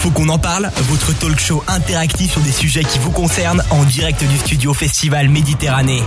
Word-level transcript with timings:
Faut 0.00 0.10
qu'on 0.10 0.30
en 0.30 0.38
parle, 0.38 0.70
votre 0.88 1.12
talk 1.18 1.38
show 1.38 1.62
interactif 1.68 2.32
sur 2.32 2.40
des 2.40 2.52
sujets 2.52 2.84
qui 2.84 2.98
vous 3.00 3.10
concernent 3.10 3.62
en 3.68 3.84
direct 3.84 4.24
du 4.24 4.38
studio 4.38 4.72
Festival 4.72 5.28
Méditerranée. 5.28 6.02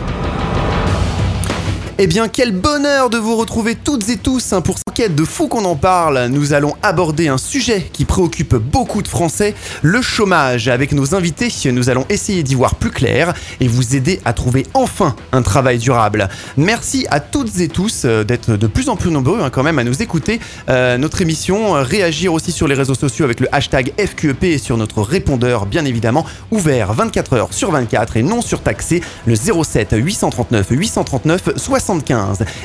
Eh 2.00 2.08
bien, 2.08 2.28
quel 2.28 2.52
bonheur 2.54 3.12
de 3.12 3.20
vous 3.20 3.36
retrouver 3.36 3.76
toutes 3.76 4.10
et 4.10 4.18
tous 4.18 4.52
hein, 4.52 4.62
pour 4.62 4.78
cette 4.78 4.96
quête 4.96 5.16
de 5.16 5.24
fou 5.24 5.48
qu'on 5.48 5.64
en 5.64 5.76
parle. 5.76 6.26
Nous 6.26 6.54
allons 6.54 6.74
aborder 6.82 7.28
un 7.28 7.38
sujet 7.38 7.88
qui 7.94 8.06
préoccupe 8.06 8.56
beaucoup 8.56 9.04
de 9.04 9.08
Français, 9.08 9.54
le 9.84 10.02
chômage. 10.02 10.70
Avec 10.70 10.92
nos 10.94 11.14
invités, 11.14 11.50
nous 11.72 11.92
allons 11.92 12.08
essayer 12.10 12.42
d'y 12.42 12.56
voir 12.56 12.76
plus 12.76 12.90
clair 12.90 13.36
et 13.60 13.68
vous 13.68 13.96
aider 13.96 14.20
à 14.26 14.34
trouver 14.34 14.66
enfin 14.74 15.16
un 15.34 15.44
travail 15.44 15.78
durable. 15.78 16.30
Merci 16.58 17.06
à 17.12 17.20
toutes 17.20 17.60
et 17.60 17.68
tous 17.68 18.06
euh, 18.06 18.24
d'être 18.24 18.56
de 18.56 18.68
plus 18.68 18.90
en 18.90 18.96
plus 18.96 19.12
nombreux 19.12 19.42
hein, 19.44 19.52
quand 19.52 19.64
même 19.64 19.78
à 19.78 19.84
nous 19.84 20.02
écouter 20.02 20.40
euh, 20.70 20.98
notre 20.98 21.22
émission, 21.22 21.76
euh, 21.76 21.84
réagir 21.84 22.34
aussi 22.34 22.52
sur 22.52 22.68
les 22.68 22.76
réseaux 22.76 22.96
sociaux 22.96 23.24
avec 23.24 23.40
le 23.40 23.48
hashtag 23.52 23.94
FQEP 24.00 24.44
et 24.46 24.58
sur 24.58 24.78
notre 24.78 25.04
répondeur 25.04 25.68
bien 25.68 25.86
évidemment 25.86 26.26
ouvert 26.50 26.94
24 26.94 27.34
heures 27.34 27.54
sur 27.54 27.70
24 27.70 28.18
et 28.18 28.24
non 28.24 28.42
surtaxé 28.42 29.02
le 29.28 29.36
07 29.36 29.90
839 29.94 30.68
839 30.72 31.50
60 31.56 31.83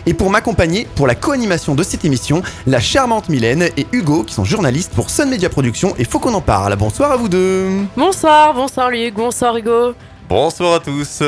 et 0.07 0.15
pour 0.15 0.31
m'accompagner 0.31 0.87
pour 0.95 1.07
la 1.07 1.15
co-animation 1.15 1.75
de 1.75 1.83
cette 1.83 2.05
émission, 2.05 2.43
la 2.67 2.81
charmante 2.81 3.29
Mylène 3.29 3.69
et 3.77 3.87
Hugo 3.93 4.23
qui 4.23 4.35
sont 4.35 4.45
journalistes 4.45 4.93
pour 4.95 5.11
Sun 5.11 5.29
Media 5.29 5.49
Productions 5.49 5.95
et 5.99 6.05
faut 6.05 6.19
qu'on 6.19 6.35
en 6.35 6.41
parle. 6.41 6.77
Bonsoir 6.77 7.11
à 7.13 7.17
vous 7.17 7.29
deux. 7.29 7.69
Bonsoir, 7.97 8.55
bonsoir 8.55 8.91
Luc, 8.91 9.15
bonsoir 9.15 9.57
Hugo. 9.57 9.95
Bonsoir 10.29 10.75
à 10.75 10.81
tous. 10.81 11.23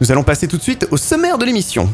Nous 0.00 0.10
allons 0.10 0.22
passer 0.22 0.48
tout 0.48 0.56
de 0.56 0.62
suite 0.62 0.86
au 0.90 0.96
sommaire 0.96 1.36
de 1.38 1.44
l'émission. 1.44 1.88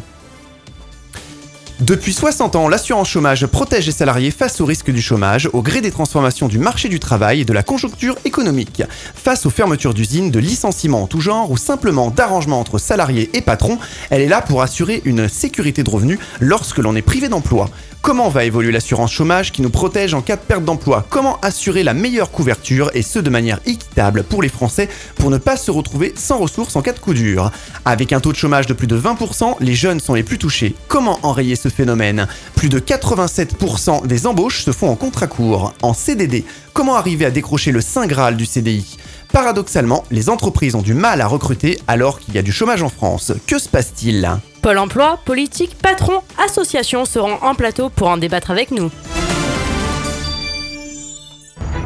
Depuis 1.80 2.12
60 2.12 2.54
ans, 2.54 2.68
l'assurance 2.68 3.08
chômage 3.08 3.46
protège 3.46 3.86
les 3.86 3.92
salariés 3.92 4.30
face 4.30 4.60
au 4.60 4.64
risque 4.64 4.90
du 4.90 5.02
chômage, 5.02 5.48
au 5.52 5.62
gré 5.62 5.80
des 5.80 5.90
transformations 5.90 6.46
du 6.46 6.58
marché 6.58 6.88
du 6.88 7.00
travail 7.00 7.40
et 7.40 7.44
de 7.44 7.52
la 7.52 7.62
conjoncture 7.62 8.16
économique. 8.24 8.82
Face 9.14 9.46
aux 9.46 9.50
fermetures 9.50 9.94
d'usines, 9.94 10.30
de 10.30 10.38
licenciements 10.38 11.02
en 11.02 11.06
tout 11.06 11.20
genre 11.20 11.50
ou 11.50 11.56
simplement 11.56 12.10
d'arrangements 12.10 12.60
entre 12.60 12.78
salariés 12.78 13.30
et 13.34 13.40
patrons, 13.40 13.78
elle 14.10 14.20
est 14.20 14.28
là 14.28 14.42
pour 14.42 14.62
assurer 14.62 15.02
une 15.04 15.28
sécurité 15.28 15.82
de 15.82 15.90
revenus 15.90 16.18
lorsque 16.40 16.78
l'on 16.78 16.94
est 16.94 17.02
privé 17.02 17.28
d'emploi. 17.28 17.68
Comment 18.02 18.28
va 18.28 18.44
évoluer 18.44 18.72
l'assurance 18.72 19.12
chômage 19.12 19.52
qui 19.52 19.62
nous 19.62 19.70
protège 19.70 20.12
en 20.12 20.22
cas 20.22 20.34
de 20.34 20.40
perte 20.40 20.64
d'emploi? 20.64 21.06
Comment 21.08 21.38
assurer 21.40 21.84
la 21.84 21.94
meilleure 21.94 22.32
couverture 22.32 22.90
et 22.94 23.02
ce 23.02 23.20
de 23.20 23.30
manière 23.30 23.60
équitable 23.64 24.24
pour 24.24 24.42
les 24.42 24.48
Français 24.48 24.88
pour 25.14 25.30
ne 25.30 25.38
pas 25.38 25.56
se 25.56 25.70
retrouver 25.70 26.12
sans 26.16 26.38
ressources 26.38 26.74
en 26.74 26.82
cas 26.82 26.92
de 26.92 26.98
coup 26.98 27.14
dur? 27.14 27.52
Avec 27.84 28.12
un 28.12 28.18
taux 28.18 28.32
de 28.32 28.36
chômage 28.36 28.66
de 28.66 28.74
plus 28.74 28.88
de 28.88 28.98
20%, 28.98 29.54
les 29.60 29.74
jeunes 29.74 30.00
sont 30.00 30.14
les 30.14 30.24
plus 30.24 30.38
touchés. 30.38 30.74
Comment 30.88 31.20
enrayer 31.22 31.54
ce 31.62 31.68
phénomène 31.68 32.26
Plus 32.56 32.68
de 32.68 32.80
87% 32.80 34.06
des 34.06 34.26
embauches 34.26 34.64
se 34.64 34.72
font 34.72 34.90
en 34.90 34.96
contrat 34.96 35.26
court, 35.26 35.72
en 35.82 35.94
CDD. 35.94 36.44
Comment 36.72 36.96
arriver 36.96 37.24
à 37.24 37.30
décrocher 37.30 37.70
le 37.72 37.80
Saint 37.80 38.06
Graal 38.06 38.36
du 38.36 38.46
CDI 38.46 38.98
Paradoxalement, 39.32 40.04
les 40.10 40.28
entreprises 40.28 40.74
ont 40.74 40.82
du 40.82 40.94
mal 40.94 41.20
à 41.20 41.26
recruter 41.26 41.78
alors 41.88 42.18
qu'il 42.18 42.34
y 42.34 42.38
a 42.38 42.42
du 42.42 42.52
chômage 42.52 42.82
en 42.82 42.90
France. 42.90 43.32
Que 43.46 43.58
se 43.58 43.68
passe-t-il? 43.68 44.28
Pôle 44.60 44.78
emploi, 44.78 45.18
politique, 45.24 45.76
patron, 45.80 46.20
association 46.44 47.04
seront 47.04 47.38
en 47.42 47.54
plateau 47.54 47.88
pour 47.88 48.08
en 48.08 48.16
débattre 48.18 48.50
avec 48.50 48.70
nous. 48.70 48.90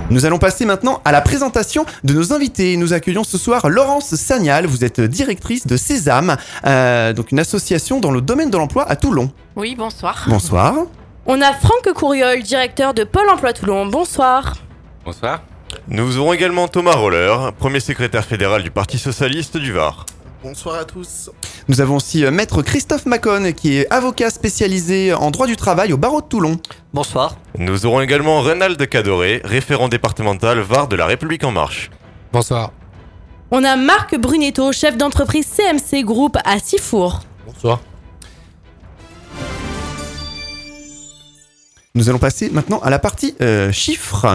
Nous 0.09 0.25
allons 0.25 0.39
passer 0.39 0.65
maintenant 0.65 1.01
à 1.05 1.11
la 1.11 1.21
présentation 1.21 1.85
de 2.05 2.15
nos 2.15 2.33
invités. 2.33 2.77
Nous 2.77 2.93
accueillons 2.93 3.25
ce 3.25 3.39
soir 3.39 3.69
Laurence 3.69 4.15
Sagnal. 4.15 4.67
Vous 4.67 4.85
êtes 4.85 5.01
directrice 5.01 5.67
de 5.67 5.77
Sésame, 5.77 6.37
euh, 6.65 7.13
donc 7.13 7.33
une 7.33 7.41
association 7.41 7.99
dans 7.99 8.13
le 8.13 8.21
domaine 8.21 8.51
de 8.51 8.57
l'emploi 8.57 8.89
à 8.89 8.95
Toulon. 8.95 9.33
Oui, 9.57 9.75
bonsoir. 9.75 10.25
Bonsoir. 10.29 10.75
On 11.27 11.41
a 11.43 11.53
Franck 11.53 11.93
Courriol, 11.93 12.41
directeur 12.43 12.95
de 12.95 13.03
Pôle 13.03 13.29
emploi 13.29 13.53
Toulon. 13.53 13.87
Bonsoir. 13.87 14.55
Bonsoir. 15.05 15.43
Nous 15.89 16.19
aurons 16.19 16.33
également 16.33 16.69
Thomas 16.69 16.95
Roller, 16.95 17.53
premier 17.59 17.81
secrétaire 17.81 18.25
fédéral 18.25 18.63
du 18.63 18.71
Parti 18.71 18.99
Socialiste 18.99 19.57
du 19.57 19.73
Var. 19.73 20.07
Bonsoir 20.43 20.77
à 20.79 20.85
tous. 20.85 21.31
Nous 21.69 21.81
avons 21.81 21.97
aussi 21.97 22.25
euh, 22.25 22.31
maître 22.31 22.63
Christophe 22.63 23.07
Macon, 23.07 23.53
qui 23.53 23.79
est 23.79 23.93
avocat 23.93 24.31
spécialisé 24.31 25.13
en 25.13 25.31
droit 25.31 25.47
du 25.47 25.57
travail 25.57 25.93
au 25.93 25.97
barreau 25.97 26.21
de 26.21 26.27
Toulon. 26.27 26.59
Bonsoir. 26.93 27.37
Nous 27.59 27.87
aurons 27.87 28.01
également 28.01 28.43
Renald 28.43 28.89
Cadoré, 28.89 29.41
référent 29.45 29.89
départemental 29.89 30.61
Var 30.61 30.89
de 30.89 30.97
la 30.97 31.07
République 31.07 31.43
En 31.45 31.53
Marche. 31.53 31.91
Bonsoir. 32.33 32.73
On 33.51 33.65
a 33.65 33.77
Marc 33.77 34.17
Brunetto, 34.17 34.73
chef 34.73 34.97
d'entreprise 34.97 35.47
CMC 35.47 36.03
Group 36.05 36.37
à 36.45 36.59
Sifour. 36.59 37.21
Bonsoir. 37.47 37.81
Nous 41.95 42.09
allons 42.11 42.19
passer 42.19 42.51
maintenant 42.51 42.79
à 42.81 42.91
la 42.91 42.99
partie 42.99 43.35
euh, 43.41 43.73
chiffres. 43.73 44.27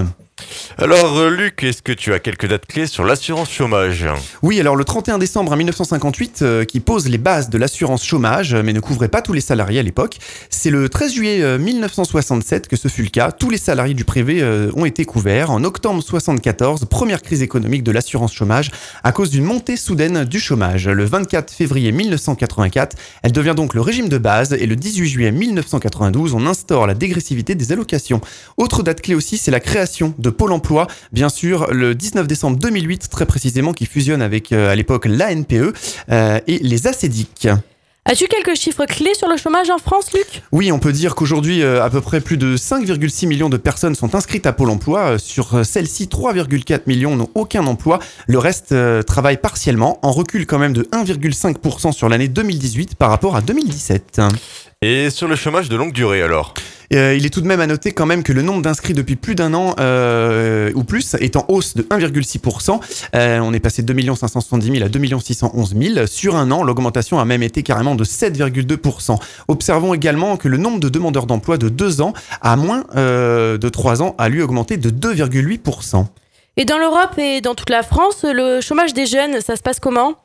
Alors 0.78 1.18
euh, 1.18 1.30
Luc, 1.30 1.64
est-ce 1.64 1.82
que 1.82 1.92
tu 1.92 2.14
as 2.14 2.20
quelques 2.20 2.48
dates 2.48 2.66
clés 2.66 2.88
sur 2.88 3.04
l'assurance 3.04 3.52
chômage 3.52 4.08
Oui, 4.42 4.60
alors 4.60 4.76
le 4.76 4.84
31 4.84 5.18
décembre 5.18 5.56
1958, 5.56 6.42
euh, 6.42 6.66
qui 6.66 6.80
pose 6.80 7.08
les 7.08 7.18
bases 7.18 7.50
de 7.50 7.58
l'assurance 7.58 8.04
chômage, 8.04 8.54
euh, 8.54 8.64
mais 8.64 8.74
ne 8.74 8.80
couvrait 8.80 9.08
pas 9.08 9.22
tous 9.22 9.34
les 9.34 9.42
salariés 9.42 9.80
à 9.80 9.84
l'époque. 9.84 10.18
C'est 10.50 10.70
le 10.70 10.90
13 10.90 11.14
juillet 11.14 11.42
euh, 11.42 11.58
1967 11.58 12.68
que 12.68 12.76
ce 12.76 12.88
fut 12.88 13.04
le 13.04 13.10
cas. 13.10 13.32
Tous 13.32 13.50
les 13.50 13.58
salariés 13.58 13.94
du 13.94 14.06
privé 14.06 14.42
euh, 14.42 14.72
ont 14.76 14.86
été 14.86 15.06
couverts. 15.06 15.52
En 15.52 15.64
octobre 15.64 16.02
74, 16.02 16.86
première 16.86 17.22
crise 17.22 17.42
économique 17.42 17.84
de 17.84 17.92
l'assurance 17.92 18.34
chômage 18.34 18.72
à 19.04 19.12
cause 19.12 19.30
d'une 19.30 19.44
montée 19.44 19.78
soudaine 19.78 20.26
du 20.26 20.40
chômage. 20.40 20.88
Le 20.88 21.06
24 21.06 21.54
février 21.54 21.92
1984, 21.92 22.98
elle 23.22 23.32
devient 23.32 23.54
donc 23.56 23.74
le 23.74 23.82
régime 23.82 24.10
de 24.10 24.18
base 24.18 24.54
et 24.54 24.66
le 24.66 24.76
18 24.76 25.08
juillet 25.08 25.32
1992, 25.32 26.34
on 26.34 26.46
instaure 26.48 26.88
la 26.88 26.94
dégressivité 26.94 27.56
des 27.56 27.72
allocations. 27.72 28.22
Autre 28.58 28.82
date 28.82 29.02
clé 29.02 29.16
aussi, 29.16 29.38
c'est 29.38 29.52
la 29.52 29.60
création 29.60 30.14
de 30.18 30.30
Pôle 30.32 30.52
emploi, 30.52 30.88
bien 31.12 31.30
sûr, 31.30 31.68
le 31.72 31.96
19 31.96 32.28
décembre 32.28 32.58
2008, 32.58 33.10
très 33.10 33.26
précisément, 33.26 33.74
qui 33.74 33.86
fusionne 33.86 34.22
avec 34.22 34.52
euh, 34.52 34.72
à 34.72 34.76
l'époque 34.76 35.06
l'ANPE 35.06 35.74
euh, 36.10 36.40
et 36.48 36.60
les 36.60 36.88
ACEDIC. 36.88 37.50
As-tu 38.04 38.26
quelques 38.28 38.58
chiffres 38.58 38.86
clés 38.86 39.14
sur 39.14 39.28
le 39.28 39.38
chômage 39.38 39.70
en 39.70 39.78
France, 39.78 40.12
Luc? 40.12 40.42
Oui, 40.52 40.72
on 40.72 40.80
peut 40.80 40.92
dire 40.92 41.14
qu'aujourd'hui, 41.14 41.62
euh, 41.62 41.84
à 41.84 41.90
peu 41.92 42.02
près 42.02 42.20
plus 42.20 42.36
de 42.36 42.58
5,6 42.58 43.28
millions 43.28 43.48
de 43.48 43.58
personnes 43.58 43.94
sont 43.94 44.16
inscrites 44.16 44.48
à 44.48 44.54
Pôle 44.54 44.72
emploi. 44.72 45.20
Sur 45.20 45.64
celles-ci, 45.64 46.08
3,4 46.08 46.82
millions 46.88 47.16
n'ont 47.16 47.30
aucun 47.36 47.68
emploi. 47.68 48.00
Le 48.26 48.40
reste 48.40 48.72
euh, 48.72 49.04
travaille 49.04 49.38
partiellement, 49.38 50.00
en 50.02 50.12
recul 50.12 50.48
quand 50.48 50.58
même 50.58 50.74
de 50.74 50.82
1,5% 50.92 51.92
sur 51.92 52.10
l'année 52.10 52.28
2018 52.28 52.96
par 52.96 53.12
rapport 53.12 53.36
à 53.36 53.42
2017. 53.42 54.20
Et 54.82 55.12
sur 55.12 55.28
le 55.28 55.36
chômage 55.36 55.70
de 55.70 55.76
longue 55.76 55.94
durée 55.94 56.24
alors? 56.24 56.56
Euh, 56.94 57.16
il 57.16 57.26
est 57.26 57.30
tout 57.30 57.42
de 57.42 57.48
même 57.48 57.62
à 57.62 57.68
noter 57.68 57.92
quand 57.92 58.06
même 58.06 58.24
que 58.24 58.34
le 58.34 58.42
nombre 58.42 58.62
d'inscrits 58.62 58.94
depuis 58.94 59.16
plus 59.16 59.36
d'un 59.36 59.54
an 59.54 59.76
euh, 59.80 60.72
ou 60.76 60.84
plus 60.84 61.16
est 61.16 61.36
en 61.36 61.46
hausse 61.48 61.76
de 61.76 61.84
1,6%. 61.84 62.80
Euh, 63.16 63.40
on 63.40 63.54
est 63.54 63.60
passé 63.60 63.82
de 63.84 63.94
2 63.94 64.16
570 64.16 64.72
000 64.72 64.86
à 64.86 64.90
2 64.90 65.20
611 65.20 65.76
000. 65.80 66.08
Sur 66.08 66.36
un 66.36 66.52
an, 66.52 66.64
l'augmentation 66.64 67.20
a 67.20 67.26
même 67.26 67.44
été 67.44 67.64
carrément 67.64 67.96
de 67.96 68.04
7,2%. 68.04 69.18
Observons 69.48 69.94
également 69.94 70.38
que 70.38 70.48
le 70.48 70.58
nombre 70.58 70.80
de 70.80 70.90
demandeurs 70.90 71.26
d'emploi 71.26 71.58
de 71.58 71.70
2 71.70 72.02
ans 72.02 72.14
à 72.42 72.56
moins 72.56 72.84
de 72.96 73.70
3 73.70 74.04
ans 74.04 74.16
a 74.18 74.30
lui 74.30 74.42
augmenté 74.42 74.78
de 74.78 74.90
2,8%. 74.90 76.06
Et 76.58 76.66
dans 76.66 76.78
l'Europe 76.78 77.18
et 77.18 77.42
dans 77.42 77.56
toute 77.56 77.70
la 77.70 77.84
France, 77.84 78.24
le 78.24 78.60
chômage 78.62 78.94
des 78.94 79.06
jeunes, 79.06 79.40
ça 79.42 79.56
se 79.56 79.62
passe 79.62 79.80
comment? 79.80 80.16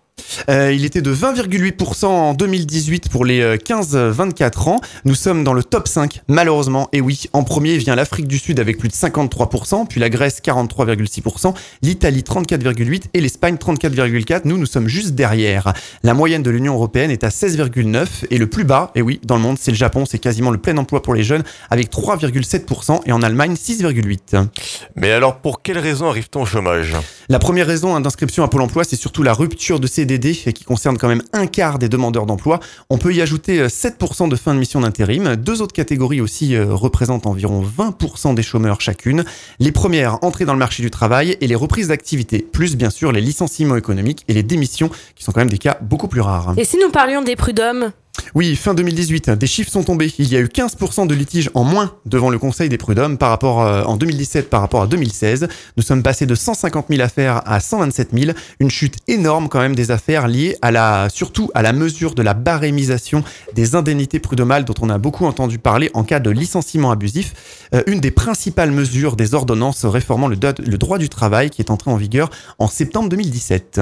Euh, 0.48 0.72
il 0.72 0.84
était 0.84 1.02
de 1.02 1.14
20,8% 1.14 2.06
en 2.06 2.34
2018 2.34 3.08
pour 3.08 3.24
les 3.24 3.40
euh, 3.40 3.56
15-24 3.56 4.68
ans. 4.68 4.80
Nous 5.04 5.14
sommes 5.14 5.44
dans 5.44 5.52
le 5.52 5.64
top 5.64 5.88
5, 5.88 6.22
malheureusement. 6.28 6.88
Et 6.92 7.00
oui, 7.00 7.24
en 7.32 7.42
premier 7.42 7.76
vient 7.78 7.96
l'Afrique 7.96 8.28
du 8.28 8.38
Sud 8.38 8.60
avec 8.60 8.78
plus 8.78 8.88
de 8.88 8.94
53%, 8.94 9.86
puis 9.88 10.00
la 10.00 10.08
Grèce 10.08 10.40
43,6%, 10.42 11.54
l'Italie 11.82 12.22
34,8% 12.22 13.02
et 13.14 13.20
l'Espagne 13.20 13.56
34,4%. 13.56 14.42
Nous, 14.44 14.58
nous 14.58 14.66
sommes 14.66 14.88
juste 14.88 15.14
derrière. 15.14 15.72
La 16.02 16.14
moyenne 16.14 16.42
de 16.42 16.50
l'Union 16.50 16.74
européenne 16.74 17.10
est 17.10 17.24
à 17.24 17.28
16,9% 17.28 18.26
et 18.30 18.38
le 18.38 18.46
plus 18.46 18.64
bas, 18.64 18.92
et 18.94 19.02
oui, 19.02 19.20
dans 19.24 19.36
le 19.36 19.42
monde, 19.42 19.58
c'est 19.60 19.70
le 19.70 19.76
Japon, 19.76 20.04
c'est 20.06 20.18
quasiment 20.18 20.50
le 20.50 20.58
plein 20.58 20.76
emploi 20.76 21.02
pour 21.02 21.14
les 21.14 21.24
jeunes 21.24 21.42
avec 21.70 21.90
3,7% 21.90 23.00
et 23.06 23.12
en 23.12 23.22
Allemagne 23.22 23.54
6,8%. 23.54 24.48
Mais 24.94 25.12
alors 25.12 25.36
pour 25.38 25.62
quelles 25.62 25.78
raisons 25.78 26.08
arrive-t-on 26.08 26.42
au 26.42 26.46
chômage? 26.46 26.94
La 27.28 27.38
première 27.38 27.66
raison 27.66 27.98
d'inscription 27.98 28.44
à 28.44 28.48
Pôle 28.48 28.62
emploi, 28.62 28.84
c'est 28.84 28.96
surtout 28.96 29.22
la 29.22 29.32
rupture 29.32 29.80
de 29.80 29.86
CDD 30.06 30.34
qui 30.34 30.64
concerne 30.64 30.96
quand 30.98 31.08
même 31.08 31.22
un 31.32 31.46
quart 31.46 31.78
des 31.78 31.88
demandeurs 31.88 32.26
d'emploi. 32.26 32.60
On 32.90 32.98
peut 32.98 33.12
y 33.12 33.20
ajouter 33.20 33.60
euh, 33.60 33.66
7% 33.66 34.28
de 34.28 34.36
fin 34.36 34.54
de 34.54 34.58
mission 34.60 34.80
d'intérim. 34.80 35.34
Deux 35.34 35.62
autres 35.62 35.72
catégories 35.72 36.20
aussi 36.20 36.54
euh, 36.54 36.66
représentent 36.72 37.26
environ 37.26 37.64
20% 37.64 38.34
des 38.34 38.42
chômeurs 38.44 38.80
chacune. 38.80 39.24
Les 39.58 39.72
premières, 39.72 40.22
entrées 40.22 40.44
dans 40.44 40.52
le 40.52 40.60
marché 40.60 40.82
du 40.82 40.90
travail 40.90 41.36
et 41.40 41.46
les 41.48 41.56
reprises 41.56 41.88
d'activité, 41.88 42.38
plus 42.38 42.76
bien 42.76 42.90
sûr 42.90 43.10
les 43.10 43.20
licenciements 43.20 43.76
économiques 43.76 44.24
et 44.28 44.34
les 44.34 44.44
démissions, 44.44 44.90
qui 45.16 45.24
sont 45.24 45.32
quand 45.32 45.40
même 45.40 45.50
des 45.50 45.58
cas 45.58 45.78
beaucoup 45.80 46.08
plus 46.08 46.20
rares. 46.20 46.54
Et 46.56 46.64
si 46.64 46.78
nous 46.78 46.90
parlions 46.90 47.22
des 47.22 47.34
prud'hommes? 47.34 47.90
Oui, 48.34 48.54
fin 48.56 48.74
2018, 48.74 49.30
des 49.30 49.46
chiffres 49.46 49.70
sont 49.70 49.82
tombés. 49.82 50.12
Il 50.18 50.28
y 50.28 50.36
a 50.36 50.40
eu 50.40 50.46
15% 50.46 51.06
de 51.06 51.14
litiges 51.14 51.50
en 51.54 51.64
moins 51.64 51.94
devant 52.04 52.30
le 52.30 52.38
Conseil 52.38 52.68
des 52.68 52.78
prud'hommes 52.78 53.18
par 53.18 53.30
rapport 53.30 53.62
euh, 53.62 53.82
en 53.84 53.96
2017 53.96 54.50
par 54.50 54.60
rapport 54.60 54.82
à 54.82 54.86
2016. 54.86 55.48
Nous 55.76 55.82
sommes 55.82 56.02
passés 56.02 56.26
de 56.26 56.34
150 56.34 56.86
000 56.90 57.00
affaires 57.02 57.42
à 57.46 57.60
127 57.60 58.10
000, 58.12 58.32
une 58.60 58.70
chute 58.70 58.96
énorme 59.08 59.48
quand 59.48 59.60
même 59.60 59.74
des 59.74 59.90
affaires 59.90 60.28
liées 60.28 60.56
à 60.62 60.70
la, 60.70 61.08
surtout 61.08 61.50
à 61.54 61.62
la 61.62 61.72
mesure 61.72 62.14
de 62.14 62.22
la 62.22 62.34
barémisation 62.34 63.24
des 63.54 63.74
indemnités 63.74 64.18
prud'homales 64.18 64.64
dont 64.64 64.74
on 64.80 64.90
a 64.90 64.98
beaucoup 64.98 65.26
entendu 65.26 65.58
parler 65.58 65.90
en 65.94 66.04
cas 66.04 66.20
de 66.20 66.30
licenciement 66.30 66.90
abusif. 66.90 67.68
Euh, 67.74 67.82
une 67.86 68.00
des 68.00 68.10
principales 68.10 68.70
mesures 68.70 69.16
des 69.16 69.34
ordonnances 69.34 69.84
réformant 69.84 70.28
le, 70.28 70.36
le 70.36 70.78
droit 70.78 70.98
du 70.98 71.08
travail 71.08 71.50
qui 71.50 71.62
est 71.62 71.70
entrée 71.70 71.90
en 71.90 71.96
vigueur 71.96 72.30
en 72.58 72.68
septembre 72.68 73.08
2017. 73.08 73.80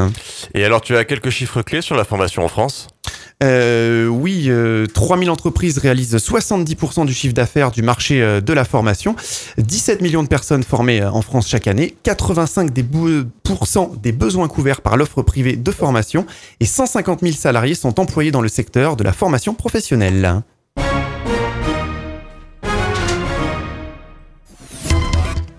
Et 0.55 0.65
alors 0.65 0.81
tu 0.81 0.97
as 0.97 1.05
quelques 1.05 1.31
chiffres 1.31 1.63
clés 1.63 1.83
sur 1.83 1.97
la 1.97 2.05
formation 2.05 2.45
en 2.45 2.49
France? 2.49 2.89
Euh, 3.43 4.07
oui, 4.07 4.24
3000 4.25 5.29
euh, 5.29 5.33
entreprises 5.33 5.79
réalisent 5.79 6.17
70% 6.17 7.07
du 7.07 7.15
chiffre 7.15 7.35
d'affaires 7.35 7.71
du 7.71 7.83
marché 7.83 8.23
euh, 8.23 8.41
de 8.41 8.53
la 8.53 8.65
formation. 8.65 9.17
17 9.59 10.01
millions 10.01 10.23
de 10.23 10.29
personnes 10.29 10.63
formées 10.63 11.05
en 11.05 11.23
France 11.23 11.49
chaque 11.49 11.67
année. 11.67 11.95
85% 12.05 12.71
des, 12.73 12.83
des 14.03 14.13
besoins 14.13 14.49
couverts 14.49 14.81
par 14.81 14.97
l'offre 14.97 15.23
privée 15.23 15.57
de 15.57 15.71
formation. 15.71 16.27
Et 16.61 16.67
150 16.67 17.21
000 17.21 17.35
salariés 17.35 17.75
sont 17.75 18.01
employés 18.01 18.31
dans 18.31 18.43
le 18.43 18.49
secteur 18.49 18.97
de 18.97 19.05
la 19.05 19.13
formation 19.13 19.55
professionnelle. 19.55 20.43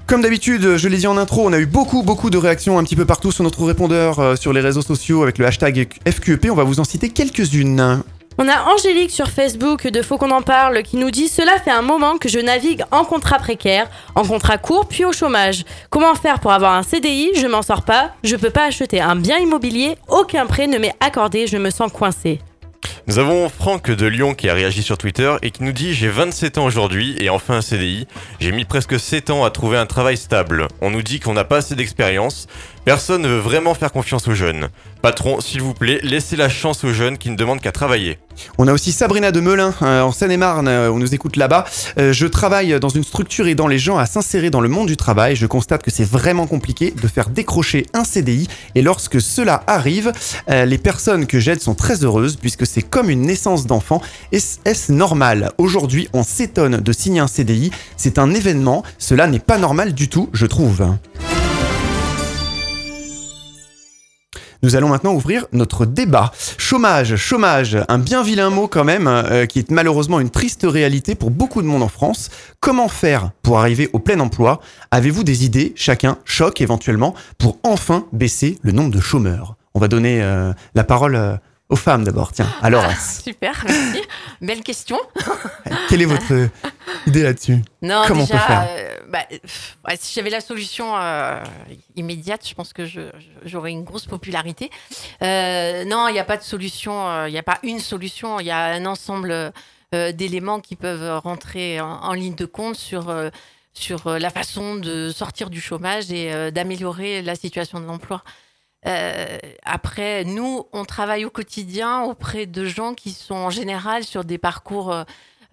Comme 0.07 0.21
d'habitude, 0.21 0.77
je 0.77 0.87
l'ai 0.87 0.97
dit 0.97 1.07
en 1.07 1.17
intro, 1.17 1.47
on 1.47 1.51
a 1.51 1.57
eu 1.57 1.65
beaucoup, 1.65 2.03
beaucoup 2.03 2.29
de 2.29 2.37
réactions 2.37 2.77
un 2.77 2.83
petit 2.83 2.95
peu 2.95 3.05
partout 3.05 3.31
sur 3.31 3.43
notre 3.43 3.65
répondeur, 3.65 4.19
euh, 4.19 4.35
sur 4.35 4.53
les 4.53 4.61
réseaux 4.61 4.83
sociaux 4.83 5.23
avec 5.23 5.39
le 5.39 5.47
hashtag 5.47 5.87
FQEP. 6.07 6.49
On 6.51 6.55
va 6.55 6.63
vous 6.63 6.79
en 6.79 6.83
citer 6.83 7.09
quelques-unes. 7.09 8.03
On 8.37 8.49
a 8.49 8.63
Angélique 8.73 9.11
sur 9.11 9.29
Facebook 9.29 9.87
de 9.87 10.01
Faut 10.01 10.17
qu'on 10.17 10.31
en 10.31 10.41
parle 10.41 10.83
qui 10.83 10.97
nous 10.97 11.09
dit 11.09 11.29
Cela 11.29 11.57
fait 11.57 11.71
un 11.71 11.81
moment 11.81 12.17
que 12.17 12.27
je 12.27 12.39
navigue 12.39 12.83
en 12.91 13.05
contrat 13.05 13.37
précaire, 13.37 13.89
en 14.13 14.25
contrat 14.25 14.57
court 14.57 14.87
puis 14.89 15.05
au 15.05 15.13
chômage. 15.13 15.63
Comment 15.89 16.15
faire 16.15 16.41
pour 16.41 16.51
avoir 16.51 16.73
un 16.73 16.83
CDI 16.83 17.31
Je 17.35 17.47
m'en 17.47 17.61
sors 17.61 17.83
pas, 17.83 18.11
je 18.23 18.35
peux 18.35 18.49
pas 18.49 18.65
acheter 18.65 18.99
un 18.99 19.15
bien 19.15 19.37
immobilier, 19.37 19.95
aucun 20.09 20.45
prêt 20.47 20.67
ne 20.67 20.77
m'est 20.77 20.95
accordé, 20.99 21.47
je 21.47 21.57
me 21.57 21.69
sens 21.69 21.89
coincé. 21.93 22.41
Nous 23.07 23.19
avons 23.19 23.49
Franck 23.49 23.91
de 23.91 24.07
Lyon 24.07 24.33
qui 24.33 24.49
a 24.49 24.55
réagi 24.55 24.81
sur 24.81 24.97
Twitter 24.97 25.31
et 25.43 25.51
qui 25.51 25.63
nous 25.63 25.73
dit 25.73 25.93
J'ai 25.93 26.09
27 26.09 26.57
ans 26.57 26.65
aujourd'hui 26.65 27.15
et 27.19 27.29
enfin 27.29 27.57
un 27.57 27.61
CDI. 27.61 28.07
J'ai 28.39 28.51
mis 28.51 28.65
presque 28.65 28.99
7 28.99 29.29
ans 29.29 29.45
à 29.45 29.51
trouver 29.51 29.77
un 29.77 29.85
travail 29.85 30.17
stable. 30.17 30.67
On 30.81 30.89
nous 30.89 31.03
dit 31.03 31.19
qu'on 31.19 31.33
n'a 31.33 31.43
pas 31.43 31.57
assez 31.57 31.75
d'expérience. 31.75 32.47
Personne 32.83 33.23
ne 33.23 33.27
veut 33.27 33.39
vraiment 33.39 33.75
faire 33.75 33.91
confiance 33.91 34.27
aux 34.27 34.33
jeunes. 34.35 34.69
Patron, 35.01 35.39
s'il 35.39 35.61
vous 35.61 35.73
plaît, 35.73 35.99
laissez 36.03 36.35
la 36.35 36.49
chance 36.49 36.83
aux 36.83 36.93
jeunes 36.93 37.17
qui 37.17 37.31
ne 37.31 37.35
demandent 37.35 37.61
qu'à 37.61 37.71
travailler. 37.71 38.19
On 38.57 38.67
a 38.67 38.73
aussi 38.73 38.91
Sabrina 38.91 39.31
de 39.31 39.39
Melun, 39.39 39.73
euh, 39.81 40.01
en 40.01 40.11
Seine-et-Marne, 40.11 40.67
euh, 40.67 40.91
on 40.91 40.97
nous 40.97 41.15
écoute 41.15 41.35
là-bas. 41.35 41.65
Euh, 41.97 42.13
je 42.13 42.27
travaille 42.27 42.79
dans 42.79 42.89
une 42.89 43.03
structure 43.03 43.47
aidant 43.47 43.67
les 43.67 43.79
gens 43.79 43.97
à 43.97 44.05
s'insérer 44.05 44.49
dans 44.51 44.61
le 44.61 44.69
monde 44.69 44.87
du 44.87 44.97
travail. 44.97 45.35
Je 45.35 45.47
constate 45.47 45.81
que 45.81 45.89
c'est 45.89 46.07
vraiment 46.07 46.45
compliqué 46.45 46.91
de 46.91 47.07
faire 47.07 47.29
décrocher 47.29 47.87
un 47.93 48.03
CDI. 48.03 48.47
Et 48.75 48.83
lorsque 48.83 49.19
cela 49.19 49.63
arrive, 49.67 50.11
les 50.47 50.77
personnes 50.77 51.25
que 51.25 51.39
j'aide 51.39 51.61
sont 51.61 51.75
très 51.75 52.03
heureuses 52.03 52.35
puisque 52.35 52.67
c'est 52.67 52.81
comme 52.95 53.09
une 53.09 53.23
naissance 53.23 53.67
d'enfant. 53.67 54.01
Est-ce 54.31 54.89
normal? 54.89 55.51
Aujourd'hui, 55.57 56.07
on 56.13 56.23
s'étonne 56.23 56.77
de 56.77 56.91
signer 56.93 57.19
un 57.19 57.27
CDI. 57.27 57.69
C'est 57.97 58.17
un 58.17 58.33
événement. 58.33 58.83
Cela 58.99 59.27
n'est 59.27 59.39
pas 59.39 59.57
normal 59.57 59.93
du 59.93 60.07
tout, 60.07 60.29
je 60.31 60.45
trouve. 60.45 60.95
Nous 64.63 64.77
allons 64.77 64.87
maintenant 64.87 65.13
ouvrir 65.13 65.45
notre 65.51 65.85
débat. 65.85 66.31
Chômage, 66.57 67.17
chômage, 67.17 67.77
un 67.89 67.99
bien 67.99 68.23
vilain 68.23 68.49
mot 68.49 68.69
quand 68.69 68.85
même, 68.85 69.07
euh, 69.07 69.45
qui 69.45 69.59
est 69.59 69.71
malheureusement 69.71 70.21
une 70.21 70.29
triste 70.29 70.65
réalité 70.65 71.15
pour 71.15 71.31
beaucoup 71.31 71.61
de 71.61 71.67
monde 71.67 71.83
en 71.83 71.89
France. 71.89 72.29
Comment 72.61 72.87
faire 72.87 73.31
pour 73.43 73.59
arriver 73.59 73.89
au 73.91 73.99
plein 73.99 74.21
emploi? 74.21 74.61
Avez-vous 74.91 75.25
des 75.25 75.43
idées, 75.43 75.73
chacun, 75.75 76.17
choc 76.23 76.61
éventuellement, 76.61 77.13
pour 77.39 77.57
enfin 77.63 78.05
baisser 78.13 78.57
le 78.61 78.71
nombre 78.71 78.95
de 78.95 79.01
chômeurs 79.01 79.57
On 79.73 79.81
va 79.81 79.89
donner 79.89 80.23
euh, 80.23 80.53
la 80.75 80.85
parole 80.85 81.15
euh, 81.15 81.35
aux 81.69 81.75
femmes 81.75 82.03
d'abord. 82.03 82.31
Tiens, 82.31 82.47
alors. 82.61 82.85
Ah, 82.87 82.95
super, 82.95 83.63
merci. 83.65 84.01
Belle 84.41 84.61
question. 84.61 84.99
Quelle 85.89 86.01
est 86.01 86.05
votre 86.05 86.49
idée 87.07 87.23
là-dessus? 87.23 87.57
Non, 87.81 88.03
Comment 88.07 88.23
déjà, 88.23 88.35
on 88.35 88.37
peut 88.37 88.43
faire? 88.45 88.67
euh, 88.69 88.95
bah, 89.09 89.95
si 89.97 90.13
j'avais 90.13 90.29
la 90.29 90.41
solution 90.41 90.95
euh, 90.95 91.43
immédiate, 91.95 92.47
je 92.47 92.53
pense 92.53 92.73
que 92.73 92.83
j'aurais 93.45 93.71
une 93.71 93.83
grosse 93.83 94.05
popularité. 94.05 94.69
Euh, 95.21 95.85
non, 95.85 96.07
il 96.07 96.13
n'y 96.13 96.19
a 96.19 96.23
pas 96.23 96.37
de 96.37 96.43
solution. 96.43 97.25
Il 97.25 97.31
n'y 97.31 97.39
a 97.39 97.43
pas 97.43 97.59
une 97.63 97.79
solution. 97.79 98.39
Il 98.39 98.45
y 98.45 98.51
a 98.51 98.65
un 98.65 98.85
ensemble 98.85 99.51
d'éléments 99.91 100.59
qui 100.59 100.75
peuvent 100.75 101.19
rentrer 101.19 101.79
en, 101.79 102.13
ligne 102.13 102.35
de 102.35 102.45
compte 102.45 102.75
sur 102.75 103.13
sur 103.73 104.09
la 104.09 104.29
façon 104.29 104.75
de 104.75 105.09
sortir 105.09 105.49
du 105.49 105.61
chômage 105.61 106.11
et 106.11 106.51
d'améliorer 106.51 107.21
la 107.21 107.35
situation 107.35 107.79
de 107.79 107.85
l'emploi. 107.85 108.23
Euh, 108.87 109.37
après, 109.63 110.23
nous, 110.25 110.67
on 110.73 110.85
travaille 110.85 111.25
au 111.25 111.29
quotidien 111.29 112.03
auprès 112.03 112.45
de 112.45 112.65
gens 112.65 112.93
qui 112.93 113.11
sont 113.11 113.35
en 113.35 113.49
général 113.49 114.03
sur 114.03 114.23
des 114.23 114.37
parcours 114.37 114.93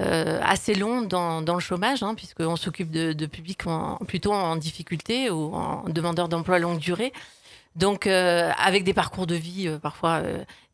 euh, 0.01 0.41
assez 0.43 0.75
longs 0.75 1.03
dans, 1.03 1.41
le 1.41 1.61
chômage, 1.61 2.03
hein, 2.03 2.15
puisqu'on 2.15 2.57
s'occupe 2.57 2.91
de, 2.91 3.27
publics 3.27 3.63
plutôt 4.07 4.33
en 4.33 4.57
difficulté 4.57 5.31
ou 5.31 5.55
en 5.55 5.85
demandeurs 5.89 6.29
d'emploi 6.29 6.59
longue 6.59 6.79
durée. 6.79 7.13
Donc, 7.75 8.07
euh, 8.07 8.51
avec 8.59 8.85
des 8.85 8.93
parcours 8.93 9.27
de 9.27 9.35
vie 9.35 9.71
parfois 9.83 10.21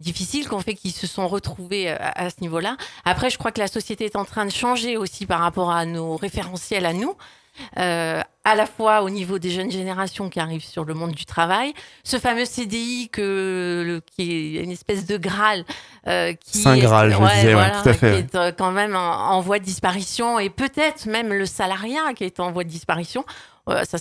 difficiles, 0.01 0.49
qu'on 0.49 0.59
fait 0.59 0.75
qu'ils 0.75 0.93
se 0.93 1.07
sont 1.07 1.29
retrouvés 1.29 1.89
à 1.91 2.29
ce 2.31 2.41
niveau-là. 2.41 2.77
Après, 3.05 3.31
je 3.31 3.39
crois 3.39 3.53
que 3.53 3.61
la 3.61 3.69
société 3.69 4.05
est 4.05 4.17
en 4.17 4.25
train 4.25 4.47
de 4.47 4.51
changer 4.51 4.97
aussi 4.97 5.25
par 5.25 5.41
rapport 5.41 5.71
à 5.71 5.85
nos 5.85 6.17
référentiels 6.17 6.87
à 6.87 6.93
nous. 6.93 7.15
Euh, 7.79 8.21
à 8.45 8.55
la 8.55 8.67
fois 8.67 9.03
au 9.03 9.11
niveau 9.11 9.39
des 9.39 9.51
jeunes 9.51 9.71
générations 9.71 10.31
qui 10.31 10.41
arrivent 10.41 10.65
sur 10.65 10.85
le 10.85 10.95
monde 10.95 11.13
du 11.13 11.27
travail, 11.27 11.75
ce 12.03 12.17
fameux 12.19 12.47
CDI 12.47 13.11
que, 13.11 14.01
qui 14.17 14.57
est 14.57 14.63
une 14.63 14.71
espèce 14.71 15.05
de 15.07 15.19
Graal. 15.19 15.65
Euh, 16.07 16.33
qui 16.33 16.59
Saint 16.59 16.79
Graal, 16.79 17.13
je 17.13 17.19
disais, 17.19 17.53
tout 17.53 17.89
à 17.89 17.93
fait. 17.93 18.11
Qui 18.11 18.19
est 18.19 18.35
euh, 18.35 18.53
quand 18.57 18.71
même 18.71 18.97
en, 18.97 19.41
voie 19.41 19.59
de 19.59 19.65
disparition 19.65 20.39
et 20.39 20.49
peut-être 20.49 21.07
même 21.07 21.33
le 21.33 21.45
salariat 21.45 22.15
qui 22.17 22.25
est 22.25 22.41
en 22.41 22.51
voie 22.51 22.65
de 22.65 22.71
disparition. 22.71 23.25
ça, 23.67 23.99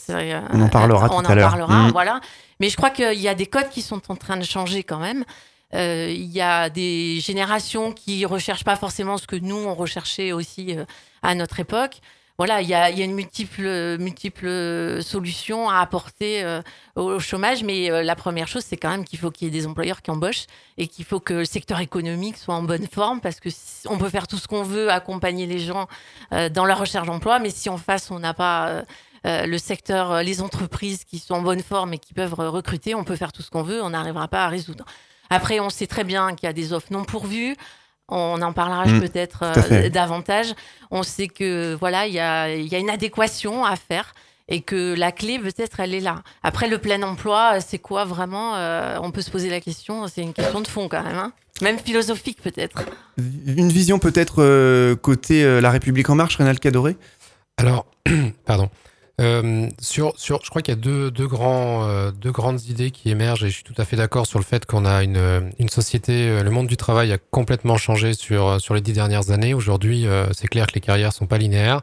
on 0.54 0.62
en 0.62 0.70
parlera 0.70 1.10
tout 1.10 1.16
à 1.30 1.36
l'heure. 1.36 1.54
On 1.58 1.64
en 1.64 1.68
parlera, 1.68 1.88
mm. 1.88 1.92
voilà. 1.92 2.22
Mais 2.62 2.70
je 2.70 2.78
crois 2.78 2.90
qu'il 2.90 3.20
y 3.20 3.28
a 3.28 3.36
des 3.36 3.48
codes 3.48 3.70
qui 3.70 3.82
sont 3.82 4.02
en 4.10 4.16
train 4.16 4.38
de 4.38 4.46
changer 4.46 4.84
quand 4.84 5.00
même. 5.00 5.26
Il 5.74 6.32
y 6.32 6.40
a 6.42 6.70
des 6.70 7.20
générations 7.20 7.92
qui 7.92 8.26
recherchent 8.26 8.64
pas 8.64 8.78
forcément 8.78 9.18
ce 9.18 9.28
que 9.28 9.36
nous 9.36 9.58
on 9.58 9.76
recherchait 9.76 10.32
aussi 10.32 10.78
à 11.22 11.36
notre 11.36 11.60
époque 11.60 12.00
voilà, 12.38 12.62
il 12.62 12.70
y 12.70 12.76
a, 12.76 12.90
une 12.92 13.16
multiple, 13.16 13.98
multiple 13.98 15.02
solutions 15.02 15.70
à 15.70 15.80
apporter 15.80 16.44
euh, 16.44 16.62
au 16.96 17.18
chômage, 17.20 17.64
mais 17.64 17.90
euh, 17.90 18.04
la 18.04 18.16
première 18.16 18.48
chose, 18.48 18.64
c'est 18.64 18.78
quand 18.78 18.92
même 18.92 19.06
qu'il 19.06 19.18
faut 19.18 19.32
qu'il 19.32 19.48
y 19.48 19.48
ait 19.48 19.52
des 19.52 19.66
employeurs 19.66 20.04
qui 20.04 20.12
embauchent 20.12 20.46
et 20.78 20.88
qu'il 20.88 21.04
faut 21.04 21.20
que 21.20 21.34
le 21.34 21.46
secteur 21.46 21.80
économique 21.80 22.38
soit 22.38 22.54
en 22.54 22.62
bonne 22.62 22.86
forme, 22.86 23.22
parce 23.22 23.40
que 23.40 23.50
on 23.90 23.98
peut 23.98 24.10
faire 24.10 24.28
tout 24.28 24.38
ce 24.38 24.48
qu'on 24.48 24.62
veut, 24.62 24.92
accompagner 24.92 25.48
les 25.48 25.58
gens 25.58 25.88
euh, 26.32 26.48
dans 26.50 26.66
leur 26.66 26.78
recherche 26.78 27.08
d'emploi, 27.08 27.40
mais 27.40 27.50
si 27.50 27.70
en 27.70 27.78
face 27.78 28.12
on 28.12 28.20
n'a 28.20 28.36
pas 28.36 28.84
le 29.24 29.58
secteur, 29.58 30.24
les 30.24 30.42
entreprises 30.42 31.04
qui 31.04 31.20
sont 31.20 31.34
en 31.34 31.42
bonne 31.42 31.62
forme 31.62 31.94
et 31.94 31.98
qui 31.98 32.14
peuvent 32.14 32.36
recruter, 32.36 32.96
on 32.96 33.04
peut 33.04 33.18
faire 33.18 33.34
tout 33.34 33.42
ce 33.42 33.50
qu'on 33.50 33.64
veut, 33.64 33.84
on 33.84 33.90
n'arrivera 33.90 34.30
pas 34.30 34.46
à 34.46 34.48
résoudre. 34.48 34.86
Après, 35.30 35.60
on 35.60 35.70
sait 35.70 35.88
très 35.88 36.04
bien 36.04 36.36
qu'il 36.36 36.48
y 36.48 36.50
a 36.50 36.54
des 36.54 36.72
offres 36.72 36.92
non 36.92 37.04
pourvues. 37.04 37.56
On 38.10 38.42
en 38.42 38.54
parlera 38.54 38.86
mm. 38.86 39.02
peut-être 39.02 39.44
euh, 39.44 39.90
davantage. 39.90 40.54
On 40.92 41.04
sait 41.04 41.28
que 41.28 41.76
voilà, 41.76 42.08
il 42.08 42.14
y 42.14 42.20
a, 42.20 42.56
une 42.56 42.90
adéquation 42.90 43.66
à 43.66 43.76
faire 43.76 44.14
et 44.48 44.62
que 44.62 44.96
la 44.98 45.12
clé 45.12 45.40
peut-être 45.40 45.82
elle 45.82 45.94
est 45.94 46.00
là. 46.00 46.24
Après 46.42 46.70
le 46.70 46.78
plein 46.78 47.04
emploi, 47.04 47.60
c'est 47.60 47.80
quoi 47.80 48.06
vraiment 48.06 48.56
euh, 48.56 48.98
On 49.02 49.12
peut 49.12 49.22
se 49.22 49.30
poser 49.30 49.50
la 49.50 49.60
question. 49.60 50.08
C'est 50.08 50.22
une 50.22 50.34
question 50.34 50.62
de 50.62 50.68
fond 50.68 50.88
quand 50.88 51.04
même, 51.04 51.18
hein. 51.18 51.34
même 51.62 51.78
philosophique 51.78 52.42
peut-être. 52.42 52.86
Une 53.18 53.70
vision 53.70 54.00
peut-être 54.00 54.42
euh, 54.42 54.96
côté 54.96 55.60
La 55.60 55.70
République 55.70 56.10
en 56.10 56.16
marche, 56.16 56.38
Rénal 56.38 56.60
Cadoré. 56.60 56.96
Alors, 57.58 57.88
pardon. 58.46 58.70
Euh, 59.20 59.68
sur, 59.82 60.14
sur, 60.20 60.42
je 60.44 60.50
crois 60.52 60.62
qu'il 60.62 60.76
y 60.76 60.78
a 60.78 60.80
deux, 60.80 61.10
deux, 61.10 61.28
grands, 61.28 61.88
euh, 61.88 62.12
deux 62.12 62.32
grandes 62.32 62.64
idées 62.66 62.92
qui 62.92 63.10
émergent 63.10 63.46
et 63.46 63.50
je 63.50 63.56
suis 63.56 63.64
tout 63.64 63.74
à 63.78 63.84
fait 63.84 63.96
d'accord 63.96 64.28
sur 64.28 64.38
le 64.38 64.46
fait 64.46 64.68
qu'on 64.68 64.86
a 64.86 65.04
une, 65.04 65.52
une 65.58 65.70
société, 65.70 66.30
euh, 66.30 66.44
le 66.44 66.52
monde 66.52 66.68
du 66.68 66.78
travail 66.78 67.12
a 67.12 67.18
complètement 67.18 67.78
changé 67.78 68.14
sur, 68.14 68.62
sur 68.62 68.76
les 68.76 68.82
dix 68.82 68.94
dernières 68.94 69.32
années. 69.32 69.56
Aujourd'hui, 69.56 70.06
c'est 70.36 70.48
clair 70.48 70.68
que 70.68 70.76
les 70.76 70.82
carrières 70.82 71.14
sont 71.14 71.26
pas 71.26 71.38
linéaires. 71.38 71.82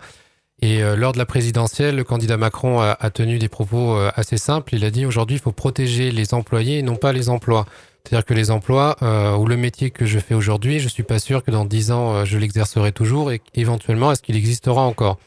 Et 0.63 0.81
lors 0.97 1.13
de 1.13 1.19
la 1.19 1.27
présidentielle, 1.27 1.97
le 1.97 2.05
candidat 2.05 2.37
Macron 2.37 2.81
a, 2.81 2.97
a 2.99 3.11
tenu 3.11 3.39
des 3.39 3.49
propos 3.49 3.97
assez 4.15 4.39
simples. 4.39 4.75
Il 4.75 4.85
a 4.85 4.91
dit 4.91 5.05
aujourd'hui, 5.05 5.37
il 5.37 5.41
faut 5.41 5.53
protéger 5.53 6.11
les 6.11 6.33
employés 6.33 6.79
et 6.79 6.83
non 6.83 6.97
pas 6.97 7.13
les 7.13 7.29
emplois. 7.29 7.67
C'est-à-dire 8.05 8.25
que 8.25 8.35
les 8.35 8.51
emplois 8.51 8.97
ou 9.37 9.47
le 9.47 9.57
métier 9.57 9.91
que 9.91 10.07
je 10.07 10.19
fais 10.21 10.35
aujourd'hui, 10.35 10.79
je 10.79 10.89
suis 10.89 11.03
pas 11.03 11.19
sûr 11.19 11.43
que 11.43 11.51
dans 11.51 11.65
dix 11.65 11.91
ans, 11.91 12.25
je 12.25 12.39
l'exercerai 12.39 12.93
toujours 12.93 13.33
et 13.33 13.43
éventuellement, 13.55 14.13
est-ce 14.13 14.23
qu'il 14.23 14.37
existera 14.37 14.83
encore? 14.83 15.19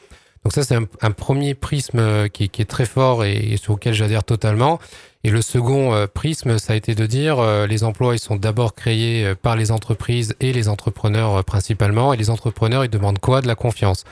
Donc 0.48 0.54
ça, 0.54 0.62
c'est 0.62 0.76
un, 1.02 1.10
premier 1.10 1.52
prisme 1.52 1.98
euh, 1.98 2.28
qui, 2.28 2.44
est 2.44 2.64
très 2.64 2.86
fort 2.86 3.22
et, 3.22 3.58
sur 3.58 3.74
lequel 3.74 3.92
j'adhère 3.92 4.24
totalement. 4.24 4.78
Et 5.22 5.28
le 5.28 5.42
second 5.42 5.92
euh, 5.92 6.06
prisme, 6.06 6.56
ça 6.56 6.72
a 6.72 6.76
été 6.76 6.94
de 6.94 7.04
dire 7.04 7.38
euh, 7.38 7.66
les 7.66 7.84
emplois, 7.84 8.14
ils 8.14 8.18
sont 8.18 8.36
d'abord 8.36 8.74
créés 8.74 9.26
euh, 9.26 9.34
par 9.34 9.56
les 9.56 9.70
entreprises 9.70 10.34
et 10.40 10.54
les 10.54 10.70
entrepreneurs 10.70 11.44
principalement. 11.44 12.14
Et 12.14 12.16
les 12.16 12.30
entrepreneurs, 12.30 12.82
ils 12.82 12.88
demandent 12.88 13.18
quoi? 13.18 13.42
De 13.42 13.46
la 13.46 13.56
confiance. 13.56 14.04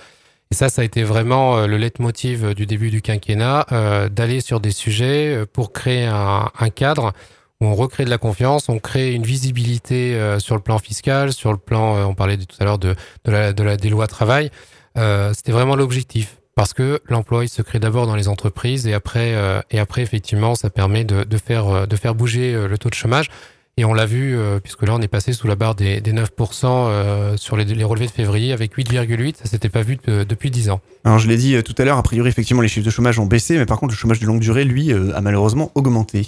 Et 0.50 0.55
ça, 0.55 0.69
ça 0.69 0.83
a 0.83 0.85
été 0.85 1.05
vraiment 1.05 1.66
le 1.66 1.78
leitmotiv 1.78 2.52
du 2.52 2.66
début 2.66 2.90
du 2.90 3.00
quinquennat, 3.00 3.64
d'aller 4.11 4.43
sur 4.43 4.61
des 4.61 4.73
sujets 4.73 5.45
pour 5.55 5.73
créer 5.73 6.05
un, 6.05 6.71
cadre 6.71 7.14
où 7.61 7.66
on 7.66 7.75
recrée 7.75 8.05
de 8.05 8.11
la 8.11 8.19
confiance, 8.19 8.69
on 8.69 8.78
crée 8.78 9.12
une 9.14 9.25
visibilité 9.25 10.37
sur 10.38 10.55
le 10.55 10.61
plan 10.61 10.78
fiscal, 10.78 11.33
sur 11.33 11.50
le 11.50 11.59
plan, 11.59 12.09
on 12.09 12.14
parlait 12.14 12.37
tout 12.37 12.57
à 12.61 12.64
l'heure 12.64 12.78
de, 12.78 12.95
de, 13.25 13.52
de 13.52 13.62
la, 13.64 13.76
des 13.76 13.88
lois 13.88 14.07
travail. 14.07 14.52
C'était 14.97 15.53
vraiment 15.53 15.76
l'objectif. 15.76 16.38
Parce 16.57 16.73
que 16.73 17.03
l'emploi, 17.11 17.45
il 17.45 17.50
se 17.50 17.61
crée 17.61 17.79
d'abord 17.79 18.07
dans 18.07 18.17
les 18.17 18.29
entreprises 18.29 18.87
et 18.87 18.95
après, 18.95 19.35
euh, 19.35 19.61
et 19.71 19.79
après 19.79 20.00
effectivement, 20.00 20.55
ça 20.55 20.71
permet 20.71 21.05
de, 21.05 21.23
de, 21.23 21.37
faire, 21.37 21.69
euh, 21.69 21.87
de 21.87 21.97
faire 21.97 22.15
bouger 22.15 22.55
euh, 22.55 22.67
le 22.67 22.79
taux 22.79 22.88
de 22.88 22.95
chômage. 22.95 23.29
Et 23.76 23.85
on 23.85 23.93
l'a 23.93 24.07
vu, 24.07 24.38
puisque 24.62 24.85
là, 24.85 24.95
on 24.95 25.03
est 25.03 25.07
passé 25.07 25.35
sous 25.35 25.47
la 25.47 25.55
barre 25.55 25.75
des, 25.75 26.00
des 26.00 26.15
9% 26.15 27.37
sur 27.37 27.59
les, 27.59 27.67
les, 27.67 27.85
relevés 27.85 28.07
de 28.07 28.11
février 28.11 28.55
avec 28.55 28.75
8,8. 28.75 29.35
Ça 29.37 29.45
s'était 29.45 29.69
pas 29.69 29.83
vu 29.83 29.99
depuis 30.07 30.50
10 30.50 30.71
ans. 30.71 30.81
Alors, 31.05 31.19
je 31.19 31.29
l'ai 31.29 31.37
dit 31.37 31.62
tout 31.62 31.75
à 31.76 31.85
l'heure, 31.85 31.99
a 31.99 32.03
priori, 32.03 32.31
effectivement, 32.31 32.62
les 32.62 32.69
chiffres 32.69 32.87
de 32.87 32.91
chômage 32.91 33.19
ont 33.19 33.26
baissé, 33.26 33.59
mais 33.59 33.67
par 33.67 33.79
contre, 33.79 33.93
le 33.93 33.99
chômage 33.99 34.19
de 34.19 34.25
longue 34.25 34.41
durée, 34.41 34.65
lui, 34.65 34.95
a 34.95 35.21
malheureusement 35.21 35.73
augmenté. 35.75 36.26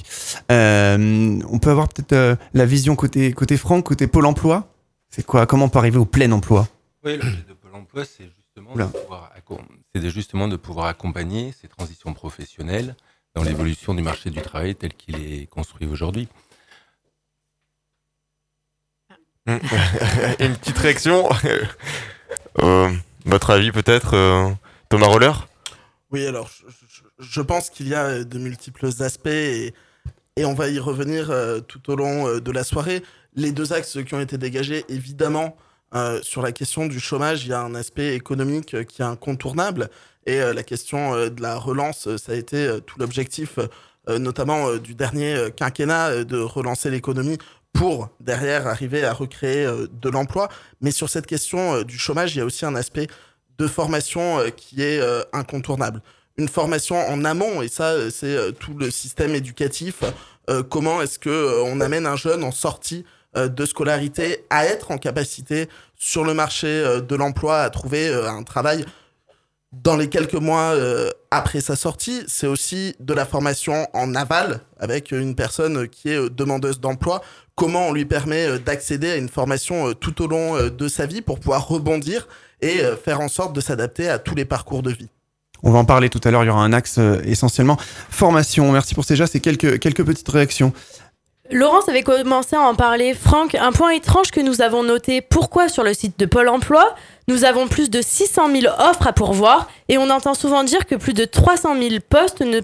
on 0.50 1.58
peut 1.58 1.70
avoir 1.70 1.88
peut-être 1.88 2.37
la 2.52 2.66
vision 2.66 2.96
côté, 2.96 3.32
côté 3.32 3.56
Franck, 3.56 3.87
côté 3.87 4.08
Pôle 4.08 4.26
emploi? 4.26 4.68
C'est 5.08 5.25
quoi 5.25 5.46
Comment 5.46 5.64
on 5.64 5.68
peut 5.70 5.78
arriver 5.78 5.96
au 5.96 6.04
plein 6.04 6.30
emploi? 6.32 6.68
Oui, 7.02 7.16
le 7.16 7.22
de 7.48 7.54
Pôle 7.54 7.75
emploi, 7.75 8.04
c'est 8.04 8.28
justement 8.58 8.76
de 8.76 8.92
pouvoir 8.92 9.32
c'est 9.94 10.10
justement 10.10 10.48
de 10.48 10.56
pouvoir 10.56 10.86
accompagner 10.86 11.52
ces 11.52 11.68
transitions 11.68 12.12
professionnelles 12.14 12.96
dans 13.34 13.42
l'évolution 13.42 13.94
du 13.94 14.02
marché 14.02 14.30
du 14.30 14.40
travail 14.40 14.74
tel 14.74 14.92
qu'il 14.94 15.16
est 15.16 15.46
construit 15.46 15.86
aujourd'hui. 15.86 16.28
Une 19.46 20.56
petite 20.56 20.76
réaction 20.78 21.28
euh, 22.58 22.90
Votre 23.24 23.50
avis 23.50 23.72
peut-être, 23.72 24.14
euh, 24.14 24.50
Thomas 24.90 25.06
Roller? 25.06 25.48
Oui, 26.10 26.26
alors 26.26 26.50
je, 27.18 27.40
pense 27.40 27.70
qu'il 27.70 27.88
y 27.88 27.94
a 27.94 28.24
de 28.24 28.38
multiples 28.38 28.90
aspects 29.00 29.26
et, 29.26 29.72
et 30.36 30.44
on 30.44 30.54
va 30.54 30.68
y 30.68 30.78
revenir 30.78 31.30
euh, 31.30 31.60
tout 31.60 31.90
au 31.90 31.96
long 31.96 32.38
de 32.38 32.50
la 32.52 32.64
soirée. 32.64 33.02
Les 33.34 33.52
deux 33.52 33.72
axes 33.72 33.98
qui 34.04 34.14
ont 34.14 34.20
été 34.20 34.36
dégagés, 34.36 34.84
évidemment, 34.88 35.56
euh, 35.95 36.21
sur 36.23 36.42
la 36.42 36.52
question 36.52 36.87
du 36.87 37.00
chômage, 37.00 37.45
il 37.45 37.50
y 37.50 37.52
a 37.52 37.61
un 37.61 37.75
aspect 37.75 38.14
économique 38.14 38.75
euh, 38.75 38.85
qui 38.85 39.00
est 39.00 39.07
incontournable. 39.07 39.88
Et 40.26 40.40
euh, 40.40 40.52
la 40.52 40.62
question 40.62 41.28
de 41.28 41.40
la 41.40 41.57
relance, 41.57 42.16
ça 42.16 42.33
a 42.33 42.35
été 42.35 42.78
tout 42.85 42.99
l'objectif, 42.99 43.59
notamment 44.09 44.76
du 44.76 44.95
dernier 44.95 45.49
quinquennat, 45.57 46.25
de 46.25 46.38
relancer 46.38 46.90
l'économie 46.90 47.38
pour 47.73 48.09
derrière 48.21 48.66
arriver 48.66 49.04
à 49.04 49.12
recréer 49.12 49.66
de 49.66 50.09
l'emploi. 50.11 50.49
Mais 50.80 50.90
sur 50.90 51.09
cette 51.09 51.26
question 51.26 51.83
du 51.83 51.99
chômage, 51.99 52.35
il 52.35 52.38
y 52.38 52.40
a 52.42 52.45
aussi 52.45 52.66
un 52.66 52.75
aspect 52.75 53.07
de 53.59 53.66
formation 53.66 54.38
qui 54.57 54.83
est 54.83 55.00
incontournable. 55.33 56.02
Une 56.37 56.49
formation 56.49 56.97
en 56.97 57.25
amont, 57.25 57.62
et 57.62 57.68
ça, 57.68 58.11
c'est 58.11 58.52
tout 58.59 58.75
le 58.75 58.90
système 58.90 59.35
éducatif. 59.35 60.02
comment 60.68 61.00
est-ce 61.00 61.18
que 61.18 61.62
on 61.64 61.80
amène 61.80 62.07
un 62.07 62.16
jeune 62.16 62.45
en 62.45 62.52
sortie 62.52 63.04
de 63.35 63.66
scolarité 63.66 64.44
à 64.50 64.64
être 64.64 64.90
en 64.90 64.99
capacité 64.99 65.68
sur 65.99 66.25
le 66.25 66.35
marché 66.35 66.66
euh, 66.66 67.00
de 67.00 67.16
l'emploi 67.16 67.61
à 67.61 67.70
trouver 67.70 68.08
euh, 68.08 68.30
un 68.30 68.42
travail 68.42 68.85
dans 69.73 69.97
les 69.97 70.08
quelques 70.08 70.32
mois 70.32 70.75
après 71.30 71.61
sa 71.61 71.76
sortie. 71.76 72.23
C'est 72.26 72.47
aussi 72.47 72.97
de 73.00 73.12
la 73.12 73.26
formation 73.26 73.87
en 73.92 74.14
aval 74.14 74.61
avec 74.78 75.12
une 75.12 75.35
personne 75.35 75.88
qui 75.88 76.08
est 76.08 76.30
demandeuse 76.30 76.80
d'emploi. 76.80 77.20
Comment 77.54 77.88
on 77.88 77.92
lui 77.92 78.06
permet 78.06 78.58
d'accéder 78.61 79.11
à 79.11 79.16
une 79.16 79.28
formation 79.28 79.92
tout 79.92 80.23
au 80.23 80.26
long 80.26 80.56
de 80.70 80.88
sa 80.88 81.04
vie 81.04 81.20
pour 81.20 81.38
pouvoir 81.38 81.68
rebondir 81.68 82.28
et 82.62 82.80
faire 83.04 83.20
en 83.20 83.28
sorte 83.28 83.54
de 83.54 83.61
s'adapter 83.61 84.08
à 84.08 84.18
tous 84.18 84.35
les 84.35 84.47
parcours 84.47 84.82
de 84.82 84.90
vie. 84.90 85.11
On 85.62 85.70
va 85.70 85.80
en 85.80 85.85
parler 85.85 86.08
tout 86.08 86.20
à 86.25 86.30
l'heure, 86.30 86.44
il 86.44 86.47
y 86.47 86.50
aura 86.50 86.64
un 86.64 86.73
axe 86.73 86.99
essentiellement 87.25 87.76
formation. 88.08 88.73
Merci 88.73 88.94
pour 88.94 89.04
ces 89.04 89.16
gestes 89.16 89.37
et 89.37 89.40
quelques, 89.40 89.78
quelques 89.80 90.02
petites 90.02 90.30
réactions. 90.30 90.73
Laurence 91.50 91.88
avait 91.88 92.02
commencé 92.02 92.56
à 92.56 92.60
en 92.60 92.74
parler. 92.74 93.14
Franck, 93.14 93.54
un 93.54 93.72
point 93.72 93.90
étrange 93.90 94.30
que 94.30 94.40
nous 94.40 94.60
avons 94.60 94.82
noté, 94.82 95.22
pourquoi 95.22 95.68
sur 95.68 95.82
le 95.82 95.94
site 95.94 96.18
de 96.18 96.26
Pôle 96.26 96.48
Emploi, 96.48 96.94
nous 97.26 97.44
avons 97.44 97.68
plus 97.68 97.88
de 97.88 98.02
600 98.02 98.50
000 98.60 98.74
offres 98.78 99.06
à 99.06 99.14
pourvoir 99.14 99.70
et 99.88 99.96
on 99.96 100.10
entend 100.10 100.34
souvent 100.34 100.62
dire 100.62 100.86
que 100.86 100.94
plus 100.94 101.14
de 101.14 101.24
300 101.24 101.80
000 101.80 101.96
postes 102.06 102.42
ne, 102.42 102.60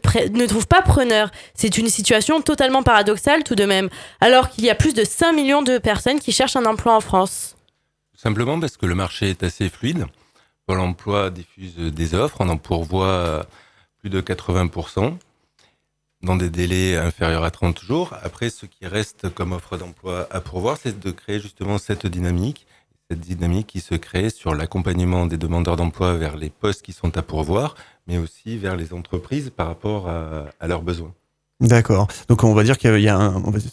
trouvent 0.46 0.66
pas 0.66 0.82
preneur. 0.82 1.30
C'est 1.54 1.78
une 1.78 1.88
situation 1.88 2.42
totalement 2.42 2.82
paradoxale 2.82 3.42
tout 3.42 3.54
de 3.54 3.64
même, 3.64 3.88
alors 4.20 4.50
qu'il 4.50 4.64
y 4.64 4.70
a 4.70 4.74
plus 4.74 4.92
de 4.92 5.04
5 5.04 5.32
millions 5.32 5.62
de 5.62 5.78
personnes 5.78 6.20
qui 6.20 6.32
cherchent 6.32 6.56
un 6.56 6.66
emploi 6.66 6.94
en 6.94 7.00
France. 7.00 7.56
Simplement 8.14 8.60
parce 8.60 8.76
que 8.76 8.86
le 8.86 8.94
marché 8.94 9.30
est 9.30 9.42
assez 9.42 9.70
fluide. 9.70 10.06
Pôle 10.66 10.80
Emploi 10.80 11.30
diffuse 11.30 11.76
des 11.76 12.14
offres, 12.14 12.36
on 12.40 12.48
en 12.50 12.56
pourvoit 12.58 13.46
plus 14.00 14.10
de 14.10 14.20
80 14.20 14.68
dans 16.24 16.36
des 16.36 16.50
délais 16.50 16.96
inférieurs 16.96 17.44
à 17.44 17.50
30 17.50 17.80
jours. 17.80 18.14
Après, 18.22 18.50
ce 18.50 18.66
qui 18.66 18.86
reste 18.86 19.28
comme 19.32 19.52
offre 19.52 19.76
d'emploi 19.76 20.26
à 20.30 20.40
pourvoir, 20.40 20.76
c'est 20.82 20.98
de 20.98 21.10
créer 21.10 21.38
justement 21.38 21.78
cette 21.78 22.06
dynamique, 22.06 22.66
cette 23.10 23.20
dynamique 23.20 23.66
qui 23.68 23.80
se 23.80 23.94
crée 23.94 24.30
sur 24.30 24.54
l'accompagnement 24.54 25.26
des 25.26 25.36
demandeurs 25.36 25.76
d'emploi 25.76 26.14
vers 26.14 26.36
les 26.36 26.50
postes 26.50 26.82
qui 26.82 26.92
sont 26.92 27.16
à 27.16 27.22
pourvoir, 27.22 27.76
mais 28.06 28.18
aussi 28.18 28.56
vers 28.56 28.76
les 28.76 28.92
entreprises 28.92 29.50
par 29.54 29.66
rapport 29.66 30.08
à, 30.08 30.66
leurs 30.66 30.82
besoins. 30.82 31.12
D'accord. 31.60 32.08
Donc 32.28 32.42
on 32.42 32.54
va 32.54 32.64
dire 32.64 32.78
qu'il 32.78 33.00
y 33.00 33.08
a 33.08 33.32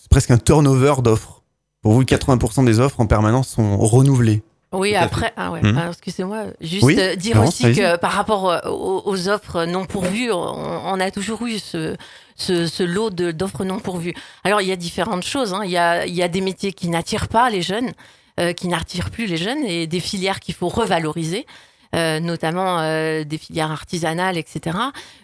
presque 0.10 0.31
un 0.31 0.38
turnover 0.38 0.96
d'offres. 1.01 1.41
Pour 1.81 1.93
vous, 1.93 2.03
80% 2.03 2.63
des 2.65 2.79
offres 2.79 3.00
en 3.00 3.08
permanence 3.08 3.50
sont 3.50 3.77
renouvelées. 3.77 4.43
Oui, 4.73 4.95
après, 4.95 5.33
ah 5.35 5.51
ouais, 5.51 5.61
hmm. 5.61 5.89
excusez-moi, 5.89 6.45
juste 6.61 6.97
euh, 6.97 7.15
dire 7.17 7.41
aussi 7.41 7.73
que 7.73 7.97
par 7.97 8.13
rapport 8.13 8.49
euh, 8.49 8.59
aux, 8.69 9.27
offres 9.27 9.65
non 9.65 9.85
pourvues, 9.85 10.31
on, 10.31 10.99
a 10.99 11.11
toujours 11.11 11.45
eu 11.45 11.59
ce, 11.59 11.97
ce, 12.37 12.83
lot 12.83 13.09
d'offres 13.09 13.65
non 13.65 13.79
pourvues. 13.79 14.13
Alors, 14.45 14.61
il 14.61 14.69
y 14.69 14.71
a 14.71 14.77
différentes 14.77 15.25
choses. 15.25 15.53
Hein. 15.53 15.63
Il, 15.65 15.71
y 15.71 15.77
a, 15.77 16.05
il 16.05 16.15
y 16.15 16.23
a 16.23 16.29
des 16.29 16.39
métiers 16.39 16.71
qui 16.71 16.87
n'attirent 16.87 17.27
pas 17.27 17.49
les 17.49 17.61
jeunes, 17.61 17.91
euh, 18.39 18.53
qui 18.53 18.69
n'attirent 18.69 19.11
plus 19.11 19.25
les 19.25 19.35
jeunes, 19.35 19.65
et 19.65 19.87
des 19.87 19.99
filières 19.99 20.39
qu'il 20.39 20.55
faut 20.55 20.69
revaloriser. 20.69 21.45
Euh, 21.93 22.21
notamment 22.21 22.79
euh, 22.79 23.25
des 23.25 23.38
filières 23.38 23.69
artisanales, 23.69 24.38
etc. 24.38 24.77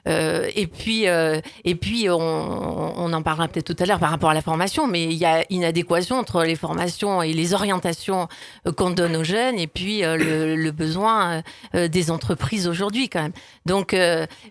Euh, 0.06 0.50
et 0.54 0.68
puis, 0.68 1.06
et 1.06 1.76
puis 1.76 2.10
on, 2.10 2.18
on, 2.18 3.14
en 3.14 3.22
parlera 3.22 3.48
peut-être 3.48 3.74
tout 3.74 3.82
à 3.82 3.86
l'heure 3.86 4.00
par 4.00 4.10
rapport 4.10 4.32
à 4.32 4.34
la 4.34 4.42
formation, 4.42 4.86
mais 4.86 5.06
il 5.06 5.14
y 5.14 5.24
a 5.24 5.46
une 5.50 5.64
adéquation 5.64 6.18
entre 6.18 6.44
les 6.44 6.58
formations 6.58 7.22
et 7.24 7.32
les 7.32 7.54
orientations 7.54 8.28
qu'on 8.76 8.90
donne 8.90 9.16
aux 9.16 9.24
jeunes 9.24 9.58
et 9.60 9.68
puis 9.68 10.02
le, 10.02 10.56
le, 10.56 10.72
besoin 10.72 11.42
des 11.74 12.12
entreprises 12.12 12.68
aujourd'hui 12.68 13.08
quand 13.08 13.22
même. 13.22 13.32
Donc, 13.66 13.96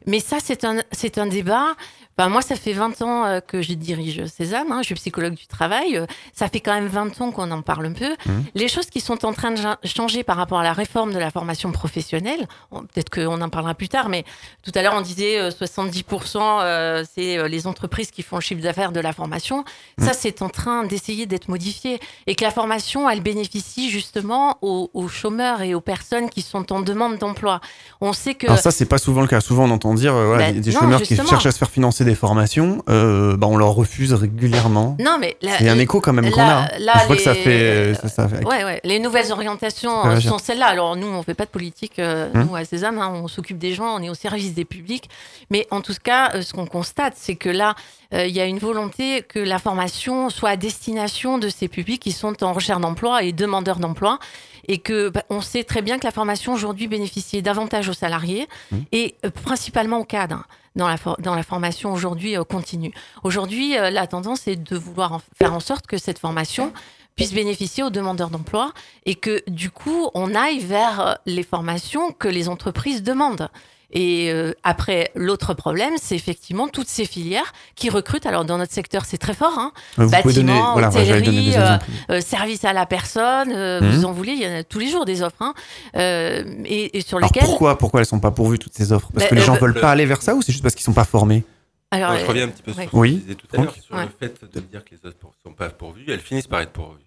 mais 0.06 0.20
ça, 0.20 0.38
c'est 0.42 0.64
un, 0.64 0.78
c'est 0.92 1.18
un 1.18 1.26
débat 1.26 1.74
bah, 2.18 2.30
moi, 2.30 2.40
ça 2.40 2.56
fait 2.56 2.72
20 2.72 3.02
ans 3.02 3.26
euh, 3.26 3.40
que 3.40 3.60
je 3.60 3.74
dirige 3.74 4.24
Césame, 4.24 4.72
hein, 4.72 4.78
je 4.80 4.86
suis 4.86 4.94
psychologue 4.94 5.34
du 5.34 5.46
travail. 5.46 5.98
Euh, 5.98 6.06
ça 6.32 6.48
fait 6.48 6.60
quand 6.60 6.72
même 6.72 6.86
20 6.86 7.20
ans 7.20 7.30
qu'on 7.30 7.50
en 7.50 7.60
parle 7.60 7.84
un 7.84 7.92
peu. 7.92 8.10
Mmh. 8.10 8.32
Les 8.54 8.68
choses 8.68 8.86
qui 8.86 9.00
sont 9.00 9.26
en 9.26 9.34
train 9.34 9.50
de 9.50 9.60
changer 9.84 10.24
par 10.24 10.36
rapport 10.36 10.60
à 10.60 10.62
la 10.62 10.72
réforme 10.72 11.12
de 11.12 11.18
la 11.18 11.30
formation 11.30 11.72
professionnelle, 11.72 12.48
peut-être 12.70 13.10
qu'on 13.10 13.38
en 13.42 13.48
parlera 13.50 13.74
plus 13.74 13.90
tard, 13.90 14.08
mais 14.08 14.24
tout 14.62 14.72
à 14.74 14.80
l'heure, 14.80 14.94
on 14.96 15.02
disait 15.02 15.50
70%, 15.50 16.38
euh, 16.62 17.04
c'est 17.14 17.46
les 17.48 17.66
entreprises 17.66 18.10
qui 18.10 18.22
font 18.22 18.36
le 18.36 18.42
chiffre 18.42 18.62
d'affaires 18.62 18.92
de 18.92 19.00
la 19.00 19.12
formation. 19.12 19.64
Mmh. 19.98 20.04
Ça, 20.04 20.14
c'est 20.14 20.40
en 20.40 20.48
train 20.48 20.84
d'essayer 20.84 21.26
d'être 21.26 21.48
modifié. 21.48 22.00
Et 22.26 22.34
que 22.34 22.44
la 22.44 22.50
formation, 22.50 23.10
elle 23.10 23.20
bénéficie 23.20 23.90
justement 23.90 24.56
aux, 24.62 24.90
aux, 24.94 25.08
chômeurs 25.08 25.60
et 25.60 25.74
aux 25.74 25.82
personnes 25.82 26.30
qui 26.30 26.40
sont 26.40 26.72
en 26.72 26.80
demande 26.80 27.18
d'emploi. 27.18 27.60
On 28.00 28.14
sait 28.14 28.34
que... 28.34 28.46
Alors 28.46 28.58
ça, 28.58 28.70
c'est 28.70 28.86
pas 28.86 28.98
souvent 28.98 29.20
le 29.20 29.28
cas. 29.28 29.42
Souvent, 29.42 29.64
on 29.64 29.70
entend 29.70 29.92
dire 29.92 30.14
voilà, 30.14 30.50
bah, 30.52 30.58
des 30.58 30.72
chômeurs 30.72 31.02
qui 31.02 31.14
cherchent 31.14 31.44
à 31.44 31.52
se 31.52 31.58
faire 31.58 31.70
financer 31.70 32.05
des 32.06 32.14
formations, 32.14 32.82
euh, 32.88 33.36
bah, 33.36 33.46
on 33.48 33.56
leur 33.56 33.72
refuse 33.72 34.14
régulièrement. 34.14 34.96
Non, 34.98 35.18
mais 35.20 35.36
c'est 35.40 35.68
un 35.68 35.78
écho 35.78 36.00
quand 36.00 36.14
même 36.14 36.30
qu'on 36.30 36.40
a. 36.40 36.68
Je 36.78 37.06
vois 37.06 37.16
que 37.16 37.22
ça 37.22 37.34
fait. 37.34 37.92
Ça, 37.94 38.26
Ouais, 38.46 38.64
ouais. 38.64 38.80
Les 38.84 38.98
nouvelles 38.98 39.30
orientations 39.32 40.20
sont 40.20 40.38
celles-là. 40.38 40.66
Alors 40.66 40.96
nous, 40.96 41.06
on 41.06 41.22
fait 41.22 41.34
pas 41.34 41.44
de 41.44 41.50
politique. 41.50 41.98
Euh, 41.98 42.30
hum. 42.34 42.46
Nous 42.48 42.56
à 42.56 42.64
Sésame, 42.64 42.98
hein, 42.98 43.12
on 43.14 43.28
s'occupe 43.28 43.58
des 43.58 43.74
gens, 43.74 43.96
on 43.96 44.02
est 44.02 44.08
au 44.08 44.14
service 44.14 44.54
des 44.54 44.64
publics. 44.64 45.10
Mais 45.50 45.66
en 45.70 45.80
tout 45.80 45.94
cas, 46.02 46.32
euh, 46.34 46.42
ce 46.42 46.52
qu'on 46.52 46.66
constate, 46.66 47.14
c'est 47.16 47.36
que 47.36 47.48
là, 47.48 47.74
il 48.12 48.30
y 48.30 48.40
a 48.40 48.46
une 48.46 48.58
volonté 48.58 49.22
que 49.22 49.40
la 49.40 49.58
formation 49.58 50.30
soit 50.30 50.50
à 50.50 50.56
destination 50.56 51.38
de 51.38 51.48
ces 51.48 51.66
publics 51.66 52.00
qui 52.00 52.12
sont 52.12 52.44
en 52.44 52.52
recherche 52.52 52.80
d'emploi 52.80 53.24
et 53.24 53.32
demandeurs 53.32 53.78
d'emploi 53.78 54.20
et 54.68 54.78
que 54.78 55.08
bah, 55.08 55.24
on 55.28 55.40
sait 55.40 55.64
très 55.64 55.82
bien 55.82 55.98
que 55.98 56.04
la 56.04 56.12
formation 56.12 56.52
aujourd'hui 56.52 56.86
bénéficie 56.86 57.42
davantage 57.42 57.88
aux 57.88 57.94
salariés 57.94 58.46
hum. 58.72 58.84
et 58.92 59.16
principalement 59.44 59.98
aux 59.98 60.04
cadres 60.04 60.46
dans 60.76 61.34
la, 61.34 61.42
formation 61.42 61.92
aujourd'hui 61.92 62.36
euh, 62.36 62.44
continue. 62.44 62.92
Aujourd'hui, 63.24 63.76
euh, 63.78 63.90
la 63.90 64.06
tendance 64.06 64.46
est 64.46 64.56
de 64.56 64.76
vouloir 64.76 65.20
faire 65.36 65.52
en 65.52 65.60
sorte 65.60 65.86
que 65.86 65.96
cette 65.96 66.18
formation 66.18 66.72
puisse 67.16 67.32
bénéficier 67.32 67.82
aux 67.82 67.90
demandeurs 67.90 68.28
d'emploi 68.30 68.72
et 69.06 69.14
que 69.14 69.42
du 69.48 69.70
coup, 69.70 70.10
on 70.14 70.34
aille 70.34 70.60
vers 70.60 71.00
euh, 71.00 71.14
les 71.24 71.42
formations 71.42 72.12
que 72.12 72.28
les 72.28 72.48
entreprises 72.48 73.02
demandent. 73.02 73.48
Et 73.98 74.30
euh, 74.30 74.52
après, 74.62 75.10
l'autre 75.14 75.54
problème, 75.54 75.94
c'est 75.96 76.14
effectivement 76.16 76.68
toutes 76.68 76.86
ces 76.88 77.06
filières 77.06 77.54
qui 77.76 77.88
recrutent. 77.88 78.26
Alors, 78.26 78.44
dans 78.44 78.58
notre 78.58 78.72
secteur, 78.74 79.06
c'est 79.06 79.16
très 79.16 79.32
fort. 79.32 79.58
Hein. 79.58 79.72
Vous 79.96 80.10
pouvez 80.10 80.34
donner, 80.34 80.52
Bâtiment, 80.52 80.72
voilà, 80.74 80.88
hôtellerie, 80.90 81.48
exemples. 81.48 81.84
Euh, 82.10 82.20
service 82.20 82.64
à 82.66 82.74
la 82.74 82.84
personne, 82.84 83.52
euh, 83.54 83.80
Mhm. 83.80 83.90
vous 83.92 84.04
en 84.04 84.12
voulez, 84.12 84.32
il 84.32 84.42
y 84.42 84.46
en 84.46 84.54
a 84.58 84.64
tous 84.64 84.78
les 84.80 84.88
jours 84.88 85.06
des 85.06 85.22
offres. 85.22 85.40
Hein. 85.40 85.54
Euh, 85.96 86.44
et, 86.66 86.98
et 86.98 87.00
sur 87.00 87.16
Alors 87.16 87.30
lesquelles. 87.30 87.48
pourquoi, 87.48 87.78
pourquoi 87.78 88.00
elles 88.00 88.06
sont 88.06 88.20
pas 88.20 88.30
pourvues 88.32 88.58
toutes 88.58 88.74
ces 88.74 88.92
offres? 88.92 89.08
Parce 89.14 89.24
Bah, 89.24 89.30
que 89.30 89.34
les 89.34 89.40
euh, 89.40 89.44
gens 89.44 89.54
bah, 89.54 89.60
veulent 89.60 89.80
pas 89.80 89.90
aller 89.92 90.04
vers 90.04 90.20
ça 90.20 90.34
ou 90.34 90.42
c'est 90.42 90.52
juste 90.52 90.62
parce 90.62 90.74
qu'ils 90.74 90.84
sont 90.84 90.92
pas 90.92 91.04
formés? 91.04 91.42
Alors, 91.90 92.10
Alors, 92.10 92.20
je 92.20 92.24
euh, 92.24 92.28
reviens 92.28 92.44
un 92.44 92.48
petit 92.48 92.62
peu 92.62 92.72
sur 92.74 92.82
ce 92.82 92.86
que 92.88 92.96
Oui, 92.96 93.12
je 93.14 93.22
disais 93.22 93.34
tout 93.36 93.46
à 93.56 93.62
l'heure, 93.62 93.74
sur 93.80 93.94
Ouais. 93.96 94.02
le 94.04 94.10
fait 94.28 94.40
de 94.54 94.60
dire 94.60 94.84
que 94.84 94.90
les 94.90 94.98
offres 95.08 95.16
ne 95.22 95.50
sont 95.50 95.54
pas 95.56 95.70
pourvues, 95.70 96.04
elles 96.08 96.20
finissent 96.20 96.48
par 96.48 96.60
être 96.60 96.72
pourvues. 96.72 97.00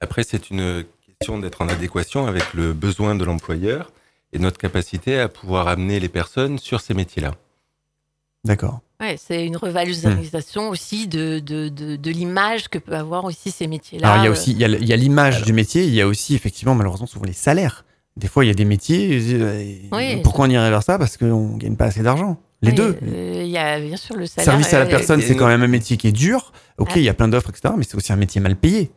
Après, 0.00 0.24
c'est 0.24 0.50
une 0.50 0.84
question 1.06 1.38
d'être 1.38 1.62
en 1.62 1.68
adéquation 1.68 2.26
avec 2.26 2.52
le 2.52 2.72
besoin 2.72 3.14
de 3.14 3.24
l'employeur 3.24 3.92
et 4.32 4.38
notre 4.38 4.58
capacité 4.58 5.18
à 5.18 5.28
pouvoir 5.28 5.68
amener 5.68 6.00
les 6.00 6.08
personnes 6.08 6.58
sur 6.58 6.80
ces 6.80 6.94
métiers-là. 6.94 7.32
D'accord. 8.44 8.80
ouais, 9.00 9.16
c'est 9.18 9.44
une 9.44 9.56
revalorisation 9.56 10.68
aussi 10.68 11.08
de, 11.08 11.40
de, 11.40 11.68
de, 11.68 11.96
de 11.96 12.10
l'image 12.10 12.68
que 12.68 12.78
peut 12.78 12.94
avoir 12.94 13.24
aussi 13.24 13.50
ces 13.50 13.66
métiers-là. 13.66 14.08
Alors 14.12 14.22
il 14.22 14.24
y 14.24 14.28
a 14.28 14.30
Euh, 14.30 14.32
aussi 14.32 14.52
il 14.52 14.58
y 14.58 14.64
a, 14.64 14.68
il 14.68 14.86
y 14.86 14.92
a 14.92 14.96
l'image 14.96 15.42
du 15.42 15.52
métier, 15.52 15.84
il 15.84 15.92
y 15.94 16.00
a 16.00 16.06
aussi 16.06 16.34
effectivement 16.36 16.74
malheureusement 16.76 17.06
souvent 17.08 17.24
les 17.24 17.32
salaires. 17.32 17.84
Des 18.16 18.28
fois 18.28 18.44
il 18.44 18.48
y 18.48 18.50
a 18.50 18.54
des 18.54 18.64
métiers. 18.64 19.18
euh, 19.34 19.64
Oui, 19.92 20.20
pourquoi 20.22 20.46
on 20.46 20.50
irait 20.50 20.70
vers 20.70 20.82
ça? 20.84 20.96
Parce 20.98 21.16
qu'on 21.16 21.56
gagne 21.56 21.74
pas 21.76 21.86
assez 21.86 22.02
d'argent. 22.02 22.38
Les 22.62 22.70
oui, 22.70 22.76
deux. 22.76 22.96
euh, 23.02 23.42
Il 23.44 23.48
y 23.50 23.58
a 23.58 23.78
bien 23.80 23.96
sûr 23.96 24.16
le 24.16 24.26
salaire. 24.26 24.44
Service 24.52 24.72
à 24.72 24.78
la 24.78 24.86
personne, 24.86 25.20
c'est 25.20 25.36
quand 25.36 25.48
même 25.48 25.62
un 25.62 25.66
métier 25.68 25.96
qui 25.96 26.08
est 26.08 26.12
dur. 26.12 26.52
Ok, 26.78 26.90
Ah. 26.92 26.98
il 26.98 27.02
y 27.02 27.08
a 27.08 27.14
plein 27.14 27.28
d'offres, 27.28 27.50
etc. 27.50 27.74
Mais 27.76 27.84
c'est 27.84 27.96
aussi 27.96 28.12
un 28.12 28.16
métier 28.16 28.40
mal 28.40 28.54
payé. 28.56 28.90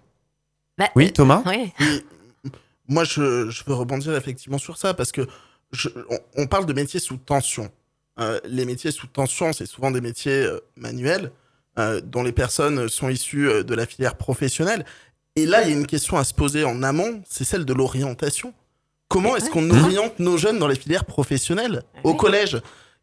bah, 0.78 0.90
Oui, 0.96 1.08
euh, 1.08 1.12
Thomas? 1.12 1.42
oui. 1.48 1.74
Moi, 2.90 3.04
je, 3.06 3.50
je 3.50 3.64
veux 3.66 3.74
rebondir 3.76 4.16
effectivement 4.16 4.58
sur 4.58 4.78
ça 4.78 4.94
parce 4.94 5.12
que 5.12 5.22
je- 5.72 5.90
on, 6.10 6.20
on 6.38 6.48
parle 6.48 6.66
de 6.66 6.74
métiers 6.74 7.00
sous 7.00 7.18
tension. 7.18 7.72
Euh, 8.20 8.40
les 8.44 8.66
métiers 8.66 8.92
sous 8.92 9.08
tension, 9.08 9.54
c'est 9.54 9.66
souvent 9.66 9.92
des 9.92 10.02
métiers 10.02 10.44
euh, 10.44 10.60
manuels 10.76 11.32
euh, 11.78 12.02
dont 12.02 12.24
les 12.24 12.32
personnes 12.34 12.90
sont 12.90 13.08
issues 13.10 13.64
de 13.64 13.76
la 13.76 13.86
filière 13.86 14.16
professionnelle. 14.16 14.86
Et 15.36 15.46
là, 15.46 15.62
il 15.64 15.70
y 15.70 15.74
a 15.74 15.78
une 15.78 15.88
question 15.88 16.18
à 16.18 16.24
se 16.26 16.34
poser 16.34 16.66
en 16.66 16.84
amont, 16.84 17.22
c'est 17.30 17.46
celle 17.46 17.64
de 17.64 17.74
l'orientation. 17.74 18.54
Comment 19.08 19.38
est-ce 19.38 19.50
qu'on 19.50 19.70
Ouais. 19.70 19.80
oriente 19.80 20.20
nos 20.20 20.38
jeunes 20.38 20.60
dans 20.60 20.68
les 20.68 20.76
filières 20.76 21.06
professionnelles 21.06 21.84
au 22.04 22.14
collège? 22.16 22.58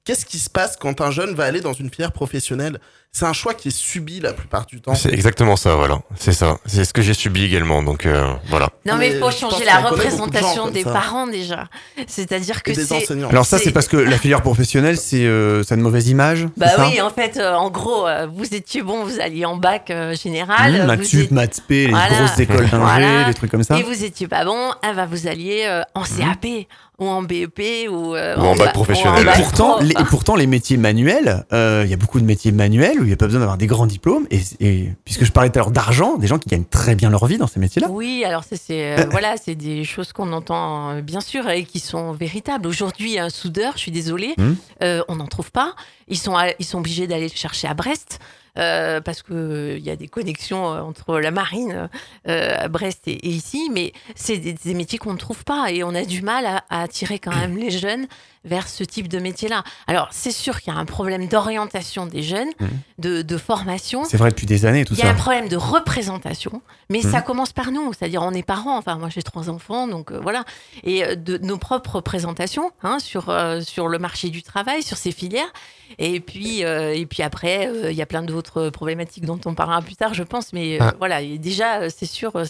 Qu'est-ce 0.05 0.27
qui 0.27 0.39
se 0.39 0.51
passe 0.51 0.77
quand 0.77 1.01
un 1.01 1.11
jeune 1.11 1.35
va 1.35 1.45
aller 1.45 1.61
dans 1.61 1.73
une 1.73 1.91
filière 1.91 2.13
professionnelle? 2.13 2.79
C'est 3.19 3.25
un 3.25 3.33
choix 3.33 3.55
qui 3.55 3.69
est 3.69 3.77
subi 3.77 4.21
la 4.21 4.35
plupart 4.35 4.67
du 4.67 4.83
temps. 4.83 4.95
C'est 4.95 5.11
exactement 5.11 5.57
ça, 5.57 5.75
voilà. 5.75 6.01
C'est 6.19 6.35
ça. 6.35 6.59
C'est 6.67 6.85
ce 6.85 6.93
que 6.93 7.01
j'ai 7.01 7.15
subi 7.15 7.45
également. 7.45 7.83
Donc 7.83 8.05
euh, 8.05 8.27
voilà. 8.49 8.69
Non, 8.85 8.97
mais 8.97 9.09
il 9.09 9.15
Mais 9.15 9.21
faut 9.21 9.31
changer 9.31 9.65
la 9.65 9.81
de 9.81 9.87
représentation 9.87 10.69
des 10.71 10.83
ça. 10.83 10.91
parents 10.93 11.27
déjà. 11.27 11.69
C'est-à-dire 12.07 12.63
que 12.63 12.75
c'est. 12.75 12.93
enseignants. 12.93 13.31
Alors 13.31 13.47
ça, 13.47 13.57
c'est- 13.59 13.71
parce 13.73 13.89
que 13.89 13.97
la 13.97 14.19
filière 14.19 14.43
professionnelle, 14.43 14.99
c'est 14.99 15.25
euh, 15.25 15.63
ça 15.63 15.75
a 15.75 15.79
une 15.79 15.83
mauvaise 15.83 16.09
image. 16.09 16.47
Bah 16.59 16.67
oui, 16.91 17.01
en 17.01 17.09
fait, 17.09 17.39
euh, 17.39 17.55
en 17.55 17.71
gros, 17.71 18.07
euh, 18.07 18.27
vous 18.31 18.55
étiez 18.55 18.83
bon, 18.83 19.05
vous 19.05 19.19
alliez 19.19 19.47
en 19.47 19.57
bac 19.57 19.91
euh, 19.91 20.15
général. 20.15 20.75
Mmh, 20.75 20.81
vous 20.83 20.87
Maths 20.87 21.05
sup, 21.05 21.21
étiez- 21.23 21.35
Maths 21.35 21.61
P, 21.67 21.87
les 21.87 21.91
Voilà. 21.93 22.09
grosses 22.19 22.39
écoles 22.39 22.69
d'ingé, 22.69 22.77
Voilà. 22.77 23.25
des 23.25 23.35
trucs 23.35 23.51
comme 23.51 23.65
ça. 23.65 23.79
Et 23.79 23.83
vous 23.83 24.05
étiez 24.05 24.29
pas 24.29 24.45
bon, 24.45 24.73
ah 24.83 24.93
bah 24.93 25.07
vous 25.11 25.27
alliez 25.27 25.65
euh, 25.67 25.81
en 25.95 26.03
CAP 26.03 26.67
ou 26.99 27.07
en 27.09 27.23
BEP 27.23 27.89
ou, 27.91 28.15
euh, 28.15 28.37
Ou 28.37 28.41
en 28.41 28.57
bac 28.57 28.67
ba- 28.69 28.73
professionnel. 28.73 29.27
ou 29.27 29.31
en 29.31 29.33
Et 29.35 29.37
pourtant, 29.43 29.71
pro. 29.77 29.83
les, 29.83 29.91
et 29.91 30.05
pourtant, 30.09 30.35
les 30.37 30.47
métiers 30.47 30.77
manuels, 30.79 31.45
euh, 31.53 31.83
il 31.85 31.91
y 31.91 31.95
a 31.95 31.97
beaucoup 31.99 32.21
de 32.21 32.25
métiers 32.25 32.53
manuels 32.53 33.01
où 33.07 33.09
il 33.09 33.11
n'y 33.11 33.15
a 33.15 33.17
pas 33.17 33.27
besoin 33.27 33.41
d'avoir 33.41 33.57
des 33.59 33.67
grands 33.67 33.87
diplômes. 33.87 34.27
Et, 34.31 34.41
et 34.61 34.93
puisque 35.05 35.25
je 35.25 35.33
parlais 35.33 35.51
tout 35.51 35.59
à 35.59 35.63
l'heure 35.63 35.71
d'argent, 35.71 36.17
des 36.19 36.27
gens 36.27 36.39
qui 36.39 36.49
gagnent 36.49 36.65
très 36.65 36.95
bien 36.95 37.09
leur 37.11 37.25
vie 37.27 37.39
dans 37.39 37.47
ces 37.47 37.61
métiers-là. 37.61 37.89
Oui, 37.91 38.25
alors 38.25 38.43
c'est 38.45 38.99
euh, 38.99 39.07
voilà, 39.11 39.37
c'est 39.37 39.55
des 39.55 39.85
choses 39.85 40.13
qu'on 40.13 40.33
entend 40.33 40.91
euh, 40.91 41.01
bien 41.03 41.21
sûr 41.21 41.49
et 41.49 41.65
qui 41.65 41.79
sont 41.81 42.13
véritables. 42.13 42.67
Aujourd'hui, 42.67 43.19
un 43.19 43.31
soudeur, 43.31 43.73
je 43.75 43.79
suis 43.81 43.93
désolée, 43.93 44.35
euh, 44.83 45.03
on 45.09 45.17
n'en 45.17 45.27
trouve 45.27 45.51
pas. 45.53 45.75
Ils 46.09 46.19
sont 46.19 46.37
à- 46.37 46.51
ils 46.59 46.65
sont 46.65 46.79
obligés 46.79 47.07
d'aller 47.07 47.29
le 47.29 47.35
chercher 47.37 47.69
à 47.69 47.75
Brest. 47.75 48.19
euh, 48.59 49.03
parce 49.03 49.21
que 49.23 49.35
euh, 49.35 49.77
il 49.79 49.85
y 49.85 49.91
a 49.91 49.97
des 49.97 50.09
connexions 50.09 50.73
euh, 50.73 50.81
entre 50.81 51.19
la 51.21 51.31
marine 51.31 51.91
euh, 52.27 52.57
à 52.59 52.69
Brest 52.69 53.07
et, 53.07 53.13
et 53.13 53.29
ici, 53.29 53.69
mais 53.71 53.93
c'est 54.15 54.39
des, 54.39 54.55
des 54.55 54.73
métiers 54.73 54.99
qu'on 54.99 55.13
ne 55.13 55.19
trouve 55.19 55.45
pas 55.45 55.71
et 55.71 55.85
on 55.85 55.95
a 55.95 56.07
du 56.07 56.23
mal 56.23 56.47
à, 56.47 56.65
à 56.71 56.81
attirer 56.83 57.19
quand 57.19 57.37
même 57.37 57.59
les 57.59 57.71
jeunes 57.71 58.07
vers 58.47 58.69
ce 58.69 58.83
type 58.85 59.09
de 59.09 59.19
métier-là. 59.19 59.63
Alors 59.87 60.09
c'est 60.13 60.31
sûr 60.31 60.61
qu'il 60.63 60.73
y 60.73 60.77
a 60.77 60.79
un 60.79 60.85
problème 60.87 61.29
d'orientation 61.29 62.07
des 62.07 62.23
jeunes, 62.23 62.49
Mhm. 62.61 62.69
de, 62.99 63.23
de 63.23 63.37
formation. 63.37 64.05
C'est 64.05 64.17
vrai 64.17 64.31
depuis 64.31 64.47
des 64.47 64.65
années, 64.65 64.85
tout 64.85 64.95
Il 64.95 64.99
y 64.99 65.03
a 65.03 65.07
ça. 65.07 65.11
un 65.11 65.15
problème 65.15 65.49
de 65.49 65.57
représentation, 65.57 66.63
mais 66.89 67.01
Mhm. 67.03 67.11
ça 67.11 67.21
commence 67.23 67.53
par 67.53 67.71
nous, 67.73 67.93
c'est-à-dire 67.93 68.23
on 68.23 68.33
est 68.33 68.43
parents. 68.43 68.79
Enfin, 68.79 68.97
moi 68.97 69.09
j'ai 69.11 69.23
trois 69.23 69.51
enfants, 69.51 69.87
donc 69.89 70.13
euh, 70.13 70.19
voilà, 70.23 70.45
et 70.85 71.05
euh, 71.05 71.15
de 71.17 71.39
nos 71.39 71.59
propres 71.59 71.97
représentations 71.97 72.71
hein, 72.83 72.99
sur 73.01 73.29
euh, 73.29 73.61
sur 73.61 73.89
le 73.89 73.99
marché 73.99 74.31
du 74.31 74.43
travail, 74.43 74.83
sur 74.83 74.97
ces 74.97 75.13
filières. 75.13 75.53
Et 75.99 76.21
puis 76.21 76.65
euh, 76.65 76.95
et 76.95 77.07
puis 77.07 77.23
après, 77.23 77.71
il 77.91 77.97
y 77.97 78.03
a 78.03 78.07
plein 78.07 78.23
d'autres 78.23 78.71
problématiques 78.71 79.25
dont 79.25 79.41
on 79.45 79.55
parlera 79.55 79.83
plus 79.83 79.97
tard, 79.97 80.15
je 80.15 80.23
pense. 80.23 80.53
Mais 80.53 80.79
Ah. 80.81 80.95
voilà, 80.99 81.21
et 81.21 81.39
déjà 81.39 81.89
c'est 81.91 82.07
sûr 82.07 82.35
euh, 82.37 82.45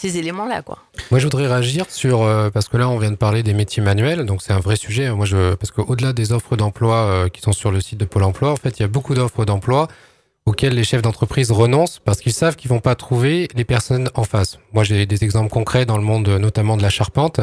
ces 0.00 0.16
éléments-là, 0.16 0.62
quoi. 0.62 0.78
Moi, 1.10 1.20
je 1.20 1.24
voudrais 1.24 1.46
réagir 1.46 1.84
sur 1.90 2.22
euh, 2.22 2.48
parce 2.48 2.68
que 2.68 2.78
là, 2.78 2.88
on 2.88 2.98
vient 2.98 3.10
de 3.10 3.16
parler 3.16 3.42
des 3.42 3.52
métiers 3.52 3.82
manuels, 3.82 4.24
donc 4.24 4.40
c'est 4.40 4.54
un 4.54 4.60
vrai 4.60 4.76
sujet. 4.76 5.10
Moi, 5.10 5.26
je 5.26 5.54
parce 5.54 5.70
qu'au-delà 5.70 6.14
des 6.14 6.32
offres 6.32 6.56
d'emploi 6.56 6.96
euh, 6.96 7.28
qui 7.28 7.42
sont 7.42 7.52
sur 7.52 7.70
le 7.70 7.80
site 7.82 7.98
de 7.98 8.06
Pôle 8.06 8.22
Emploi, 8.22 8.50
en 8.50 8.56
fait, 8.56 8.78
il 8.78 8.82
y 8.82 8.84
a 8.84 8.88
beaucoup 8.88 9.14
d'offres 9.14 9.44
d'emploi 9.44 9.88
auxquelles 10.46 10.74
les 10.74 10.84
chefs 10.84 11.02
d'entreprise 11.02 11.50
renoncent 11.50 12.00
parce 12.02 12.20
qu'ils 12.20 12.32
savent 12.32 12.56
qu'ils 12.56 12.70
vont 12.70 12.80
pas 12.80 12.94
trouver 12.94 13.48
les 13.54 13.64
personnes 13.64 14.08
en 14.14 14.24
face. 14.24 14.58
Moi, 14.72 14.84
j'ai 14.84 15.04
des 15.04 15.22
exemples 15.22 15.50
concrets 15.50 15.84
dans 15.84 15.98
le 15.98 16.02
monde, 16.02 16.28
notamment 16.28 16.78
de 16.78 16.82
la 16.82 16.88
charpente, 16.88 17.40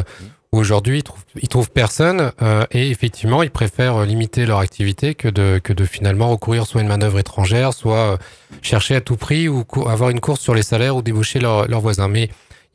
où 0.52 0.58
aujourd'hui 0.58 1.00
ils 1.00 1.04
trouvent, 1.04 1.24
trouvent 1.50 1.70
personne 1.70 2.32
euh, 2.42 2.66
et 2.72 2.90
effectivement, 2.90 3.44
ils 3.44 3.52
préfèrent 3.52 4.04
limiter 4.04 4.48
leur 4.48 4.58
activité 4.58 5.14
que 5.14 5.28
de 5.28 5.60
que 5.64 5.74
de 5.74 5.86
finalement 5.86 6.30
recourir 6.30 6.66
soit 6.66 6.82
à 6.82 6.84
une 6.84 6.90
manœuvre 6.90 7.20
étrangère, 7.20 7.74
soit 7.74 8.18
chercher 8.64 8.96
à 8.96 9.02
tout 9.02 9.16
prix 9.16 9.48
ou 9.48 9.64
avoir 9.88 10.10
une 10.10 10.22
course 10.22 10.42
sur 10.42 10.56
les 10.56 10.64
salaires 10.64 10.96
ou 10.96 11.04
débaucher 11.04 11.40
leurs 11.40 11.68
leurs 11.68 11.82
voisins. 11.82 12.08
Mais 12.08 12.30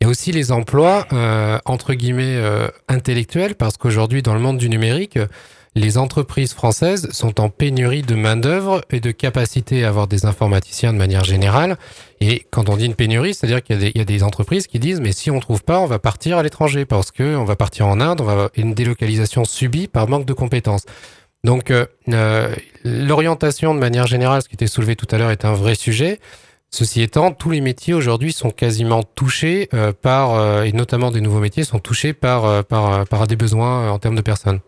a 0.04 0.08
aussi 0.08 0.32
les 0.32 0.52
emplois 0.52 1.06
euh, 1.12 1.58
entre 1.64 1.94
guillemets 1.94 2.36
euh, 2.36 2.68
intellectuels 2.88 3.54
parce 3.54 3.76
qu'aujourd'hui 3.76 4.22
dans 4.22 4.34
le 4.34 4.40
monde 4.40 4.58
du 4.58 4.68
numérique, 4.68 5.18
les 5.74 5.96
entreprises 5.96 6.52
françaises 6.52 7.08
sont 7.12 7.40
en 7.40 7.48
pénurie 7.48 8.02
de 8.02 8.14
main 8.14 8.36
d'œuvre 8.36 8.82
et 8.90 9.00
de 9.00 9.10
capacité 9.10 9.84
à 9.84 9.88
avoir 9.88 10.06
des 10.06 10.26
informaticiens 10.26 10.92
de 10.92 10.98
manière 10.98 11.24
générale. 11.24 11.78
Et 12.20 12.46
quand 12.50 12.68
on 12.68 12.76
dit 12.76 12.84
une 12.84 12.94
pénurie, 12.94 13.32
c'est-à-dire 13.32 13.62
qu'il 13.62 13.76
y, 13.76 13.78
a 13.78 13.80
des- 13.82 13.92
il 13.94 13.98
y 13.98 14.02
a 14.02 14.04
des 14.04 14.22
entreprises 14.22 14.66
qui 14.66 14.78
disent 14.78 15.00
mais 15.00 15.12
si 15.12 15.30
on 15.30 15.40
trouve 15.40 15.62
pas, 15.62 15.80
on 15.80 15.86
va 15.86 15.98
partir 15.98 16.36
à 16.36 16.42
l'étranger 16.42 16.84
parce 16.84 17.10
que 17.10 17.36
on 17.36 17.44
va 17.44 17.56
partir 17.56 17.86
en 17.86 18.00
Inde, 18.00 18.20
on 18.20 18.24
va 18.24 18.32
avoir 18.32 18.50
une 18.56 18.74
délocalisation 18.74 19.44
subie 19.44 19.88
par 19.88 20.08
manque 20.08 20.26
de 20.26 20.34
compétences. 20.34 20.84
Donc 21.44 21.70
euh, 21.70 21.86
euh, 22.10 22.54
l'orientation 22.84 23.74
de 23.74 23.80
manière 23.80 24.06
générale, 24.06 24.42
ce 24.42 24.48
qui 24.48 24.54
était 24.54 24.66
soulevé 24.66 24.94
tout 24.94 25.06
à 25.10 25.18
l'heure, 25.18 25.30
est 25.30 25.44
un 25.44 25.54
vrai 25.54 25.74
sujet. 25.74 26.20
Ceci 26.74 27.02
étant, 27.02 27.32
tous 27.32 27.50
les 27.50 27.60
métiers 27.60 27.92
aujourd'hui 27.92 28.32
sont 28.32 28.50
quasiment 28.50 29.02
touchés 29.02 29.68
euh, 29.74 29.92
par, 29.92 30.34
euh, 30.34 30.62
et 30.62 30.72
notamment 30.72 31.10
des 31.10 31.20
nouveaux 31.20 31.38
métiers, 31.38 31.64
sont 31.64 31.78
touchés 31.78 32.14
par, 32.14 32.46
euh, 32.46 32.62
par, 32.62 33.06
par 33.06 33.26
des 33.26 33.36
besoins 33.36 33.90
en 33.90 33.98
termes 33.98 34.16
de 34.16 34.22
personnes. 34.22 34.60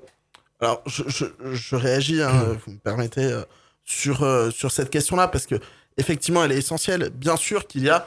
Alors, 0.61 0.83
je, 0.85 1.03
je, 1.09 1.25
je 1.53 1.77
réagis, 1.77 2.23
hein, 2.23 2.59
vous 2.65 2.73
me 2.73 2.79
permettez, 2.79 3.43
sur, 3.85 4.27
sur 4.53 4.71
cette 4.71 4.91
question-là, 4.91 5.29
parce 5.29 5.47
que 5.47 5.57
effectivement, 5.97 6.45
elle 6.45 6.53
est 6.53 6.59
essentielle. 6.59 7.11
Bien 7.11 7.37
sûr 7.37 7.67
qu'il 7.67 7.83
y 7.85 7.91
a 7.91 8.07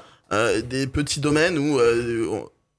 des 0.62 0.88
petits 0.88 1.20
domaines 1.20 1.58
où, 1.58 1.80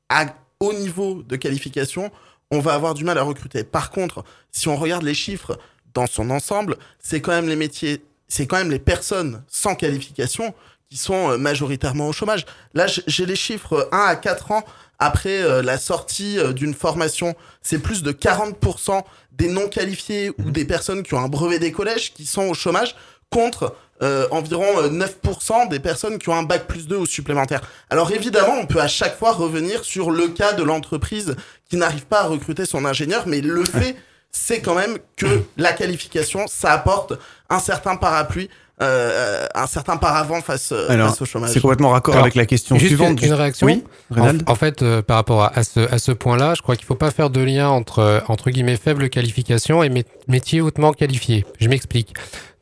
à 0.09 0.27
haut 0.59 0.73
niveau 0.73 1.23
de 1.23 1.37
qualification, 1.37 2.11
on 2.51 2.61
va 2.61 2.75
avoir 2.75 2.95
du 2.95 3.05
mal 3.05 3.19
à 3.19 3.23
recruter. 3.23 3.63
Par 3.63 3.91
contre, 3.91 4.25
si 4.51 4.69
on 4.69 4.77
regarde 4.77 5.05
les 5.05 5.15
chiffres 5.15 5.59
dans 5.95 6.07
son 6.07 6.31
ensemble, 6.31 6.77
c'est 6.99 7.21
quand 7.21 7.33
même 7.33 7.49
les 7.49 7.57
métiers, 7.57 8.03
c'est 8.27 8.47
quand 8.47 8.57
même 8.57 8.71
les 8.71 8.81
personnes 8.81 9.45
sans 9.47 9.77
qualification 9.77 10.55
qui 10.91 10.97
sont 10.97 11.31
euh, 11.31 11.39
majoritairement 11.39 12.09
au 12.09 12.13
chômage. 12.13 12.47
Là, 12.75 12.87
j'ai 13.07 13.27
les 13.27 13.37
chiffres 13.37 13.89
1 13.93 13.99
à 13.99 14.17
4 14.17 14.53
ans 14.53 14.65
après 14.99 15.43
euh, 15.43 15.63
la 15.63 15.79
sortie 15.79 16.39
euh, 16.39 16.53
d'une 16.53 16.75
formation. 16.75 17.35
C'est 17.63 17.79
plus 17.79 18.03
de 18.03 18.13
40% 18.13 19.03
des 19.33 19.49
non 19.49 19.69
qualifiés 19.69 20.33
ou 20.39 20.51
des 20.51 20.65
personnes 20.65 21.03
qui 21.03 21.15
ont 21.15 21.21
un 21.21 21.29
brevet 21.29 21.59
des 21.59 21.73
collèges 21.73 22.13
qui 22.13 22.27
sont 22.27 22.49
au 22.49 22.55
chômage 22.55 22.97
contre 23.31 23.75
euh, 24.01 24.29
environ 24.31 24.65
euh, 24.79 24.89
9% 24.89 25.69
des 25.69 25.81
personnes 25.81 26.19
qui 26.19 26.29
ont 26.29 26.35
un 26.35 26.45
bac 26.45 26.67
plus 26.69 26.87
2 26.87 26.97
ou 26.97 27.07
supplémentaire. 27.07 27.61
Alors 27.91 28.13
évidemment, 28.13 28.55
on 28.61 28.67
peut 28.67 28.81
à 28.81 28.87
chaque 28.87 29.19
fois 29.19 29.33
revenir 29.33 29.85
sur 29.85 30.11
le 30.13 30.29
cas 30.29 30.53
de 30.53 30.63
l'entreprise 30.63 31.35
qui 31.69 31.77
n'arrive 31.77 32.07
pas 32.07 32.21
à 32.21 32.27
recruter 32.27 32.65
son 32.65 32.85
ingénieur, 32.85 33.25
mais 33.27 33.41
le 33.41 33.65
fait, 33.65 33.97
c'est 34.31 34.61
quand 34.61 34.77
même 34.77 34.99
que 35.17 35.43
la 35.57 35.73
qualification, 35.73 36.47
ça 36.47 36.73
apporte 36.73 37.15
un 37.51 37.59
certain 37.59 37.97
parapluie, 37.97 38.49
euh, 38.83 39.47
un 39.55 39.67
certain 39.67 39.97
paravent 39.97 40.41
face, 40.41 40.71
euh, 40.73 40.87
Alors, 40.89 41.09
face 41.11 41.23
au 41.23 41.25
chômage. 41.25 41.51
C'est 41.51 41.61
complètement 41.61 41.91
raccord 41.91 42.15
Alors, 42.15 42.25
avec 42.25 42.35
la 42.35 42.47
question 42.47 42.77
Juste 42.77 42.89
suivante. 42.97 43.21
une, 43.21 43.29
une 43.29 43.33
réaction. 43.35 43.67
Oui, 43.67 43.85
En, 44.11 44.15
Reynald 44.15 44.43
en 44.47 44.55
fait, 44.55 44.83
euh, 44.83 45.03
par 45.03 45.17
rapport 45.17 45.43
à, 45.43 45.59
à 45.59 45.63
ce, 45.65 45.81
à 45.93 45.99
ce 45.99 46.13
point-là, 46.13 46.55
je 46.55 46.63
crois 46.63 46.77
qu'il 46.77 46.87
faut 46.87 46.95
pas 46.95 47.11
faire 47.11 47.31
de 47.31 47.41
lien 47.41 47.69
entre, 47.69 47.99
euh, 48.01 48.21
entre 48.29 48.51
guillemets, 48.51 48.77
faible 48.77 49.09
qualification 49.11 49.83
et 49.83 49.89
mé- 49.89 50.05
métier 50.29 50.61
hautement 50.61 50.93
qualifié. 50.93 51.45
Je 51.61 51.69
m'explique. 51.69 52.15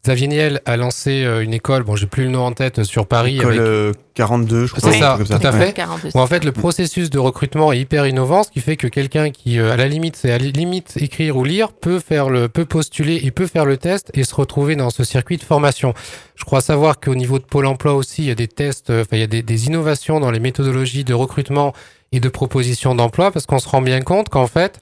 Xavier 0.06 0.28
Niel 0.28 0.60
a 0.66 0.76
lancé 0.76 1.24
euh, 1.24 1.42
une 1.42 1.52
école, 1.52 1.82
bon, 1.82 1.96
j'ai 1.96 2.06
plus 2.06 2.22
le 2.24 2.30
nom 2.30 2.44
en 2.44 2.52
tête, 2.52 2.84
sur 2.84 3.08
Paris. 3.08 3.38
École 3.38 3.48
avec- 3.48 3.60
euh, 3.60 3.92
42, 4.14 4.66
je 4.66 4.72
crois. 4.74 4.92
C'est 4.92 5.00
ça, 5.00 5.18
tout 5.18 5.32
à 5.32 5.50
fait. 5.52 5.72
42. 5.72 6.10
Où 6.14 6.20
en 6.20 6.26
fait 6.28 6.44
le 6.44 6.52
processus 6.52 7.10
de 7.10 7.18
recrutement 7.18 7.72
est 7.72 7.80
hyper 7.80 8.06
innovant, 8.06 8.44
ce 8.44 8.50
qui 8.52 8.60
fait 8.60 8.76
que 8.76 8.86
quelqu'un 8.86 9.30
qui, 9.30 9.58
euh, 9.58 9.72
à 9.72 9.76
la 9.76 9.88
limite, 9.88 10.14
c'est 10.14 10.30
à 10.30 10.38
la 10.38 10.46
limite 10.46 10.92
écrire 10.96 11.36
ou 11.36 11.42
lire, 11.42 11.72
peut 11.72 11.98
faire 11.98 12.30
le, 12.30 12.48
peut 12.48 12.64
postuler 12.64 13.20
et 13.24 13.32
peut 13.32 13.48
faire 13.48 13.64
le 13.64 13.76
test 13.78 14.12
et 14.14 14.22
se 14.22 14.32
retrouver 14.36 14.76
dans 14.76 14.90
ce 14.90 15.02
circuit 15.02 15.38
de 15.38 15.42
formation. 15.42 15.92
Je 16.36 16.44
crois 16.44 16.60
savoir 16.60 17.00
qu'au 17.00 17.16
niveau 17.16 17.40
de 17.40 17.44
Pôle 17.44 17.66
Emploi 17.66 17.94
aussi, 17.94 18.22
il 18.22 18.28
y 18.28 18.30
a 18.30 18.36
des 18.36 18.46
tests, 18.48 18.90
enfin 18.90 19.16
il 19.16 19.20
y 19.20 19.24
a 19.24 19.26
des, 19.26 19.42
des 19.42 19.66
innovations 19.66 20.20
dans 20.20 20.30
les 20.30 20.40
méthodologies 20.40 21.02
de 21.02 21.14
recrutement 21.14 21.72
et 22.12 22.20
de 22.20 22.28
proposition 22.28 22.94
d'emploi, 22.94 23.32
parce 23.32 23.44
qu'on 23.46 23.58
se 23.58 23.68
rend 23.68 23.82
bien 23.82 24.00
compte 24.02 24.28
qu'en 24.28 24.46
fait, 24.46 24.78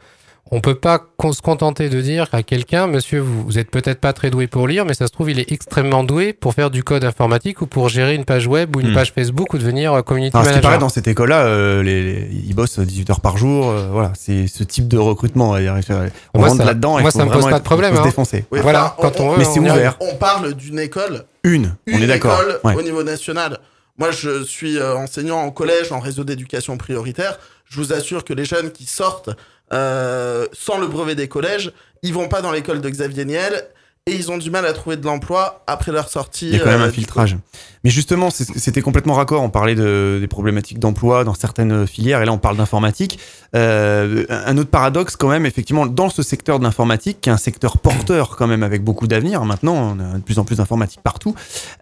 on 0.51 0.61
peut 0.61 0.75
pas 0.75 1.01
con- 1.17 1.33
se 1.33 1.41
contenter 1.43 1.89
de 1.89 2.01
dire 2.01 2.29
à 2.33 2.43
quelqu'un, 2.43 2.87
monsieur, 2.87 3.21
vous, 3.21 3.43
vous 3.45 3.59
êtes 3.59 3.71
peut-être 3.71 3.99
pas 4.01 4.13
très 4.13 4.31
doué 4.31 4.47
pour 4.47 4.69
lire, 4.69 4.85
mais 4.85 4.95
ça 4.95 5.07
se 5.07 5.13
trouve, 5.13 5.31
il 5.31 5.41
est 5.41 5.51
extrêmement 5.51 6.05
doué 6.05 6.33
pour 6.33 6.55
faire 6.55 6.71
du 6.71 6.85
code 6.85 7.03
informatique 7.05 7.63
ou 7.63 7.67
pour 7.67 7.89
gérer 7.89 8.15
une 8.15 8.25
page 8.25 8.47
web 8.47 8.77
ou 8.77 8.81
une 8.81 8.91
Hmm. 8.91 8.95
page 8.95 9.13
Facebook 9.13 9.53
ou 9.55 9.59
devenir 9.59 9.93
euh, 9.95 10.03
community 10.03 10.37
ce 10.37 10.43
qui 10.43 10.47
manager. 10.47 10.63
paraît 10.63 10.79
dans 10.79 10.89
cette 10.91 11.09
école-là, 11.09 11.47
euh, 11.47 11.83
les, 11.83 12.03
les- 12.03 12.29
ils 12.47 12.55
bossent 12.55 12.79
18 12.79 13.11
heures 13.11 13.21
par 13.21 13.37
jour. 13.39 13.69
euh, 13.71 13.89
voilà, 13.91 14.13
c'est 14.17 14.47
ce 14.47 14.63
type 14.63 14.87
de 14.87 14.99
recrutement. 14.99 15.51
On, 15.53 15.55
on 15.55 16.39
Moi, 16.39 16.49
rentre 16.49 16.57
ça- 16.59 16.65
là-dedans. 16.65 17.01
moi, 17.01 17.11
ça 17.11 17.25
me 17.25 17.31
pose 17.33 17.49
pas 17.49 17.59
de 17.59 17.65
problème, 17.65 17.97
hein. 17.97 18.03
défoncer. 18.05 18.45
Oui, 18.53 18.61
Voilà, 18.63 18.95
enfin, 18.99 19.11
quand 19.11 19.21
on 19.25 19.31
veut, 19.33 19.39
Mais 19.39 19.45
c'est 19.45 19.61
on 19.61 19.63
ouvert. 19.63 19.97
On 20.01 20.15
parle 20.17 20.53
d'une 20.55 20.79
école, 20.79 21.25
Une, 21.43 21.75
une 21.87 21.97
on 21.97 22.03
est 22.03 22.07
d'accord. 22.07 22.39
école 22.41 22.61
Ouais. 22.65 22.75
au 22.77 22.83
niveau 22.83 23.03
national. 23.03 23.59
Moi, 23.99 24.11
je 24.11 24.43
suis 24.45 24.77
euh, 24.77 24.97
enseignant 24.97 25.39
en 25.39 25.51
collège, 25.51 25.91
en 25.93 26.01
réseau 26.01 26.25
d'éducation 26.25 26.77
prioritaire. 26.77 27.39
Je 27.67 27.77
vous 27.81 27.93
assure 27.93 28.25
que 28.25 28.35
les 28.35 28.45
jeunes 28.45 28.71
qui 28.73 28.85
sortent 28.87 29.31
sans 29.71 30.79
le 30.79 30.87
brevet 30.87 31.15
des 31.15 31.29
collèges, 31.29 31.73
ils 32.03 32.15
vont 32.15 32.29
pas 32.29 32.43
dans 32.43 32.53
l'école 32.53 32.81
de 32.81 32.89
Xavier 32.89 33.25
Niel 33.25 33.69
et 34.07 34.15
ils 34.15 34.31
ont 34.31 34.37
du 34.37 34.51
mal 34.51 34.67
à 34.67 34.75
trouver 34.75 34.99
de 34.99 35.07
l'emploi 35.07 35.63
après 35.67 35.91
leur 35.91 36.11
sortie. 36.11 36.49
Il 36.49 36.53
y 36.53 36.57
a 36.57 36.59
quand 36.59 36.71
même 36.71 36.83
euh, 36.83 36.89
un 36.89 36.93
filtrage. 36.93 37.39
Mais 37.85 37.91
justement, 37.91 38.29
c'était 38.31 38.83
complètement 38.83 39.15
raccord. 39.15 39.43
On 39.43 39.49
parlait 39.49 39.75
de, 39.75 40.19
des 40.21 40.27
problématiques 40.27 40.79
d'emploi 40.79 41.25
dans 41.25 41.35
certaines 41.35 41.87
filières, 41.87 42.21
et 42.21 42.27
là 42.27 42.33
on 42.33 42.39
parle 42.39 42.59
d'informatique. 42.59 43.19
Euh, 43.55 44.25
un 44.29 44.59
autre 44.59 44.71
paradoxe 44.71 45.17
quand 45.17 45.29
même, 45.29 45.47
effectivement, 45.47 45.87
dans 45.87 46.09
ce 46.09 46.23
secteur 46.23 46.59
de 46.59 46.65
l'informatique, 46.65 47.21
qui 47.21 47.29
est 47.29 47.33
un 47.33 47.39
secteur 47.39 47.79
porteur 47.79 48.37
quand 48.37 48.47
même 48.47 48.63
avec 48.63 48.83
beaucoup 48.83 49.07
d'avenir. 49.07 49.45
Maintenant, 49.45 49.97
on 49.97 50.01
a 50.01 50.17
de 50.19 50.23
plus 50.23 50.39
en 50.39 50.45
plus 50.45 50.57
d'informatique 50.57 51.01
partout. 51.03 51.35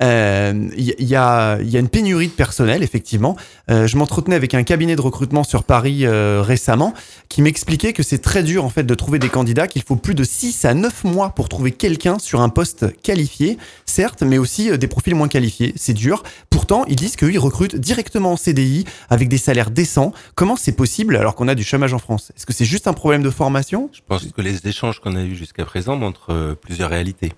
Euh, 0.03 0.69
Il 0.77 0.95
y, 0.99 1.17
a, 1.17 1.59
il 1.61 1.71
y 1.71 1.77
a 1.77 1.81
une 1.81 1.89
pénurie 1.89 2.29
de 2.29 2.33
personnel, 2.33 2.83
effectivement. 2.83 3.37
Euh, 3.71 3.87
je 3.87 3.97
m'entretenais 3.97 4.37
avec 4.37 4.55
un 4.55 4.65
cabinet 4.65 4.97
de 4.97 5.01
recrutement 5.01 5.45
sur 5.45 5.65
Paris 5.65 6.07
récemment, 6.07 6.95
qui 7.29 7.43
m'expliquait 7.43 7.93
que 7.93 8.03
c'est 8.03 8.19
très 8.19 8.43
dur 8.43 8.65
en 8.65 8.71
fait 8.71 8.83
de 8.83 8.95
trouver 8.95 9.19
des 9.19 9.29
candidats, 9.29 9.67
qu'il 9.67 9.83
faut 9.83 9.97
plus 9.97 10.15
de 10.15 10.25
6 10.25 10.65
à 10.65 10.75
9 10.75 11.05
mois 11.05 11.31
pour 11.31 11.49
trouver 11.49 11.73
quelqu'un 11.73 12.12
sur 12.19 12.41
un 12.41 12.49
poste 12.49 13.01
qualifié, 13.03 13.59
certes, 13.87 14.23
mais 14.23 14.39
aussi 14.39 14.71
euh, 14.71 14.77
des 14.77 14.89
profils 14.89 15.15
moins 15.15 15.29
qualifiés. 15.29 15.73
C'est 15.77 15.95
dur. 15.95 16.23
Pourtant, 16.51 16.85
ils 16.87 16.97
disent 16.97 17.17
qu'ils 17.17 17.39
recrutent 17.39 17.77
directement 17.77 18.33
en 18.33 18.37
CDI 18.37 18.85
avec 19.09 19.29
des 19.29 19.39
salaires 19.39 19.71
décents. 19.71 20.13
Comment 20.35 20.57
c'est 20.57 20.73
possible 20.73 21.17
alors 21.17 21.35
qu'on 21.35 21.49
a 21.49 21.55
du 21.55 21.65
chômage 21.65 21.95
en 21.95 21.99
France? 21.99 22.33
Est-ce 22.37 22.47
que 22.47 22.53
c'est 22.53 22.65
juste 22.65 22.87
un 22.87 22.93
problème 22.93 23.23
de 23.23 23.31
formation? 23.31 23.91
Je 23.93 24.01
pense 24.07 24.25
que 24.25 24.41
les 24.41 24.67
échanges 24.67 25.01
qu'on 25.01 25.17
a 25.17 25.23
eus 25.23 25.37
jusqu'à 25.37 25.65
présent 25.65 25.97
montrent 25.97 26.33
euh, 26.33 26.55
plusieurs 26.55 26.91
réalités. 26.91 27.33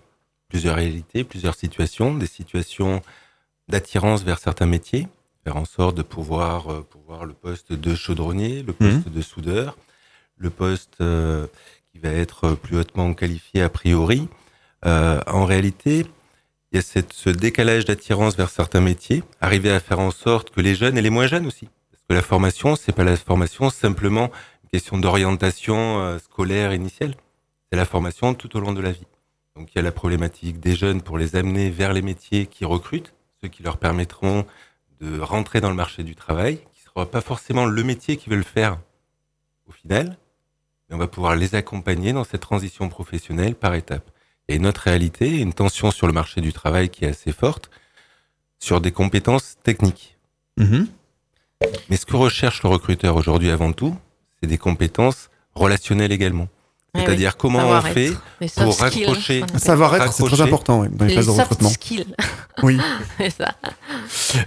Plusieurs 0.48 0.76
réalités, 0.76 1.24
plusieurs 1.24 1.54
situations, 1.54 2.14
des 2.14 2.26
situations 2.26 3.02
d'attirance 3.68 4.22
vers 4.22 4.38
certains 4.38 4.66
métiers, 4.66 5.08
faire 5.42 5.56
en 5.56 5.64
sorte 5.64 5.96
de 5.96 6.02
pouvoir, 6.02 6.70
euh, 6.70 6.80
pouvoir 6.82 7.24
le 7.24 7.32
poste 7.32 7.72
de 7.72 7.94
chaudronnier, 7.94 8.62
le 8.62 8.72
poste 8.72 9.08
de 9.08 9.22
soudeur, 9.22 9.76
le 10.36 10.50
poste 10.50 10.96
euh, 11.00 11.46
qui 11.92 11.98
va 11.98 12.10
être 12.10 12.54
plus 12.54 12.76
hautement 12.76 13.14
qualifié 13.14 13.62
a 13.62 13.68
priori. 13.68 14.28
Euh, 14.86 15.20
en 15.26 15.44
réalité, 15.44 16.06
il 16.72 16.76
y 16.76 16.78
a 16.78 16.82
ce 16.82 17.30
décalage 17.30 17.84
d'attirance 17.84 18.36
vers 18.36 18.50
certains 18.50 18.80
métiers, 18.80 19.22
arriver 19.40 19.70
à 19.70 19.80
faire 19.80 20.00
en 20.00 20.10
sorte 20.10 20.50
que 20.50 20.60
les 20.60 20.74
jeunes 20.74 20.98
et 20.98 21.02
les 21.02 21.10
moins 21.10 21.26
jeunes 21.26 21.46
aussi, 21.46 21.68
parce 21.90 22.02
que 22.08 22.14
la 22.14 22.22
formation, 22.22 22.76
c'est 22.76 22.92
pas 22.92 23.04
la 23.04 23.16
formation 23.16 23.70
simplement 23.70 24.30
une 24.64 24.70
question 24.70 24.98
d'orientation 24.98 26.00
euh, 26.00 26.18
scolaire 26.18 26.74
initiale, 26.74 27.14
c'est 27.70 27.78
la 27.78 27.84
formation 27.86 28.34
tout 28.34 28.56
au 28.56 28.60
long 28.60 28.72
de 28.72 28.80
la 28.80 28.92
vie. 28.92 29.06
Donc 29.56 29.72
il 29.72 29.76
y 29.76 29.78
a 29.78 29.82
la 29.82 29.92
problématique 29.92 30.58
des 30.58 30.74
jeunes 30.74 31.00
pour 31.00 31.16
les 31.16 31.36
amener 31.36 31.70
vers 31.70 31.92
les 31.92 32.02
métiers 32.02 32.46
qui 32.46 32.64
recrutent, 32.64 33.14
ceux 33.40 33.48
qui 33.48 33.62
leur 33.62 33.78
permettront 33.78 34.44
de 35.00 35.20
rentrer 35.20 35.60
dans 35.60 35.70
le 35.70 35.76
marché 35.76 36.02
du 36.02 36.16
travail, 36.16 36.56
qui 36.56 36.82
ne 36.84 36.90
sera 36.90 37.10
pas 37.10 37.20
forcément 37.20 37.64
le 37.64 37.84
métier 37.84 38.16
qu'ils 38.16 38.32
veulent 38.32 38.44
faire 38.44 38.78
au 39.66 39.72
final, 39.72 40.18
mais 40.88 40.96
on 40.96 40.98
va 40.98 41.06
pouvoir 41.06 41.36
les 41.36 41.54
accompagner 41.54 42.12
dans 42.12 42.24
cette 42.24 42.40
transition 42.40 42.88
professionnelle 42.88 43.54
par 43.54 43.74
étapes. 43.74 44.10
Et 44.48 44.58
notre 44.58 44.82
réalité, 44.82 45.40
une 45.40 45.52
tension 45.52 45.90
sur 45.90 46.06
le 46.06 46.12
marché 46.12 46.40
du 46.40 46.52
travail 46.52 46.90
qui 46.90 47.04
est 47.04 47.08
assez 47.08 47.32
forte, 47.32 47.70
sur 48.58 48.80
des 48.80 48.92
compétences 48.92 49.56
techniques. 49.62 50.16
Mhm. 50.56 50.88
Mais 51.88 51.96
ce 51.96 52.06
que 52.06 52.16
recherche 52.16 52.62
le 52.62 52.68
recruteur 52.68 53.16
aujourd'hui 53.16 53.50
avant 53.50 53.72
tout, 53.72 53.96
c'est 54.40 54.48
des 54.48 54.58
compétences 54.58 55.30
relationnelles 55.54 56.12
également. 56.12 56.48
C'est-à-dire 56.94 57.30
oui. 57.30 57.36
comment 57.38 57.68
on 57.68 57.80
fait 57.82 58.12
pour 58.56 58.78
raccrocher-. 58.78 59.44
Savoir-être, 59.56 60.12
c'est 60.12 60.24
très 60.24 60.40
important 60.40 60.80
ouais, 60.80 60.88
dans 60.92 61.04
les 61.04 61.10
Les 61.10 61.16
phases 61.16 61.26
de 61.26 61.30
recrutement. 61.32 61.68
skills, 61.68 62.06
Oui. 62.62 62.78
c'est 63.18 63.30
ça. 63.30 63.52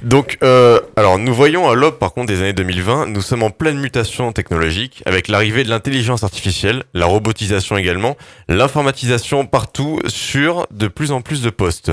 Donc, 0.01 0.37
euh, 0.43 0.79
alors 0.95 1.19
nous 1.19 1.33
voyons 1.33 1.69
à 1.69 1.75
l'aube 1.75 1.97
par 1.97 2.13
contre 2.13 2.27
des 2.27 2.39
années 2.39 2.53
2020, 2.53 3.07
nous 3.07 3.21
sommes 3.21 3.43
en 3.43 3.49
pleine 3.49 3.77
mutation 3.79 4.31
technologique 4.31 5.03
avec 5.05 5.27
l'arrivée 5.27 5.63
de 5.63 5.69
l'intelligence 5.69 6.23
artificielle, 6.23 6.83
la 6.93 7.05
robotisation 7.05 7.77
également, 7.77 8.15
l'informatisation 8.47 9.45
partout 9.45 9.99
sur 10.07 10.67
de 10.71 10.87
plus 10.87 11.11
en 11.11 11.21
plus 11.21 11.41
de 11.41 11.49
postes. 11.49 11.91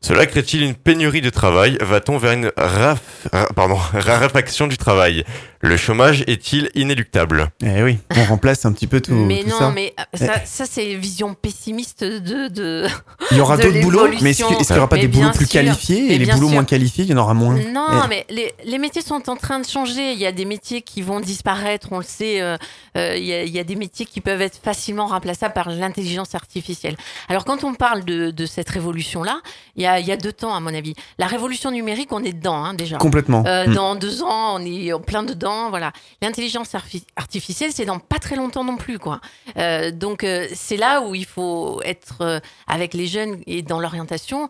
Cela 0.00 0.26
crée-t-il 0.26 0.62
une 0.62 0.74
pénurie 0.74 1.22
de 1.22 1.30
travail? 1.30 1.78
Va-t-on 1.80 2.18
vers 2.18 2.32
une 2.32 2.48
raf- 2.58 2.98
ra- 3.32 3.48
pardon, 3.56 3.76
raréfaction 3.94 4.66
du 4.66 4.76
travail? 4.76 5.24
Le 5.66 5.78
chômage 5.78 6.22
est-il 6.26 6.68
inéluctable? 6.74 7.50
Eh 7.64 7.82
oui, 7.82 7.98
on 8.14 8.24
remplace 8.24 8.66
un 8.66 8.72
petit 8.74 8.86
peu 8.86 9.00
tout, 9.00 9.14
mais 9.14 9.42
tout 9.42 9.48
non, 9.48 9.58
ça. 9.58 9.70
mais 9.74 9.94
euh, 9.98 10.02
ça, 10.18 10.44
ça 10.44 10.66
c'est 10.66 10.92
une 10.92 10.98
vision 11.00 11.32
pessimiste 11.32 12.04
de. 12.04 12.48
de... 12.48 12.86
Il 13.30 13.38
y 13.38 13.40
aura 13.40 13.56
d'autres 13.56 13.80
boulots, 13.80 14.08
mais 14.20 14.32
est-ce 14.32 14.44
qu'il 14.44 14.56
n'y 14.58 14.76
aura 14.78 14.88
pas 14.88 14.96
Mais 14.96 15.02
des 15.02 15.08
boulots 15.08 15.30
plus 15.30 15.46
sûr, 15.46 15.52
qualifiés 15.62 16.04
mais 16.06 16.14
et 16.16 16.18
les 16.18 16.26
boulots 16.26 16.48
sûr. 16.48 16.54
moins 16.56 16.64
qualifiés, 16.64 17.04
il 17.04 17.10
y 17.10 17.14
en 17.14 17.16
aura 17.16 17.32
moins? 17.32 17.54
Non, 17.72 17.86
Eh. 18.04 18.08
mais 18.10 18.26
les, 18.28 18.52
les 18.66 18.76
métiers 18.76 19.00
sont 19.00 19.30
en 19.30 19.36
train 19.36 19.58
de 19.58 19.66
changer. 19.66 20.12
Il 20.12 20.18
y 20.18 20.26
a 20.26 20.32
des 20.32 20.44
métiers 20.44 20.82
qui 20.82 21.00
vont 21.00 21.20
disparaître, 21.20 21.88
on 21.92 21.96
le 21.98 22.04
sait. 22.04 22.42
euh, 22.42 22.58
euh, 22.98 23.16
il, 23.16 23.24
y 23.24 23.32
a, 23.32 23.42
il 23.44 23.50
y 23.50 23.58
a 23.58 23.64
des 23.64 23.76
métiers 23.76 24.04
qui 24.04 24.20
peuvent 24.20 24.42
être 24.42 24.58
facilement 24.62 25.06
remplaçables 25.06 25.54
par 25.54 25.70
l'intelligence 25.70 26.34
artificielle. 26.34 26.96
Alors, 27.30 27.46
quand 27.46 27.64
on 27.64 27.72
parle 27.72 28.04
de, 28.04 28.30
de 28.30 28.44
cette 28.46 28.68
révolution-là, 28.68 29.40
il 29.76 29.82
y, 29.82 29.86
a, 29.86 29.98
il 29.98 30.06
y 30.06 30.12
a 30.12 30.18
deux 30.18 30.32
temps, 30.32 30.54
à 30.54 30.60
mon 30.60 30.74
avis. 30.74 30.92
La 31.18 31.26
révolution 31.26 31.70
numérique, 31.70 32.08
on 32.12 32.22
est 32.22 32.34
dedans, 32.34 32.62
hein, 32.62 32.74
déjà. 32.74 32.98
Complètement. 32.98 33.42
Euh, 33.46 33.64
Mm. 33.64 33.72
Dans 33.74 33.94
deux 33.94 34.22
ans, 34.22 34.56
on 34.60 34.66
est 34.66 34.92
en 34.92 35.00
plein 35.00 35.22
dedans. 35.22 35.53
Voilà. 35.70 35.92
L'intelligence 36.22 36.74
artificielle, 37.16 37.70
c'est 37.74 37.84
dans 37.84 37.98
pas 37.98 38.18
très 38.18 38.36
longtemps 38.36 38.64
non 38.64 38.76
plus, 38.76 38.98
quoi. 38.98 39.20
Euh, 39.56 39.90
donc 39.90 40.24
euh, 40.24 40.46
c'est 40.54 40.76
là 40.76 41.00
où 41.02 41.14
il 41.14 41.24
faut 41.26 41.80
être 41.84 42.18
euh, 42.20 42.40
avec 42.66 42.94
les 42.94 43.06
jeunes 43.06 43.38
et 43.46 43.62
dans 43.62 43.80
l'orientation, 43.80 44.48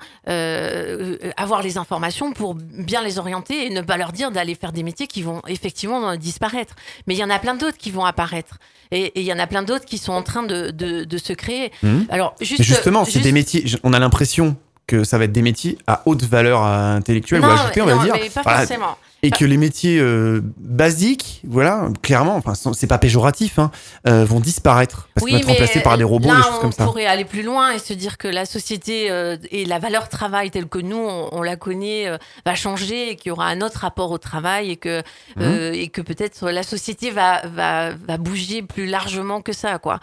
avoir 1.37 1.63
les 1.63 1.79
informations 1.79 2.33
pour 2.33 2.55
bien 2.55 3.03
les 3.03 3.19
orienter 3.19 3.67
et 3.67 3.71
ne 3.71 3.81
pas 3.81 3.97
leur 3.97 4.13
dire 4.13 4.31
d'aller 4.31 4.55
faire 4.55 4.73
des 4.73 4.83
métiers 4.83 5.07
qui 5.07 5.23
vont 5.23 5.41
effectivement 5.49 6.17
disparaître. 6.17 6.75
Mais 7.07 7.15
il 7.15 7.19
y 7.19 7.25
en 7.25 7.31
a 7.31 7.39
plein 7.39 7.55
d'autres 7.55 7.79
qui 7.79 7.91
vont 7.91 8.05
apparaître 8.05 8.59
et 8.91 9.13
il 9.21 9.27
y 9.27 9.33
en 9.33 9.39
a 9.39 9.47
plein 9.47 9.63
d'autres 9.63 9.85
qui 9.85 9.99
sont 9.99 10.13
en 10.13 10.23
train 10.23 10.43
de, 10.43 10.71
de, 10.71 11.05
de 11.05 11.19
se 11.19 11.33
créer. 11.33 11.73
Mhm. 11.83 12.07
Alors 12.11 12.35
juste, 12.41 12.63
justement, 12.63 13.05
c'est 13.05 13.13
juste- 13.13 13.25
des 13.25 13.33
métiers, 13.33 13.65
on 13.83 13.93
a 13.93 13.99
l'impression 13.99 14.57
que 14.87 15.03
ça 15.03 15.17
va 15.17 15.25
être 15.25 15.33
des 15.33 15.43
métiers 15.43 15.79
à 15.87 16.03
haute 16.07 16.23
valeur 16.25 16.63
intellectuelle 16.63 17.41
ou 17.41 17.47
non, 17.47 17.53
ajoutée, 17.53 17.81
on 17.81 17.87
va 17.87 17.95
non, 17.95 18.03
dire. 18.03 18.15
mais 18.21 18.29
pas 18.29 18.43
Voilà. 18.43 18.59
forcément. 18.61 18.97
Et 19.25 19.31
que 19.31 19.45
les 19.45 19.57
métiers 19.57 19.99
euh, 19.99 20.41
basiques, 20.59 21.41
voilà, 21.45 21.89
clairement, 22.03 22.37
enfin, 22.37 22.55
c'est 22.75 22.87
pas 22.87 22.99
péjoratif, 22.99 23.59
hein, 23.59 23.71
euh, 24.07 24.25
vont 24.25 24.39
disparaître 24.41 25.09
parce 25.15 25.27
qu'ils 25.27 25.35
vont 25.35 25.41
être 25.41 25.49
remplacés 25.49 25.81
par 25.81 25.97
des 25.97 26.05
robots, 26.05 26.29
là, 26.29 26.37
des 26.37 26.43
choses 26.43 26.53
on 26.59 26.61
comme 26.61 26.73
ça. 26.73 26.85
pourrait 26.85 27.07
aller 27.07 27.25
plus 27.25 27.43
loin 27.43 27.73
et 27.73 27.79
se 27.79 27.95
dire 27.95 28.19
que 28.19 28.29
la 28.29 28.45
société 28.45 29.11
euh, 29.11 29.37
et 29.51 29.65
la 29.65 29.79
valeur 29.79 30.09
travail 30.09 30.51
telle 30.51 30.67
que 30.67 30.79
nous 30.79 30.99
on, 30.99 31.29
on 31.33 31.43
la 31.43 31.57
connaît 31.57 32.11
va 32.45 32.55
changer 32.55 33.11
et 33.11 33.17
qu'il 33.17 33.31
y 33.31 33.33
aura 33.33 33.47
un 33.47 33.61
autre 33.63 33.79
rapport 33.81 34.11
au 34.11 34.19
travail 34.19 34.71
et 34.71 34.77
que 34.77 35.03
euh, 35.41 35.73
et 35.73 35.89
que 35.89 36.03
peut-être 36.03 36.51
la 36.51 36.63
société 36.63 37.11
va, 37.11 37.47
va 37.47 37.93
va 37.95 38.19
bouger 38.19 38.63
plus 38.63 38.87
largement 38.87 39.41
que 39.41 39.53
ça 39.53 39.79
quoi. 39.79 40.01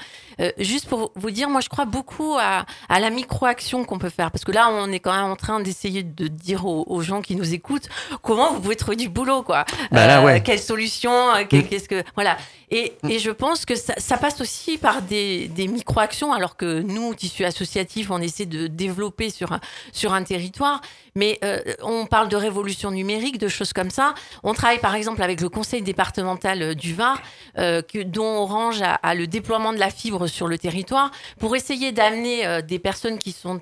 Juste 0.57 0.88
pour 0.88 1.12
vous 1.15 1.29
dire, 1.29 1.49
moi 1.49 1.62
je 1.62 1.69
crois 1.69 1.86
beaucoup 1.86 2.36
à, 2.39 2.65
à 2.89 2.99
la 2.99 3.12
micro-action 3.12 3.86
qu'on 3.86 3.99
peut 3.99 4.10
faire 4.10 4.31
parce 4.31 4.43
que 4.43 4.51
là 4.51 4.69
on 4.71 4.91
est 4.91 4.99
quand 4.99 5.13
même 5.13 5.29
en 5.29 5.36
train 5.36 5.60
d'essayer 5.60 6.01
de 6.01 6.27
dire 6.27 6.65
aux, 6.65 6.84
aux 6.88 7.01
gens 7.01 7.21
qui 7.21 7.36
nous 7.36 7.53
écoutent 7.53 7.88
comment 8.23 8.53
vous 8.53 8.62
pouvez 8.62 8.75
trouver 8.75 8.97
du 8.97 9.11
boulot, 9.12 9.43
quoi. 9.43 9.65
Bah 9.91 10.08
là, 10.08 10.24
ouais. 10.24 10.41
Quelle 10.41 10.60
solution 10.60 11.12
euh, 11.36 11.43
Mm. 11.52 11.63
Qu'est-ce 11.63 11.89
que 11.89 12.04
voilà. 12.15 12.38
Et, 12.71 12.93
et 13.07 13.19
je 13.19 13.31
pense 13.31 13.65
que 13.65 13.75
ça, 13.75 13.93
ça 13.97 14.17
passe 14.17 14.39
aussi 14.39 14.77
par 14.77 15.01
des, 15.01 15.49
des 15.49 15.67
micro-actions, 15.67 16.31
alors 16.31 16.55
que 16.55 16.79
nous, 16.81 17.13
tissu 17.13 17.43
associatif, 17.43 18.10
on 18.12 18.19
essaie 18.19 18.45
de 18.45 18.67
développer 18.67 19.29
sur 19.29 19.51
un, 19.51 19.60
sur 19.91 20.13
un 20.13 20.23
territoire. 20.23 20.81
Mais 21.13 21.38
euh, 21.43 21.60
on 21.84 22.05
parle 22.05 22.29
de 22.29 22.38
révolution 22.38 22.89
numérique, 22.89 23.38
de 23.38 23.49
choses 23.49 23.73
comme 23.73 23.89
ça. 23.89 24.13
On 24.43 24.53
travaille 24.53 24.79
par 24.79 24.95
exemple 24.95 25.21
avec 25.21 25.41
le 25.41 25.49
conseil 25.49 25.81
départemental 25.81 26.62
euh, 26.62 26.73
du 26.73 26.93
Var, 26.95 27.19
euh, 27.57 27.81
que, 27.81 28.01
dont 28.01 28.38
Orange 28.43 28.81
a, 28.81 28.93
a 28.93 29.13
le 29.15 29.27
déploiement 29.27 29.73
de 29.73 29.77
la 29.77 29.89
fibre 29.89 30.27
sur 30.27 30.47
le 30.47 30.57
territoire, 30.57 31.12
pour 31.38 31.53
essayer 31.57 31.91
d'amener 31.91 32.47
euh, 32.47 32.62
des 32.62 32.79
personnes 32.79 33.17
qui 33.17 33.34
sont 33.34 33.60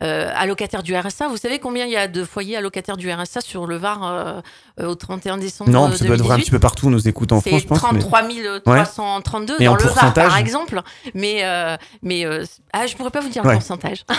allocataires 0.00 0.82
du 0.82 0.96
RSA. 0.96 1.28
Vous 1.28 1.36
savez 1.36 1.58
combien 1.60 1.86
il 1.86 1.92
y 1.92 1.96
a 1.96 2.08
de 2.08 2.24
foyers 2.24 2.56
allocataires 2.56 2.96
du 2.96 3.10
RSA 3.12 3.40
sur 3.40 3.66
le 3.66 3.76
Var 3.76 4.42
au 4.82 4.94
31 4.94 5.38
décembre 5.38 5.70
Non, 5.70 5.92
ça 5.92 6.04
doit 6.04 6.16
être 6.16 6.22
vrai 6.22 6.34
un 6.34 6.38
2018? 6.38 6.42
petit 6.44 6.50
peu 6.50 6.58
partout, 6.58 6.86
on 6.88 6.90
nous 6.90 7.06
écoute 7.08 7.32
en 7.32 7.40
France, 7.40 7.62
je 7.62 7.66
pense. 7.66 7.82
mais- 7.92 7.98
33 8.00 8.22
332 8.64 9.56
Et 9.60 9.64
dans 9.64 9.74
le 9.74 9.82
Var, 9.84 10.12
par 10.14 10.36
exemple. 10.36 10.80
Mais, 11.14 11.40
euh, 11.44 11.76
mais 12.02 12.24
euh, 12.24 12.44
ah, 12.72 12.86
je 12.86 12.94
pourrais 12.96 13.10
pas 13.10 13.20
vous 13.20 13.28
dire 13.28 13.44
Ouais. 13.44 13.52
le 13.52 13.58
pourcentage. 13.58 14.04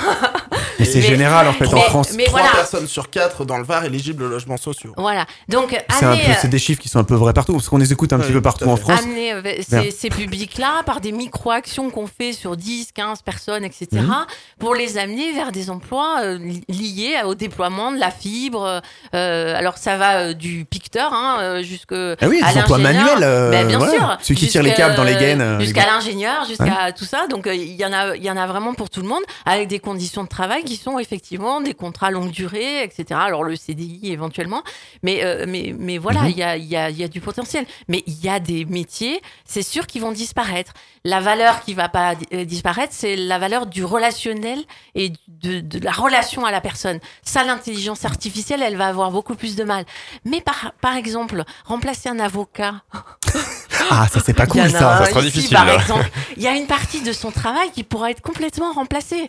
Mais 0.80 0.86
c'est 0.86 1.02
général 1.02 1.48
en 1.48 1.54
fait 1.54 1.68
en 1.68 1.80
France. 1.82 2.14
mais 2.16 2.24
3 2.24 2.40
voilà. 2.40 2.56
personnes 2.56 2.88
sur 2.88 3.10
4 3.12 3.46
dans 3.46 3.58
le 3.58 3.64
Var 3.64 3.86
éligibles 3.86 4.24
aux 4.24 4.30
logements 4.30 4.58
sociaux. 4.58 4.94
Voilà. 4.98 5.26
Donc, 5.48 5.80
C'est 6.00 6.06
c'est 6.42 6.48
des 6.48 6.58
chiffres 6.60 6.82
qui 6.82 6.90
sont 6.90 6.98
un 7.00 7.04
peu 7.04 7.14
vrais 7.14 7.34
partout, 7.34 7.54
parce 7.54 7.70
qu'on 7.70 7.78
les 7.78 7.92
écoute 7.92 8.12
un 8.14 8.18
Ouais, 8.18 8.24
petit 8.24 8.32
peu 8.32 8.40
tout 8.40 8.44
partout 8.44 8.66
en. 8.66 8.78
France. 8.78 9.00
amener 9.04 9.34
euh, 9.34 9.42
ces, 9.68 9.92
ces 9.92 10.10
publics-là 10.10 10.82
par 10.86 11.00
des 11.02 11.12
micro-actions 11.12 11.92
qu'on 11.92 12.08
fait 12.08 12.34
sur 12.34 12.58
10, 12.58 12.92
15 12.94 13.22
personnes, 13.22 13.64
etc., 13.64 13.88
Mhm. 13.94 14.26
pour 14.60 14.74
les 14.74 14.98
amener 14.98 15.34
vers 15.34 15.52
des 15.52 15.70
emplois 15.70 16.22
euh, 16.24 16.38
li- 16.40 16.64
liés 16.68 17.22
au 17.26 17.36
déploiement 17.36 17.92
de 17.92 18.00
la 18.00 18.10
fibre. 18.12 18.82
euh, 19.14 19.56
alors, 19.56 19.78
ça 19.78 19.98
va 19.98 20.18
euh, 20.20 20.34
du 20.34 20.66
picteur 20.66 21.14
hein, 21.14 21.38
euh, 21.42 21.64
jusque 21.64 21.94
Ah 21.94 22.28
oui, 22.28 22.42
à 22.44 22.54
des 22.54 22.60
emplois 22.60 22.78
manuels. 22.80 23.22
euh, 23.22 23.52
Ben, 23.52 23.68
bien 23.68 23.80
ouais. 23.80 23.90
sûr. 23.96 24.11
Ceux 24.22 24.36
qui 24.36 24.48
tirent 24.48 24.64
les 24.64 24.74
câbles 24.74 24.96
dans 24.96 25.04
les 25.04 25.16
gaines. 25.16 25.42
euh, 25.42 25.60
Jusqu'à 25.60 25.86
l'ingénieur, 25.86 26.46
jusqu'à 26.46 26.92
tout 26.92 27.06
ça. 27.06 27.28
Donc, 27.28 27.48
euh, 27.48 27.54
il 27.56 27.76
y, 27.76 27.86
en 27.86 27.94
a, 27.94 28.16
il 28.16 28.24
y 28.24 28.30
en 28.32 28.38
a 28.38 28.48
vraiment 28.48 28.74
pour 28.74 28.90
tout 28.90 29.02
le 29.02 29.08
monde, 29.08 29.24
avec 29.46 29.68
des 29.68 29.80
conditions 29.80 30.24
de 30.24 30.28
travail 30.30 30.64
qui 30.64 30.76
sont 30.78 31.00
effectivement 31.00 31.62
des 31.62 31.74
contrats 31.74 32.12
longue 32.12 32.32
durée, 32.32 32.84
etc. 32.84 33.20
Alors, 33.24 33.44
le 33.44 33.56
CDI 33.56 34.12
éventuellement. 34.12 34.64
Mais, 35.04 35.24
euh, 35.24 35.46
mais, 35.48 35.74
mais 35.78 35.98
voilà, 35.98 36.22
Mhm. 36.22 36.30
il 36.30 36.38
y, 36.38 36.44
a, 36.44 36.58
y, 36.58 36.76
a, 36.76 36.90
y 36.90 37.04
a 37.04 37.08
du 37.08 37.22
potentiel. 37.22 37.66
Mais 37.88 38.04
il 38.08 38.20
y 38.24 38.30
a 38.30 38.40
des 38.40 38.66
métiers, 38.66 39.22
c'est 39.46 39.62
sûr, 39.64 39.88
qui 39.88 40.00
vont 40.00 40.12
disparaître. 40.12 40.74
La 41.04 41.20
valeur 41.20 41.62
qui 41.64 41.74
va 41.74 41.90
pas 41.90 42.14
disparaître, 42.46 42.94
c'est 42.96 43.16
la 43.16 43.40
valeur 43.40 43.66
du 43.66 43.84
relationnel 43.84 44.60
et 44.94 45.12
de, 45.28 45.60
de 45.60 45.80
la 45.84 45.92
relation 45.92 46.46
à 46.46 46.52
la 46.52 46.62
personne. 46.62 47.00
Ça, 47.24 47.44
l'intelligence 47.44 48.06
artificielle, 48.06 48.62
elle 48.62 48.78
va 48.78 48.88
avoir 48.88 49.10
beaucoup 49.10 49.34
plus 49.36 49.56
de 49.56 49.64
mal. 49.64 49.86
Mais 50.26 50.42
par, 50.42 50.74
par 50.80 50.96
exemple, 50.96 51.44
remplacer 51.66 52.08
un 52.10 52.20
avocat 52.20 52.76
Ah, 53.90 54.08
ça 54.12 54.20
c'est 54.26 54.34
pas 54.34 54.46
cool 54.46 54.62
a 54.62 54.70
ça. 54.70 54.98
Ça 55.00 55.06
sera 55.06 55.20
ici, 55.22 55.32
difficile, 55.32 55.56
par 55.56 55.66
là. 55.66 55.76
exemple. 55.76 56.10
Il 56.38 56.44
y 56.44 56.48
a 56.48 56.52
une 56.56 56.68
partie 56.68 57.02
de 57.02 57.12
son 57.14 57.32
travail 57.32 57.72
qui 57.74 57.84
pourra 57.84 58.12
être 58.12 58.22
complètement 58.22 58.72
remplacée. 58.74 59.28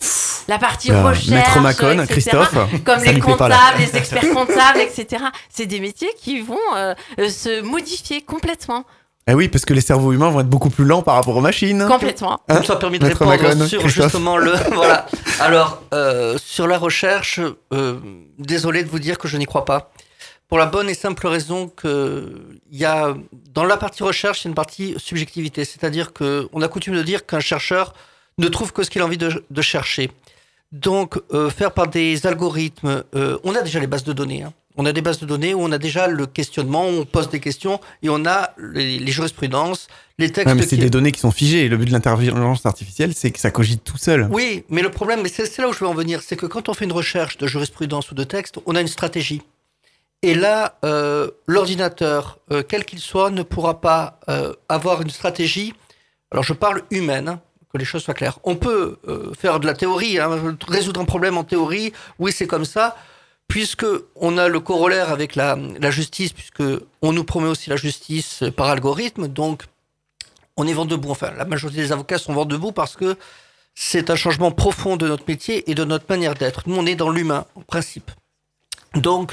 La 0.49 0.59
partie 0.59 0.91
Euh, 0.91 1.03
recherche, 1.03 1.29
Maître 1.29 1.61
Macon, 1.61 2.01
etc., 2.03 2.13
Christophe. 2.13 2.55
comme 2.85 2.99
ça 3.01 3.13
les 3.13 3.21
comptables, 3.21 3.79
les 3.79 3.97
experts 3.97 4.29
comptables, 4.35 4.81
etc. 4.81 5.25
C'est 5.49 5.67
des 5.67 5.81
métiers 5.81 6.11
qui 6.21 6.41
vont 6.41 6.59
euh, 6.77 6.95
se 7.19 7.63
modifier 7.63 8.23
complètement, 8.23 8.85
Eh 9.29 9.35
oui, 9.35 9.49
parce 9.49 9.65
que 9.65 9.73
les 9.73 9.81
cerveaux 9.81 10.13
humains 10.13 10.31
vont 10.31 10.41
être 10.41 10.49
beaucoup 10.49 10.71
plus 10.71 10.85
lents 10.85 11.03
par 11.03 11.15
rapport 11.15 11.37
aux 11.37 11.41
machines. 11.41 11.85
complètement. 11.89 12.41
Hein 12.49 12.61
Ça 12.65 12.75
me 12.75 12.79
permis 12.81 12.99
de 12.99 13.07
Maître 13.07 13.25
répondre 13.25 13.41
Macon, 13.57 13.67
sur 13.69 13.81
Christophe. 13.81 14.05
justement 14.07 14.37
le. 14.37 14.53
voilà. 14.75 15.07
Alors, 15.41 15.81
euh, 15.95 16.37
sur 16.45 16.67
la 16.67 16.77
recherche, 16.79 17.39
euh, 17.73 17.99
désolé 18.39 18.83
de 18.83 18.89
vous 18.91 18.99
dire 18.99 19.19
que 19.19 19.29
je 19.29 19.37
n'y 19.37 19.47
crois 19.47 19.65
pas. 19.65 19.91
Pour 20.53 20.59
la 20.59 20.67
bonne 20.67 20.91
et 20.91 20.95
simple 20.95 21.27
raison 21.29 21.69
que 21.75 22.43
il 22.71 22.77
y 22.79 22.85
a 22.85 23.17
dans 23.55 23.65
la 23.65 23.79
partie 23.79 24.03
recherche, 24.03 24.43
il 24.43 24.45
y 24.45 24.49
a 24.49 24.51
une 24.51 24.55
partie 24.55 24.95
subjectivité, 24.99 25.65
c'est-à-dire 25.65 26.13
que 26.13 26.47
on 26.53 26.61
a 26.61 26.69
coutume 26.69 26.95
de 26.95 27.03
dire 27.03 27.25
qu'un 27.25 27.41
chercheur 27.41 27.95
ne 28.37 28.49
trouve 28.49 28.71
que 28.75 28.83
ce 28.83 28.91
qu'il 28.91 29.01
a 29.01 29.07
envie 29.07 29.17
de, 29.17 29.43
de 29.51 29.63
chercher. 29.63 30.11
Donc, 30.71 31.19
euh, 31.33 31.49
faire 31.49 31.73
par 31.73 31.89
des 31.89 32.27
algorithmes, 32.27 33.03
euh, 33.15 33.39
on 33.45 33.55
a 33.55 33.63
déjà 33.63 33.81
les 33.81 33.87
bases 33.87 34.05
de 34.05 34.13
données. 34.13 34.43
hein. 34.43 34.53
On 34.77 34.85
a 34.85 34.93
des 34.93 35.01
bases 35.01 35.21
de 35.21 35.25
données 35.25 35.55
où 35.55 35.63
on 35.63 35.73
a 35.73 35.79
déjà 35.79 36.07
le 36.07 36.27
questionnement, 36.27 36.85
on 36.87 37.07
pose 37.07 37.31
des 37.31 37.41
questions 37.41 37.81
et 38.03 38.11
on 38.11 38.27
a 38.27 38.51
les, 38.59 38.99
les 38.99 39.13
jurisprudences, 39.13 39.89
les 40.19 40.31
textes. 40.31 40.49
Ouais, 40.49 40.55
mais 40.55 40.63
c'est 40.67 40.77
qui- 40.77 40.83
des 40.83 40.91
données 40.91 41.13
qui 41.13 41.21
sont 41.21 41.31
figées. 41.31 41.67
Le 41.71 41.79
but 41.79 41.87
de 41.87 41.93
l'intelligence 41.93 42.67
artificielle, 42.67 43.15
c'est 43.15 43.31
que 43.31 43.41
ça 43.41 43.51
cogite 43.51 43.85
tout 43.85 43.97
seul. 43.97 44.29
oui, 44.31 44.65
mais 44.69 44.83
le 44.83 44.91
problème, 44.91 45.23
c'est 45.27 45.57
là 45.57 45.69
où 45.71 45.73
je 45.73 45.79
veux 45.79 45.87
en 45.89 45.95
venir, 45.95 46.21
c'est 46.21 46.37
que 46.37 46.45
quand 46.45 46.69
on 46.69 46.75
fait 46.75 46.85
une 46.85 46.93
recherche 46.93 47.39
de 47.39 47.47
jurisprudence 47.47 48.11
ou 48.11 48.15
de 48.15 48.25
texte, 48.25 48.59
on 48.67 48.75
a 48.77 48.83
une 48.83 48.89
stratégie. 48.89 49.41
Et 50.23 50.35
là, 50.35 50.79
euh, 50.85 51.31
l'ordinateur, 51.47 52.39
euh, 52.53 52.63
quel 52.67 52.85
qu'il 52.85 53.01
soit, 53.01 53.31
ne 53.31 53.43
pourra 53.43 53.81
pas 53.81 54.21
euh, 54.29 54.55
avoir 54.69 55.03
une 55.03 55.11
stratégie. 55.11 55.75
Alors, 56.31 56.45
je 56.45 56.53
parle 56.53 56.83
humaine, 56.91 57.29
hein, 57.29 57.41
que 57.73 57.79
les 57.79 57.85
choses 57.85 58.05
soient 58.05 58.15
claires. 58.15 58.39
On 58.45 58.55
peut 58.55 58.99
euh, 59.09 59.33
faire 59.35 59.59
de 59.59 59.67
la 59.67 59.75
théorie, 59.75 60.21
hein, 60.21 60.57
résoudre 60.69 61.01
un 61.01 61.05
problème 61.05 61.37
en 61.39 61.45
théorie. 61.45 61.93
Oui, 62.21 62.31
c'est 62.33 62.47
comme 62.47 62.65
ça. 62.65 62.97
Puisque 63.49 63.87
on 64.15 64.39
a 64.39 64.49
le 64.49 64.61
corollaire 64.61 65.11
avec 65.11 65.35
la, 65.35 65.57
la 65.57 65.91
justice, 65.91 66.33
puisque 66.33 66.63
on 67.03 67.13
nous 67.13 67.25
promet 67.25 67.49
aussi 67.49 67.69
la 67.69 67.77
justice 67.77 68.45
par 68.57 68.69
algorithme, 68.69 69.27
donc 69.27 69.65
on 70.57 70.67
est 70.67 70.73
vent 70.73 70.85
debout. 70.87 71.11
Enfin, 71.11 71.33
la 71.37 71.45
majorité 71.45 71.81
des 71.81 71.93
avocats 71.93 72.19
sont 72.19 72.33
vent 72.33 72.45
debout 72.45 72.73
parce 72.73 72.97
que 72.97 73.17
c'est 73.75 74.09
un 74.09 74.17
changement 74.17 74.53
profond 74.53 74.97
de 74.97 75.09
notre 75.09 75.25
métier 75.27 75.69
et 75.71 75.75
de 75.75 75.85
notre 75.85 76.07
manière 76.09 76.35
d'être. 76.35 76.63
Nous, 76.67 76.77
on 76.77 76.87
est 76.87 76.95
dans 76.95 77.11
l'humain, 77.11 77.45
en 77.57 77.63
principe. 77.63 78.11
Donc, 78.95 79.33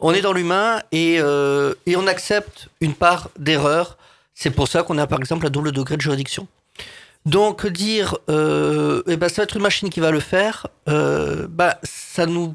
on 0.00 0.12
est 0.12 0.20
dans 0.22 0.32
l'humain 0.32 0.80
et, 0.92 1.16
euh, 1.20 1.74
et 1.86 1.96
on 1.96 2.06
accepte 2.06 2.68
une 2.80 2.94
part 2.94 3.30
d'erreur. 3.38 3.96
C'est 4.34 4.50
pour 4.50 4.68
ça 4.68 4.82
qu'on 4.82 4.98
a, 4.98 5.06
par 5.06 5.18
exemple, 5.18 5.46
un 5.46 5.50
double 5.50 5.72
degré 5.72 5.96
de 5.96 6.00
juridiction. 6.02 6.46
Donc, 7.26 7.66
dire, 7.66 8.16
euh, 8.30 9.02
eh 9.06 9.16
ben, 9.16 9.28
ça 9.28 9.36
va 9.38 9.42
être 9.44 9.56
une 9.56 9.62
machine 9.62 9.90
qui 9.90 10.00
va 10.00 10.10
le 10.10 10.20
faire, 10.20 10.66
euh, 10.88 11.46
bah, 11.50 11.78
ça 11.82 12.24
nous 12.26 12.54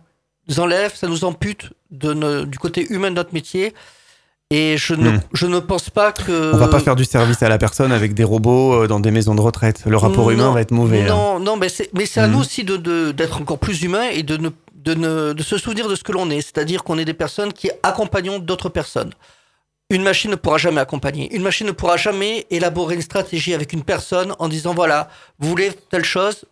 enlève, 0.58 0.96
ça 0.96 1.08
nous 1.08 1.24
ampute 1.26 1.70
de 1.91 2.44
du 2.46 2.58
côté 2.58 2.88
humain 2.91 3.10
de 3.12 3.15
notre 3.15 3.34
métier. 3.34 3.74
Et 4.52 4.78
je 4.78 4.94
ne, 4.94 5.10
Hmm. 5.10 5.20
je 5.34 5.48
ne 5.48 5.60
pense 5.60 5.89
pas 5.89 6.12
que... 6.12 6.54
On 6.54 6.58
va 6.58 6.68
pas 6.68 6.80
faire 6.80 6.96
du 6.96 7.04
service 7.04 7.41
à 7.41 7.50
la 7.50 7.58
personne 7.58 7.91
avec 7.91 8.13
des 8.13 8.24
robots 8.24 8.86
dans 8.86 9.00
des 9.00 9.10
maisons 9.10 9.34
de 9.34 9.41
retraite. 9.41 9.82
Le 9.88 9.98
rapport 9.98 10.30
humain 10.30 10.52
va 10.52 10.62
être 10.62 10.70
mauvais. 10.72 11.02
hein. 11.02 11.08
Non, 11.08 11.39
non, 11.39 11.58
mais 11.58 11.68
c'est, 11.68 11.89
à 12.20 12.28
Mhm. 12.28 12.34
nous 12.34 12.39
aussi 12.41 12.63
de, 12.63 12.78
de- 12.78 13.12
d'être 13.12 13.41
encore 13.41 13.58
plus 13.58 13.82
humains 13.82 14.08
et 14.12 14.22
de, 14.22 14.38
ne, 14.38 14.50
de, 14.86 14.93
ne, 14.93 15.34
de 15.34 15.43
se 15.43 15.58
souvenir 15.58 15.88
de 15.88 15.95
ce 15.95 16.04
que 16.04 16.12
l'on 16.12 16.30
est. 16.30 16.41
C'est-à-dire 16.41 16.84
qu'on 16.84 16.98
est 16.98 17.06
des 17.06 17.13
personnes 17.13 17.52
qui 17.52 17.69
accompagnons 17.84 18.39
d'autres 18.39 18.69
personnes. 18.69 19.12
Une 19.89 20.04
machine 20.04 20.32
ne 20.32 20.36
pourra 20.36 20.58
jamais 20.58 20.82
accompagner. 20.82 21.34
Une 21.36 21.43
machine 21.43 21.67
ne 21.67 21.71
pourra 21.71 21.98
jamais 21.98 22.48
élaborer 22.50 22.95
une 22.95 23.02
stratégie 23.02 23.54
avec 23.54 23.74
une 23.74 23.84
personne 23.84 24.34
en 24.39 24.48
disant 24.48 24.74
voilà, 24.74 25.10
vous 25.39 25.50
voulez 25.50 25.71
telle 25.89 26.06
chose, 26.06 26.45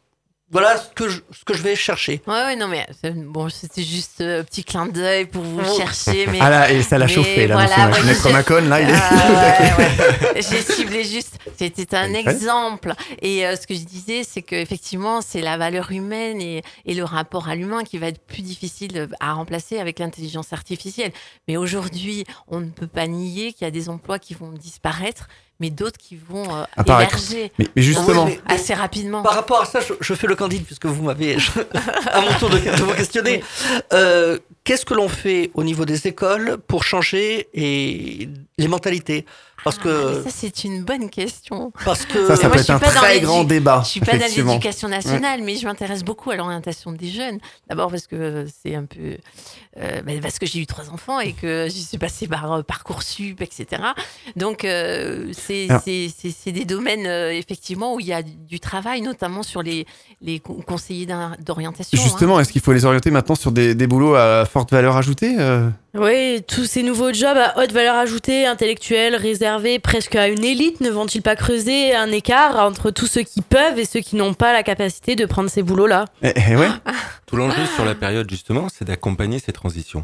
voilà 0.54 0.78
ce 0.78 0.90
que 0.96 1.10
je, 1.10 1.20
ce 1.38 1.44
que 1.44 1.54
je 1.54 1.62
vais 1.62 1.76
chercher. 1.76 2.22
Ouais, 2.26 2.34
ouais, 2.46 2.56
non, 2.56 2.68
mais 2.70 2.88
c'est- 3.02 3.12
bon, 3.12 3.50
c'était 3.50 3.84
juste 3.84 4.22
un 4.22 4.44
petit 4.44 4.64
clin 4.64 4.86
d'œil 4.86 5.26
pour 5.26 5.44
vous 5.44 5.60
Oh. 5.68 5.78
chercher. 5.78 6.28
Mais 6.28 6.38
Ah 6.42 6.50
là, 6.50 6.72
et 6.72 6.82
ça 6.84 6.98
l'a 6.98 7.08
chauffé, 7.08 7.48
là, 7.48 7.56
voilà, 7.56 7.88
monsieur 7.90 8.02
ouais, 8.04 8.08
Maître 8.08 8.32
Macon, 8.32 8.62
là, 8.70 8.82
il 8.82 8.90
est. 8.90 8.94
Ah, 8.94 9.76
ouais, 9.78 9.86
ouais. 9.86 10.42
J'ai 10.42 10.62
ciblé 10.62 11.04
juste. 11.04 11.38
C'était 11.58 11.96
un 11.96 12.14
exemple. 12.14 12.94
Et 13.22 13.46
euh, 13.46 13.56
ce 13.56 13.68
que 13.68 13.74
je 13.76 13.82
disais, 13.82 14.24
c'est 14.24 14.42
qu'effectivement, 14.42 15.22
c'est 15.22 15.42
la 15.42 15.58
valeur 15.58 15.92
humaine 15.92 16.40
et, 16.42 16.62
et 16.86 16.94
le 16.94 17.04
rapport 17.04 17.50
à 17.50 17.56
l'humain 17.56 17.84
qui 17.84 17.98
va 17.98 18.08
être 18.08 18.22
plus 18.26 18.42
difficile 18.42 19.08
à 19.20 19.34
remplacer 19.34 19.80
avec 19.80 20.00
l'intelligence 20.00 20.54
artificielle. 20.54 21.12
Mais 21.48 21.58
aujourd'hui, 21.58 22.26
on 22.48 22.60
ne 22.60 22.70
peut 22.70 22.88
pas 22.88 23.08
nier 23.08 23.54
qu'il 23.54 23.66
y 23.66 23.68
a 23.68 23.72
des 23.72 23.90
emplois 23.90 24.20
qui 24.20 24.34
vont 24.34 24.52
disparaître, 24.52 25.28
mais 25.60 25.70
d'autres 25.70 25.98
qui 25.98 26.16
vont 26.18 26.44
euh, 26.56 26.64
Apparaître. 26.76 27.14
émerger 27.16 27.52
Mais, 27.60 27.68
mais 27.76 27.82
justement, 27.82 28.26
Oui, 28.26 28.40
mais- 28.48 28.54
assez 28.56 28.74
rapidement. 28.74 29.22
Par 29.24 29.34
rapport 29.36 29.62
à 29.62 29.66
ça, 29.66 29.80
je, 29.80 29.94
je 30.00 30.14
fais 30.14 30.28
le 30.28 30.36
candide 30.36 30.64
puisque 30.66 30.86
vous 30.86 31.04
m'avez 31.04 31.38
à 32.12 32.22
mon 32.22 32.34
tour 32.40 32.50
de, 32.50 32.58
de 32.58 32.84
vous 32.84 32.94
questionner. 32.94 33.44
Euh, 33.94 34.40
qu'est-ce 34.64 34.86
que 34.86 34.94
l'on 34.94 35.10
fait 35.10 35.52
au 35.54 35.64
niveau 35.64 35.86
des 35.86 36.08
écoles 36.08 36.58
pour 36.68 36.84
changer 36.84 37.48
et 37.54 38.30
les 38.58 38.68
mentalités? 38.68 39.26
Parce 39.64 39.78
Ah, 39.80 39.84
que 39.84 40.24
ça, 40.24 40.30
c'est 40.30 40.64
une 40.66 40.84
bonne 40.84 41.10
question. 41.10 41.72
parce 41.86 42.06
que 42.06 42.28
ça, 42.28 42.36
ça 42.36 42.48
moi, 42.48 42.56
peut 42.58 42.62
être 42.62 42.70
un 42.72 42.80
très 42.80 43.20
grand 43.22 43.44
débat. 43.44 43.82
Je 43.86 43.90
suis 43.92 44.00
pas 44.00 44.18
dans 44.18 44.26
l'éducation 44.26 44.88
nationale, 44.88 45.42
mais 45.44 45.56
je 45.56 45.66
m'intéresse 45.66 46.04
beaucoup 46.04 46.32
à 46.32 46.36
l'orientation 46.36 46.92
des 46.92 47.10
jeunes. 47.10 47.40
D'abord 47.70 47.90
parce 47.90 48.08
que 48.08 48.46
c'est 48.64 48.76
un 48.76 48.86
peu, 48.86 49.18
euh, 49.78 50.02
bah, 50.02 50.12
parce 50.22 50.40
que 50.40 50.46
j'ai 50.46 50.60
eu 50.60 50.66
trois 50.66 50.90
enfants 50.90 51.20
et 51.20 51.34
que 51.34 51.68
je 51.70 51.78
suis 51.80 51.98
passée 51.98 52.28
par 52.28 52.52
euh, 52.52 52.62
parcoursup, 52.62 53.42
etc. 53.42 53.82
Donc 54.36 54.66
euh, 54.66 55.32
c'est 55.34 55.68
des 56.52 56.66
domaines 56.66 57.06
euh, 57.08 57.32
effectivement 57.32 57.94
où 57.96 58.00
il 58.00 58.08
y 58.08 58.14
a 58.14 58.22
du, 58.24 58.60
travail, 58.60 59.02
notamment 59.02 59.44
sur 59.44 59.62
les 59.64 59.86
les 60.22 60.40
con- 60.40 60.62
conseillers 60.66 61.08
d'orientation. 61.40 62.00
hein. 62.00 62.04
Justement, 62.04 62.40
est-ce 62.40 62.52
qu'il 62.52 62.62
faut 62.62 62.74
les 62.74 62.86
orienter 62.86 63.12
maintenant 63.12 63.36
sur 63.36 63.52
des, 63.52 63.76
des 63.76 63.88
boulots 63.88 64.16
à 64.16 64.46
forte 64.46 64.72
valeur 64.72 64.96
ajoutée 64.98 65.36
euh? 65.40 65.70
Oui, 65.96 66.42
tous 66.48 66.66
ces 66.66 66.82
nouveaux 66.82 67.14
jobs 67.14 67.38
à 67.38 67.62
haute 67.62 67.72
valeur 67.72 67.96
ajoutée, 67.96 68.48
intellectuelle, 68.48 69.16
réservés 69.16 69.78
presque 69.78 70.16
à 70.16 70.28
une 70.28 70.44
élite, 70.44 70.82
ne 70.82 70.90
vont-ils 70.90 71.22
pas 71.22 71.36
creuser 71.36 71.94
un 71.94 72.12
écart 72.12 72.56
entre 72.66 72.90
tous 72.90 73.06
ceux 73.06 73.22
qui 73.22 73.42
peuvent 73.42 73.78
et 73.78 73.86
ceux 73.86 74.00
qui 74.00 74.16
n'ont 74.16 74.34
pas 74.34 74.54
la 74.54 74.64
capacité 74.64 75.16
de 75.16 75.26
prendre 75.28 75.52
ces 75.52 75.62
boulots-là 75.62 76.06
Eh, 76.24 76.34
eh 76.50 76.56
ouais. 76.56 76.70
Tout 77.28 77.36
l'enjeu 77.36 77.64
sur 77.76 77.86
la 77.86 77.94
période, 77.94 78.28
justement, 78.28 78.70
c'est 78.70 78.86
d'accompagner 78.86 79.38
ces 79.38 79.52
transitions. 79.54 80.04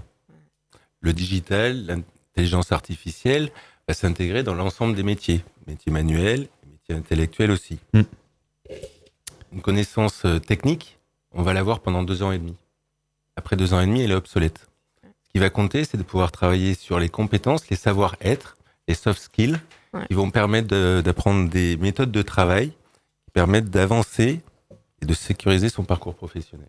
Le 1.02 1.12
digital, 1.12 1.86
l'in- 1.88 2.04
l'intelligence 2.36 2.72
artificielle 2.72 3.50
va 3.88 3.96
s'intégrer 3.96 4.44
dans 4.44 4.54
l'ensemble 4.54 4.96
des 4.96 5.04
métiers, 5.04 5.44
métiers 5.66 5.92
manuels, 5.92 6.48
métiers 6.72 6.96
intellectuels 6.96 7.50
aussi. 7.50 7.80
Mm. 7.94 8.02
Une 9.54 9.62
connaissance 9.62 10.22
euh, 10.26 10.38
technique, 10.38 11.00
on 11.34 11.42
va 11.42 11.54
l'avoir 11.54 11.80
pendant 11.80 12.04
deux 12.04 12.22
ans 12.22 12.32
et 12.32 12.38
demi. 12.38 12.56
Après 13.36 13.56
deux 13.56 13.74
ans 13.74 13.82
et 13.82 13.88
demi, 13.88 14.04
elle 14.04 14.12
est 14.12 14.16
obsolète. 14.16 14.68
Ce 15.30 15.34
qui 15.34 15.40
va 15.40 15.52
compter, 15.52 15.86
c'est 15.86 15.98
de 15.98 16.02
pouvoir 16.04 16.32
travailler 16.32 16.74
sur 16.74 16.98
les 17.00 17.08
compétences, 17.08 17.70
les 17.70 17.76
savoir-être, 17.78 18.58
les 18.88 18.96
soft 18.96 19.22
skills, 19.22 19.60
Ouais. 19.94 20.06
qui 20.08 20.14
vont 20.16 20.30
permettre 20.32 20.68
de- 20.68 21.02
d'apprendre 21.06 21.50
des 21.50 21.78
méthodes 21.78 22.12
de 22.12 22.22
travail, 22.24 22.70
qui 22.70 23.32
permettent 23.34 23.70
d'avancer 23.70 24.42
et 25.02 25.06
de 25.06 25.14
sécuriser 25.14 25.70
son 25.70 25.84
parcours 25.84 26.16
professionnel. 26.16 26.68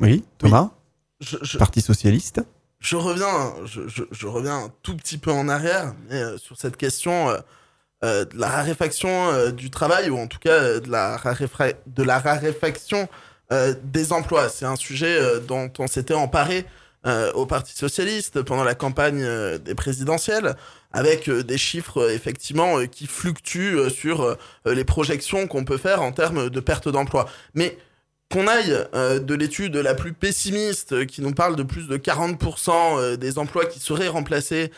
Oui, 0.00 0.24
Thomas, 0.38 0.70
Je, 1.20 1.36
je- 1.42 1.58
Parti 1.58 1.82
Socialiste. 1.82 2.40
je 2.78 2.96
reviens, 2.96 3.54
je, 3.66 3.86
je- 3.88 4.04
je 4.10 4.26
reviens 4.26 4.64
un 4.64 4.72
tout 4.82 4.96
petit 4.96 5.18
peu 5.18 5.30
en 5.30 5.48
arrière 5.50 5.94
mais, 6.08 6.16
euh, 6.22 6.38
sur 6.38 6.56
cette 6.58 6.78
question 6.78 7.28
euh, 7.28 7.38
euh, 8.04 8.24
de 8.24 8.38
la 8.38 8.48
raréfaction 8.48 9.10
euh, 9.30 9.50
du 9.50 9.68
travail 9.70 10.08
ou 10.08 10.16
en 10.18 10.26
tout 10.26 10.38
cas 10.38 10.52
euh, 10.62 10.80
de 10.80 10.90
la, 10.90 11.18
raréfra- 11.18 11.74
de 11.86 12.02
la 12.02 12.18
raréfaction 12.18 13.02
euh, 13.02 13.06
des 13.82 14.12
emplois. 14.12 14.48
C'est 14.48 14.66
un 14.66 14.76
sujet 14.76 15.16
euh, 15.18 15.40
dont 15.40 15.70
on 15.78 15.86
s'était 15.86 16.14
emparé 16.14 16.64
euh, 17.06 17.32
au 17.32 17.46
Parti 17.46 17.74
socialiste 17.74 18.42
pendant 18.42 18.64
la 18.64 18.74
campagne 18.74 19.22
euh, 19.22 19.58
des 19.58 19.74
présidentielles 19.74 20.54
avec 20.92 21.28
euh, 21.28 21.42
des 21.42 21.56
chiffres 21.56 22.02
euh, 22.02 22.14
effectivement 22.14 22.78
euh, 22.78 22.86
qui 22.86 23.06
fluctuent 23.06 23.78
euh, 23.78 23.88
sur 23.88 24.22
euh, 24.22 24.36
les 24.66 24.84
projections 24.84 25.46
qu'on 25.46 25.64
peut 25.64 25.78
faire 25.78 26.02
en 26.02 26.12
termes 26.12 26.50
de 26.50 26.60
perte 26.60 26.88
d'emploi. 26.88 27.26
Mais 27.54 27.78
qu'on 28.30 28.46
aille 28.46 28.76
euh, 28.94 29.18
de 29.18 29.34
l'étude 29.34 29.76
la 29.76 29.94
plus 29.94 30.12
pessimiste 30.12 30.92
euh, 30.92 31.04
qui 31.04 31.20
nous 31.20 31.32
parle 31.32 31.56
de 31.56 31.64
plus 31.64 31.88
de 31.88 31.96
40% 31.96 32.70
euh, 32.70 33.16
des 33.16 33.38
emplois 33.38 33.66
qui 33.66 33.80
seraient 33.80 34.08
remplacés 34.08 34.70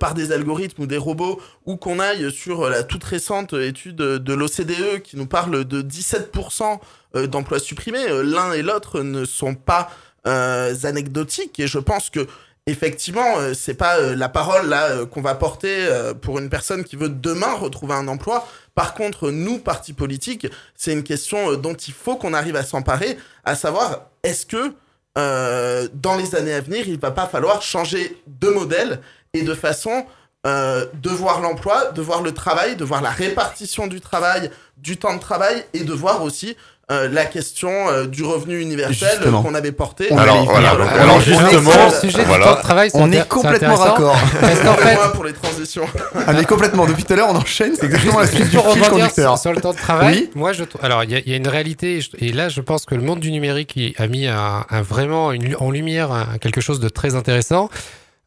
par 0.00 0.14
des 0.14 0.32
algorithmes 0.32 0.84
ou 0.84 0.86
des 0.86 0.96
robots, 0.96 1.38
ou 1.66 1.76
qu'on 1.76 2.00
aille 2.00 2.32
sur 2.32 2.70
la 2.70 2.82
toute 2.82 3.04
récente 3.04 3.52
étude 3.52 3.96
de 3.96 4.32
l'OCDE 4.32 5.02
qui 5.04 5.18
nous 5.18 5.26
parle 5.26 5.66
de 5.66 5.82
17% 5.82 6.78
euh, 7.14 7.26
d'emplois 7.26 7.58
supprimés, 7.58 8.06
l'un 8.22 8.54
et 8.54 8.62
l'autre 8.62 9.02
ne 9.02 9.26
sont 9.26 9.54
pas 9.54 9.90
anecdotiques 10.24 11.60
et 11.60 11.66
je 11.66 11.78
pense 11.78 12.08
que 12.08 12.26
effectivement 12.66 13.36
c'est 13.52 13.74
pas 13.74 14.00
la 14.00 14.30
parole 14.30 14.68
là 14.68 15.04
qu'on 15.04 15.20
va 15.20 15.34
porter 15.34 15.86
pour 16.22 16.38
une 16.38 16.48
personne 16.48 16.82
qui 16.82 16.96
veut 16.96 17.10
demain 17.10 17.52
retrouver 17.52 17.94
un 17.94 18.08
emploi. 18.08 18.48
Par 18.76 18.92
contre, 18.92 19.30
nous, 19.30 19.58
partis 19.58 19.94
politiques, 19.94 20.46
c'est 20.74 20.92
une 20.92 21.02
question 21.02 21.52
euh, 21.52 21.56
dont 21.56 21.74
il 21.74 21.94
faut 21.94 22.16
qu'on 22.16 22.34
arrive 22.34 22.56
à 22.56 22.62
s'emparer, 22.62 23.16
à 23.42 23.56
savoir 23.56 24.02
est-ce 24.22 24.44
que 24.44 24.74
euh, 25.16 25.88
dans 25.94 26.14
les 26.14 26.34
années 26.34 26.52
à 26.52 26.60
venir, 26.60 26.86
il 26.86 27.00
va 27.00 27.10
pas 27.10 27.26
falloir 27.26 27.62
changer 27.62 28.22
de 28.26 28.48
modèle 28.48 29.00
et 29.32 29.40
de 29.42 29.54
façon 29.54 30.04
euh, 30.46 30.84
de 30.92 31.08
voir 31.08 31.40
l'emploi, 31.40 31.90
de 31.92 32.02
voir 32.02 32.20
le 32.20 32.32
travail, 32.32 32.76
de 32.76 32.84
voir 32.84 33.00
la 33.00 33.10
répartition 33.10 33.86
du 33.86 34.02
travail, 34.02 34.50
du 34.76 34.98
temps 34.98 35.14
de 35.14 35.20
travail 35.20 35.64
et 35.72 35.82
de 35.82 35.92
voir 35.94 36.22
aussi 36.22 36.54
euh, 36.90 37.08
la 37.10 37.24
question 37.24 37.70
euh, 37.88 38.06
du 38.06 38.22
revenu 38.22 38.60
universel 38.60 39.08
euh, 39.08 39.14
Justement. 39.16 39.42
qu'on 39.42 39.54
avait 39.54 39.72
porté. 39.72 40.06
On 40.12 40.18
Alors, 40.18 40.44
voilà, 40.44 40.70
donc, 40.76 40.86
On 40.94 41.00
alors 41.00 41.20
justement, 41.20 41.70
on 41.74 41.88
est- 41.88 41.94
le 41.94 42.00
sujet 42.10 42.24
voilà. 42.24 42.44
du 42.46 42.50
temps 42.52 42.56
de 42.58 42.62
travail, 42.62 42.90
On 42.94 43.10
est 43.10 43.26
complètement 43.28 43.74
raccord. 43.74 44.16
Parce 44.40 44.60
qu'en 44.60 44.74
fait, 44.74 44.96
pour 45.14 45.24
les 45.24 45.32
transitions. 45.32 45.86
Ah 46.26 46.32
mais 46.32 46.44
complètement, 46.44 46.86
depuis 46.86 47.02
tout 47.02 47.12
à 47.12 47.16
l'heure 47.16 47.28
on 47.28 47.34
enchaîne, 47.36 47.72
c'est 47.78 47.86
exactement 47.86 48.20
la 48.20 48.26
suite 48.28 48.50
du 48.50 48.56
fil 48.58 48.60
conducteur. 48.88 49.30
sur, 49.36 49.38
sur 49.38 49.52
le 49.52 49.60
temps 49.60 49.72
de 49.72 49.78
travail, 49.78 50.14
Oui. 50.16 50.30
moi 50.36 50.52
je 50.52 50.62
alors 50.82 51.02
il 51.04 51.10
y, 51.10 51.16
a- 51.16 51.18
il 51.18 51.28
y 51.28 51.34
a 51.34 51.36
une 51.36 51.48
réalité 51.48 51.98
et 52.18 52.32
là 52.32 52.48
je 52.48 52.60
pense 52.60 52.84
que 52.84 52.94
le 52.94 53.02
monde 53.02 53.18
du 53.20 53.32
numérique 53.32 53.78
a 53.98 54.06
mis 54.06 54.26
un, 54.28 54.64
un 54.70 54.82
vraiment 54.82 55.32
une 55.32 55.56
en 55.58 55.70
lumière 55.72 56.12
un- 56.12 56.38
quelque 56.40 56.60
chose 56.60 56.78
de 56.80 56.88
très 56.88 57.14
intéressant. 57.16 57.68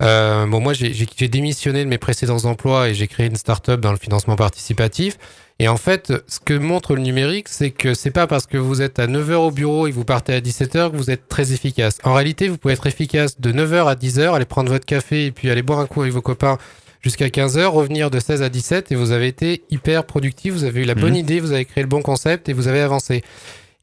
Euh, 0.02 0.46
bon 0.46 0.62
moi 0.62 0.72
j'ai 0.74 1.28
démissionné 1.28 1.84
de 1.84 1.90
mes 1.90 1.98
précédents 1.98 2.46
emplois 2.46 2.88
et 2.88 2.94
j'ai 2.94 3.08
créé 3.08 3.28
une 3.28 3.36
start-up 3.36 3.82
dans 3.82 3.92
le 3.92 3.98
financement 3.98 4.36
participatif. 4.38 5.18
Et 5.62 5.68
en 5.68 5.76
fait, 5.76 6.14
ce 6.28 6.40
que 6.40 6.54
montre 6.54 6.96
le 6.96 7.02
numérique, 7.02 7.50
c'est 7.50 7.72
que 7.72 7.94
c'est 7.94 8.12
pas 8.12 8.28
parce 8.28 8.46
que 8.46 8.56
vous 8.58 8.82
êtes 8.82 8.98
à 8.98 9.08
9h 9.08 9.34
au 9.34 9.52
bureau 9.52 9.88
et 9.88 9.92
vous 9.92 10.06
partez 10.06 10.34
à 10.34 10.40
17h 10.40 10.92
que 10.92 10.96
vous 10.96 11.12
êtes 11.12 11.28
très 11.28 11.52
efficace. 11.52 11.98
En 12.06 12.14
réalité, 12.14 12.48
vous 12.48 12.58
pouvez 12.58 12.76
être 12.76 12.88
efficace 12.88 13.42
de 13.42 13.52
9h 13.52 13.88
à 13.90 13.96
10h, 13.96 14.34
aller 14.34 14.46
prendre 14.46 14.72
votre 14.72 14.86
café 14.86 15.26
et 15.26 15.32
puis 15.34 15.50
aller 15.50 15.62
boire 15.62 15.80
un 15.80 15.86
coup 15.86 16.02
avec 16.02 16.14
vos 16.14 16.22
copains 16.22 16.58
jusqu'à 17.02 17.28
15h, 17.28 17.66
revenir 17.66 18.10
de 18.10 18.22
16 18.22 18.42
à 18.42 18.48
17 18.48 18.94
et 18.94 18.96
vous 18.96 19.12
avez 19.12 19.28
été 19.28 19.64
hyper 19.70 20.06
productif, 20.06 20.54
vous 20.54 20.64
avez 20.64 20.82
eu 20.82 20.86
la 20.86 20.96
bonne 20.96 21.12
Mhm. 21.12 21.20
idée, 21.20 21.40
vous 21.42 21.52
avez 21.52 21.66
créé 21.66 21.84
le 21.84 21.90
bon 21.90 22.02
concept 22.02 22.48
et 22.48 22.54
vous 22.54 22.70
avez 22.70 22.80
avancé. 22.80 23.22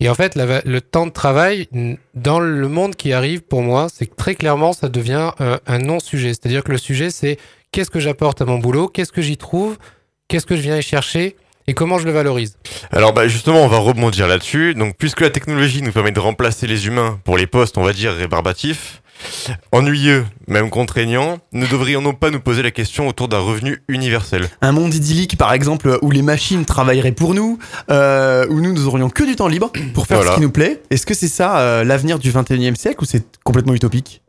Et 0.00 0.08
en 0.10 0.14
fait, 0.14 0.36
le 0.36 0.80
temps 0.80 1.06
de 1.06 1.12
travail, 1.12 1.68
dans 2.14 2.38
le 2.38 2.68
monde 2.68 2.96
qui 2.96 3.12
arrive, 3.12 3.42
pour 3.42 3.62
moi, 3.62 3.86
c'est 3.92 4.06
que 4.06 4.14
très 4.14 4.34
clairement, 4.34 4.72
ça 4.72 4.88
devient 4.88 5.30
euh, 5.40 5.56
un 5.66 5.78
non-sujet. 5.78 6.28
C'est-à-dire 6.28 6.64
que 6.64 6.72
le 6.72 6.78
sujet, 6.78 7.10
c'est 7.10 7.38
qu'est-ce 7.72 7.90
que 7.90 8.00
j'apporte 8.00 8.42
à 8.42 8.44
mon 8.44 8.58
boulot, 8.58 8.88
qu'est-ce 8.88 9.12
que 9.12 9.22
j'y 9.22 9.38
trouve, 9.38 9.78
qu'est-ce 10.28 10.44
que 10.44 10.56
je 10.56 10.60
viens 10.60 10.76
y 10.76 10.82
chercher 10.82 11.36
et 11.66 11.74
comment 11.74 11.98
je 11.98 12.04
le 12.04 12.12
valorise. 12.12 12.58
Alors 12.92 13.12
bah 13.12 13.26
justement, 13.26 13.64
on 13.64 13.68
va 13.68 13.78
rebondir 13.78 14.28
là-dessus. 14.28 14.74
Donc 14.74 14.96
puisque 14.96 15.20
la 15.20 15.30
technologie 15.30 15.82
nous 15.82 15.92
permet 15.92 16.12
de 16.12 16.20
remplacer 16.20 16.66
les 16.66 16.86
humains 16.86 17.18
pour 17.24 17.36
les 17.36 17.46
postes, 17.46 17.76
on 17.78 17.82
va 17.82 17.92
dire 17.92 18.12
rébarbatifs, 18.12 19.02
ennuyeux, 19.72 20.24
même 20.48 20.70
contraignants, 20.70 21.38
ne 21.52 21.66
devrions-nous 21.66 22.12
pas 22.12 22.30
nous 22.30 22.40
poser 22.40 22.62
la 22.62 22.70
question 22.70 23.08
autour 23.08 23.28
d'un 23.28 23.38
revenu 23.38 23.82
universel? 23.88 24.48
Un 24.60 24.72
monde 24.72 24.94
idyllique 24.94 25.36
par 25.38 25.52
exemple 25.52 25.98
où 26.02 26.10
les 26.10 26.22
machines 26.22 26.64
travailleraient 26.64 27.12
pour 27.12 27.34
nous, 27.34 27.58
euh, 27.90 28.46
où 28.48 28.60
nous 28.60 28.72
nous 28.72 28.86
aurions 28.86 29.10
que 29.10 29.24
du 29.24 29.36
temps 29.36 29.48
libre 29.48 29.70
pour 29.94 30.06
faire 30.06 30.18
Voilà. 30.18 30.32
ce 30.32 30.36
qui 30.36 30.42
nous 30.42 30.50
plaît. 30.50 30.82
Est-ce 30.90 31.06
que 31.06 31.14
c'est 31.14 31.28
ça 31.28 31.58
euh, 31.58 31.84
l'avenir 31.84 32.18
du 32.18 32.30
21e 32.32 32.74
siècle 32.76 33.02
ou 33.02 33.04
c'est 33.06 33.24
complètement 33.44 33.74
utopique? 33.74 34.22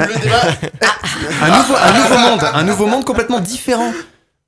Le 0.00 0.20
débat. 0.22 0.40
un 1.42 1.56
nouveau, 1.58 1.74
un 1.76 1.92
nouveau 1.92 2.18
monde, 2.18 2.40
un 2.54 2.62
nouveau 2.62 2.86
monde 2.86 3.04
complètement 3.04 3.40
différent. 3.40 3.92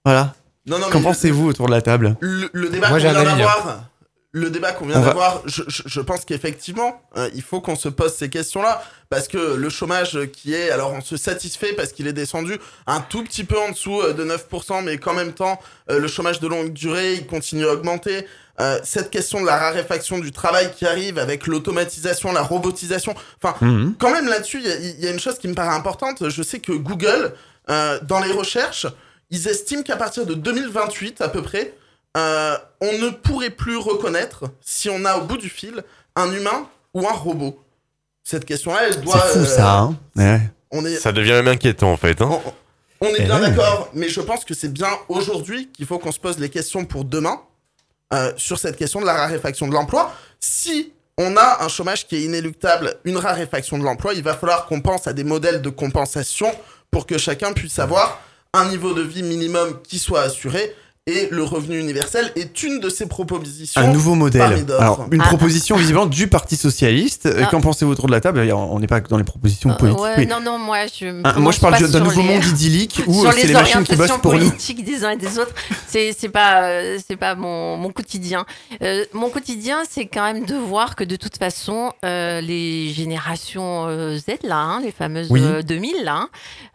Voilà. 0.05 0.35
Non, 0.67 0.79
non, 0.79 0.89
Qu'en 0.91 1.01
pensez-vous 1.03 1.49
autour 1.49 1.67
de 1.67 1.73
la 1.73 1.83
table? 1.83 2.17
Le, 2.21 2.49
le 2.53 2.69
débat 2.69 2.89
Moi, 2.91 2.99
qu'on 2.99 3.03
j'ai 3.03 3.11
vient 3.11 3.19
un 3.19 3.23
avis, 3.23 3.31
hein. 3.33 3.37
d'avoir, 3.39 3.85
le 4.33 4.49
débat 4.49 4.71
qu'on 4.73 4.87
vient 4.87 5.01
d'avoir, 5.01 5.43
je, 5.47 5.63
je- 5.67 5.83
je 5.87 6.01
pense 6.01 6.25
qu'effectivement, 6.25 7.03
euh, 7.17 7.29
il 7.35 7.43
faut 7.43 7.61
qu'on 7.61 7.75
se 7.75 7.89
pose 7.89 8.15
ces 8.15 8.29
questions-là, 8.31 8.81
parce 9.09 9.27
que 9.27 9.39
le 9.39 9.69
chômage 9.71 10.19
qui 10.33 10.55
est, 10.55 10.71
alors 10.71 10.93
on 10.93 11.01
se 11.01 11.17
satisfait 11.17 11.73
parce 11.73 11.91
qu'il 11.93 12.07
est 12.07 12.13
descendu 12.13 12.59
un 12.87 13.01
tout 13.01 13.25
petit 13.25 13.43
peu 13.43 13.59
en 13.59 13.71
dessous 13.71 14.01
euh, 14.01 14.13
de 14.13 14.25
9%, 14.25 14.83
mais 14.85 14.99
qu'en 14.99 15.15
même 15.15 15.33
temps, 15.33 15.59
euh, 15.91 15.99
le 15.99 16.07
chômage 16.07 16.39
de 16.39 16.47
longue 16.47 16.73
durée, 16.73 17.15
il 17.15 17.27
continue 17.27 17.67
à 17.67 17.73
augmenter. 17.73 18.25
Euh, 18.61 18.79
cette 18.85 19.11
question 19.11 19.41
de 19.41 19.47
la 19.47 19.57
raréfaction 19.57 20.19
du 20.19 20.31
travail 20.33 20.71
qui 20.77 20.87
arrive 20.87 21.19
avec 21.19 21.47
l'automatisation, 21.49 22.31
la 22.31 22.43
robotisation, 22.43 23.15
enfin, 23.43 23.57
Mhm. 23.65 23.95
quand 23.99 24.13
même 24.13 24.29
là-dessus, 24.29 24.61
il 24.63 25.01
y 25.01 25.05
y, 25.05 25.09
a 25.09 25.11
une 25.11 25.19
chose 25.19 25.39
qui 25.39 25.49
me 25.49 25.55
paraît 25.55 25.75
importante. 25.75 26.29
Je 26.29 26.43
sais 26.43 26.61
que 26.61 26.73
Google, 26.73 27.33
euh, 27.69 27.99
dans 28.03 28.21
les 28.21 28.31
recherches, 28.33 28.87
ils 29.31 29.49
estiment 29.49 29.83
qu'à 29.83 29.97
partir 29.97 30.25
de 30.27 30.35
2028 30.35 31.21
à 31.21 31.29
peu 31.29 31.43
près, 31.43 31.73
euh, 32.17 32.57
on 32.81 32.93
ne 32.99 33.11
pourrait 33.11 33.51
plus 33.51 33.77
reconnaître 33.77 34.45
si 34.61 34.89
on 34.91 35.05
a 35.05 35.17
au 35.19 35.23
bout 35.25 35.37
du 35.37 35.49
fil 35.49 35.85
un 36.17 36.33
humain 36.33 36.69
ou 36.95 37.07
un 37.07 37.13
robot. 37.13 37.59
Cette 38.25 38.45
question-là, 38.45 38.81
elle 38.87 38.95
C'est 38.95 39.01
doit. 39.03 39.19
fou 39.19 39.39
euh, 39.39 39.45
ça. 39.47 39.79
Hein 39.79 39.97
ouais. 40.17 40.41
On 40.73 40.85
est, 40.85 40.97
Ça 40.97 41.13
devient 41.13 41.31
même 41.33 41.49
inquiétant 41.49 41.93
en 41.93 41.97
fait. 41.97 42.21
Hein 42.23 42.29
on, 43.01 43.07
on 43.07 43.09
est 43.11 43.15
Eh 43.19 43.25
bien 43.25 43.41
ouais. 43.41 43.51
d'accord, 43.51 43.91
mais 43.95 44.09
je 44.09 44.21
pense 44.21 44.45
que 44.45 44.55
c'est 44.55 44.73
bien 44.73 44.91
aujourd'hui 45.09 45.69
qu'il 45.73 45.87
faut 45.87 45.99
qu'on 45.99 46.13
se 46.13 46.21
pose 46.21 46.39
les 46.39 46.49
questions 46.51 46.85
pour 46.85 47.05
demain 47.05 47.41
euh, 48.13 48.33
sur 48.37 48.59
cette 48.59 48.77
question 48.77 49.01
de 49.01 49.07
la 49.07 49.15
raréfaction 49.15 49.69
de 49.69 49.73
l'emploi. 49.73 50.13
Si 50.41 50.93
on 51.17 51.37
a 51.37 51.63
un 51.65 51.69
chômage 51.69 52.07
qui 52.09 52.17
est 52.17 52.23
inéluctable, 52.23 52.95
une 53.05 53.17
raréfaction 53.19 53.79
de 53.79 53.85
l'emploi, 53.85 54.15
il 54.15 54.23
va 54.23 54.35
falloir 54.35 54.67
qu'on 54.67 54.81
pense 54.81 55.07
à 55.07 55.13
des 55.13 55.25
modèles 55.25 55.63
de 55.63 55.71
compensation 55.71 56.51
pour 56.91 57.07
que 57.07 57.19
chacun 57.19 57.53
puisse 57.53 57.79
avoir 57.79 58.21
un 58.53 58.69
niveau 58.69 58.95
de 58.95 59.03
vie 59.03 59.23
minimum 59.23 59.81
qui 59.83 59.99
soit 59.99 60.23
assuré. 60.23 60.75
Et 61.11 61.29
le 61.33 61.43
revenu 61.43 61.79
universel 61.81 62.31
est 62.37 62.63
une 62.63 62.79
de 62.79 62.89
ces 62.89 63.07
propositions. 63.07 63.81
Un 63.81 63.89
nouveau 63.93 64.15
modèle. 64.15 64.65
Alors, 64.79 65.07
une 65.11 65.21
Ah. 65.21 65.25
proposition 65.25 65.75
visiblement 65.77 66.07
du 66.07 66.29
Parti 66.29 66.55
Socialiste. 66.57 67.27
Euh, 67.27 67.43
Ah. 67.45 67.47
Qu'en 67.51 67.61
pensez-vous 67.61 67.91
autour 67.91 68.07
de 68.07 68.13
la 68.13 68.21
table? 68.21 68.39
On 68.53 68.79
n'est 68.79 68.87
pas 68.87 69.01
dans 69.01 69.19
les 69.19 69.25
propositions 69.25 69.71
Euh, 69.71 69.75
politiques. 69.75 70.01
ouais, 70.03 70.15
mais- 70.19 70.27
non, 70.27 70.41
non, 70.41 70.59
moi 70.59 70.87
je. 70.87 71.21
Ah, 71.25 71.39
moi, 71.41 71.51
je 71.51 71.59
parle 71.59 71.79
d'un 71.91 72.01
nouveau 72.01 72.21
les- 72.23 72.29
monde 72.29 72.45
idyllique 72.45 73.03
où 73.09 73.25
euh, 73.27 73.31
c'est 73.33 73.43
les 73.43 73.47
les 73.49 73.53
machines 73.55 73.83
qui 73.83 73.97
bossent 73.97 74.11
pour 74.23 74.33
nous. 74.35 74.39
politiques 74.39 74.85
des 74.85 75.05
uns 75.05 75.11
et 75.11 75.17
des 75.17 75.39
autres. 75.39 75.55
C'est 75.89 76.29
pas 76.29 76.63
euh, 76.69 76.99
c'est 77.07 77.17
pas 77.17 77.35
mon, 77.35 77.77
mon 77.77 77.91
quotidien. 77.91 78.47
Euh, 78.83 79.05
mon 79.13 79.31
quotidien, 79.31 79.79
c'est 79.91 80.07
quand 80.07 80.23
même 80.33 80.45
de 80.47 80.55
voir 80.55 80.95
que 80.95 81.03
de 81.05 81.17
toute 81.17 81.39
façon, 81.39 81.93
euh, 82.05 82.41
les 82.41 82.93
générations 82.93 83.89
Z 84.17 84.45
là, 84.45 84.59
hein, 84.59 84.81
les 84.85 84.93
fameuses 84.93 85.29
Oui. 85.31 85.41
euh, 85.43 85.63
2000 85.63 86.05
là, 86.05 86.15
hein, 86.15 86.29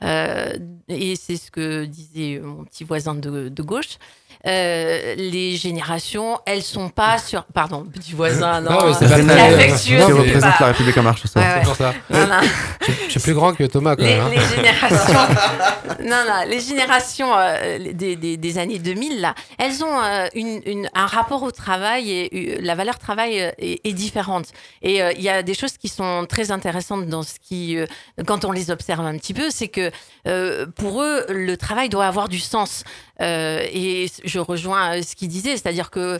euh, 0.03 0.53
et 0.89 1.15
c'est 1.15 1.37
ce 1.37 1.51
que 1.51 1.85
disait 1.85 2.41
mon 2.43 2.63
petit 2.65 2.83
voisin 2.83 3.15
de, 3.15 3.49
de 3.49 3.63
gauche. 3.63 3.97
Euh, 4.47 5.15
les 5.17 5.55
générations, 5.55 6.39
elles 6.45 6.61
sont 6.63 6.89
pas 6.89 7.17
sur. 7.25 7.43
Pardon, 7.45 7.85
petit 7.91 8.13
voisin, 8.13 8.61
non. 8.61 8.71
Non, 8.71 8.93
c'est 8.93 9.07
pas 9.09 9.15
Rénal, 9.15 9.37
très- 9.37 9.53
affectueux, 9.55 9.97
qui 10.05 10.11
représente 10.11 10.41
pas- 10.51 10.57
la 10.59 10.67
République 10.67 10.97
en 10.97 11.03
marche 11.03 11.25
soir. 11.25 11.43
Ouais, 11.45 11.51
ouais. 11.51 11.59
C'est 11.61 11.65
pour 11.65 11.75
ça. 11.75 11.93
Je, 12.81 12.91
je 13.05 13.09
suis 13.11 13.19
plus 13.19 13.33
grand 13.33 13.53
que 13.53 13.63
Thomas 13.63 13.95
quand 13.95 14.03
les, 14.03 14.15
même. 14.15 14.21
hein. 14.25 14.31
les 14.31 14.55
générations, 14.55 15.19
non, 16.03 16.23
non, 16.27 16.47
les 16.49 16.59
générations 16.59 17.31
euh, 17.35 17.79
des, 17.93 18.15
des- 18.15 18.37
des 18.37 18.57
années 18.57 18.79
2000 18.79 19.21
là, 19.21 19.33
elles 19.57 19.83
ont 19.83 19.99
euh, 20.03 20.27
une, 20.35 20.61
une- 20.65 20.89
un 20.93 21.05
rapport 21.05 21.41
au 21.43 21.51
travail 21.51 22.11
et 22.11 22.57
euh, 22.57 22.59
la 22.61 22.75
valeur 22.75 22.99
travail 22.99 23.37
est, 23.57 23.81
est 23.83 23.93
différente. 23.93 24.45
Et 24.81 25.01
euh, 25.01 25.11
il 25.15 25.21
y 25.23 25.29
a 25.29 25.41
des 25.43 25.53
choses 25.53 25.77
qui 25.77 25.87
sont 25.87 26.25
très 26.29 26.51
intéressantes 26.51 27.07
dans 27.07 27.23
ce 27.23 27.35
qui, 27.41 27.77
euh, 27.77 27.85
quand 28.27 28.45
on 28.45 28.51
les 28.51 28.69
observe 28.71 29.05
un 29.05 29.17
petit 29.17 29.33
peu, 29.33 29.49
c'est 29.49 29.67
que 29.69 29.91
euh, 30.27 30.65
pour 30.75 31.01
eux, 31.01 31.25
le 31.29 31.55
travail 31.57 31.89
doit 31.89 32.05
avoir 32.05 32.29
du 32.29 32.39
sens. 32.39 32.83
Euh, 33.21 33.61
et 33.71 34.07
je 34.25 34.34
rejoins 34.39 34.97
euh, 34.97 35.01
ce 35.01 35.15
qu'il 35.15 35.27
disait, 35.27 35.51
c'est-à-dire 35.51 35.89
que 35.91 36.19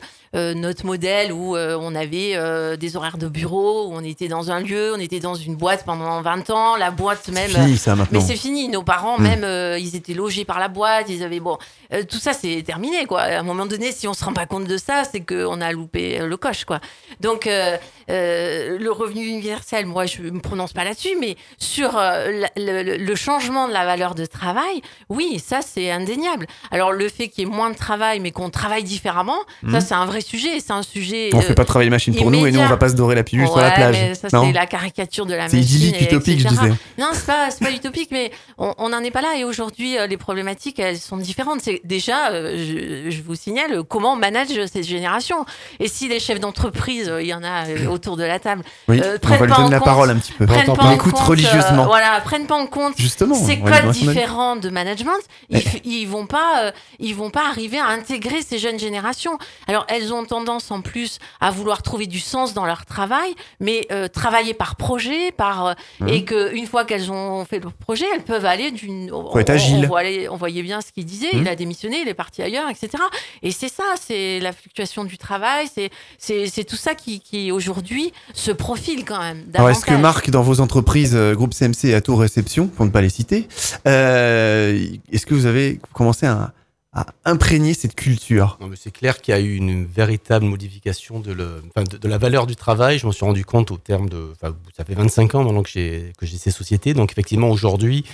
notre 0.53 0.85
modèle 0.85 1.31
où 1.31 1.55
euh, 1.55 1.77
on 1.79 1.95
avait 1.95 2.33
euh, 2.35 2.75
des 2.75 2.95
horaires 2.97 3.17
de 3.17 3.27
bureau, 3.27 3.87
où 3.87 3.93
on 3.95 4.01
était 4.03 4.27
dans 4.27 4.51
un 4.51 4.59
lieu, 4.59 4.93
on 4.95 4.99
était 4.99 5.19
dans 5.19 5.35
une 5.35 5.55
boîte 5.55 5.85
pendant 5.85 6.21
20 6.21 6.49
ans, 6.49 6.75
la 6.75 6.91
boîte 6.91 7.29
même. 7.29 7.49
Fini 7.49 7.77
ça 7.77 7.95
Mais 8.11 8.19
c'est 8.19 8.35
fini. 8.35 8.67
Nos 8.67 8.83
parents, 8.83 9.17
Mm. 9.17 9.23
même, 9.23 9.43
euh, 9.43 9.79
ils 9.79 9.95
étaient 9.95 10.13
logés 10.13 10.45
par 10.45 10.59
la 10.59 10.67
boîte. 10.67 11.05
Ils 11.09 11.23
avaient 11.23 11.39
bon, 11.39 11.57
euh, 11.93 12.03
tout 12.03 12.17
ça, 12.19 12.33
c'est 12.33 12.61
terminé, 12.65 13.05
quoi. 13.05 13.21
À 13.21 13.39
un 13.39 13.43
moment 13.43 13.65
donné, 13.65 13.91
si 13.91 14.07
on 14.07 14.13
se 14.13 14.23
rend 14.25 14.33
pas 14.33 14.45
compte 14.45 14.65
de 14.65 14.77
ça, 14.77 15.03
c'est 15.09 15.21
qu'on 15.21 15.61
a 15.61 15.71
loupé 15.71 16.19
euh, 16.19 16.27
le 16.27 16.37
coche, 16.37 16.65
quoi. 16.65 16.79
Donc, 17.21 17.47
euh, 17.47 17.77
euh, 18.09 18.77
le 18.77 18.91
revenu 18.91 19.25
universel, 19.25 19.85
moi, 19.85 20.05
je 20.05 20.21
me 20.21 20.39
prononce 20.39 20.73
pas 20.73 20.83
là-dessus, 20.83 21.15
mais 21.19 21.35
sur 21.57 21.97
euh, 21.97 22.45
le, 22.57 22.83
le- 22.83 22.97
le 22.97 23.15
changement 23.15 23.67
de 23.67 23.73
la 23.73 23.85
valeur 23.85 24.15
de 24.15 24.25
travail, 24.25 24.81
oui, 25.09 25.41
ça, 25.43 25.59
c'est 25.61 25.91
indéniable. 25.91 26.45
Alors, 26.71 26.91
le 26.91 27.07
fait 27.09 27.29
qu'il 27.29 27.45
y 27.47 27.47
ait 27.47 27.51
moins 27.51 27.69
de 27.71 27.75
travail, 27.77 28.19
mais 28.19 28.31
qu'on 28.31 28.49
travaille 28.49 28.83
différemment, 28.83 29.37
ça, 29.71 29.77
Mm. 29.77 29.81
c'est 29.81 29.93
un 29.93 30.05
vrai 30.05 30.21
sujet. 30.25 30.59
C'est 30.59 30.71
un 30.73 30.81
sujet. 30.83 31.29
On 31.33 31.37
euh, 31.37 31.41
fait 31.41 31.53
pas 31.55 31.65
travailler 31.65 31.89
les 31.89 31.95
machines 31.95 32.15
pour 32.15 32.31
nous 32.31 32.39
et 32.39 32.51
nous 32.51 32.57
on 32.57 32.61
immédiat. 32.61 32.67
va 32.67 32.77
pas 32.77 32.89
se 32.89 32.95
dorer 32.95 33.15
la 33.15 33.23
pilule 33.23 33.47
sur 33.47 33.57
la 33.57 33.71
plage. 33.71 33.95
mais 33.99 34.15
ça, 34.15 34.27
Non 34.33 34.45
c'est 34.45 34.51
la 34.53 34.65
caricature 34.65 35.25
de 35.25 35.33
la 35.33 35.47
C'est 35.49 35.57
machine. 35.57 35.75
idyllique, 35.75 36.01
et 36.01 36.03
utopique, 36.05 36.39
je 36.41 36.47
disais. 36.47 36.69
Non, 36.97 37.07
c'est 37.13 37.25
pas, 37.25 37.51
c'est 37.51 37.63
pas 37.63 37.71
utopique, 37.71 38.09
mais 38.11 38.31
on 38.57 38.89
n'en 38.89 38.99
est 39.01 39.11
pas 39.11 39.21
là. 39.21 39.35
Et 39.37 39.43
aujourd'hui, 39.43 39.97
euh, 39.97 40.07
les 40.07 40.17
problématiques, 40.17 40.79
elles 40.79 40.97
sont 40.97 41.17
différentes. 41.17 41.61
C'est 41.61 41.81
déjà, 41.83 42.31
euh, 42.31 42.57
je, 42.57 43.09
je 43.11 43.21
vous 43.21 43.35
signale, 43.35 43.73
euh, 43.73 43.83
comment 43.83 44.13
on 44.13 44.17
manage 44.17 44.47
cette 44.71 44.87
génération. 44.87 45.45
Et 45.79 45.87
si 45.87 46.07
les 46.07 46.19
chefs 46.19 46.39
d'entreprise, 46.39 47.09
euh, 47.09 47.21
il 47.21 47.27
y 47.27 47.33
en 47.33 47.43
a 47.43 47.67
euh, 47.67 47.87
autour 47.87 48.17
de 48.17 48.23
la 48.23 48.39
table, 48.39 48.63
Oui, 48.87 48.99
euh, 49.03 49.15
on 49.15 49.19
prennent 49.19 49.41
lui 49.41 49.47
pas 49.49 49.55
donner 49.57 49.69
la 49.69 49.77
compte- 49.79 49.85
parole 49.85 50.09
un 50.09 50.17
petit 50.17 50.31
peu. 50.33 50.45
prennent 50.45 50.65
pas 50.73 50.93
écoute 50.93 51.11
compte, 51.13 51.21
euh, 51.21 51.25
religieusement. 51.25 51.85
voilà, 51.85 52.21
prennent 52.23 52.47
pas 52.47 52.55
en 52.55 52.67
compte 52.67 52.93
Justement. 52.97 53.35
ces 53.35 53.59
codes 53.59 53.91
différents 53.91 54.55
de 54.55 54.69
management, 54.69 55.11
ils, 55.49 55.59
f- 55.59 55.81
ils 55.83 56.05
vont 56.05 56.25
pas, 56.25 56.65
euh, 56.65 56.71
ils 56.99 57.13
vont 57.15 57.29
pas 57.29 57.47
arriver 57.49 57.77
à 57.79 57.87
intégrer 57.87 58.41
ces 58.41 58.57
jeunes 58.59 58.79
générations. 58.79 59.37
Alors 59.67 59.85
elles 59.89 60.13
ont 60.13 60.14
tendance 60.23 60.71
en 60.71 60.79
plus 60.81 61.19
à 61.41 61.51
vouloir 61.51 61.81
trouver 61.81 62.07
du 62.07 62.19
sens 62.19 62.53
dans 62.53 62.65
leur 62.65 62.85
travail, 62.85 63.35
mais 63.59 63.85
euh, 63.91 64.07
travailler 64.07 64.53
par 64.53 64.77
projet, 64.77 65.31
par 65.31 65.65
euh, 65.67 65.73
Mhm. 65.99 66.07
et 66.09 66.23
que 66.23 66.53
une 66.55 66.67
fois 66.67 66.85
qu'elles 66.85 67.11
ont 67.11 67.43
fait 67.43 67.59
le 67.59 67.69
projet, 67.71 68.05
elles 68.15 68.23
peuvent 68.23 68.45
aller 68.45 68.71
d'une. 68.71 69.11
On, 69.11 69.37
être 69.37 69.49
on- 69.49 69.53
agile. 69.53 69.83
on 69.83 69.87
voyait, 69.87 70.29
on 70.29 70.37
voyait 70.37 70.63
bien 70.63 70.79
ce 70.81 70.91
qu'il 70.93 71.05
disait. 71.05 71.27
Il 71.33 71.47
a 71.49 71.55
démissionné, 71.55 71.97
il 72.01 72.07
est 72.07 72.13
parti 72.13 72.41
ailleurs, 72.41 72.69
etc. 72.69 73.03
Et 73.43 73.51
c'est 73.51 73.67
ça, 73.71 73.83
c'est 73.99 74.39
la 74.39 74.53
fluctuation 74.53 75.03
du 75.03 75.17
travail, 75.17 75.67
c'est 75.73 75.89
c'est 76.17 76.63
tout 76.63 76.75
ça 76.77 76.95
qui, 76.95 77.19
qui 77.19 77.51
aujourd'hui 77.51 78.13
se 78.33 78.51
profile 78.51 79.03
quand 79.03 79.19
même. 79.19 79.43
Alors, 79.55 79.69
est-ce 79.71 79.85
que. 79.85 79.93
Marc, 79.95 80.29
dans 80.29 80.41
vos 80.43 80.61
entreprises, 80.61 81.15
euh, 81.15 81.33
groupe 81.33 81.53
CMC 81.53 81.89
et 81.93 82.01
Tour 82.01 82.19
Réception, 82.19 82.67
pour 82.67 82.85
ne 82.85 82.91
pas 82.91 83.01
les 83.01 83.09
citer, 83.09 83.47
euh, 83.87 84.85
est-ce 85.11 85.25
que 85.25 85.33
vous 85.33 85.45
avez 85.45 85.79
commencé 85.93 86.25
à, 86.25 86.51
à 86.95 87.07
imprégner 87.25 87.73
cette 87.73 87.93
culture 87.93 88.57
c'est 88.75 88.91
clair 88.91 89.21
qu'il 89.21 89.33
y 89.33 89.37
a 89.37 89.39
eu 89.41 89.55
une 89.55 89.85
véritable 89.85 90.45
modification 90.45 91.19
de, 91.19 91.33
de, 91.33 92.07
la 92.07 92.17
valeur 92.17 92.47
du 92.47 92.55
travail. 92.55 92.99
Je 92.99 93.05
m'en 93.05 93.11
suis 93.11 93.25
rendu 93.25 93.45
compte 93.45 93.71
au 93.71 93.77
terme 93.77 94.09
de. 94.09 94.33
Ça 94.75 94.85
fait 94.85 94.95
25 94.95 95.35
ans 95.35 95.43
maintenant 95.43 95.63
que 95.63 95.69
j'ai 95.69 96.13
ces 96.21 96.51
sociétés. 96.51 96.93
Donc, 96.93 97.11
effectivement, 97.11 97.49
aujourd'hui, 97.49 98.05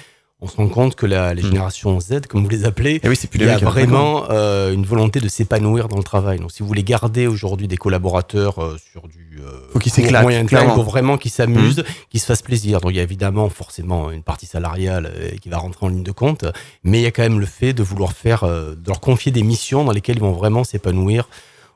on 0.43 0.47
se 0.47 0.57
rend 0.57 0.67
compte 0.67 0.95
que 0.95 1.05
la, 1.05 1.33
les 1.35 1.43
Hmm. 1.43 1.45
générations 1.47 1.99
Z, 1.99 2.21
comme 2.27 2.43
vous 2.43 2.49
les 2.49 2.65
appelez, 2.65 2.99
Eh 3.03 3.09
oui, 3.09 3.15
c'est 3.15 3.27
plus 3.29 3.39
il 3.39 3.45
y 3.45 3.49
a 3.49 3.57
vraiment 3.57 4.25
euh, 4.31 4.73
une 4.73 4.85
volonté 4.85 5.19
de 5.19 5.27
s'épanouir 5.27 5.87
dans 5.87 5.97
le 5.97 6.03
travail. 6.03 6.39
Donc, 6.39 6.51
si 6.51 6.63
vous 6.63 6.67
voulez 6.67 6.83
garder 6.83 7.27
aujourd'hui 7.27 7.67
des 7.67 7.77
collaborateurs 7.77 8.57
euh, 8.59 8.77
sur 8.91 9.07
du 9.07 9.39
euh, 9.39 9.59
Faut 9.71 9.79
qu'ils 9.79 9.91
moyen 10.21 10.45
terme, 10.45 10.69
il 10.69 10.75
faut 10.75 10.83
vraiment 10.83 11.17
qu'ils 11.17 11.31
s'amusent, 11.31 11.83
qu'ils 12.09 12.19
se 12.19 12.25
fassent 12.25 12.41
plaisir. 12.41 12.81
Donc, 12.81 12.91
il 12.91 12.97
y 12.97 12.99
a 12.99 13.03
évidemment 13.03 13.49
forcément 13.49 14.09
une 14.11 14.23
partie 14.23 14.47
salariale 14.47 15.11
euh, 15.15 15.29
qui 15.41 15.49
va 15.49 15.57
rentrer 15.57 15.85
en 15.85 15.89
ligne 15.89 16.03
de 16.03 16.11
compte, 16.11 16.45
mais 16.83 16.99
il 16.99 17.03
y 17.03 17.07
a 17.07 17.11
quand 17.11 17.23
même 17.23 17.39
le 17.39 17.45
fait 17.45 17.73
de 17.73 17.83
vouloir 17.83 18.13
faire, 18.13 18.43
euh, 18.43 18.73
de 18.75 18.87
leur 18.87 18.99
confier 18.99 19.31
des 19.31 19.43
missions 19.43 19.83
dans 19.83 19.91
lesquelles 19.91 20.17
ils 20.17 20.21
vont 20.21 20.31
vraiment 20.33 20.63
s'épanouir 20.63 21.29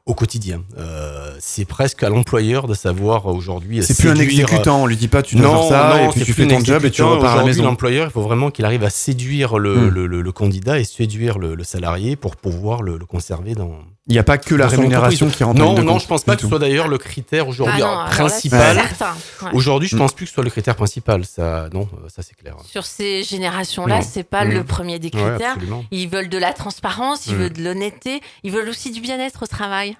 au 0.05 0.13
quotidien. 0.13 0.61
Euh, 0.77 1.35
c'est 1.39 1.65
presque 1.65 2.03
à 2.03 2.09
l'employeur 2.09 2.67
de 2.67 2.75
savoir 2.75 3.27
euh, 3.27 3.33
aujourd'hui. 3.33 3.81
C'est 3.83 3.97
plus 3.97 4.09
un 4.09 4.15
euh, 4.15 4.21
exécutant, 4.21 4.83
on 4.83 4.85
lui 4.85 4.97
dit 4.97 5.07
pas 5.07 5.23
tu 5.23 5.35
dois 5.35 5.47
non, 5.47 5.67
faire 5.67 5.69
ça, 5.69 5.97
non, 5.97 6.09
et 6.09 6.13
puis 6.13 6.23
tu 6.23 6.33
fais 6.33 6.47
ton 6.47 6.63
job 6.63 6.85
et 6.85 6.91
tu 6.91 7.01
repars 7.01 7.33
à 7.33 7.37
la 7.37 7.43
maison. 7.43 7.63
l'employeur, 7.63 8.05
il 8.07 8.11
faut 8.11 8.21
vraiment 8.21 8.51
qu'il 8.51 8.65
arrive 8.65 8.83
à 8.83 8.91
séduire 8.91 9.57
le, 9.57 9.75
Hmm. 9.75 9.89
le, 9.89 10.05
le- 10.07 10.21
le 10.21 10.31
candidat 10.31 10.79
et 10.79 10.83
séduire 10.83 11.39
le, 11.39 11.55
le 11.55 11.63
salarié 11.63 12.15
pour 12.15 12.35
pouvoir 12.35 12.83
le, 12.83 12.97
le 12.99 13.05
conserver 13.05 13.55
dans. 13.55 13.71
Il 14.07 14.13
n'y 14.13 14.19
a 14.19 14.23
pas 14.23 14.37
que 14.37 14.53
la 14.53 14.67
rémunération 14.67 15.27
qui 15.27 15.43
rentre 15.43 15.59
en 15.61 15.65
Non, 15.65 15.73
de 15.73 15.81
non, 15.81 15.93
compte 15.93 16.03
je 16.03 16.07
pense 16.07 16.23
pas 16.23 16.35
que 16.35 16.43
ce 16.43 16.47
soit 16.47 16.59
d'ailleurs 16.59 16.87
le 16.87 16.99
critère 16.99 17.47
aujourd'hui 17.47 17.81
Ah 17.83 18.05
c'est 18.11 18.15
principal. 18.17 18.77
ouais. 18.77 19.49
Aujourd'hui, 19.53 19.89
je 19.89 19.95
Mm. 19.95 19.99
pense 19.99 20.13
plus 20.13 20.25
que 20.25 20.29
ce 20.29 20.35
soit 20.35 20.43
le 20.43 20.51
critère 20.51 20.75
principal. 20.75 21.25
Ça, 21.25 21.67
non, 21.73 21.89
euh, 21.93 22.07
ça 22.09 22.21
c'est 22.21 22.35
clair. 22.35 22.55
Sur 22.69 22.85
ces 22.85 23.23
générations-là, 23.23 24.03
c'est 24.03 24.21
pas 24.23 24.45
le 24.45 24.63
premier 24.63 24.99
des 24.99 25.07
Ouais, 25.07 25.19
critères. 25.23 25.53
absolument. 25.53 25.83
ils 25.89 26.07
veulent 26.07 26.29
de 26.29 26.37
la 26.37 26.53
transparence, 26.53 27.25
ils 27.25 27.33
Mhm. 27.33 27.39
veulent 27.39 27.53
de 27.53 27.63
l'honnêteté, 27.63 28.21
ils 28.43 28.51
veulent 28.51 28.69
aussi 28.69 28.91
du 28.91 29.01
bien-être 29.01 29.41
au 29.41 29.47
travail. 29.47 29.94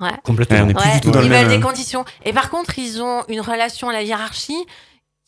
Ouais. 0.00 0.10
Complètement. 0.24 0.56
Ouais, 0.58 0.62
on 0.64 0.68
est 0.70 0.74
plus 0.74 0.84
Ouais, 0.88 0.94
du 0.94 1.00
tout 1.00 1.10
dans 1.10 1.20
ils 1.20 1.28
le 1.28 1.34
veulent 1.36 1.46
même. 1.48 1.58
des 1.58 1.64
conditions. 1.64 2.04
Et 2.24 2.32
par 2.32 2.50
contre, 2.50 2.78
ils 2.78 3.02
ont 3.02 3.22
une 3.28 3.40
relation 3.40 3.88
à 3.88 3.92
la 3.92 4.02
hiérarchie 4.02 4.64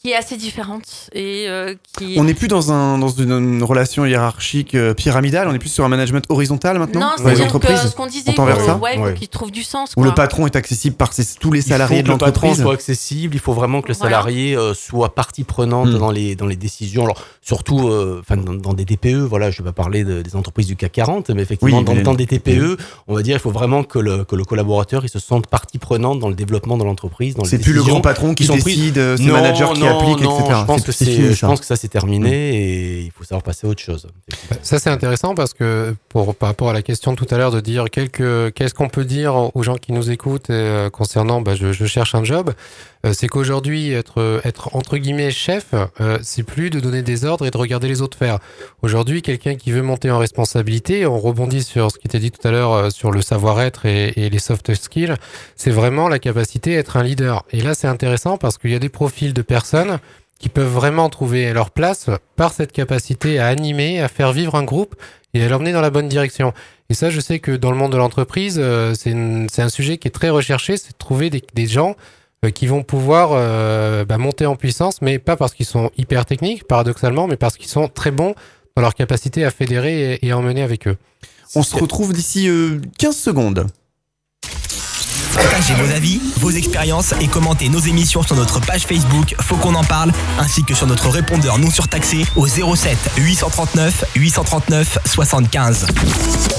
qui 0.01 0.11
est 0.11 0.15
assez 0.15 0.37
différente 0.37 1.11
et 1.13 1.47
euh, 1.49 1.75
qui. 1.99 2.17
On 2.19 2.25
n'est 2.25 2.35
plus 2.35 2.47
dans, 2.47 2.71
un, 2.73 2.99
dans 2.99 3.09
une, 3.09 3.33
une 3.33 3.63
relation 3.65 4.07
hiérarchique 4.07 4.75
euh, 4.77 4.95
pyramidale, 4.95 5.49
on 5.49 5.55
est 5.55 5.59
plus 5.59 5.71
sur 5.71 5.85
un 5.85 5.89
management 5.89 6.25
horizontal 6.29 6.79
maintenant 6.79 7.01
non, 7.01 7.07
dans 7.07 7.17
les 7.17 7.23
c'est-à-dire 7.37 7.53
que 7.53 7.57
entreprises. 7.57 7.91
ce 7.91 7.97
qu'on 7.97 8.07
disait, 8.07 8.31
on 8.31 8.35
tend 8.35 8.45
il 8.45 8.47
vers 8.47 8.61
faut, 8.61 8.67
ça 8.67 8.77
ouais, 8.77 8.91
il 8.95 8.99
faut 8.99 9.05
Ouais. 9.07 9.15
qu'ils 9.15 9.29
trouvent 9.29 9.51
du 9.51 9.65
sens. 9.65 9.91
Où 9.91 9.95
quoi. 10.01 10.05
le 10.07 10.15
patron 10.15 10.47
est 10.47 10.55
accessible 10.55 10.95
par 10.97 11.13
ses- 11.13 11.35
tous 11.41 11.51
les 11.51 11.63
salariés 11.63 11.99
il 11.99 12.03
de 12.05 12.09
faut 12.13 12.17
que 12.17 12.25
le 12.25 12.31
patron 12.31 12.47
l'entreprise. 12.49 12.63
soit 12.65 12.75
accessible. 12.75 13.35
Il 13.35 13.41
faut 13.41 13.53
vraiment 13.55 13.83
que 13.83 13.89
le 13.89 13.95
Voilà. 13.95 14.17
salarié 14.17 14.57
euh, 14.57 14.73
soit 14.73 15.15
partie 15.17 15.43
prenante 15.45 15.89
Mm. 15.89 15.99
dans 15.99 16.11
les 16.13 16.37
dans 16.37 16.47
les 16.47 16.57
décisions. 16.57 17.03
Alors 17.05 17.21
surtout, 17.43 17.89
euh, 17.89 18.19
enfin 18.21 18.37
dans, 18.37 18.55
dans 18.55 18.75
des 18.75 18.85
TPE. 18.85 19.17
Voilà, 19.25 19.51
je 19.51 19.63
vais 19.63 19.67
pas 19.71 19.83
parler 19.83 20.05
de- 20.05 20.23
des 20.23 20.37
entreprises 20.37 20.67
du 20.69 20.77
CAC 20.77 20.93
40, 20.93 21.31
mais 21.31 21.43
effectivement 21.43 21.79
Oui, 21.79 21.85
dans, 21.85 21.95
mais- 21.95 22.03
dans 22.03 22.15
des 22.15 22.27
TPE, 22.27 22.77
on 23.09 23.15
va 23.17 23.23
dire, 23.23 23.37
il 23.37 23.41
faut 23.41 23.51
vraiment 23.51 23.83
que 23.83 23.99
le 23.99 24.25
que 24.25 24.37
le 24.37 24.45
collaborateur 24.45 25.05
il 25.05 25.09
se 25.09 25.19
sente 25.19 25.49
partie 25.49 25.79
prenante 25.79 26.21
dans 26.21 26.29
le 26.29 26.35
développement 26.37 26.79
de 26.79 26.85
l'entreprise. 26.85 27.35
dans 27.35 27.43
les 27.43 27.49
C'est 27.49 27.59
plus 27.59 27.73
le 27.73 27.83
grand 27.83 28.01
patron 28.01 28.35
qui 28.35 28.47
qui 28.47 28.53
décide, 28.53 28.95
c'est 28.95 29.23
le 29.25 29.33
manager 29.33 29.73
qui 29.73 29.88
applique, 29.89 30.21
non, 30.21 30.39
etc. 30.39 30.61
Je 30.61 30.67
pense 30.67 30.83
que 30.83 30.93
fini, 30.93 31.29
je 31.29 31.33
ça. 31.35 31.47
pense 31.47 31.61
que 31.61 31.67
ça 31.67 31.77
c'est 31.77 31.89
terminé 31.89 32.55
et 32.55 33.01
il 33.01 33.11
faut 33.11 33.25
savoir 33.25 33.43
passer 33.43 33.67
à 33.67 33.71
autre 33.71 33.83
chose. 33.83 34.07
Ça, 34.63 34.79
c'est 34.79 34.91
intéressant 34.91 35.35
parce 35.35 35.55
que 35.55 35.95
pour, 36.09 36.35
par 36.35 36.51
rapport 36.51 36.71
à 36.71 36.73
la 36.73 36.83
question 36.83 37.15
tout 37.15 37.27
à 37.31 37.39
l'heure 37.39 37.51
de 37.51 37.61
dire 37.61 37.87
qu'est-ce 37.91 38.75
qu'on 38.75 38.89
peut 38.89 39.05
dire 39.05 39.55
aux 39.55 39.63
gens 39.63 39.77
qui 39.77 39.93
nous 39.93 40.11
écoutent 40.11 40.51
euh, 40.51 40.91
concernant 40.91 41.41
bah, 41.41 41.55
je, 41.55 41.73
je 41.73 41.87
cherche 41.87 42.15
un 42.15 42.25
job, 42.25 42.53
c'est 43.13 43.29
qu'aujourd'hui, 43.29 43.93
être, 43.93 44.41
être 44.45 44.75
entre 44.75 44.99
guillemets 44.99 45.31
chef, 45.31 45.75
euh, 46.01 46.19
c'est 46.23 46.43
plus 46.43 46.71
de 46.71 46.81
donner 46.81 47.03
des 47.03 47.25
ordres 47.25 47.47
et 47.47 47.51
de 47.51 47.57
regarder 47.57 47.89
les 47.89 48.03
autres 48.03 48.19
faire. 48.19 48.39
Aujourd'hui, 48.83 49.23
quelqu'un 49.23 49.55
qui 49.55 49.71
veut 49.71 49.83
monter 49.83 50.11
en 50.11 50.19
responsabilité, 50.19 51.07
on 51.07 51.19
rebondit 51.19 51.63
sur 51.63 51.91
ce 51.91 51.99
qui 51.99 52.07
était 52.07 52.19
dit 52.19 52.31
tout 52.31 52.47
à 52.47 52.51
l'heure 52.51 52.73
euh, 52.73 52.91
sur 52.91 53.11
le 53.11 53.23
savoir-être 53.23 53.87
et, 53.87 54.13
les 54.17 54.39
soft 54.39 54.75
skills, 54.75 55.15
c'est 55.57 55.71
vraiment 55.71 56.09
la 56.09 56.19
capacité 56.19 56.77
à 56.77 56.81
être 56.81 56.97
un 56.97 57.03
leader. 57.03 57.45
Et 57.51 57.61
là, 57.61 57.75
c'est 57.75 57.87
intéressant 57.87 58.37
parce 58.37 58.59
qu'il 58.59 58.71
y 58.71 58.75
a 58.75 58.79
des 58.79 58.89
profils 58.89 59.33
de 59.33 59.43
personnes 59.43 59.99
qui 60.39 60.49
peuvent 60.49 60.73
vraiment 60.73 61.09
trouver 61.09 61.53
leur 61.53 61.71
place 61.71 62.11
par 62.37 62.53
cette 62.53 62.73
capacité 62.73 63.39
à 63.39 63.47
animer, 63.47 64.01
à 64.01 64.09
faire 64.09 64.33
vivre 64.33 64.55
un 64.55 64.63
groupe 64.65 64.95
et 65.35 65.43
à 65.43 65.49
l'emmener 65.49 65.73
dans 65.73 65.81
la 65.81 65.91
bonne 65.91 66.09
direction. 66.09 66.53
Et 66.91 66.95
ça, 66.95 67.11
je 67.11 67.21
sais 67.21 67.39
que 67.39 67.53
dans 67.53 67.71
le 67.71 67.77
monde 67.77 67.93
de 67.93 67.97
l'entreprise, 67.97 68.59
euh, 68.59 68.95
c'est 68.95 69.63
un 69.63 69.69
sujet 69.69 69.99
qui 69.99 70.09
est 70.09 70.13
très 70.13 70.31
recherché, 70.31 70.77
c'est 70.77 70.93
de 70.93 70.99
trouver 70.99 71.31
des, 71.31 71.67
gens 71.67 71.91
euh, 71.91 71.95
qui 72.55 72.67
vont 72.67 72.83
pouvoir 72.83 73.31
euh, 73.33 74.05
bah, 74.05 74.19
monter 74.19 74.47
en 74.47 74.57
puissance, 74.57 75.03
mais 75.03 75.19
pas 75.19 75.37
parce 75.37 75.55
qu'ils 75.55 75.67
sont 75.67 75.91
hyper 75.99 76.25
techniques, 76.25 76.65
paradoxalement, 76.65 77.27
mais 77.27 77.37
parce 77.37 77.57
qu'ils 77.57 77.69
sont 77.69 77.89
très 77.89 78.11
bons 78.11 78.35
dans 78.77 78.83
leur 78.83 78.95
capacité 78.95 79.45
à 79.45 79.51
fédérer 79.51 80.15
et, 80.15 80.27
et 80.27 80.31
à 80.31 80.39
emmener 80.39 80.63
avec 80.63 80.87
eux. 80.87 80.97
On 81.55 81.63
se 81.63 81.75
retrouve 81.77 82.13
d'ici 82.13 82.49
euh, 82.49 82.81
15 82.99 83.17
secondes. 83.17 83.67
Partagez 85.35 85.75
vos 85.75 85.91
avis, 85.93 86.21
vos 86.39 86.51
expériences 86.51 87.15
et 87.21 87.29
commentez 87.29 87.69
nos 87.69 87.81
émissions 87.81 88.23
sur 88.23 88.37
notre 88.37 88.61
page 88.61 88.83
Facebook 88.83 89.35
Faut 89.41 89.57
qu'on 89.57 89.75
en 89.75 89.85
parle, 89.85 90.13
ainsi 90.39 90.65
que 90.65 90.75
sur 90.75 90.87
notre 90.87 91.09
répondeur 91.09 91.59
non 91.59 91.71
surtaxé 91.71 92.25
au 92.37 92.47
07 92.47 92.97
839 93.17 94.05
839 94.17 94.99
75. 95.05 95.87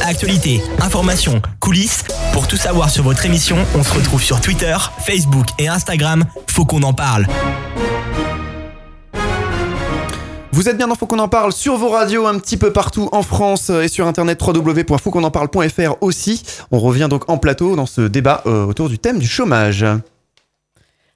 Actualité, 0.02 0.62
information, 0.82 1.42
coulisses, 1.60 2.04
pour 2.34 2.48
tout 2.48 2.58
savoir 2.58 2.90
sur 2.90 3.04
votre 3.04 3.26
émission, 3.26 3.58
on 3.76 3.84
se 3.84 3.94
retrouve 3.94 4.22
sur 4.22 4.42
Twitter, 4.42 4.76
Facebook 5.06 5.48
et 5.58 5.68
Instagram 5.68 6.26
Faut 6.48 6.66
qu'on 6.66 6.84
en 6.84 6.94
parle. 6.94 7.28
Vous 10.60 10.68
êtes 10.68 10.76
bien 10.76 10.90
dans 10.90 10.96
Faut 10.96 11.06
qu'on 11.06 11.20
en 11.20 11.30
parle 11.30 11.54
sur 11.54 11.78
vos 11.78 11.88
radios 11.88 12.28
un 12.28 12.38
petit 12.38 12.58
peu 12.58 12.74
partout 12.74 13.08
en 13.14 13.24
France 13.24 13.70
et 13.70 13.88
sur 13.88 14.06
internet 14.08 14.42
www.fautquonenparle.fr 14.46 15.96
aussi. 16.02 16.44
On 16.72 16.80
revient 16.80 17.08
donc 17.10 17.30
en 17.30 17.38
plateau 17.38 17.78
dans 17.78 17.86
ce 17.86 18.02
débat 18.02 18.44
euh, 18.46 18.66
autour 18.66 18.90
du 18.90 19.00
thème 19.00 19.20
du 19.20 19.26
chômage. 19.26 19.86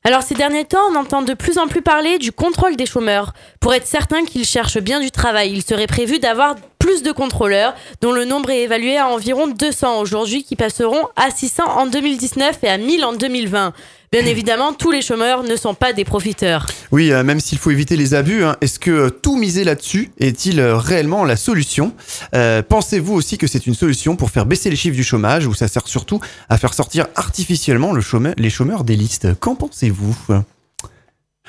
Alors 0.05 0.23
ces 0.23 0.33
derniers 0.33 0.63
temps, 0.63 0.79
on 0.93 0.95
entend 0.95 1.23
de 1.23 1.33
plus 1.33 1.57
en 1.57 1.67
plus 1.67 1.81
parler 1.81 2.19
du 2.19 2.31
contrôle 2.31 2.77
des 2.77 2.85
chômeurs. 2.85 3.33
Pour 3.59 3.73
être 3.73 3.85
certain 3.85 4.23
qu'ils 4.23 4.45
cherchent 4.45 4.79
bien 4.79 5.01
du 5.01 5.11
travail, 5.11 5.51
il 5.51 5.61
serait 5.61 5.87
prévu 5.87 6.19
d'avoir 6.19 6.55
plus 6.79 7.03
de 7.03 7.11
contrôleurs, 7.11 7.73
dont 7.99 8.13
le 8.13 8.23
nombre 8.23 8.49
est 8.49 8.61
évalué 8.61 8.97
à 8.97 9.07
environ 9.07 9.47
200 9.47 9.99
aujourd'hui, 9.99 10.45
qui 10.45 10.55
passeront 10.55 11.07
à 11.17 11.31
600 11.31 11.63
en 11.65 11.85
2019 11.87 12.59
et 12.63 12.69
à 12.69 12.77
1000 12.77 13.03
en 13.03 13.13
2020. 13.13 13.73
Bien 14.13 14.25
évidemment, 14.27 14.73
tous 14.73 14.91
les 14.91 15.01
chômeurs 15.01 15.41
ne 15.41 15.55
sont 15.55 15.73
pas 15.73 15.91
des 15.91 16.05
profiteurs. 16.05 16.67
Oui, 16.91 17.11
euh, 17.11 17.23
même 17.23 17.39
s'il 17.39 17.57
faut 17.57 17.71
éviter 17.71 17.95
les 17.95 18.13
abus, 18.13 18.43
hein, 18.43 18.55
est-ce 18.61 18.77
que 18.77 18.91
euh, 18.91 19.09
tout 19.09 19.37
miser 19.37 19.63
là-dessus 19.63 20.11
est-il 20.19 20.59
euh, 20.59 20.77
réellement 20.77 21.25
la 21.25 21.35
solution? 21.35 21.93
Euh, 22.35 22.61
Pensez-vous 22.61 23.15
aussi 23.15 23.39
que 23.39 23.47
c'est 23.47 23.65
une 23.65 23.73
solution 23.73 24.15
pour 24.15 24.29
faire 24.29 24.45
baisser 24.45 24.69
les 24.69 24.75
chiffres 24.75 24.95
du 24.95 25.03
chômage 25.03 25.47
ou 25.47 25.55
ça 25.55 25.67
sert 25.67 25.87
surtout 25.87 26.21
à 26.47 26.59
faire 26.59 26.75
sortir 26.75 27.07
artificiellement 27.15 27.91
le 27.91 28.01
chômeur- 28.01 28.35
les 28.37 28.51
chômeurs 28.51 28.83
des 28.83 28.95
listes? 28.95 29.27
Qu'en 29.39 29.55
pensez-vous? 29.55 30.15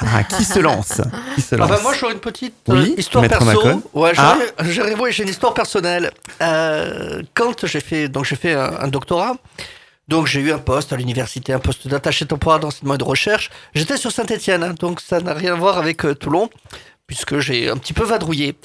Ah, 0.01 0.25
Qui 0.25 0.45
se 0.45 0.59
lance? 0.59 1.03
Qui 1.35 1.43
se 1.43 1.55
Ah 1.55 1.59
lance? 1.59 1.69
bah 1.69 1.81
moi 1.83 1.93
j'aurais 1.93 2.15
une 2.15 2.19
petite 2.19 2.55
Oui, 2.69 2.95
histoire 2.97 3.23
Maître 3.23 3.39
perso. 3.45 3.83
Ah. 4.17 4.39
ouais, 4.99 5.13
j'ai 5.13 5.23
une 5.23 5.29
histoire 5.29 5.53
personnelle. 5.53 6.11
Euh, 6.41 7.21
quand 7.35 7.67
j'ai 7.67 7.81
fait 7.81 8.09
donc 8.09 8.25
j'ai 8.25 8.37
fait 8.37 8.55
un, 8.55 8.73
un 8.81 8.89
doctorat, 8.89 9.37
donc 10.09 10.27
j'ai 10.27 10.41
eu 10.41 10.53
un 10.53 10.59
poste 10.59 10.93
à 10.93 10.97
l'université, 10.97 11.53
un 11.53 11.59
poste 11.59 11.89
d'attaché 11.89 12.27
temporaire 12.27 12.61
d'enseignement 12.61 12.95
et 12.95 12.99
de 12.99 13.05
recherche. 13.05 13.51
J'étais 13.75 13.97
sur 13.97 14.13
Saint-Étienne, 14.13 14.75
donc 14.79 15.01
ça 15.01 15.21
n'a 15.21 15.35
rien 15.35 15.55
à 15.55 15.57
voir 15.57 15.79
avec 15.79 16.05
euh, 16.05 16.15
Toulon, 16.15 16.51
puisque 17.07 17.39
j'ai 17.39 17.71
un 17.71 17.77
petit 17.77 17.93
peu 17.93 18.05
vadrouillé. 18.05 18.57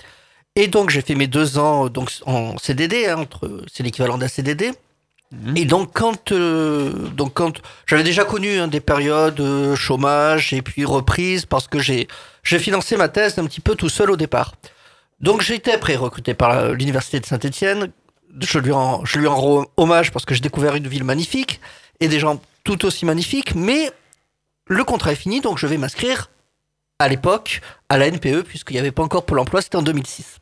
Et 0.55 0.67
donc 0.67 0.89
j'ai 0.89 1.01
fait 1.01 1.15
mes 1.15 1.27
deux 1.27 1.57
ans 1.57 1.85
euh, 1.85 1.89
donc 1.89 2.11
en 2.25 2.57
CDD, 2.57 3.07
hein, 3.07 3.17
entre 3.19 3.63
c'est 3.71 3.83
l'équivalent 3.83 4.17
d'un 4.17 4.27
CDD. 4.27 4.73
Et 5.55 5.65
donc 5.65 5.91
quand 5.93 6.31
euh, 6.31 6.91
donc 7.09 7.33
quand 7.35 7.61
j'avais 7.85 8.03
déjà 8.03 8.25
connu 8.25 8.57
hein, 8.57 8.67
des 8.67 8.79
périodes 8.79 9.39
euh, 9.39 9.75
chômage 9.75 10.53
et 10.53 10.63
puis 10.63 10.85
reprise 10.85 11.45
parce 11.45 11.67
que 11.67 11.77
j'ai 11.77 12.07
j'ai 12.43 12.57
financé 12.57 12.97
ma 12.97 13.09
thèse 13.09 13.37
un 13.37 13.45
petit 13.45 13.61
peu 13.61 13.75
tout 13.75 13.89
seul 13.89 14.09
au 14.09 14.17
départ. 14.17 14.55
Donc 15.21 15.41
j'ai 15.41 15.55
été 15.55 15.71
après 15.71 15.95
recruté 15.95 16.33
par 16.33 16.69
l'université 16.71 17.19
de 17.19 17.25
Saint-Étienne. 17.25 17.91
Je 18.39 18.59
lui 18.59 18.71
rends 18.71 19.03
rends 19.27 19.65
hommage 19.77 20.11
parce 20.11 20.25
que 20.25 20.33
j'ai 20.33 20.41
découvert 20.41 20.75
une 20.75 20.87
ville 20.87 21.03
magnifique 21.03 21.59
et 21.99 22.07
des 22.07 22.19
gens 22.19 22.41
tout 22.63 22.85
aussi 22.85 23.05
magnifiques. 23.05 23.55
Mais 23.55 23.91
le 24.67 24.83
contrat 24.83 25.11
est 25.11 25.15
fini, 25.15 25.41
donc 25.41 25.57
je 25.57 25.67
vais 25.67 25.77
m'inscrire 25.77 26.29
à 26.99 27.07
l'époque 27.07 27.61
à 27.87 27.97
la 27.97 28.09
NPE 28.11 28.43
puisqu'il 28.43 28.73
n'y 28.73 28.79
avait 28.79 28.91
pas 28.91 29.03
encore 29.03 29.25
Pôle 29.25 29.39
Emploi, 29.39 29.61
c'était 29.61 29.77
en 29.77 29.81
2006. 29.81 30.37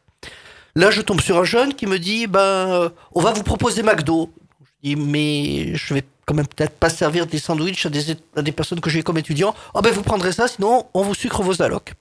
Là, 0.75 0.91
je 0.91 1.01
tombe 1.01 1.21
sur 1.21 1.37
un 1.37 1.43
jeune 1.43 1.73
qui 1.73 1.87
me 1.87 1.97
dit 1.97 2.27
ben 2.27 2.39
euh, 2.39 2.89
on 3.13 3.21
va 3.21 3.31
vous 3.31 3.43
proposer 3.43 3.83
McDo. 3.83 4.31
Je 4.61 4.89
dis 4.89 4.95
mais 4.95 5.75
je 5.75 5.93
vais 5.93 6.03
quand 6.25 6.35
même 6.35 6.47
peut-être 6.47 6.73
pas 6.73 6.89
servir 6.89 7.25
des 7.25 7.39
sandwichs 7.39 7.85
à 7.85 8.41
des, 8.41 8.51
personnes 8.51 8.81
que 8.81 8.89
j'ai 8.89 9.01
comme 9.01 9.17
étudiants. 9.17 9.55
Ah 9.73 9.81
ben 9.81 9.93
vous 9.93 10.03
prendrez 10.03 10.33
ça, 10.33 10.47
sinon 10.47 10.85
on 10.93 11.01
vous 11.01 11.15
sucre 11.15 11.41
vos 11.41 11.61
allocs. 11.61 11.93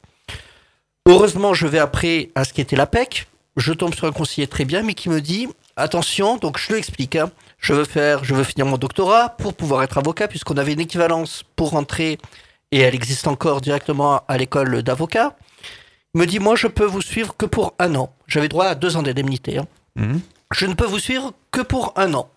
Heureusement, 1.07 1.55
je 1.55 1.69
vais 1.69 1.79
après 1.79 2.31
à 2.35 2.45
ce 2.45 2.53
qui 2.53 2.61
était 2.61 2.77
la 2.77 2.87
PEC. 2.87 3.29
Je 3.57 3.73
tombe 3.73 3.95
sur 3.95 4.07
un 4.07 4.13
conseiller 4.13 4.49
très 4.49 4.65
bien, 4.65 4.83
mais 4.83 4.95
qui 4.95 5.09
me 5.09 5.21
dit 5.21 5.49
attention. 5.77 6.37
Donc 6.37 6.59
je 6.59 6.73
lui 6.73 6.79
explique. 6.79 7.17
hein, 7.17 7.31
je 7.59 7.73
veux 7.73 7.85
faire, 7.85 8.25
je 8.25 8.35
veux 8.35 8.45
finir 8.45 8.67
mon 8.67 8.77
doctorat 8.79 9.31
pour 9.37 9.55
pouvoir 9.55 9.83
être 9.83 9.99
avocat, 9.99 10.29
puisqu'on 10.29 10.57
avait 10.57 10.73
une 10.73 10.81
équivalence 10.81 11.43
pour 11.57 11.71
rentrer 11.71 12.19
et 12.73 12.81
elle 12.81 12.95
existe 12.95 13.27
encore 13.29 13.61
directement 13.61 14.23
à 14.29 14.37
l'école 14.39 14.83
d'avocat. 14.83 15.37
Il 16.15 16.21
me 16.21 16.27
dit 16.27 16.39
moi 16.39 16.57
je 16.57 16.67
peux 16.67 16.85
vous 16.85 17.03
suivre 17.03 17.35
que 17.37 17.47
pour 17.47 17.75
un 17.79 17.95
an. 17.95 18.13
J'avais 18.27 18.49
droit 18.49 18.67
à 18.67 18.75
deux 18.75 18.97
ans 18.97 19.03
d'indemnité. 19.03 19.59
hein. 19.59 19.67
Mhm. 19.97 20.21
Je 20.53 20.67
ne 20.67 20.75
peux 20.75 20.87
vous 20.87 20.99
suivre 20.99 21.33
que 21.51 21.61
pour 21.61 21.93
un 21.97 22.15
an. 22.15 22.29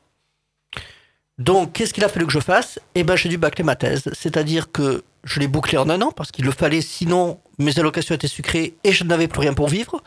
Donc, 1.38 1.72
qu'est-ce 1.74 1.94
qu'il 1.94 2.04
a 2.04 2.10
fallu 2.10 2.26
que 2.26 2.34
je 2.34 2.40
fasse? 2.40 2.80
Eh 2.96 3.04
ben, 3.04 3.16
j'ai 3.16 3.30
dû 3.30 3.38
bâcler 3.38 3.64
ma 3.64 3.76
thèse. 3.78 4.10
C'est-à-dire 4.14 4.72
que 4.74 5.04
je 5.24 5.40
l'ai 5.40 5.48
bouclé 5.48 5.78
en 5.78 5.90
un 5.90 6.02
an 6.02 6.12
parce 6.12 6.32
qu'il 6.32 6.44
le 6.44 6.52
fallait, 6.52 6.82
sinon 6.82 7.40
mes 7.60 7.80
allocations 7.80 8.14
étaient 8.16 8.28
sucrées 8.28 8.74
et 8.84 8.92
je 8.92 9.04
n'avais 9.06 9.28
plus 9.30 9.40
rien 9.42 9.54
pour 9.54 9.70
vivre. 9.70 10.02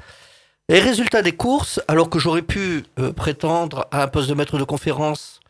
Et 0.69 0.79
résultat 0.79 1.23
des 1.23 1.33
courses, 1.33 1.81
alors 1.89 2.09
que 2.09 2.19
j'aurais 2.19 2.43
pu 2.43 2.85
euh, 2.99 3.13
prétendre 3.13 3.87
à 3.91 4.03
un 4.05 4.09
poste 4.09 4.29
de 4.29 4.35
maître 4.35 4.59
de 4.59 4.65
conférence, 4.65 5.41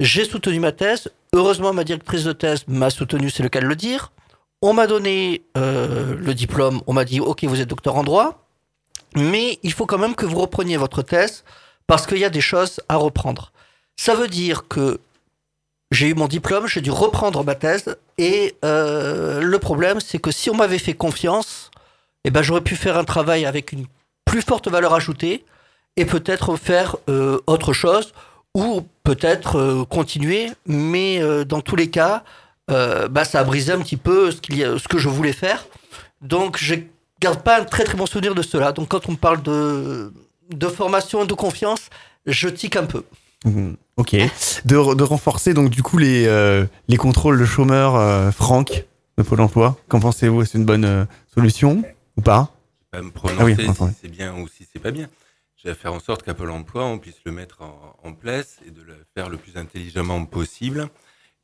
j'ai 0.00 0.24
soutenu 0.24 0.60
ma 0.60 0.72
thèse. 0.72 1.10
Heureusement, 1.34 1.72
ma 1.72 1.84
directrice 1.84 2.24
de 2.24 2.32
thèse 2.32 2.64
m'a 2.68 2.90
soutenu, 2.90 3.30
c'est 3.30 3.42
le 3.42 3.48
cas 3.48 3.60
de 3.60 3.66
le 3.66 3.76
dire. 3.76 4.12
On 4.62 4.72
m'a 4.72 4.86
donné 4.86 5.42
euh, 5.56 6.14
le 6.16 6.34
diplôme, 6.34 6.80
on 6.86 6.92
m'a 6.92 7.04
dit, 7.04 7.20
OK, 7.20 7.44
vous 7.44 7.60
êtes 7.60 7.68
docteur 7.68 7.96
en 7.96 8.04
droit, 8.04 8.46
mais 9.16 9.58
il 9.62 9.72
faut 9.72 9.86
quand 9.86 9.98
même 9.98 10.14
que 10.14 10.26
vous 10.26 10.38
repreniez 10.38 10.76
votre 10.76 11.02
thèse 11.02 11.44
parce 11.86 12.06
qu'il 12.06 12.18
y 12.18 12.24
a 12.24 12.30
des 12.30 12.40
choses 12.40 12.80
à 12.88 12.96
reprendre. 12.96 13.52
Ça 13.96 14.14
veut 14.14 14.28
dire 14.28 14.68
que 14.68 15.00
j'ai 15.90 16.08
eu 16.08 16.14
mon 16.14 16.28
diplôme, 16.28 16.66
j'ai 16.66 16.80
dû 16.80 16.90
reprendre 16.90 17.44
ma 17.44 17.54
thèse, 17.54 17.96
et 18.18 18.56
euh, 18.64 19.40
le 19.40 19.58
problème, 19.58 20.00
c'est 20.00 20.18
que 20.18 20.30
si 20.30 20.48
on 20.48 20.54
m'avait 20.54 20.78
fait 20.78 20.94
confiance, 20.94 21.70
eh 22.24 22.30
ben, 22.30 22.42
j'aurais 22.42 22.62
pu 22.62 22.76
faire 22.76 22.96
un 22.96 23.04
travail 23.04 23.44
avec 23.44 23.72
une 23.72 23.86
plus 24.32 24.40
forte 24.42 24.66
valeur 24.68 24.94
ajoutée, 24.94 25.44
et 25.98 26.06
peut-être 26.06 26.56
faire 26.56 26.96
euh, 27.10 27.38
autre 27.46 27.74
chose, 27.74 28.14
ou 28.54 28.80
peut-être 29.04 29.56
euh, 29.58 29.84
continuer, 29.84 30.46
mais 30.66 31.20
euh, 31.20 31.44
dans 31.44 31.60
tous 31.60 31.76
les 31.76 31.90
cas, 31.90 32.24
bah, 32.68 33.24
ça 33.26 33.40
a 33.40 33.44
brisé 33.44 33.70
un 33.74 33.80
petit 33.80 33.98
peu 33.98 34.30
ce, 34.30 34.40
qu'il 34.40 34.56
y 34.56 34.64
a- 34.64 34.78
ce 34.78 34.88
que 34.88 34.96
je 34.96 35.10
voulais 35.10 35.34
faire. 35.34 35.66
Donc, 36.22 36.56
je 36.58 36.74
garde 37.20 37.42
pas 37.42 37.60
un 37.60 37.64
très 37.64 37.84
très 37.84 37.98
bon 37.98 38.06
souvenir 38.06 38.34
de 38.34 38.40
cela. 38.40 38.72
Donc, 38.72 38.88
quand 38.88 39.10
on 39.10 39.16
parle 39.16 39.42
de, 39.42 40.10
de 40.50 40.68
formation, 40.68 41.26
de 41.26 41.34
confiance, 41.34 41.90
je 42.24 42.48
tique 42.48 42.76
un 42.76 42.86
peu. 42.86 43.02
Mhm. 43.44 43.76
Ok. 43.98 44.12
De, 44.64 44.94
de 44.94 45.02
renforcer 45.04 45.52
donc 45.52 45.68
du 45.68 45.82
coup 45.82 45.98
les, 45.98 46.24
les 46.88 46.96
contrôles 46.96 47.38
de 47.38 47.44
chômeurs, 47.44 48.32
Franck, 48.32 48.84
de 49.18 49.22
Pôle 49.22 49.42
emploi. 49.42 49.76
Qu'en 49.88 50.00
pensez-vous? 50.00 50.46
C'est 50.46 50.56
une 50.56 50.64
bonne 50.64 51.06
solution 51.34 51.82
ou 52.16 52.22
pas? 52.22 52.48
Pas 52.92 53.02
me 53.02 53.08
Ah 53.08 53.44
oui, 53.44 53.54
prononcer 53.54 53.68
enfin, 53.68 53.88
si 53.88 53.96
c'est 54.02 54.08
bien 54.08 54.36
ou 54.36 54.46
si 54.46 54.68
c'est 54.70 54.78
pas 54.78 54.90
bien. 54.90 55.08
Je 55.56 55.68
vais 55.68 55.74
faire 55.74 55.92
en 55.92 56.00
sorte 56.00 56.22
qu'à 56.22 56.34
Pôle 56.34 56.50
emploi, 56.50 56.84
on 56.84 56.98
puisse 56.98 57.20
le 57.24 57.32
mettre 57.32 57.62
en, 57.62 57.96
en 58.02 58.12
place 58.12 58.58
et 58.66 58.70
de 58.70 58.82
le 58.82 58.94
faire 59.14 59.28
le 59.28 59.38
plus 59.38 59.56
intelligemment 59.56 60.24
possible. 60.26 60.88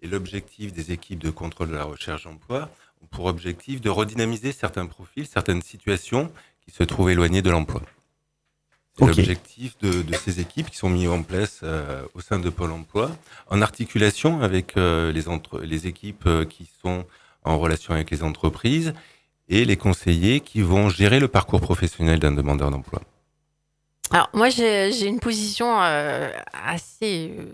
Et 0.02 0.06
l'objectif 0.06 0.72
des 0.72 0.92
équipes 0.92 1.18
de 1.18 1.30
contrôle 1.30 1.70
de 1.70 1.74
la 1.74 1.84
recherche 1.84 2.24
d'emploi 2.24 2.70
pour 3.10 3.26
objectif 3.26 3.80
de 3.80 3.90
redynamiser 3.90 4.52
certains 4.52 4.86
profils, 4.86 5.26
certaines 5.26 5.62
situations 5.62 6.30
qui 6.60 6.70
se 6.70 6.82
trouvent 6.84 7.10
éloignées 7.10 7.42
de 7.42 7.50
l'emploi. 7.50 7.82
C'est 8.98 9.06
l'objectif 9.06 9.78
de, 9.78 10.02
de 10.02 10.14
ces 10.14 10.40
équipes 10.40 10.70
qui 10.70 10.76
sont 10.76 10.90
mises 10.90 11.08
en 11.08 11.22
place 11.22 11.60
euh, 11.62 12.02
au 12.14 12.20
sein 12.20 12.40
de 12.40 12.50
Pôle 12.50 12.72
emploi, 12.72 13.10
en 13.48 13.62
articulation 13.62 14.42
avec 14.42 14.76
euh, 14.76 15.12
les, 15.12 15.28
entre, 15.28 15.60
les 15.60 15.86
équipes 15.86 16.26
euh, 16.26 16.44
qui 16.44 16.68
sont 16.82 17.06
en 17.44 17.58
relation 17.58 17.94
avec 17.94 18.10
les 18.10 18.22
entreprises 18.24 18.92
et 19.48 19.64
les 19.64 19.76
conseillers 19.76 20.40
qui 20.40 20.60
vont 20.62 20.88
gérer 20.88 21.20
le 21.20 21.28
parcours 21.28 21.60
professionnel 21.60 22.18
d'un 22.18 22.32
demandeur 22.32 22.70
d'emploi. 22.70 23.00
Alors, 24.10 24.28
moi, 24.32 24.48
j'ai 24.48 25.06
une 25.06 25.20
position 25.20 25.80
euh, 25.82 26.30
assez. 26.66 27.32
euh, 27.38 27.44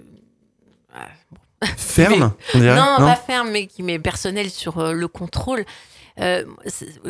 ah, 0.95 1.67
Ferme 1.77 2.33
on 2.55 2.59
dirait 2.59 2.77
non, 2.77 2.97
pas 2.99 3.17
ferme, 3.17 3.51
mais 3.51 3.67
qui 3.67 3.83
m'est 3.83 3.99
personnelle 3.99 4.51
sur 4.51 4.79
euh, 4.79 4.93
le 4.93 5.09
contrôle. 5.09 5.65
Euh, 6.21 6.45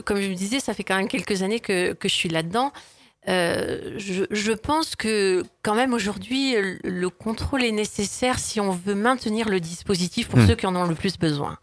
comme 0.04 0.20
je 0.20 0.28
me 0.28 0.34
disais, 0.34 0.60
ça 0.60 0.72
fait 0.74 0.84
quand 0.84 0.96
même 0.96 1.08
quelques 1.08 1.42
années 1.42 1.60
que, 1.60 1.92
que 1.92 2.08
je 2.08 2.14
suis 2.14 2.28
là-dedans. 2.28 2.72
Euh, 3.28 3.94
je, 3.98 4.24
je 4.30 4.52
pense 4.52 4.96
que 4.96 5.42
quand 5.62 5.74
même 5.74 5.92
aujourd'hui, 5.94 6.54
le, 6.54 6.78
le 6.84 7.08
contrôle 7.10 7.64
est 7.64 7.72
nécessaire 7.72 8.38
si 8.38 8.60
on 8.60 8.70
veut 8.70 8.94
maintenir 8.94 9.48
le 9.48 9.60
dispositif 9.60 10.28
pour 10.28 10.38
Hmm. 10.38 10.46
ceux 10.46 10.54
qui 10.54 10.66
en 10.66 10.76
ont 10.76 10.84
le 10.86 10.94
plus 10.94 11.18
besoin. 11.18 11.58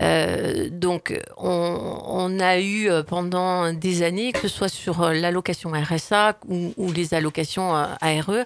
Euh, 0.00 0.68
donc, 0.70 1.18
on, 1.36 2.00
on 2.06 2.40
a 2.40 2.58
eu 2.60 2.88
euh, 2.88 3.02
pendant 3.02 3.72
des 3.72 4.02
années, 4.02 4.32
que 4.32 4.40
ce 4.40 4.48
soit 4.48 4.68
sur 4.68 5.02
euh, 5.02 5.12
l'allocation 5.12 5.72
RSA 5.72 6.38
ou, 6.48 6.72
ou 6.76 6.92
les 6.92 7.14
allocations 7.14 7.74
ARE, 7.74 8.44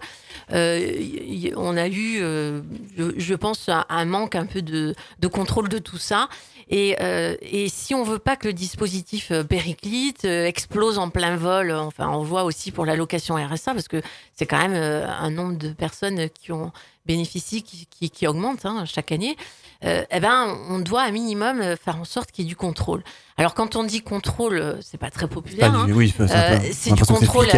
euh, 0.53 0.79
y- 0.99 1.53
on 1.57 1.77
a 1.77 1.89
eu, 1.89 2.19
euh, 2.23 2.61
je, 2.97 3.05
je 3.17 3.35
pense, 3.35 3.69
un, 3.69 4.05
manque 4.07 4.35
un 4.35 4.47
peu 4.47 4.63
de, 4.63 4.95
de 5.19 5.29
contrôle 5.29 5.69
de 5.69 5.79
tout 5.79 5.99
ça. 5.99 6.29
Et, 6.71 6.97
euh, 7.03 7.37
et 7.43 7.69
si 7.69 7.95
on 7.95 8.03
veut 8.03 8.19
pas 8.19 8.37
que 8.37 8.47
le 8.47 8.55
dispositif 8.55 9.31
périclite, 9.43 10.25
explose 10.25 10.97
en 10.97 11.11
plein 11.11 11.37
vol, 11.37 11.71
enfin, 11.73 12.09
on 12.09 12.23
voit 12.23 12.45
aussi 12.45 12.71
pour 12.71 12.87
l'allocation 12.87 13.35
RSA, 13.35 13.75
parce 13.75 13.89
que 13.89 14.01
c'est 14.35 14.47
quand 14.47 14.69
même 14.69 14.75
un 14.75 15.31
nombre 15.31 15.59
de 15.59 15.69
personnes 15.69 16.31
qui 16.31 16.51
ont 16.51 16.73
bénéficié 17.05 17.61
qui, 17.61 17.87
qui, 17.91 18.09
qui 18.11 18.27
augmente 18.27 18.65
hein, 18.65 18.85
chaque 18.87 19.13
année. 19.13 19.37
Euh, 19.85 20.05
eh 20.11 20.21
ben, 20.21 20.57
on 20.69 20.79
doit 20.79 21.03
un 21.03 21.11
minimum 21.11 21.61
euh, 21.61 21.77
faire 21.77 21.97
en 21.97 22.05
sorte 22.05 22.31
qu'il 22.31 22.45
y 22.45 22.49
ait 22.49 22.51
du 22.51 22.57
contrôle. 22.57 23.03
Alors, 23.39 23.55
quand 23.55 23.77
on 23.77 23.85
dit 23.85 24.03
contrôle, 24.03 24.59
euh, 24.59 24.75
c'est 24.83 24.99
pas 24.99 25.11
très 25.11 25.27
Pas 25.27 25.35
populaire. 25.35 25.75
hein. 25.75 25.87
oui, 25.91 26.13
c'est 26.15 26.23
Euh, 26.23 26.59
c'est 26.73 26.93
du 26.93 27.03
contrôle. 27.05 27.47
des 27.47 27.53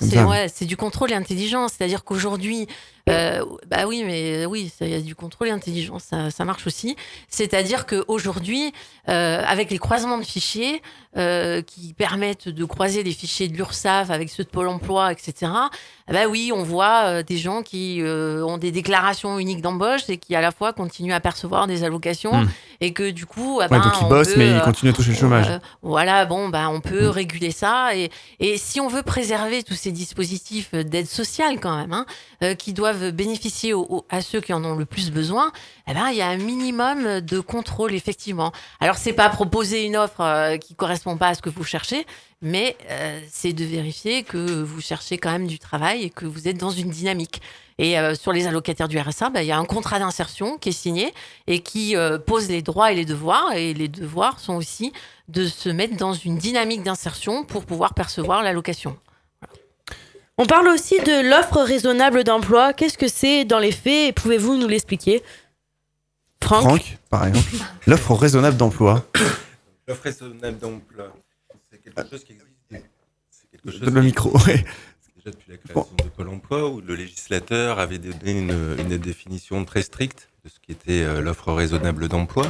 C'est 0.00 0.24
ouais, 0.24 0.48
du 0.66 0.76
contrôle 0.76 1.12
intelligent. 1.12 1.68
C'est-à-dire 1.68 2.04
qu'aujourd'hui, 2.04 2.66
Euh, 3.10 3.42
bah 3.70 3.86
oui, 3.86 4.02
mais 4.04 4.44
oui, 4.44 4.70
il 4.82 4.88
y 4.90 4.94
a 4.94 5.00
du 5.00 5.14
contrôle 5.14 5.48
et 5.48 5.50
intelligence, 5.50 6.04
ça, 6.10 6.30
ça 6.30 6.44
marche 6.44 6.66
aussi. 6.66 6.94
C'est-à-dire 7.30 7.86
qu'aujourd'hui, 7.86 8.70
euh, 9.08 9.42
avec 9.46 9.70
les 9.70 9.78
croisements 9.78 10.18
de 10.18 10.24
fichiers 10.24 10.82
qui 11.66 11.94
permettent 11.94 12.48
de 12.48 12.64
croiser 12.64 13.02
les 13.02 13.10
fichiers 13.12 13.48
de 13.48 13.56
l'URSSAF 13.56 14.10
avec 14.10 14.28
ceux 14.30 14.44
de 14.44 14.48
Pôle 14.50 14.68
emploi, 14.68 15.10
etc., 15.10 15.50
bah 16.12 16.26
oui, 16.28 16.52
on 16.54 16.62
voit 16.62 17.22
des 17.24 17.38
gens 17.38 17.62
qui 17.62 18.00
ont 18.04 18.58
des 18.58 18.70
déclarations 18.70 19.38
uniques 19.38 19.62
d'embauche 19.62 20.02
et 20.08 20.18
qui 20.18 20.34
à 20.36 20.40
la 20.40 20.52
fois 20.52 20.72
continuent 20.74 21.12
à 21.14 21.20
percevoir 21.20 21.66
des 21.66 21.82
allocations 21.84 22.42
Hmm. 22.42 22.48
et 22.80 22.92
que 22.92 23.10
du 23.10 23.26
coup, 23.26 23.58
ah 23.60 23.64
Ouais, 23.64 23.68
ben, 23.70 23.80
donc 23.80 23.92
ils 24.00 24.04
on 24.04 24.08
bossent, 24.08 24.34
peut, 24.34 24.38
mais 24.38 24.50
ils 24.50 24.60
continuent 24.60 24.90
à 24.90 24.92
toucher 24.92 25.12
le 25.12 25.16
chômage. 25.28 25.48
euh, 25.50 25.58
voilà, 25.82 26.24
bon, 26.26 26.48
bah, 26.48 26.68
on 26.70 26.80
peut 26.80 27.06
Mm. 27.06 27.10
réguler 27.10 27.50
ça. 27.50 27.94
Et, 27.96 28.10
et 28.40 28.56
si 28.58 28.80
on 28.80 28.88
veut 28.88 29.02
préserver 29.02 29.62
tous 29.62 29.74
ces 29.74 29.92
dispositifs 29.92 30.74
d'aide 30.74 31.06
sociale, 31.08 31.58
quand 31.60 31.76
même, 31.76 31.92
hein, 31.92 32.06
euh, 32.42 32.54
qui 32.54 32.72
doivent 32.72 33.10
bénéficier 33.10 33.72
au- 33.74 33.86
au- 33.88 34.06
à 34.10 34.20
ceux 34.20 34.40
qui 34.40 34.52
en 34.52 34.64
ont 34.64 34.74
le 34.76 34.84
plus 34.84 35.10
besoin, 35.10 35.52
eh 35.88 35.94
ben, 35.94 36.08
il 36.10 36.16
y 36.16 36.22
a 36.22 36.28
un 36.28 36.36
minimum 36.36 37.20
de 37.20 37.40
contrôle, 37.40 37.94
effectivement. 37.94 38.52
Alors, 38.80 38.96
c'est 38.96 39.12
pas 39.12 39.28
proposer 39.28 39.84
une 39.84 39.96
offre 39.96 40.20
euh, 40.20 40.56
qui 40.56 40.74
correspond 40.74 41.16
pas 41.16 41.28
à 41.28 41.34
ce 41.34 41.42
que 41.42 41.50
vous 41.50 41.64
cherchez, 41.64 42.06
mais 42.40 42.76
euh, 42.88 43.20
c'est 43.30 43.52
de 43.52 43.64
vérifier 43.64 44.22
que 44.22 44.62
vous 44.62 44.80
cherchez 44.80 45.18
quand 45.18 45.30
même 45.30 45.46
du 45.46 45.58
travail 45.58 46.04
et 46.04 46.10
que 46.10 46.24
vous 46.24 46.46
êtes 46.48 46.56
dans 46.56 46.70
une 46.70 46.90
dynamique. 46.90 47.42
Et 47.78 47.98
euh, 47.98 48.14
sur 48.14 48.32
les 48.32 48.46
allocataires 48.46 48.88
du 48.88 48.98
RSA, 48.98 49.30
bah, 49.30 49.42
il 49.42 49.46
y 49.46 49.52
a 49.52 49.58
un 49.58 49.64
contrat 49.64 49.98
d'insertion 49.98 50.58
qui 50.58 50.70
est 50.70 50.72
signé 50.72 51.12
et 51.46 51.60
qui 51.60 51.96
euh, 51.96 52.18
pose 52.18 52.48
les 52.48 52.62
droits 52.62 52.92
et 52.92 52.94
les 52.94 53.04
devoirs. 53.04 53.52
Et 53.54 53.74
les 53.74 53.88
devoirs 53.88 54.40
sont 54.40 54.54
aussi 54.54 54.92
de 55.28 55.46
se 55.46 55.68
mettre 55.68 55.96
dans 55.96 56.12
une 56.12 56.38
dynamique 56.38 56.82
d'insertion 56.82 57.44
pour 57.44 57.64
pouvoir 57.64 57.94
percevoir 57.94 58.42
l'allocation. 58.42 58.96
On 60.38 60.46
parle 60.46 60.68
aussi 60.68 60.98
de 61.00 61.28
l'offre 61.28 61.60
raisonnable 61.62 62.22
d'emploi. 62.22 62.72
Qu'est-ce 62.72 62.98
que 62.98 63.08
c'est 63.08 63.44
dans 63.44 63.58
les 63.58 63.72
faits 63.72 64.10
et 64.10 64.12
Pouvez-vous 64.12 64.56
nous 64.56 64.68
l'expliquer? 64.68 65.22
Franck, 66.40 66.62
Franck, 66.62 66.98
par 67.10 67.26
exemple. 67.26 67.48
L'offre 67.86 68.14
raisonnable 68.14 68.56
d'emploi. 68.56 69.04
L'offre 69.88 70.04
raisonnable 70.04 70.58
d'emploi, 70.58 71.12
quelque 72.02 72.10
chose 72.10 72.24
qui 72.24 72.32
existe. 72.32 72.88
C'est 73.30 73.50
quelque 73.50 73.70
chose 73.70 73.80
le 73.80 74.00
qui 74.00 74.06
micro. 74.06 74.30
ouais. 74.46 74.64
déjà 75.16 75.30
depuis 75.30 75.50
la 75.50 75.56
création 75.56 75.86
de 76.04 76.08
Pôle 76.10 76.28
emploi, 76.28 76.68
où 76.70 76.80
le 76.80 76.94
législateur 76.94 77.78
avait 77.78 77.98
donné 77.98 78.32
une, 78.38 78.76
une 78.78 78.98
définition 78.98 79.64
très 79.64 79.82
stricte 79.82 80.28
de 80.44 80.48
ce 80.48 80.58
qui 80.60 80.72
était 80.72 81.02
euh, 81.02 81.20
l'offre 81.20 81.52
raisonnable 81.52 82.08
d'emploi. 82.08 82.46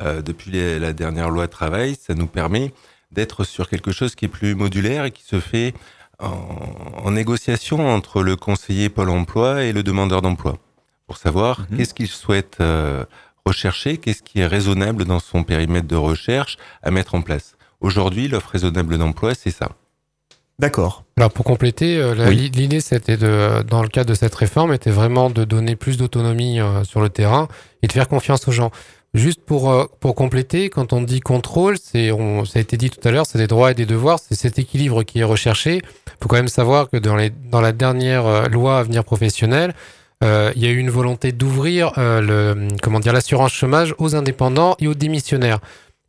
Euh, 0.00 0.22
depuis 0.22 0.50
les- 0.50 0.78
la 0.78 0.92
dernière 0.92 1.30
loi 1.30 1.48
travail, 1.48 1.96
ça 2.00 2.14
nous 2.14 2.26
permet 2.26 2.72
d'être 3.10 3.44
sur 3.44 3.68
quelque 3.68 3.92
chose 3.92 4.14
qui 4.14 4.24
est 4.24 4.28
plus 4.28 4.54
modulaire 4.54 5.04
et 5.04 5.10
qui 5.10 5.22
se 5.22 5.38
fait 5.38 5.74
en, 6.18 6.28
en 7.04 7.10
négociation 7.10 7.88
entre 7.88 8.22
le 8.22 8.36
conseiller 8.36 8.88
Pôle 8.88 9.10
emploi 9.10 9.64
et 9.64 9.72
le 9.72 9.82
demandeur 9.82 10.22
d'emploi, 10.22 10.58
pour 11.06 11.16
savoir 11.18 11.60
Mhm. 11.70 11.76
qu'est-ce 11.76 11.94
qu'il 11.94 12.08
souhaite 12.08 12.56
euh, 12.60 13.04
rechercher, 13.44 13.98
qu'est-ce 13.98 14.22
qui 14.22 14.40
est 14.40 14.46
raisonnable 14.46 15.04
dans 15.04 15.18
son 15.20 15.44
périmètre 15.44 15.86
de 15.88 15.96
recherche 15.96 16.56
à 16.82 16.90
mettre 16.90 17.14
en 17.14 17.22
place. 17.22 17.54
Aujourd'hui, 17.82 18.28
l'offre 18.28 18.50
raisonnable 18.50 18.96
d'emploi, 18.98 19.34
c'est 19.34 19.50
ça. 19.50 19.70
D'accord. 20.58 21.04
Alors 21.16 21.30
pour 21.32 21.44
compléter, 21.44 21.98
euh, 21.98 22.14
Oui. 22.28 22.50
l'idée 22.54 22.80
c'était 22.80 23.16
de, 23.16 23.62
dans 23.62 23.82
le 23.82 23.88
cadre 23.88 24.10
de 24.10 24.14
cette 24.14 24.34
réforme, 24.34 24.72
était 24.72 24.90
vraiment 24.90 25.28
de 25.30 25.44
donner 25.44 25.76
plus 25.76 25.96
d'autonomie 25.96 26.60
euh, 26.60 26.84
sur 26.84 27.00
le 27.00 27.08
terrain 27.08 27.48
et 27.82 27.86
de 27.88 27.92
faire 27.92 28.06
confiance 28.08 28.46
aux 28.48 28.52
gens. 28.52 28.70
Juste 29.14 29.40
pour 29.44 29.70
euh, 29.70 29.84
pour 30.00 30.14
compléter, 30.14 30.70
quand 30.70 30.92
on 30.92 31.02
dit 31.02 31.20
contrôle, 31.20 31.76
c'est 31.82 32.12
on, 32.12 32.44
ça 32.44 32.58
a 32.58 32.62
été 32.62 32.76
dit 32.76 32.90
tout 32.90 33.06
à 33.06 33.10
l'heure, 33.10 33.26
c'est 33.26 33.38
des 33.38 33.46
droits 33.48 33.72
et 33.72 33.74
des 33.74 33.86
devoirs, 33.86 34.18
c'est 34.20 34.36
cet 34.36 34.58
équilibre 34.58 35.02
qui 35.02 35.18
est 35.20 35.24
recherché. 35.24 35.76
Il 35.84 36.12
faut 36.22 36.28
quand 36.28 36.36
même 36.36 36.48
savoir 36.48 36.88
que 36.88 36.96
dans 36.96 37.16
les 37.16 37.30
dans 37.30 37.60
la 37.60 37.72
dernière 37.72 38.48
loi 38.48 38.78
avenir 38.78 39.04
professionnel, 39.04 39.74
euh, 40.22 40.52
il 40.54 40.62
y 40.62 40.66
a 40.66 40.70
eu 40.70 40.78
une 40.78 40.90
volonté 40.90 41.32
d'ouvrir 41.32 41.92
euh, 41.98 42.20
le 42.20 42.68
comment 42.80 43.00
dire 43.00 43.12
l'assurance 43.12 43.52
chômage 43.52 43.94
aux 43.98 44.14
indépendants 44.14 44.76
et 44.78 44.86
aux 44.86 44.94
démissionnaires. 44.94 45.58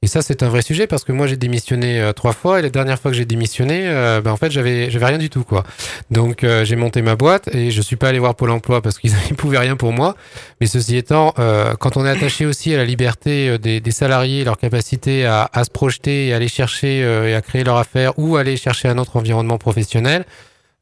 Et 0.04 0.08
ça, 0.08 0.22
c'est 0.22 0.44
un 0.44 0.50
vrai 0.50 0.62
sujet 0.62 0.86
parce 0.86 1.06
que 1.06 1.14
moi, 1.14 1.28
j'ai 1.28 1.38
démissionné 1.38 2.02
euh, 2.02 2.12
trois 2.12 2.34
fois 2.34 2.60
et 2.60 2.62
la 2.62 2.70
dernière 2.70 3.00
fois 3.00 3.10
que 3.10 3.16
j'ai 3.16 3.24
démissionné, 3.24 3.84
euh, 3.88 4.20
ben, 4.20 4.32
en 4.32 4.36
fait, 4.36 4.52
j'avais, 4.52 4.92
j'avais 4.92 5.06
rien 5.06 5.18
du 5.18 5.30
tout, 5.30 5.46
quoi. 5.46 5.64
Donc, 6.12 6.44
euh, 6.44 6.66
j'ai 6.66 6.76
monté 6.76 7.02
ma 7.02 7.16
boîte 7.16 7.48
et 7.56 7.72
je 7.72 7.82
suis 7.82 7.96
pas 7.96 8.10
allé 8.10 8.20
voir 8.20 8.36
Pôle 8.36 8.52
emploi 8.52 8.82
parce 8.82 9.00
qu'ils 9.00 9.14
ne 9.32 9.36
pouvaient 9.36 9.60
rien 9.60 9.78
pour 9.78 9.94
moi. 9.94 10.18
Mais 10.60 10.68
ceci 10.68 10.98
étant, 10.98 11.34
quand 11.80 11.96
on 11.96 12.06
est 12.06 12.10
attaché 12.10 12.46
aussi 12.46 12.74
à 12.74 12.78
la 12.78 12.84
liberté 12.84 13.58
des, 13.58 13.92
salariés, 13.92 14.44
leur 14.44 14.58
capacité 14.58 15.26
à, 15.26 15.50
à 15.54 15.64
se 15.64 15.70
projeter 15.70 16.28
et 16.28 16.34
aller 16.34 16.50
chercher 16.50 17.00
et 17.00 17.34
à 17.34 17.42
créer 17.42 17.64
leur 17.64 17.78
affaire 17.78 18.12
ou 18.18 18.36
aller 18.36 18.58
chercher 18.58 18.90
un 18.90 18.98
autre 18.98 19.16
environnement 19.16 19.58
professionnel, 19.58 20.26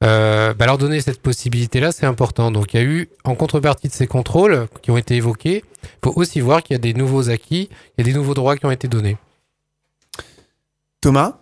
euh, 0.03 0.53
bah, 0.53 0.65
leur 0.65 0.77
donner 0.77 0.99
cette 1.01 1.21
possibilité-là, 1.21 1.91
c'est 1.91 2.05
important. 2.05 2.51
Donc, 2.51 2.73
il 2.73 2.77
y 2.77 2.79
a 2.79 2.85
eu, 2.85 3.09
en 3.23 3.35
contrepartie 3.35 3.87
de 3.87 3.93
ces 3.93 4.07
contrôles 4.07 4.67
qui 4.81 4.91
ont 4.91 4.97
été 4.97 5.15
évoqués, 5.15 5.63
il 5.83 5.89
faut 6.03 6.13
aussi 6.15 6.39
voir 6.39 6.63
qu'il 6.63 6.73
y 6.73 6.79
a 6.79 6.79
des 6.81 6.93
nouveaux 6.93 7.29
acquis, 7.29 7.69
il 7.97 8.05
y 8.05 8.09
a 8.09 8.11
des 8.11 8.17
nouveaux 8.17 8.33
droits 8.33 8.57
qui 8.57 8.65
ont 8.65 8.71
été 8.71 8.87
donnés. 8.87 9.17
Thomas, 11.01 11.37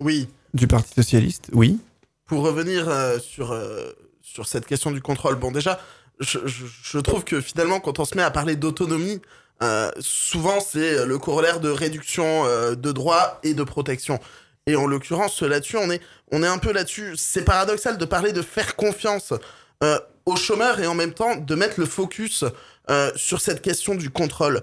Oui, 0.00 0.28
du 0.54 0.66
Parti 0.66 0.92
Socialiste, 0.94 1.50
oui. 1.52 1.78
pour 2.26 2.42
revenir 2.42 2.88
euh, 2.88 3.18
sur, 3.18 3.52
euh, 3.52 3.92
sur 4.22 4.46
cette 4.46 4.66
question 4.66 4.90
du 4.90 5.00
contrôle, 5.00 5.36
bon 5.36 5.50
déjà, 5.52 5.80
je, 6.20 6.38
je- 6.46 6.64
je 6.82 6.98
trouve 6.98 7.24
que 7.24 7.40
finalement, 7.40 7.78
quand 7.80 7.98
on 8.00 8.04
se 8.04 8.16
met 8.16 8.22
à 8.22 8.30
parler 8.30 8.56
d'autonomie, 8.56 9.20
euh, 9.62 9.90
souvent 10.00 10.60
c'est 10.60 11.06
le 11.06 11.18
corollaire 11.18 11.60
de 11.60 11.68
réduction 11.70 12.44
euh, 12.46 12.74
de 12.74 12.92
droits 12.92 13.38
et 13.42 13.54
de 13.54 13.62
protection. 13.62 14.18
Et 14.68 14.74
en 14.74 14.86
l'occurrence, 14.86 15.42
là-dessus, 15.42 15.76
on 15.76 15.90
est, 15.90 16.02
on 16.32 16.42
est 16.42 16.48
un 16.48 16.58
peu 16.58 16.72
là-dessus. 16.72 17.14
C'est 17.16 17.44
paradoxal 17.44 17.98
de 17.98 18.04
parler 18.04 18.32
de 18.32 18.42
faire 18.42 18.74
confiance 18.74 19.32
euh, 19.84 19.98
aux 20.24 20.34
chômeurs 20.34 20.80
et 20.80 20.88
en 20.88 20.94
même 20.94 21.14
temps 21.14 21.36
de 21.36 21.54
mettre 21.54 21.78
le 21.78 21.86
focus 21.86 22.44
euh, 22.90 23.12
sur 23.14 23.40
cette 23.40 23.62
question 23.62 23.94
du 23.94 24.10
contrôle. 24.10 24.62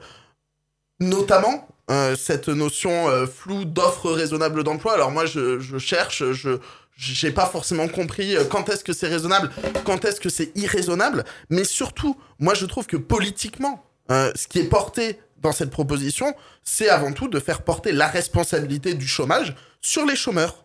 Notamment 1.00 1.70
euh, 1.90 2.18
cette 2.18 2.50
notion 2.50 3.28
floue 3.28 3.64
d'offre 3.64 4.12
raisonnable 4.12 4.66
d'emploi. 4.66 4.94
Alors 4.94 5.12
moi, 5.12 5.26
je, 5.26 5.60
je 5.60 5.78
cherche, 5.78 6.32
je 6.32 6.58
j'ai 6.96 7.32
pas 7.32 7.48
forcément 7.48 7.88
compris 7.88 8.36
quand 8.52 8.70
est-ce 8.70 8.84
que 8.84 8.94
c'est 8.94 9.08
raisonnable, 9.08 9.50
quand 9.84 10.06
est-ce 10.06 10.22
que 10.22 10.30
c'est 10.30 10.56
irraisonnable, 10.56 11.24
mais 11.50 11.64
surtout, 11.64 12.16
moi 12.38 12.54
je 12.54 12.68
trouve 12.68 12.86
que 12.86 12.98
politiquement, 12.98 13.84
ce 14.10 14.48
qui 14.48 14.60
est 14.60 14.70
porté 14.70 15.18
dans 15.44 15.52
cette 15.52 15.70
proposition, 15.70 16.34
c'est 16.64 16.90
avant 16.90 17.12
tout 17.12 17.28
de 17.28 17.40
faire 17.40 17.62
porter 17.62 17.92
la 17.92 18.08
responsabilité 18.08 18.94
du 18.96 19.08
chômage 19.08 19.56
sur 19.82 20.06
les 20.06 20.16
chômeurs. 20.16 20.64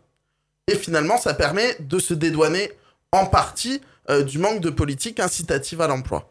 Et 0.70 0.76
finalement, 0.76 1.18
ça 1.18 1.34
permet 1.34 1.76
de 1.80 1.98
se 1.98 2.14
dédouaner 2.14 2.72
en 3.12 3.26
partie 3.26 3.80
euh, 4.10 4.22
du 4.22 4.38
manque 4.38 4.60
de 4.60 4.70
politique 4.70 5.18
incitative 5.20 5.80
à 5.80 5.88
l'emploi. 5.88 6.30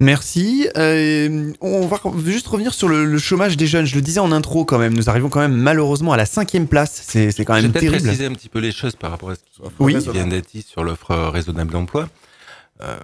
Merci. 0.00 0.68
Euh, 0.76 1.52
on 1.60 1.86
va 1.86 2.00
juste 2.26 2.48
revenir 2.48 2.74
sur 2.74 2.88
le, 2.88 3.04
le 3.04 3.18
chômage 3.18 3.56
des 3.56 3.68
jeunes. 3.68 3.84
Je 3.86 3.94
le 3.94 4.00
disais 4.02 4.18
en 4.18 4.32
intro 4.32 4.64
quand 4.64 4.78
même. 4.78 4.94
Nous 4.94 5.08
arrivons 5.08 5.28
quand 5.28 5.38
même 5.40 5.54
malheureusement 5.54 6.12
à 6.12 6.16
la 6.16 6.26
cinquième 6.26 6.66
place. 6.66 7.02
C'est 7.06 7.30
c'est 7.30 7.44
quand 7.44 7.54
Je 7.54 7.58
vais 7.58 7.62
même 7.62 7.72
peut-être 7.72 7.82
terrible. 7.84 8.02
préciser 8.06 8.26
un 8.26 8.32
petit 8.32 8.48
peu 8.48 8.58
les 8.58 8.72
choses 8.72 8.96
par 8.96 9.12
rapport 9.12 9.30
à 9.30 9.34
ce 9.36 9.40
qui 9.40 9.60
Oui. 9.78 9.96
qui 10.02 10.10
vient 10.10 10.26
d'être 10.26 10.50
dit 10.50 10.62
sur 10.62 10.82
l'offre 10.82 11.12
euh, 11.12 11.30
raisonnable 11.30 11.70
d'emploi. 11.72 12.08
Euh, 12.80 12.96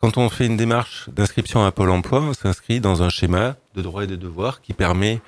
quand 0.00 0.16
on 0.16 0.28
fait 0.28 0.46
une 0.46 0.56
démarche 0.56 1.08
d'inscription 1.10 1.64
à 1.64 1.72
Pôle 1.72 1.90
emploi, 1.90 2.20
on 2.20 2.32
s'inscrit 2.32 2.80
dans 2.80 3.02
un 3.02 3.08
schéma 3.08 3.56
de 3.74 3.82
droits 3.82 4.04
et 4.04 4.06
de 4.06 4.16
devoirs 4.16 4.60
qui 4.60 4.72
permet 4.72 5.20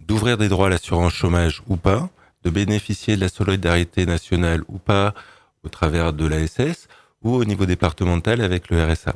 d'ouvrir 0.00 0.36
des 0.36 0.48
droits 0.48 0.66
à 0.66 0.70
l'assurance 0.70 1.12
chômage 1.12 1.62
ou 1.68 1.76
pas, 1.76 2.08
de 2.42 2.50
bénéficier 2.50 3.16
de 3.16 3.20
la 3.20 3.28
solidarité 3.28 4.04
nationale 4.04 4.62
ou 4.68 4.78
pas 4.78 5.14
au 5.62 5.68
travers 5.68 6.12
de 6.12 6.26
l'ASS 6.26 6.88
ou 7.22 7.34
au 7.34 7.44
niveau 7.44 7.66
départemental 7.66 8.40
avec 8.40 8.68
le 8.70 8.84
RSA. 8.84 9.14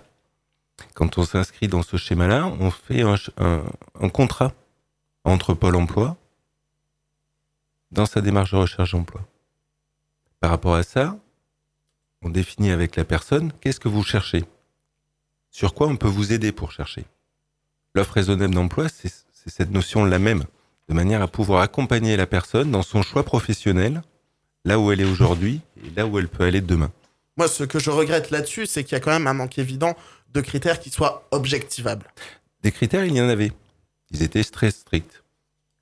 Quand 0.94 1.18
on 1.18 1.24
s'inscrit 1.24 1.68
dans 1.68 1.82
ce 1.82 1.96
schéma-là, 1.96 2.46
on 2.60 2.70
fait 2.70 3.02
un, 3.02 4.08
contrat 4.08 4.52
entre 5.24 5.54
Pôle 5.54 5.76
emploi 5.76 6.16
dans 7.90 8.06
sa 8.06 8.20
démarche 8.20 8.52
de 8.52 8.56
recherche 8.56 8.92
d'emploi. 8.92 9.20
Par 10.38 10.50
rapport 10.50 10.74
à 10.74 10.82
ça, 10.82 11.18
on 12.22 12.30
définit 12.30 12.70
avec 12.70 12.96
la 12.96 13.04
personne 13.04 13.52
qu'est-ce 13.60 13.80
que 13.80 13.88
vous 13.88 14.04
cherchez, 14.04 14.44
sur 15.50 15.74
quoi 15.74 15.86
on 15.88 15.96
peut 15.96 16.08
vous 16.08 16.32
aider 16.32 16.52
pour 16.52 16.72
chercher? 16.72 17.04
L'offre 17.94 18.14
raisonnable 18.14 18.54
d'emploi, 18.54 18.88
c'est 18.88 19.12
cette 19.46 19.70
notion-là 19.70 20.18
même, 20.18 20.44
de 20.88 20.94
manière 20.94 21.22
à 21.22 21.28
pouvoir 21.28 21.62
accompagner 21.62 22.16
la 22.16 22.26
personne 22.26 22.70
dans 22.70 22.82
son 22.82 23.02
choix 23.02 23.24
professionnel, 23.24 24.02
là 24.64 24.78
où 24.78 24.92
elle 24.92 25.00
est 25.00 25.04
aujourd'hui 25.10 25.60
et 25.84 25.90
là 25.96 26.06
où 26.06 26.18
elle 26.18 26.28
peut 26.28 26.44
aller 26.44 26.60
demain. 26.60 26.92
Moi, 27.36 27.48
ce 27.48 27.64
que 27.64 27.78
je 27.78 27.90
regrette 27.90 28.30
là-dessus, 28.30 28.66
c'est 28.66 28.84
qu'il 28.84 28.92
y 28.92 28.96
a 28.96 29.00
quand 29.00 29.10
même 29.10 29.26
un 29.26 29.34
manque 29.34 29.58
évident 29.58 29.96
de 30.32 30.40
critères 30.40 30.78
qui 30.78 30.90
soient 30.90 31.26
objectivables. 31.30 32.06
Des 32.62 32.70
critères, 32.70 33.04
il 33.04 33.14
y 33.14 33.20
en 33.20 33.28
avait. 33.28 33.52
Ils 34.10 34.22
étaient 34.22 34.44
très 34.44 34.70
stricts. 34.70 35.22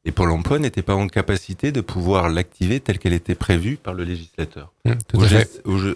Et 0.05 0.13
Pôle 0.13 0.31
emploi 0.31 0.59
n'était 0.59 0.83
pas 0.83 0.95
en 0.95 1.09
capacité 1.09 1.73
de 1.73 1.81
pouvoir 1.81 2.29
l'activer 2.29 2.81
telle 2.81 2.99
qu'elle 2.99 3.13
était 3.13 3.35
prévue 3.35 3.77
par 3.77 3.95
le 3.95 4.05
législateur. 4.05 4.73
Mmh, 4.85 4.93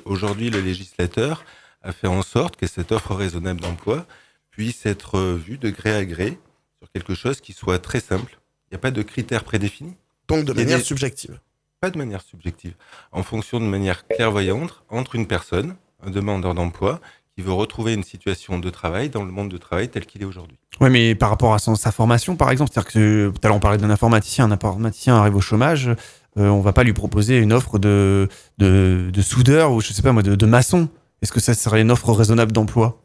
Aujourd'hui, 0.04 0.50
le 0.50 0.60
législateur 0.60 1.44
a 1.82 1.92
fait 1.92 2.06
en 2.06 2.22
sorte 2.22 2.56
que 2.56 2.66
cette 2.66 2.92
offre 2.92 3.14
raisonnable 3.14 3.60
d'emploi 3.60 4.06
puisse 4.50 4.86
être 4.86 5.20
vue 5.34 5.58
de 5.58 5.70
gré 5.70 5.94
à 5.94 6.04
gré 6.04 6.38
sur 6.80 6.90
quelque 6.92 7.14
chose 7.14 7.40
qui 7.40 7.52
soit 7.52 7.78
très 7.78 8.00
simple. 8.00 8.38
Il 8.70 8.74
n'y 8.74 8.76
a 8.76 8.78
pas 8.80 8.90
de 8.90 9.02
critères 9.02 9.44
prédéfinis, 9.44 9.94
Donc, 10.28 10.44
de 10.44 10.52
manière 10.52 10.78
des- 10.78 10.84
subjective. 10.84 11.38
pas 11.80 11.90
de 11.90 11.98
manière 11.98 12.22
subjective, 12.22 12.74
en 13.12 13.22
fonction 13.22 13.60
de 13.60 13.64
manière 13.66 14.06
clairvoyante 14.06 14.82
entre 14.88 15.14
une 15.16 15.26
personne, 15.26 15.74
un 16.04 16.10
demandeur 16.10 16.54
d'emploi 16.54 17.00
qui 17.36 17.42
veut 17.42 17.52
retrouver 17.52 17.94
une 17.94 18.02
situation 18.04 18.58
de 18.58 18.68
travail 18.70 19.08
dans 19.08 19.24
le 19.24 19.32
monde 19.32 19.48
du 19.48 19.58
travail 19.58 19.88
tel 19.88 20.04
qu'il 20.04 20.20
est 20.22 20.26
aujourd'hui. 20.26 20.58
Oui, 20.80 20.90
mais 20.90 21.14
par 21.14 21.30
rapport 21.30 21.54
à 21.54 21.58
son- 21.58 21.74
sa 21.76 21.90
formation, 21.90 22.36
par 22.36 22.50
exemple, 22.50 22.70
c'est-à-dire 22.72 22.92
que 22.92 23.30
tout 23.34 23.40
à 23.42 23.48
l'heure 23.48 23.56
on 23.56 23.60
parlait 23.60 23.78
d'un 23.78 23.88
informaticien, 23.90 24.44
un 24.44 24.50
informaticien 24.50 25.16
arrive 25.16 25.34
au 25.36 25.40
chômage, 25.40 25.88
euh, 26.36 26.48
on 26.48 26.60
va 26.60 26.72
pas 26.74 26.84
lui 26.84 26.92
proposer 26.92 27.38
une 27.38 27.52
offre 27.52 27.78
de, 27.78 28.28
de, 28.58 29.10
de 29.12 29.22
soudeur 29.22 29.72
ou 29.72 29.80
je 29.80 29.92
sais 29.92 30.02
pas 30.02 30.12
moi, 30.12 30.22
de, 30.22 30.34
de 30.34 30.46
maçon. 30.46 30.88
Est-ce 31.22 31.32
que 31.32 31.40
ça 31.40 31.54
serait 31.54 31.80
une 31.82 31.90
offre 31.90 32.12
raisonnable 32.12 32.52
d'emploi 32.52 33.00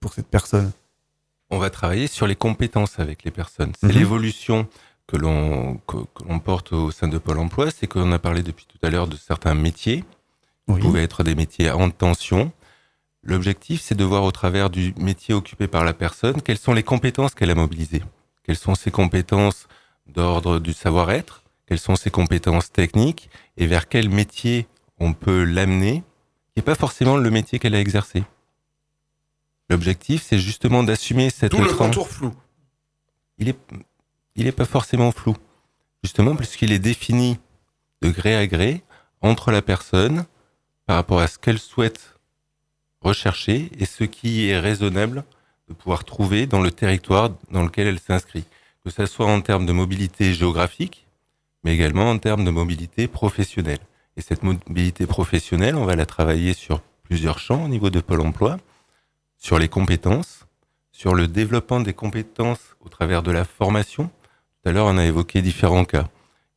pour 0.00 0.14
cette 0.14 0.28
personne? 0.28 0.72
On 1.50 1.58
va 1.58 1.68
travailler 1.70 2.06
sur 2.06 2.26
les 2.26 2.36
compétences 2.36 2.98
avec 2.98 3.24
les 3.24 3.30
personnes. 3.30 3.72
C'est 3.78 3.88
Mhm. 3.88 3.92
l'évolution 3.92 4.66
que 5.06 5.16
l'on 5.16 5.76
que, 5.86 5.96
que 6.14 6.24
l'on 6.28 6.38
porte 6.38 6.72
au 6.72 6.90
sein 6.90 7.08
de 7.08 7.18
Pôle 7.18 7.38
Emploi, 7.38 7.70
c'est 7.70 7.86
qu'on 7.86 8.10
a 8.12 8.18
parlé 8.18 8.42
depuis 8.42 8.66
tout 8.66 8.78
à 8.86 8.90
l'heure 8.90 9.06
de 9.08 9.16
certains 9.16 9.54
métiers, 9.54 10.04
Oui. 10.68 10.76
qui 10.80 10.86
pouvaient 10.86 11.02
être 11.02 11.22
des 11.22 11.34
métiers 11.34 11.70
en 11.70 11.90
tension. 11.90 12.50
L'objectif, 13.22 13.82
c'est 13.82 13.94
de 13.94 14.04
voir 14.04 14.24
au 14.24 14.32
travers 14.32 14.70
du 14.70 14.94
métier 14.96 15.34
occupé 15.34 15.68
par 15.68 15.84
la 15.84 15.92
personne 15.92 16.40
quelles 16.40 16.58
sont 16.58 16.72
les 16.72 16.82
compétences 16.82 17.34
qu'elle 17.34 17.50
a 17.50 17.54
mobilisées. 17.54 18.02
Quelles 18.44 18.56
sont 18.56 18.74
ses 18.74 18.90
compétences 18.90 19.68
d'ordre 20.06 20.58
du 20.58 20.72
savoir-être, 20.72 21.42
quelles 21.66 21.78
sont 21.78 21.94
ses 21.94 22.10
compétences 22.10 22.72
techniques? 22.72 23.28
Et 23.58 23.66
vers 23.66 23.88
quel 23.88 24.08
métier 24.08 24.66
on 24.98 25.12
peut 25.12 25.44
l'amener, 25.44 26.02
qui 26.52 26.58
n'est 26.58 26.64
pas 26.64 26.74
forcément 26.74 27.16
le 27.16 27.30
métier 27.30 27.58
qu'elle 27.58 27.74
a 27.74 27.80
exercé. 27.80 28.24
L'objectif, 29.70 30.22
c'est 30.22 30.38
justement 30.38 30.82
d'assumer 30.82 31.30
cette 31.30 31.52
D'où 31.52 31.62
le 31.64 31.72
contour 31.72 32.08
flou. 32.08 32.34
il 33.38 33.48
est, 33.48 33.58
il 34.36 34.46
est 34.46 34.52
pas 34.52 34.66
forcément 34.66 35.12
flou. 35.12 35.34
Justement, 36.02 36.36
puisqu'il 36.36 36.72
est 36.72 36.78
défini 36.78 37.38
de 38.02 38.10
gré 38.10 38.36
à 38.36 38.46
gré 38.46 38.82
entre 39.22 39.50
la 39.50 39.62
personne 39.62 40.26
par 40.86 40.96
rapport 40.96 41.20
à 41.20 41.28
ce 41.28 41.38
qu'elle 41.38 41.58
souhaite 41.58 42.16
rechercher 43.00 43.70
et 43.78 43.86
ce 43.86 44.04
qui 44.04 44.48
est 44.48 44.58
raisonnable 44.58 45.24
de 45.68 45.74
pouvoir 45.74 46.04
trouver 46.04 46.46
dans 46.46 46.60
le 46.60 46.70
territoire 46.70 47.30
dans 47.50 47.62
lequel 47.62 47.86
elle 47.86 48.00
s'inscrit. 48.00 48.44
Que 48.84 48.90
ce 48.90 49.06
soit 49.06 49.26
en 49.26 49.40
termes 49.40 49.64
de 49.64 49.72
mobilité 49.72 50.34
géographique, 50.34 51.06
mais 51.64 51.72
également 51.74 52.10
en 52.10 52.18
termes 52.18 52.44
de 52.44 52.50
mobilité 52.50 53.06
professionnelle. 53.06 53.78
Et 54.16 54.20
cette 54.20 54.42
mobilité 54.42 55.06
professionnelle, 55.06 55.76
on 55.76 55.84
va 55.84 55.96
la 55.96 56.06
travailler 56.06 56.52
sur 56.52 56.80
plusieurs 57.02 57.38
champs 57.38 57.64
au 57.64 57.68
niveau 57.68 57.90
de 57.90 58.00
Pôle 58.00 58.20
emploi, 58.20 58.58
sur 59.38 59.58
les 59.58 59.68
compétences, 59.68 60.46
sur 60.92 61.14
le 61.14 61.26
développement 61.26 61.80
des 61.80 61.94
compétences 61.94 62.76
au 62.80 62.88
travers 62.88 63.22
de 63.22 63.30
la 63.30 63.44
formation. 63.44 64.04
Tout 64.04 64.68
à 64.68 64.72
l'heure, 64.72 64.86
on 64.86 64.98
a 64.98 65.04
évoqué 65.04 65.42
différents 65.42 65.84
cas. 65.84 66.08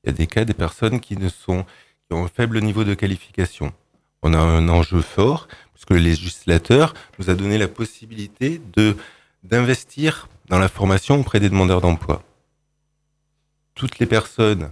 Il 0.03 0.08
y 0.08 0.10
a 0.10 0.14
des 0.14 0.28
cas 0.28 0.45
des 0.45 0.53
personnes 0.53 0.99
qui 0.99 1.18
ne 1.18 1.30
sont 1.30 1.66
qui 2.08 2.14
ont 2.14 2.26
un 2.26 2.28
faible 2.28 2.62
niveau 2.62 2.84
de 2.84 2.93
qualification. 2.93 3.74
On 4.22 4.34
a 4.34 4.38
un 4.38 4.70
enjeu 4.70 5.01
fort 5.01 5.47
puisque 5.74 5.89
le 5.91 5.97
législateur 5.97 6.93
nous 7.18 7.30
a 7.30 7.36
donné 7.36 7.58
la 7.58 7.68
possibilité 7.68 8.62
de 8.76 8.95
d'investir 9.43 10.28
dans 10.47 10.60
la 10.60 10.70
formation 10.70 11.20
auprès 11.20 11.39
des 11.39 11.49
demandeurs 11.49 11.82
d'emploi. 11.82 12.24
Toutes 13.74 13.99
les 13.99 14.06
personnes, 14.06 14.72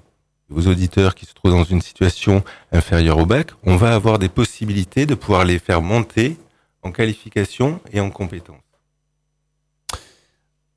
vos 0.54 0.70
auditeurs 0.70 1.16
qui 1.16 1.26
se 1.26 1.34
trouvent 1.34 1.52
dans 1.52 1.64
une 1.64 1.82
situation 1.82 2.44
inférieure 2.72 3.18
au 3.18 3.26
bac, 3.26 3.52
on 3.64 3.76
va 3.76 3.94
avoir 3.94 4.20
des 4.20 4.30
possibilités 4.30 5.06
de 5.06 5.16
pouvoir 5.16 5.46
les 5.46 5.60
faire 5.60 5.82
monter 5.82 6.38
en 6.84 6.92
qualification 6.92 7.80
et 7.92 8.00
en 8.00 8.10
compétences. 8.10 8.58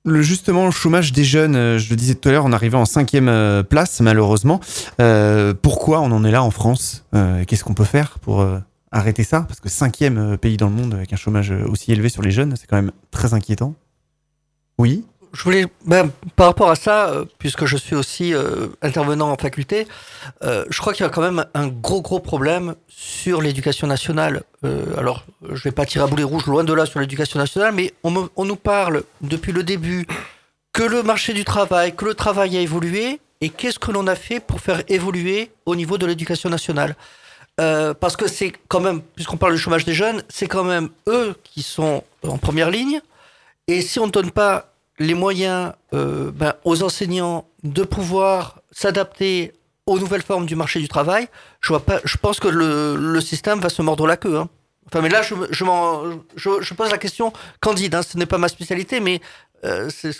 Le, 0.05 0.23
justement, 0.23 0.67
le 0.67 0.71
chômage 0.71 1.13
des 1.13 1.25
jeunes, 1.25 1.57
euh, 1.57 1.79
je 1.79 1.91
le 1.91 1.97
disais 1.97 2.15
tout 2.15 2.29
à 2.29 2.33
l'heure, 2.33 2.45
on 2.45 2.53
arrivait 2.53 2.77
en 2.77 2.85
cinquième 2.85 3.29
euh, 3.29 3.65
place, 3.65 4.01
malheureusement. 4.01 4.61
Euh, 5.01 5.53
pourquoi 5.53 6.01
on 6.01 6.13
en 6.13 6.25
est 6.25 6.31
là 6.31 6.45
en 6.45 6.53
France 6.53 7.05
Qu'est-ce 7.47 7.65
qu'on 7.65 7.75
peut 7.75 7.85
faire 7.85 8.19
pour 8.21 8.47
arrêter 8.93 9.25
ça? 9.25 9.43
Parce 9.43 9.59
que 9.59 9.69
cinquième 9.69 10.39
pays 10.39 10.57
dans 10.57 10.69
le 10.69 10.75
monde 10.75 10.95
avec 10.95 11.13
un 11.13 11.17
chômage 11.17 11.51
aussi 11.51 11.93
élevé 11.93 12.09
sur 12.09 12.23
les 12.23 12.31
jeunes, 12.31 12.55
c'est 12.57 12.67
quand 12.67 12.77
même 12.77 12.93
très 13.11 13.35
inquiétant. 13.35 13.75
Oui? 14.79 15.05
Je 15.37 15.43
voulais, 15.43 15.67
par 16.35 16.47
rapport 16.47 16.71
à 16.71 16.77
ça, 16.77 17.11
euh, 17.11 17.27
puisque 17.39 17.67
je 17.67 17.77
suis 17.77 17.95
aussi 17.95 18.33
euh, 18.33 18.69
intervenant 18.81 19.31
en 19.31 19.37
faculté, 19.37 19.87
euh, 20.43 20.65
je 20.71 20.81
crois 20.81 20.95
qu'il 20.95 21.05
y 21.05 21.07
a 21.07 21.11
quand 21.11 21.21
même 21.21 21.45
un 21.53 21.67
gros 21.67 22.01
gros 22.01 22.21
problème 22.21 22.75
sur 22.89 23.43
l'éducation 23.43 23.87
nationale. 23.87 24.45
Alors, 24.97 25.25
je 25.53 25.63
vais 25.63 25.73
pas 25.73 25.85
tirer 25.85 26.05
à 26.05 26.07
boulet 26.09 26.25
rouge 26.25 26.47
loin 26.47 26.65
de 26.65 26.73
là 26.73 26.87
sur 26.87 27.01
l'éducation 27.01 27.39
nationale, 27.39 27.75
mais 27.75 27.93
on, 28.03 28.45
nous 28.45 28.57
parle 28.57 29.03
depuis 29.21 29.53
le 29.53 29.63
début 29.63 30.07
que 30.73 30.83
le 30.83 31.03
marché 31.03 31.35
du 31.35 31.45
travail, 31.45 31.95
que 31.95 32.07
le 32.07 32.15
travail 32.15 32.57
a 32.57 32.61
évolué, 32.61 33.21
et 33.43 33.51
qu'est-ce 33.51 33.79
que 33.79 33.93
l'on 33.93 34.07
a 34.07 34.17
fait 34.17 34.41
pour 34.41 34.61
faire 34.61 34.83
évoluer 34.89 35.51
au 35.67 35.77
niveau 35.77 35.99
de 35.99 36.07
l'éducation 36.07 36.49
nationale? 36.49 36.97
Parce 37.57 38.17
que 38.17 38.27
c'est 38.27 38.53
quand 38.69 38.81
même, 38.81 39.03
puisqu'on 39.03 39.37
parle 39.37 39.53
du 39.53 39.59
chômage 39.59 39.85
des 39.85 39.95
jeunes, 39.95 40.23
c'est 40.29 40.49
quand 40.49 40.65
même 40.65 40.89
eux 41.07 41.37
qui 41.45 41.63
sont 41.63 42.03
en 42.27 42.39
première 42.39 42.71
ligne. 42.71 43.01
Et 43.69 43.83
si 43.83 44.01
on 44.01 44.07
ne 44.07 44.13
donne 44.13 44.31
pas 44.31 44.73
les 44.99 45.15
moyens 45.15 45.73
euh, 45.95 46.31
ben, 46.33 46.55
aux 46.65 46.83
enseignants 46.83 47.47
de 47.63 47.83
pouvoir 47.85 48.61
s'adapter 48.73 49.53
aux 49.87 49.99
nouvelles 49.99 50.23
formes 50.23 50.47
du 50.47 50.57
marché 50.57 50.81
du 50.81 50.89
travail, 50.89 51.29
je, 51.61 51.69
vois 51.69 51.81
pas, 51.85 52.01
je 52.05 52.17
pense 52.17 52.41
que 52.41 52.49
le, 52.49 52.97
le 52.97 53.21
système 53.21 53.61
va 53.61 53.69
se 53.69 53.83
mordre 53.83 54.07
la 54.07 54.17
queue. 54.17 54.37
hein. 54.37 54.49
Enfin, 54.87 55.01
mais 55.03 55.09
là, 55.09 55.23
je, 55.23 55.35
me- 55.35 55.49
je, 55.51 55.65
m'en- 55.65 56.03
je, 56.37 56.61
je 56.61 56.75
pose 56.75 56.91
la 56.91 56.99
question 56.99 57.33
candide. 57.61 57.95
hein, 57.95 58.03
ce 58.03 58.17
n'est 58.19 58.27
pas 58.27 58.39
ma 58.39 58.49
spécialité, 58.49 59.01
mais 59.01 59.21
euh, 59.65 59.89
c'est 59.91 60.13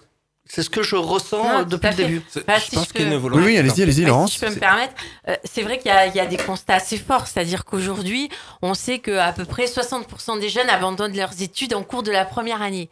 c'est 0.49 0.63
ce 0.63 0.71
que 0.71 0.85
je 0.85 0.95
ressens 0.95 1.43
Non, 1.43 1.63
depuis 1.65 1.89
le 1.89 1.95
début. 1.95 2.23
Bah, 2.47 2.55
je 2.59 2.65
si 2.67 2.71
pense 2.77 2.87
je 2.89 2.93
qu'il 2.93 3.03
y 3.11 3.13
a 3.13 3.19
peux-. 3.19 3.35
Oui, 3.35 3.43
oui, 3.45 3.59
allez-y, 3.59 3.83
allez-y, 3.83 4.03
Ouais, 4.03 4.09
Laurence. 4.11 4.31
Si 4.33 4.39
je 4.39 4.45
peux 4.47 4.53
me 4.55 4.61
permettre, 4.61 4.95
euh, 5.27 5.35
c'est 5.43 5.63
vrai 5.63 5.79
qu'il 5.79 5.89
y, 5.89 5.95
a- 5.95 6.07
il 6.07 6.15
y 6.15 6.21
a 6.21 6.27
des 6.27 6.37
constats 6.37 6.75
assez 6.75 6.99
forts, 6.99 7.27
c'est-à-dire 7.27 7.65
qu'aujourd'hui, 7.65 8.29
on 8.63 8.73
sait 8.75 9.01
qu'à 9.01 9.33
peu 9.33 9.45
près 9.45 9.65
60% 9.67 10.39
des 10.39 10.49
jeunes 10.49 10.69
abandonnent 10.71 11.17
leurs 11.17 11.43
études 11.43 11.75
en 11.75 11.83
cours 11.83 12.05
de 12.05 12.13
la 12.13 12.25
première 12.25 12.63
année. 12.63 12.89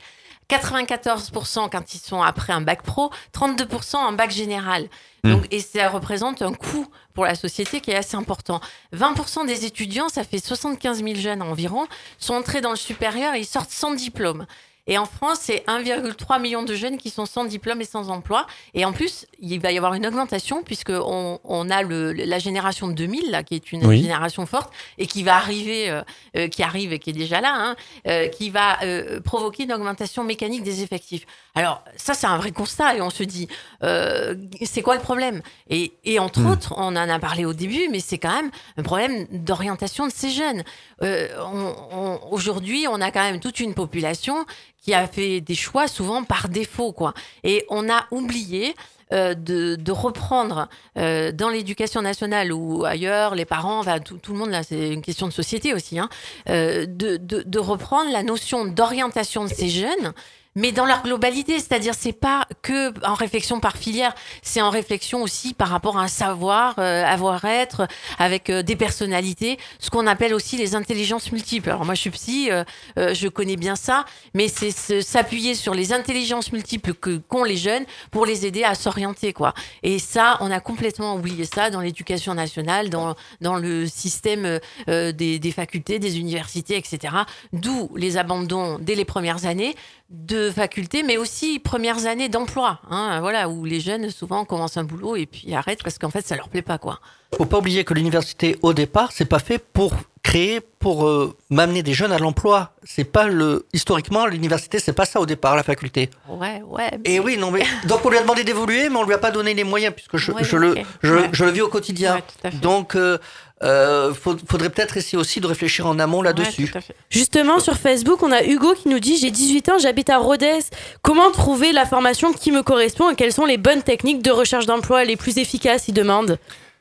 94% 0.48 1.68
quand 1.70 1.94
ils 1.94 1.98
sont 1.98 2.22
après 2.22 2.52
un 2.52 2.60
bac 2.60 2.82
pro, 2.82 3.10
32% 3.32 3.96
en 3.96 4.12
bac 4.12 4.30
général. 4.30 4.88
Donc, 5.24 5.46
et 5.50 5.60
ça 5.60 5.88
représente 5.88 6.42
un 6.42 6.52
coût 6.52 6.86
pour 7.14 7.24
la 7.24 7.34
société 7.34 7.80
qui 7.80 7.90
est 7.90 7.96
assez 7.96 8.14
important. 8.14 8.60
20% 8.94 9.46
des 9.46 9.64
étudiants, 9.64 10.10
ça 10.10 10.22
fait 10.22 10.38
75 10.38 11.02
000 11.02 11.14
jeunes 11.14 11.40
environ, 11.40 11.86
sont 12.18 12.34
entrés 12.34 12.60
dans 12.60 12.70
le 12.70 12.76
supérieur 12.76 13.34
et 13.34 13.40
ils 13.40 13.46
sortent 13.46 13.70
sans 13.70 13.94
diplôme. 13.94 14.46
Et 14.86 14.98
en 14.98 15.06
France, 15.06 15.38
c'est 15.40 15.64
1,3 15.66 16.40
million 16.42 16.62
de 16.62 16.74
jeunes 16.74 16.98
qui 16.98 17.08
sont 17.08 17.24
sans 17.24 17.44
diplôme 17.46 17.80
et 17.80 17.86
sans 17.86 18.10
emploi. 18.10 18.46
Et 18.74 18.84
en 18.84 18.92
plus, 18.92 19.26
il 19.40 19.58
va 19.60 19.72
y 19.72 19.78
avoir 19.78 19.94
une 19.94 20.06
augmentation 20.06 20.62
puisque 20.62 20.90
on, 20.90 21.70
a 21.70 21.82
le, 21.82 22.12
la 22.12 22.38
génération 22.38 22.88
2000 22.88 23.30
là, 23.30 23.42
qui 23.42 23.54
est 23.54 23.72
une 23.72 23.86
Oui. 23.86 24.02
génération 24.02 24.44
forte 24.44 24.70
et 24.98 25.06
qui 25.06 25.22
va 25.22 25.36
arriver, 25.36 25.88
euh, 25.88 26.02
euh, 26.36 26.48
qui 26.48 26.62
arrive 26.62 26.92
et 26.92 26.98
qui 26.98 27.10
est 27.10 27.14
déjà 27.14 27.40
là, 27.40 27.54
hein, 27.54 27.76
euh, 28.08 28.28
qui 28.28 28.50
va 28.50 28.82
euh, 28.82 29.20
provoquer 29.22 29.62
une 29.62 29.72
augmentation 29.72 30.22
mécanique 30.22 30.62
des 30.62 30.82
effectifs. 30.82 31.24
Alors 31.54 31.82
ça, 31.96 32.12
c'est 32.12 32.26
un 32.26 32.36
vrai 32.36 32.52
constat 32.52 32.96
et 32.96 33.00
on 33.00 33.08
se 33.10 33.22
dit, 33.22 33.48
euh, 33.82 34.34
c'est 34.64 34.82
quoi 34.82 34.96
le 34.96 35.00
problème? 35.00 35.40
Et, 35.70 35.92
et 36.04 36.18
entre 36.18 36.40
Hmm. 36.40 36.50
autres, 36.50 36.74
on 36.76 36.88
en 36.88 36.96
a 36.96 37.18
parlé 37.18 37.46
au 37.46 37.54
début, 37.54 37.88
mais 37.90 38.00
c'est 38.00 38.18
quand 38.18 38.34
même 38.34 38.50
un 38.76 38.82
problème 38.82 39.26
d'orientation 39.30 40.06
de 40.06 40.12
ces 40.12 40.28
jeunes. 40.30 40.62
Euh, 41.02 41.28
on- 41.40 41.74
on- 41.92 42.20
Aujourd'hui, 42.32 42.86
on 42.90 43.00
a 43.00 43.10
quand 43.12 43.22
même 43.22 43.40
toute 43.40 43.60
une 43.60 43.72
population 43.74 44.44
qui 44.84 44.92
a 44.92 45.06
fait 45.08 45.40
des 45.40 45.54
choix 45.54 45.88
souvent 45.88 46.24
par 46.24 46.48
défaut, 46.48 46.92
quoi. 46.92 47.14
Et 47.42 47.64
on 47.70 47.88
a 47.88 48.04
oublié 48.10 48.74
euh, 49.12 49.34
de, 49.34 49.92
reprendre 49.92 50.68
euh, 50.98 51.32
dans 51.32 51.48
l'éducation 51.48 52.02
nationale 52.02 52.52
ou 52.52 52.84
ailleurs, 52.84 53.34
les 53.34 53.46
parents, 53.46 53.82
tout, 54.00 54.32
le 54.32 54.38
monde 54.38 54.50
là, 54.50 54.62
c'est 54.62 54.92
une 54.92 55.02
question 55.02 55.26
de 55.26 55.32
société 55.32 55.72
aussi, 55.72 55.98
hein, 55.98 56.08
euh, 56.48 56.84
de 56.86 57.58
reprendre 57.58 58.10
la 58.12 58.22
notion 58.22 58.66
d'orientation 58.66 59.44
de 59.44 59.50
ces 59.50 59.68
jeunes. 59.68 60.12
Mais 60.56 60.70
dans 60.70 60.86
leur 60.86 61.02
globalité, 61.02 61.58
c'est-à-dire 61.58 61.94
c'est 61.98 62.12
pas 62.12 62.46
que 62.62 62.92
en 63.04 63.14
réflexion 63.14 63.58
par 63.58 63.76
filière, 63.76 64.14
c'est 64.42 64.62
en 64.62 64.70
réflexion 64.70 65.22
aussi 65.22 65.52
par 65.52 65.68
rapport 65.68 65.98
à 65.98 66.02
un 66.02 66.08
savoir, 66.08 66.76
euh, 66.78 67.04
avoir-être, 67.04 67.88
avec 68.18 68.50
euh, 68.50 68.62
des 68.62 68.76
personnalités, 68.76 69.58
ce 69.80 69.90
qu'on 69.90 70.06
appelle 70.06 70.32
aussi 70.32 70.56
les 70.56 70.76
intelligences 70.76 71.32
multiples. 71.32 71.70
Alors 71.70 71.84
moi 71.84 71.94
je 71.94 72.02
suis 72.02 72.10
psy, 72.10 72.52
euh, 72.52 72.62
euh, 72.98 73.14
je 73.14 73.26
connais 73.26 73.56
bien 73.56 73.74
ça, 73.74 74.04
mais 74.32 74.46
c'est 74.46 74.70
s'appuyer 75.02 75.56
sur 75.56 75.74
les 75.74 75.92
intelligences 75.92 76.52
multiples 76.52 76.94
que 76.94 77.16
qu'ont 77.16 77.44
les 77.44 77.56
jeunes 77.56 77.84
pour 78.12 78.24
les 78.24 78.46
aider 78.46 78.62
à 78.62 78.76
s'orienter 78.76 79.32
quoi. 79.32 79.54
Et 79.82 79.98
ça, 79.98 80.36
on 80.40 80.52
a 80.52 80.60
complètement 80.60 81.16
oublié 81.16 81.46
ça 81.46 81.70
dans 81.70 81.80
l'éducation 81.80 82.32
nationale, 82.34 82.90
dans 82.90 83.16
dans 83.40 83.56
le 83.56 83.86
système 83.86 84.60
euh, 84.88 85.10
des, 85.10 85.40
des 85.40 85.52
facultés, 85.52 85.98
des 85.98 86.20
universités, 86.20 86.76
etc. 86.76 87.12
D'où 87.52 87.90
les 87.96 88.18
abandons 88.18 88.78
dès 88.80 88.94
les 88.94 89.04
premières 89.04 89.46
années 89.46 89.74
de 90.10 90.50
facultés, 90.50 91.02
mais 91.02 91.16
aussi 91.16 91.58
premières 91.58 92.06
années 92.06 92.28
d'emploi, 92.28 92.80
hein, 92.90 93.18
voilà, 93.20 93.48
où 93.48 93.64
les 93.64 93.80
jeunes 93.80 94.10
souvent 94.10 94.44
commencent 94.44 94.76
un 94.76 94.84
boulot 94.84 95.16
et 95.16 95.26
puis 95.26 95.54
arrêtent 95.54 95.82
parce 95.82 95.98
qu'en 95.98 96.10
fait 96.10 96.26
ça 96.26 96.36
leur 96.36 96.48
plaît 96.48 96.62
pas 96.62 96.78
quoi. 96.78 97.00
Faut 97.36 97.46
pas 97.46 97.58
oublier 97.58 97.82
que 97.84 97.94
l'université, 97.94 98.56
au 98.62 98.72
départ, 98.74 99.10
c'est 99.12 99.24
pas 99.24 99.40
fait 99.40 99.58
pour 99.58 99.92
créer, 100.22 100.60
pour 100.60 101.06
euh, 101.06 101.36
m'amener 101.50 101.82
des 101.82 101.92
jeunes 101.92 102.12
à 102.12 102.18
l'emploi. 102.18 102.72
C'est 102.84 103.02
pas 103.04 103.26
le, 103.26 103.66
historiquement, 103.72 104.26
l'université, 104.26 104.78
c'est 104.78 104.92
pas 104.92 105.04
ça 105.04 105.20
au 105.20 105.26
départ, 105.26 105.56
la 105.56 105.64
faculté. 105.64 106.10
Ouais, 106.28 106.62
ouais. 106.66 106.90
Et 107.04 107.18
oui, 107.18 107.36
non, 107.36 107.50
mais 107.50 107.64
donc 107.88 108.04
on 108.04 108.10
lui 108.10 108.18
a 108.18 108.22
demandé 108.22 108.44
d'évoluer, 108.44 108.88
mais 108.88 108.96
on 108.96 109.04
lui 109.04 109.14
a 109.14 109.18
pas 109.18 109.32
donné 109.32 109.52
les 109.52 109.64
moyens, 109.64 109.92
puisque 109.94 110.16
je, 110.16 110.30
Ouais, 110.32 110.44
je 110.44 110.56
le, 110.56 110.74
je, 111.02 111.12
Ouais. 111.14 111.28
je 111.32 111.44
le 111.44 111.50
vis 111.50 111.62
au 111.62 111.68
quotidien. 111.68 112.14
Ouais, 112.16 112.22
tout 112.22 112.46
à 112.46 112.50
fait. 112.52 112.58
Donc, 112.60 112.94
euh, 112.94 113.18
euh, 113.64 114.12
faut- 114.14 114.36
faudrait 114.48 114.70
peut-être 114.70 114.96
essayer 114.96 115.16
aussi 115.18 115.40
de 115.40 115.46
réfléchir 115.46 115.86
en 115.86 115.98
amont 115.98 116.22
là-dessus. 116.22 116.70
Ouais. 116.74 116.82
Justement, 117.10 117.58
sur 117.60 117.76
Facebook, 117.76 118.22
on 118.22 118.30
a 118.30 118.44
Hugo 118.44 118.74
qui 118.74 118.88
nous 118.88 118.98
dit 119.00 119.16
J'ai 119.16 119.30
18 119.30 119.68
ans, 119.70 119.78
j'habite 119.78 120.10
à 120.10 120.18
Rodez. 120.18 120.60
Comment 121.02 121.30
trouver 121.30 121.72
la 121.72 121.86
formation 121.86 122.32
qui 122.32 122.52
me 122.52 122.62
correspond 122.62 123.10
et 123.10 123.14
quelles 123.14 123.32
sont 123.32 123.46
les 123.46 123.56
bonnes 123.58 123.82
techniques 123.82 124.22
de 124.22 124.30
recherche 124.30 124.66
d'emploi 124.66 125.04
les 125.04 125.16
plus 125.16 125.38
efficaces? 125.38 125.88
Il 125.88 125.94
demande. 125.94 126.38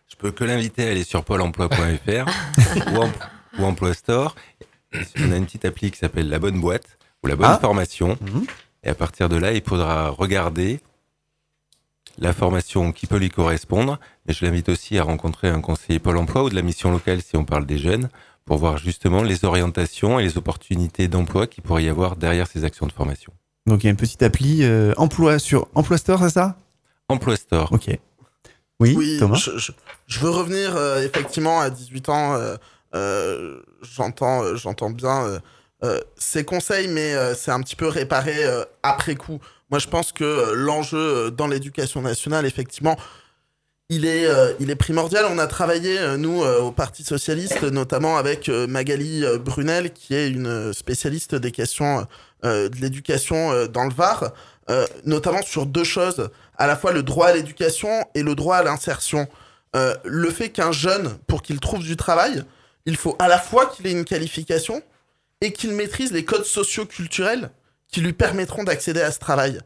Je 0.09 0.15
peux 0.15 0.31
que 0.31 0.43
l'inviter 0.43 0.85
à 0.87 0.91
aller 0.91 1.03
sur 1.03 1.23
pôle 1.23 1.41
emploi.fr 1.41 1.71
ou, 2.93 2.97
em- 3.01 3.11
ou 3.59 3.63
Emploi 3.65 3.93
Store. 3.93 4.35
On 5.19 5.31
a 5.31 5.37
une 5.37 5.45
petite 5.45 5.65
appli 5.65 5.89
qui 5.89 5.97
s'appelle 5.97 6.29
La 6.29 6.37
Bonne 6.39 6.59
Boîte 6.61 6.85
ou 7.23 7.27
La 7.27 7.35
Bonne 7.35 7.47
Ah. 7.49 7.57
Formation. 7.59 8.17
Mhm. 8.21 8.45
Et 8.83 8.89
à 8.89 8.93
partir 8.95 9.29
de 9.29 9.37
là, 9.37 9.53
il 9.53 9.61
faudra 9.65 10.09
regarder 10.09 10.79
la 12.19 12.33
formation 12.33 12.91
qui 12.91 13.07
peut 13.07 13.17
lui 13.17 13.29
correspondre. 13.29 13.99
Mais 14.27 14.33
je 14.33 14.45
l'invite 14.45 14.69
aussi 14.69 14.97
à 14.97 15.03
rencontrer 15.03 15.49
un 15.49 15.61
conseiller 15.61 15.99
Pôle 15.99 16.17
emploi 16.17 16.43
ou 16.43 16.49
de 16.49 16.55
la 16.55 16.61
mission 16.61 16.91
locale 16.91 17.21
si 17.21 17.35
on 17.35 17.45
parle 17.45 17.65
des 17.65 17.77
jeunes 17.77 18.09
pour 18.45 18.57
voir 18.57 18.77
justement 18.77 19.23
les 19.23 19.45
orientations 19.45 20.19
et 20.19 20.23
les 20.23 20.37
opportunités 20.37 21.07
d'emploi 21.07 21.47
qu'il 21.47 21.63
pourrait 21.63 21.83
y 21.85 21.89
avoir 21.89 22.15
derrière 22.15 22.47
ces 22.47 22.63
actions 22.65 22.85
de 22.87 22.91
formation. 22.91 23.31
Donc 23.65 23.83
il 23.83 23.87
y 23.87 23.87
a 23.87 23.91
une 23.91 23.97
petite 23.97 24.21
appli 24.23 24.63
euh, 24.63 24.93
emploi 24.97 25.39
sur 25.39 25.67
Emploi 25.75 25.97
Store, 25.97 26.19
c'est 26.19 26.29
ça? 26.31 26.57
Emploi 27.07 27.37
Store. 27.37 27.71
Ok. 27.71 27.97
Oui, 28.79 28.95
Oui, 28.97 29.17
Thomas? 29.19 29.37
je, 29.37 29.57
je- 29.57 29.71
je 30.07 30.19
veux 30.19 30.29
revenir 30.29 30.75
euh, 30.75 31.01
effectivement 31.03 31.61
à 31.61 31.69
18 31.69 32.09
ans. 32.09 32.33
euh, 32.35 32.55
euh, 32.95 33.61
j'entends, 33.81 34.55
j'entends 34.55 34.89
bien 34.89 35.23
euh, 35.25 35.39
euh, 35.83 35.99
ces 36.17 36.43
conseils, 36.43 36.87
mais 36.89 37.13
euh, 37.15 37.33
c'est 37.35 37.51
un 37.51 37.61
petit 37.61 37.75
peu 37.75 37.87
réparé 37.87 38.43
euh, 38.45 38.63
après 38.83 39.15
coup. 39.15 39.39
Moi, 39.73 39.79
je 39.79 39.87
pense 39.87 40.11
que 40.11 40.23
euh, 40.23 40.53
l'enjeu 40.53 40.99
euh, 40.99 41.29
dans 41.31 41.47
l'éducation 41.47 42.03
nationale, 42.03 42.45
effectivement, 42.45 42.95
il 43.89 44.05
est, 44.05 44.27
euh, 44.27 44.75
primordial. 44.75 45.25
On 45.27 45.39
a 45.39 45.47
travaillé, 45.47 45.97
nous, 46.19 46.43
au 46.43 46.71
Parti 46.71 47.03
Socialiste, 47.03 47.63
notamment 47.63 48.17
avec 48.17 48.49
Magali 48.49 49.23
Brunel, 49.39 49.91
qui 49.91 50.13
est 50.13 50.29
une 50.29 50.73
spécialiste 50.73 51.33
des 51.33 51.49
questions 51.51 52.05
de 52.43 52.81
l'éducation 52.81 53.65
dans 53.67 53.85
le 53.85 53.93
Var, 53.93 54.31
notamment 55.05 55.41
sur 55.41 55.65
deux 55.65 55.83
choses, 55.83 56.29
à 56.57 56.67
la 56.67 56.75
fois 56.75 56.91
le 56.91 57.01
droit 57.01 57.27
à 57.27 57.33
l'éducation 57.33 57.89
et 58.13 58.21
le 58.21 58.35
droit 58.35 58.57
à 58.57 58.63
l'insertion. 58.63 59.27
Le 59.73 60.29
fait 60.29 60.49
qu'un 60.49 60.71
jeune, 60.71 61.17
pour 61.27 61.41
qu'il 61.41 61.59
trouve 61.59 61.83
du 61.83 61.97
travail, 61.97 62.43
il 62.85 62.95
faut 62.95 63.15
à 63.19 63.27
la 63.27 63.39
fois 63.39 63.65
qu'il 63.67 63.85
ait 63.87 63.91
une 63.91 64.05
qualification 64.05 64.81
et 65.41 65.51
qu'il 65.51 65.73
maîtrise 65.73 66.11
les 66.11 66.25
codes 66.25 66.45
socio-culturels 66.45 67.51
qui 67.93 68.01
lui 68.01 68.11
permettront 68.11 68.63
d'accéder 68.65 68.99
à 68.99 69.11
ce 69.11 69.19
travail. 69.19 69.59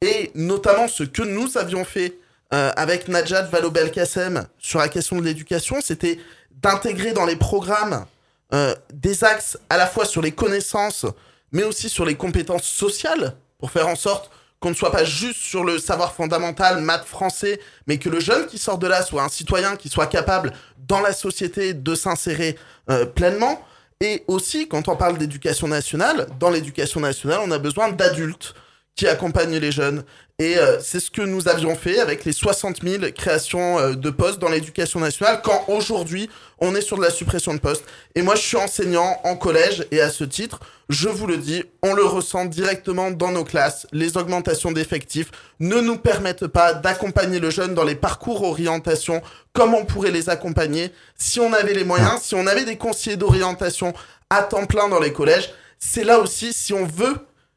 Et 0.00 0.32
notamment 0.34 0.88
ce 0.88 1.04
que 1.04 1.22
nous 1.22 1.56
avions 1.56 1.84
fait 1.84 2.18
euh, 2.52 2.72
avec 2.74 3.06
Najat 3.06 3.42
Vallaud-Belkacem 3.42 4.46
sur 4.58 4.80
la 4.80 4.88
question 4.88 5.16
de 5.16 5.22
l'éducation, 5.24 5.76
c'était 5.80 6.18
d'intégrer 6.50 7.12
dans 7.12 7.26
les 7.26 7.36
programmes 7.36 8.06
euh, 8.54 8.74
des 8.92 9.24
axes 9.24 9.58
à 9.68 9.76
la 9.76 9.86
fois 9.86 10.06
sur 10.06 10.22
les 10.22 10.32
connaissances, 10.32 11.06
mais 11.52 11.64
aussi 11.64 11.88
sur 11.88 12.04
les 12.04 12.14
compétences 12.14 12.64
sociales, 12.64 13.36
pour 13.58 13.70
faire 13.70 13.88
en 13.88 13.96
sorte 13.96 14.30
qu'on 14.58 14.70
ne 14.70 14.74
soit 14.74 14.92
pas 14.92 15.04
juste 15.04 15.40
sur 15.40 15.62
le 15.62 15.78
savoir 15.78 16.14
fondamental, 16.14 16.80
maths, 16.80 17.04
français, 17.04 17.60
mais 17.86 17.98
que 17.98 18.08
le 18.08 18.20
jeune 18.20 18.46
qui 18.46 18.56
sort 18.58 18.78
de 18.78 18.86
là 18.86 19.02
soit 19.02 19.22
un 19.22 19.28
citoyen 19.28 19.76
qui 19.76 19.90
soit 19.90 20.06
capable 20.06 20.52
dans 20.78 21.00
la 21.00 21.12
société 21.12 21.74
de 21.74 21.94
s'insérer 21.94 22.56
euh, 22.88 23.04
pleinement. 23.04 23.62
Et 24.02 24.24
aussi, 24.28 24.68
quand 24.68 24.88
on 24.88 24.96
parle 24.96 25.16
d'éducation 25.16 25.68
nationale, 25.68 26.26
dans 26.38 26.50
l'éducation 26.50 27.00
nationale, 27.00 27.40
on 27.42 27.50
a 27.50 27.58
besoin 27.58 27.90
d'adultes 27.90 28.54
qui 28.94 29.06
accompagnent 29.06 29.56
les 29.56 29.72
jeunes. 29.72 30.04
Et 30.38 30.58
euh, 30.58 30.78
c'est 30.80 31.00
ce 31.00 31.10
que 31.10 31.22
nous 31.22 31.48
avions 31.48 31.74
fait 31.74 31.98
avec 31.98 32.26
les 32.26 32.32
60 32.32 32.82
000 32.82 33.04
créations 33.14 33.78
euh, 33.78 33.94
de 33.94 34.10
postes 34.10 34.38
dans 34.38 34.50
l'éducation 34.50 35.00
nationale, 35.00 35.40
quand 35.42 35.64
aujourd'hui, 35.68 36.28
on 36.58 36.74
est 36.74 36.82
sur 36.82 36.98
de 36.98 37.02
la 37.02 37.10
suppression 37.10 37.54
de 37.54 37.58
postes. 37.58 37.84
Et 38.14 38.20
moi, 38.20 38.34
je 38.34 38.42
suis 38.42 38.56
enseignant 38.58 39.18
en 39.24 39.36
collège, 39.36 39.86
et 39.90 40.00
à 40.02 40.10
ce 40.10 40.24
titre, 40.24 40.60
je 40.88 41.08
vous 41.08 41.26
le 41.26 41.36
dis, 41.36 41.64
on 41.82 41.94
le 41.94 42.04
ressent 42.04 42.44
directement 42.44 43.10
dans 43.10 43.32
nos 43.32 43.42
classes. 43.42 43.88
Les 43.90 44.16
augmentations 44.16 44.70
d'effectifs 44.70 45.32
ne 45.58 45.80
nous 45.80 45.96
permettent 45.96 46.46
pas 46.46 46.74
d'accompagner 46.74 47.40
le 47.40 47.50
jeune 47.50 47.74
dans 47.74 47.82
les 47.82 47.96
parcours 47.96 48.44
orientation 48.44 49.20
comme 49.52 49.74
on 49.74 49.84
pourrait 49.84 50.12
les 50.12 50.30
accompagner 50.30 50.92
si 51.16 51.40
on 51.40 51.52
avait 51.52 51.74
les 51.74 51.84
moyens, 51.84 52.22
si 52.22 52.34
on 52.36 52.46
avait 52.46 52.64
des 52.64 52.76
conseillers 52.76 53.16
d'orientation 53.16 53.94
à 54.30 54.42
temps 54.42 54.66
plein 54.66 54.88
dans 54.88 55.00
les 55.00 55.12
collèges. 55.12 55.52
C'est 55.78 56.04
là 56.04 56.20
aussi, 56.20 56.52
si 56.52 56.72
on 56.72 56.86
veut 56.86 57.16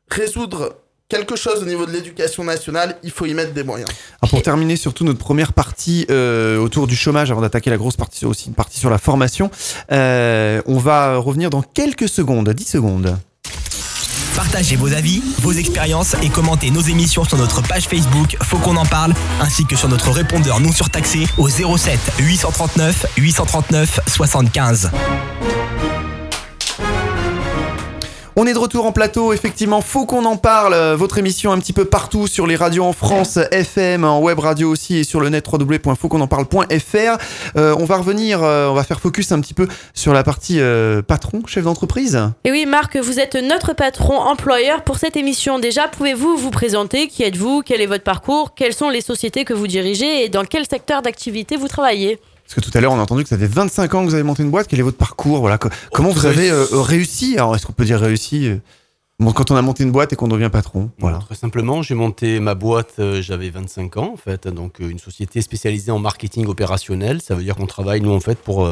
résoudre 0.10 0.78
quelque 1.10 1.36
chose 1.36 1.64
au 1.64 1.66
niveau 1.66 1.88
de 1.88 1.92
l'éducation 1.92 2.44
nationale, 2.44 2.96
il 3.04 3.10
faut 3.10 3.26
y 3.26 3.34
mettre 3.34 3.52
des 3.52 3.64
moyens. 3.64 3.90
Alors 4.22 4.30
pour 4.30 4.44
terminer 4.44 4.76
surtout 4.76 5.04
notre 5.04 5.18
première 5.18 5.54
partie 5.54 6.06
euh, 6.12 6.60
autour 6.60 6.86
du 6.86 6.96
chômage, 6.96 7.32
avant 7.32 7.42
d'attaquer 7.42 7.72
la 7.72 7.78
grosse 7.78 7.98
partie, 7.98 8.26
aussi 8.26 8.48
une 8.48 8.54
partie 8.54 8.80
sur 8.80 8.92
la 8.92 9.00
formation, 9.00 9.50
euh, 9.92 10.62
on 10.68 10.78
va 10.78 11.18
revenir 11.18 11.50
dans 11.50 11.64
quelques 11.64 12.08
secondes, 12.08 12.50
10 12.50 12.64
secondes. 12.64 13.18
Partagez 14.36 14.76
vos 14.76 14.94
avis, 14.94 15.22
vos 15.40 15.52
expériences 15.52 16.16
et 16.22 16.30
commentez 16.30 16.70
nos 16.70 16.82
émissions 16.82 17.26
sur 17.26 17.38
notre 17.38 17.62
page 17.62 17.88
Facebook 17.88 18.38
Faut 18.44 18.58
qu'on 18.60 18.78
en 18.78 18.86
parle, 18.86 19.14
ainsi 19.42 19.66
que 19.66 19.76
sur 19.76 19.90
notre 19.90 20.12
répondeur 20.12 20.60
non 20.60 20.72
surtaxé 20.72 21.26
au 21.38 21.50
07 21.50 22.00
839 22.20 23.06
839 23.18 24.00
75. 24.08 24.92
On 28.42 28.48
est 28.48 28.54
de 28.54 28.58
retour 28.58 28.86
en 28.86 28.94
plateau, 28.94 29.34
effectivement, 29.34 29.82
faut 29.82 30.06
qu'on 30.06 30.24
en 30.24 30.38
parle. 30.38 30.74
Votre 30.94 31.18
émission 31.18 31.52
un 31.52 31.60
petit 31.60 31.74
peu 31.74 31.84
partout 31.84 32.26
sur 32.26 32.48
les 32.48 32.56
radios 32.56 32.86
en 32.86 32.94
France, 32.94 33.38
FM, 33.52 34.06
en 34.06 34.22
web 34.22 34.40
radio 34.40 34.72
aussi 34.72 34.96
et 34.96 35.04
sur 35.04 35.20
le 35.20 35.28
net 35.28 35.46
www.fautquonenparle.fr. 35.46 37.18
Euh, 37.58 37.76
on 37.78 37.84
va 37.84 37.98
revenir, 37.98 38.42
euh, 38.42 38.70
on 38.70 38.76
va 38.76 38.86
faire 38.86 39.02
focus 39.02 39.34
un 39.34 39.42
petit 39.42 39.54
peu 39.54 39.68
sur 39.94 40.14
la 40.14 40.24
partie 40.24 40.62
euh, 40.62 41.02
patron, 41.02 41.42
chef 41.48 41.66
d'entreprise. 41.66 42.18
Et 42.46 42.52
oui, 42.52 42.66
Marc, 42.66 42.96
vous 42.96 43.20
êtes 43.20 43.36
notre 43.36 43.74
patron 43.74 44.18
employeur 44.18 44.86
pour 44.86 45.00
cette 45.00 45.18
émission. 45.18 45.60
Déjà, 45.60 45.90
pouvez-vous 45.90 46.38
vous 46.38 46.50
présenter? 46.50 47.10
Qui 47.10 47.24
êtes-vous? 47.24 47.62
Quel 47.66 47.82
est 47.82 47.88
votre 47.88 48.06
parcours? 48.06 48.56
Quelles 48.56 48.72
sont 48.72 48.90
les 48.90 49.02
sociétés 49.02 49.44
que 49.44 49.54
vous 49.54 49.68
dirigez? 49.68 50.24
Et 50.24 50.30
dans 50.30 50.46
quel 50.46 50.66
secteur 50.66 51.02
d'activité 51.02 51.58
vous 51.58 51.68
travaillez? 51.68 52.22
Parce 52.50 52.56
que 52.66 52.72
tout 52.72 52.76
à 52.76 52.82
l'heure, 52.82 52.92
on 52.92 52.98
a 52.98 53.02
entendu 53.04 53.22
que 53.22 53.30
ça 53.30 53.38
fait 53.38 53.46
25 53.46 53.94
ans 53.94 54.02
que 54.02 54.08
vous 54.10 54.16
avez 54.16 54.24
monté 54.24 54.42
une 54.42 54.50
boîte. 54.50 54.68
Quel 54.68 54.80
est 54.80 54.84
votre 54.84 54.98
parcours 54.98 55.40
voilà, 55.40 55.60
co- 55.60 55.70
Comment 55.94 56.10
vous 56.10 56.26
avez 56.26 56.50
euh, 56.50 56.66
réussi? 56.72 57.36
Alors, 57.38 57.56
est-ce 57.56 57.68
qu'on 57.68 57.74
peut 57.74 57.86
dire 57.86 58.00
réussi 58.00 58.48
euh, 58.48 58.58
bon, 59.20 59.32
quand 59.34 59.52
on 59.52 59.56
a 59.56 59.62
monté 59.62 59.84
une 59.84 59.92
boîte 59.92 60.14
et 60.14 60.16
qu'on 60.16 60.28
devient 60.28 60.50
patron 60.52 60.90
Voilà. 60.98 61.20
Très 61.20 61.36
simplement, 61.36 61.84
j'ai 61.84 61.94
monté 61.94 62.40
ma 62.40 62.56
boîte, 62.56 62.94
euh, 62.98 63.22
j'avais 63.22 63.52
25 63.52 63.98
ans 63.98 64.12
en 64.14 64.18
fait, 64.18 64.48
donc 64.48 64.82
euh, 64.82 64.90
une 64.90 64.98
société 64.98 65.42
spécialisée 65.44 65.92
en 65.92 66.00
marketing 66.00 66.48
opérationnel. 66.48 67.22
Ça 67.22 67.36
veut 67.36 67.44
dire 67.44 67.56
qu'on 67.56 67.68
travaille 67.68 68.02
nous 68.02 68.14
en 68.14 68.20
fait 68.20 68.40
pour 68.40 68.66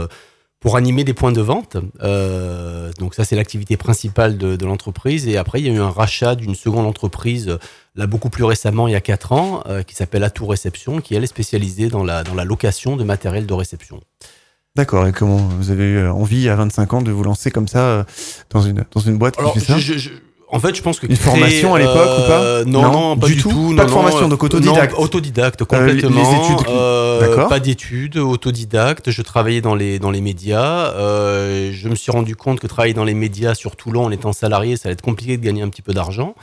pour 0.60 0.76
animer 0.76 1.04
des 1.04 1.14
points 1.14 1.32
de 1.32 1.42
vente. 1.42 1.78
Euh, 2.02 2.92
donc 3.00 3.14
ça 3.14 3.24
c'est 3.26 3.36
l'activité 3.36 3.78
principale 3.78 4.38
de, 4.38 4.56
de 4.56 4.66
l'entreprise. 4.66 5.28
Et 5.28 5.38
après 5.38 5.60
il 5.62 5.68
y 5.68 5.70
a 5.70 5.74
eu 5.74 5.80
un 5.80 5.90
rachat 5.92 6.36
d'une 6.36 6.56
seconde 6.56 6.86
entreprise 6.88 7.58
là 7.96 8.08
beaucoup 8.08 8.30
plus 8.30 8.44
récemment, 8.44 8.88
il 8.88 8.92
y 8.92 8.96
a 8.96 9.02
4 9.02 9.32
ans, 9.32 9.64
euh, 9.68 9.84
qui 9.84 9.96
s'appelle 9.96 10.24
Atour 10.24 10.50
Réception, 10.52 11.00
qui 11.02 11.16
elle 11.16 11.24
est 11.24 11.28
spécialisée 11.28 11.88
dans 11.90 12.04
la 12.04 12.24
dans 12.24 12.34
la 12.36 12.44
location 12.46 12.96
de 12.96 13.04
matériel 13.04 13.46
de 13.46 13.54
réception. 13.54 14.00
D'accord. 14.76 15.08
Et 15.08 15.12
comment 15.12 15.38
vous 15.38 15.72
avez 15.72 15.86
eu 15.86 15.98
euh, 15.98 16.12
envie 16.14 16.50
à 16.50 16.56
25 16.56 16.94
ans 16.94 17.02
de 17.02 17.10
vous 17.12 17.24
lancer 17.24 17.50
comme 17.50 17.68
ça 17.68 17.80
euh, 17.80 18.04
dans 18.52 18.62
une, 18.62 18.86
dans 18.92 19.02
une 19.02 19.18
boîte 19.18 19.40
Alors, 19.40 19.54
qui 19.54 19.60
fait 19.60 19.74
ça? 19.74 19.78
je- 19.80 19.94
je- 19.94 19.98
je- 19.98 20.10
en 20.50 20.60
fait, 20.60 20.74
je 20.76 20.82
pense 20.82 21.00
que 21.00 21.08
Une 21.08 21.18
créer, 21.18 21.30
formation 21.32 21.76
à 21.76 21.80
l'époque 21.80 21.96
ou 22.20 22.22
pas 22.28 22.42
euh, 22.42 22.66
non, 22.66 22.82
Non, 22.84 22.92
non, 22.92 23.18
pas 23.18 23.28
du 23.28 23.36
tout 23.38 23.50
tout. 23.50 23.76
Pas 23.76 23.86
de 23.86 23.92
formation, 23.92 24.22
non, 24.22 24.28
donc 24.30 24.44
euh, 24.44 24.46
autodidacte. 24.46 24.96
autodidacte, 24.98 25.62
Euh, 25.62 25.66
complètement. 25.66 26.10
les 26.22 26.38
études- 26.56 26.68
euh. 26.70 27.48
Pas 27.48 27.60
d'études, 27.60 28.18
autodidacte. 28.18 29.12
Je 29.12 29.22
travaillais 29.22 29.62
dans 29.62 29.76
les 29.76 30.00
dans 30.00 30.12
les 30.12 30.22
médias. 30.22 30.92
Euh, 30.96 31.72
je 31.74 31.90
me 31.90 31.96
suis 31.96 32.12
rendu 32.12 32.36
compte 32.36 32.60
que 32.60 32.68
travailler 32.68 32.94
dans 32.94 33.04
les 33.04 33.14
médias 33.14 33.56
sur 33.56 33.76
Toulon 33.76 34.06
en 34.06 34.12
étant 34.12 34.32
salarié, 34.34 34.78
ça 34.78 34.88
allait 34.88 34.94
être 34.94 35.02
compliqué 35.02 35.38
de 35.38 35.44
gagner 35.44 35.62
un 35.64 35.70
petit 35.70 35.82
peu 35.82 35.94
d'argent. 35.94 36.34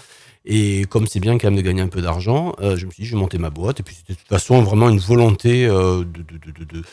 Et 0.46 0.84
comme 0.90 1.06
c'est 1.06 1.20
bien 1.20 1.38
quand 1.38 1.46
même 1.48 1.56
de 1.56 1.62
gagner 1.62 1.80
un 1.80 1.88
peu 1.88 2.02
d'argent, 2.02 2.52
euh, 2.60 2.76
je 2.76 2.84
me 2.84 2.90
suis 2.90 3.04
dit, 3.04 3.08
je 3.08 3.14
vais 3.14 3.20
monter 3.20 3.38
ma 3.38 3.48
boîte. 3.48 3.80
Et 3.80 3.82
puis, 3.82 3.94
c'était 3.96 4.12
de 4.12 4.18
toute 4.18 4.28
façon 4.28 4.60
vraiment 4.62 4.90
une 4.90 4.98
volonté 4.98 5.64
euh, 5.64 6.00
de, 6.00 6.04
de, 6.04 6.52
de, 6.52 6.64
de, 6.66 6.80
de- 6.80 6.84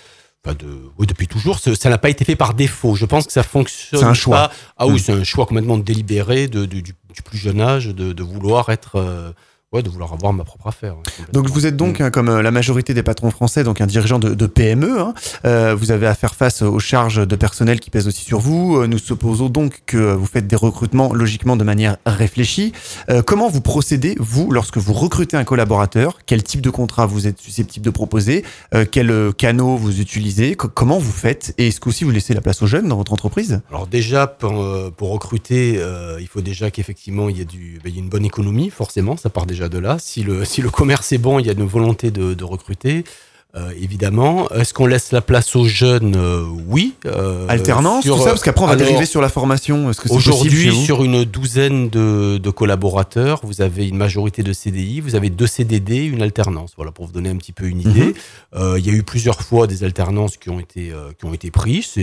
enfin, 0.46 0.56
de- 0.60 0.90
oui, 0.98 1.08
depuis 1.08 1.28
toujours. 1.28 1.60
Ça 1.60 1.90
n'a 1.90 1.98
pas 1.98 2.10
été 2.10 2.26
fait 2.26 2.36
par 2.36 2.54
défaut. 2.54 2.96
Je 2.96 3.06
pense 3.06 3.26
que 3.26 3.32
ça 3.34 3.44
fonctionne. 3.44 4.00
C'est 4.00 4.06
un 4.06 4.14
choix. 4.14 4.48
pas- 4.50 4.52
Ah 4.78 4.88
oui, 4.88 4.96
Mm. 4.96 5.00
c'est 5.00 5.12
un 5.14 5.24
choix 5.24 5.46
complètement 5.46 5.78
délibéré 5.78 6.48
de, 6.48 6.66
de- 6.66 6.80
du, 6.82 6.94
du 7.14 7.22
plus 7.24 7.38
jeune 7.38 7.62
âge 7.62 7.88
de, 7.88 8.14
de 8.14 8.24
vouloir 8.24 8.70
être, 8.70 8.96
euh, 8.96 9.32
ouais, 9.74 9.82
de 9.82 9.90
vouloir 9.90 10.12
avoir 10.14 10.34
ma 10.34 10.44
propre 10.44 10.68
affaire. 10.68 10.94
hein. 10.94 11.24
Donc 11.32 11.48
vous 11.50 11.66
êtes 11.66 11.78
donc, 11.78 12.00
Mm. 12.00 12.04
hein, 12.04 12.12
comme 12.12 12.30
euh, 12.30 12.42
la 12.42 12.52
majorité 12.52 12.94
des 12.94 13.04
patrons 13.04 13.32
français, 13.32 13.64
donc 13.64 13.80
un 13.80 13.86
dirigeant 13.86 14.20
de, 14.20 14.34
de 14.34 14.46
PME. 14.46 15.00
hein. 15.00 15.14
Euh, 15.46 15.74
vous 15.76 15.92
avez 15.92 16.08
à 16.08 16.14
faire 16.16 16.36
face 16.36 16.62
aux 16.62 16.80
charges 16.80 17.26
de 17.26 17.36
personnel 17.36 17.80
qui 17.80 17.90
pèsent 17.90 18.08
aussi 18.08 18.24
sur 18.26 18.40
vous. 18.40 18.78
Euh, 18.78 18.88
Nous 18.88 18.98
supposons 18.98 19.48
donc 19.50 19.82
que 19.86 20.14
vous 20.14 20.26
faites 20.26 20.48
des 20.48 20.56
recrutements 20.58 21.14
logiquement 21.14 21.56
de 21.56 21.64
manière 21.64 21.98
réfléchie. 22.06 22.74
Euh, 23.10 23.22
comment 23.22 23.50
vous 23.50 23.62
procédez, 23.62 24.16
vous, 24.20 24.52
lorsque 24.52 24.78
vous 24.78 24.94
recrutez 24.94 25.38
un 25.38 25.44
collaborateur? 25.46 26.20
Quel 26.26 26.44
type 26.44 26.62
de 26.62 26.70
contrat 26.70 27.06
vous 27.06 27.28
êtes 27.28 27.40
susceptible 27.40 27.86
de 27.86 27.92
proposer? 27.92 28.44
Euh, 28.74 28.86
Quels 28.90 29.34
canaux 29.38 29.78
vous 29.78 30.02
utilisez? 30.02 30.56
Co- 30.56 30.68
Comment 30.68 30.98
vous 31.00 31.12
faites? 31.12 31.54
Et 31.58 31.68
est-ce 31.70 31.80
qu'aussi 31.80 32.04
vous 32.04 32.12
laissez 32.12 32.34
la 32.34 32.42
place 32.42 32.62
aux 32.62 32.68
jeunes 32.68 32.88
dans 32.90 32.98
votre 32.98 33.14
entreprise? 33.14 33.62
Alors 33.70 33.88
déjà, 33.88 34.28
pour, 34.28 34.66
pour 34.98 35.12
recruter, 35.12 35.80
il 36.20 36.28
faut 36.28 36.42
déjà 36.42 36.72
qu'effectivement, 36.72 37.30
il 37.30 37.38
y, 37.38 37.42
ait 37.42 37.46
du, 37.46 37.80
ben, 37.84 37.90
il 37.90 37.96
y 37.96 37.98
ait 37.98 38.02
une 38.02 38.10
bonne 38.10 38.26
économie, 38.26 38.70
forcément, 38.70 39.16
ça 39.18 39.30
part 39.30 39.46
déjà 39.46 39.61
de 39.70 39.78
là. 39.80 39.98
Si 40.00 40.24
le, 40.24 40.46
si 40.46 40.62
le 40.62 40.70
commerce 40.70 41.12
est 41.12 41.18
bon, 41.18 41.40
il 41.40 41.46
y 41.48 41.50
a 41.50 41.54
une 41.54 41.66
volonté 41.66 42.12
de, 42.12 42.34
de 42.34 42.44
recruter. 42.44 43.04
euh, 43.54 43.70
évidemment. 43.78 44.48
Est-ce 44.52 44.74
qu'on 44.74 44.86
laisse 44.86 45.12
la 45.12 45.20
place 45.20 45.58
aux 45.58 45.66
jeunes? 45.66 46.16
Euh, 46.16 46.46
Oui. 46.68 46.94
euh, 47.06 47.46
Alternance, 47.50 48.06
sur- 48.06 48.16
tout 48.16 48.24
ça, 48.24 48.30
parce 48.30 48.44
qu'après 48.44 48.64
on 48.64 48.68
va 48.68 48.74
alors, 48.76 48.86
dériver 48.86 49.06
sur 49.06 49.20
la 49.20 49.28
formation. 49.28 49.92
Aujourd'hui, 50.10 50.74
sur 50.86 51.04
une 51.04 51.26
douzaine 51.26 51.90
de, 51.90 52.38
de 52.38 52.50
collaborateurs, 52.50 53.42
vous 53.44 53.62
avez 53.62 53.90
une 53.90 53.98
majorité 53.98 54.42
de 54.42 54.54
CDI, 54.54 55.02
vous 55.02 55.16
avez 55.16 55.30
deux 55.30 55.48
CDD, 55.48 55.98
une 56.06 56.22
alternance. 56.22 56.72
Voilà, 56.78 56.92
pour 56.94 57.08
vous 57.08 57.12
donner 57.12 57.28
un 57.30 57.36
petit 57.36 57.52
peu 57.52 57.66
une 57.68 57.82
idée. 57.82 58.14
Mhm. 58.56 58.78
Il 58.78 58.86
y 58.86 58.90
a 58.90 58.94
eu 58.94 59.04
plusieurs 59.04 59.42
fois 59.42 59.68
des 59.68 59.84
alternances 59.84 60.38
qui 60.38 60.50
ont 60.50 60.62
été, 60.62 60.94
qui 61.20 61.26
ont 61.26 61.34
été 61.34 61.52
prises, 61.52 61.96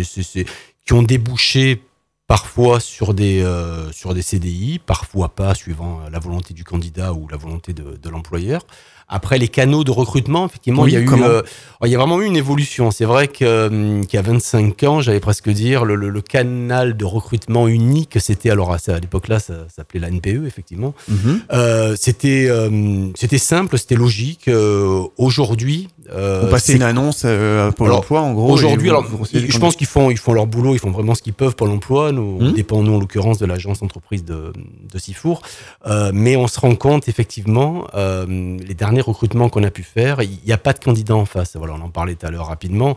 qui 0.85 0.93
ont 0.93 1.03
débouché 1.03 1.81
parfois 2.29 2.79
sur 2.79 3.15
des, 3.15 3.43
euh, 3.43 3.91
sur 3.91 4.15
des 4.15 4.23
CDI, 4.23 4.79
parfois 4.79 5.31
pas, 5.31 5.55
suivant 5.55 6.01
la 6.13 6.19
volonté 6.21 6.55
du 6.55 6.63
candidat 6.63 7.13
ou 7.15 7.27
la 7.29 7.37
volonté 7.39 7.73
de, 7.73 7.99
de 8.01 8.09
l'employeur. 8.11 8.63
Après, 9.11 9.39
les 9.39 9.49
canaux 9.49 9.85
de 9.85 9.91
recrutement, 9.91 10.45
effectivement, 10.45 10.83
Oui, 10.83 10.91
il 10.91 10.95
y 10.95 10.97
a 10.99 11.01
eu, 11.01 11.09
euh, 11.23 11.41
il 11.83 11.89
y 11.91 11.95
a 11.95 11.99
vraiment 11.99 12.21
eu 12.21 12.27
une 12.27 12.37
évolution. 12.37 12.91
C'est 12.91 13.07
vrai 13.07 13.27
que, 13.29 13.69
hum, 13.69 14.05
qu'il 14.05 14.19
y 14.19 14.21
a 14.21 14.23
25 14.23 14.83
ans, 14.83 15.01
j'allais 15.01 15.19
presque 15.19 15.49
dire, 15.49 15.87
le, 15.87 15.95
le- 15.95 16.11
le 16.11 16.21
canal 16.21 16.95
de 16.95 17.07
recrutement 17.07 17.69
unique, 17.69 18.19
c'était, 18.21 18.51
alors 18.51 18.71
à, 18.75 18.77
à 18.89 19.01
l'époque-là, 19.01 19.39
ça, 19.41 19.67
s'appelait 19.75 20.01
la 20.01 20.09
NPE, 20.11 20.45
effectivement. 20.47 20.93
Mhm. 21.09 21.41
Euh, 21.55 21.97
c'était, 21.99 22.49
euh, 22.51 23.07
c'était 23.15 23.39
simple, 23.39 23.79
c'était 23.79 23.95
logique. 23.97 24.49
Euh, 24.49 25.05
aujourd'hui, 25.17 25.89
euh, 26.13 26.43
Vous 26.45 26.51
passez 26.51 26.75
une 26.75 26.83
annonce 26.83 27.23
euh, 27.25 27.69
à 27.69 27.73
Pôle 27.73 27.89
Alors, 27.89 27.99
emploi 28.01 28.21
en 28.23 28.33
gros. 28.33 28.51
Aujourd'hui, 28.53 28.89
alors, 28.91 29.05
je 29.33 29.59
pense 29.59 29.77
qu'ils 29.77 29.87
font, 29.87 30.11
ils 30.11 30.19
font 30.19 30.33
leur 30.33 30.47
boulot, 30.47 30.75
ils 30.75 30.79
font 30.79 30.91
vraiment 30.91 31.15
ce 31.15 31.23
qu'ils 31.23 31.33
peuvent 31.35 31.55
pour 31.57 31.67
l'emploi. 31.67 32.13
Nous, 32.13 32.39
on 32.41 32.45
Mhm. 32.47 32.53
dépend, 32.55 32.83
nous, 32.83 32.95
en 32.95 32.99
l'occurrence, 33.01 33.39
de 33.39 33.47
l'agence 33.47 33.83
entreprise 33.83 34.25
de, 34.25 34.53
de 34.93 34.99
Sifour. 34.99 35.43
Euh, 35.87 36.11
mais 36.15 36.37
on 36.37 36.47
se 36.49 36.59
rend 36.61 36.75
compte, 36.75 37.09
effectivement, 37.09 37.87
euh, 37.95 38.25
les 38.27 38.75
derniers 38.75 39.01
recrutements 39.01 39.49
qu'on 39.49 39.65
a 39.65 39.71
pu 39.71 39.83
faire, 39.83 40.23
il 40.23 40.39
n'y 40.47 40.53
a 40.53 40.59
pas 40.59 40.73
de 40.73 40.79
candidat 40.79 41.17
en 41.17 41.25
face. 41.27 41.57
Voilà, 41.57 41.75
on 41.75 41.85
en 41.85 41.91
parlait 41.91 42.15
tout 42.15 42.27
à 42.27 42.31
l'heure 42.31 42.47
rapidement. 42.47 42.97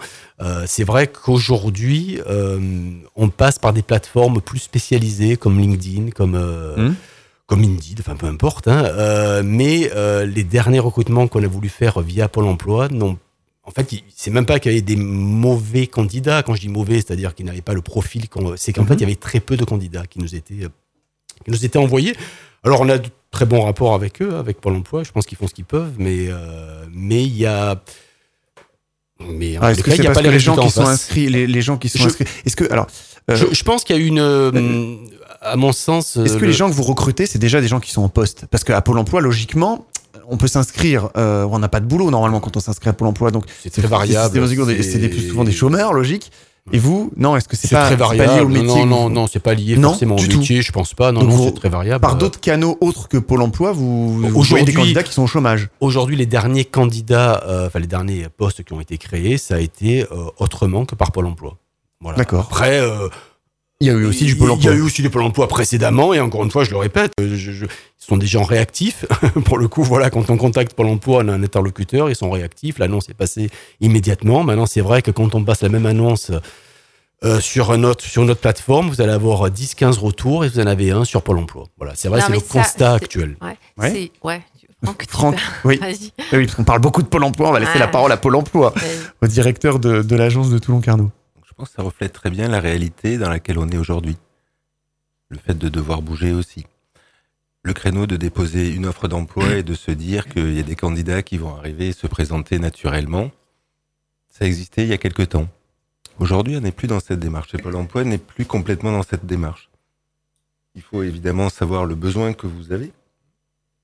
C'est 0.66 0.84
vrai 0.84 1.08
qu'aujourd'hui, 1.08 2.20
on 3.16 3.30
passe 3.30 3.60
par 3.60 3.74
des 3.74 3.82
plateformes 3.84 4.42
plus 4.42 4.60
spécialisées 4.60 5.38
comme 5.38 5.60
LinkedIn, 5.60 6.12
comme, 6.12 6.38
Mhm. 6.78 6.96
Comme 7.52 7.64
Indeed, 7.64 8.00
enfin 8.00 8.16
peu 8.16 8.28
importe. 8.28 8.70
hein. 8.70 8.86
Euh, 8.86 9.42
mais 9.44 9.92
euh, 9.94 10.26
les 10.26 10.46
derniers 10.46 10.80
recrutements 10.80 11.28
qu'on 11.28 11.44
a 11.44 11.48
voulu 11.48 11.68
faire 11.68 12.00
via 12.00 12.30
Pôle 12.30 12.46
emploi 12.46 12.88
n'ont 12.88 13.18
en 13.64 13.72
fait, 13.72 13.94
c'est 14.16 14.32
même 14.32 14.46
pas 14.46 14.58
qu'il 14.60 14.72
y 14.72 14.76
avait 14.76 14.82
des 14.82 14.96
mauvais 14.96 15.86
candidats. 15.86 16.44
Quand 16.44 16.56
je 16.56 16.62
dis 16.62 16.70
mauvais, 16.70 16.96
c'est-à-dire 16.96 17.36
qu'ils 17.36 17.46
n'avaient 17.46 17.62
pas 17.62 17.74
le 17.74 17.82
profil. 17.82 18.30
qu'on- 18.30 18.56
C'est 18.56 18.72
qu'en 18.72 18.84
Mhm. 18.84 18.88
fait, 18.88 18.94
il 18.96 19.02
y 19.02 19.04
avait 19.04 19.16
très 19.16 19.42
peu 19.42 19.58
de 19.58 19.66
candidats 19.66 20.08
qui 20.08 20.20
nous 20.20 20.34
étaient, 20.34 20.64
euh, 20.64 20.70
qui 21.44 21.52
nous 21.52 21.66
étaient 21.66 21.78
envoyés. 21.78 22.16
Alors, 22.64 22.80
on 22.82 22.88
a 22.90 22.98
de 22.98 23.10
très 23.32 23.46
bons 23.46 23.64
rapports 23.64 23.94
avec 23.94 24.22
eux, 24.22 24.36
avec 24.36 24.62
Pôle 24.62 24.76
Emploi. 24.76 25.04
Je 25.04 25.12
pense 25.12 25.26
qu'ils 25.26 25.38
font 25.38 25.48
ce 25.48 25.54
qu'ils 25.54 25.66
peuvent, 25.66 25.94
mais 26.00 26.28
euh, 26.30 26.86
mais 26.94 27.22
il 27.24 27.38
y 27.38 27.46
a. 27.46 27.82
Mais 29.20 29.58
Ah, 29.62 29.72
Est-ce 29.72 29.84
que 29.84 29.92
c'est 29.92 29.98
n'y 30.00 30.08
a 30.08 30.10
parce 30.12 30.20
pas 30.20 30.24
que 30.24 30.34
les 30.34 30.40
gens 30.40 30.56
qui 30.56 30.72
sont 30.72 30.86
inscrits, 30.88 31.30
les, 31.30 31.46
les 31.46 31.62
gens 31.62 31.78
qui 31.78 31.90
sont 31.90 32.00
Je- 32.00 32.06
inscrits, 32.06 32.26
est-ce 32.46 32.56
que 32.56 32.72
alors, 32.72 32.88
euh, 33.30 33.36
Je, 33.36 33.54
je 33.54 33.64
pense 33.64 33.84
qu'il 33.84 33.96
y 33.96 34.00
a 34.00 34.02
une, 34.04 34.20
euh, 34.20 34.96
à 35.42 35.56
mon 35.56 35.72
sens, 35.74 36.18
est-ce 36.18 36.34
euh, 36.34 36.36
que 36.38 36.42
le- 36.42 36.48
les 36.48 36.54
gens 36.54 36.70
que 36.70 36.76
vous 36.76 36.84
recrutez, 36.84 37.26
c'est 37.26 37.40
déjà 37.40 37.62
des 37.62 37.68
gens 37.68 37.80
qui 37.80 37.92
sont 37.92 38.04
en 38.04 38.10
poste 38.10 38.46
Parce 38.52 38.64
qu'à 38.64 38.80
Pôle 38.82 38.98
emploi, 38.98 39.22
logiquement, 39.22 39.86
on 40.30 40.38
peut 40.38 40.48
s'inscrire, 40.48 41.10
euh, 41.18 41.46
on 41.50 41.60
n'a 41.60 41.68
pas 41.70 41.80
de 41.80 41.86
boulot 41.86 42.12
normalement 42.12 42.40
quand 42.40 42.56
on 42.58 42.60
s'inscrit 42.60 42.90
à 42.90 42.94
Pôle 42.94 43.08
emploi, 43.08 43.32
donc 43.32 43.46
c'est 43.64 43.70
très 43.72 43.88
variable. 43.88 44.32
C'est 44.34 45.10
plus 45.10 45.28
souvent 45.30 45.44
des 45.44 45.52
chômeurs, 45.52 45.94
logique. 45.94 46.32
Et 46.72 46.78
vous, 46.78 47.12
non, 47.18 47.36
est-ce 47.36 47.48
que 47.48 47.58
c'est 47.58 47.70
pas, 47.70 47.90
lié 47.90 48.40
au 48.42 48.48
métier 48.48 48.68
non, 48.68 48.84
que 48.84 48.88
non, 48.88 49.10
non, 49.10 49.26
c'est 49.26 49.40
pas 49.40 49.56
lié 49.56 49.76
Non, 49.78 49.90
forcément 49.90 50.16
au 50.16 50.20
du 50.20 50.28
tout. 50.30 50.38
métier. 50.38 50.62
Je 50.62 50.72
pense 50.72 50.94
pas. 50.94 51.12
Non, 51.12 51.22
Donc 51.22 51.30
non, 51.32 51.44
c'est 51.46 51.56
très 51.56 51.70
variable. 51.70 52.02
Par 52.02 52.16
d'autres 52.18 52.40
canaux 52.40 52.78
autres 52.82 53.08
que 53.08 53.18
Pôle 53.18 53.42
emploi, 53.42 53.72
vous, 53.72 54.20
vous 54.20 54.44
voyez 54.44 54.64
des 54.64 54.72
candidats 54.74 55.02
qui 55.02 55.12
sont 55.12 55.24
au 55.24 55.28
chômage. 55.28 55.70
Aujourd'hui, 55.80 56.16
les 56.16 56.28
derniers 56.28 56.64
candidats, 56.66 57.44
euh, 57.48 57.66
enfin 57.66 57.80
les 57.80 57.88
derniers 57.88 58.28
postes 58.30 58.64
qui 58.64 58.74
ont 58.74 58.80
été 58.80 59.00
créés, 59.00 59.40
ça 59.40 59.56
a 59.56 59.60
été 59.60 60.04
euh, 60.04 60.26
autrement 60.38 60.86
que 60.86 60.94
par 60.94 61.12
Pôle 61.12 61.26
Emploi. 61.26 61.58
Voilà. 62.00 62.20
D'accord. 62.20 62.46
Après, 62.52 62.80
Il 63.82 63.88
y 63.88 63.90
a 63.90 63.94
eu 63.94 64.06
aussi 64.06 64.26
du 64.26 64.36
Pôle 64.36 64.48
Il 64.48 64.52
y 64.52 64.54
emploi. 64.54 64.72
a 64.72 64.76
eu 64.76 64.82
aussi 64.82 65.02
du 65.02 65.10
Pôle 65.10 65.24
Emploi 65.24 65.48
précédemment, 65.48 66.14
et 66.14 66.20
encore 66.20 66.44
une 66.44 66.52
fois, 66.52 66.64
je 66.64 66.70
le 66.72 66.78
répète, 66.78 67.12
euh, 67.20 67.36
je- 67.36 67.52
je- 67.52 67.66
ils 67.66 68.06
sont 68.06 68.16
des 68.18 68.28
gens 68.28 68.44
réactifs. 68.44 69.06
Pour 69.46 69.58
le 69.58 69.68
coup, 69.68 69.84
voilà, 69.84 70.10
quand 70.10 70.30
on 70.30 70.38
contacte 70.38 70.74
Pôle 70.74 70.88
Emploi, 70.88 71.24
on 71.26 71.28
a 71.28 71.34
un 71.34 71.44
interlocuteur, 71.44 72.10
ils 72.10 72.16
sont 72.16 72.30
réactifs. 72.32 72.78
L'annonce 72.80 73.10
est 73.10 73.14
passée 73.14 73.50
immédiatement. 73.82 74.44
Maintenant, 74.44 74.66
c'est 74.68 74.82
vrai 74.82 75.02
que 75.02 75.12
quand 75.12 75.34
on 75.36 75.44
passe 75.44 75.62
la 75.64 75.70
même 75.70 75.86
annonce 75.86 76.32
euh, 77.24 77.40
sur, 77.40 77.72
un 77.72 77.84
autre, 77.84 78.04
sur 78.04 78.24
une 78.24 78.30
autre 78.32 78.42
plateforme, 78.42 78.90
vous 78.90 79.02
allez 79.02 79.12
avoir 79.12 79.50
10-15 79.50 79.98
retours 80.00 80.46
et 80.46 80.50
vous 80.50 80.60
en 80.60 80.66
avez 80.68 80.92
un 80.92 81.04
sur 81.04 81.22
Pôle 81.22 81.38
Emploi. 81.40 81.66
Voilà, 81.78 81.94
c'est 81.96 82.08
vrai, 82.08 82.22
c'est 82.22 82.32
le 82.34 82.40
ça, 82.40 82.46
constat 82.62 82.94
actuel. 82.94 83.36
Ouais. 83.42 83.58
Ouais. 83.78 83.92
C'est 83.92 84.12
ouais. 84.28 84.42
Franck, 84.84 85.06
Franck, 85.08 85.36
oui. 85.64 85.78
Vas-y. 85.82 86.12
Ah 86.20 86.24
oui, 86.38 86.46
parce 86.46 86.56
qu'on 86.56 86.64
parle 86.64 86.80
beaucoup 86.82 87.04
de 87.04 87.08
Pôle 87.08 87.24
emploi, 87.24 87.50
on 87.50 87.52
va 87.52 87.60
laisser 87.60 87.78
la 87.78 87.88
parole 87.88 88.12
à 88.12 88.18
Pôle 88.18 88.36
emploi, 88.36 88.74
au 89.22 89.28
directeur 89.28 89.78
de, 89.78 90.02
de 90.02 90.16
l'agence 90.16 90.50
de 90.50 90.58
Toulon-Carnot. 90.58 91.12
Ça 91.66 91.84
reflète 91.84 92.14
très 92.14 92.30
bien 92.30 92.48
la 92.48 92.60
réalité 92.60 93.18
dans 93.18 93.30
laquelle 93.30 93.60
on 93.60 93.70
est 93.70 93.78
aujourd'hui. 93.78 94.18
Le 95.30 95.38
fait 95.38 95.58
de 95.58 95.70
devoir 95.70 96.02
bouger 96.02 96.34
aussi. 96.34 96.66
Le 97.64 97.74
créneau 97.74 98.08
de 98.08 98.18
déposer 98.18 98.74
une 98.74 98.88
offre 98.88 99.08
d'emploi 99.08 99.58
et 99.58 99.64
de 99.64 99.74
se 99.74 99.92
dire 99.92 100.28
qu'il 100.28 100.56
y 100.56 100.60
a 100.60 100.64
des 100.64 100.76
candidats 100.76 101.22
qui 101.22 101.38
vont 101.38 101.56
arriver 101.56 101.90
et 101.90 101.94
se 101.94 102.08
présenter 102.08 102.58
naturellement, 102.58 103.32
ça 104.30 104.46
existait 104.46 104.84
il 104.84 104.90
y 104.90 104.94
a 104.94 104.98
quelque 104.98 105.22
temps. 105.24 105.48
Aujourd'hui, 106.20 106.58
on 106.58 106.62
n'est 106.62 106.72
plus 106.72 106.88
dans 106.88 107.00
cette 107.00 107.20
démarche. 107.20 107.54
Et 107.54 107.58
Pôle 107.58 107.76
emploi 107.76 108.04
n'est 108.04 108.18
plus 108.18 108.46
complètement 108.46 108.92
dans 108.92 109.04
cette 109.04 109.26
démarche. 109.26 109.70
Il 110.76 110.82
faut 110.82 111.04
évidemment 111.04 111.50
savoir 111.50 111.86
le 111.86 111.96
besoin 111.96 112.34
que 112.34 112.48
vous 112.48 112.72
avez. 112.72 112.92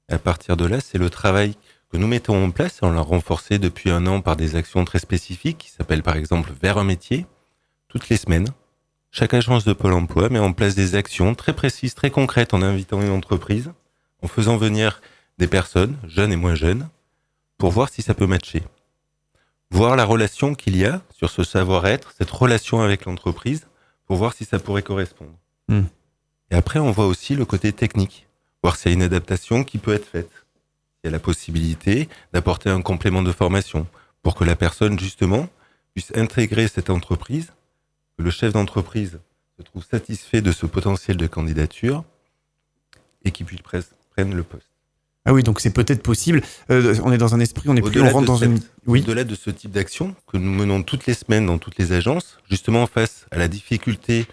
À 0.09 0.17
partir 0.17 0.57
de 0.57 0.65
là, 0.65 0.80
c'est 0.80 0.97
le 0.97 1.09
travail 1.09 1.55
que 1.91 1.97
nous 1.97 2.07
mettons 2.07 2.43
en 2.43 2.51
place. 2.51 2.80
On 2.82 2.91
l'a 2.91 3.01
renforcé 3.01 3.59
depuis 3.59 3.89
un 3.89 4.07
an 4.07 4.21
par 4.21 4.36
des 4.36 4.55
actions 4.55 4.86
très 4.86 4.99
spécifiques 4.99 5.57
qui 5.57 5.69
s'appellent 5.69 6.03
par 6.03 6.15
exemple 6.15 6.51
Vers 6.61 6.78
un 6.78 6.84
métier. 6.84 7.25
Toutes 7.89 8.09
les 8.09 8.17
semaines, 8.17 8.49
chaque 9.11 9.33
agence 9.33 9.63
de 9.63 9.71
Pôle 9.71 9.93
emploi 9.93 10.29
met 10.29 10.39
en 10.39 10.51
place 10.51 10.75
des 10.75 10.95
actions 10.95 11.35
très 11.35 11.53
précises, 11.53 11.95
très 11.95 12.11
concrètes 12.11 12.53
en 12.53 12.61
invitant 12.61 13.01
une 13.01 13.11
entreprise, 13.11 13.71
en 14.21 14.27
faisant 14.27 14.57
venir 14.57 15.01
des 15.38 15.47
personnes, 15.47 15.97
jeunes 16.05 16.33
et 16.33 16.35
moins 16.35 16.55
jeunes, 16.55 16.89
pour 17.57 17.71
voir 17.71 17.89
si 17.89 18.01
ça 18.01 18.13
peut 18.13 18.27
matcher. 18.27 18.63
Voir 19.71 19.95
la 19.95 20.03
relation 20.03 20.53
qu'il 20.53 20.75
y 20.75 20.85
a 20.85 21.01
sur 21.11 21.29
ce 21.29 21.43
savoir-être, 21.43 22.13
cette 22.17 22.29
relation 22.29 22.81
avec 22.81 23.05
l'entreprise, 23.05 23.67
pour 24.05 24.17
voir 24.17 24.33
si 24.33 24.43
ça 24.43 24.59
pourrait 24.59 24.83
correspondre. 24.83 25.33
Hmm. 25.69 25.83
Et 26.51 26.55
après, 26.55 26.79
on 26.79 26.91
voit 26.91 27.07
aussi 27.07 27.35
le 27.35 27.45
côté 27.45 27.71
technique, 27.71 28.27
voir 28.63 28.75
s'il 28.75 28.91
y 28.91 28.93
a 28.93 28.97
une 28.97 29.03
adaptation 29.03 29.63
qui 29.63 29.77
peut 29.77 29.93
être 29.93 30.07
faite. 30.07 30.31
Il 31.03 31.07
y 31.07 31.09
a 31.09 31.11
la 31.11 31.19
possibilité 31.19 32.09
d'apporter 32.33 32.69
un 32.69 32.81
complément 32.81 33.21
de 33.21 33.31
formation 33.31 33.88
pour 34.23 34.35
que 34.35 34.43
la 34.43 34.55
personne, 34.55 34.99
justement, 34.99 35.47
puisse 35.93 36.11
intégrer 36.15 36.67
cette 36.67 36.89
entreprise, 36.89 37.53
que 38.18 38.24
le 38.24 38.32
chef 38.32 38.53
d'entreprise 38.53 39.20
se 39.57 39.63
trouve 39.63 39.84
satisfait 39.84 40.41
de 40.41 40.51
ce 40.51 40.65
potentiel 40.65 41.18
de 41.18 41.28
candidature 41.28 42.03
et 43.24 43.32
qu'il 43.32 43.45
puisse 43.45 43.61
prendre 44.15 44.34
le 44.36 44.43
poste. 44.43 44.68
Ah 45.26 45.34
oui, 45.34 45.43
donc 45.43 45.59
c'est 45.59 45.72
peut-être 45.74 46.01
possible. 46.01 46.41
Euh, 46.72 46.95
on 47.03 47.11
est 47.11 47.18
dans 47.18 47.36
un 47.36 47.39
esprit, 47.41 47.68
on 47.68 47.76
est 47.76 47.82
plus, 47.82 47.99
on 47.99 48.03
Au-delà 48.03 48.11
rentre 48.13 48.28
dans 48.28 48.38
cette- 48.38 48.49
une. 48.49 48.59
Oui. 48.86 49.01
Au-delà 49.01 49.26
de 49.26 49.36
ce 49.36 49.49
type 49.49 49.72
d'action 49.72 50.15
que 50.26 50.38
nous 50.38 50.51
menons 50.51 50.84
toutes 50.84 51.05
les 51.05 51.13
semaines 51.13 51.45
dans 51.45 51.57
toutes 51.57 51.78
les 51.78 51.91
agences, 51.91 52.38
justement 52.49 52.88
face 52.88 53.26
à 53.32 53.38
la 53.38 53.47
difficulté 53.49 54.26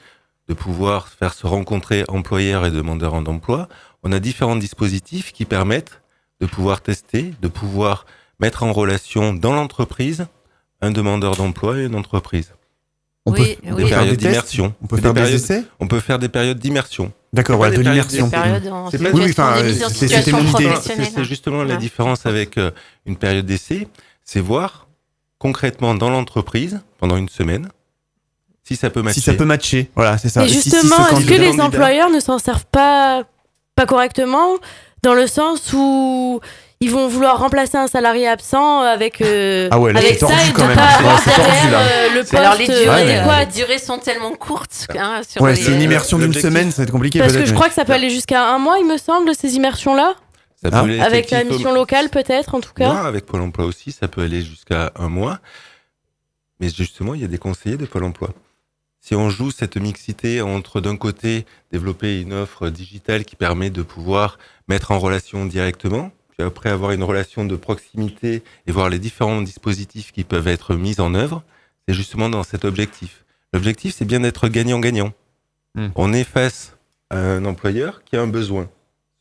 de 0.48 0.54
pouvoir 0.54 1.08
faire 1.08 1.34
se 1.34 1.46
rencontrer 1.46 2.04
employeurs 2.08 2.64
et 2.64 2.70
demandeurs 2.70 3.20
d'emploi, 3.22 3.68
on 4.04 4.12
a 4.12 4.20
différents 4.20 4.56
dispositifs 4.56 5.32
qui 5.32 5.46
permettent 5.46 6.00
de 6.40 6.46
pouvoir 6.46 6.80
tester, 6.80 7.34
de 7.40 7.48
pouvoir 7.48 8.06
mettre 8.38 8.62
en 8.62 8.72
relation 8.72 9.32
dans 9.32 9.54
l'entreprise 9.54 10.26
un 10.80 10.90
demandeur 10.92 11.34
d'emploi 11.36 11.78
et 11.80 11.86
une 11.86 11.94
entreprise. 11.94 12.52
On 13.26 13.32
Oui, 13.32 13.38
peut, 13.38 13.68
on 13.68 13.68
oui. 13.70 13.76
peut 13.76 13.82
Des 13.82 13.88
faire 13.88 13.98
périodes 14.00 14.16
des 14.18 14.26
d'immersion. 14.26 14.74
On 14.82 14.86
peut 14.86 14.96
Des 14.96 15.02
faire 15.02 15.14
des 15.14 15.20
périodes- 15.22 15.40
essais. 15.40 15.64
On 15.80 15.88
peut 15.88 16.00
faire 16.00 16.18
des 16.18 16.28
périodes 16.28 16.58
d'immersion. 16.58 17.12
D'accord, 17.32 17.56
voilà, 17.56 17.70
des 17.72 17.78
de 17.78 17.82
périodes 17.82 18.10
l'immersion. 18.10 18.30
C'est 18.90 18.98
pas- 18.98 19.10
Oui, 19.12 19.22
oui, 19.24 19.30
enfin, 19.30 19.54
c'est- 19.58 19.72
c'était 19.72 19.94
situation 20.08 20.36
mon 20.36 20.42
idée. 20.50 20.52
C'est 20.64 20.68
professionnelle. 20.68 21.12
c'est 21.14 21.24
justement 21.24 21.62
la 21.64 21.76
différence 21.76 22.26
avec 22.26 22.58
euh, 22.58 22.70
une 23.06 23.16
période 23.16 23.46
d'essai, 23.46 23.88
c'est 24.24 24.40
voir 24.40 24.88
concrètement 25.38 25.94
dans 25.94 26.10
l'entreprise 26.10 26.80
pendant 26.98 27.16
une 27.16 27.28
semaine 27.30 27.68
si 28.62 28.76
ça 28.76 28.90
peut 28.90 29.02
matcher. 29.02 29.20
Si 29.20 29.26
ça 29.26 29.34
peut 29.34 29.44
matcher, 29.44 29.90
voilà, 29.94 30.16
c'est 30.18 30.28
ça. 30.28 30.46
Si- 30.46 30.60
si 30.60 30.70
justement, 30.70 30.96
ce 31.08 31.14
est-ce 31.20 31.26
que 31.26 31.34
les 31.34 31.60
employeurs 31.60 32.10
ne 32.10 32.20
s'en 32.20 32.38
servent 32.38 32.66
pas, 32.70 33.24
pas 33.74 33.86
correctement 33.86 34.54
dans 35.02 35.14
le 35.14 35.26
sens 35.26 35.72
où 35.72 36.40
ils 36.84 36.90
vont 36.90 37.08
vouloir 37.08 37.38
remplacer 37.38 37.76
un 37.76 37.86
salarié 37.86 38.28
absent 38.28 38.80
avec, 38.82 39.20
euh, 39.20 39.68
Ah 39.72 39.78
ouais, 39.78 39.92
là, 39.92 40.00
avec 40.00 40.18
ça 40.18 40.26
et 40.26 40.52
quand 40.52 40.62
de 40.62 40.66
même. 40.68 40.76
pas 40.76 40.82
avoir 40.84 41.18
c'est 41.20 41.30
tordu, 41.30 41.50
derrière 41.50 41.70
là. 41.72 41.80
euh, 41.80 42.08
le 42.14 42.20
poste 42.20 42.34
Alors 42.34 42.54
les 42.56 42.66
durées, 42.66 42.86
Ouais, 42.86 43.40
les 43.46 43.52
durées 43.52 43.78
sont 43.78 43.98
tellement 43.98 44.32
courtes. 44.32 44.86
hein, 44.98 45.20
sur 45.28 45.42
Ouais, 45.42 45.54
les- 45.54 45.62
c'est 45.62 45.72
une 45.72 45.82
immersion 45.82 46.18
d'une 46.18 46.32
semaine, 46.34 46.70
ça 46.70 46.78
va 46.78 46.82
être 46.84 46.92
compliqué 46.92 47.18
Parce 47.18 47.32
que 47.32 47.44
je 47.44 47.50
mais- 47.50 47.54
crois 47.56 47.68
que 47.68 47.74
ça 47.74 47.84
peut 47.84 47.92
aller 47.92 48.10
jusqu'à 48.10 48.46
un 48.54 48.58
mois, 48.58 48.78
il 48.78 48.86
me 48.86 48.98
semble, 48.98 49.34
ces 49.34 49.54
immersions-là. 49.56 50.14
Ça 50.62 50.68
Ah. 50.72 50.80
peut 50.80 50.88
aller 50.88 51.00
Avec 51.00 51.30
la 51.30 51.44
mission 51.44 51.72
locale, 51.72 52.08
peut-être, 52.08 52.54
en 52.54 52.60
tout 52.60 52.72
cas. 52.74 52.90
Ouais, 52.90 53.06
avec 53.06 53.26
Pôle 53.26 53.42
emploi 53.42 53.66
aussi, 53.66 53.92
ça 53.92 54.08
peut 54.08 54.22
aller 54.22 54.42
jusqu'à 54.42 54.92
un 54.96 55.08
mois. 55.08 55.38
Mais 56.60 56.68
justement, 56.70 57.14
il 57.14 57.20
y 57.20 57.24
a 57.24 57.28
des 57.28 57.38
conseillers 57.38 57.76
de 57.76 57.84
Pôle 57.86 58.04
emploi. 58.04 58.30
Si 59.00 59.14
on 59.14 59.28
joue 59.28 59.50
cette 59.50 59.76
mixité 59.76 60.40
entre, 60.40 60.80
d'un 60.80 60.96
côté, 60.96 61.44
développer 61.70 62.22
une 62.22 62.32
offre 62.32 62.70
digitale 62.70 63.24
qui 63.26 63.36
permet 63.36 63.68
de 63.68 63.82
pouvoir 63.82 64.38
mettre 64.68 64.92
en 64.92 64.98
relation 64.98 65.44
directement, 65.44 66.10
vas 66.38 66.46
après 66.46 66.70
avoir 66.70 66.92
une 66.92 67.02
relation 67.02 67.44
de 67.44 67.56
proximité 67.56 68.42
et 68.66 68.72
voir 68.72 68.88
les 68.88 68.98
différents 68.98 69.42
dispositifs 69.42 70.12
qui 70.12 70.24
peuvent 70.24 70.48
être 70.48 70.74
mis 70.74 71.00
en 71.00 71.14
œuvre. 71.14 71.42
C'est 71.86 71.94
justement 71.94 72.28
dans 72.28 72.42
cet 72.42 72.64
objectif. 72.64 73.24
L'objectif, 73.52 73.94
c'est 73.96 74.04
bien 74.04 74.20
d'être 74.20 74.48
gagnant-gagnant. 74.48 75.12
Hmm. 75.74 75.88
On 75.96 76.12
est 76.12 76.24
face 76.24 76.76
à 77.10 77.18
un 77.18 77.44
employeur 77.44 78.02
qui 78.04 78.16
a 78.16 78.22
un 78.22 78.26
besoin. 78.26 78.68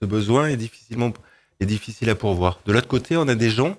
Ce 0.01 0.05
besoin 0.07 0.47
est 0.47 0.57
difficilement 0.57 1.14
est 1.59 1.66
difficile 1.66 2.09
à 2.09 2.16
pourvoir. 2.16 2.59
De 2.66 2.74
l'autre 2.74 2.88
côté, 2.88 3.18
on 3.18 3.28
a 3.28 3.36
des 3.36 3.49
gens 3.49 3.78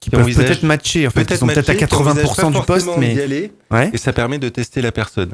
Qui 0.00 0.10
peuvent 0.10 0.24
peut-être 0.26 0.62
matcher, 0.62 1.06
en 1.06 1.10
fait, 1.10 1.22
ils 1.22 1.36
sont 1.36 1.46
peut-être 1.46 1.68
à 1.70 1.74
matcher, 1.74 1.86
qui 1.86 1.94
envisagent 1.94 2.26
80% 2.26 2.60
du 2.60 2.66
poste, 2.66 2.88
mais. 2.98 3.20
aller, 3.20 3.52
Ouais. 3.70 3.90
et 3.92 3.96
ça 3.96 4.12
permet 4.12 4.38
de 4.38 4.48
tester 4.48 4.80
la 4.82 4.92
personne 4.92 5.32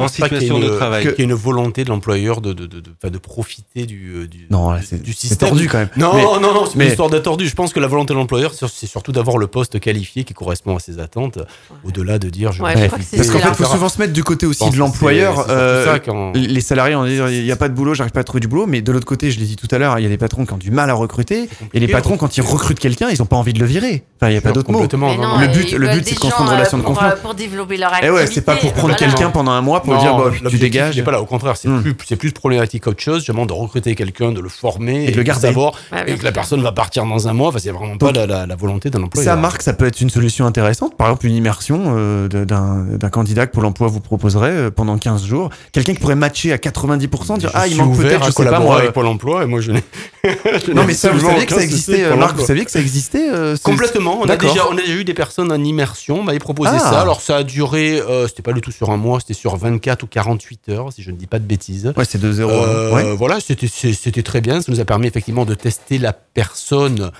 en 0.00 0.06
pense 0.08 0.16
pas 0.18 0.28
qu'il 0.28 0.34
y 0.34 0.36
ait 0.38 0.40
situation 0.40 0.58
de 0.60 0.70
une- 0.72 0.76
travail. 0.76 1.02
Qu'il 1.02 1.18
y 1.18 1.20
ait 1.22 1.24
une 1.24 1.34
volonté 1.34 1.84
de 1.84 1.88
l'employeur 1.90 2.40
de, 2.40 2.52
de, 2.52 2.66
de, 2.66 2.80
de, 2.80 2.90
enfin, 3.02 3.10
de 3.10 3.18
profiter 3.18 3.86
du, 3.86 4.12
euh, 4.14 4.26
du, 4.26 4.46
Non, 4.50 4.70
là, 4.70 4.78
du- 4.80 5.12
c'est 5.12 5.12
système. 5.28 5.48
tordu 5.48 5.68
quand 5.68 5.78
même. 5.78 5.88
Non, 5.96 6.12
Mais- 6.14 6.22
non, 6.22 6.40
non, 6.54 6.66
c'est 6.66 6.76
mais- 6.76 6.84
une 6.84 6.90
histoire 6.90 7.10
de 7.10 7.18
tordu. 7.18 7.48
Je 7.48 7.54
pense 7.54 7.72
que 7.72 7.80
la 7.80 7.86
volonté 7.86 8.12
de 8.14 8.18
l'employeur, 8.18 8.52
c'est 8.54 8.86
surtout 8.86 9.12
d'avoir 9.12 9.38
le 9.38 9.46
poste 9.46 9.78
qualifié 9.80 10.24
qui 10.24 10.34
correspond 10.34 10.76
à 10.76 10.80
ses 10.80 10.98
attentes, 10.98 11.38
au-delà 11.84 12.18
de 12.18 12.28
dire 12.28 12.52
je 12.52 12.62
Ouais, 12.62 12.74
vais 12.74 12.82
je 12.82 12.86
crois 12.86 12.98
que 12.98 13.02
profiter, 13.04 13.10
c'est 13.10 13.16
Parce 13.16 13.30
qu'en 13.30 13.38
fait, 13.48 13.62
il 13.62 13.64
faut 13.66 13.72
souvent 13.72 13.88
se 13.88 13.98
mettre 13.98 14.12
du 14.12 14.24
côté 14.24 14.46
aussi 14.46 14.68
de 14.70 14.76
l'employeur. 14.76 15.46
euh, 15.48 15.96
Les 16.34 16.60
salariés, 16.60 16.94
on 16.96 17.04
dit 17.04 17.16
il 17.16 17.44
n'y 17.44 17.52
a 17.52 17.56
pas 17.56 17.68
de 17.68 17.74
boulot, 17.74 17.94
j'arrive 17.94 18.12
pas 18.12 18.20
à 18.20 18.24
trouver 18.24 18.40
du 18.40 18.48
boulot, 18.48 18.66
mais 18.66 18.82
de 18.82 18.92
l'autre 18.92 19.06
côté, 19.06 19.30
je 19.30 19.38
l'ai 19.38 19.46
dit 19.46 19.56
tout 19.56 19.68
à 19.70 19.78
l'heure, 19.78 19.98
il 19.98 20.02
y 20.02 20.06
a 20.06 20.08
des 20.08 20.18
patrons 20.18 20.44
qui 20.46 20.52
ont 20.52 20.58
du 20.58 20.70
mal 20.70 20.90
à 20.90 20.94
recruter, 20.94 21.48
et 21.74 21.80
les 21.80 21.88
patrons, 21.88 22.16
quand 22.16 22.36
ils 22.36 22.40
recrutent 22.42 22.78
quelqu'un, 22.80 23.08
ils 23.10 23.18
n'ont 23.18 23.26
pas 23.26 23.36
envie 23.36 23.52
de 23.52 23.58
le 23.60 23.66
virer. 23.66 24.04
Enfin, 24.16 24.28
il 24.28 24.32
n'y 24.32 24.38
a 24.38 24.40
pas 24.40 24.52
d'autre 24.52 24.70
mot. 24.70 24.80
Le 24.80 24.86
euh, 24.86 25.48
but- 25.48 26.04
c'est 26.04 26.14
de 26.14 26.18
construire 26.20 26.48
une 26.48 26.54
relation 26.54 26.78
euh, 26.78 26.80
de 26.80 26.86
confiance. 26.86 27.12
euh, 27.12 27.16
Pour 27.22 27.34
développer 27.34 27.76
leur 27.76 27.90
Eh 27.92 27.94
activité. 27.96 28.14
ouais, 28.14 28.26
c'est 28.26 28.40
pas 28.40 28.56
pour 28.56 28.72
prendre 28.72 28.96
quelqu'un 28.96 29.30
pendant 29.30 29.52
un 29.52 29.60
mois 29.62 29.82
pour 29.94 30.02
Non, 30.04 30.30
dire 30.30 30.42
bah, 30.42 30.50
tu 30.50 30.58
dégages. 30.58 30.96
il 30.96 31.00
est 31.00 31.02
pas 31.02 31.10
là. 31.10 31.20
Au 31.20 31.26
contraire, 31.26 31.56
c'est 31.56 31.68
Hmm. 31.68 31.82
plus, 31.82 31.94
c'est 32.08 32.16
plus 32.16 32.32
problématique 32.32 32.84
qu'autre 32.84 33.00
chose, 33.02 33.16
justement, 33.18 33.46
de 33.46 33.52
recruter 33.52 33.94
quelqu'un, 33.94 34.32
de 34.32 34.40
le 34.40 34.48
former 34.48 35.06
Et 35.06 35.10
de 35.10 35.16
le 35.16 35.22
garder. 35.22 35.48
savoir, 35.48 35.72
Ouais, 35.92 36.04
bien 36.04 36.14
et 36.14 36.18
que 36.18 36.24
la 36.24 36.32
personne 36.32 36.62
va 36.62 36.72
partir 36.72 37.04
dans 37.06 37.28
un 37.28 37.32
mois. 37.32 37.48
Enfin, 37.48 37.58
c'est 37.60 37.70
vraiment 37.70 37.96
pas 37.96 38.06
Donc, 38.06 38.16
la, 38.16 38.26
la, 38.26 38.46
la 38.46 38.56
volonté 38.56 38.90
d'un 38.90 39.02
employeur. 39.02 39.34
Ça, 39.34 39.40
Marc, 39.40 39.62
ça 39.62 39.72
peut 39.72 39.86
être 39.86 40.00
une 40.00 40.10
solution 40.10 40.46
intéressante. 40.46 40.96
Par 40.96 41.08
exemple, 41.08 41.26
une 41.26 41.34
immersion 41.34 41.94
euh, 41.96 42.28
d'un 42.28 43.10
candidat 43.10 43.46
que 43.46 43.52
Pôle 43.52 43.64
emploi 43.66 43.88
vous 43.88 44.00
proposerait 44.00 44.50
euh, 44.50 44.70
pendant 44.70 44.96
15 44.98 45.24
jours. 45.24 45.50
Quelqu'un 45.72 45.94
qui 45.94 45.98
pourrait 46.00 46.14
matcher 46.14 46.52
à 46.52 46.56
90%, 46.56 47.38
dire 47.38 47.50
Je 47.52 47.56
Ah, 47.56 47.66
il 47.66 47.76
manque 47.76 47.96
peut-être, 47.96 48.20
je 48.24 48.30
sais 48.30 48.32
pas 48.32 48.32
collaborer 48.44 48.64
moi. 48.68 48.78
avec 48.78 48.92
Pôle 48.92 49.06
emploi, 49.06 49.42
et 49.42 49.46
moi, 49.46 49.60
je 49.60 49.72
n'ai. 49.72 49.82
je 50.24 50.72
Non, 50.72 50.84
mais 50.86 50.94
ça, 50.94 51.10
vous 51.10 51.20
saviez 51.26 51.46
que 51.46 51.54
ça 51.54 51.62
existait, 51.62 52.04
euh, 52.04 52.10
Marc, 52.16 52.30
emploi. 52.30 52.40
vous 52.42 52.46
saviez 52.46 52.64
que 52.64 52.70
ça 52.70 52.80
existait 52.80 53.28
euh, 53.30 53.56
Complètement. 53.62 54.18
On 54.20 54.28
a, 54.28 54.36
déjà, 54.36 54.66
on 54.70 54.76
a 54.76 54.80
déjà 54.80 54.94
eu 54.94 55.04
des 55.04 55.14
personnes 55.14 55.50
en 55.52 55.62
immersion, 55.62 56.20
on 56.20 56.22
m'avait 56.22 56.38
proposé 56.38 56.70
Ah. 56.74 56.78
ça. 56.78 57.00
Alors, 57.00 57.20
ça 57.20 57.36
a 57.36 57.42
duré, 57.42 58.00
euh, 58.00 58.26
c'était 58.28 58.42
pas 58.42 58.52
du 58.52 58.60
tout 58.60 58.70
sur 58.72 58.90
un 58.90 58.96
mois, 58.96 59.20
c'était 59.20 59.34
sur 59.34 59.56
24 59.56 59.79
ou 60.02 60.06
48 60.06 60.68
heures, 60.68 60.92
si 60.92 61.02
je 61.02 61.10
ne 61.10 61.16
dis 61.16 61.26
pas 61.26 61.38
de 61.38 61.44
bêtises. 61.44 61.92
Ouais, 61.96 62.04
c'est 62.04 62.22
2-0. 62.22 62.48
Euh, 62.48 62.94
ouais. 62.94 63.16
Voilà, 63.16 63.38
c'était 63.40 64.22
très 64.22 64.40
bien. 64.40 64.60
Ça 64.60 64.70
nous 64.72 64.80
a 64.80 64.84
permis 64.84 65.06
effectivement 65.06 65.44
de 65.44 65.54
tester 65.54 65.98
la 65.98 66.12
personne. 66.12 67.10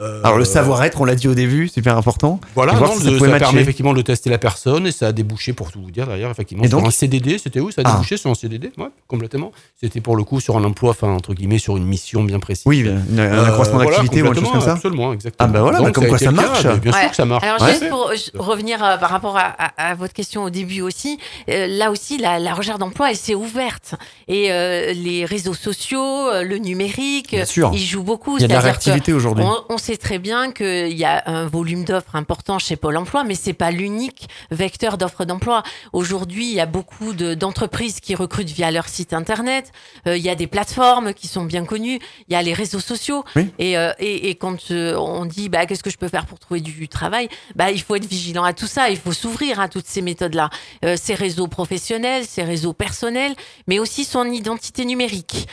Euh, 0.00 0.20
Alors, 0.24 0.38
le 0.38 0.44
savoir-être, 0.44 1.00
on 1.00 1.04
l'a 1.04 1.14
dit 1.14 1.28
au 1.28 1.34
début, 1.34 1.68
super 1.68 1.96
important. 1.98 2.40
Voilà, 2.54 2.72
non, 2.74 2.92
si 2.96 3.04
ça 3.04 3.10
le- 3.10 3.18
ça 3.18 3.38
permet 3.38 3.60
effectivement 3.60 3.92
de 3.92 4.00
tester 4.02 4.30
la 4.30 4.38
personne 4.38 4.86
et 4.86 4.92
ça 4.92 5.08
a 5.08 5.12
débouché 5.12 5.52
pour 5.52 5.70
tout 5.70 5.82
vous 5.82 5.90
dire 5.90 6.06
d'ailleurs 6.06 6.30
effectivement 6.30 6.64
Et 6.64 6.68
sur 6.68 6.78
donc 6.78 6.88
un 6.88 6.90
CDD. 6.90 7.38
C'était 7.38 7.60
où? 7.60 7.70
Ça 7.70 7.82
a 7.82 7.84
Ah. 7.86 7.92
débouché 7.92 8.16
sur 8.16 8.30
un 8.30 8.34
CDD 8.34 8.72
Ouais, 8.78 8.86
complètement. 9.06 9.52
C'était 9.80 10.00
pour 10.00 10.16
le 10.16 10.24
coup 10.24 10.40
sur 10.40 10.56
un 10.56 10.64
emploi, 10.64 10.90
enfin 10.90 11.08
entre 11.08 11.34
guillemets 11.34 11.58
sur 11.58 11.76
une 11.76 11.84
mission 11.84 12.24
bien 12.24 12.38
précise. 12.40 12.62
Oui, 12.66 12.88
un 12.88 13.18
Euh, 13.18 13.46
accroissement 13.46 13.74
voilà, 13.76 13.90
d'activité 13.98 14.22
ou 14.22 14.26
autre 14.28 14.40
chose 14.40 14.50
comme 14.50 14.60
ça. 14.60 14.72
Absolument, 14.72 15.12
exactement. 15.12 15.48
Ah 15.48 15.52
bah 15.52 15.60
voilà, 15.60 15.78
Donc, 15.78 15.86
bah 15.88 15.92
comme 15.92 16.06
quoi 16.08 16.18
ça 16.18 16.24
cas, 16.26 16.30
marche. 16.30 16.62
Bien 16.80 16.92
Ouais. 16.92 17.00
sûr 17.00 17.10
que 17.10 17.16
ça 17.16 17.24
marche. 17.26 17.44
Alors 17.44 17.60
Ouais. 17.60 17.70
juste 17.72 17.88
pour 17.90 18.10
revenir 18.46 18.82
euh, 18.82 18.96
par 18.96 19.10
rapport 19.10 19.36
à, 19.36 19.42
à- 19.58 19.90
à 19.90 19.94
votre 19.94 20.14
question 20.14 20.44
au 20.44 20.50
début 20.50 20.80
aussi, 20.80 21.18
euh, 21.50 21.66
là 21.66 21.90
aussi 21.90 22.16
la, 22.18 22.38
la 22.38 22.54
recherche 22.54 22.78
d'emploi 22.78 23.10
elle 23.10 23.16
s'est 23.16 23.34
ouverte 23.34 23.94
et 24.28 24.50
euh, 24.52 24.92
les 24.94 25.24
réseaux 25.26 25.54
sociaux, 25.54 26.30
le 26.42 26.56
numérique, 26.58 27.32
ils 27.72 27.78
jouent 27.78 28.02
beaucoup. 28.02 28.38
Il 28.38 28.42
y 28.42 28.44
a 28.44 28.48
de 28.48 28.52
la 28.54 28.60
réactivité 28.60 29.12
aujourd'hui. 29.12 29.44
On, 29.82 29.84
sait 29.84 29.96
très 29.96 30.20
bien 30.20 30.52
qu'il 30.52 30.96
y 30.96 31.04
a 31.04 31.24
un 31.26 31.46
volume 31.48 31.82
d'offres 31.82 32.14
important 32.14 32.60
chez 32.60 32.76
Pôle 32.76 32.96
Emploi, 32.96 33.24
mais 33.24 33.34
c'est 33.34 33.52
pas 33.52 33.72
l'unique 33.72 34.28
vecteur 34.52 34.96
d'offres 34.96 35.24
d'emploi. 35.24 35.64
Aujourd'hui, 35.92 36.48
il 36.48 36.54
y 36.54 36.60
a 36.60 36.66
beaucoup 36.66 37.12
de- 37.14 37.34
d'entreprises 37.34 37.98
qui 37.98 38.14
recrutent 38.14 38.50
via 38.50 38.70
leur 38.70 38.86
site 38.86 39.12
internet. 39.12 39.72
Euh, 40.06 40.16
il 40.16 40.22
y 40.22 40.28
a 40.28 40.36
des 40.36 40.46
plateformes 40.46 41.12
qui 41.12 41.26
sont 41.26 41.42
bien 41.42 41.64
connues. 41.64 41.98
Il 42.28 42.32
y 42.32 42.36
a 42.36 42.42
les 42.42 42.52
réseaux 42.52 42.78
sociaux. 42.78 43.24
Oui. 43.34 43.48
Et, 43.58 43.76
euh, 43.76 43.92
et, 43.98 44.30
et 44.30 44.36
quand 44.36 44.70
euh, 44.70 44.94
on 44.96 45.24
dit 45.24 45.48
bah, 45.48 45.66
qu'est-ce 45.66 45.82
que 45.82 45.90
je 45.90 45.98
peux 45.98 46.06
faire 46.06 46.26
pour 46.26 46.38
trouver 46.38 46.60
du 46.60 46.86
travail, 46.86 47.28
bah, 47.56 47.72
il 47.72 47.82
faut 47.82 47.96
être 47.96 48.06
vigilant 48.06 48.44
à 48.44 48.52
tout 48.52 48.68
ça. 48.68 48.88
Il 48.88 48.98
faut 48.98 49.12
s'ouvrir 49.12 49.58
à 49.58 49.68
toutes 49.68 49.88
ces 49.88 50.00
méthodes-là. 50.00 50.48
Euh, 50.84 50.94
ces 50.96 51.14
réseaux 51.14 51.48
professionnels, 51.48 52.22
ces 52.24 52.44
réseaux 52.44 52.72
personnels, 52.72 53.34
mais 53.66 53.80
aussi 53.80 54.04
son 54.04 54.26
identité 54.26 54.84
numérique. 54.84 55.48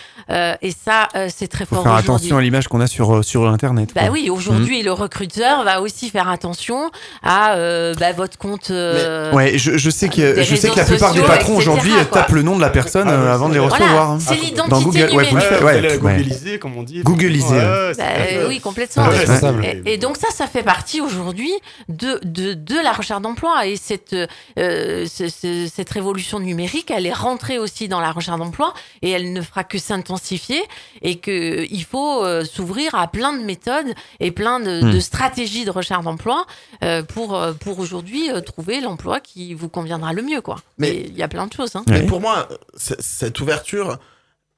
Et 0.61 0.71
ça, 0.71 1.07
c'est 1.29 1.47
très 1.47 1.65
Faut 1.65 1.75
fort 1.75 1.83
faire 1.85 1.95
attention 1.95 2.37
à 2.37 2.41
l'image 2.41 2.67
qu'on 2.67 2.81
a 2.81 2.85
sur, 2.85 3.25
sur 3.25 3.47
Internet. 3.47 3.93
Bah. 3.95 4.11
Oui, 4.21 4.29
aujourd'hui, 4.29 4.81
le 4.83 4.91
recruteur 4.91 5.63
va 5.63 5.81
aussi 5.81 6.09
faire 6.09 6.27
attention 6.29 6.89
à 7.23 7.55
euh, 7.55 7.93
bah, 7.95 8.11
votre 8.13 8.37
compte. 8.37 8.71
euh, 8.71 9.31
Ouais, 9.33 9.57
je, 9.57 9.77
je 9.77 9.89
sais 9.89 10.09
que 10.09 10.41
je 10.43 10.55
sais 10.55 10.69
que 10.69 10.77
la 10.77 10.85
plupart 10.85 11.13
des 11.13 11.21
patrons 11.21 11.55
aujourd'hui 11.57 11.91
quoi. 11.91 12.05
tapent 12.21 12.31
le 12.31 12.41
nom 12.41 12.55
de 12.55 12.61
la 12.61 12.69
personne 12.69 13.07
Ah, 13.07 13.13
euh, 13.13 13.23
oui, 13.25 13.29
avant 13.31 13.49
de 13.49 13.53
les 13.53 13.59
recevoir. 13.59 13.89
Voilà, 13.89 14.03
hein. 14.11 14.19
c'est 14.19 14.35
l'identité 14.35 14.69
Dans 14.69 14.81
Google, 14.81 14.99
ouais, 14.99 15.07
numérique. 15.07 15.29
vous 15.29 15.35
le 15.35 15.41
faites, 15.41 15.59
Ouais, 15.59 15.65
ouais, 15.65 15.73
fallait 15.75 15.89
la 15.89 15.95
ouais. 15.97 16.17
googliser, 16.17 16.59
comme 16.59 16.77
on 16.77 16.83
dit. 16.83 17.01
Googliser, 17.03 17.47
Ouais, 17.55 17.91
Bah, 17.97 18.03
euh, 18.33 18.47
oui, 18.47 18.59
complètement. 18.59 19.05
Et- 19.11 19.17
responsable. 19.17 19.65
Et, 19.65 19.93
et 19.93 19.97
donc 19.97 20.17
ça, 20.17 20.27
ça 20.33 20.47
fait 20.47 20.63
partie 20.63 21.01
aujourd'hui 21.01 21.51
de, 21.87 22.19
de, 22.23 22.53
de 22.53 22.75
la 22.83 22.91
recherche 22.93 23.21
d'emploi. 23.21 23.65
Et 23.67 23.75
cette, 23.75 24.13
euh, 24.13 25.05
ce- 25.07 25.29
ce- 25.29 25.69
cette 25.73 25.89
révolution 25.89 26.39
numérique, 26.39 26.91
elle 26.91 27.05
est 27.05 27.13
rentrée 27.13 27.57
aussi 27.59 27.87
dans 27.87 27.99
la 28.01 28.11
recherche 28.11 28.37
d'emploi 28.39 28.73
et 29.01 29.11
elle 29.11 29.33
ne 29.33 29.41
fera 29.41 29.63
que 29.63 29.77
s'intensifier 29.77 30.61
et 31.01 31.15
qu'il 31.19 31.83
faut 31.89 32.23
euh, 32.23 32.43
s'ouvrir 32.45 32.95
à 32.95 33.07
plein 33.07 33.33
de 33.33 33.43
méthodes 33.43 33.93
et 34.19 34.31
plein 34.31 34.59
de, 34.59 34.81
Hmm. 34.81 34.91
de 34.91 34.99
stratégies 34.99 35.65
de 35.65 35.71
recherche 35.71 36.03
d'emploi 36.03 36.45
euh, 36.83 37.03
pour, 37.03 37.35
euh, 37.35 37.53
pour 37.53 37.79
aujourd'hui 37.79 38.29
euh, 38.31 38.41
trouver 38.41 38.81
l'emploi 38.81 39.19
qui 39.19 39.53
vous 39.53 39.69
conviendra 39.69 40.13
le 40.13 40.21
mieux. 40.21 40.41
Quoi. 40.41 40.57
Mais- 40.77 40.97
il 41.01 41.17
y 41.17 41.23
a 41.23 41.27
plein 41.27 41.47
de 41.47 41.53
choses. 41.53 41.75
Hein. 41.75 41.83
Mais 41.87 42.03
pour 42.05 42.21
moi, 42.21 42.47
cette 42.75 43.39
ouverture, 43.39 43.97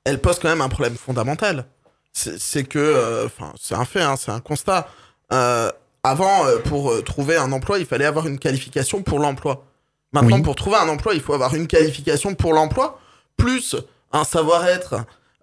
elle 0.06 0.20
pose 0.20 0.40
quand 0.40 0.50
même 0.50 0.62
un 0.62 0.70
problème 0.70 0.96
fondamental. 0.96 1.66
C'est 2.14 2.64
que, 2.66 2.78
euh, 2.80 3.26
enfin, 3.26 3.54
c'est 3.60 3.76
un 3.76 3.86
fait, 3.86 4.02
hein, 4.02 4.16
c'est 4.18 4.32
un 4.32 4.40
constat. 4.42 4.88
Euh, 5.32 5.72
avant, 6.04 6.44
pour 6.66 7.04
trouver 7.04 7.38
un 7.38 7.52
emploi, 7.52 7.80
il 7.80 7.86
fallait 7.86 8.06
avoir 8.06 8.28
une 8.28 8.40
qualification 8.40 9.02
pour 9.04 9.20
l'emploi. 9.20 9.66
Maintenant, 10.14 10.38
Oui. 10.38 10.42
pour 10.42 10.56
trouver 10.56 10.76
un 10.78 10.90
emploi, 10.90 11.14
il 11.14 11.22
faut 11.22 11.34
avoir 11.34 11.56
une 11.56 11.68
qualification 11.68 12.36
pour 12.36 12.54
l'emploi, 12.54 13.00
plus 13.38 13.76
un 14.12 14.24
savoir-être 14.26 14.96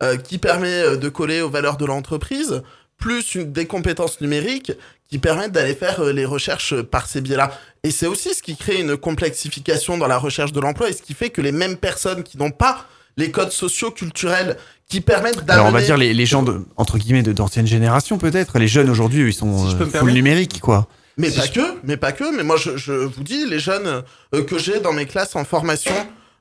euh, 0.02 0.16
qui 0.16 0.36
permet 0.38 0.96
de 0.98 1.08
coller 1.08 1.40
aux 1.40 1.48
valeurs 1.48 1.76
de 1.78 1.86
l'entreprise, 1.86 2.62
plus 2.98 3.34
une, 3.36 3.52
des 3.52 3.66
compétences 3.66 4.20
numériques 4.20 4.72
qui 5.10 5.18
permettent 5.18 5.52
d'aller 5.52 5.74
faire 5.74 6.00
euh, 6.00 6.12
les 6.12 6.24
recherches 6.24 6.72
euh, 6.74 6.82
par 6.82 7.06
ces 7.06 7.20
biais-là. 7.20 7.50
Et 7.84 7.90
c'est 7.90 8.06
aussi 8.06 8.34
ce 8.34 8.42
qui 8.42 8.56
crée 8.56 8.80
une 8.80 8.96
complexification 8.96 9.96
dans 9.98 10.06
la 10.08 10.18
recherche 10.18 10.52
de 10.52 10.60
l'emploi 10.60 10.90
et 10.90 10.92
ce 10.92 11.02
qui 11.02 11.14
fait 11.14 11.30
que 11.30 11.40
les 11.40 11.52
mêmes 11.52 11.76
personnes 11.76 12.22
qui 12.22 12.36
n'ont 12.38 12.50
pas 12.50 12.86
les 13.16 13.30
codes 13.30 13.52
sociaux 13.52 13.90
culturels 13.90 14.56
qui 14.88 15.00
permettent 15.00 15.36
d'amener... 15.44 15.52
Alors 15.52 15.66
on 15.66 15.70
va 15.72 15.82
dire 15.82 15.96
les, 15.96 16.14
les 16.14 16.26
gens 16.26 16.42
de, 16.42 16.60
entre 16.76 16.98
guillemets 16.98 17.22
de- 17.22 17.32
d'ancienne 17.32 17.66
génération 17.66 18.16
peut-être. 18.18 18.58
Les 18.58 18.68
jeunes 18.68 18.88
aujourd'hui 18.90 19.26
ils 19.28 19.32
sont 19.34 19.64
Si 19.66 19.72
je 19.72 19.76
peux 19.76 19.84
euh, 19.84 19.86
me 19.86 19.90
full 19.92 20.12
numérique 20.12 20.60
quoi. 20.60 20.86
Mais 21.16 21.30
Si 21.30 21.38
pas 21.38 21.46
je- 21.46 21.52
que, 21.52 21.74
mais 21.84 21.96
pas 21.96 22.12
que. 22.12 22.34
Mais 22.36 22.44
moi, 22.44 22.56
je, 22.56 22.76
je 22.76 22.92
vous 22.92 23.24
dis, 23.24 23.44
les 23.46 23.58
jeunes 23.58 24.02
euh, 24.34 24.44
que 24.44 24.56
j'ai 24.56 24.78
dans 24.78 24.92
mes 24.92 25.04
classes 25.06 25.34
en 25.34 25.44
formation, 25.44 25.92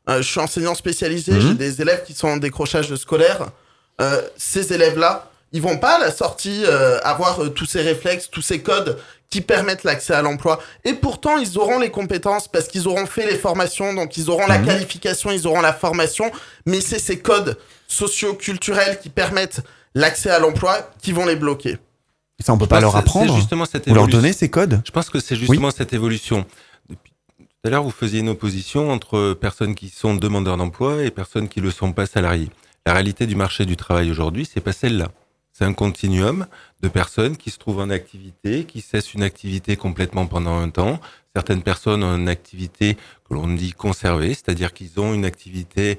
euh, 0.08 0.18
je 0.22 0.28
suis 0.28 0.40
enseignant 0.40 0.76
spécialisé, 0.76 1.32
Mhm. 1.32 1.42
j'ai 1.42 1.54
des 1.56 1.82
élèves 1.82 2.04
qui 2.06 2.14
sont 2.14 2.28
en 2.28 2.38
décrochage 2.38 2.94
scolaire. 2.96 3.48
Euh, 4.02 4.22
ces 4.38 4.72
élèves-là, 4.74 5.32
ils 5.54 5.62
vont 5.62 5.78
pas 5.78 5.96
à 5.96 6.00
la 6.00 6.12
sortie 6.12 6.64
euh, 6.66 7.00
avoir 7.04 7.42
euh, 7.44 7.50
tous 7.50 7.66
ces 7.66 7.82
réflexes, 7.82 8.30
tous 8.30 8.42
ces 8.42 8.62
codes 8.62 9.00
qui 9.30 9.42
permettent 9.42 9.84
l'accès 9.84 10.14
à 10.14 10.22
l'emploi. 10.22 10.60
Et 10.86 10.94
pourtant, 10.94 11.38
ils 11.38 11.58
auront 11.58 11.80
les 11.80 11.90
compétences 11.92 12.48
parce 12.48 12.68
qu'ils 12.68 12.88
auront 12.88 13.06
fait 13.06 13.26
les 13.30 13.36
formations, 13.38 13.94
donc 13.94 14.16
ils 14.18 14.30
auront 14.30 14.48
la 14.48 14.58
Mhm. 14.60 14.66
qualification, 14.66 15.32
ils 15.32 15.46
auront 15.48 15.62
la 15.62 15.74
formation. 15.74 16.32
Mais 16.66 16.80
c'est 16.82 17.00
ces 17.00 17.20
codes 17.20 17.58
socio-culturels 17.88 19.00
qui 19.02 19.10
permettent 19.10 19.62
l'accès 19.96 20.30
à 20.30 20.40
l'emploi 20.40 20.90
qui 21.02 21.12
vont 21.12 21.26
les 21.26 21.36
bloquer. 21.36 21.78
Ça 22.40 22.54
on 22.54 22.58
peut 22.58 22.66
Je 22.66 22.70
pas 22.70 22.80
leur 22.80 22.96
apprendre 22.96 23.36
justement 23.36 23.66
cette 23.66 23.88
ou 23.88 23.94
leur 23.94 24.08
donner 24.08 24.32
ces 24.32 24.50
codes. 24.50 24.82
Je 24.86 24.92
pense 24.92 25.10
que 25.10 25.20
c'est 25.20 25.36
justement 25.36 25.72
cette 25.72 25.92
évolution. 25.94 26.46
Depuis 26.90 27.12
tout 27.40 27.48
à 27.68 27.70
l'heure, 27.70 27.84
vous 27.84 27.90
faisiez 27.92 28.20
une 28.20 28.30
opposition 28.30 28.92
entre 28.92 29.34
personnes 29.34 29.74
qui 29.76 29.90
sont 29.90 30.14
demandeurs 30.16 30.56
d'emploi 30.58 31.04
et 31.04 31.10
personnes 31.12 31.50
qui 31.50 31.60
ne 31.60 31.66
le 31.66 31.72
sont 31.72 31.92
pas 31.94 32.06
salariés. 32.06 32.50
La 32.86 32.94
réalité 32.94 33.26
du 33.26 33.36
marché 33.36 33.66
du 33.66 33.76
travail 33.76 34.12
aujourd'hui, 34.12 34.48
c'est 34.52 34.62
pas 34.62 34.72
celle-là. 34.72 35.08
C'est 35.58 35.66
un 35.66 35.74
continuum 35.74 36.46
de 36.84 36.88
personnes 36.88 37.36
qui 37.36 37.50
se 37.50 37.58
trouvent 37.58 37.80
en 37.80 37.90
activité, 37.90 38.66
qui 38.66 38.80
cessent 38.80 39.16
une 39.16 39.24
activité 39.24 39.76
complètement 39.76 40.28
pendant 40.28 40.56
un 40.60 40.70
temps. 40.70 41.00
Certaines 41.34 41.64
personnes 41.64 42.04
ont 42.04 42.16
une 42.16 42.30
activité 42.30 42.94
que 42.94 43.34
l'on 43.34 43.48
dit 43.48 43.72
conservée, 43.72 44.36
c'est-à-dire 44.36 44.72
qu'ils 44.72 45.00
ont 45.00 45.16
une 45.16 45.26
activité 45.26 45.98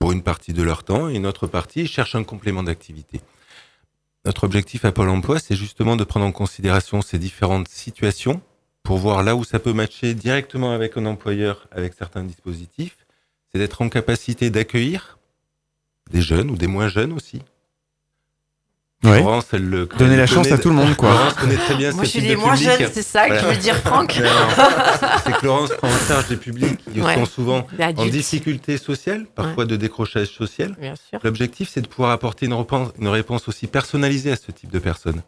pour 0.00 0.10
une 0.10 0.24
partie 0.24 0.52
de 0.52 0.62
leur 0.64 0.82
temps 0.82 1.08
et 1.08 1.14
une 1.14 1.26
autre 1.26 1.46
partie, 1.46 1.82
ils 1.82 1.88
cherchent 1.88 2.16
un 2.16 2.24
complément 2.24 2.64
d'activité. 2.64 3.20
Notre 4.24 4.42
objectif 4.42 4.84
à 4.84 4.90
Pôle 4.90 5.10
emploi, 5.10 5.38
c'est 5.38 5.54
justement 5.54 5.94
de 5.94 6.02
prendre 6.02 6.26
en 6.26 6.32
considération 6.32 7.00
ces 7.00 7.20
différentes 7.20 7.68
situations 7.68 8.40
pour 8.82 8.98
voir 8.98 9.22
là 9.22 9.36
où 9.36 9.44
ça 9.44 9.60
peut 9.60 9.72
matcher 9.72 10.14
directement 10.14 10.72
avec 10.72 10.96
un 10.96 11.06
employeur, 11.06 11.68
avec 11.70 11.94
certains 11.94 12.24
dispositifs. 12.24 13.06
C'est 13.52 13.58
d'être 13.60 13.82
en 13.82 13.88
capacité 13.88 14.50
d'accueillir 14.50 15.20
des 16.10 16.22
jeunes 16.22 16.50
ou 16.50 16.56
des 16.56 16.66
moins 16.66 16.88
jeunes 16.88 17.12
aussi. 17.12 17.40
Ouais. 19.06 19.20
Laurence, 19.20 19.46
elle 19.52 19.68
le 19.68 19.86
Donner 19.98 20.12
elle 20.14 20.18
la 20.20 20.26
chance 20.26 20.44
connaît- 20.48 20.52
à 20.52 20.58
tout 20.58 20.68
le 20.68 20.74
monde, 20.74 20.96
quoi. 20.96 21.10
Laurence 21.10 21.34
connaît 21.34 21.56
très 21.56 21.74
bien 21.76 21.92
Moi, 21.92 22.04
ce 22.04 22.06
je 22.12 22.18
suis 22.18 22.28
de 22.28 22.34
moins 22.36 22.54
jeunes, 22.56 22.88
c'est 22.92 23.02
ça 23.02 23.24
que 23.28 23.34
Voilà. 23.34 23.48
veux 23.50 23.56
dire, 23.56 23.76
Franck 23.76 24.12
C'est 25.24 25.32
que 25.32 25.44
Laurence 25.46 25.70
prend 25.78 25.88
en 25.88 26.08
charge 26.08 26.28
des 26.28 26.36
publics 26.36 26.78
qui 26.92 27.00
Ouais. 27.00 27.14
sont 27.14 27.26
souvent 27.26 27.66
en 27.96 28.06
difficulté 28.06 28.78
sociale, 28.78 29.26
parfois 29.34 29.64
de 29.64 29.76
décrochage 29.76 30.28
social. 30.28 30.76
L'objectif, 31.22 31.70
c'est 31.72 31.80
de 31.82 31.86
pouvoir 31.88 32.10
apporter 32.10 32.46
une 32.46 32.54
réponse, 32.54 32.90
une 32.98 33.08
réponse 33.08 33.48
aussi 33.48 33.66
personnalisée 33.66 34.32
à 34.32 34.36
ce 34.36 34.50
type 34.52 34.70
de 34.72 34.78
personnes. 34.78 35.22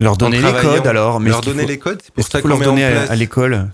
Leur 0.00 0.16
donner 0.16 0.40
les 0.42 0.52
codes 0.52 0.86
alors. 0.88 1.20
Mais 1.20 1.30
leur 1.30 1.42
donner 1.42 1.62
faut- 1.62 1.68
les 1.68 1.78
codes, 1.78 2.00
c'est 2.02 2.12
pour 2.12 2.26
ça 2.26 2.42
qu'on 2.42 2.48
leur 2.48 2.58
met 2.58 2.64
donner 2.64 2.84
à, 2.84 2.90
place. 2.90 3.10
à 3.10 3.14
l'école 3.14 3.68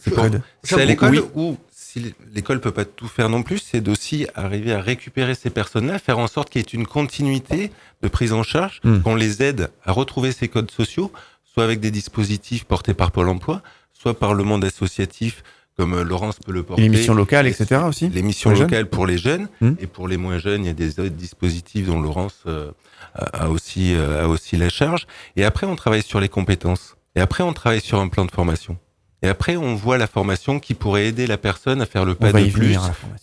C'est 0.62 0.78
à 0.80 0.84
l'école 0.84 1.10
Oui. 1.10 1.20
ou 1.34 1.56
si 1.96 2.14
l'école 2.34 2.60
peut 2.60 2.72
pas 2.72 2.84
tout 2.84 3.08
faire 3.08 3.28
non 3.28 3.42
plus, 3.42 3.58
c'est 3.58 3.80
d'aussi 3.80 4.26
arriver 4.34 4.72
à 4.72 4.80
récupérer 4.80 5.34
ces 5.34 5.50
personnes-là, 5.50 5.98
faire 5.98 6.18
en 6.18 6.26
sorte 6.26 6.50
qu'il 6.50 6.60
y 6.60 6.64
ait 6.64 6.68
une 6.78 6.86
continuité 6.86 7.70
de 8.02 8.08
prise 8.08 8.32
en 8.32 8.42
charge, 8.42 8.80
Hmm. 8.84 9.00
qu'on 9.00 9.14
les 9.14 9.42
aide 9.42 9.70
à 9.84 9.92
retrouver 9.92 10.32
ces 10.32 10.48
codes 10.48 10.70
sociaux, 10.70 11.10
soit 11.44 11.64
avec 11.64 11.80
des 11.80 11.90
dispositifs 11.90 12.64
portés 12.64 12.92
par 12.94 13.10
Pôle 13.12 13.28
Emploi, 13.28 13.62
soit 13.94 14.18
par 14.18 14.34
le 14.34 14.44
monde 14.44 14.64
associatif, 14.64 15.42
comme 15.76 15.94
euh, 15.94 16.04
Laurence 16.04 16.36
peut 16.44 16.52
le 16.52 16.62
porter. 16.62 16.82
Les 16.82 16.88
missions 16.88 17.14
locales, 17.14 17.46
etc. 17.46 17.82
aussi 17.86 18.08
Les 18.08 18.22
missions 18.22 18.50
les 18.50 18.60
locales 18.60 18.88
pour 18.88 19.06
les 19.06 19.18
jeunes 19.18 19.48
Hmm. 19.60 19.72
et 19.80 19.86
pour 19.86 20.06
les 20.08 20.16
moins 20.18 20.38
jeunes, 20.38 20.64
il 20.64 20.66
y 20.68 20.70
a 20.70 20.74
des 20.74 21.00
autres 21.00 21.16
dispositifs 21.16 21.86
dont 21.86 22.00
Laurence 22.00 22.42
euh, 22.46 22.70
a 23.14 23.44
a 23.44 23.48
aussi 23.48 23.94
euh, 23.94 24.24
a 24.24 24.28
aussi 24.28 24.56
la 24.58 24.68
charge. 24.68 25.06
Et 25.36 25.44
après, 25.44 25.66
on 25.66 25.76
travaille 25.76 26.02
sur 26.02 26.20
les 26.20 26.28
compétences. 26.28 26.96
Et 27.14 27.20
après, 27.20 27.42
on 27.42 27.54
travaille 27.54 27.80
sur 27.80 27.98
un 28.00 28.08
plan 28.08 28.26
de 28.26 28.30
formation. 28.30 28.76
Et 29.22 29.28
après, 29.28 29.56
on 29.56 29.74
voit 29.74 29.98
la 29.98 30.06
formation 30.06 30.60
qui 30.60 30.74
pourrait 30.74 31.06
aider 31.06 31.26
la 31.26 31.38
personne 31.38 31.80
à 31.80 31.86
faire 31.86 32.04
le 32.04 32.14
pas 32.14 32.32
de 32.32 32.50
plus 32.50 32.76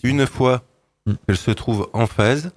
une 0.04 0.26
fois 0.28 0.64
Hmm. 1.06 1.16
qu'elle 1.28 1.36
se 1.38 1.52
trouve 1.52 1.90
en 1.92 2.08
phase 2.08 2.52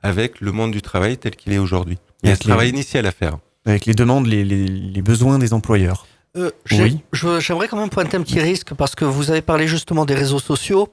avec 0.00 0.40
le 0.40 0.52
monde 0.52 0.70
du 0.70 0.80
travail 0.80 1.18
tel 1.18 1.34
qu'il 1.34 1.52
est 1.52 1.58
aujourd'hui. 1.58 1.98
Il 2.22 2.28
y 2.28 2.32
a 2.32 2.36
ce 2.36 2.42
travail 2.44 2.68
initial 2.68 3.04
à 3.04 3.10
faire. 3.10 3.38
Avec 3.66 3.84
les 3.84 3.94
demandes, 3.94 4.26
les, 4.28 4.44
les- 4.44 4.68
les 4.68 5.02
besoins 5.02 5.40
des 5.40 5.52
employeurs. 5.52 6.06
Euh, 6.36 6.52
Oui. 6.70 7.00
J'aimerais 7.40 7.66
quand 7.66 7.76
même 7.78 7.90
pointer 7.90 8.16
un 8.16 8.22
petit 8.22 8.38
risque 8.38 8.74
parce 8.74 8.94
que 8.94 9.04
vous 9.04 9.32
avez 9.32 9.42
parlé 9.42 9.66
justement 9.66 10.04
des 10.04 10.14
réseaux 10.14 10.38
sociaux. 10.38 10.88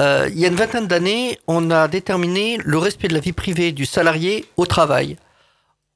Euh, 0.00 0.30
il 0.32 0.38
y 0.40 0.46
a 0.46 0.48
une 0.48 0.54
vingtaine 0.54 0.86
d'années, 0.86 1.38
on 1.46 1.70
a 1.70 1.88
déterminé 1.88 2.56
le 2.64 2.78
respect 2.78 3.08
de 3.08 3.14
la 3.14 3.20
vie 3.20 3.32
privée 3.32 3.72
du 3.72 3.84
salarié 3.84 4.46
au 4.56 4.64
travail. 4.64 5.18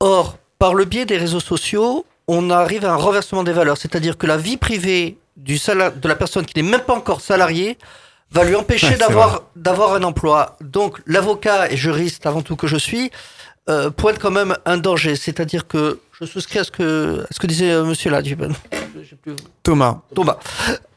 Or, 0.01 0.36
par 0.59 0.74
le 0.74 0.85
biais 0.85 1.06
des 1.06 1.16
réseaux 1.16 1.40
sociaux, 1.40 2.05
on 2.28 2.51
arrive 2.51 2.85
à 2.85 2.93
un 2.93 2.97
renversement 2.97 3.44
des 3.44 3.55
valeurs, 3.55 3.78
c'est-à-dire 3.78 4.19
que 4.19 4.27
la 4.27 4.36
vie 4.36 4.59
privée 4.59 5.16
du 5.36 5.56
de 5.56 6.09
la 6.09 6.15
personne 6.16 6.44
qui 6.47 6.61
n'est 6.62 6.69
même 6.69 6.82
pas 6.82 6.94
encore 6.94 7.20
salariée 7.20 7.77
va 8.31 8.44
lui 8.44 8.55
empêcher 8.56 8.89
Ouais, 8.90 8.97
d'avoir 8.97 9.43
d'avoir 9.56 9.94
un 9.94 10.02
emploi. 10.02 10.56
Donc, 10.61 11.01
l'avocat 11.06 11.70
et 11.70 11.77
juriste 11.77 12.27
avant 12.27 12.43
tout 12.43 12.56
que 12.56 12.66
je 12.66 12.77
suis 12.77 13.11
euh, 13.69 13.90
pointe 13.90 14.19
quand 14.19 14.31
même 14.31 14.56
un 14.66 14.77
danger, 14.77 15.16
c'est-à-dire 15.16 15.66
que 15.66 16.01
je 16.20 16.24
souscris 16.27 16.59
à 16.59 16.65
ce 16.65 16.70
que 16.70 17.23
à 17.23 17.32
ce 17.32 17.39
que 17.40 17.47
disait 17.47 17.70
euh, 17.70 17.85
Monsieur 17.85 18.11
là. 18.11 18.23
du- 18.23 18.36
plus- 18.36 19.36
Thomas, 19.62 20.01
Thomas, 20.15 20.39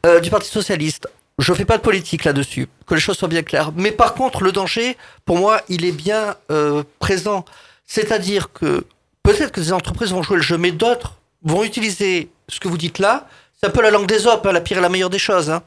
euh, 0.06 0.20
du 0.20 0.30
Parti 0.30 0.48
Socialiste. 0.48 1.08
Je 1.38 1.52
fais 1.54 1.64
pas 1.64 1.76
de 1.78 1.82
politique 1.82 2.24
là-dessus, 2.24 2.68
que 2.86 2.94
les 2.94 3.00
choses 3.00 3.16
soient 3.16 3.28
bien 3.28 3.42
claires. 3.44 3.70
Mais 3.76 3.92
par 3.92 4.14
contre, 4.14 4.42
le 4.42 4.50
danger, 4.50 4.96
pour 5.24 5.38
moi, 5.38 5.60
il 5.68 5.84
est 5.84 5.92
bien 5.92 6.34
euh, 6.50 6.82
présent. 6.98 7.44
C'est-à-dire 7.86 8.52
que 8.52 8.84
peut-être 9.22 9.52
que 9.52 9.60
des 9.60 9.72
entreprises 9.72 10.10
vont 10.12 10.22
jouer 10.22 10.36
le 10.36 10.42
jeu, 10.42 10.58
mais 10.58 10.72
d'autres 10.72 11.14
vont 11.42 11.62
utiliser 11.64 12.28
ce 12.48 12.58
que 12.60 12.66
vous 12.68 12.76
dites 12.78 12.98
là. 12.98 13.28
C'est 13.60 13.66
un 13.68 13.70
peu 13.70 13.82
la 13.82 13.90
langue 13.90 14.06
des 14.06 14.26
op, 14.26 14.46
hein, 14.46 14.52
la 14.52 14.60
pire 14.60 14.78
et 14.78 14.80
la 14.80 14.88
meilleure 14.88 15.10
des 15.10 15.18
choses, 15.18 15.50
hein, 15.50 15.62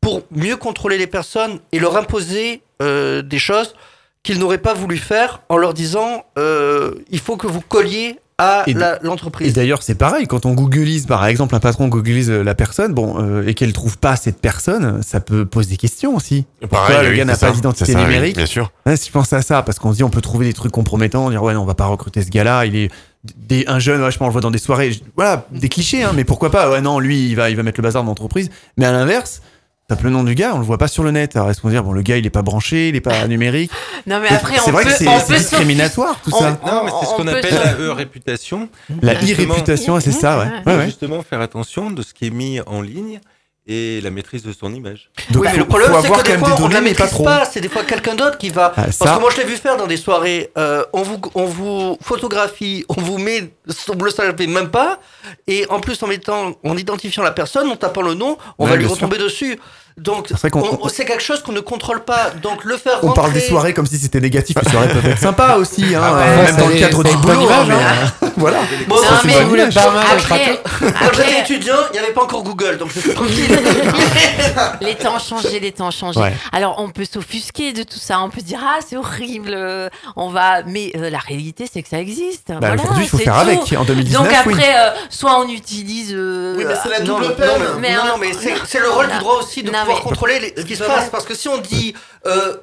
pour 0.00 0.22
mieux 0.30 0.56
contrôler 0.56 0.98
les 0.98 1.06
personnes 1.06 1.58
et 1.72 1.78
leur 1.80 1.96
imposer 1.96 2.62
euh, 2.82 3.22
des 3.22 3.38
choses 3.38 3.74
qu'ils 4.22 4.38
n'auraient 4.38 4.58
pas 4.58 4.74
voulu 4.74 4.96
faire 4.98 5.40
en 5.48 5.56
leur 5.56 5.74
disant 5.74 6.24
euh, 6.38 6.92
il 7.10 7.18
faut 7.18 7.36
que 7.36 7.46
vous 7.48 7.60
colliez 7.60 8.18
à 8.38 8.64
la- 8.68 8.96
Et 8.96 9.04
l'entreprise. 9.04 9.52
d'ailleurs, 9.52 9.82
c'est 9.82 9.94
pareil, 9.96 10.26
quand 10.26 10.46
on 10.46 10.52
googleise, 10.54 11.06
par 11.06 11.26
exemple, 11.26 11.54
un 11.54 11.60
patron 11.60 11.88
googleise 11.88 12.30
euh, 12.30 12.42
la 12.42 12.54
personne, 12.54 12.94
bon, 12.94 13.16
euh, 13.20 13.46
et 13.46 13.54
qu'elle 13.54 13.72
trouve 13.72 13.98
pas 13.98 14.16
cette 14.16 14.40
personne, 14.40 15.02
ça 15.02 15.20
peut 15.20 15.44
poser 15.44 15.70
des 15.70 15.76
questions 15.76 16.16
aussi. 16.16 16.46
Pourquoi 16.68 17.02
le 17.02 17.10
oui, 17.10 17.16
gars 17.18 17.24
n'a 17.24 17.36
pas 17.36 17.50
d'identité 17.50 17.94
oui, 17.94 18.02
numérique 18.02 18.36
Bien 18.36 18.46
sûr. 18.46 18.72
Ouais, 18.86 18.96
si 18.96 19.08
je 19.08 19.12
pense 19.12 19.32
à 19.32 19.42
ça, 19.42 19.62
parce 19.62 19.78
qu'on 19.78 19.90
se 19.92 19.96
dit 19.98 20.04
on 20.04 20.10
peut 20.10 20.20
trouver 20.22 20.46
des 20.46 20.54
trucs 20.54 20.72
compromettants, 20.72 21.28
dire 21.30 21.42
ouais 21.42 21.54
non, 21.54 21.62
on 21.62 21.66
va 21.66 21.74
pas 21.74 21.86
recruter 21.86 22.22
ce 22.22 22.30
gars-là, 22.30 22.64
il 22.66 22.74
est 22.76 22.90
des, 23.36 23.64
un 23.68 23.78
jeune, 23.78 24.00
vachement 24.00 24.26
on 24.26 24.28
le 24.28 24.32
voit 24.32 24.40
dans 24.40 24.50
des 24.50 24.58
soirées, 24.58 24.92
je- 24.92 25.00
voilà, 25.16 25.46
des 25.52 25.68
clichés, 25.68 26.02
hein, 26.02 26.12
mais 26.14 26.24
pourquoi 26.24 26.50
pas, 26.50 26.70
ouais 26.70 26.80
non, 26.80 26.98
lui 26.98 27.28
il 27.28 27.36
va, 27.36 27.50
il 27.50 27.56
va 27.56 27.62
mettre 27.62 27.78
le 27.80 27.82
bazar 27.82 28.02
dans 28.02 28.08
l'entreprise, 28.10 28.50
mais 28.76 28.84
à 28.86 28.90
l'inverse, 28.92 29.42
tape 29.88 30.02
le 30.02 30.10
nom 30.10 30.24
du 30.24 30.34
gars, 30.34 30.52
on 30.54 30.58
le 30.58 30.64
voit 30.64 30.78
pas 30.78 30.88
sur 30.88 31.04
le 31.04 31.10
net, 31.12 31.36
alors 31.36 31.50
est-ce 31.50 31.60
qu'on 31.60 31.68
va 31.68 31.74
dire 31.74 31.84
bon 31.84 31.92
le 31.92 32.02
gars 32.02 32.16
il 32.16 32.26
est 32.26 32.30
pas 32.30 32.42
branché, 32.42 32.88
il 32.88 32.96
est 32.96 33.00
pas 33.00 33.26
numérique, 33.28 33.70
Non, 34.08 34.18
mais 34.20 34.28
après, 34.28 34.56
c'est 34.58 34.68
on 34.70 34.72
vrai 34.72 34.84
peut, 34.84 34.90
que 34.90 34.96
c'est 34.96 35.06
on 35.08 35.18
c'est 35.20 35.26
peut 35.34 35.38
discriminatoire 35.38 36.20
tout 36.22 36.30
on- 36.34 36.38
ça, 36.38 36.50
Non, 36.66 36.82
mais 36.84 36.90
c'est 37.00 37.06
ce 37.06 37.12
on 37.12 37.16
qu'on 37.16 37.26
appelle 37.28 37.54
la 37.54 37.74
e-réputation. 37.74 38.68
la 39.02 39.14
e-réputation, 39.14 40.00
c'est 40.00 40.10
ça, 40.12 40.38
ouais, 40.40 40.46
ouais, 40.66 40.78
ouais. 40.78 40.84
Justement, 40.86 41.22
faire 41.22 41.40
attention 41.40 41.90
de 41.90 42.02
ce 42.02 42.14
qui 42.14 42.26
est 42.26 42.30
mis 42.30 42.60
en 42.66 42.80
ligne 42.82 43.20
et 43.66 44.00
la 44.00 44.10
maîtrise 44.10 44.42
de 44.42 44.52
son 44.52 44.74
image. 44.74 45.10
Donc 45.30 45.42
oui, 45.44 45.48
mais 45.52 45.58
le 45.58 45.64
problème, 45.66 45.90
c'est 45.92 46.06
avoir 46.06 46.22
que 46.22 46.24
quand 46.24 46.24
des 46.24 46.30
même 46.32 46.40
fois, 46.40 46.56
des 46.56 46.62
on 46.62 46.68
ne 46.68 46.72
la 46.74 46.80
données, 46.80 46.90
mais 46.90 46.94
pas 46.96 47.04
maîtrise 47.04 47.10
trop. 47.14 47.24
pas. 47.24 47.44
C'est 47.44 47.60
des 47.60 47.68
fois 47.68 47.84
quelqu'un 47.84 48.14
d'autre 48.16 48.36
qui 48.38 48.50
va. 48.50 48.72
Ah, 48.76 48.86
Parce 48.98 48.98
que 49.16 49.20
moi, 49.20 49.30
je 49.30 49.36
l'ai 49.40 49.44
vu 49.46 49.56
faire 49.56 49.76
dans 49.76 49.86
des 49.86 49.96
soirées. 49.96 50.50
euh, 50.58 50.84
on, 50.92 51.02
vous, 51.02 51.20
on 51.34 51.44
vous 51.44 51.96
photographie, 52.02 52.84
on 52.88 53.00
vous 53.00 53.18
met. 53.18 53.52
On 53.88 53.94
ne 53.94 54.04
le 54.04 54.10
savait 54.10 54.46
même 54.48 54.70
pas. 54.70 54.98
Et 55.46 55.64
en 55.70 55.78
plus, 55.80 56.02
en 56.02 56.08
mettant, 56.08 56.54
en 56.64 56.76
identifiant 56.76 57.22
la 57.22 57.30
personne, 57.30 57.68
en 57.70 57.76
tapant 57.76 58.02
le 58.02 58.14
nom, 58.14 58.36
on 58.58 58.64
Ouais, 58.64 58.70
va 58.70 58.76
lui 58.76 58.86
retomber 58.86 59.18
dessus. 59.18 59.58
Donc, 59.98 60.26
C'est 60.28 60.38
vrai 60.40 60.50
qu'on- 60.50 60.78
on- 60.82 60.88
c'est 60.88 61.04
quelque 61.04 61.22
chose 61.22 61.42
qu'on 61.42 61.52
ne 61.52 61.60
contrôle 61.60 62.02
pas. 62.04 62.30
Donc, 62.42 62.64
le 62.64 62.76
faire 62.76 62.98
On 63.02 63.08
rentrer. 63.08 63.20
parle 63.22 63.32
des 63.34 63.40
soirées 63.40 63.74
comme 63.74 63.86
si 63.86 63.98
c'était 63.98 64.20
négatif. 64.20 64.56
Les 64.64 64.70
soirées 64.70 64.88
peuvent 64.88 65.06
être 65.06 65.18
sympas 65.18 65.56
aussi, 65.56 65.94
hein, 65.94 66.00
Ah 66.02 66.14
ouais, 66.14 66.22
euh, 66.26 66.44
même 66.44 66.56
dans 66.56 66.68
le 66.68 66.74
cadre 66.76 67.04
du 67.04 67.16
boulot. 67.16 67.40
image, 67.42 67.68
hein, 67.70 68.08
mais, 68.20 68.26
euh, 68.28 68.30
voilà. 68.36 68.58
Bon, 68.88 68.96
Non, 68.96 69.02
mais- 69.24 69.44
Vous, 69.44 69.54
le 69.54 69.66
barman, 69.66 70.02
Après. 70.12 70.60
Quand 70.80 71.12
j'étais 71.16 71.40
étudiant, 71.40 71.74
il 71.90 71.92
n'y 71.92 71.98
avait 71.98 72.12
pas 72.12 72.22
encore 72.22 72.42
Google, 72.42 72.78
donc 72.78 72.90
j'étais 72.94 73.14
tranquille. 73.14 73.58
les 74.80 74.94
temps 74.94 75.16
ont 75.16 75.18
changé, 75.18 75.60
les 75.60 75.72
temps 75.72 75.88
ont 75.88 75.90
changé. 75.90 76.20
Ouais. 76.20 76.32
Alors, 76.52 76.76
on 76.78 76.88
peut 76.90 77.04
s'offusquer 77.04 77.72
de 77.72 77.82
tout 77.82 77.98
ça, 77.98 78.20
on 78.20 78.30
peut 78.30 78.40
se 78.40 78.44
dire 78.46 78.60
ah 78.62 78.78
c'est 78.86 78.96
horrible, 78.96 79.52
euh, 79.54 79.88
on 80.16 80.30
va. 80.30 80.62
Mais 80.66 80.92
euh, 80.96 81.10
la 81.10 81.18
réalité, 81.18 81.68
c'est 81.72 81.82
que 81.82 81.88
ça 81.88 81.98
existe. 81.98 82.48
Bah, 82.48 82.56
Voilà, 82.60 82.74
Aujourd'hui, 82.82 83.04
il 83.04 83.08
faut 83.08 83.18
faire 83.18 83.34
tout. 83.34 83.40
avec. 83.40 83.58
En 83.78 83.84
2019, 83.84 84.22
Donc 84.22 84.32
oui. 84.46 84.52
après, 84.54 84.74
euh, 84.76 84.90
soit 85.10 85.38
on 85.40 85.48
utilise. 85.48 86.12
euh, 86.14 86.54
Oui, 86.56 86.64
mais 86.66 86.74
c'est 86.82 86.88
la 86.90 87.00
double 87.00 87.26
mais- 87.28 87.34
peine. 87.34 87.96
non, 88.06 88.18
mais, 88.20 88.30
c'est 88.66 88.78
le 88.80 88.90
rôle 88.90 89.08
du 89.10 89.18
droit 89.18 89.36
aussi 89.42 89.62
de 89.62 89.70
pouvoir 89.84 89.98
mais- 90.04 90.10
contrôler 90.10 90.38
les- 90.40 90.54
ce 90.56 90.66
qui 90.66 90.76
se 90.76 90.84
passe. 90.84 91.10
Parce 91.10 91.24
que 91.24 91.34
si 91.34 91.48
on 91.48 91.58
dit. 91.58 91.94
euh, 92.26 92.56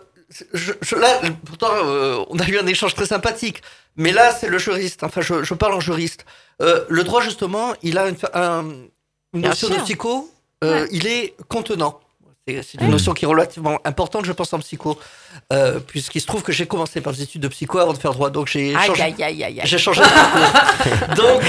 je- 0.53 0.73
je- 0.81 0.95
là, 0.95 1.19
pourtant, 1.45 1.69
euh, 1.73 2.23
on 2.29 2.37
a 2.39 2.47
eu 2.47 2.57
un 2.59 2.67
échange 2.67 2.93
très 2.95 3.05
sympathique. 3.07 3.61
Mais 3.95 4.11
là, 4.11 4.31
c'est 4.33 4.47
le 4.47 4.57
juriste. 4.59 5.03
Enfin, 5.03 5.21
je, 5.21 5.43
je 5.43 5.53
parle 5.55 5.73
en 5.73 5.79
juriste. 5.79 6.25
Euh, 6.61 6.85
le 6.87 7.03
droit, 7.03 7.21
justement, 7.21 7.73
il 7.81 7.97
a 7.97 8.07
une, 8.09 8.15
un- 8.33 8.65
une 9.33 9.41
notion 9.41 9.67
de 9.69 9.73
psycho. 9.83 10.29
euh, 10.63 10.83
Ouais. 10.83 10.89
Il 10.91 11.07
est 11.07 11.35
contenant. 11.47 11.99
C'est 12.63 12.77
une 12.79 12.85
Ouais. 12.87 12.91
notion 12.91 13.13
qui 13.13 13.25
est 13.25 13.27
relativement 13.27 13.79
importante, 13.85 14.25
je 14.25 14.31
pense, 14.31 14.51
en 14.53 14.59
psycho. 14.59 14.97
Euh, 15.53 15.79
Puisqu'il 15.79 16.21
se 16.21 16.27
trouve 16.27 16.41
que 16.43 16.51
j'ai 16.51 16.65
commencé 16.65 17.01
par 17.01 17.13
des 17.13 17.21
études 17.23 17.41
de 17.41 17.47
psycho 17.47 17.77
avant 17.79 17.93
de 17.93 17.97
faire 17.97 18.13
droit. 18.13 18.29
Donc, 18.29 18.47
j'ai 18.47 18.73
changé. 18.73 19.01
aïe, 19.01 19.15
aïe, 19.19 19.23
aïe, 19.43 19.43
aïe. 19.43 19.61
J'ai 19.63 19.77
changé 19.77 20.01
de 20.01 20.07
parcours. 20.07 21.15
Donc, 21.15 21.41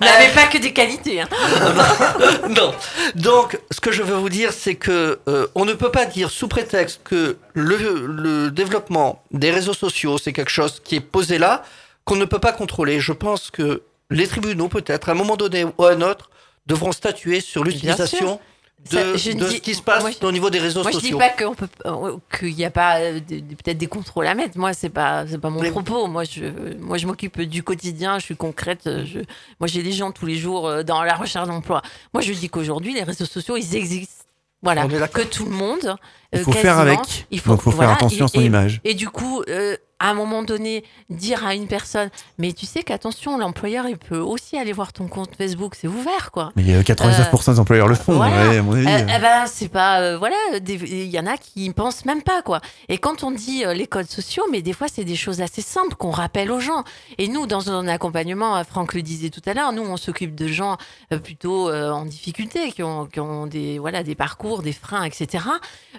On 0.00 0.04
n'avait 0.04 0.32
pas 0.34 0.46
que 0.46 0.58
des 0.58 0.72
qualités. 0.72 1.20
Hein. 1.20 1.28
non. 2.48 2.72
Donc, 3.14 3.58
ce 3.70 3.80
que 3.80 3.92
je 3.92 4.02
veux 4.02 4.14
vous 4.16 4.28
dire, 4.28 4.52
c'est 4.52 4.74
que 4.74 5.18
euh, 5.28 5.46
on 5.54 5.64
ne 5.64 5.72
peut 5.74 5.90
pas 5.90 6.06
dire 6.06 6.30
sous 6.30 6.48
prétexte 6.48 7.00
que 7.04 7.36
le, 7.54 8.06
le 8.06 8.50
développement 8.50 9.22
des 9.30 9.50
réseaux 9.50 9.74
sociaux, 9.74 10.18
c'est 10.18 10.32
quelque 10.32 10.50
chose 10.50 10.80
qui 10.84 10.96
est 10.96 11.00
posé 11.00 11.38
là, 11.38 11.62
qu'on 12.04 12.16
ne 12.16 12.24
peut 12.24 12.38
pas 12.38 12.52
contrôler. 12.52 13.00
Je 13.00 13.12
pense 13.12 13.50
que 13.50 13.82
les 14.10 14.26
tribunaux, 14.26 14.68
peut-être, 14.68 15.08
à 15.08 15.12
un 15.12 15.14
moment 15.14 15.36
donné 15.36 15.64
ou 15.64 15.84
à 15.84 15.92
un 15.92 16.00
autre, 16.02 16.30
devront 16.66 16.92
statuer 16.92 17.40
sur 17.40 17.64
l'utilisation 17.64 18.40
de, 18.90 18.96
Ça, 18.96 19.16
je 19.16 19.32
de 19.32 19.44
dis- 19.46 19.56
ce 19.56 19.60
qui 19.60 19.74
se 19.74 19.82
passe 19.82 20.00
moi, 20.02 20.10
au 20.22 20.32
niveau 20.32 20.48
des 20.50 20.58
réseaux 20.58 20.82
Moi, 20.82 20.90
je 20.90 20.96
dis 20.98 21.10
sociaux. 21.10 21.18
pas 21.18 21.28
qu'on 21.30 21.54
peut, 21.54 21.68
euh, 21.86 22.16
qu'il 22.38 22.54
n'y 22.56 22.64
a 22.64 22.70
pas 22.70 22.98
euh, 23.00 23.20
peut-être 23.20 23.78
des 23.78 23.86
contrôles 23.86 24.26
à 24.26 24.34
mettre. 24.34 24.56
Moi, 24.58 24.72
c'est 24.72 24.88
pas, 24.88 25.26
c'est 25.28 25.38
pas 25.38 25.50
mon 25.50 25.60
Mais- 25.60 25.70
propos. 25.70 26.06
Moi, 26.06 26.24
je, 26.24 26.76
moi, 26.78 26.96
je 26.98 27.06
m'occupe 27.06 27.40
du 27.42 27.62
quotidien. 27.62 28.18
Je 28.18 28.24
suis 28.24 28.36
concrète. 28.36 28.82
Je, 29.04 29.20
moi, 29.60 29.66
j'ai 29.66 29.82
des 29.82 29.92
gens 29.92 30.12
tous 30.12 30.26
les 30.26 30.36
jours 30.36 30.66
euh, 30.66 30.82
dans 30.82 31.02
la 31.02 31.14
recherche 31.14 31.46
d'emploi. 31.46 31.82
Moi, 32.14 32.22
je 32.22 32.32
dis 32.32 32.48
qu'aujourd'hui, 32.48 32.94
les 32.94 33.02
réseaux 33.02 33.26
sociaux, 33.26 33.56
ils 33.56 33.76
existent. 33.76 34.24
Voilà, 34.62 34.86
que 35.08 35.22
tout 35.22 35.44
le 35.46 35.52
monde. 35.52 35.96
Il 36.32 36.40
faut 36.40 36.52
faire 36.52 36.78
avec. 36.78 37.26
Il 37.30 37.40
faut, 37.40 37.50
Donc, 37.52 37.62
faut 37.62 37.70
faire 37.70 37.90
attention 37.90 38.26
à 38.26 38.28
son 38.28 38.40
et- 38.40 38.44
image. 38.44 38.80
Et 38.84 38.94
du 38.94 39.08
coup, 39.08 39.42
euh, 39.48 39.76
à 40.00 40.10
un 40.10 40.14
moment 40.14 40.42
donné, 40.42 40.82
dire 41.10 41.46
à 41.46 41.54
une 41.54 41.66
personne, 41.68 42.08
mais 42.38 42.52
tu 42.52 42.66
sais 42.66 42.82
qu'attention, 42.82 43.36
l'employeur, 43.38 43.86
il 43.86 43.98
peut 43.98 44.18
aussi 44.18 44.56
aller 44.56 44.72
voir 44.72 44.92
ton 44.92 45.06
compte 45.08 45.36
Facebook, 45.36 45.74
c'est 45.78 45.88
ouvert, 45.88 46.30
quoi. 46.32 46.52
Mais 46.56 46.74
euh, 46.74 46.82
99% 46.82 47.52
des 47.52 47.60
employeurs 47.60 47.86
le 47.86 47.94
font, 47.94 48.14
voilà. 48.14 48.48
ouais, 48.48 48.58
à 48.58 48.62
mon 48.62 48.72
avis. 48.72 48.86
Euh, 48.86 48.90
euh. 48.90 49.14
eh 49.16 49.20
ben, 49.20 49.44
c'est 49.46 49.68
pas. 49.68 50.00
euh, 50.00 50.18
voilà, 50.18 50.36
il 50.66 51.04
y 51.06 51.18
en 51.20 51.26
a 51.26 51.36
qui 51.36 51.68
ne 51.68 51.74
pensent 51.74 52.04
même 52.06 52.22
pas, 52.22 52.40
quoi. 52.42 52.60
Et 52.88 52.96
quand 52.98 53.22
on 53.24 53.30
dit 53.30 53.64
euh, 53.64 53.74
les 53.74 53.86
codes 53.86 54.08
sociaux, 54.10 54.44
mais 54.50 54.62
des 54.62 54.72
fois, 54.72 54.86
c'est 54.92 55.04
des 55.04 55.16
choses 55.16 55.40
assez 55.42 55.62
simples 55.62 55.94
qu'on 55.96 56.10
rappelle 56.10 56.50
aux 56.50 56.60
gens. 56.60 56.82
Et 57.18 57.28
nous, 57.28 57.46
dans 57.46 57.70
un 57.70 57.86
accompagnement, 57.86 58.56
euh, 58.56 58.64
Franck 58.64 58.94
le 58.94 59.02
disait 59.02 59.28
tout 59.30 59.42
à 59.46 59.52
l'heure, 59.52 59.72
nous, 59.72 59.82
on 59.82 59.98
s'occupe 59.98 60.34
de 60.34 60.46
gens 60.46 60.78
euh, 61.12 61.18
plutôt 61.18 61.68
euh, 61.68 61.90
en 61.90 62.06
difficulté, 62.06 62.72
qui 62.72 62.82
ont, 62.82 63.04
qui 63.04 63.20
ont 63.20 63.46
des, 63.46 63.78
voilà, 63.78 64.02
des 64.02 64.14
parcours, 64.14 64.62
des 64.62 64.72
freins, 64.72 65.04
etc. 65.04 65.44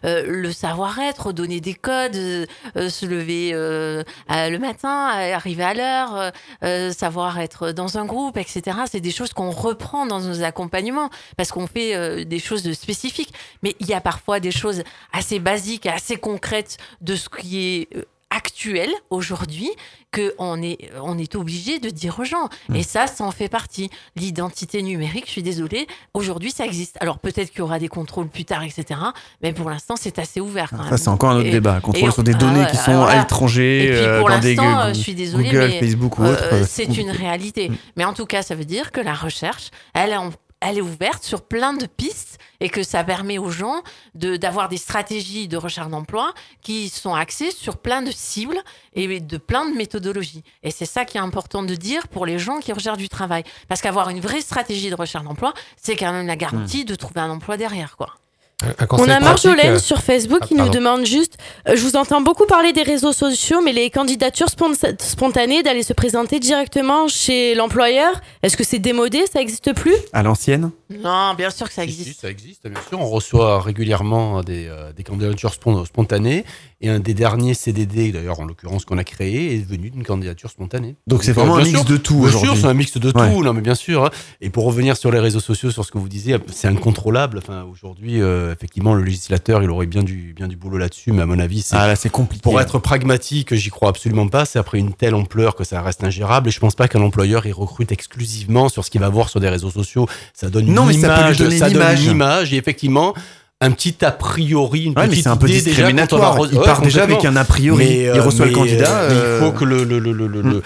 Euh, 0.05 0.23
le 0.27 0.51
savoir-être, 0.51 1.33
donner 1.33 1.61
des 1.61 1.75
codes, 1.75 2.15
euh, 2.15 2.45
euh, 2.77 2.89
se 2.89 3.05
lever 3.05 3.51
euh, 3.99 4.03
euh, 4.31 4.49
le 4.49 4.59
matin, 4.59 5.07
à 5.07 5.35
arriver 5.35 5.63
à 5.63 5.73
l'heure, 5.73 6.15
euh, 6.15 6.29
euh, 6.63 6.91
savoir 6.91 7.39
être 7.39 7.71
dans 7.71 7.97
un 7.97 8.05
groupe, 8.05 8.37
etc. 8.37 8.77
C'est 8.89 9.01
des 9.01 9.11
choses 9.11 9.33
qu'on 9.33 9.51
reprend 9.51 10.05
dans 10.05 10.19
nos 10.19 10.43
accompagnements 10.43 11.09
parce 11.37 11.51
qu'on 11.51 11.67
fait 11.67 11.95
euh, 11.95 12.23
des 12.23 12.39
choses 12.39 12.71
spécifiques. 12.73 13.33
Mais 13.63 13.75
il 13.79 13.87
y 13.87 13.93
a 13.93 14.01
parfois 14.01 14.39
des 14.39 14.51
choses 14.51 14.83
assez 15.13 15.39
basiques, 15.39 15.85
assez 15.85 16.17
concrètes 16.17 16.77
de 17.01 17.15
ce 17.15 17.29
qui 17.29 17.59
est 17.59 17.95
euh, 17.95 18.05
actuel 18.31 18.89
aujourd'hui 19.11 19.69
que 20.11 20.33
on 20.39 20.61
est 20.61 20.89
on 21.03 21.17
est 21.17 21.35
obligé 21.35 21.79
de 21.79 21.89
dire 21.89 22.17
aux 22.19 22.23
gens 22.23 22.49
et 22.73 22.81
ça 22.83 23.05
ça 23.07 23.23
en 23.23 23.31
fait 23.31 23.49
partie 23.49 23.89
l'identité 24.15 24.81
numérique 24.81 25.25
je 25.27 25.31
suis 25.31 25.43
désolée 25.43 25.85
aujourd'hui 26.13 26.49
ça 26.51 26.65
existe 26.65 26.97
alors 27.01 27.19
peut-être 27.19 27.49
qu'il 27.51 27.59
y 27.59 27.61
aura 27.61 27.77
des 27.79 27.87
contrôles 27.89 28.27
plus 28.27 28.45
tard 28.45 28.63
etc 28.63 28.99
mais 29.43 29.53
pour 29.53 29.69
l'instant 29.69 29.95
c'est 29.97 30.17
assez 30.17 30.39
ouvert 30.41 30.69
quand 30.71 30.77
Ça, 30.83 30.89
même 30.91 30.97
c'est 30.97 31.07
encore 31.09 31.31
un 31.31 31.37
autre 31.37 31.47
Et- 31.47 31.51
débat. 31.51 31.79
Contrôle 31.81 32.09
on- 32.09 32.11
sur 32.13 32.23
des 32.23 32.33
ah 32.33 32.37
données 32.37 32.65
qui 32.71 32.77
alors 32.77 32.85
sont 32.85 33.03
à 33.05 33.17
l'étranger, 33.19 33.83
et 33.85 33.87
puis 33.89 33.97
euh, 33.97 34.19
pour 34.19 34.29
dans 34.29 34.39
des 34.39 34.55
l'instant, 34.55 34.79
euh, 34.81 34.93
je 34.93 34.99
suis 34.99 35.13
désolée, 35.15 35.43
Google, 35.49 35.67
mais, 35.69 35.79
Facebook 35.79 36.17
ou 36.19 36.23
euh, 36.23 36.33
autre. 36.33 36.43
euh, 36.53 36.63
c'est 36.67 36.85
une 36.97 37.09
réalité. 37.23 37.69
Mm. 37.69 37.75
Mais 37.97 38.05
en 38.05 38.13
tout 38.13 38.25
cas, 38.25 38.41
ça 38.41 38.55
veut 38.55 38.65
dire 38.65 38.91
que 38.91 39.01
la 39.01 39.13
recherche, 39.13 39.69
elle 39.93 40.11
est, 40.11 40.17
en- 40.17 40.31
elle 40.61 40.77
est 40.77 40.81
ouverte 40.81 41.23
sur 41.23 41.41
plein 41.41 41.73
de 41.73 41.85
pistes 41.85 42.37
et 42.59 42.69
que 42.69 42.83
ça 42.83 43.03
permet 43.03 43.37
aux 43.39 43.49
gens 43.49 43.81
de- 44.15 44.37
d'avoir 44.37 44.69
des 44.69 44.77
stratégies 44.77 45.47
de 45.47 45.57
recherche 45.57 45.89
d'emploi 45.89 46.33
qui 46.61 46.89
sont 46.89 47.13
axées 47.15 47.51
sur 47.51 47.77
plein 47.77 48.01
de 48.03 48.11
cibles 48.11 48.57
et 48.93 49.19
de 49.19 49.37
plein 49.37 49.67
de 49.69 49.75
méthodologies. 49.75 50.43
Et 50.63 50.71
c'est 50.71 50.85
ça 50.85 51.03
qui 51.05 51.17
est 51.17 51.21
important 51.21 51.63
de 51.63 51.73
dire 51.75 52.07
pour 52.07 52.25
les 52.25 52.37
gens 52.39 52.59
qui 52.59 52.71
recherchent 52.71 52.97
du 52.99 53.09
travail. 53.09 53.43
Parce 53.67 53.81
qu'avoir 53.81 54.09
une 54.09 54.19
vraie 54.21 54.41
stratégie 54.41 54.89
de 54.89 54.95
recherche 54.95 55.23
d'emploi, 55.25 55.53
c'est 55.75 55.95
quand 55.95 56.11
même 56.11 56.27
la 56.27 56.35
garantie 56.35 56.85
de 56.85 56.95
trouver 56.95 57.21
un 57.21 57.29
emploi 57.31 57.57
derrière. 57.57 57.97
Quoi. 57.97 58.15
Un- 58.63 58.85
On 58.91 59.09
a 59.09 59.19
Marjolaine 59.19 59.75
euh, 59.75 59.79
sur 59.79 60.01
Facebook 60.01 60.39
ah, 60.43 60.45
qui 60.47 60.55
nous 60.55 60.69
demande 60.69 61.05
juste 61.05 61.37
euh, 61.67 61.75
Je 61.75 61.81
vous 61.81 61.95
entends 61.95 62.21
beaucoup 62.21 62.45
parler 62.45 62.73
des 62.73 62.83
réseaux 62.83 63.11
sociaux, 63.13 63.59
mais 63.63 63.73
les 63.73 63.89
candidatures 63.89 64.47
spon- 64.49 64.73
spontanées 64.99 65.63
d'aller 65.63 65.83
se 65.83 65.93
présenter 65.93 66.39
directement 66.39 67.07
chez 67.07 67.55
l'employeur, 67.55 68.21
est-ce 68.43 68.57
que 68.57 68.63
c'est 68.63 68.79
démodé 68.79 69.25
Ça 69.31 69.39
n'existe 69.39 69.73
plus? 69.73 69.95
À 70.13 70.23
l'ancienne? 70.23 70.71
Non, 71.03 71.33
bien 71.37 71.49
sûr 71.49 71.67
que 71.67 71.73
ça 71.73 71.83
Si, 71.83 71.91
si, 71.91 72.01
existe. 72.01 72.21
ça 72.21 72.29
existe, 72.29 72.67
bien 72.67 72.79
sûr. 72.89 72.99
On 72.99 73.09
reçoit 73.09 73.61
régulièrement 73.61 74.41
des, 74.43 74.67
euh, 74.67 74.91
des 74.93 75.03
candidatures 75.03 75.53
spon- 75.53 75.85
spontanées. 75.85 76.43
Et 76.83 76.89
un 76.89 76.99
des 76.99 77.13
derniers 77.13 77.53
CDD, 77.53 78.11
d'ailleurs, 78.11 78.39
en 78.39 78.45
l'occurrence, 78.45 78.85
qu'on 78.85 78.97
a 78.97 79.03
créé, 79.03 79.53
est 79.55 79.63
venu 79.63 79.91
d'une 79.91 80.03
candidature 80.03 80.49
spontanée. 80.49 80.95
Donc 81.05 81.23
c'est 81.23 81.31
vraiment 81.31 81.57
un 81.57 81.59
mix 81.63 81.69
sûr, 81.71 81.85
de 81.85 81.95
tout 81.97 82.15
Bien 82.21 82.29
sûr, 82.29 82.39
aujourd'hui. 82.41 82.61
c'est 82.61 82.67
un 82.67 82.73
mix 82.73 82.97
de 82.97 83.11
tout, 83.11 83.19
Ouais. 83.19 83.29
non 83.29 83.53
mais 83.53 83.61
bien 83.61 83.75
sûr. 83.75 84.05
hein. 84.05 84.09
Et 84.41 84.49
pour 84.49 84.65
revenir 84.65 84.97
sur 84.97 85.11
les 85.11 85.19
réseaux 85.19 85.39
sociaux, 85.39 85.69
sur 85.69 85.85
ce 85.85 85.91
que 85.91 85.99
vous 85.99 86.09
disiez, 86.09 86.37
c'est 86.51 86.67
incontrôlable. 86.67 87.37
Enfin, 87.37 87.65
aujourd'hui, 87.71 88.19
euh, 88.19 88.50
effectivement, 88.51 88.93
le 88.93 89.03
législateur, 89.03 89.63
il 89.63 89.69
aurait 89.69 89.85
bien 89.85 90.03
du, 90.03 90.33
bien 90.35 90.47
du 90.47 90.55
boulot 90.55 90.77
là-dessus, 90.77 91.11
mais 91.11 91.21
à 91.21 91.25
mon 91.25 91.39
avis, 91.39 91.61
c'est 91.61 91.75
Ah 91.77 91.93
compliqué. 92.11 92.41
pour 92.41 92.59
être 92.61 92.79
pragmatique, 92.79 93.53
j'y 93.55 93.69
crois 93.69 93.89
absolument 93.89 94.27
pas. 94.27 94.45
C'est 94.45 94.59
après 94.59 94.77
une 94.79 94.93
telle 94.93 95.15
ampleur 95.15 95.55
que 95.55 95.63
ça 95.63 95.81
reste 95.81 96.03
ingérable. 96.03 96.49
Et 96.49 96.51
je 96.51 96.59
pense 96.59 96.75
pas 96.75 96.87
qu'un 96.87 97.01
employeur 97.01 97.45
il 97.45 97.53
recrute 97.53 97.91
exclusivement 97.91 98.69
sur 98.69 98.85
ce 98.85 98.89
qu'il 98.91 99.01
va 99.01 99.09
voir 99.09 99.29
sur 99.29 99.39
des 99.39 99.49
réseaux 99.49 99.71
sociaux. 99.71 100.07
Ça 100.33 100.49
donne 100.49 100.67
une 100.67 100.73
Non, 100.73 100.85
mais 100.85 100.93
ça 100.93 101.09
peut 101.09 101.13
lui 101.31 101.35
image, 101.37 101.57
ça 101.59 101.67
une 101.67 101.73
donne 101.73 101.81
image. 101.83 102.03
une 102.05 102.11
image. 102.11 102.53
Et 102.53 102.57
effectivement, 102.57 103.13
un 103.61 103.71
petit 103.71 104.03
a 104.03 104.11
priori, 104.11 104.85
une 104.85 104.97
Ouais, 104.97 105.07
petite 105.07 105.23
c'est 105.23 105.29
un 105.29 105.37
peu 105.37 105.47
idée 105.47 105.57
déjà 105.59 105.69
discriminatoire. 105.69 106.35
quand 106.35 106.39
on 106.39 106.43
va- 106.45 106.49
Il 106.51 106.57
Ouais, 106.57 106.65
part 106.65 106.81
déjà 106.81 107.03
avec 107.03 107.23
un 107.25 107.35
a 107.35 107.43
priori. 107.45 107.77
Mais, 107.85 107.99
il 108.03 108.07
euh, 108.07 108.21
reçoit 108.23 108.45
le 108.47 108.53
candidat. 108.53 109.01
euh, 109.01 109.09
euh, 109.11 109.39
il 109.39 109.45
faut 109.45 109.51
que 109.57 109.65
le, 109.65 109.83
le, 109.83 109.99
le, 109.99 110.11
le, 110.13 110.27
le- 110.27 110.41
Hmm. 110.41 110.61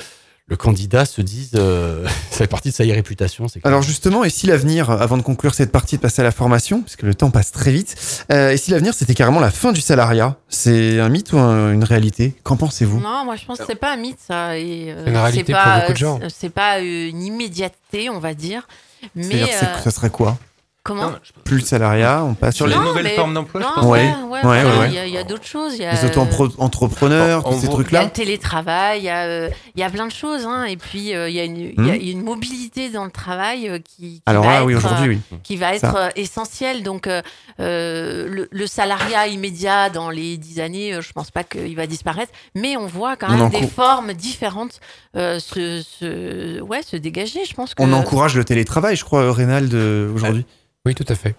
Le 0.47 0.55
candidat 0.57 1.05
se 1.05 1.21
dise, 1.21 1.51
euh, 1.55 2.05
ça 2.29 2.37
fait 2.37 2.47
partie 2.47 2.69
de 2.69 2.73
sa 2.75 2.83
réputation. 2.83 3.47
Alors 3.63 3.81
justement, 3.81 4.23
et 4.23 4.29
si 4.29 4.45
l'avenir, 4.45 4.89
avant 4.91 5.17
de 5.17 5.23
conclure 5.23 5.55
cette 5.55 5.71
partie, 5.71 5.95
de 5.97 6.01
passer 6.01 6.21
à 6.21 6.23
la 6.23 6.31
formation, 6.31 6.81
parce 6.81 6.95
que 6.95 7.05
le 7.07 7.15
temps 7.15 7.31
passe 7.31 7.51
très 7.51 7.71
vite, 7.71 7.95
euh, 8.31 8.51
et 8.51 8.57
si 8.57 8.69
l'avenir 8.71 8.93
c'était 8.93 9.15
carrément 9.15 9.39
la 9.39 9.49
fin 9.49 9.71
du 9.71 9.81
salariat, 9.81 10.37
c'est 10.47 10.99
un 10.99 11.09
mythe 11.09 11.33
ou 11.33 11.39
un- 11.39 11.73
une 11.73 11.83
réalité? 11.83 12.35
Qu'en 12.43 12.57
pensez-vous? 12.57 12.99
Non, 12.99 13.25
moi 13.25 13.35
je 13.37 13.45
pense 13.45 13.57
que 13.57 13.63
c'est 13.67 13.75
pas 13.75 13.93
un 13.93 13.97
mythe 13.97 14.19
ça. 14.25 14.57
et, 14.57 14.91
euh, 14.91 15.03
C'est 15.05 15.09
une 15.11 15.17
réalité 15.17 15.51
pas, 15.53 15.63
pour 15.63 15.79
beaucoup 15.81 15.93
de 15.93 15.97
gens. 15.97 16.19
euh, 16.21 16.27
C'est 16.33 16.49
pas 16.49 16.77
euh, 16.79 17.09
une 17.09 17.23
immédiateté, 17.23 18.09
on 18.11 18.19
va 18.19 18.33
dire. 18.35 18.67
Mais 19.15 19.43
euh, 19.51 19.81
ça 19.83 19.91
serait 19.91 20.09
quoi? 20.11 20.37
Comment 20.85 21.09
Non, 21.09 21.15
je- 21.21 21.31
Plus 21.43 21.57
le 21.57 21.63
salariat, 21.63 22.23
on 22.23 22.33
passe 22.35 22.55
Sur 22.55 22.67
les 22.67 22.75
Non, 22.75 22.83
nouvelles 22.83 23.03
mais- 23.03 23.15
formes 23.15 23.33
d'emploi, 23.33 23.59
je 23.59 23.65
non, 23.65 23.73
pense. 23.75 23.85
Ouais, 23.85 23.99
ouais, 23.99 24.13
ouais, 24.31 24.39
voilà, 24.43 24.63
ouais, 24.63 24.79
ouais. 24.79 25.07
Il 25.09 25.13
y 25.13 25.17
a- 25.17 25.23
d'autres 25.25 25.45
choses. 25.45 25.73
Il 25.75 25.81
y 25.81 25.85
a, 25.85 25.91
les 25.91 26.05
auto-entrepreneurs, 26.05 27.43
on 27.45 27.53
tous 27.53 27.59
ces 27.61 27.65
voit- 27.67 27.67
il 27.67 27.67
y 27.67 27.67
a 27.67 27.73
trucs-là 27.73 28.03
le 28.05 28.09
télétravail, 28.11 28.99
il 28.99 29.05
y 29.05 29.09
a, 29.09 29.23
euh, 29.25 29.49
il 29.75 29.79
y 29.81 29.83
a 29.83 29.89
plein 29.89 30.05
de 30.07 30.11
choses. 30.11 30.45
hein. 30.45 30.63
Et 30.65 30.77
puis, 30.77 31.13
euh, 31.15 31.27
il 31.29 31.35
y, 31.35 31.39
a 31.39 31.43
une- 31.43 31.57
il 31.77 31.85
y 31.87 31.91
a 31.91 31.95
Hmm. 31.95 32.17
une 32.19 32.23
mobilité 32.23 32.89
dans 32.89 33.03
le 33.03 33.11
travail 33.11 33.67
euh, 33.67 33.79
qui, 33.79 33.95
qui 34.15 34.21
Alors 34.25 34.43
va 34.45 34.63
oui, 34.63 34.73
être, 34.73 34.77
aujourd'hui, 34.85 35.15
euh, 35.15 35.19
oui. 35.33 35.37
qui 35.43 35.57
va 35.57 35.73
être 35.75 35.91
Ça. 35.91 36.09
essentielle. 36.15 36.83
Donc, 36.83 37.07
euh, 37.07 37.21
le, 37.59 38.47
le 38.51 38.67
salariat 38.67 39.27
immédiat 39.27 39.89
dans 39.89 40.09
les 40.09 40.37
dix 40.37 40.59
années, 40.59 40.93
euh, 40.93 41.01
je 41.01 41.11
pense 41.13 41.31
pas 41.31 41.43
qu'il 41.43 41.75
va 41.75 41.87
disparaître, 41.87 42.31
mais 42.53 42.77
on 42.77 42.85
voit 42.87 43.15
quand 43.15 43.29
même 43.29 43.49
des 43.49 43.67
formes 43.67 44.13
différentes 44.13 44.79
euh, 45.15 45.39
se, 45.39 45.81
se, 45.81 46.61
ouais, 46.61 46.81
se 46.83 46.95
dégager. 46.95 47.45
Je 47.45 47.53
pense 47.53 47.73
que 47.73 47.81
On 47.83 47.91
encourage 47.93 48.35
le 48.35 48.43
télétravail, 48.43 48.95
je 48.95 49.03
crois, 49.03 49.31
Rénal, 49.33 49.69
de- 49.69 50.11
aujourd'hui. 50.13 50.45
Oui, 50.85 50.95
tout 50.95 51.05
à 51.07 51.15
fait. 51.15 51.35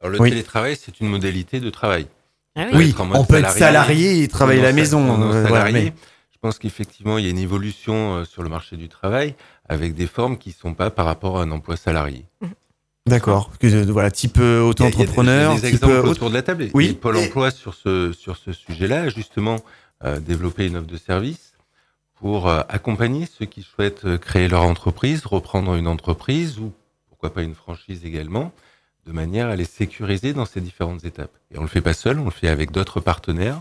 Alors, 0.00 0.12
le 0.12 0.20
Oui. 0.20 0.30
télétravail, 0.30 0.76
c'est 0.80 1.00
une 1.00 1.08
modalité 1.08 1.60
de 1.60 1.70
travail. 1.70 2.06
Ah 2.56 2.66
peut 2.70 2.76
Oui, 2.76 2.90
être 2.90 3.00
en 3.00 3.06
mode 3.06 3.16
on 3.18 3.24
peut 3.24 3.36
être 3.36 3.50
salarié, 3.50 4.22
et 4.22 4.28
travailler 4.28 4.60
à 4.60 4.64
la 4.64 4.72
maison. 4.72 5.20
euh, 5.22 5.70
mais- 5.72 5.92
Je 6.32 6.38
pense 6.48 6.58
qu'effectivement, 6.58 7.16
il 7.16 7.24
y 7.24 7.26
a 7.26 7.30
une 7.30 7.38
évolution 7.38 8.16
euh, 8.16 8.24
sur 8.26 8.42
le 8.42 8.50
marché 8.50 8.76
du 8.76 8.90
travail 8.90 9.34
avec 9.66 9.94
des 9.94 10.06
formes 10.06 10.36
qui 10.36 10.50
ne 10.50 10.54
sont 10.54 10.74
pas 10.74 10.90
par 10.90 11.06
rapport 11.06 11.38
à 11.38 11.42
un 11.42 11.50
emploi 11.50 11.74
salarié. 11.78 12.26
D'accord. 13.06 13.50
Que, 13.58 13.66
euh, 13.66 13.84
Voilà, 13.90 14.10
type 14.10 14.38
auto-entrepreneur, 14.38 15.52
il 15.52 15.54
y 15.54 15.58
a 15.58 15.60
des 15.62 15.66
type 15.70 15.82
exemples 15.84 15.94
autre- 16.00 16.08
autour 16.10 16.28
de 16.28 16.34
la 16.34 16.42
table. 16.42 16.68
Oui. 16.74 16.88
Et 16.90 16.92
Pôle 16.92 17.16
Et- 17.16 17.24
emploi, 17.26 17.50
sur 17.50 17.72
ce, 17.74 18.12
sur 18.12 18.36
ce 18.36 18.52
sujet-là, 18.52 19.02
a 19.04 19.08
justement 19.08 19.56
euh, 20.04 20.20
développé 20.20 20.66
une 20.66 20.76
offre 20.76 20.86
de 20.86 20.98
service 20.98 21.54
pour 22.16 22.46
euh, 22.48 22.60
accompagner 22.68 23.26
ceux 23.26 23.46
qui 23.46 23.62
souhaitent 23.62 24.18
créer 24.18 24.48
leur 24.48 24.62
entreprise, 24.64 25.24
reprendre 25.24 25.74
une 25.76 25.86
entreprise 25.86 26.58
ou 26.58 26.72
pourquoi 27.08 27.32
pas 27.32 27.42
une 27.42 27.54
franchise 27.54 28.04
également, 28.04 28.52
de 29.06 29.12
manière 29.12 29.48
à 29.48 29.56
les 29.56 29.64
sécuriser 29.64 30.32
dans 30.32 30.46
ces 30.46 30.60
différentes 30.60 31.04
étapes. 31.04 31.32
Et 31.54 31.58
on 31.58 31.62
le 31.62 31.68
fait 31.68 31.80
pas 31.82 31.92
seul, 31.94 32.18
on 32.18 32.24
le 32.26 32.30
fait 32.30 32.48
avec 32.48 32.70
d'autres 32.70 33.00
partenaires, 33.00 33.60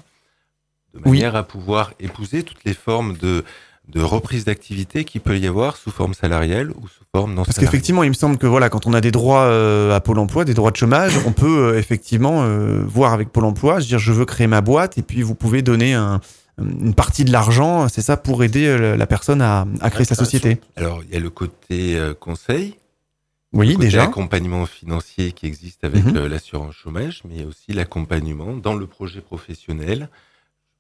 de 0.94 1.00
Oui. 1.06 1.12
manière 1.20 1.36
à 1.36 1.44
pouvoir 1.44 1.94
épouser 2.00 2.44
toutes 2.44 2.64
les 2.66 2.74
formes 2.74 3.18
de, 3.18 3.44
de 3.90 4.02
reprise 4.02 4.46
d'activité 4.46 5.04
qu'il 5.04 5.20
peut 5.22 5.38
y 5.38 5.46
avoir 5.48 5.76
sous 5.76 5.92
forme 5.92 6.14
salariale 6.14 6.72
ou 6.72 6.88
sous 6.88 7.04
forme 7.14 7.34
non 7.34 7.44
Parce 7.44 7.58
qu'effectivement, 7.60 8.04
il 8.04 8.10
me 8.10 8.16
semble 8.16 8.38
que 8.38 8.48
voilà, 8.48 8.70
quand 8.70 8.88
on 8.88 8.94
a 8.94 9.02
des 9.02 9.12
droits 9.12 9.42
euh, 9.44 9.94
à 9.94 10.00
Pôle 10.00 10.20
emploi, 10.20 10.46
des 10.46 10.54
droits 10.54 10.72
de 10.72 10.78
chômage, 10.78 11.14
on 11.26 11.34
peut 11.34 11.74
euh, 11.74 11.78
effectivement 11.80 12.44
euh, 12.44 12.84
voir 12.86 13.12
avec 13.12 13.30
Pôle 13.30 13.46
emploi, 13.46 13.82
se 13.82 13.88
dire 13.88 14.00
je 14.00 14.14
veux 14.14 14.26
créer 14.26 14.48
ma 14.48 14.62
boîte, 14.62 14.98
et 14.98 15.02
puis 15.02 15.22
vous 15.24 15.36
pouvez 15.36 15.62
donner 15.62 15.94
un- 15.94 16.22
une 16.60 16.94
partie 16.94 17.26
de 17.26 17.32
l'argent, 17.32 17.90
c'est 17.90 18.04
ça, 18.04 18.16
pour 18.16 18.44
aider 18.44 18.96
la 18.96 19.08
personne 19.08 19.42
à, 19.42 19.66
à 19.82 19.90
créer 19.90 20.06
sa 20.06 20.14
société. 20.14 20.62
Alors, 20.76 21.02
il 21.04 21.12
y 21.12 21.18
a 21.18 21.20
le 21.20 21.32
côté 21.32 22.00
conseil, 22.20 22.76
Oui, 23.54 23.74
côté 23.76 23.86
déjà. 23.88 24.04
accompagnement 24.04 24.66
financier 24.66 25.32
qui 25.32 25.46
existe 25.46 25.84
avec 25.84 26.04
Mhm. 26.06 26.18
euh, 26.18 26.28
l'assurance 26.28 26.74
chômage, 26.76 27.22
mais 27.26 27.36
il 27.36 27.42
y 27.42 27.44
a 27.44 27.48
aussi 27.48 27.72
l'accompagnement 27.74 28.54
dans 28.56 28.74
le 28.74 28.88
projet 28.88 29.22
professionnel, 29.22 30.10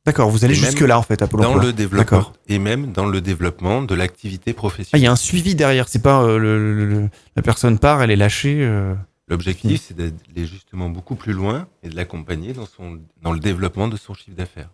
D'accord, 0.05 0.29
vous 0.29 0.43
allez 0.43 0.53
jusque-là 0.53 0.99
en 0.99 1.01
fait 1.01 1.21
à 1.21 1.27
Pôle 1.27 1.39
dans 1.41 1.51
emploi. 1.51 1.63
le 1.63 1.71
développement 1.71 2.33
et 2.49 2.59
même 2.59 2.91
dans 2.91 3.05
le 3.05 3.21
développement 3.21 3.81
de 3.83 3.95
l'activité 3.95 4.47
Ah, 4.47 4.51
il 4.51 4.55
professionnelle. 4.55 5.03
y 5.05 5.07
a 5.07 5.11
un 5.13 5.15
suivi 5.15 5.55
derrière, 5.55 5.87
c'est 5.87 6.01
pas 6.01 6.21
euh, 6.23 6.37
le, 6.37 6.73
le- 6.75 6.85
le- 6.85 7.09
la 7.37 7.41
personne 7.41 7.79
part, 7.79 8.01
elle 8.03 8.11
est 8.11 8.17
lâchée. 8.17 8.57
euh. 8.65 8.95
L'objectif, 9.29 9.81
c'est 9.87 9.95
d'aller 9.95 10.45
justement 10.45 10.89
beaucoup 10.89 11.15
plus 11.15 11.31
loin 11.31 11.67
et 11.83 11.89
de 11.89 11.95
l'accompagner 11.95 12.51
dans 12.51 12.65
son 12.65 12.99
dans 13.21 13.31
le 13.31 13.39
développement 13.39 13.87
de 13.87 13.95
son 13.95 14.13
chiffre 14.13 14.35
d'affaires. 14.35 14.67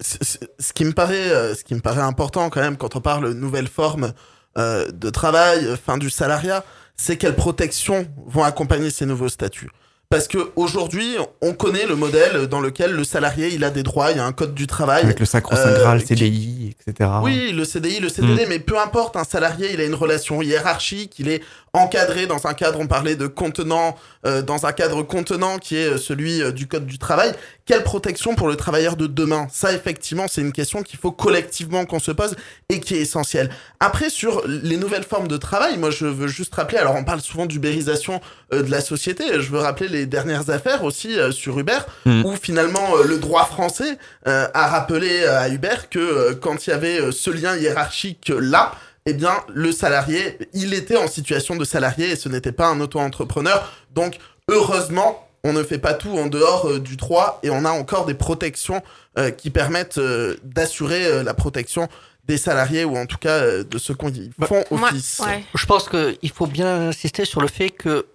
Ce 0.00 0.72
qui 0.72 0.84
me 0.84 0.92
paraît, 0.92 1.54
ce 1.56 1.64
qui 1.64 1.74
me 1.74 1.80
paraît 1.80 2.00
important 2.02 2.48
quand 2.48 2.60
même 2.60 2.76
quand 2.76 2.94
on 2.94 3.00
parle 3.00 3.32
nouvelle 3.32 3.66
forme 3.68 4.12
euh, 4.56 4.90
de 4.92 5.10
travail, 5.10 5.76
fin 5.84 5.98
du 5.98 6.08
salariat, 6.10 6.64
c'est 6.98 7.16
quelles 7.16 7.36
protections 7.36 8.06
vont 8.26 8.44
accompagner 8.44 8.90
ces 8.90 9.06
nouveaux 9.06 9.30
statuts. 9.30 9.70
Parce 10.10 10.26
que 10.26 10.38
aujourd'hui, 10.56 11.16
on 11.42 11.52
connaît 11.52 11.84
le 11.86 11.94
modèle 11.94 12.46
dans 12.46 12.60
lequel 12.60 12.92
le 12.92 13.04
salarié 13.04 13.48
il 13.52 13.62
a 13.62 13.68
des 13.68 13.82
droits, 13.82 14.10
il 14.10 14.16
y 14.16 14.20
a 14.20 14.24
un 14.24 14.32
code 14.32 14.54
du 14.54 14.66
travail. 14.66 15.04
Avec 15.04 15.20
le 15.20 15.26
sacro-saint 15.26 15.68
euh, 15.68 15.80
Graal, 15.80 16.02
CDI, 16.02 16.74
etc. 16.80 17.10
Oui, 17.22 17.52
le 17.52 17.66
CDI, 17.66 18.00
le 18.00 18.08
CDD, 18.08 18.46
Mm. 18.46 18.48
mais 18.48 18.58
peu 18.58 18.78
importe, 18.78 19.16
un 19.16 19.24
salarié, 19.24 19.74
il 19.74 19.80
a 19.82 19.84
une 19.84 19.94
relation 19.94 20.40
hiérarchique, 20.40 21.18
il 21.18 21.28
est 21.28 21.42
encadré 21.72 22.26
dans 22.26 22.46
un 22.46 22.54
cadre, 22.54 22.80
on 22.80 22.86
parlait 22.86 23.16
de 23.16 23.26
contenant, 23.26 23.96
euh, 24.26 24.42
dans 24.42 24.66
un 24.66 24.72
cadre 24.72 25.02
contenant 25.02 25.58
qui 25.58 25.76
est 25.76 25.86
euh, 25.86 25.98
celui 25.98 26.42
euh, 26.42 26.52
du 26.52 26.66
Code 26.66 26.86
du 26.86 26.98
travail. 26.98 27.32
Quelle 27.66 27.84
protection 27.84 28.34
pour 28.34 28.48
le 28.48 28.56
travailleur 28.56 28.96
de 28.96 29.06
demain? 29.06 29.46
Ça, 29.52 29.72
effectivement, 29.72 30.26
c'est 30.28 30.40
une 30.40 30.52
question 30.52 30.82
qu'il 30.82 30.98
faut 30.98 31.12
collectivement 31.12 31.84
qu'on 31.84 31.98
se 31.98 32.10
pose 32.10 32.34
et 32.70 32.80
qui 32.80 32.94
est 32.94 33.00
essentielle. 33.00 33.50
Après, 33.80 34.08
sur 34.10 34.42
les 34.46 34.76
nouvelles 34.76 35.04
formes 35.04 35.28
de 35.28 35.36
travail, 35.36 35.76
moi, 35.76 35.90
je 35.90 36.06
veux 36.06 36.28
juste 36.28 36.54
rappeler, 36.54 36.78
alors 36.78 36.94
on 36.96 37.04
parle 37.04 37.20
souvent 37.20 37.46
d'ubérisation 37.46 38.20
euh, 38.52 38.62
de 38.62 38.70
la 38.70 38.80
société, 38.80 39.24
je 39.34 39.50
veux 39.50 39.58
rappeler 39.58 39.88
les 39.88 40.06
dernières 40.06 40.48
affaires 40.50 40.84
aussi 40.84 41.18
euh, 41.18 41.30
sur 41.30 41.58
Uber, 41.58 41.78
Mm. 42.04 42.24
où 42.24 42.34
finalement 42.36 42.96
le 43.04 43.18
droit 43.18 43.44
français 43.44 43.98
a 44.24 44.66
rappelé 44.68 45.24
à 45.24 45.48
Uber 45.48 45.74
que 45.90 46.32
quand 46.34 46.66
il 46.66 46.70
y 46.70 46.72
avait 46.72 47.12
ce 47.12 47.30
lien 47.30 47.56
hiérarchique 47.56 48.32
là, 48.38 48.72
eh 49.10 49.14
bien, 49.14 49.32
le 49.48 49.72
salarié, 49.72 50.38
il 50.52 50.74
était 50.74 50.96
en 50.96 51.08
situation 51.08 51.56
de 51.56 51.64
salarié 51.64 52.10
et 52.10 52.16
ce 52.16 52.28
n'était 52.28 52.52
pas 52.52 52.66
un 52.68 52.80
auto-entrepreneur. 52.80 53.70
Donc, 53.94 54.18
heureusement 54.48 55.24
on 55.44 55.52
ne 55.52 55.62
fait 55.62 55.78
pas 55.78 55.94
tout 55.94 56.10
en 56.18 56.26
dehors 56.26 56.68
euh, 56.68 56.80
du 56.80 56.96
droit 56.96 57.38
et 57.44 57.50
on 57.50 57.64
a 57.64 57.70
encore 57.70 58.06
des 58.06 58.14
protections 58.14 58.82
euh, 59.18 59.30
qui 59.30 59.50
permettent 59.50 59.98
euh, 59.98 60.36
d'assurer 60.42 61.06
euh, 61.06 61.22
la 61.22 61.32
protection 61.32 61.88
des 62.24 62.36
salariés 62.36 62.84
ou 62.84 62.96
en 62.98 63.06
tout 63.06 63.18
cas 63.18 63.38
euh, 63.38 63.62
de 63.64 63.78
ceux 63.78 63.94
qui 63.94 64.30
font 64.46 64.64
Moi, 64.72 64.88
office. 64.88 65.20
ouais. 65.24 65.44
Je 65.54 65.64
pense 65.64 65.88
qu'il 65.88 66.30
faut 66.34 66.46
bien 66.48 66.88
insister 66.88 67.24
sur 67.24 67.40
le 67.40 67.46
fait 67.48 67.70
que 67.70 68.06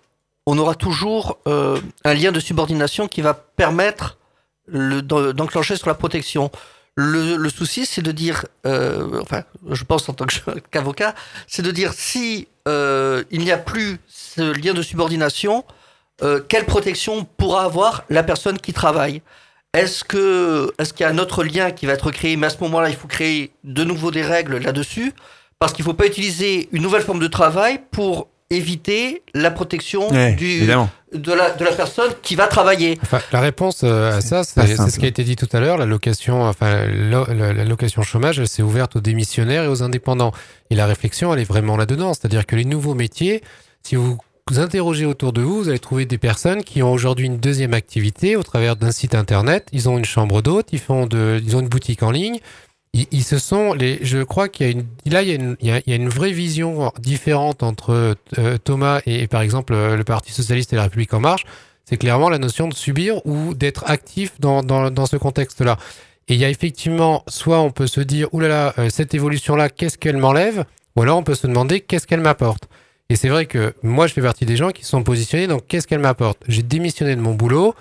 on 0.45 0.57
aura 0.57 0.75
toujours 0.75 1.37
euh, 1.47 1.79
un 2.03 2.13
lien 2.13 2.33
de 2.33 2.41
subordination 2.41 3.07
qui 3.07 3.21
va 3.21 3.33
permettre 3.33 4.17
le- 4.67 5.01
d'en- 5.01 5.31
d'enclencher 5.31 5.77
sur 5.77 5.87
la 5.87 5.95
protection. 5.95 6.51
Le, 6.95 7.37
le 7.37 7.49
souci, 7.49 7.85
c'est 7.87 8.03
de 8.03 8.11
dire, 8.11 8.45
euh, 8.67 9.19
enfin, 9.21 9.43
je 9.71 9.83
pense 9.83 10.07
en 10.09 10.13
tant 10.13 10.25
qu'avocat, 10.71 11.15
c'est 11.47 11.63
de 11.63 11.71
dire 11.71 11.93
si 11.93 12.47
euh, 12.67 13.23
il 13.31 13.41
n'y 13.41 13.51
a 13.51 13.57
plus 13.57 13.99
ce 14.07 14.41
lien 14.41 14.73
de 14.73 14.81
subordination, 14.83 15.65
euh, 16.21 16.39
quelle 16.47 16.65
protection 16.65 17.25
pourra 17.25 17.63
avoir 17.63 18.03
la 18.09 18.21
personne 18.21 18.59
qui 18.59 18.73
travaille? 18.73 19.21
Est-ce 19.73 20.03
que 20.03 20.71
est-ce 20.77 20.93
qu'il 20.93 21.03
y 21.03 21.07
a 21.07 21.09
un 21.09 21.17
autre 21.17 21.43
lien 21.43 21.71
qui 21.71 21.87
va 21.87 21.93
être 21.93 22.11
créé? 22.11 22.35
Mais 22.35 22.45
à 22.45 22.51
ce 22.51 22.59
moment-là, 22.59 22.89
il 22.89 22.95
faut 22.95 23.07
créer 23.07 23.51
de 23.63 23.83
nouveau 23.83 24.11
des 24.11 24.21
règles 24.21 24.57
là-dessus, 24.57 25.13
parce 25.57 25.73
qu'il 25.73 25.83
ne 25.83 25.89
faut 25.89 25.95
pas 25.95 26.05
utiliser 26.05 26.69
une 26.71 26.83
nouvelle 26.83 27.01
forme 27.01 27.19
de 27.19 27.27
travail 27.27 27.81
pour 27.89 28.27
éviter 28.55 29.23
la 29.33 29.51
protection 29.51 30.09
Ouais, 30.11 30.33
du, 30.33 30.61
de, 30.65 31.33
la, 31.33 31.51
de 31.51 31.63
la 31.65 31.71
personne 31.71 32.11
qui 32.21 32.35
va 32.35 32.47
travailler. 32.47 32.97
Enfin, 33.03 33.19
la 33.31 33.39
réponse 33.41 33.81
euh, 33.83 34.17
à 34.17 34.21
ça, 34.21 34.43
c'est 34.43 34.75
ce 34.75 34.99
qui 34.99 35.05
a 35.05 35.07
été 35.09 35.23
dit 35.23 35.35
tout 35.35 35.49
à 35.53 35.59
l'heure. 35.59 35.77
La 35.77 35.85
location, 35.85 36.43
enfin, 36.43 36.85
lo- 36.87 37.27
la, 37.33 37.53
la 37.53 37.65
location 37.65 38.01
chômage, 38.01 38.39
elle 38.39 38.47
s'est 38.47 38.63
ouverte 38.63 38.95
aux 38.95 39.01
démissionnaires 39.01 39.63
et 39.63 39.67
aux 39.67 39.83
indépendants. 39.83 40.31
Et 40.69 40.75
la 40.75 40.85
réflexion, 40.85 41.33
elle 41.33 41.39
est 41.39 41.43
vraiment 41.45 41.77
là-dedans. 41.77 42.13
C'est-à-dire 42.13 42.45
que 42.45 42.55
les 42.55 42.65
nouveaux 42.65 42.95
métiers, 42.95 43.41
si 43.83 43.95
vous 43.95 44.17
vous 44.49 44.59
interrogez 44.59 45.05
autour 45.05 45.31
de 45.31 45.41
vous, 45.41 45.59
vous 45.63 45.69
allez 45.69 45.79
trouver 45.79 46.05
des 46.05 46.17
personnes 46.17 46.63
qui 46.63 46.83
ont 46.83 46.91
aujourd'hui 46.91 47.27
une 47.27 47.37
deuxième 47.37 47.73
activité 47.73 48.35
au 48.35 48.43
travers 48.43 48.75
d'un 48.75 48.91
site 48.91 49.15
internet. 49.15 49.67
Ils 49.71 49.87
ont 49.87 49.97
une 49.97 50.03
chambre 50.05 50.41
d'hôte, 50.41 50.67
ils 50.73 50.79
font 50.79 51.05
de, 51.05 51.41
ils 51.45 51.55
ont 51.55 51.61
une 51.61 51.69
boutique 51.69 52.03
en 52.03 52.11
ligne. 52.11 52.39
Ils, 52.93 53.07
ils 53.11 53.23
se 53.23 53.37
sont, 53.37 53.73
les, 53.73 53.99
je 54.03 54.23
crois 54.23 54.49
qu'il 54.49 54.65
y 54.65 54.69
a 54.69 54.71
une, 54.71 54.85
là, 55.05 55.23
il 55.23 55.29
y 55.29 55.31
a 55.31 55.35
une, 55.35 55.57
il 55.61 55.67
y 55.67 55.93
a, 55.93 55.95
une 55.95 56.09
vraie 56.09 56.31
vision 56.31 56.91
différente 56.99 57.63
entre 57.63 58.15
euh, 58.37 58.57
Thomas 58.63 59.01
et, 59.05 59.21
et, 59.23 59.27
par 59.27 59.41
exemple 59.41 59.73
euh, 59.73 59.95
le 59.95 60.03
Parti 60.03 60.31
socialiste 60.31 60.73
et 60.73 60.75
la 60.75 60.83
République 60.83 61.13
en 61.13 61.19
marche. 61.19 61.45
C'est 61.85 61.97
clairement 61.97 62.29
la 62.29 62.37
notion 62.37 62.67
de 62.67 62.73
subir 62.73 63.25
ou 63.25 63.53
d'être 63.53 63.83
actif 63.87 64.39
dans, 64.39 64.63
dans, 64.63 64.89
dans 64.89 65.05
ce 65.05 65.17
contexte-là. 65.17 65.77
Et 66.29 66.35
il 66.35 66.39
y 66.39 66.45
a 66.45 66.49
effectivement, 66.49 67.23
soit 67.27 67.59
on 67.59 67.71
peut 67.71 67.87
se 67.87 67.99
dire, 67.99 68.33
oulala, 68.33 68.73
euh, 68.77 68.89
cette 68.89 69.13
évolution-là, 69.13 69.69
qu'est-ce 69.69 69.97
qu'elle 69.97 70.17
m'enlève? 70.17 70.63
Ou 70.95 71.01
alors 71.01 71.17
on 71.17 71.23
peut 71.23 71.35
se 71.35 71.47
demander, 71.47 71.81
qu'est-ce 71.81 72.07
qu'elle 72.07 72.21
m'apporte? 72.21 72.69
Et 73.09 73.15
c'est 73.15 73.27
vrai 73.27 73.45
que 73.45 73.73
moi, 73.83 74.07
je 74.07 74.13
fais 74.13 74.21
partie 74.21 74.45
des 74.45 74.55
gens 74.55 74.71
qui 74.71 74.85
sont 74.85 75.03
positionnés, 75.03 75.47
donc 75.47 75.67
qu'est-ce 75.67 75.87
qu'elle 75.87 75.99
m'apporte? 75.99 76.39
J'ai 76.47 76.63
démissionné 76.63 77.15
de 77.15 77.21
mon 77.21 77.33
boulot, 77.33 77.75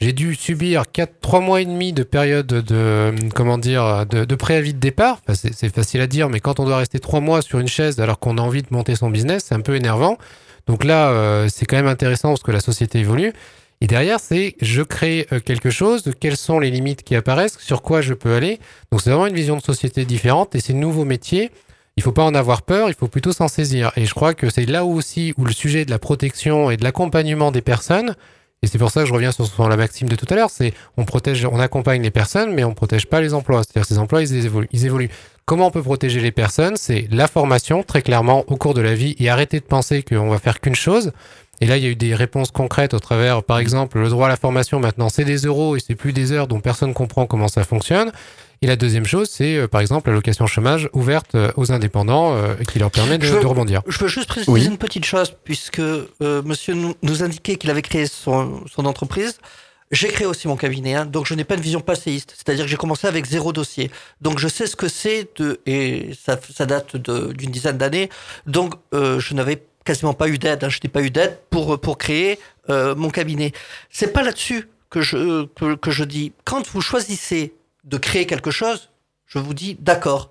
j'ai 0.00 0.12
dû 0.12 0.34
subir 0.34 0.84
4, 0.92 1.20
3 1.20 1.40
mois 1.40 1.60
et 1.62 1.64
demi 1.64 1.92
de 1.92 2.02
période 2.02 2.46
de, 2.46 3.14
comment 3.34 3.58
dire, 3.58 4.04
de, 4.06 4.34
préavis 4.34 4.74
de 4.74 4.78
départ. 4.78 5.20
C'est 5.32 5.74
facile 5.74 6.02
à 6.02 6.06
dire, 6.06 6.28
mais 6.28 6.40
quand 6.40 6.60
on 6.60 6.64
doit 6.64 6.78
rester 6.78 6.98
3 6.98 7.20
mois 7.20 7.40
sur 7.40 7.58
une 7.58 7.68
chaise 7.68 7.98
alors 8.00 8.18
qu'on 8.18 8.36
a 8.36 8.42
envie 8.42 8.62
de 8.62 8.68
monter 8.70 8.94
son 8.94 9.10
business, 9.10 9.46
c'est 9.48 9.54
un 9.54 9.60
peu 9.60 9.74
énervant. 9.74 10.18
Donc 10.66 10.84
là, 10.84 11.10
euh, 11.10 11.48
c'est 11.50 11.64
quand 11.64 11.76
même 11.76 11.86
intéressant 11.86 12.30
parce 12.30 12.42
que 12.42 12.52
la 12.52 12.60
société 12.60 12.98
évolue. 12.98 13.32
Et 13.80 13.86
derrière, 13.86 14.20
c'est 14.20 14.56
je 14.60 14.82
crée 14.82 15.26
euh, 15.32 15.40
quelque 15.40 15.70
chose, 15.70 16.12
quelles 16.18 16.36
sont 16.36 16.58
les 16.58 16.70
limites 16.70 17.02
qui 17.02 17.14
apparaissent, 17.14 17.58
sur 17.58 17.82
quoi 17.82 18.00
je 18.00 18.14
peux 18.14 18.34
aller. 18.34 18.58
Donc 18.90 19.00
c'est 19.00 19.10
vraiment 19.10 19.26
une 19.26 19.34
vision 19.34 19.56
de 19.56 19.62
société 19.62 20.04
différente 20.04 20.54
et 20.54 20.60
ces 20.60 20.72
nouveaux 20.74 21.04
métiers, 21.04 21.50
il 21.96 22.02
faut 22.02 22.12
pas 22.12 22.24
en 22.24 22.34
avoir 22.34 22.62
peur, 22.62 22.88
il 22.88 22.94
faut 22.94 23.08
plutôt 23.08 23.32
s'en 23.32 23.48
saisir. 23.48 23.92
Et 23.96 24.06
je 24.06 24.14
crois 24.14 24.34
que 24.34 24.50
c'est 24.50 24.66
là 24.66 24.84
aussi 24.84 25.34
où 25.36 25.44
le 25.44 25.52
sujet 25.52 25.84
de 25.84 25.90
la 25.90 25.98
protection 25.98 26.70
et 26.70 26.76
de 26.76 26.84
l'accompagnement 26.84 27.52
des 27.52 27.62
personnes, 27.62 28.14
et 28.62 28.66
c'est 28.66 28.78
pour 28.78 28.90
ça 28.90 29.02
que 29.02 29.06
je 29.06 29.12
reviens 29.12 29.32
sur, 29.32 29.68
la 29.68 29.76
maxime 29.76 30.08
de 30.08 30.16
tout 30.16 30.26
à 30.30 30.34
l'heure, 30.34 30.50
c'est 30.50 30.72
on 30.96 31.04
protège, 31.04 31.44
on 31.44 31.60
accompagne 31.60 32.02
les 32.02 32.10
personnes, 32.10 32.54
mais 32.54 32.64
on 32.64 32.74
protège 32.74 33.06
pas 33.06 33.20
les 33.20 33.34
emplois. 33.34 33.62
C'est-à-dire 33.62 33.86
ces 33.86 33.98
emplois, 33.98 34.22
ils 34.22 34.46
évoluent, 34.46 34.68
ils 34.72 34.86
évoluent. 34.86 35.10
Comment 35.44 35.68
on 35.68 35.70
peut 35.70 35.82
protéger 35.82 36.20
les 36.20 36.32
personnes? 36.32 36.74
C'est 36.76 37.06
la 37.10 37.28
formation, 37.28 37.82
très 37.82 38.02
clairement, 38.02 38.44
au 38.48 38.56
cours 38.56 38.74
de 38.74 38.80
la 38.80 38.94
vie, 38.94 39.14
et 39.18 39.28
arrêter 39.28 39.60
de 39.60 39.64
penser 39.64 40.02
qu'on 40.02 40.28
va 40.28 40.38
faire 40.38 40.60
qu'une 40.60 40.74
chose. 40.74 41.12
Et 41.60 41.66
là, 41.66 41.76
il 41.78 41.84
y 41.84 41.86
a 41.86 41.90
eu 41.90 41.96
des 41.96 42.14
réponses 42.14 42.50
concrètes 42.50 42.92
au 42.94 42.98
travers, 42.98 43.42
par 43.42 43.58
exemple, 43.58 43.98
le 43.98 44.08
droit 44.08 44.26
à 44.26 44.28
la 44.28 44.36
formation, 44.36 44.78
maintenant, 44.80 45.08
c'est 45.08 45.24
des 45.24 45.38
euros 45.38 45.76
et 45.76 45.80
c'est 45.80 45.94
plus 45.94 46.12
des 46.12 46.32
heures 46.32 46.46
dont 46.48 46.60
personne 46.60 46.92
comprend 46.94 47.26
comment 47.26 47.48
ça 47.48 47.64
fonctionne. 47.64 48.12
Et 48.62 48.66
la 48.66 48.76
deuxième 48.76 49.04
chose, 49.06 49.28
c'est, 49.30 49.56
euh, 49.56 49.68
par 49.68 49.80
exemple, 49.80 50.08
la 50.08 50.14
location 50.14 50.46
chômage 50.46 50.88
ouverte 50.94 51.34
euh, 51.34 51.50
aux 51.56 51.72
indépendants 51.72 52.34
euh, 52.34 52.54
qui 52.70 52.78
leur 52.78 52.90
permet 52.90 53.18
de, 53.18 53.24
Je 53.26 53.34
veux- 53.34 53.40
de 53.42 53.46
rebondir. 53.46 53.82
Je 53.86 53.98
veux 53.98 54.08
juste 54.08 54.28
préciser 54.28 54.50
Oui. 54.52 54.64
une 54.66 54.78
petite 54.78 55.04
chose, 55.04 55.34
puisque 55.44 55.78
euh, 55.80 56.06
monsieur 56.44 56.74
nous, 56.74 56.94
nous 57.02 57.22
indiquait 57.22 57.56
qu'il 57.56 57.70
avait 57.70 57.82
créé 57.82 58.06
son, 58.06 58.62
son 58.66 58.84
entreprise. 58.86 59.38
J'ai 59.92 60.08
créé 60.08 60.26
aussi 60.26 60.48
mon 60.48 60.56
cabinet, 60.56 60.94
hein, 60.94 61.06
donc 61.06 61.26
je 61.26 61.34
n'ai 61.34 61.44
pas 61.44 61.54
une 61.54 61.60
vision 61.60 61.80
passéiste. 61.80 62.34
C'est-à-dire 62.36 62.64
que 62.64 62.70
j'ai 62.70 62.76
commencé 62.76 63.06
avec 63.06 63.24
zéro 63.24 63.52
dossier. 63.52 63.90
Donc 64.20 64.38
je 64.40 64.48
sais 64.48 64.66
ce 64.66 64.74
que 64.74 64.88
c'est, 64.88 65.28
de, 65.38 65.60
et 65.64 66.10
ça, 66.20 66.38
ça 66.52 66.66
date 66.66 66.96
d'une 66.96 67.50
dizaine 67.52 67.78
d'années. 67.78 68.10
Donc 68.46 68.74
euh, 68.94 69.20
je 69.20 69.32
n'avais 69.34 69.62
quasiment 69.86 70.12
pas 70.12 70.28
eu 70.28 70.36
d'aide. 70.38 70.62
Hein, 70.64 70.68
je 70.68 70.78
n'ai 70.84 70.90
pas 70.90 71.00
eu 71.02 71.10
d'aide 71.10 71.38
pour, 71.48 71.80
pour 71.80 71.96
créer 71.96 72.38
euh, 72.68 72.94
mon 72.94 73.08
cabinet. 73.10 73.52
C'est 73.90 74.12
pas 74.12 74.22
là-dessus 74.22 74.68
que 74.90 75.00
je, 75.00 75.46
que, 75.46 75.74
que 75.76 75.90
je 75.90 76.04
dis. 76.04 76.32
Quand 76.44 76.68
vous 76.72 76.82
choisissez 76.82 77.54
de 77.84 77.96
créer 77.96 78.26
quelque 78.26 78.50
chose, 78.50 78.90
je 79.26 79.38
vous 79.38 79.54
dis 79.54 79.76
d'accord. 79.80 80.30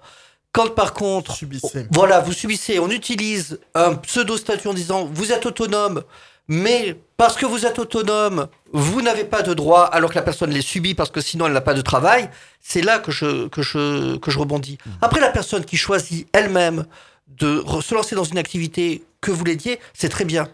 Quand 0.51 0.69
par 0.73 0.93
contre, 0.93 1.35
Subissez. 1.35 1.87
voilà, 1.91 2.21
vous 2.21 2.31
subissez, 2.31 2.79
on 2.79 2.89
utilise 2.89 3.59
un 3.73 3.95
pseudo-statut 3.95 4.69
en 4.69 4.73
disant 4.73 5.09
vous 5.11 5.33
êtes 5.33 5.45
autonome, 5.45 6.03
mais 6.47 6.95
parce 7.17 7.35
que 7.35 7.45
vous 7.45 7.65
êtes 7.65 7.77
autonome, 7.77 8.47
vous 8.71 9.01
n'avez 9.01 9.25
pas 9.25 9.41
de 9.41 9.53
droit 9.53 9.83
alors 9.83 10.11
que 10.11 10.15
la 10.15 10.21
personne 10.21 10.51
les 10.51 10.61
subit 10.61 10.93
parce 10.93 11.09
que 11.09 11.19
sinon 11.19 11.47
elle 11.47 11.53
n'a 11.53 11.59
pas 11.61 11.73
de 11.73 11.81
travail, 11.81 12.29
c'est 12.61 12.81
là 12.81 12.99
que 12.99 13.11
je, 13.11 13.47
que, 13.49 13.61
je, 13.61 14.15
que 14.17 14.31
je 14.31 14.39
rebondis. 14.39 14.77
Après, 15.01 15.19
la 15.19 15.29
personne 15.29 15.65
qui 15.65 15.75
choisit 15.75 16.27
elle-même 16.31 16.85
de 17.27 17.61
se 17.81 17.93
lancer 17.93 18.15
dans 18.15 18.23
une 18.23 18.37
activité 18.37 19.03
que 19.25 19.31
vous 19.31 19.43
l'aidiez, 19.43 19.79
c'est 19.93 20.09
très 20.09 20.25
bien. 20.25 20.47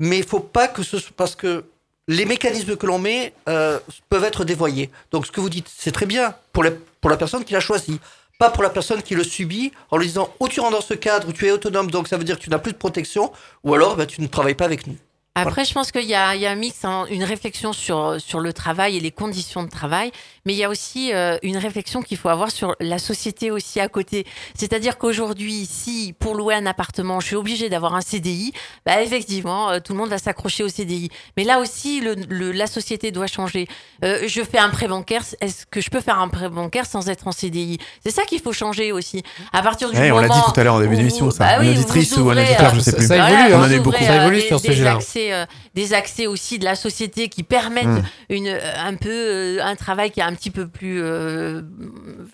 Mais 0.00 0.18
il 0.18 0.24
faut 0.24 0.40
pas 0.40 0.66
que 0.68 0.82
ce 0.82 0.98
soit 0.98 1.14
parce 1.16 1.36
que 1.36 1.64
les 2.08 2.24
mécanismes 2.26 2.76
que 2.76 2.86
l'on 2.86 2.98
met 2.98 3.32
euh, 3.48 3.78
peuvent 4.10 4.24
être 4.24 4.44
dévoyés. 4.44 4.90
Donc 5.12 5.26
ce 5.26 5.32
que 5.32 5.40
vous 5.40 5.50
dites, 5.50 5.68
c'est 5.74 5.92
très 5.92 6.06
bien 6.06 6.34
pour, 6.52 6.62
la- 6.64 6.72
pour 7.00 7.10
la 7.10 7.16
personne 7.16 7.44
qui 7.44 7.52
l'a 7.54 7.60
choisi, 7.60 8.00
pas 8.38 8.50
pour 8.50 8.62
la 8.62 8.70
personne 8.70 9.02
qui 9.02 9.14
le 9.14 9.24
subit 9.24 9.72
en 9.90 9.96
lui 9.98 10.06
disant 10.08 10.28
ou 10.40 10.48
tu 10.48 10.60
rentres 10.60 10.76
dans 10.76 10.82
ce 10.82 10.94
cadre 10.94 11.28
où 11.28 11.32
tu 11.32 11.46
es 11.46 11.50
autonome, 11.52 11.90
donc 11.90 12.08
ça 12.08 12.16
veut 12.18 12.24
dire 12.24 12.36
que 12.38 12.42
tu 12.44 12.50
n'as 12.50 12.58
plus 12.58 12.72
de 12.72 12.78
protection, 12.78 13.32
ou 13.62 13.74
alors 13.74 13.94
bah, 13.96 14.06
tu 14.06 14.20
ne 14.20 14.26
travailles 14.26 14.56
pas 14.56 14.64
avec 14.66 14.86
nous. 14.86 14.96
Après, 15.36 15.64
je 15.64 15.72
pense 15.74 15.90
qu'il 15.90 16.04
y 16.04 16.14
a, 16.14 16.36
il 16.36 16.40
y 16.42 16.46
a 16.46 16.50
un 16.52 16.54
mix, 16.54 16.84
hein, 16.84 17.06
une 17.10 17.24
réflexion 17.24 17.72
sur, 17.72 18.20
sur 18.20 18.38
le 18.38 18.52
travail 18.52 18.96
et 18.96 19.00
les 19.00 19.10
conditions 19.10 19.64
de 19.64 19.68
travail, 19.70 20.12
mais 20.46 20.52
il 20.52 20.56
y 20.56 20.64
a 20.64 20.68
aussi 20.68 21.12
euh, 21.12 21.36
une 21.42 21.56
réflexion 21.56 22.02
qu'il 22.02 22.16
faut 22.18 22.28
avoir 22.28 22.50
sur 22.50 22.74
la 22.80 22.98
société 22.98 23.50
aussi 23.50 23.80
à 23.80 23.88
côté. 23.88 24.26
C'est-à-dire 24.54 24.98
qu'aujourd'hui, 24.98 25.66
si 25.70 26.14
pour 26.18 26.34
louer 26.34 26.54
un 26.54 26.66
appartement, 26.66 27.20
je 27.20 27.26
suis 27.28 27.36
obligée 27.36 27.68
d'avoir 27.68 27.94
un 27.94 28.00
CDI, 28.00 28.52
bah 28.84 29.02
effectivement, 29.02 29.70
euh, 29.70 29.78
tout 29.80 29.92
le 29.92 29.98
monde 29.98 30.10
va 30.10 30.18
s'accrocher 30.18 30.62
au 30.62 30.68
CDI. 30.68 31.10
Mais 31.36 31.44
là 31.44 31.60
aussi, 31.60 32.00
le, 32.00 32.14
le- 32.28 32.52
la 32.52 32.66
société 32.66 33.10
doit 33.10 33.26
changer. 33.26 33.66
Euh, 34.04 34.24
je 34.26 34.42
fais 34.42 34.58
un 34.58 34.68
prêt 34.68 34.88
bancaire, 34.88 35.22
est-ce 35.40 35.66
que 35.66 35.80
je 35.80 35.88
peux 35.90 36.00
faire 36.00 36.18
un 36.18 36.28
prêt 36.28 36.48
bancaire 36.48 36.86
sans 36.86 37.08
être 37.08 37.26
en 37.26 37.32
CDI 37.32 37.78
C'est 38.04 38.10
ça 38.12 38.24
qu'il 38.24 38.40
faut 38.40 38.52
changer 38.52 38.92
aussi. 38.92 39.22
À 39.52 39.62
partir 39.62 39.90
du 39.90 39.96
Ouais, 39.98 40.10
on 40.10 40.16
moment 40.16 40.28
l'a 40.28 40.28
dit 40.28 40.52
tout 40.52 40.60
à 40.60 40.64
l'heure 40.64 40.74
en 40.74 40.80
début 40.80 40.94
où- 40.94 40.98
d'émission, 40.98 41.30
ça. 41.30 41.38
bah 41.44 41.56
oui, 41.60 41.66
Une 41.72 41.78
auditrice 41.78 42.16
ou 42.16 42.28
un 42.30 42.36
auditeur, 42.36 42.72
euh, 42.72 42.74
je 42.76 42.80
sais 42.80 42.90
Ça, 42.90 42.96
plus. 42.98 43.06
ça 43.06 43.16
évolue, 43.30 43.54
On 43.54 43.58
en 43.58 43.62
a 43.62 43.72
eu 43.72 43.76
beaucoup. 43.78 43.88
ouvrez, 43.96 44.06
Ça 44.06 44.12
euh, 44.12 44.20
évolue 44.22 44.40
des- 44.40 44.46
sur 44.46 44.58
ce 44.60 44.66
des 44.66 44.72
sujet-là. 44.72 44.92
accès, 44.96 45.32
euh, 45.32 45.46
des 45.74 45.94
accès 45.94 46.26
aussi 46.26 46.58
de 46.58 46.64
la 46.64 46.74
société 46.76 47.28
qui 47.28 47.42
permettent 47.42 47.84
Mm. 47.86 48.02
une, 48.30 48.48
euh, 48.48 48.60
un 48.84 48.94
peu 48.94 49.08
euh, 49.10 49.58
un 49.64 49.74
travail 49.76 50.10
qui 50.10 50.20
est 50.20 50.24
un 50.24 50.33
petit 50.34 50.50
peu 50.50 50.68
plus 50.68 51.00
euh, 51.02 51.62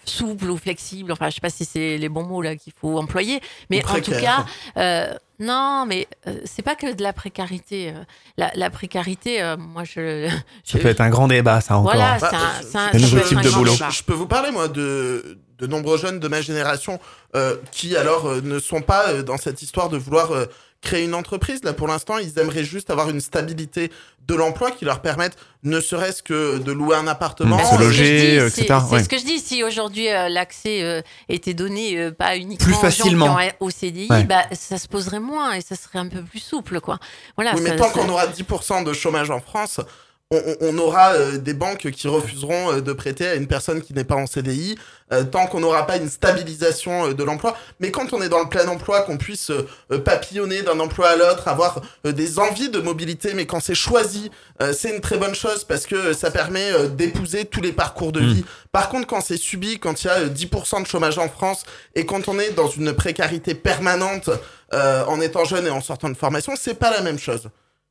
souple 0.05 0.51
ou 0.51 0.56
flexible. 0.56 1.12
Enfin, 1.12 1.28
je 1.31 1.35
sais 1.36 1.40
pas 1.40 1.51
si 1.51 1.64
c'est 1.64 1.98
les 1.98 2.09
bons 2.09 2.24
mots 2.24 2.43
là 2.43 2.56
qu'il 2.56 2.72
faut 2.78 2.98
employer, 2.98 3.40
mais 3.70 3.85
en 3.86 4.01
tout 4.01 4.10
cas, 4.12 4.44
euh, 4.77 5.12
non, 5.39 5.85
mais 5.86 6.06
euh, 6.27 6.39
c'est 6.44 6.62
pas 6.62 6.74
que 6.74 6.93
de 6.93 7.02
la 7.02 7.12
précarité. 7.12 7.90
euh. 7.90 8.02
La, 8.36 8.51
la 8.55 8.70
précarité, 8.70 9.43
euh, 9.43 9.56
moi 9.56 9.85
je. 9.85 10.28
Ça 10.64 10.78
je- 10.78 10.78
peut 10.78 10.89
être 10.89 11.01
un 11.01 11.10
grand 11.10 11.28
débat, 11.28 11.60
ça 11.60 11.77
encore. 11.78 11.94
Voilà, 11.94 12.18
Bah, 12.18 12.31
c'est 12.31 12.36
un, 12.77 12.81
un- 12.81 12.89
un 12.89 12.93
ça 12.93 12.98
nouveau 12.98 13.20
type 13.20 13.39
un 13.39 13.43
de 13.43 13.51
boulot. 13.51 13.72
Je, 13.72 13.90
je 13.97 14.02
peux 14.05 14.12
vous 14.14 14.27
parler, 14.27 14.51
moi, 14.51 14.68
de, 14.68 15.39
de 15.59 15.66
nombreux 15.66 15.98
jeunes 15.98 16.18
de 16.20 16.28
ma 16.28 16.40
génération 16.43 16.98
euh, 17.36 17.56
qui, 17.72 17.97
alors, 17.97 18.27
euh, 18.27 18.40
ne 18.43 18.59
sont 18.59 18.82
pas 18.82 19.09
euh, 19.10 19.22
dans 19.22 19.36
cette 19.39 19.62
histoire 19.62 19.89
de 19.89 19.97
vouloir 19.97 20.32
euh, 20.32 20.47
créer 20.81 21.05
une 21.05 21.15
entreprise. 21.15 21.62
Là, 21.65 21.73
pour 21.73 21.89
l'instant, 21.89 22.19
ils 22.19 22.39
aimeraient 22.39 22.65
juste 22.65 22.90
avoir 22.90 23.11
une 23.11 23.20
stabilité 23.20 23.90
de 24.27 24.35
l'emploi 24.35 24.70
qui 24.70 24.85
leur 24.85 25.02
permette, 25.02 25.36
ne 25.65 25.81
serait-ce 25.81 26.23
que 26.23 26.59
de 26.59 26.73
louer 26.73 26.94
un 26.97 27.07
appartement. 27.09 27.57
Mmh, 27.57 27.61
se 27.61 27.65
c'est 27.65 27.73
ce 27.73 27.78
que 27.78 27.82
loger, 27.85 28.05
je 28.19 28.24
dis, 28.32 28.39
euh, 28.39 28.48
c'est- 28.51 28.62
etc., 28.62 28.81
C'est 28.89 28.94
ouais. 28.94 29.02
ce 29.05 29.09
que 29.09 29.19
je 29.19 29.24
dis. 29.24 29.39
Si 29.40 29.65
aujourd'hui 29.65 30.09
euh, 30.09 30.28
l'accès 30.28 30.82
euh, 30.82 31.02
était 31.28 31.52
donné 31.55 31.98
euh, 31.98 32.12
pas 32.12 32.36
uniquement 32.36 32.65
Plus 32.65 32.73
aux 32.74 32.77
gens 32.77 32.81
facilement. 32.82 33.36
qui 33.36 33.47
ont 33.47 33.66
au 33.66 33.70
CDI, 33.70 34.07
Ouais. 34.09 34.24
bah, 34.24 34.44
ça 34.52 34.78
se 34.78 34.86
poserait 34.89 35.19
moins 35.20 35.52
et 35.55 35.61
ça 35.62 35.74
serait 35.74 35.98
un 35.98 36.07
peu 36.09 36.23
plus 36.23 36.39
souple, 36.39 36.81
quoi. 36.81 36.98
Voilà. 37.36 37.55
Oui, 37.57 37.61
mais 37.65 37.77
tant 37.77 37.89
ça- 37.89 37.90
qu'on 37.93 38.09
aura 38.09 38.27
10% 38.28 38.82
de 38.85 38.93
chômage 38.93 39.31
en 39.31 39.40
France, 39.40 39.81
on, 40.31 40.40
on 40.61 40.78
aura 40.78 41.15
euh, 41.15 41.39
des 41.39 41.55
banques 41.55 41.90
qui 41.90 42.07
refuseront 42.07 42.73
euh, 42.73 42.81
de 42.81 42.93
prêter 42.93 43.27
à 43.27 43.35
une 43.35 43.48
personne 43.48 43.82
qui 43.82 43.93
n'est 43.93 44.05
pas 44.05 44.15
en 44.15 44.27
CDI 44.27 44.77
euh, 45.12 45.24
tant 45.24 45.47
qu'on 45.47 45.59
n'aura 45.61 45.86
pas 45.89 45.97
une 45.97 46.09
stabilisation 46.09 47.12
de 47.12 47.24
l'emploi. 47.24 47.57
Mais 47.81 47.90
quand 47.90 48.12
on 48.12 48.23
est 48.23 48.28
dans 48.28 48.39
le 48.39 48.48
plein 48.48 48.69
emploi, 48.69 49.02
qu'on 49.02 49.19
puisse 49.19 49.51
papillonner 50.05 50.62
d'un 50.62 50.78
emploi 50.78 51.09
à 51.09 51.16
l'autre, 51.16 51.48
avoir 51.48 51.82
des 52.05 52.39
envies 52.39 52.70
de 52.70 52.78
mobilité, 52.78 53.35
mais 53.35 53.44
quand 53.44 53.59
c'est 53.59 53.74
choisi, 53.74 54.31
c'est 54.73 54.94
une 54.94 55.01
très 55.01 55.19
bonne 55.19 55.35
chose 55.35 55.65
parce 55.65 55.86
que 55.86 56.12
ça 56.12 56.31
permet 56.31 56.89
d'épouser 56.90 57.44
tous 57.44 57.61
les 57.61 57.73
parcours 57.73 58.12
de 58.12 58.20
Mm. 58.20 58.32
vie. 58.32 58.44
Par 58.73 58.89
contre, 58.89 59.07
quand 59.07 59.20
c'est 59.20 59.36
subi, 59.36 59.78
quand 59.78 60.02
il 60.02 60.07
y 60.07 60.11
a 60.11 60.19
euh, 60.19 60.28
10% 60.28 60.82
de 60.82 60.86
chômage 60.86 61.19
en 61.19 61.28
France 61.28 61.65
et 61.94 62.07
quand 62.07 62.28
on 62.28 62.39
est 62.39 62.51
dans 62.52 62.69
une 62.69 62.93
précarité 62.93 63.55
permanente 63.55 64.31
euh, 64.73 65.05
en 65.07 65.20
étant 65.20 65.44
jeune 65.44 65.66
et 65.66 65.70
en 65.70 65.81
sortant 65.81 66.09
de 66.09 66.16
formation, 66.16 66.52
c'est 66.57 66.74
pas 66.74 66.90
la 66.90 67.01
même 67.01 67.19
chose. 67.19 67.48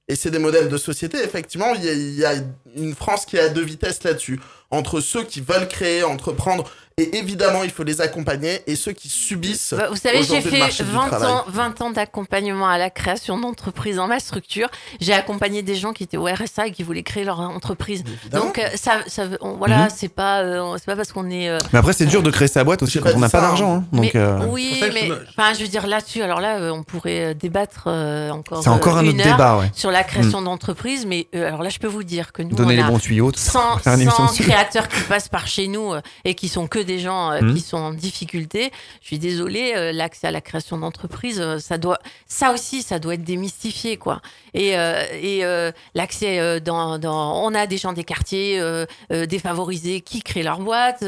Et 0.09 0.15
c'est 0.15 0.31
des 0.31 0.39
modèles 0.39 0.69
de 0.69 0.77
société, 0.77 1.23
effectivement, 1.23 1.75
il 1.75 2.15
y, 2.15 2.25
a, 2.25 2.33
une 2.75 2.95
France 2.95 3.27
qui 3.27 3.37
est 3.37 3.41
à 3.41 3.49
deux 3.49 3.63
vitesses 3.63 4.03
là-dessus. 4.03 4.39
Entre 4.71 4.99
ceux 5.01 5.23
qui 5.23 5.41
veulent 5.41 5.67
créer, 5.67 6.03
entreprendre, 6.03 6.63
et 6.97 7.17
évidemment, 7.17 7.63
il 7.63 7.69
faut 7.71 7.83
les 7.85 8.01
accompagner, 8.01 8.61
et 8.67 8.75
ceux 8.75 8.91
qui 8.91 9.07
subissent. 9.07 9.73
Bah, 9.75 9.87
Vous 9.89 9.95
savez, 9.95 10.21
j'ai 10.21 10.41
fait 10.41 10.59
marché 10.59 10.83
du 10.83 10.91
20 10.91 11.07
travail. 11.07 11.31
ans, 11.31 11.43
20 11.47 11.81
ans 11.81 11.89
d'accompagnement 11.91 12.67
à 12.67 12.77
la 12.77 12.89
création 12.89 13.39
d'entreprises 13.39 13.95
dans 13.95 14.07
ma 14.07 14.19
structure. 14.19 14.67
J'ai 14.99 15.13
accompagné 15.13 15.61
des 15.61 15.75
gens 15.75 15.93
qui 15.93 16.03
étaient 16.03 16.17
au 16.17 16.25
RSA 16.25 16.67
et 16.67 16.71
qui 16.71 16.83
voulaient 16.83 17.01
créer 17.03 17.23
leur 17.23 17.39
entreprise. 17.39 18.03
Évidemment. 18.05 18.45
Donc, 18.47 18.59
euh, 18.59 18.67
ça, 18.75 18.97
ça, 19.07 19.23
on- 19.39 19.53
voilà, 19.53 19.83
Mhm. 19.85 19.89
c'est 19.95 20.09
pas, 20.09 20.41
euh, 20.41 20.75
c'est 20.77 20.85
pas 20.87 20.97
parce 20.97 21.13
qu'on 21.13 21.29
est. 21.29 21.47
euh, 21.49 21.57
Mais 21.71 21.79
après, 21.79 21.93
c'est 21.93 22.05
dur 22.05 22.21
de 22.21 22.29
créer 22.31 22.49
sa 22.49 22.65
boîte 22.65 22.83
aussi 22.83 22.99
quand 22.99 23.11
on 23.15 23.19
n'a 23.19 23.29
pas 23.29 23.39
d'argent. 23.39 23.75
hein. 23.77 23.83
Donc, 23.93 24.11
mais, 24.13 24.19
euh, 24.19 24.45
oui, 24.49 24.81
mais 24.93 25.09
enfin, 25.29 25.53
je 25.53 25.61
veux 25.61 25.69
dire 25.69 25.87
là-dessus. 25.87 26.21
Alors 26.21 26.41
là, 26.41 26.73
on 26.73 26.83
pourrait 26.83 27.33
débattre 27.33 27.85
euh, 27.87 28.29
encore. 28.31 28.61
c'est 28.61 28.69
encore 28.69 28.97
euh, 28.97 28.99
un 28.99 29.03
une 29.05 29.11
autre 29.21 29.25
heure 29.25 29.37
débat, 29.37 29.57
ouais. 29.57 29.71
sur 29.73 29.89
la 29.89 30.03
création 30.03 30.41
d'entreprises. 30.41 31.05
Mais 31.05 31.27
euh, 31.33 31.47
alors 31.47 31.63
là, 31.63 31.69
je 31.69 31.79
peux 31.79 31.87
vous 31.87 32.03
dire 32.03 32.33
que 32.33 32.41
nous, 32.43 32.55
Donner 32.57 32.73
on 32.73 32.77
les 32.77 32.83
a 32.83 32.87
bons 32.87 32.99
tuyaux, 32.99 33.31
tout 33.31 33.39
ça. 33.39 33.51
100, 33.53 33.77
Faire 33.77 33.93
une 33.93 34.01
émission 34.01 34.25
100 34.27 34.31
dessus. 34.33 34.43
Créateurs 34.59 34.87
qui 34.89 35.01
passent 35.01 35.29
par 35.29 35.47
chez 35.47 35.67
nous 35.67 35.93
euh, 35.93 36.01
et 36.25 36.35
qui 36.35 36.47
sont 36.49 36.67
que 36.67 36.79
des 36.79 36.99
gens 36.99 37.31
euh, 37.31 37.39
Mhm. 37.41 37.55
qui 37.55 37.61
sont 37.61 37.77
en 37.77 37.93
difficulté. 37.93 38.71
Je 39.01 39.07
suis 39.07 39.19
désolée, 39.19 39.73
euh, 39.75 39.91
l'accès 39.93 40.27
à 40.27 40.31
la 40.31 40.41
création 40.41 40.77
d'entreprise, 40.77 41.41
ça 41.59 41.77
doit, 41.77 41.99
ça 42.27 42.51
aussi, 42.51 42.81
ça 42.83 42.99
doit 42.99 43.13
être 43.13 43.23
démystifié, 43.23 43.97
quoi. 43.97 44.21
Et, 44.53 44.77
euh, 44.77 45.03
et 45.21 45.45
euh, 45.45 45.71
l'accès 45.93 46.59
dans, 46.61 46.97
dans, 46.99 47.43
on 47.43 47.53
a 47.55 47.67
des 47.67 47.77
gens 47.77 47.93
des 47.93 48.03
quartiers 48.03 48.59
euh, 48.59 48.85
défavorisés 49.27 50.01
qui 50.01 50.21
créent 50.21 50.43
leur 50.43 50.59
boîte. 50.59 51.03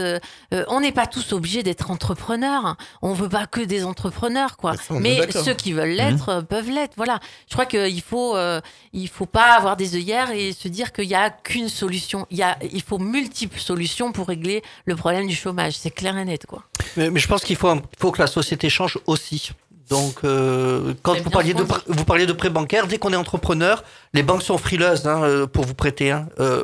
on 0.68 0.80
n'est 0.80 0.92
pas 0.92 1.08
tous 1.08 1.34
obligés 1.34 1.64
d'être 1.64 1.92
entrepreneurs. 1.92 2.78
On 3.02 3.14
veut 3.14 3.30
pas 3.30 3.48
que 3.48 3.62
des 3.62 3.84
entrepreneurs, 3.84 4.58
quoi. 4.58 4.76
Ça, 4.78 4.94
Mais 5.00 5.20
ceux 5.32 5.54
qui 5.54 5.74
veulent 5.74 5.90
l'être 5.90 6.30
euh, 6.30 6.42
peuvent 6.42 6.70
l'être. 6.70 6.94
Voilà. 6.98 7.20
Je 7.48 7.54
crois 7.54 7.66
qu'il 7.66 8.02
faut, 8.02 8.38
il 8.94 9.08
faut 9.08 9.26
pas 9.26 9.54
avoir 9.56 9.76
des 9.78 9.96
œillères 9.96 10.32
et 10.32 10.54
se 10.54 10.68
dire 10.68 10.92
qu'il 10.94 11.06
y 11.06 11.16
a 11.16 11.30
qu'une 11.30 11.70
solution. 11.70 12.26
Il 12.32 12.38
y 12.38 12.44
a, 12.44 12.58
il 12.72 12.82
faut 12.82 12.98
multiples 13.42 13.60
solutions 13.60 14.12
pour 14.12 14.28
régler 14.28 14.62
le 14.86 14.96
problème 14.96 15.28
du 15.28 15.36
chômage. 15.36 15.74
C'est 15.78 15.92
clair 15.92 16.18
et 16.18 16.26
net, 16.26 16.46
quoi. 16.46 16.64
Mais, 16.98 17.10
mais 17.10 17.20
je 17.20 17.28
pense 17.28 17.44
qu'il 17.44 17.56
faut, 17.56 17.74
faut 18.00 18.12
que 18.12 18.22
la 18.22 18.28
société 18.28 18.70
change 18.70 19.00
aussi. 19.08 19.52
Donc, 19.90 20.20
euh, 20.24 20.94
quand 21.02 21.18
vous 21.22 21.30
parliez, 21.30 21.54
de, 21.54 21.64
vous 21.88 22.06
parliez 22.06 22.26
de 22.26 22.34
prêt 22.34 22.50
bancaire, 22.50 22.88
dès 22.88 22.98
qu'on 22.98 23.12
est 23.12 23.18
entrepreneur, 23.18 23.84
les 24.14 24.24
banques 24.24 24.44
sont 24.44 24.58
frileuses 24.58 25.06
hein, 25.08 25.24
euh, 25.24 25.48
pour 25.48 25.66
vous 25.66 25.74
prêter. 25.74 26.12
hein, 26.12 26.28
euh, 26.40 26.64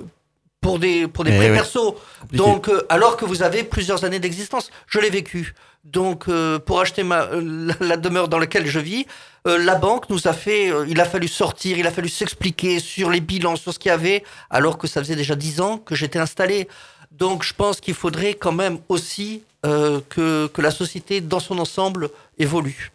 pour 0.61 0.79
des, 0.79 1.07
pour 1.07 1.23
des 1.23 1.31
Eh 1.31 1.37
prêts 1.37 1.49
ouais. 1.49 1.55
perso. 1.55 1.97
Compliqué. 2.21 2.37
Donc, 2.43 2.67
euh, 2.69 2.85
alors 2.89 3.15
que 3.17 3.25
vous 3.25 3.43
avez 3.43 3.63
plusieurs 3.63 4.03
années 4.05 4.19
d'existence, 4.19 4.69
je 4.87 4.99
l'ai 4.99 5.09
vécu. 5.09 5.53
Donc, 5.91 6.25
euh, 6.27 6.59
pour 6.59 6.81
acheter 6.81 7.03
ma, 7.03 7.23
euh, 7.27 7.71
la, 7.79 7.95
demeure 7.95 8.27
dans 8.27 8.39
laquelle 8.39 8.67
je 8.67 8.79
vis, 8.79 9.05
euh, 9.47 9.57
la 9.57 9.75
banque 9.75 10.09
nous 10.09 10.27
a 10.27 10.33
fait, 10.33 10.71
il 10.87 10.99
a 10.99 11.05
fallu 11.05 11.29
sortir, 11.29 11.77
il 11.77 11.87
a 11.87 11.91
fallu 11.91 12.09
s'expliquer 12.09 12.79
sur 12.79 13.09
les 13.09 13.21
bilans, 13.21 13.55
sur 13.55 13.73
ce 13.73 13.79
qu'il 13.79 13.89
y 13.89 13.93
avait, 13.93 14.23
alors 14.49 14.77
que 14.77 14.85
ça 14.85 15.01
faisait 15.01 15.15
déjà 15.15 15.35
dix 15.35 15.61
ans 15.61 15.77
que 15.77 15.95
j'étais 15.95 16.19
installé. 16.19 16.67
Donc, 17.11 17.43
je 17.43 17.53
pense 17.53 17.79
qu'il 17.79 17.93
faudrait 17.93 18.33
quand 18.33 18.51
même 18.51 18.79
aussi 18.89 19.43
que, 19.63 20.47
que 20.47 20.61
la 20.61 20.71
société 20.71 21.19
dans 21.19 21.39
son 21.39 21.57
ensemble 21.57 22.09
évolue. 22.37 22.91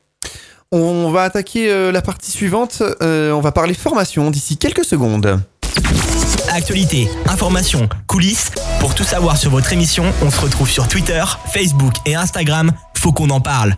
On 0.70 1.10
va 1.10 1.24
attaquer 1.24 1.90
la 1.92 2.00
partie 2.00 2.30
suivante. 2.30 2.82
On 3.00 3.40
va 3.40 3.52
parler 3.52 3.74
formation 3.74 4.30
d'ici 4.30 4.56
quelques 4.56 4.84
secondes. 4.84 5.42
Actualité, 6.50 7.08
information, 7.28 7.88
coulisses. 8.06 8.50
Pour 8.80 8.94
tout 8.94 9.04
savoir 9.04 9.36
sur 9.36 9.50
votre 9.50 9.72
émission, 9.72 10.04
on 10.22 10.30
se 10.30 10.40
retrouve 10.40 10.68
sur 10.68 10.86
Twitter, 10.88 11.24
Facebook 11.52 11.94
et 12.04 12.14
Instagram. 12.14 12.72
Faut 12.98 13.12
qu'on 13.12 13.30
en 13.30 13.40
parle. 13.40 13.74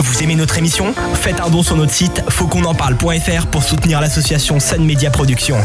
Vous 0.00 0.22
aimez 0.22 0.34
notre 0.34 0.58
émission? 0.58 0.94
Faites 1.14 1.40
un 1.40 1.50
don 1.50 1.62
sur 1.62 1.76
notre 1.76 1.92
site 1.92 2.22
fautquonenparle.fr 2.28 3.46
pour 3.46 3.62
soutenir 3.62 4.00
l'association 4.00 4.60
Sun 4.60 4.84
Media 4.84 5.10
Productions. 5.10 5.58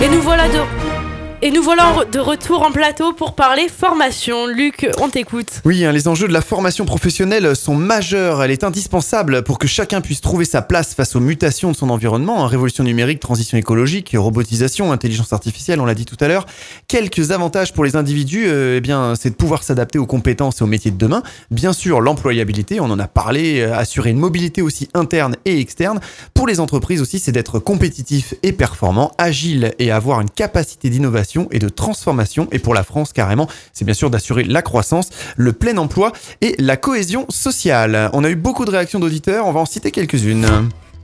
Et 0.00 0.08
nous 0.08 0.22
voilà 0.22 0.48
de. 0.48 0.99
Et 1.42 1.50
nous 1.50 1.62
voilà 1.62 2.04
de 2.12 2.18
retour 2.18 2.60
en 2.60 2.70
plateau 2.70 3.14
pour 3.14 3.34
parler 3.34 3.66
formation. 3.68 4.46
Luc, 4.46 4.86
on 5.00 5.08
t'écoute. 5.08 5.62
Oui, 5.64 5.86
hein, 5.86 5.92
les 5.92 6.06
enjeux 6.06 6.28
de 6.28 6.34
la 6.34 6.42
formation 6.42 6.84
professionnelle 6.84 7.56
sont 7.56 7.74
majeurs. 7.74 8.42
Elle 8.42 8.50
est 8.50 8.62
indispensable 8.62 9.42
pour 9.42 9.58
que 9.58 9.66
chacun 9.66 10.02
puisse 10.02 10.20
trouver 10.20 10.44
sa 10.44 10.60
place 10.60 10.92
face 10.92 11.16
aux 11.16 11.20
mutations 11.20 11.70
de 11.70 11.76
son 11.76 11.88
environnement. 11.88 12.44
hein, 12.44 12.46
révolution 12.46 12.84
numérique, 12.84 13.20
transition 13.20 13.56
écologique, 13.56 14.14
robotisation, 14.14 14.92
intelligence 14.92 15.32
artificielle, 15.32 15.80
on 15.80 15.86
l'a 15.86 15.94
dit 15.94 16.04
tout 16.04 16.18
à 16.20 16.28
l'heure. 16.28 16.44
Quelques 16.88 17.30
avantages 17.30 17.72
pour 17.72 17.84
les 17.84 17.96
individus, 17.96 18.44
euh, 18.46 18.76
eh 18.76 18.82
bien, 18.82 19.14
c'est 19.14 19.30
de 19.30 19.34
pouvoir 19.34 19.62
s'adapter 19.62 19.98
aux 19.98 20.04
compétences 20.04 20.60
et 20.60 20.64
aux 20.64 20.66
métiers 20.66 20.90
de 20.90 20.98
demain. 20.98 21.22
Bien 21.50 21.72
sûr, 21.72 22.02
l'employabilité, 22.02 22.80
on 22.80 22.90
en 22.90 22.98
a 22.98 23.08
parlé, 23.08 23.60
euh, 23.60 23.74
assurer 23.74 24.10
une 24.10 24.18
mobilité 24.18 24.60
aussi 24.60 24.90
interne 24.92 25.36
et 25.46 25.58
externe. 25.58 26.00
Pour 26.34 26.46
les 26.46 26.60
entreprises 26.60 27.00
aussi, 27.00 27.18
c'est 27.18 27.32
d'être 27.32 27.60
compétitif 27.60 28.34
et 28.42 28.52
performant, 28.52 29.12
agile 29.16 29.72
et 29.78 29.90
avoir 29.90 30.20
une 30.20 30.28
capacité 30.28 30.90
d'innovation 30.90 31.29
et 31.50 31.58
de 31.58 31.68
transformation. 31.68 32.48
Et 32.52 32.58
pour 32.58 32.74
la 32.74 32.82
France, 32.82 33.12
carrément, 33.12 33.48
c'est 33.72 33.84
bien 33.84 33.94
sûr 33.94 34.10
d'assurer 34.10 34.44
la 34.44 34.62
croissance, 34.62 35.10
le 35.36 35.52
plein 35.52 35.76
emploi 35.76 36.12
et 36.40 36.54
la 36.58 36.76
cohésion 36.76 37.26
sociale. 37.28 38.10
On 38.12 38.24
a 38.24 38.30
eu 38.30 38.36
beaucoup 38.36 38.64
de 38.64 38.70
réactions 38.70 38.98
d'auditeurs, 38.98 39.46
on 39.46 39.52
va 39.52 39.60
en 39.60 39.66
citer 39.66 39.90
quelques-unes. 39.90 40.46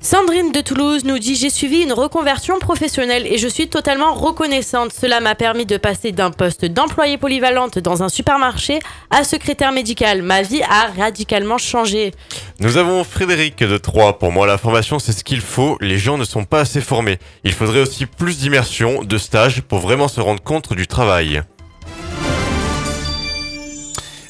Sandrine 0.07 0.53
de 0.53 0.61
Toulouse 0.61 1.05
nous 1.05 1.19
dit 1.19 1.35
J'ai 1.35 1.51
suivi 1.51 1.83
une 1.83 1.93
reconversion 1.93 2.61
professionnelle 2.61 3.27
et 3.27 3.39
je 3.39 3.49
suis 3.49 3.67
totalement 3.67 4.15
reconnaissante. 4.15 4.93
Cela 4.93 5.19
m'a 5.19 5.35
permis 5.35 5.67
de 5.67 5.79
passer 5.79 6.13
d'un 6.13 6.31
poste 6.31 6.65
d'employée 6.65 7.19
polyvalente 7.19 7.81
dans 7.81 8.05
un 8.05 8.09
supermarché 8.09 8.79
à 9.11 9.25
secrétaire 9.25 9.73
médical. 9.73 10.23
Ma 10.23 10.43
vie 10.43 10.63
a 10.63 10.93
radicalement 10.97 11.59
changé. 11.59 12.13
Nous 12.61 12.77
avons 12.77 13.03
Frédéric 13.03 13.59
de 13.59 13.79
Troyes. 13.79 14.17
Pour 14.17 14.31
moi, 14.31 14.47
la 14.47 14.59
formation, 14.59 15.01
c'est 15.01 15.11
ce 15.11 15.25
qu'il 15.25 15.41
faut. 15.41 15.77
Les 15.81 15.99
gens 15.99 16.19
ne 16.19 16.25
sont 16.25 16.45
pas 16.45 16.61
assez 16.61 16.81
formés. 16.81 17.19
Il 17.43 17.53
faudrait 17.53 17.81
aussi 17.81 18.07
plus 18.07 18.39
d'immersion, 18.39 19.03
de 19.03 19.19
stages 19.19 19.61
pour 19.61 19.81
vraiment 19.81 20.07
se 20.07 20.21
rendre 20.21 20.41
compte 20.41 20.73
du 20.73 20.87
travail. 20.87 21.43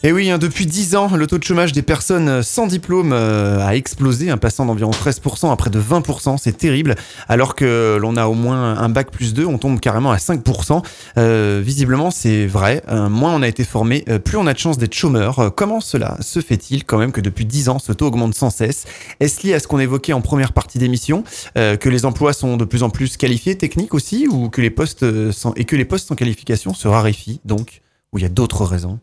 Et 0.07 0.12
oui, 0.12 0.31
hein, 0.31 0.39
depuis 0.39 0.66
10 0.66 0.95
ans, 0.95 1.16
le 1.16 1.27
taux 1.27 1.37
de 1.37 1.43
chômage 1.43 1.73
des 1.73 1.83
personnes 1.83 2.41
sans 2.45 2.69
diplôme 2.69 3.12
euh, 3.12 3.59
a 3.66 3.74
explosé, 3.74 4.31
un 4.31 4.37
passant 4.37 4.65
d'environ 4.65 4.93
13% 4.93 5.51
à 5.51 5.57
près 5.57 5.69
de 5.69 5.81
20%, 5.81 6.39
c'est 6.41 6.57
terrible. 6.57 6.95
Alors 7.28 7.57
que 7.57 7.99
l'on 8.01 8.16
a 8.16 8.27
au 8.27 8.35
moins 8.35 8.78
un 8.78 8.89
bac 8.89 9.11
plus 9.11 9.35
2, 9.35 9.45
on 9.47 9.59
tombe 9.59 9.81
carrément 9.81 10.12
à 10.12 10.19
5%. 10.19 10.85
Euh, 11.19 11.61
visiblement, 11.61 12.12
c'est 12.12 12.47
vrai, 12.47 12.85
euh, 12.89 13.09
moins 13.09 13.35
on 13.35 13.43
a 13.43 13.49
été 13.49 13.65
formé, 13.65 14.05
plus 14.24 14.37
on 14.37 14.47
a 14.47 14.53
de 14.53 14.59
chances 14.61 14.78
d'être 14.78 14.95
chômeur. 14.95 15.53
Comment 15.57 15.81
cela 15.81 16.16
se 16.20 16.39
fait-il 16.39 16.85
quand 16.85 16.99
même 16.99 17.11
que 17.11 17.20
depuis 17.20 17.45
10 17.45 17.69
ans, 17.69 17.81
ce 17.81 17.91
taux 17.91 18.07
augmente 18.07 18.37
sans 18.37 18.51
cesse? 18.51 18.85
Est-ce 19.19 19.45
lié 19.45 19.55
à 19.55 19.59
ce 19.59 19.66
qu'on 19.66 19.81
évoquait 19.81 20.12
en 20.12 20.20
première 20.20 20.53
partie 20.53 20.78
d'émission, 20.78 21.24
que 21.57 21.89
les 21.89 22.05
emplois 22.05 22.33
sont 22.33 22.57
de 22.57 22.65
plus 22.65 22.85
en 22.85 22.91
plus 22.91 23.16
qualifiés, 23.16 23.59
techniques 23.59 23.93
aussi, 23.93 24.28
ou 24.28 24.51
que 24.51 24.61
les 24.61 24.70
postes 24.70 25.33
sans, 25.33 25.53
et 25.55 25.65
que 25.65 25.74
les 25.74 25.85
postes 25.85 26.07
sans 26.07 26.15
qualification 26.15 26.74
se 26.74 26.87
raréfient, 26.87 27.41
donc, 27.45 27.83
ou 28.12 28.19
il 28.19 28.23
y 28.23 28.27
a 28.27 28.28
d'autres 28.28 28.65
raisons? 28.65 29.01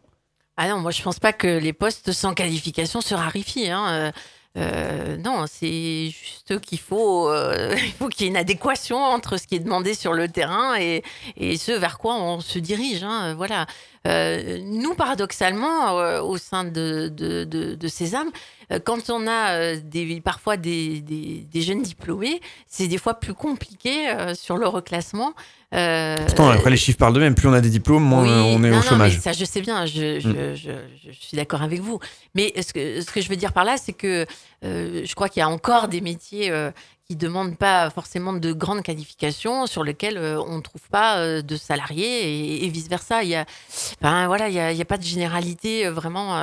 Ah 0.57 0.67
non, 0.69 0.79
moi 0.79 0.91
je 0.91 1.01
pense 1.01 1.19
pas 1.19 1.33
que 1.33 1.47
les 1.47 1.73
postes 1.73 2.11
sans 2.11 2.33
qualification 2.33 3.01
se 3.01 3.15
raréfient. 3.15 3.71
Hein. 3.71 3.87
Euh, 3.89 4.11
euh, 4.55 5.17
non, 5.17 5.45
c'est 5.47 6.11
juste 6.11 6.59
qu'il 6.59 6.77
faut, 6.77 7.27
euh, 7.27 7.75
faut 7.99 8.07
qu'il 8.07 8.25
y 8.25 8.27
ait 8.27 8.29
une 8.29 8.37
adéquation 8.37 8.97
entre 8.97 9.37
ce 9.37 9.47
qui 9.47 9.55
est 9.55 9.59
demandé 9.59 9.95
sur 9.95 10.13
le 10.13 10.27
terrain 10.27 10.75
et, 10.79 11.03
et 11.37 11.57
ce 11.57 11.71
vers 11.71 11.97
quoi 11.97 12.15
on 12.17 12.39
se 12.39 12.59
dirige. 12.59 13.03
Hein. 13.03 13.33
Voilà. 13.33 13.65
Nous, 14.05 14.95
paradoxalement, 14.95 16.19
au 16.21 16.37
sein 16.37 16.65
de, 16.65 17.07
de, 17.07 17.45
de, 17.45 17.75
de 17.75 18.79
quand 18.83 19.09
on 19.09 19.27
a 19.27 19.77
des, 19.77 20.19
parfois 20.19 20.57
des, 20.57 20.99
des, 20.99 21.61
jeunes 21.61 21.81
diplômés, 21.81 22.41
c'est 22.67 22.87
des 22.87 22.97
fois 22.97 23.13
plus 23.13 23.33
compliqué 23.33 24.13
sur 24.35 24.57
le 24.57 24.67
reclassement. 24.67 25.33
Euh, 25.73 26.17
Pourtant, 26.25 26.49
après, 26.49 26.69
les 26.69 26.77
chiffres 26.77 26.97
parlent 26.99 27.13
d'eux-mêmes. 27.13 27.33
Plus 27.35 27.47
on 27.47 27.53
a 27.53 27.61
des 27.61 27.69
diplômes, 27.69 28.03
moins 28.03 28.23
oui, 28.23 28.29
on 28.55 28.63
est 28.63 28.69
non, 28.69 28.77
au 28.77 28.81
non, 28.83 28.87
chômage. 28.87 29.19
ça, 29.19 29.33
je 29.33 29.43
sais 29.45 29.61
bien, 29.61 29.85
je, 29.85 30.19
je, 30.19 30.27
Mm. 30.29 30.55
je, 30.55 30.71
je- 31.07 31.11
je 31.11 31.17
suis 31.27 31.35
d'accord 31.35 31.61
avec 31.63 31.79
vous. 31.81 31.99
Mais 32.35 32.53
ce 32.61 32.73
que, 32.73 33.01
ce 33.01 33.09
que 33.11 33.21
je 33.21 33.29
veux 33.29 33.35
dire 33.35 33.53
par 33.53 33.63
là, 33.65 33.75
c'est 33.77 33.93
que 33.93 34.25
euh, 34.63 35.01
je 35.03 35.15
crois 35.15 35.29
qu'il 35.29 35.39
y 35.39 35.43
a 35.43 35.49
encore 35.49 35.87
des 35.87 35.99
métiers 36.01 36.51
euh, 36.51 36.69
qui 37.07 37.15
demandent 37.15 37.57
pas 37.57 37.89
forcément 37.89 38.33
de 38.33 38.53
grandes 38.53 38.83
qualifications, 38.83 39.65
sur 39.67 39.83
lesquels 39.83 40.17
euh, 40.17 40.39
on 40.47 40.57
ne 40.57 40.61
trouve 40.61 40.87
pas 40.91 41.17
euh, 41.17 41.41
de 41.41 41.57
salariés 41.57 42.21
et, 42.61 42.65
et 42.65 42.69
vice 42.69 42.87
versa. 42.87 43.23
Il 43.23 43.29
y 43.29 43.35
a, 43.35 43.45
voilà, 44.27 44.49
il 44.49 44.53
y 44.55 44.59
a, 44.59 44.71
il 44.71 44.77
y 44.77 44.81
a 44.81 44.85
pas 44.85 44.97
de 44.97 45.03
généralité 45.03 45.87
euh, 45.87 45.91
vraiment. 45.91 46.41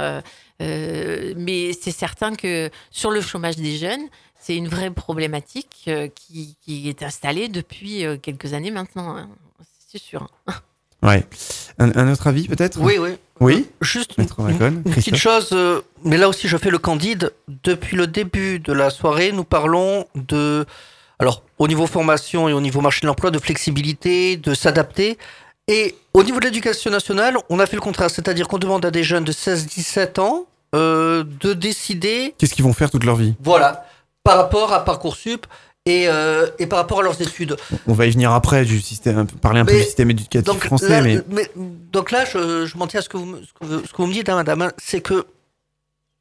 mais 0.60 1.72
c'est 1.80 1.90
certain 1.92 2.34
que 2.34 2.70
sur 2.90 3.10
le 3.10 3.20
chômage 3.20 3.56
des 3.56 3.76
jeunes, 3.76 4.06
c'est 4.40 4.56
une 4.56 4.68
vraie 4.68 4.90
problématique 4.90 5.84
euh, 5.88 6.08
qui, 6.08 6.56
qui 6.62 6.88
est 6.88 7.02
installée 7.02 7.48
depuis 7.48 8.04
euh, 8.04 8.16
quelques 8.16 8.54
années 8.54 8.70
maintenant, 8.70 9.16
hein. 9.16 9.28
c'est 9.88 10.00
sûr. 10.00 10.28
Ouais. 11.02 11.24
Un, 11.78 11.96
un 11.96 12.12
autre 12.12 12.26
avis 12.26 12.46
peut-être? 12.46 12.78
Oui, 12.78 12.98
oui. 12.98 13.16
Oui? 13.40 13.66
Juste 13.80 14.18
une, 14.18 14.26
petite 14.82 15.16
chose, 15.16 15.48
euh, 15.52 15.80
mais 16.04 16.18
là 16.18 16.28
aussi 16.28 16.46
je 16.46 16.58
fais 16.58 16.68
le 16.68 16.76
candide. 16.76 17.32
Depuis 17.64 17.96
le 17.96 18.06
début 18.06 18.58
de 18.58 18.74
la 18.74 18.90
soirée, 18.90 19.32
nous 19.32 19.44
parlons 19.44 20.06
de, 20.14 20.66
alors 21.18 21.42
au 21.58 21.68
niveau 21.68 21.86
formation 21.86 22.50
et 22.50 22.52
au 22.52 22.60
niveau 22.60 22.82
marché 22.82 23.00
de 23.00 23.06
l'emploi, 23.06 23.30
de 23.30 23.38
flexibilité, 23.38 24.36
de 24.36 24.52
s'adapter. 24.52 25.16
Et 25.68 25.94
au 26.12 26.22
niveau 26.22 26.38
de 26.38 26.44
l'éducation 26.44 26.90
nationale, 26.90 27.38
on 27.48 27.60
a 27.60 27.66
fait 27.66 27.76
le 27.76 27.82
contraire, 27.82 28.10
c'est-à-dire 28.10 28.46
qu'on 28.46 28.58
demande 28.58 28.84
à 28.84 28.90
des 28.90 29.02
jeunes 29.02 29.24
de 29.24 29.32
16-17 29.32 30.20
ans 30.20 30.46
euh, 30.74 31.24
de 31.40 31.52
décider, 31.54 32.34
Qu'est-ce 32.38 32.54
qu'ils 32.54 32.64
vont 32.64 32.72
faire 32.72 32.90
toute 32.90 33.04
leur 33.04 33.16
vie? 33.16 33.34
Voilà, 33.42 33.86
par 34.22 34.36
rapport 34.36 34.72
à 34.72 34.84
Parcoursup 34.84 35.46
et, 35.86 36.08
euh, 36.08 36.46
et 36.58 36.66
par 36.66 36.78
rapport 36.78 37.00
à 37.00 37.02
leurs 37.02 37.20
études. 37.22 37.56
On 37.86 37.94
va 37.94 38.06
y 38.06 38.10
venir 38.10 38.32
après 38.32 38.64
du 38.64 38.80
système, 38.80 39.26
parler 39.26 39.60
un 39.60 39.64
peu 39.64 39.72
du 39.72 39.82
système 39.82 40.10
éducatif 40.10 40.46
Donc 40.46 40.64
français, 40.64 40.88
là, 41.16 41.22
mais 41.30 41.50
donc 41.56 42.10
là, 42.10 42.24
je, 42.26 42.66
je 42.66 42.76
m'en 42.76 42.86
tiens 42.86 43.00
à 43.00 43.02
ce 43.02 43.08
que 43.08 43.16
vous, 43.16 43.24
me- 43.24 43.42
ce 43.42 43.52
que 43.52 43.64
vous, 43.64 43.78
ce 43.86 43.90
que 43.92 43.96
vous 43.96 44.06
me 44.06 44.12
dites, 44.12 44.28
hein, 44.28 44.34
madame, 44.36 44.62
hein, 44.62 44.72
c'est 44.78 45.00
que 45.00 45.26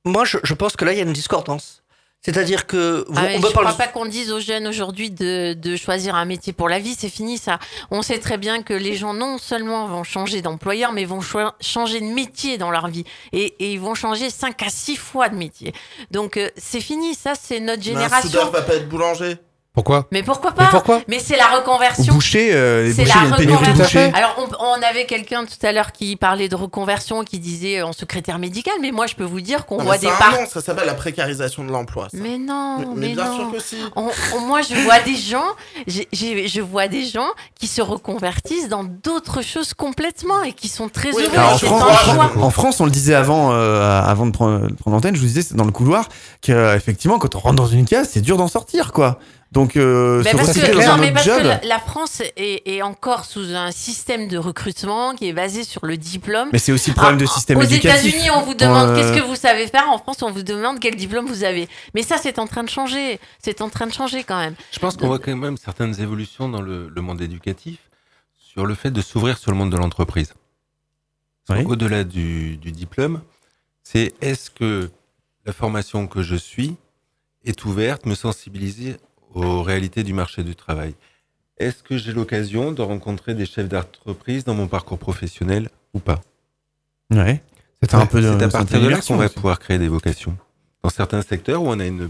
moi, 0.06 0.24
je, 0.26 0.38
je 0.44 0.54
pense 0.54 0.76
que 0.76 0.86
là, 0.86 0.94
il 0.94 0.98
y 0.98 1.02
a 1.02 1.04
une 1.04 1.14
discordance. 1.14 1.84
C'est-à-dire 2.22 2.68
que 2.68 3.06
vous- 3.08 3.14
Ah 3.18 3.28
on 3.34 3.38
je 3.38 3.42
peut 3.48 3.54
parler. 3.54 3.70
crois 3.70 3.86
pas 3.86 3.88
qu'on 3.88 4.06
dise 4.06 4.32
aux 4.32 4.42
jeunes 4.42 4.68
aujourd'hui 4.68 5.10
de, 5.10 5.54
de 5.54 5.76
choisir 5.78 6.16
un 6.16 6.26
métier 6.26 6.52
pour 6.52 6.68
la 6.68 6.78
vie, 6.80 6.94
c'est 6.98 7.08
fini 7.10 7.38
ça. 7.38 7.60
On 7.92 8.02
sait 8.02 8.20
très 8.20 8.38
bien 8.38 8.62
que 8.62 8.74
les 8.74 8.96
gens 8.98 9.14
non 9.14 9.38
seulement 9.38 9.88
vont 9.88 10.04
changer 10.04 10.42
d'employeur, 10.42 10.92
mais 10.92 11.06
vont 11.06 11.22
changer 11.62 12.02
de 12.02 12.06
métier 12.06 12.58
dans 12.58 12.72
leur 12.72 12.88
vie. 12.88 13.06
Et, 13.32 13.56
et 13.60 13.72
ils 13.72 13.80
vont 13.80 13.96
changer 13.96 14.30
5 14.30 14.62
à 14.64 14.70
6 14.70 14.98
fois 14.98 15.30
de 15.30 15.36
métier. 15.36 15.74
Donc 16.12 16.36
euh, 16.36 16.50
c'est 16.58 16.82
fini, 16.82 17.16
ça 17.16 17.36
c'est 17.42 17.62
notre 17.62 17.84
Mais 17.86 17.92
Un 17.92 17.94
génération. 17.96 18.30
soudeur 18.30 18.52
va 18.52 18.62
pas 18.64 18.76
être 18.76 18.90
boulanger. 18.90 19.38
Pourquoi 19.80 20.08
Mais 20.12 20.24
pourquoi 20.24 20.52
Mais 20.58 20.66
pas 20.66 20.72
pourquoi 20.72 21.02
Mais 21.08 21.20
c'est 21.20 21.38
la 21.38 21.48
reconversion. 21.58 22.14
boucher, 22.14 22.50
euh, 22.54 22.84
les 22.84 22.92
C'est 22.94 23.06
la 23.06 23.14
reconversion. 23.16 24.12
Alors, 24.14 24.36
on, 24.38 24.66
on 24.66 24.82
avait 24.84 25.06
quelqu'un 25.06 25.46
tout 25.46 25.66
à 25.66 25.72
l'heure 25.72 25.94
qui 25.94 26.18
parlait 26.18 26.50
de 26.50 26.56
reconversion, 26.58 27.24
qui 27.24 27.40
disait 27.40 27.80
euh, 27.80 27.86
en 27.88 27.94
secrétaire 27.94 28.40
médical, 28.40 28.74
mais 28.82 28.92
moi, 28.92 29.08
je 29.08 29.16
peux 29.16 29.24
vous 29.24 29.40
dire 29.40 29.66
qu'on 29.66 29.78
voit 29.82 29.98
des 29.98 30.08
parts. 30.08 30.36
ça 30.50 30.60
s'appelle 30.60 30.86
la 30.88 30.96
précarisation 30.96 31.64
de 31.64 31.72
l'emploi. 31.72 32.10
Mais 32.12 32.38
non, 32.38 32.80
Mais, 32.80 32.86
mais, 32.88 33.08
mais 33.08 33.14
bien 33.14 33.26
non. 33.30 33.36
sûr 33.38 33.52
que 33.54 33.60
si. 33.62 33.78
On- 33.96 34.10
on- 34.36 34.40
moi, 34.42 34.62
je 34.62 34.76
vois 34.84 35.00
des 35.00 35.16
gens, 35.16 35.46
je 35.88 36.62
vois 36.62 36.90
des 36.90 37.06
gens 37.06 37.28
qui 37.58 37.68
se 37.68 37.82
reconvertissent 37.82 38.68
dans 38.68 38.84
d'autres 38.84 39.42
choses 39.42 39.74
complètement 39.74 40.44
et 40.44 40.52
qui 40.52 40.68
sont 40.68 40.90
très 40.90 41.14
Oui, 41.16 41.24
heureux. 41.24 41.38
en, 41.38 41.58
France, 41.58 41.82
en. 41.84 41.94
France- 41.94 42.32
en 42.44 42.50
France, 42.50 42.82
on 42.82 42.86
le 42.86 42.92
disait 42.92 43.16
avant, 43.16 43.54
euh, 43.54 44.02
avant 44.02 44.26
de 44.26 44.32
prendre, 44.32 44.68
de 44.68 44.74
prendre 44.74 44.96
l'antenne, 44.96 45.16
je 45.16 45.22
vous 45.22 45.28
disais 45.28 45.42
c'est 45.42 45.56
dans 45.56 45.64
le 45.64 45.72
couloir 45.72 46.10
qu'effectivement, 46.42 47.18
quand 47.18 47.36
on 47.36 47.40
rentre 47.40 47.56
dans 47.56 47.68
une 47.68 47.86
case, 47.86 48.10
c'est 48.12 48.22
dur 48.22 48.36
d'en 48.38 48.48
sortir, 48.50 48.92
quoi. 48.92 49.20
Donc, 49.52 49.78
euh, 49.78 50.22
Mais 50.24 50.32
se 50.32 50.38
parce 50.38 50.54
que, 50.54 50.88
non, 50.88 50.98
mais 51.00 51.12
parce 51.12 51.26
job. 51.26 51.42
que 51.42 51.68
la, 51.68 51.80
France 51.80 52.22
est, 52.38 52.62
est 52.68 52.82
encore 52.84 53.26
sous 53.26 53.56
un 53.56 53.72
système 53.72 54.28
de 54.28 54.38
recrutement 54.38 55.16
qui 55.16 55.28
est 55.28 55.34
basé 55.34 55.64
sur 55.64 55.88
le 55.88 55.98
diplôme. 55.98 56.50
Mais 56.54 56.60
c'est 56.60 56.72
aussi 56.72 56.92
le 56.92 56.96
problème 56.96 57.18
Ah, 57.18 57.22
de 57.22 57.26
système 57.26 57.58
Aux 57.58 57.64
éducatif. 57.64 58.14
États-Unis, 58.14 58.30
on 58.30 58.42
vous 58.44 58.54
demande 58.54 58.90
Euh, 58.90 58.96
qu'est-ce 58.96 59.20
que 59.20 59.26
vous 59.26 59.36
savez 59.36 59.66
faire. 59.66 59.90
En 59.90 59.98
France, 59.98 60.22
on 60.22 60.30
vous 60.32 60.44
demande 60.44 60.80
quel 60.80 60.96
diplôme 60.96 61.26
vous 61.26 61.44
avez. 61.44 61.68
Mais 61.96 62.04
ça, 62.04 62.18
c'est 62.22 62.38
en 62.38 62.46
train 62.46 62.64
de 62.64 62.70
changer. 62.70 63.20
C'est 63.44 63.62
en 63.62 63.70
train 63.70 63.88
de 63.88 63.92
changer 63.94 64.24
quand 64.24 64.38
même. 64.38 64.54
Je 64.72 64.78
pense 64.78 64.96
qu'on 64.98 65.08
voit 65.08 65.18
quand 65.18 65.36
même 65.36 65.58
certaines 65.58 66.00
évolutions 66.00 66.48
dans 66.48 66.62
le, 66.62 66.88
le 66.88 67.02
monde 67.02 67.20
éducatif 67.20 67.80
sur 68.38 68.68
le 68.68 68.76
fait 68.76 68.92
de 68.92 69.02
s'ouvrir 69.02 69.40
sur 69.40 69.50
le 69.52 69.58
monde 69.58 69.72
de 69.72 69.78
l'entreprise. 69.78 70.34
Oui. 71.50 71.64
Au-delà 71.66 72.04
du, 72.04 72.58
du 72.58 72.72
diplôme, 72.72 73.22
c'est 73.82 74.14
est-ce 74.22 74.52
que 74.52 74.92
la 75.46 75.54
formation 75.54 76.06
que 76.06 76.22
je 76.22 76.36
suis 76.36 76.76
est 77.46 77.66
ouverte, 77.66 78.06
me 78.06 78.14
sensibiliser 78.14 78.98
aux 79.34 79.62
réalités 79.64 80.04
du 80.04 80.14
marché 80.14 80.44
du 80.44 80.56
travail 80.56 80.94
Est-ce 81.58 81.84
que 81.84 81.98
j'ai 81.98 82.14
l'occasion 82.14 82.72
de 82.72 82.82
rencontrer 82.82 83.34
des 83.36 83.46
chefs 83.46 83.68
d'entreprise 83.70 84.44
dans 84.46 84.54
mon 84.56 84.68
parcours 84.68 84.98
professionnel 85.00 85.70
ou 85.94 86.00
pas? 86.00 86.22
Ouais. 87.12 87.42
C'est 87.82 87.94
un 87.96 88.06
peu 88.06 88.22
de 88.22 88.28
C'est 88.38 88.44
à 88.46 88.50
partir 88.50 88.82
de 88.82 88.88
là 88.90 89.00
qu'on 89.02 89.16
va 89.16 89.26
aussi. 89.26 89.34
pouvoir 89.36 89.60
créer 89.60 89.78
des 89.78 89.88
vocations. 89.88 90.38
Dans 90.84 90.90
certains 90.90 91.22
secteurs 91.22 91.62
où 91.64 91.68
on 91.68 91.80
a 91.80 91.86
une 91.86 92.10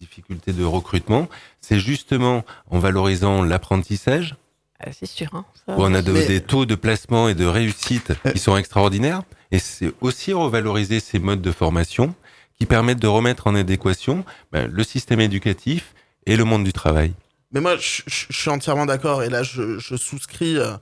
difficulté 0.00 0.52
de 0.52 0.64
recrutement, 0.64 1.28
c'est 1.60 1.78
justement 1.78 2.44
en 2.70 2.78
valorisant 2.78 3.42
l'apprentissage, 3.42 4.36
Ah, 4.78 4.92
c'est 4.92 5.06
sûr. 5.06 5.28
hein. 5.34 5.44
Ça, 5.64 5.76
où 5.78 5.82
on 5.82 5.94
a 5.94 6.02
de- 6.02 6.12
Mais- 6.12 6.26
des 6.26 6.40
taux 6.42 6.66
de 6.66 6.74
placement 6.74 7.28
et 7.28 7.34
de 7.34 7.46
réussite 7.46 8.12
Euh. 8.26 8.32
qui 8.32 8.38
sont 8.38 8.56
extraordinaires, 8.56 9.22
et 9.52 9.58
c'est 9.58 9.92
aussi 10.02 10.32
revaloriser 10.34 11.00
ces 11.00 11.18
modes 11.18 11.40
de 11.40 11.50
formation 11.50 12.14
qui 12.58 12.66
permettent 12.66 13.00
de 13.00 13.06
remettre 13.06 13.46
en 13.46 13.54
adéquation 13.54 14.24
ben, 14.52 14.70
le 14.70 14.84
système 14.84 15.20
éducatif 15.20 15.94
et 16.26 16.36
le 16.36 16.44
monde 16.44 16.64
du 16.64 16.72
travail. 16.72 17.12
Mais 17.52 17.60
moi, 17.60 17.76
je, 17.76 18.02
je- 18.06 18.26
je 18.30 18.36
suis 18.36 18.50
entièrement 18.50 18.86
d'accord. 18.86 19.22
Et 19.22 19.28
là, 19.28 19.42
je, 19.42 19.78
je 19.78 19.96
souscris, 19.96 20.58
euh, 20.58 20.72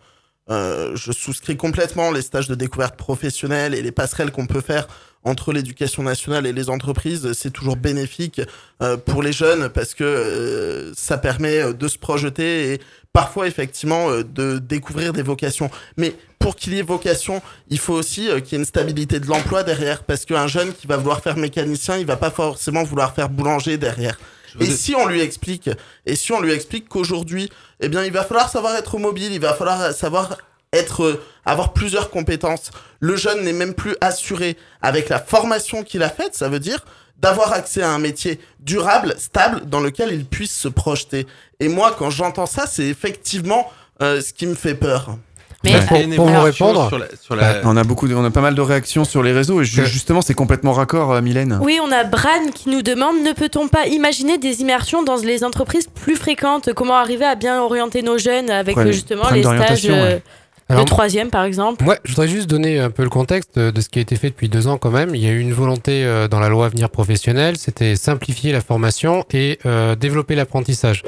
euh, 0.51 0.97
je 0.97 1.13
souscris 1.13 1.57
complètement 1.57 2.11
les 2.11 2.23
stages 2.23 2.49
de 2.49 2.55
découverte 2.55 2.97
professionnelle 2.97 3.75
et 3.75 3.83
les 3.83 3.93
passerelles 3.93 4.31
qu'on 4.31 4.47
peut 4.47 4.61
faire 4.61 4.87
entre 5.23 5.53
l'éducation 5.53 6.03
nationale 6.03 6.47
et 6.47 6.53
les 6.53 6.69
entreprises. 6.69 7.33
C'est 7.33 7.51
toujours 7.53 7.77
bénéfique 7.77 8.41
euh, 8.83 8.97
pour 8.97 9.23
les 9.23 9.33
jeunes 9.33 9.69
parce 9.71 9.95
que 9.95 10.05
euh, 10.05 10.93
ça 10.95 11.17
permet 11.19 11.59
euh, 11.61 11.73
de 11.73 11.89
se 11.89 11.97
projeter 11.99 12.73
et 12.75 12.81
parfois 13.13 13.47
effectivement 13.47 14.11
euh, 14.11 14.23
de 14.25 14.59
découvrir 14.59 15.13
des 15.15 15.23
vocations. 15.23 15.71
Mais 15.97 16.15
pour 16.39 16.57
qu'il 16.57 16.75
y 16.75 16.79
ait 16.79 16.83
vocation, 16.83 17.41
il 17.71 17.79
faut 17.79 17.95
aussi 17.95 18.27
qu'il 18.43 18.53
y 18.53 18.55
ait 18.57 18.59
une 18.59 18.65
stabilité 18.67 19.19
de 19.19 19.27
l'emploi 19.27 19.63
derrière 19.63 20.03
parce 20.05 20.27
qu'un 20.27 20.47
jeune 20.47 20.75
qui 20.75 20.87
va 20.87 20.99
vouloir 20.99 21.23
faire 21.23 21.39
mécanicien, 21.39 21.97
il 21.97 22.05
va 22.05 22.17
pas 22.17 22.31
forcément 22.31 22.83
vouloir 22.83 23.15
faire 23.15 23.31
boulanger 23.31 23.79
derrière. 23.79 24.19
Et 24.61 24.67
si 24.67 24.95
on 24.95 25.07
lui 25.07 25.21
explique, 25.21 25.71
et 26.07 26.17
si 26.17 26.33
on 26.33 26.41
lui 26.41 26.53
explique 26.53 26.89
qu'aujourd'hui, 26.89 27.51
eh 27.81 27.89
bien, 27.89 28.05
il 28.05 28.13
va 28.13 28.25
falloir 28.25 28.49
savoir 28.49 28.77
être 28.77 28.99
mobile, 28.99 29.33
il 29.33 29.41
va 29.41 29.55
falloir 29.55 29.93
savoir 29.93 30.39
être, 30.73 31.05
euh, 31.05 31.23
avoir 31.45 31.73
plusieurs 31.73 32.11
compétences. 32.11 32.71
Le 33.01 33.17
jeune 33.17 33.43
n'est 33.43 33.53
même 33.53 33.75
plus 33.75 33.97
assuré 34.01 34.57
avec 34.83 35.09
la 35.09 35.19
formation 35.19 35.83
qu'il 35.83 36.03
a 36.03 36.11
faite, 36.11 36.35
ça 36.35 36.49
veut 36.49 36.61
dire 36.61 36.85
d'avoir 37.19 37.53
accès 37.53 37.81
à 37.81 37.91
un 37.91 37.99
métier 37.99 38.41
durable, 38.61 39.15
stable, 39.19 39.63
dans 39.67 39.81
lequel 39.81 40.13
il 40.13 40.27
puisse 40.27 40.55
se 40.55 40.69
projeter. 40.69 41.27
Et 41.61 41.69
moi, 41.69 41.95
quand 41.97 42.11
j'entends 42.11 42.47
ça, 42.47 42.67
c'est 42.67 42.85
effectivement 42.85 43.71
euh, 44.03 44.21
ce 44.21 44.33
qui 44.33 44.47
me 44.47 44.55
fait 44.55 44.75
peur. 44.75 45.17
Mais. 45.65 46.17
Pour- 46.17 46.27
vous 46.29 46.41
répondre, 46.43 46.89
sur 46.89 46.99
la, 46.99 47.07
sur 47.21 47.37
la- 47.37 47.61
On 47.65 47.77
a 47.77 47.85
beaucoup, 47.85 48.07
de- 48.09 48.15
on 48.15 48.25
a 48.25 48.31
pas 48.31 48.41
mal 48.41 48.55
de 48.55 48.61
réactions 48.61 49.05
sur 49.05 49.23
les 49.23 49.33
réseaux 49.33 49.61
et 49.63 49.65
ju- 49.65 49.81
Que- 49.83 49.87
justement, 49.89 50.23
c'est 50.23 50.35
complètement 50.35 50.73
raccord, 50.73 51.13
euh, 51.13 51.21
Mylène. 51.23 51.59
Oui, 51.63 51.79
on 51.83 51.91
a 51.91 52.05
Bran 52.05 52.51
qui 52.55 52.69
nous 52.69 52.83
demande 52.83 53.17
ne 53.25 53.33
peut-on 53.33 53.69
pas 53.69 53.87
imaginer 53.87 54.39
des 54.39 54.61
immersions 54.61 55.03
dans 55.03 55.17
les 55.17 55.43
entreprises 55.45 55.87
plus 55.95 56.17
fréquentes? 56.17 56.73
Comment 56.75 56.95
arriver 56.97 57.25
à 57.25 57.35
bien 57.35 57.61
orienter 57.63 58.03
nos 58.03 58.19
jeunes 58.19 58.51
avec 58.51 58.77
euh, 58.77 58.93
justement 58.93 59.31
les 59.31 59.43
stages 59.43 59.87
euh, 59.87 59.93
ouais. 59.93 60.23
de 60.71 60.75
Alors, 60.75 60.85
troisième 60.87 61.31
par 61.31 61.45
exemple? 61.45 61.85
Ouais, 61.85 61.99
je 62.05 62.11
voudrais 62.13 62.29
juste 62.29 62.49
donner 62.49 62.79
un 62.81 62.91
peu 62.91 63.03
le 63.03 63.11
contexte 63.11 63.59
de 63.59 63.81
ce 63.81 63.89
qui 63.89 63.99
a 63.99 64.03
été 64.03 64.17
fait 64.17 64.29
depuis 64.31 64.49
deux 64.49 64.67
ans 64.67 64.79
quand 64.79 64.91
même. 64.91 65.15
Il 65.15 65.23
y 65.23 65.27
a 65.29 65.31
eu 65.31 65.41
une 65.41 65.53
volonté 65.53 66.05
euh, 66.05 66.27
dans 66.29 66.41
la 66.41 66.49
loi 66.49 66.67
Avenir 66.67 66.89
professionnel, 66.91 67.57
c'était 67.59 67.97
simplifier 67.97 68.53
la 68.53 68.61
formation 68.63 69.25
et 69.33 69.59
euh, 69.67 69.95
développer 69.95 70.35
l'apprentissage. 70.35 71.03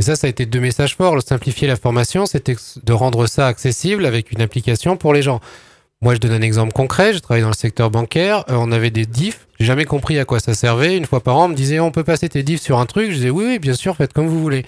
Et 0.00 0.02
ça, 0.02 0.16
ça 0.16 0.28
a 0.28 0.30
été 0.30 0.46
deux 0.46 0.60
messages 0.60 0.96
forts. 0.96 1.14
Le 1.14 1.20
simplifier 1.20 1.68
la 1.68 1.76
formation, 1.76 2.24
c'était 2.24 2.56
de 2.82 2.92
rendre 2.94 3.26
ça 3.26 3.46
accessible 3.46 4.06
avec 4.06 4.32
une 4.32 4.40
application 4.40 4.96
pour 4.96 5.12
les 5.12 5.20
gens. 5.20 5.40
Moi, 6.00 6.14
je 6.14 6.20
donne 6.20 6.32
un 6.32 6.40
exemple 6.40 6.72
concret. 6.72 7.12
Je 7.12 7.18
travaille 7.18 7.42
dans 7.42 7.50
le 7.50 7.54
secteur 7.54 7.90
bancaire. 7.90 8.46
Euh, 8.48 8.54
on 8.54 8.72
avait 8.72 8.90
des 8.90 9.04
diffs. 9.04 9.46
J'ai 9.58 9.66
jamais 9.66 9.84
compris 9.84 10.18
à 10.18 10.24
quoi 10.24 10.40
ça 10.40 10.54
servait. 10.54 10.96
Une 10.96 11.04
fois 11.04 11.20
par 11.20 11.36
an, 11.36 11.44
on 11.44 11.48
me 11.48 11.54
disait 11.54 11.80
on 11.80 11.90
peut 11.90 12.02
passer 12.02 12.30
tes 12.30 12.42
diffs 12.42 12.62
sur 12.62 12.78
un 12.78 12.86
truc. 12.86 13.10
Je 13.10 13.16
disais 13.16 13.28
oui, 13.28 13.44
oui, 13.44 13.58
bien 13.58 13.74
sûr, 13.74 13.94
faites 13.94 14.14
comme 14.14 14.26
vous 14.26 14.40
voulez. 14.40 14.64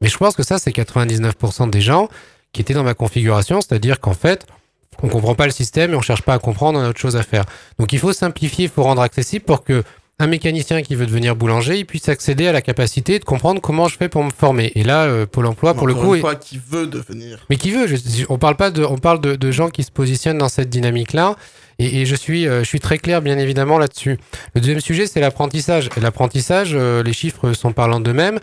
Mais 0.00 0.08
je 0.08 0.16
pense 0.16 0.34
que 0.34 0.42
ça, 0.42 0.58
c'est 0.58 0.70
99% 0.70 1.68
des 1.68 1.82
gens 1.82 2.08
qui 2.54 2.62
étaient 2.62 2.72
dans 2.72 2.82
ma 2.82 2.94
configuration, 2.94 3.60
c'est-à-dire 3.60 4.00
qu'en 4.00 4.14
fait, 4.14 4.46
on 5.02 5.08
comprend 5.08 5.34
pas 5.34 5.44
le 5.44 5.52
système 5.52 5.92
et 5.92 5.94
on 5.94 6.00
cherche 6.00 6.22
pas 6.22 6.32
à 6.32 6.38
comprendre, 6.38 6.78
on 6.78 6.82
a 6.82 6.88
autre 6.88 6.98
chose 6.98 7.16
à 7.16 7.22
faire. 7.22 7.44
Donc 7.78 7.92
il 7.92 7.98
faut 7.98 8.14
simplifier, 8.14 8.64
il 8.64 8.70
faut 8.70 8.82
rendre 8.82 9.02
accessible 9.02 9.44
pour 9.44 9.62
que 9.62 9.84
un 10.20 10.26
mécanicien 10.26 10.82
qui 10.82 10.94
veut 10.94 11.06
devenir 11.06 11.34
boulanger, 11.36 11.78
il 11.78 11.86
puisse 11.86 12.08
accéder 12.08 12.46
à 12.46 12.52
la 12.52 12.62
capacité 12.62 13.18
de 13.18 13.24
comprendre 13.24 13.60
comment 13.60 13.88
je 13.88 13.96
fais 13.96 14.08
pour 14.08 14.22
me 14.22 14.30
former. 14.30 14.70
Et 14.74 14.82
là, 14.84 15.04
euh, 15.04 15.26
Pôle 15.26 15.46
Emploi, 15.46 15.74
pour 15.74 15.86
le 15.86 15.94
coup, 15.94 16.14
une 16.14 16.18
est- 16.18 16.20
fois, 16.20 16.34
qui 16.36 16.60
veut 16.70 16.86
devenir. 16.86 17.44
mais 17.50 17.56
qui 17.56 17.70
veut. 17.70 17.86
je- 17.86 18.24
on 18.28 18.38
parle 18.38 18.56
pas 18.56 18.70
de, 18.70 18.84
on 18.84 18.98
parle 18.98 19.20
de, 19.20 19.34
de 19.36 19.50
gens 19.50 19.70
qui 19.70 19.82
se 19.82 19.90
positionnent 19.90 20.38
dans 20.38 20.48
cette 20.48 20.68
dynamique-là. 20.70 21.36
Et, 21.78 22.02
et 22.02 22.06
je 22.06 22.14
suis, 22.14 22.46
euh, 22.46 22.60
je 22.60 22.64
suis 22.68 22.80
très 22.80 22.98
clair, 22.98 23.22
bien 23.22 23.38
évidemment, 23.38 23.78
là-dessus. 23.78 24.18
Le 24.54 24.60
deuxième 24.60 24.80
sujet, 24.80 25.06
c'est 25.06 25.20
l'apprentissage. 25.20 25.88
Et 25.96 26.00
l'apprentissage, 26.00 26.72
euh, 26.74 27.02
les 27.02 27.14
chiffres 27.14 27.54
sont 27.54 27.72
parlant 27.72 28.00
d'eux-mêmes. 28.00 28.38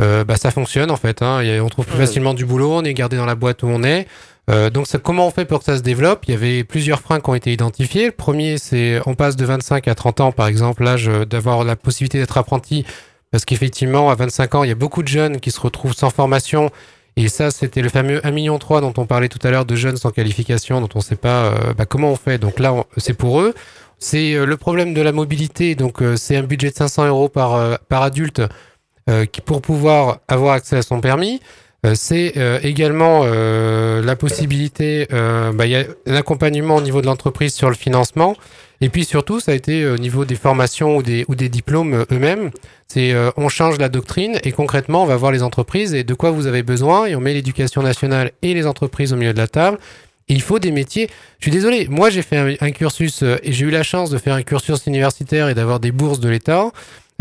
Euh, 0.00 0.24
bah, 0.24 0.36
ça 0.36 0.50
fonctionne 0.50 0.90
en 0.90 0.96
fait. 0.96 1.22
Hein. 1.22 1.42
On 1.62 1.68
trouve 1.68 1.86
plus 1.86 1.98
facilement 1.98 2.34
du 2.34 2.44
boulot, 2.44 2.72
on 2.72 2.82
est 2.82 2.94
gardé 2.94 3.16
dans 3.16 3.26
la 3.26 3.34
boîte 3.34 3.62
où 3.62 3.66
on 3.66 3.82
est. 3.82 4.06
Euh, 4.50 4.70
donc 4.70 4.86
ça, 4.86 4.98
comment 4.98 5.26
on 5.26 5.30
fait 5.30 5.44
pour 5.44 5.60
que 5.60 5.64
ça 5.64 5.76
se 5.76 5.82
développe? 5.82 6.24
Il 6.26 6.32
y 6.32 6.34
avait 6.34 6.64
plusieurs 6.64 7.00
freins 7.00 7.20
qui 7.20 7.30
ont 7.30 7.34
été 7.34 7.52
identifiés. 7.52 8.06
Le 8.06 8.12
premier, 8.12 8.58
c'est 8.58 9.00
on 9.06 9.14
passe 9.14 9.36
de 9.36 9.44
25 9.44 9.86
à 9.88 9.94
30 9.94 10.20
ans, 10.20 10.32
par 10.32 10.46
exemple, 10.46 10.82
l'âge 10.82 11.08
euh, 11.08 11.24
d'avoir 11.24 11.64
la 11.64 11.76
possibilité 11.76 12.18
d'être 12.18 12.36
apprenti. 12.38 12.84
Parce 13.30 13.44
qu'effectivement, 13.44 14.10
à 14.10 14.14
25 14.14 14.54
ans, 14.56 14.64
il 14.64 14.68
y 14.68 14.72
a 14.72 14.76
beaucoup 14.76 15.02
de 15.02 15.08
jeunes 15.08 15.40
qui 15.40 15.50
se 15.50 15.60
retrouvent 15.60 15.94
sans 15.94 16.10
formation. 16.10 16.70
Et 17.16 17.28
ça, 17.28 17.50
c'était 17.50 17.82
le 17.82 17.88
fameux 17.88 18.18
1,3 18.20 18.32
million 18.32 18.58
dont 18.58 18.94
on 18.96 19.06
parlait 19.06 19.28
tout 19.28 19.38
à 19.46 19.50
l'heure 19.50 19.64
de 19.64 19.76
jeunes 19.76 19.96
sans 19.96 20.10
qualification, 20.10 20.80
dont 20.80 20.88
on 20.94 20.98
ne 20.98 21.04
sait 21.04 21.16
pas 21.16 21.44
euh, 21.44 21.74
bah, 21.74 21.86
comment 21.86 22.10
on 22.10 22.16
fait. 22.16 22.38
Donc 22.38 22.58
là, 22.58 22.74
c'est 22.96 23.14
pour 23.14 23.40
eux. 23.40 23.54
C'est 23.98 24.34
le 24.44 24.56
problème 24.56 24.94
de 24.94 25.00
la 25.00 25.12
mobilité. 25.12 25.76
Donc 25.76 26.02
c'est 26.16 26.36
un 26.36 26.42
budget 26.42 26.70
de 26.70 26.74
500 26.74 27.06
euros 27.06 27.28
par, 27.28 27.78
par 27.88 28.02
adulte. 28.02 28.42
Euh, 29.10 29.26
qui, 29.26 29.40
pour 29.40 29.62
pouvoir 29.62 30.20
avoir 30.28 30.54
accès 30.54 30.76
à 30.76 30.82
son 30.82 31.00
permis. 31.00 31.40
Euh, 31.84 31.94
c'est 31.96 32.34
euh, 32.36 32.60
également 32.62 33.24
la 33.24 34.14
possibilité, 34.14 35.08
bah, 35.10 35.66
y 35.66 35.74
a 35.74 35.84
un 36.06 36.14
accompagnement 36.14 36.76
au 36.76 36.80
niveau 36.80 37.00
de 37.00 37.06
l'entreprise 37.06 37.52
sur 37.52 37.68
le 37.68 37.74
financement. 37.74 38.36
Et 38.80 38.88
puis 38.88 39.04
surtout, 39.04 39.40
ça 39.40 39.52
a 39.52 39.54
été 39.56 39.86
au 39.86 39.98
niveau 39.98 40.24
des 40.24 40.36
formations 40.36 40.96
ou 40.96 41.02
des, 41.02 41.24
ou 41.26 41.34
des 41.34 41.48
diplômes 41.48 42.04
eux-mêmes. 42.12 42.50
C'est 42.86 43.12
on 43.36 43.48
change 43.48 43.78
la 43.78 43.88
doctrine 43.88 44.38
et 44.44 44.52
concrètement, 44.52 45.02
on 45.02 45.06
va 45.06 45.16
voir 45.16 45.32
les 45.32 45.42
entreprises 45.42 45.94
et 45.94 46.04
de 46.04 46.14
quoi 46.14 46.30
vous 46.30 46.46
avez 46.46 46.62
besoin 46.62 47.06
et 47.06 47.16
on 47.16 47.20
met 47.20 47.34
l'éducation 47.34 47.82
nationale 47.82 48.30
et 48.42 48.54
les 48.54 48.66
entreprises 48.66 49.12
au 49.12 49.16
milieu 49.16 49.32
de 49.32 49.38
la 49.38 49.48
table. 49.48 49.78
Il 50.28 50.42
faut 50.42 50.58
des 50.58 50.70
métiers. 50.70 51.10
Je 51.40 51.44
suis 51.44 51.52
désolé, 51.52 51.88
moi 51.88 52.10
j'ai 52.10 52.22
fait 52.22 52.56
un, 52.60 52.70
cursus 52.70 53.22
et 53.22 53.52
j'ai 53.52 53.66
eu 53.66 53.70
la 53.70 53.82
chance 53.82 54.10
de 54.10 54.18
faire 54.18 54.34
un 54.34 54.42
cursus 54.42 54.86
universitaire 54.86 55.48
et 55.48 55.54
d'avoir 55.54 55.80
des 55.80 55.92
bourses 55.92 56.20
de 56.20 56.28
l'État. 56.28 56.70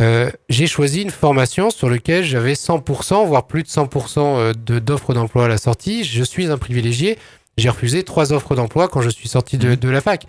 Euh, 0.02 0.30
j'ai 0.49 0.68
choisi 0.68 1.02
une 1.02 1.11
formation 1.11 1.69
sur 1.69 1.90
laquelle 1.90 2.23
j'avais 2.23 2.53
100%, 2.53 3.26
voire 3.28 3.45
plus 3.48 3.64
de 3.64 3.68
100% 3.68 4.18
euh, 4.18 4.53
de- 4.53 4.80
d'offres 4.80 5.14
d'emploi 5.14 5.45
à 5.45 5.48
la 5.48 5.57
sortie. 5.57 6.03
Je 6.03 6.23
suis 6.23 6.48
un 6.48 6.57
privilégié. 6.57 7.18
J'ai 7.57 7.69
refusé 7.69 8.03
trois 8.03 8.34
offres 8.34 8.56
d'emploi 8.56 8.88
quand 8.88 9.02
je 9.02 9.10
suis 9.10 9.28
sorti 9.30 9.57
de, 9.57 9.76
de 9.76 9.90
la 9.90 10.02
fac. 10.02 10.26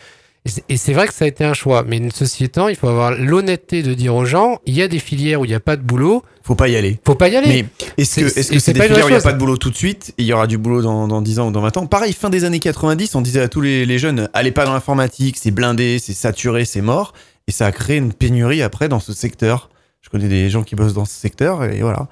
Et 0.68 0.76
c'est- 0.76 0.92
vrai 0.92 1.06
que 1.06 1.14
ça 1.14 1.24
a 1.24 1.28
été 1.28 1.44
un 1.44 1.54
choix. 1.54 1.84
Mais 1.86 2.00
ceci 2.12 2.42
étant, 2.44 2.66
il 2.66 2.74
faut 2.74 2.88
avoir 2.88 3.12
l'honnêteté 3.12 3.84
de 3.84 3.94
dire 3.94 4.14
aux 4.16 4.24
gens, 4.24 4.58
il 4.66 4.74
y 4.74 4.82
a 4.82 4.88
des 4.88 4.98
filières 4.98 5.40
où 5.40 5.44
il 5.44 5.48
n'y 5.48 5.54
a 5.54 5.60
pas 5.60 5.76
de 5.76 5.82
boulot, 5.82 6.24
Faut 6.42 6.56
pas 6.56 6.66
y 6.68 6.74
aller. 6.76 6.98
faut 7.06 7.14
pas 7.14 7.28
y 7.28 7.36
aller. 7.36 7.46
Mais 7.48 7.64
est-ce 7.96 8.20
que 8.20 8.28
C'est- 8.28 8.40
est-ce 8.40 8.52
et 8.52 8.54
que 8.56 8.60
c'est 8.60 8.66
c'est 8.66 8.72
des 8.72 8.80
pas 8.80 8.86
filières 8.88 9.04
où 9.06 9.08
il 9.08 9.12
n'y 9.12 9.18
a 9.18 9.22
pas 9.22 9.32
de 9.32 9.38
boulot 9.38 9.56
tout 9.56 9.70
de 9.70 9.76
suite 9.76 10.12
et 10.18 10.22
il 10.22 10.26
y 10.26 10.32
aura 10.32 10.48
du 10.48 10.58
boulot 10.58 10.82
dans, 10.82 11.06
dans 11.06 11.22
10 11.22 11.38
ans 11.38 11.48
ou 11.48 11.52
dans 11.52 11.60
20 11.60 11.76
ans? 11.76 11.86
Pareil, 11.86 12.12
fin 12.12 12.28
des 12.28 12.42
années 12.44 12.58
90, 12.58 13.14
on 13.14 13.20
disait 13.20 13.40
à 13.40 13.48
tous 13.48 13.60
les, 13.60 13.86
les 13.86 13.98
jeunes 14.00 14.28
allez 14.34 14.50
pas 14.50 14.64
dans 14.66 14.72
l'informatique, 14.74 15.36
c'est 15.40 15.52
blindé, 15.52 16.00
c'est 16.00 16.12
saturé, 16.12 16.64
c'est 16.64 16.82
mort. 16.82 17.12
Et 17.46 17.52
ça 17.52 17.66
a 17.66 17.72
créé 17.72 17.96
une 17.96 18.12
pénurie 18.12 18.62
après 18.62 18.88
dans 18.88 19.00
ce 19.00 19.12
secteur. 19.12 19.70
Je 20.00 20.10
connais 20.10 20.28
des 20.28 20.50
gens 20.50 20.62
qui 20.62 20.74
bossent 20.74 20.94
dans 20.94 21.04
ce 21.04 21.14
secteur 21.14 21.64
et 21.64 21.80
voilà. 21.80 22.08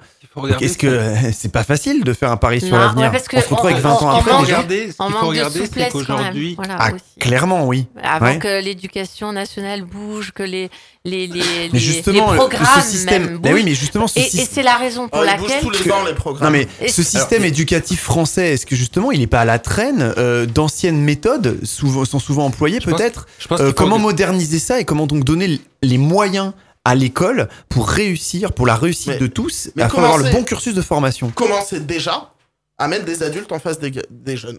Est-ce 0.61 0.77
que 0.77 1.11
c'est 1.33 1.51
pas 1.51 1.63
facile 1.65 2.03
de 2.05 2.13
faire 2.13 2.31
un 2.31 2.37
pari 2.37 2.61
sur 2.61 2.77
l'avenir 2.77 3.11
ouais, 3.11 3.19
On 3.33 3.41
se 3.41 3.47
retrouve 3.49 3.65
avec 3.69 3.77
on- 3.79 3.81
20 3.81 3.89
ans 3.95 3.97
on- 4.01 4.09
après 4.19 4.31
regarder, 4.31 4.91
ce 4.91 4.97
qu'il 5.03 5.13
faut 5.19 5.27
regarder, 5.27 5.61
c'est 5.73 5.89
qu'aujourd'hui, 5.89 6.55
Voilà, 6.55 6.75
Ah, 6.79 6.91
clairement, 7.19 7.67
oui. 7.67 7.85
Avant 8.01 8.27
Ouais. 8.27 8.39
que 8.39 8.63
l'éducation 8.63 9.33
nationale 9.33 9.81
bouge, 9.83 10.31
que 10.33 10.43
les, 10.43 10.69
les, 11.03 11.27
les, 11.27 11.69
Mais 11.73 11.79
justement, 11.79 12.27
les 12.27 12.31
le- 12.31 12.37
programmes 12.37 12.65
ce 12.81 12.81
système. 12.91 13.25
même 13.25 13.39
Mais 13.43 13.53
oui, 13.53 13.63
mais 13.65 13.73
justement, 13.73 14.07
ce 14.07 14.19
Et, 14.19 14.21
et 14.21 14.25
système. 14.29 14.47
c'est 14.53 14.63
la 14.63 14.77
raison 14.77 15.09
pour 15.09 15.19
Oh, 15.19 15.25
laquelle... 15.25 15.59
tous 15.61 15.69
les 15.71 15.91
ans 15.91 16.05
les 16.05 16.13
programmes. 16.13 16.53
Non 16.53 16.57
mais 16.59 16.67
Et 16.79 16.87
ce 16.87 17.03
système 17.03 17.43
éducatif 17.43 18.01
français, 18.01 18.53
est-ce 18.53 18.65
que 18.65 18.75
justement 18.75 19.11
il 19.11 19.19
n'est 19.19 19.27
pas 19.27 19.41
à 19.41 19.45
la 19.45 19.59
traîne 19.59 20.13
euh, 20.17 20.45
D'anciennes 20.45 21.01
méthodes 21.01 21.59
souvent, 21.65 22.05
sont 22.05 22.19
souvent 22.19 22.45
employées 22.45 22.79
peut-être 22.79 23.27
Euh, 23.59 23.73
Comment 23.73 23.99
moderniser 23.99 24.59
ça 24.59 24.79
et 24.79 24.85
comment 24.85 25.07
donc 25.07 25.25
donner 25.25 25.59
les 25.83 25.97
moyens 25.97 26.53
à 26.83 26.95
l'école 26.95 27.47
pour 27.69 27.87
réussir, 27.89 28.53
pour 28.53 28.65
la 28.65 28.75
réussite 28.75 29.07
Mais- 29.09 29.17
de 29.19 29.27
tous, 29.27 29.69
mais 29.75 29.83
afin 29.83 30.01
d'avoir 30.01 30.17
le 30.17 30.29
bon 30.31 30.43
cursus 30.43 30.73
de 30.73 30.81
formation 30.81 31.29
Commencez 31.31 31.79
déjà 31.79 32.31
à 32.77 32.87
mettre 32.87 33.05
des 33.05 33.23
adultes 33.23 33.51
en 33.51 33.59
face 33.59 33.79
des, 33.79 33.91
des 34.09 34.37
jeunes. 34.37 34.57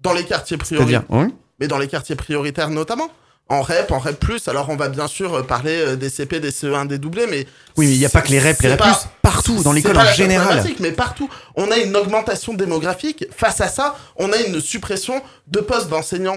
Dans 0.00 0.12
les 0.12 0.24
quartiers 0.24 0.56
prioritaires. 0.56 1.02
oui 1.10 1.26
Mais 1.60 1.68
dans 1.68 1.78
les 1.78 1.88
quartiers 1.88 2.16
prioritaires 2.16 2.70
notamment. 2.70 3.10
En 3.50 3.62
REP, 3.62 3.90
en 3.92 3.98
REP+, 3.98 4.26
alors 4.46 4.68
on 4.68 4.76
va 4.76 4.90
bien 4.90 5.06
sûr 5.08 5.32
euh, 5.36 5.42
parler 5.42 5.74
euh, 5.74 5.96
des 5.96 6.10
CP, 6.10 6.38
des 6.38 6.50
CE1 6.50 6.86
dédoublés, 6.86 7.26
mais... 7.26 7.46
Oui, 7.78 7.86
mais 7.86 7.94
il 7.94 7.98
n'y 7.98 8.04
a 8.04 8.10
pas 8.10 8.20
que 8.20 8.28
les 8.28 8.38
REP, 8.40 8.60
les 8.60 8.68
REP+, 8.72 8.78
pas- 8.78 9.10
partout, 9.22 9.62
dans 9.62 9.72
l'école 9.72 9.96
en 9.96 10.02
la 10.02 10.12
général. 10.12 10.62
Mais 10.80 10.92
partout, 10.92 11.30
on 11.56 11.70
a 11.70 11.78
une 11.78 11.96
augmentation 11.96 12.52
démographique. 12.52 13.24
Face 13.34 13.62
à 13.62 13.68
ça, 13.68 13.96
on 14.16 14.30
a 14.32 14.36
une 14.36 14.60
suppression 14.60 15.22
de 15.46 15.60
postes 15.60 15.88
d'enseignants. 15.88 16.36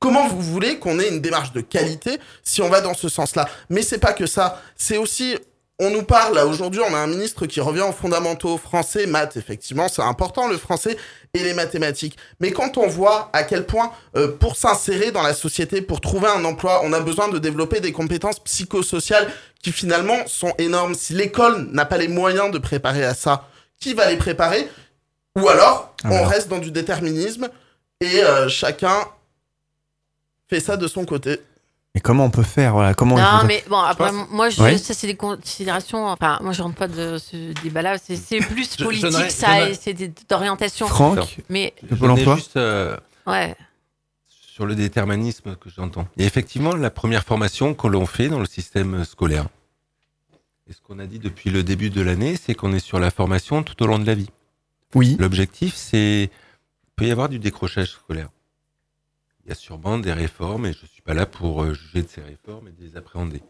Comment 0.00 0.28
vous 0.28 0.40
voulez 0.40 0.78
qu'on 0.78 1.00
ait 1.00 1.08
une 1.08 1.20
démarche 1.20 1.52
de 1.52 1.60
qualité 1.60 2.18
si 2.44 2.62
on 2.62 2.68
va 2.68 2.80
dans 2.80 2.94
ce 2.94 3.08
sens-là? 3.08 3.48
Mais 3.68 3.82
c'est 3.82 3.98
pas 3.98 4.12
que 4.12 4.26
ça. 4.26 4.62
C'est 4.76 4.96
aussi, 4.96 5.36
on 5.80 5.90
nous 5.90 6.04
parle 6.04 6.36
là 6.36 6.46
aujourd'hui, 6.46 6.80
on 6.88 6.94
a 6.94 6.98
un 6.98 7.08
ministre 7.08 7.46
qui 7.46 7.60
revient 7.60 7.80
aux 7.82 7.92
fondamentaux 7.92 8.58
français, 8.58 9.06
maths. 9.06 9.36
Effectivement, 9.36 9.88
c'est 9.88 10.02
important 10.02 10.46
le 10.46 10.56
français 10.56 10.96
et 11.34 11.42
les 11.42 11.52
mathématiques. 11.52 12.16
Mais 12.38 12.52
quand 12.52 12.78
on 12.78 12.86
voit 12.86 13.28
à 13.32 13.42
quel 13.42 13.66
point, 13.66 13.90
euh, 14.16 14.28
pour 14.28 14.54
s'insérer 14.56 15.10
dans 15.10 15.22
la 15.22 15.34
société, 15.34 15.82
pour 15.82 16.00
trouver 16.00 16.28
un 16.28 16.44
emploi, 16.44 16.80
on 16.84 16.92
a 16.92 17.00
besoin 17.00 17.28
de 17.28 17.38
développer 17.38 17.80
des 17.80 17.90
compétences 17.90 18.38
psychosociales 18.38 19.28
qui 19.62 19.72
finalement 19.72 20.26
sont 20.28 20.54
énormes. 20.58 20.94
Si 20.94 21.12
l'école 21.12 21.68
n'a 21.72 21.84
pas 21.84 21.98
les 21.98 22.08
moyens 22.08 22.52
de 22.52 22.58
préparer 22.58 23.04
à 23.04 23.14
ça, 23.14 23.48
qui 23.80 23.94
va 23.94 24.08
les 24.08 24.16
préparer? 24.16 24.68
Ou 25.36 25.48
alors, 25.48 25.94
on 26.04 26.10
Alors. 26.10 26.28
reste 26.28 26.48
dans 26.48 26.58
du 26.58 26.70
déterminisme 26.70 27.48
et 28.00 28.22
euh, 28.22 28.48
chacun 28.48 29.06
fait 30.48 30.60
ça 30.60 30.76
de 30.76 30.86
son 30.88 31.04
côté. 31.04 31.38
Mais 31.94 32.00
comment 32.02 32.24
on 32.26 32.30
peut 32.30 32.42
faire 32.42 32.74
voilà, 32.74 32.94
comment 32.94 33.16
il 33.16 33.22
Non, 33.22 33.40
faut- 33.40 33.46
mais 33.46 33.64
bon, 33.68 33.78
après, 33.78 34.12
moi, 34.30 34.50
je, 34.50 34.60
Ouais. 34.62 34.76
ça, 34.78 34.92
c'est 34.94 35.06
des 35.06 35.16
considérations. 35.16 36.06
Enfin, 36.06 36.38
moi, 36.42 36.52
je 36.52 36.62
rentre 36.62 36.76
pas 36.76 36.86
de 36.88 37.18
ce 37.18 37.52
débat-là. 37.62 37.96
C'est 37.98 38.16
c'est 38.16 38.38
plus 38.40 38.76
Je- 38.78 38.84
politique, 38.84 39.10
j'aimerais- 39.10 39.30
ça, 39.30 39.46
j'aimerais- 39.54 39.70
et 39.72 39.74
c'est 39.74 40.28
d'orientation. 40.28 40.86
Franck, 40.86 41.38
Mais, 41.48 41.72
Je 41.82 41.88
Pôle 41.88 41.98
venais 42.10 42.12
emploi 42.20 42.36
juste 42.36 42.56
euh, 42.56 42.96
ouais. 43.26 43.56
sur 44.28 44.66
le 44.66 44.74
déterminisme 44.74 45.56
que 45.56 45.70
j'entends. 45.70 46.06
Et 46.18 46.24
effectivement, 46.24 46.74
la 46.74 46.90
première 46.90 47.24
formation 47.24 47.74
que 47.74 47.86
l'on 47.88 48.06
fait 48.06 48.28
dans 48.28 48.40
le 48.40 48.46
système 48.46 49.04
scolaire, 49.04 49.46
et 50.68 50.74
ce 50.74 50.80
qu'on 50.82 50.98
a 50.98 51.06
dit 51.06 51.18
depuis 51.18 51.48
le 51.50 51.62
début 51.62 51.88
de 51.88 52.02
l'année, 52.02 52.36
c'est 52.36 52.54
qu'on 52.54 52.74
est 52.74 52.80
sur 52.80 52.98
la 53.00 53.10
formation 53.10 53.62
tout 53.62 53.82
au 53.82 53.86
long 53.86 53.98
de 53.98 54.06
la 54.06 54.14
vie. 54.14 54.28
Oui. 54.94 55.16
L'objectif, 55.18 55.74
c'est 55.74 56.24
il 56.24 56.90
peut 56.96 57.06
y 57.06 57.10
avoir 57.10 57.28
du 57.30 57.38
décrochage 57.38 57.92
scolaire. 57.92 58.28
Il 59.48 59.52
y 59.52 59.52
a 59.52 59.54
sûrement 59.54 59.96
des 59.96 60.12
réformes, 60.12 60.66
et 60.66 60.74
je 60.74 60.84
suis 60.84 61.00
pas 61.00 61.14
là 61.14 61.24
pour 61.24 61.62
euh, 61.62 61.72
juger 61.72 62.02
de 62.02 62.08
ces 62.08 62.20
réformes 62.20 62.68
et 62.68 62.70
de 62.70 62.84
les 62.84 62.98
appréhender. 62.98 63.42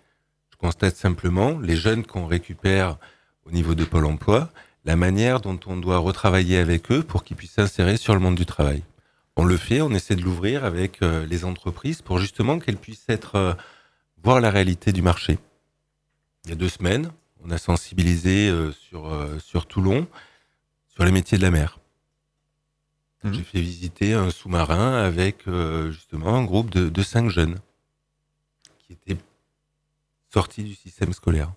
Je 0.52 0.56
constate 0.56 0.94
simplement 0.94 1.58
les 1.58 1.74
jeunes 1.74 2.06
qu'on 2.06 2.26
récupère 2.26 2.98
au 3.44 3.50
niveau 3.50 3.74
de 3.74 3.84
Pôle 3.84 4.04
Emploi, 4.04 4.48
la 4.84 4.94
manière 4.94 5.40
dont 5.40 5.58
on 5.66 5.76
doit 5.76 5.98
retravailler 5.98 6.58
avec 6.58 6.92
eux 6.92 7.02
pour 7.02 7.24
qu'ils 7.24 7.36
puissent 7.36 7.54
s'insérer 7.54 7.96
sur 7.96 8.14
le 8.14 8.20
monde 8.20 8.36
du 8.36 8.46
travail. 8.46 8.84
On 9.34 9.44
le 9.44 9.56
fait, 9.56 9.80
on 9.80 9.90
essaie 9.90 10.14
de 10.14 10.22
l'ouvrir 10.22 10.64
avec 10.64 11.02
euh, 11.02 11.26
les 11.26 11.44
entreprises 11.44 12.00
pour 12.00 12.20
justement 12.20 12.60
qu'elles 12.60 12.76
puissent 12.76 13.08
être 13.08 13.34
euh, 13.34 13.54
voir 14.22 14.40
la 14.40 14.50
réalité 14.50 14.92
du 14.92 15.02
marché. 15.02 15.40
Il 16.44 16.50
y 16.50 16.52
a 16.52 16.56
deux 16.56 16.68
semaines, 16.68 17.10
on 17.42 17.50
a 17.50 17.58
sensibilisé 17.58 18.52
sur 18.72 19.12
sur 19.40 19.66
Toulon 19.66 20.06
sur 20.86 21.04
les 21.04 21.12
métiers 21.12 21.38
de 21.38 21.42
la 21.42 21.50
mer. 21.50 21.77
Mhm. 23.24 23.34
J'ai 23.34 23.42
fait 23.42 23.60
visiter 23.60 24.14
un 24.14 24.30
sous-marin 24.30 24.94
avec 24.94 25.48
euh, 25.48 25.90
justement 25.90 26.36
un 26.36 26.44
groupe 26.44 26.70
de, 26.70 27.02
cinq 27.02 27.30
jeunes 27.30 27.58
qui 28.78 28.92
étaient 28.92 29.18
sortis 30.32 30.62
du 30.62 30.74
système 30.74 31.12
scolaire. 31.12 31.52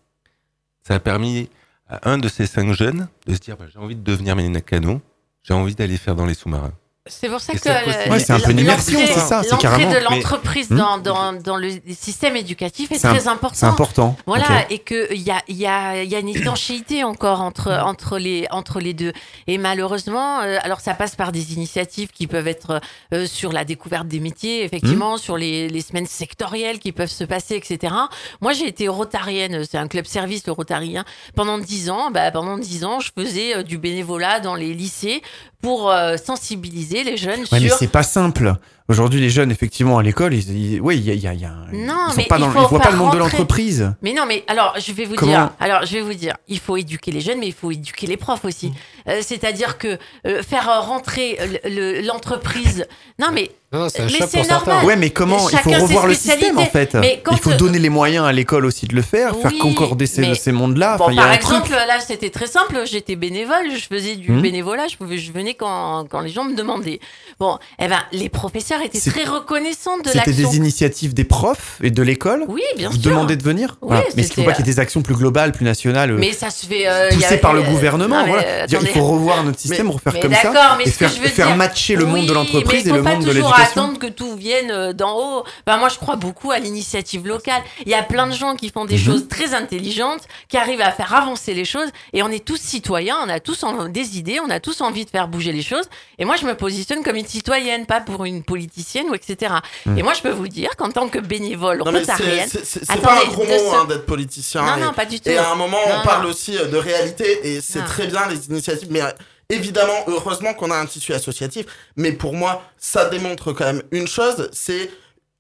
Ça 0.84 0.96
a 0.96 1.00
permis 1.00 1.50
à 1.88 2.10
un 2.10 2.18
de 2.18 2.28
ces 2.28 2.48
cinq 2.48 2.74
jeunes 2.74 3.08
de 3.28 3.34
se 3.36 3.40
dire 3.40 3.58
bah, 3.58 3.66
j'ai 3.72 3.80
envie 3.80 3.96
de 3.96 4.04
devenir 4.04 4.36
mécano, 4.36 5.02
j'ai 5.44 5.54
envie 5.54 5.76
d'aller 5.76 5.98
faire 5.98 6.16
dans 6.16 6.26
les 6.26 6.34
sous-marins. 6.34 6.74
C'est 7.10 7.30
pour 7.30 7.40
ça 7.42 7.54
que 7.54 7.60
c'est 7.60 7.84
possible. 7.84 8.12
Ouais, 8.12 8.20
c'est 8.20 8.32
un 8.32 8.40
peu 8.40 8.52
une 8.52 8.60
immersion, 8.60 8.94
l'entrée- 9.00 9.14
c'est 9.16 9.20
ça, 9.22 9.42
c'est 9.42 9.50
l'entrée 9.50 9.68
carrément- 9.70 9.92
de 9.92 9.98
l'entreprise 9.98 10.70
Hmm. 10.70 10.78
dans, 10.78 10.98
dans, 11.00 11.34
dans 11.34 11.58
le 11.58 11.72
système 12.00 12.36
éducatif 12.36 12.92
est, 12.92 13.00
C'est 13.00 13.08
un- 13.08 13.16
très 13.16 13.28
important. 13.28 13.56
C'est 13.58 13.66
important. 13.66 14.16
Voilà, 14.28 14.46
Ok. 14.46 14.68
et 14.70 14.78
qu'il 14.78 15.20
y 15.22 15.32
a, 15.32 15.42
y, 15.48 15.66
a, 15.66 16.04
y 16.04 16.14
a 16.16 16.20
une 16.20 16.30
étanchéité 16.36 17.04
encore 17.04 17.42
entre, 17.42 17.72
entre, 17.72 18.20
les, 18.20 18.46
entre 18.52 18.80
les 18.80 18.94
deux. 18.94 19.14
Et 19.48 19.58
malheureusement, 19.58 20.42
euh, 20.42 20.60
alors 20.62 20.80
ça 20.80 20.94
passe 20.94 21.16
par 21.16 21.32
des 21.32 21.54
initiatives 21.56 22.10
qui 22.10 22.28
peuvent 22.28 22.48
être 22.48 22.80
euh, 23.16 23.26
sur 23.26 23.52
la 23.52 23.66
découverte 23.66 24.08
des 24.08 24.20
métiers, 24.20 24.64
effectivement, 24.64 25.18
sur 25.18 25.38
les, 25.38 25.70
les 25.70 25.82
semaines 25.82 26.06
sectorielles 26.06 26.78
qui 26.78 26.92
peuvent 26.92 27.10
se 27.10 27.24
passer, 27.24 27.56
etc. 27.56 27.96
Moi, 28.42 28.54
j'ai 28.54 28.68
été 28.68 28.88
rotarienne, 28.88 29.64
c'est 29.68 29.80
un 29.80 29.88
club 29.88 30.06
service, 30.06 30.46
le 30.46 30.52
rotarien. 30.54 31.04
Pendant 31.36 31.58
dix 31.58 31.90
ans, 31.90 32.12
bah, 32.12 32.30
pendant 32.30 32.60
dix 32.60 32.86
ans, 32.86 33.00
je 33.00 33.10
faisais 33.18 33.58
euh, 33.58 33.64
du 33.64 33.80
bénévolat 33.80 34.40
dans 34.40 34.54
les 34.54 34.76
lycées 34.76 35.24
pour 35.62 35.90
euh, 35.92 36.18
sensibiliser 36.18 37.04
les 37.04 37.18
jeunes 37.18 37.42
Ouais, 37.52 37.60
mais 37.60 37.68
sur 37.68 37.78
c'est 37.78 37.88
pas 37.88 38.04
simple. 38.04 38.56
Aujourd'hui, 38.90 39.22
les 39.22 39.30
jeunes, 39.30 39.52
effectivement, 39.52 40.00
à 40.00 40.04
l'école, 40.04 40.34
ils, 40.34 40.74
ils- 40.74 40.82
oui, 40.82 40.98
il 40.98 41.04
y 41.06 41.12
a, 41.12 41.14
il 41.14 41.22
y 41.22 41.28
a- 41.28 41.34
il 41.34 41.40
y 41.40 41.46
a 41.46 41.50
un- 41.52 41.72
Non, 41.72 42.10
ils, 42.12 42.18
mais 42.18 42.24
pas 42.26 42.38
il 42.38 42.42
dans, 42.42 42.48
ils 42.48 42.68
voient 42.68 42.80
pas 42.80 42.92
le 42.92 42.98
monde 42.98 43.14
de 43.14 43.18
l'entreprise. 43.20 43.94
Mais 44.02 44.12
non, 44.14 44.26
mais 44.28 44.44
alors 44.48 44.74
je 44.80 44.92
vais 44.92 45.06
vous 45.06 45.16
Comment 45.16 45.32
dire. 45.32 45.52
Alors 45.60 45.86
je 45.86 45.94
vais 45.94 46.02
vous 46.02 46.14
dire, 46.14 46.36
il 46.50 46.60
faut 46.60 46.76
éduquer 46.76 47.12
les 47.12 47.22
jeunes, 47.22 47.40
mais 47.40 47.48
il 47.48 47.54
faut 47.54 47.72
éduquer 47.72 48.06
les 48.08 48.18
profs 48.18 48.44
aussi. 48.44 48.74
Euh, 49.08 49.22
C'est-à-dire 49.22 49.78
que 49.78 49.98
euh, 50.28 50.44
faire 50.44 50.66
rentrer 50.86 51.38
le- 51.64 51.70
le- 51.70 52.02
l'entreprise. 52.02 52.86
Non, 53.20 53.28
mais 53.32 53.52
Non, 53.74 53.80
non, 53.80 53.88
c'est 53.90 54.02
un 54.02 54.06
Mais 54.06 54.10
choc 54.12 54.28
c'est 54.30 54.38
pour 54.40 54.46
certains. 54.46 54.66
normal. 54.72 54.86
Ouais, 54.86 54.96
mais 54.98 55.12
comment 55.12 55.48
Il 55.50 55.58
faut 55.60 55.70
revoir 55.70 56.06
le 56.06 56.14
système 56.14 56.58
en 56.58 56.66
fait. 56.66 56.98
Il 57.32 57.38
faut 57.38 57.52
euh, 57.52 57.56
donner 57.56 57.80
les 57.80 57.88
moyens 57.90 58.26
à 58.26 58.34
l'école 58.34 58.66
aussi 58.66 58.86
de 58.86 58.94
le 58.96 59.02
faire, 59.02 59.34
faire 59.38 59.52
concorder 59.62 60.08
ces, 60.08 60.22
mais- 60.22 60.36
ces 60.36 60.52
mondes-là. 60.52 60.98
Bon, 60.98 61.06
Enfin, 61.06 61.14
il 61.14 61.16
y 61.16 61.20
a 61.20 61.24
par 61.24 61.34
exemple, 61.34 61.62
truc. 61.70 61.76
là, 61.88 62.00
c'était 62.06 62.30
très 62.32 62.48
simple. 62.48 62.82
J'étais 62.86 63.16
bénévole, 63.16 63.72
je 63.74 63.86
faisais 63.88 64.16
du 64.18 64.30
Hmm. 64.32 64.42
bénévolat, 64.42 64.88
je, 64.92 64.98
pouvais, 64.98 65.18
je 65.18 65.32
venais 65.32 65.54
quand, 65.54 66.06
quand 66.10 66.20
les 66.20 66.30
gens 66.32 66.44
me 66.44 66.54
demandaient. 66.56 67.00
Bon, 67.40 67.58
eh 67.80 67.88
ben, 67.88 68.00
les 68.12 68.28
professeurs, 68.28 68.82
étaient 68.82 69.00
très 69.10 69.24
reconnaissants 69.24 69.98
de 70.00 70.10
C'était 70.10 70.34
des 70.34 70.58
initiatives 70.58 71.14
des 71.14 71.24
profs 71.24 71.78
et 71.82 71.92
de 71.92 72.02
l'école 72.04 72.44
Oui, 72.50 72.62
bien 72.76 72.90
Vous 72.90 72.96
sûr. 73.02 73.04
demandez 73.12 73.38
de 73.38 73.44
venir 73.44 73.78
Oui, 73.82 73.88
Voilà. 73.90 74.04
Mais 74.18 74.24
est-ce 74.24 74.32
qu'il 74.34 74.44
faut 74.44 74.50
pas 74.50 74.54
qu'il 74.56 74.66
y 74.66 74.70
ait 74.70 74.74
des 74.74 74.80
actions 74.82 75.02
plus 75.02 75.16
globales, 75.16 75.54
plus 75.54 75.64
nationales 75.66 76.12
euh, 76.12 76.18
Mais 76.18 76.34
ça 76.34 76.50
se 76.50 76.66
fait. 76.66 76.90
euh, 76.90 77.08
il 77.12 77.20
y 77.20 77.22
poussées 77.22 77.38
par 77.38 77.54
le 77.54 77.62
euh, 77.62 77.70
gouvernement 77.70 78.26
euh, 78.28 78.66
Dire, 78.68 78.80
Il 78.82 78.88
faut 78.90 79.06
revoir 79.06 79.46
notre 79.46 79.60
système, 79.60 79.90
refaire 79.90 80.20
comme 80.20 80.34
ça 80.34 80.52
d'accord, 80.52 80.76
mais 80.78 80.84
et 80.84 80.88
ce 80.92 80.98
faire, 80.98 81.10
que 81.10 81.16
je 81.16 81.22
veux 81.22 81.28
faire 81.30 81.48
dire- 81.48 81.56
matcher 81.56 81.96
le 81.96 82.06
monde 82.06 82.26
de 82.26 82.34
l'entreprise 82.34 82.86
et 82.86 82.90
il 82.90 82.96
le 82.96 83.02
monde 83.02 83.24
de 83.24 83.32
l'éducation. 83.32 83.61
Attendre 83.62 84.00
que 84.00 84.08
tout 84.08 84.36
vienne 84.36 84.72
euh, 84.72 84.94
d'en 84.94 85.18
haut. 85.18 85.44
Enfin, 85.68 85.78
moi, 85.78 85.90
je 85.90 85.98
crois 85.98 86.16
beaucoup 86.16 86.52
à 86.52 86.60
l'initiative 86.60 87.28
locale. 87.28 87.62
Il 87.86 87.90
y 87.90 87.94
a 87.96 88.04
plein 88.04 88.28
de 88.28 88.34
gens 88.34 88.56
qui 88.56 88.70
font 88.70 88.86
des 88.86 88.96
Mhm. 88.98 89.04
choses 89.04 89.28
très 89.28 89.54
intelligentes, 89.54 90.24
qui 90.50 90.58
arrivent 90.58 90.82
à 90.82 90.92
faire 90.92 91.14
avancer 91.14 91.54
les 91.54 91.66
choses. 91.66 91.90
Et 92.14 92.24
on 92.24 92.30
est 92.30 92.44
tous 92.46 92.60
citoyens, 92.60 93.18
on 93.26 93.30
a 93.30 93.40
tous 93.40 93.64
des 93.90 94.18
idées, 94.18 94.40
on 94.46 94.50
a 94.50 94.60
tous 94.60 94.82
envie 94.82 95.06
de 95.06 95.10
faire 95.10 95.28
bouger 95.28 95.52
les 95.52 95.62
choses. 95.64 95.86
Et 96.20 96.26
moi, 96.26 96.36
je 96.36 96.46
me 96.46 96.56
positionne 96.56 97.04
comme 97.04 97.16
une 97.16 97.28
citoyenne, 97.28 97.86
pas 97.86 98.02
pour 98.02 98.26
une 98.26 98.44
politicienne 98.44 99.08
ou 99.10 99.16
etc. 99.16 99.54
Mhm. 99.86 99.98
Et 99.98 100.04
moi, 100.04 100.14
je 100.14 100.22
peux 100.22 100.30
vous 100.32 100.48
dire 100.48 100.76
qu'en 100.78 100.90
tant 100.92 101.08
que 101.10 101.20
bénévole 101.20 101.82
rotarienne, 101.82 102.50
c'est 102.64 102.86
pas 103.02 103.22
un 103.22 103.28
gros 103.30 103.44
mot 103.44 103.50
ce- 103.58 103.76
hein, 103.76 103.86
d'être 103.86 104.06
politicien. 104.06 104.64
Non, 104.64 104.78
et, 104.78 104.82
non, 104.82 104.94
pas 104.94 105.06
du 105.06 105.20
tout. 105.20 105.30
et 105.30 105.38
à 105.38 105.52
un 105.52 105.56
moment, 105.56 105.78
Non, 105.88 105.96
on 106.02 106.06
parle 106.06 106.26
aussi 106.26 106.58
euh, 106.58 106.68
de 106.68 106.78
réalité 106.78 107.40
et 107.56 107.62
c'est 107.62 107.84
très 107.84 108.08
bien 108.08 108.28
les 108.28 108.46
initiatives. 108.48 108.88
Mais 108.92 109.02
euh, 109.02 109.10
évidemment, 109.52 110.04
heureusement 110.08 110.54
qu'on 110.54 110.72
a 110.72 110.76
un 110.76 110.86
tissu 110.86 111.14
associatif. 111.14 111.66
Mais 111.96 112.12
pour 112.12 112.34
moi, 112.34 112.64
ça 112.78 113.10
démontre 113.10 113.54
quand 113.54 113.66
même 113.66 113.84
une 113.92 114.08
chose 114.08 114.50
c'est 114.52 114.90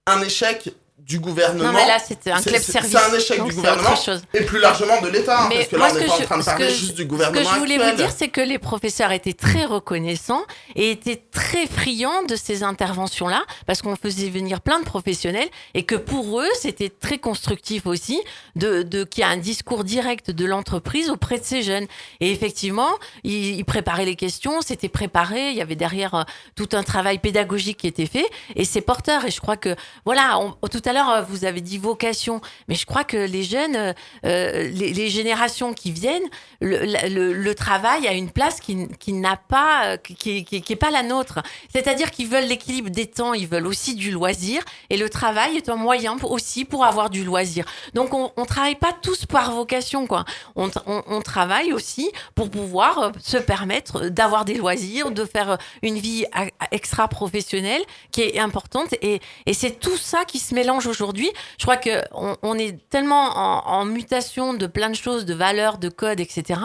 un 0.05 0.21
échec 0.21 0.69
du 1.11 1.19
gouvernement. 1.19 1.71
Non, 1.71 1.73
mais 1.73 1.85
là, 1.85 1.97
c'était 1.99 2.31
un 2.31 2.37
C'est- 2.39 2.49
club 2.51 2.61
service. 2.61 2.91
C'est 2.91 2.97
un 2.97 3.13
échec 3.17 3.37
donc 3.37 3.49
du 3.49 3.55
gouvernement 3.55 3.95
et 4.33 4.41
plus 4.41 4.59
largement 4.59 5.01
de 5.01 5.09
l'État. 5.09 5.43
hein, 5.43 5.49
parce 5.51 5.67
que 5.67 5.75
là, 5.75 5.85
on 5.85 5.89
ce 5.89 5.95
n'est 5.95 6.01
que 6.03 6.07
pas 6.07 6.13
en 6.13 6.17
je- 6.19 6.23
train 6.23 6.37
de 6.37 6.41
que 6.41 6.45
parler 6.45 6.69
juste 6.69 6.91
du 6.95 6.97
Ce 6.97 7.03
que 7.03 7.07
gouvernement 7.09 7.49
je 7.53 7.59
voulais 7.59 7.75
actuel. 7.75 7.91
vous 7.91 7.97
dire, 7.97 8.11
c'est 8.17 8.27
que 8.29 8.41
les 8.41 8.59
professeurs 8.59 9.11
étaient 9.11 9.33
très 9.33 9.65
reconnaissants 9.65 10.43
et 10.75 10.91
étaient 10.91 11.21
très 11.31 11.67
friands 11.67 12.23
de 12.23 12.35
ces 12.35 12.63
interventions-là, 12.63 13.43
parce 13.67 13.81
qu'on 13.81 13.95
faisait 13.95 14.29
venir 14.29 14.61
plein 14.61 14.79
de 14.79 14.85
professionnels 14.85 15.49
et 15.73 15.83
que 15.83 15.95
pour 15.95 16.39
eux, 16.39 16.47
c'était 16.59 16.89
très 16.89 17.17
constructif 17.17 17.85
aussi 17.85 18.19
de, 18.55 18.83
de 18.83 19.03
qu'il 19.03 19.21
y 19.21 19.23
a 19.23 19.29
un 19.29 19.37
discours 19.37 19.83
direct 19.83 20.31
de 20.31 20.45
l'entreprise 20.45 21.09
auprès 21.09 21.39
de 21.39 21.43
ces 21.43 21.61
jeunes. 21.61 21.87
Et 22.21 22.31
effectivement, 22.31 22.89
ils, 23.23 23.57
ils 23.57 23.65
préparaient 23.65 24.05
les 24.05 24.15
questions, 24.15 24.61
c'était 24.61 24.89
préparé, 24.89 25.49
il 25.49 25.57
y 25.57 25.61
avait 25.61 25.75
derrière 25.75 26.15
euh, 26.15 26.23
tout 26.55 26.69
un 26.73 26.83
travail 26.83 27.17
pédagogique 27.19 27.77
qui 27.77 27.87
était 27.87 28.05
fait 28.05 28.25
et 28.55 28.63
c'est 28.65 28.81
porteur. 28.81 29.25
Et 29.25 29.31
je 29.31 29.41
crois 29.41 29.57
que, 29.57 29.75
voilà, 30.05 30.37
on- 30.39 30.55
tout 30.69 30.81
à 30.85 30.93
l'heure, 30.93 31.00
euh, 31.09 31.21
vous 31.21 31.45
avez 31.45 31.61
dit 31.61 31.77
vocation, 31.77 32.41
mais 32.67 32.75
je 32.75 32.85
crois 32.85 33.03
que 33.03 33.17
les 33.17 33.43
jeunes, 33.43 33.75
euh, 33.75 33.93
euh, 34.25 34.69
les, 34.69 35.09
générations 35.09 35.73
qui 35.73 35.91
viennent, 35.91 36.29
le, 36.61 37.53
travail 37.53 38.07
a 38.07 38.13
une 38.13 38.29
place 38.29 38.59
qui, 38.59 38.87
qui 38.99 39.13
n'a 39.13 39.35
pas, 39.35 39.97
qui, 39.97 40.45
qui, 40.45 40.75
pas 40.75 40.91
la 40.91 41.03
nôtre. 41.03 41.39
C'est-à-dire 41.73 42.11
qu'ils 42.11 42.27
veulent 42.27 42.45
l'équilibre 42.45 42.89
des 42.89 43.07
temps, 43.07 43.33
ils 43.33 43.47
veulent 43.47 43.67
aussi 43.67 43.95
du 43.95 44.11
loisir, 44.11 44.63
et 44.89 44.97
le 44.97 45.09
travail 45.09 45.57
est 45.57 45.69
un 45.69 45.75
moyen 45.75 46.17
aussi 46.23 46.65
pour 46.65 46.85
avoir 46.85 47.09
du 47.09 47.23
loisir. 47.23 47.65
Donc 47.93 48.13
on, 48.13 48.31
on 48.37 48.45
travaille 48.45 48.75
pas 48.75 48.93
tous 49.01 49.25
par 49.25 49.51
vocation, 49.51 50.07
quoi. 50.07 50.25
On, 50.55 50.67
tra- 50.67 50.83
on, 50.85 51.03
on 51.07 51.21
travaille 51.21 51.73
aussi 51.73 52.09
pour 52.35 52.49
pouvoir 52.49 53.11
se 53.21 53.37
permettre 53.37 54.09
d'avoir 54.09 54.45
des 54.45 54.55
loisirs, 54.55 55.11
de 55.11 55.25
faire 55.25 55.57
une 55.81 55.97
vie 55.97 56.25
extra 56.71 57.07
professionnelle 57.07 57.81
qui 58.11 58.21
est 58.21 58.39
importante, 58.39 58.93
et, 59.01 59.19
et 59.45 59.53
c'est 59.53 59.79
tout 59.79 59.97
ça 59.97 60.25
qui 60.25 60.39
se 60.39 60.53
mélange 60.55 60.87
aujourd'hui. 60.91 61.31
Je 61.57 61.63
crois 61.63 61.77
que 61.77 62.03
on, 62.13 62.53
est 62.57 62.77
tellement 62.89 63.67
en, 63.67 63.85
mutation 63.85 64.53
de 64.53 64.67
plein 64.67 64.89
de 64.89 64.95
choses, 64.95 65.25
de 65.25 65.33
valeurs, 65.33 65.79
de 65.79 65.89
codes, 65.89 66.19
etc., 66.19 66.59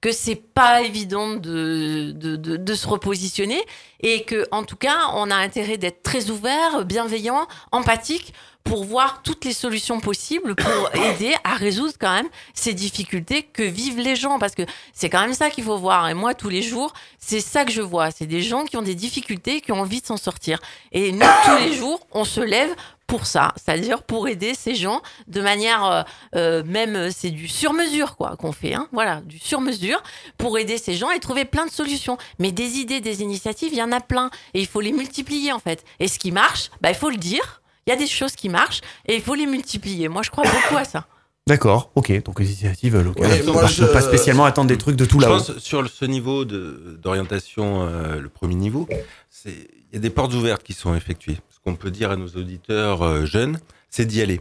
que 0.00 0.12
c'est 0.12 0.36
pas 0.36 0.82
évident 0.82 1.30
de, 1.30 2.12
de, 2.12 2.36
de, 2.36 2.56
de 2.56 2.74
se 2.74 2.86
repositionner 2.86 3.60
et 4.02 4.22
que, 4.22 4.46
en 4.52 4.62
tout 4.62 4.76
cas, 4.76 5.10
on 5.14 5.30
a 5.30 5.36
intérêt 5.36 5.76
d'être 5.76 6.02
très 6.02 6.30
ouvert, 6.30 6.84
bienveillant, 6.84 7.46
empathique 7.72 8.32
pour 8.64 8.84
voir 8.84 9.22
toutes 9.22 9.44
les 9.44 9.52
solutions 9.52 10.00
possibles 10.00 10.54
pour 10.54 10.90
aider 10.94 11.34
à 11.44 11.54
résoudre 11.54 11.94
quand 11.98 12.12
même 12.12 12.28
ces 12.54 12.74
difficultés 12.74 13.42
que 13.42 13.62
vivent 13.62 14.00
les 14.00 14.16
gens 14.16 14.38
parce 14.38 14.54
que 14.54 14.62
c'est 14.92 15.08
quand 15.08 15.20
même 15.20 15.34
ça 15.34 15.50
qu'il 15.50 15.64
faut 15.64 15.78
voir 15.78 16.08
et 16.08 16.14
moi 16.14 16.34
tous 16.34 16.48
les 16.48 16.62
jours 16.62 16.92
c'est 17.18 17.40
ça 17.40 17.64
que 17.64 17.72
je 17.72 17.82
vois 17.82 18.10
c'est 18.10 18.26
des 18.26 18.42
gens 18.42 18.64
qui 18.64 18.76
ont 18.76 18.82
des 18.82 18.94
difficultés 18.94 19.60
qui 19.60 19.72
ont 19.72 19.80
envie 19.80 20.00
de 20.00 20.06
s'en 20.06 20.16
sortir 20.16 20.60
et 20.92 21.12
nous 21.12 21.26
tous 21.44 21.56
les 21.56 21.72
jours 21.72 22.06
on 22.12 22.24
se 22.24 22.40
lève 22.40 22.74
pour 23.10 23.26
ça, 23.26 23.52
c'est-à-dire 23.56 24.04
pour 24.04 24.28
aider 24.28 24.54
ces 24.54 24.76
gens 24.76 25.02
de 25.26 25.40
manière 25.40 25.84
euh, 25.84 26.02
euh, 26.36 26.62
même 26.64 26.94
euh, 26.94 27.10
c'est 27.12 27.30
du 27.30 27.48
sur-mesure 27.48 28.16
quoi 28.16 28.36
qu'on 28.36 28.52
fait, 28.52 28.72
hein, 28.74 28.86
voilà, 28.92 29.20
du 29.22 29.38
sur-mesure 29.40 30.00
pour 30.38 30.56
aider 30.58 30.78
ces 30.78 30.94
gens 30.94 31.10
et 31.10 31.18
trouver 31.18 31.44
plein 31.44 31.66
de 31.66 31.72
solutions. 31.72 32.16
Mais 32.38 32.52
des 32.52 32.78
idées, 32.78 33.00
des 33.00 33.20
initiatives, 33.22 33.70
il 33.72 33.78
y 33.78 33.82
en 33.82 33.90
a 33.90 33.98
plein 34.00 34.30
et 34.54 34.60
il 34.60 34.66
faut 34.68 34.80
les 34.80 34.92
multiplier 34.92 35.50
en 35.52 35.58
fait. 35.58 35.84
Et 35.98 36.06
ce 36.06 36.20
qui 36.20 36.30
marche, 36.30 36.70
bah 36.80 36.90
il 36.90 36.94
faut 36.96 37.10
le 37.10 37.16
dire. 37.16 37.62
Il 37.86 37.90
y 37.90 37.92
a 37.92 37.96
des 37.96 38.06
choses 38.06 38.36
qui 38.36 38.48
marchent 38.48 38.80
et 39.06 39.16
il 39.16 39.22
faut 39.22 39.34
les 39.34 39.46
multiplier. 39.46 40.08
Moi, 40.08 40.22
je 40.22 40.30
crois 40.30 40.44
beaucoup 40.44 40.76
à 40.76 40.84
ça. 40.84 41.06
D'accord, 41.48 41.90
ok. 41.96 42.22
Donc 42.22 42.38
les 42.38 42.46
initiatives 42.46 42.96
locales. 42.96 43.28
Ouais, 43.28 43.42
on 43.48 43.52
moi, 43.54 43.62
ne 43.64 43.68
je- 43.68 43.84
pas 43.86 44.02
spécialement 44.02 44.44
attendre 44.44 44.68
des 44.68 44.78
trucs 44.78 44.94
de 44.94 45.04
tout 45.04 45.18
Je 45.18 45.26
là-haut. 45.26 45.38
pense 45.38 45.58
sur 45.58 45.88
ce 45.88 46.04
niveau 46.04 46.44
d'orientation, 46.44 47.82
euh, 47.88 48.20
le 48.20 48.28
premier 48.28 48.54
niveau, 48.54 48.88
c'est 49.30 49.68
il 49.92 49.94
y 49.94 49.96
a 49.96 50.00
des 50.00 50.10
portes 50.10 50.32
ouvertes 50.34 50.62
qui 50.62 50.72
sont 50.74 50.94
effectuées. 50.94 51.38
Qu'on 51.64 51.76
peut 51.76 51.90
dire 51.90 52.10
à 52.10 52.16
nos 52.16 52.28
auditeurs 52.28 53.02
euh, 53.02 53.26
jeunes, 53.26 53.60
c'est 53.90 54.06
d'y 54.06 54.22
aller, 54.22 54.40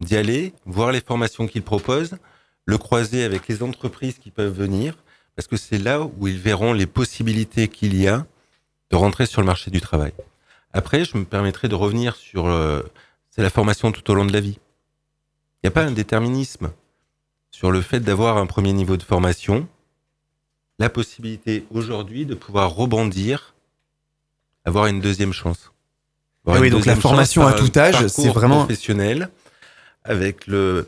d'y 0.00 0.16
aller, 0.16 0.52
voir 0.64 0.92
les 0.92 1.00
formations 1.00 1.46
qu'ils 1.46 1.62
proposent, 1.62 2.16
le 2.64 2.78
croiser 2.78 3.24
avec 3.24 3.48
les 3.48 3.62
entreprises 3.62 4.18
qui 4.18 4.30
peuvent 4.30 4.56
venir, 4.56 4.96
parce 5.36 5.48
que 5.48 5.56
c'est 5.56 5.78
là 5.78 6.02
où 6.02 6.28
ils 6.28 6.38
verront 6.38 6.72
les 6.72 6.86
possibilités 6.86 7.68
qu'il 7.68 8.00
y 8.00 8.06
a 8.06 8.26
de 8.90 8.96
rentrer 8.96 9.26
sur 9.26 9.40
le 9.40 9.46
marché 9.46 9.70
du 9.70 9.80
travail. 9.80 10.12
Après, 10.72 11.04
je 11.04 11.16
me 11.16 11.24
permettrai 11.24 11.68
de 11.68 11.74
revenir 11.74 12.16
sur 12.16 12.46
euh, 12.46 12.82
la 13.36 13.50
formation 13.50 13.92
tout 13.92 14.08
au 14.10 14.14
long 14.14 14.24
de 14.24 14.32
la 14.32 14.40
vie. 14.40 14.58
Il 15.62 15.66
n'y 15.66 15.68
a 15.68 15.70
pas 15.70 15.84
un 15.84 15.92
déterminisme 15.92 16.72
sur 17.50 17.70
le 17.70 17.80
fait 17.80 18.00
d'avoir 18.00 18.36
un 18.38 18.46
premier 18.46 18.72
niveau 18.72 18.96
de 18.96 19.02
formation, 19.02 19.68
la 20.78 20.90
possibilité 20.90 21.64
aujourd'hui 21.70 22.26
de 22.26 22.34
pouvoir 22.34 22.74
rebondir, 22.74 23.54
avoir 24.64 24.86
une 24.86 25.00
deuxième 25.00 25.32
chance. 25.32 25.73
Ah 26.46 26.58
oui, 26.60 26.70
donc 26.70 26.84
la 26.84 26.96
formation 26.96 27.42
chance 27.42 27.54
à 27.54 27.56
tout 27.56 27.78
âge, 27.78 28.06
c'est 28.08 28.28
vraiment- 28.28 28.64
professionnel 28.64 29.28
avec 30.04 30.46
le 30.46 30.86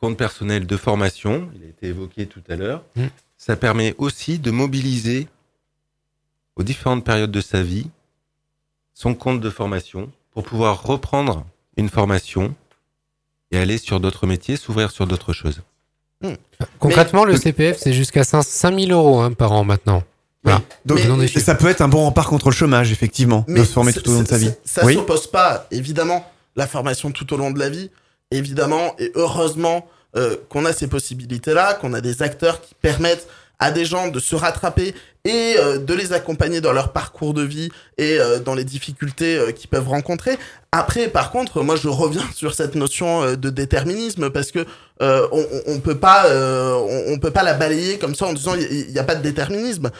compte 0.00 0.16
personnel 0.16 0.66
de 0.66 0.76
formation, 0.76 1.50
il 1.56 1.64
a 1.64 1.68
été 1.68 1.86
évoqué 1.86 2.26
tout 2.26 2.42
à 2.48 2.56
l'heure. 2.56 2.82
Mm. 2.96 3.06
Ça 3.38 3.56
permet 3.56 3.94
aussi 3.98 4.38
de 4.38 4.50
mobiliser 4.50 5.28
aux 6.56 6.62
différentes 6.62 7.04
périodes 7.04 7.30
de 7.30 7.40
sa 7.40 7.62
vie 7.62 7.88
son 8.92 9.14
compte 9.14 9.40
de 9.40 9.50
formation 9.50 10.10
pour 10.32 10.44
pouvoir 10.44 10.82
reprendre 10.82 11.46
une 11.76 11.88
formation 11.88 12.54
et 13.50 13.58
aller 13.58 13.78
sur 13.78 13.98
d'autres 13.98 14.26
métiers, 14.26 14.56
s'ouvrir 14.56 14.90
sur 14.90 15.06
d'autres 15.06 15.32
choses. 15.32 15.62
Concrètement, 16.78 17.24
le 17.24 17.36
CPF, 17.36 17.78
c'est 17.78 17.94
jusqu'à 17.94 18.24
5 18.24 18.42
5000 18.42 18.92
euros 18.92 19.20
hein, 19.20 19.32
par 19.32 19.52
an 19.52 19.64
maintenant. 19.64 20.04
Voilà. 20.42 20.62
Donc 20.86 20.98
Mais- 21.18 21.28
ça 21.28 21.54
peut 21.54 21.68
être 21.68 21.82
un 21.82 21.88
bon 21.88 21.98
rempart 22.04 22.28
contre 22.28 22.48
le 22.48 22.54
chômage, 22.54 22.92
effectivement, 22.92 23.44
de 23.48 23.62
se 23.62 23.72
former 23.72 23.92
tout 23.92 24.08
au 24.08 24.14
long 24.14 24.22
de 24.22 24.28
sa 24.28 24.38
vie. 24.38 24.50
Ça 24.64 24.84
oui. 24.84 24.94
s'oppose 24.94 25.26
pas, 25.30 25.66
évidemment, 25.70 26.24
la 26.56 26.66
formation 26.66 27.10
tout 27.10 27.32
au 27.34 27.36
long 27.36 27.50
de 27.50 27.58
la 27.58 27.68
vie, 27.68 27.90
évidemment, 28.30 28.94
et 28.98 29.12
heureusement 29.14 29.86
euh, 30.16 30.36
qu'on 30.48 30.64
a 30.64 30.72
ces 30.72 30.86
possibilités-là, 30.88 31.74
qu'on 31.74 31.92
a 31.92 32.00
des 32.00 32.22
acteurs 32.22 32.60
qui 32.60 32.74
permettent 32.74 33.28
à 33.60 33.70
des 33.70 33.84
gens 33.84 34.08
de 34.08 34.18
se 34.18 34.34
rattraper 34.34 34.94
et 35.26 35.54
euh, 35.58 35.78
de 35.78 35.92
les 35.94 36.14
accompagner 36.14 36.62
dans 36.62 36.72
leur 36.72 36.92
parcours 36.92 37.34
de 37.34 37.42
vie 37.42 37.68
et 37.98 38.18
euh, 38.18 38.38
dans 38.40 38.54
les 38.54 38.64
difficultés 38.64 39.36
euh, 39.36 39.52
qu'ils 39.52 39.68
peuvent 39.68 39.86
rencontrer. 39.88 40.38
Après, 40.72 41.08
par 41.08 41.30
contre, 41.30 41.62
moi, 41.62 41.76
je 41.76 41.88
reviens 41.88 42.24
sur 42.34 42.54
cette 42.54 42.74
notion 42.74 43.22
euh, 43.22 43.36
de 43.36 43.50
déterminisme 43.50 44.30
parce 44.30 44.50
que 44.50 44.64
euh, 45.02 45.28
on, 45.30 45.44
on- 45.66 45.78
peut 45.80 45.98
pas, 45.98 46.24
euh, 46.26 46.72
on, 46.74 47.12
on 47.12 47.18
peut 47.18 47.30
pas 47.30 47.42
la 47.42 47.52
balayer 47.54 47.98
comme 47.98 48.14
ça 48.14 48.24
en 48.26 48.32
disant 48.32 48.54
il 48.56 48.88
n'y 48.90 48.98
a 48.98 49.04
pas 49.04 49.14
de 49.14 49.22
déterminisme. 49.22 49.90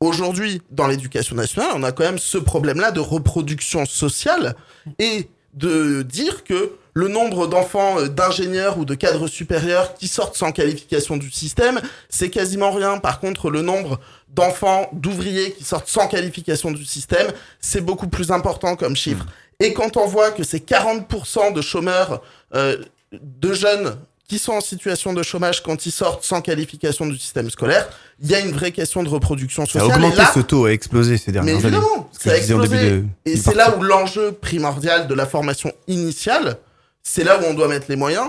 Aujourd'hui, 0.00 0.62
dans 0.70 0.86
l'éducation 0.86 1.34
nationale, 1.34 1.72
on 1.74 1.82
a 1.82 1.90
quand 1.90 2.04
même 2.04 2.18
ce 2.18 2.38
problème-là 2.38 2.92
de 2.92 3.00
reproduction 3.00 3.84
sociale 3.84 4.54
et 5.00 5.28
de 5.54 6.02
dire 6.02 6.44
que 6.44 6.72
le 6.94 7.08
nombre 7.08 7.48
d'enfants 7.48 7.98
euh, 7.98 8.06
d'ingénieurs 8.06 8.78
ou 8.78 8.84
de 8.84 8.94
cadres 8.94 9.26
supérieurs 9.26 9.94
qui 9.94 10.06
sortent 10.06 10.36
sans 10.36 10.52
qualification 10.52 11.16
du 11.16 11.32
système, 11.32 11.80
c'est 12.08 12.30
quasiment 12.30 12.70
rien. 12.70 12.98
Par 12.98 13.18
contre, 13.18 13.50
le 13.50 13.62
nombre 13.62 13.98
d'enfants, 14.28 14.88
d'ouvriers 14.92 15.52
qui 15.52 15.64
sortent 15.64 15.88
sans 15.88 16.06
qualification 16.06 16.70
du 16.70 16.84
système, 16.84 17.32
c'est 17.60 17.80
beaucoup 17.80 18.08
plus 18.08 18.30
important 18.30 18.76
comme 18.76 18.94
chiffre. 18.94 19.26
Et 19.58 19.72
quand 19.72 19.96
on 19.96 20.06
voit 20.06 20.30
que 20.30 20.44
c'est 20.44 20.64
40% 20.64 21.52
de 21.52 21.60
chômeurs, 21.60 22.22
euh, 22.54 22.76
de 23.12 23.52
jeunes 23.52 23.96
qui 24.28 24.38
sont 24.38 24.52
en 24.52 24.60
situation 24.60 25.14
de 25.14 25.22
chômage 25.22 25.62
quand 25.62 25.86
ils 25.86 25.90
sortent 25.90 26.22
sans 26.22 26.42
qualification 26.42 27.06
du 27.06 27.18
système 27.18 27.48
scolaire, 27.50 27.88
il 28.20 28.30
y 28.30 28.34
a 28.34 28.40
une 28.40 28.52
vraie 28.52 28.72
question 28.72 29.02
de 29.02 29.08
reproduction 29.08 29.64
Ça 29.64 29.78
a 29.78 29.82
sociale. 29.82 29.96
augmenté 29.98 30.18
là, 30.18 30.30
ce 30.34 30.40
taux, 30.40 30.66
a 30.66 30.72
explosé 30.72 31.16
ces 31.16 31.28
mais 31.28 31.32
dernières 31.32 31.56
années. 31.64 31.76
évidemment, 31.78 32.10
Ce 32.12 32.18
que 32.18 32.24
ça 32.28 32.34
a 32.34 32.36
explosé. 32.36 32.68
début 32.76 32.90
de- 32.90 33.04
Et 33.24 33.36
c'est 33.38 33.54
là 33.54 33.74
où 33.76 33.82
l'enjeu 33.82 34.32
primordial 34.32 35.08
de 35.08 35.14
la 35.14 35.24
formation 35.24 35.72
initiale, 35.86 36.58
c'est 37.02 37.24
là 37.24 37.40
où 37.40 37.44
on 37.46 37.54
doit 37.54 37.68
mettre 37.68 37.86
les 37.88 37.96
moyens. 37.96 38.28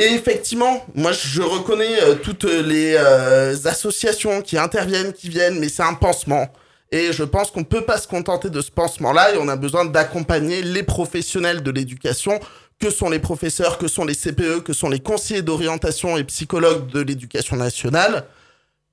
Et 0.00 0.04
effectivement, 0.14 0.86
moi 0.94 1.10
je 1.10 1.42
reconnais 1.42 2.00
euh, 2.04 2.14
toutes 2.14 2.44
les 2.44 2.94
euh, 2.96 3.56
associations 3.64 4.40
qui 4.40 4.56
interviennent, 4.56 5.12
qui 5.12 5.28
viennent, 5.28 5.58
mais 5.58 5.68
c'est 5.68 5.82
un 5.82 5.94
pansement. 5.94 6.46
Et 6.92 7.12
je 7.12 7.24
pense 7.24 7.50
qu'on 7.50 7.64
peut 7.64 7.84
pas 7.84 7.98
se 7.98 8.06
contenter 8.06 8.48
de 8.50 8.60
ce 8.60 8.70
pansement-là 8.70 9.34
et 9.34 9.38
on 9.38 9.48
a 9.48 9.56
besoin 9.56 9.84
d'accompagner 9.84 10.62
les 10.62 10.84
professionnels 10.84 11.62
de 11.64 11.70
l'éducation, 11.72 12.38
que 12.78 12.90
sont 12.90 13.10
les 13.10 13.18
professeurs, 13.18 13.78
que 13.78 13.88
sont 13.88 14.04
les 14.04 14.14
CPE, 14.14 14.62
que 14.64 14.72
sont 14.72 14.88
les 14.88 15.00
conseillers 15.00 15.42
d'orientation 15.42 16.16
et 16.16 16.24
psychologues 16.24 16.88
de 16.90 17.00
l'éducation 17.00 17.56
nationale, 17.56 18.24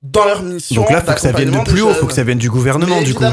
dans 0.02 0.24
leur 0.24 0.42
mission. 0.42 0.82
Donc 0.82 0.90
là, 0.90 1.00
faut 1.00 1.12
que 1.12 1.20
ça 1.20 1.32
vienne 1.32 1.50
de 1.50 1.70
plus 1.70 1.82
haut, 1.82 1.92
faut 1.94 2.06
que 2.06 2.12
ça 2.12 2.24
vienne 2.24 2.38
du 2.38 2.50
gouvernement, 2.50 2.98
Mais 2.98 3.04
du 3.04 3.14
coup. 3.14 3.24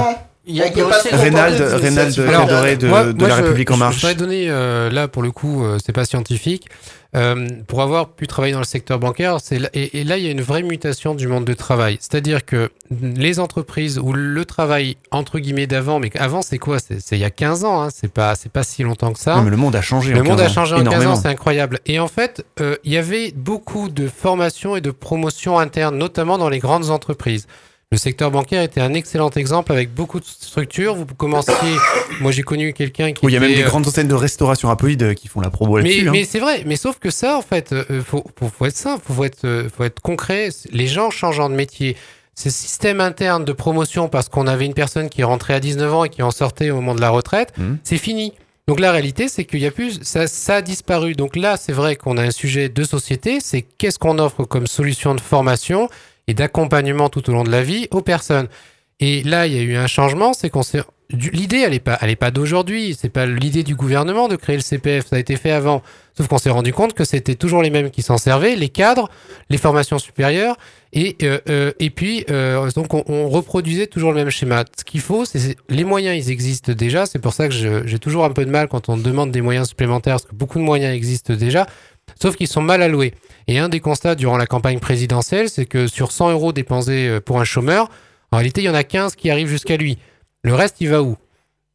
Il 0.45 0.56
y 0.56 0.61
a, 0.61 0.68
il 0.68 0.78
y 0.78 0.82
a 0.82 0.86
aussi- 0.88 1.10
Reynald, 1.10 1.61
Reynald 1.61 2.15
Cadoré 2.15 2.76
de, 2.76 2.88
Moi- 2.88 3.06
de 3.14 3.18
moi, 3.18 3.28
La 3.30 3.38
je- 3.38 3.41
République 3.44 3.72
en 3.72 3.78
marche. 3.78 3.95
Je 3.95 4.02
voudrais 4.02 4.15
donner, 4.15 4.49
euh, 4.49 4.90
là, 4.90 5.07
pour 5.07 5.24
le 5.24 5.32
coup, 5.32 5.64
euh, 5.64 5.78
c'est 5.84 5.94
pas 5.94 6.03
scientifique. 6.06 6.68
Euh, 7.15 7.48
pour 7.68 7.84
avoir 7.84 8.10
pu 8.10 8.26
travailler 8.26 8.53
dans 8.53 8.60
le 8.60 8.65
secteur 8.65 8.98
bancaire, 8.98 9.38
et, 9.76 9.99
et 9.99 10.03
là, 10.03 10.18
il 10.18 10.24
y 10.26 10.28
a 10.28 10.32
une 10.32 10.41
vraie 10.41 10.64
mutation 10.64 11.14
du 11.14 11.28
monde 11.28 11.45
du 11.45 11.56
travail. 11.56 11.98
C'est-à-dire 11.99 12.44
que 12.44 12.72
les 12.90 13.40
entreprises 13.40 13.99
où 13.99 14.14
le 14.14 14.45
travail, 14.45 14.98
entre 15.11 15.38
guillemets, 15.38 15.68
d'avant, 15.68 15.99
mais 15.99 16.10
avant, 16.18 16.41
c'est 16.41 16.57
quoi? 16.57 16.80
C'est 16.80 16.98
il 17.11 17.20
y 17.20 17.24
a 17.24 17.30
15 17.30 17.65
ans, 17.65 17.84
hein, 17.84 17.90
c'est 17.95 18.11
pas, 18.11 18.34
c'est 18.34 18.52
pas 18.52 18.64
si 18.64 18.82
longtemps 18.82 19.14
que 19.14 19.20
ça. 19.20 19.36
Non, 19.36 19.44
mais 19.44 19.52
le 19.52 19.57
monde 19.57 19.76
a 19.76 19.82
changé. 19.84 20.11
Le 20.11 20.22
en 20.22 20.24
monde 20.24 20.38
15 20.40 20.41
a 20.41 20.45
ans, 20.49 20.53
changé 20.53 20.74
en 20.74 20.78
15 20.80 20.88
énormément. 20.88 21.11
ans, 21.14 21.15
c'est 21.22 21.28
incroyable. 21.28 21.80
Et 21.86 21.99
en 21.99 22.07
fait, 22.07 22.44
euh, 22.60 22.78
il 22.84 22.91
y 22.91 22.98
avait 22.98 23.32
beaucoup 23.36 23.90
de 23.90 24.07
formations 24.07 24.76
et 24.76 24.82
de 24.82 24.90
promotions 24.90 25.60
internes, 25.60 25.95
notamment 25.98 26.40
dans 26.40 26.49
les 26.49 26.60
grandes 26.60 26.90
entreprises. 26.90 27.45
Le 27.91 27.97
secteur 27.97 28.31
bancaire 28.31 28.64
était 28.64 28.81
un 28.81 28.93
excellent 28.95 29.30
exemple 29.30 29.72
avec 29.72 29.93
beaucoup 29.93 30.19
de 30.19 30.26
structures. 30.26 30.95
Vous 30.95 31.05
commenciez, 31.05 31.53
moi 32.22 32.31
j'ai 32.31 32.41
connu 32.41 32.73
quelqu'un 32.73 33.11
qui 33.14 33.23
Oui, 33.23 33.31
il 33.31 33.35
y 33.35 33.38
a 33.38 33.39
même 33.39 33.53
des 33.53 33.61
euh, 33.61 33.65
grandes 33.68 33.85
enseignes 33.88 34.07
de 34.07 34.15
restauration 34.15 34.68
rapoïde 34.69 35.14
qui 35.14 35.27
font 35.27 35.41
la 35.41 35.51
promo 35.51 35.76
mais, 35.77 35.84
là-dessus. 35.84 36.07
hein. 36.07 36.11
mais 36.11 36.23
c'est 36.26 36.39
vrai, 36.39 36.64
mais 36.65 36.76
sauf 36.76 36.97
que 36.97 37.11
ça, 37.11 37.38
en 37.38 37.43
fait, 37.43 37.72
euh, 37.72 38.01
faut, 38.03 38.23
faut, 38.39 38.47
faut 38.49 38.65
être 38.65 38.76
simple, 38.76 39.03
faut 39.05 39.23
être, 39.23 39.45
euh, 39.45 39.69
faut 39.76 39.84
être 39.84 39.99
concret. 40.01 40.49
Les 40.72 40.88
gens 40.88 41.11
changeant 41.11 41.49
de 41.51 41.55
métier, 41.55 41.95
ces 42.34 42.49
systèmes 42.49 42.99
internes 42.99 43.45
de 43.45 43.53
promotion 43.53 44.10
parce 44.10 44.27
qu'on 44.27 44.47
avait 44.47 44.65
une 44.65 44.73
personne 44.73 45.07
qui 45.07 45.22
rentrait 45.22 45.53
à 45.53 45.60
19 45.60 45.93
ans 45.93 46.03
et 46.03 46.10
qui 46.10 46.23
en 46.23 46.31
sortait 46.31 46.72
au 46.72 46.76
moment 46.77 46.95
de 46.95 47.01
la 47.01 47.11
retraite, 47.11 47.53
Mhm. 47.60 47.77
c'est 47.84 47.99
fini. 47.99 48.34
Donc 48.68 48.80
la 48.80 48.91
réalité, 48.91 49.27
c'est 49.27 49.43
qu'il 49.45 49.60
y 49.60 49.68
a 49.68 49.72
plus, 49.72 49.99
ça, 50.01 50.26
ça 50.26 50.55
a 50.55 50.61
disparu. 50.64 51.14
Donc 51.14 51.35
là, 51.35 51.57
c'est 51.57 51.73
vrai 51.73 51.95
qu'on 51.95 52.18
a 52.18 52.23
un 52.23 52.31
sujet 52.31 52.69
de 52.69 52.84
société, 52.85 53.38
c'est 53.39 53.61
qu'est-ce 53.61 53.99
qu'on 53.99 54.18
offre 54.18 54.45
comme 54.45 54.65
solution 54.65 55.14
de 55.14 55.22
formation? 55.22 55.89
Et 56.28 56.34
d'accompagnement 56.34 57.10
tout 57.10 57.30
au 57.30 57.34
long 57.34 57.44
de 57.44 57.52
la 57.52 57.64
vie 57.64 57.88
aux 57.91 58.02
personnes. 58.02 58.48
Et 59.00 59.24
là, 59.24 59.48
il 59.48 59.54
y 59.54 59.60
a 59.60 59.62
eu 59.62 59.76
un 59.76 59.88
changement, 59.88 60.34
c'est 60.34 60.50
qu'on 60.50 60.64
s'est 60.64 60.82
L'idée, 61.14 61.58
elle 61.58 61.74
est 61.74 61.80
pas, 61.80 61.98
elle 62.02 62.16
pas 62.18 62.32
d'aujourd'hui. 62.32 62.98
C'est 63.00 63.10
pas 63.10 63.28
l'idée 63.28 63.62
du 63.64 63.76
gouvernement 63.76 64.28
de 64.28 64.36
créer 64.36 64.56
le 64.56 64.64
CPF. 64.64 65.08
Ça 65.08 65.18
a 65.18 65.20
été 65.20 65.36
fait 65.36 65.52
avant. 65.52 65.84
Sauf 66.18 66.28
qu'on 66.28 66.40
s'est 66.40 66.50
rendu 66.50 66.74
compte 66.74 66.94
que 66.94 67.06
c'était 67.06 67.36
toujours 67.36 67.62
les 67.62 67.70
mêmes 67.70 67.91
qui 67.91 68.02
s'en 68.02 68.18
servaient, 68.18 68.56
les 68.56 68.70
cadres, 68.70 69.10
les 69.50 69.58
formations 69.58 70.00
supérieures, 70.00 70.58
et 70.91 71.18
euh, 71.24 71.40
euh, 71.50 71.72
et 71.80 71.90
puis 71.90 72.24
euh, 72.30 72.70
donc 72.72 72.94
on, 72.94 73.04
on 73.08 73.30
reproduisait 73.30 73.88
toujours 73.88 74.12
le 74.12 74.18
même 74.18 74.30
schéma. 74.30 74.64
Ce 74.78 74.84
qu'il 74.84 75.02
faut, 75.02 75.26
c'est 75.26 75.56
les 75.70 75.84
moyens, 75.84 76.16
ils 76.16 76.32
existent 76.32 76.72
déjà. 76.72 77.06
C'est 77.06 77.20
pour 77.20 77.34
ça 77.34 77.48
que 77.48 77.54
j'ai 77.54 78.00
toujours 78.00 78.26
un 78.26 78.30
peu 78.32 78.45
de 78.45 78.52
mal 78.52 78.68
quand 78.68 78.90
on 78.90 78.98
demande 78.98 79.32
des 79.32 79.41
moyens 79.41 79.68
supplémentaires, 79.68 80.16
parce 80.16 80.26
que 80.26 80.36
beaucoup 80.36 80.60
de 80.60 80.64
moyens 80.64 80.95
existent 80.95 81.34
déjà, 81.34 81.68
sauf 82.22 82.36
qu'ils 82.36 82.48
sont 82.48 82.62
mal 82.62 82.82
alloués. 82.82 83.14
Et 83.48 83.60
un 83.60 83.70
des 83.70 83.80
constats 83.80 84.16
durant 84.16 84.38
la 84.38 84.46
campagne 84.46 84.80
présidentielle, 84.80 85.50
c'est 85.50 85.66
que 85.66 85.88
sur 85.88 86.12
100 86.12 86.32
euros 86.32 86.54
dépensés 86.54 87.08
euh, 87.08 87.20
pour 87.20 87.40
un 87.40 87.44
chômeur, 87.44 87.90
en 88.32 88.38
réalité, 88.38 88.62
il 88.62 88.66
y 88.66 88.70
en 88.70 88.74
a 88.74 88.84
15 88.84 89.16
qui 89.16 89.30
arrivent 89.30 89.48
jusqu'à 89.48 89.78
lui. 89.78 89.98
Le 90.44 90.56
reste, 90.56 90.78
il 90.82 90.90
va 90.90 91.02
où? 91.04 91.18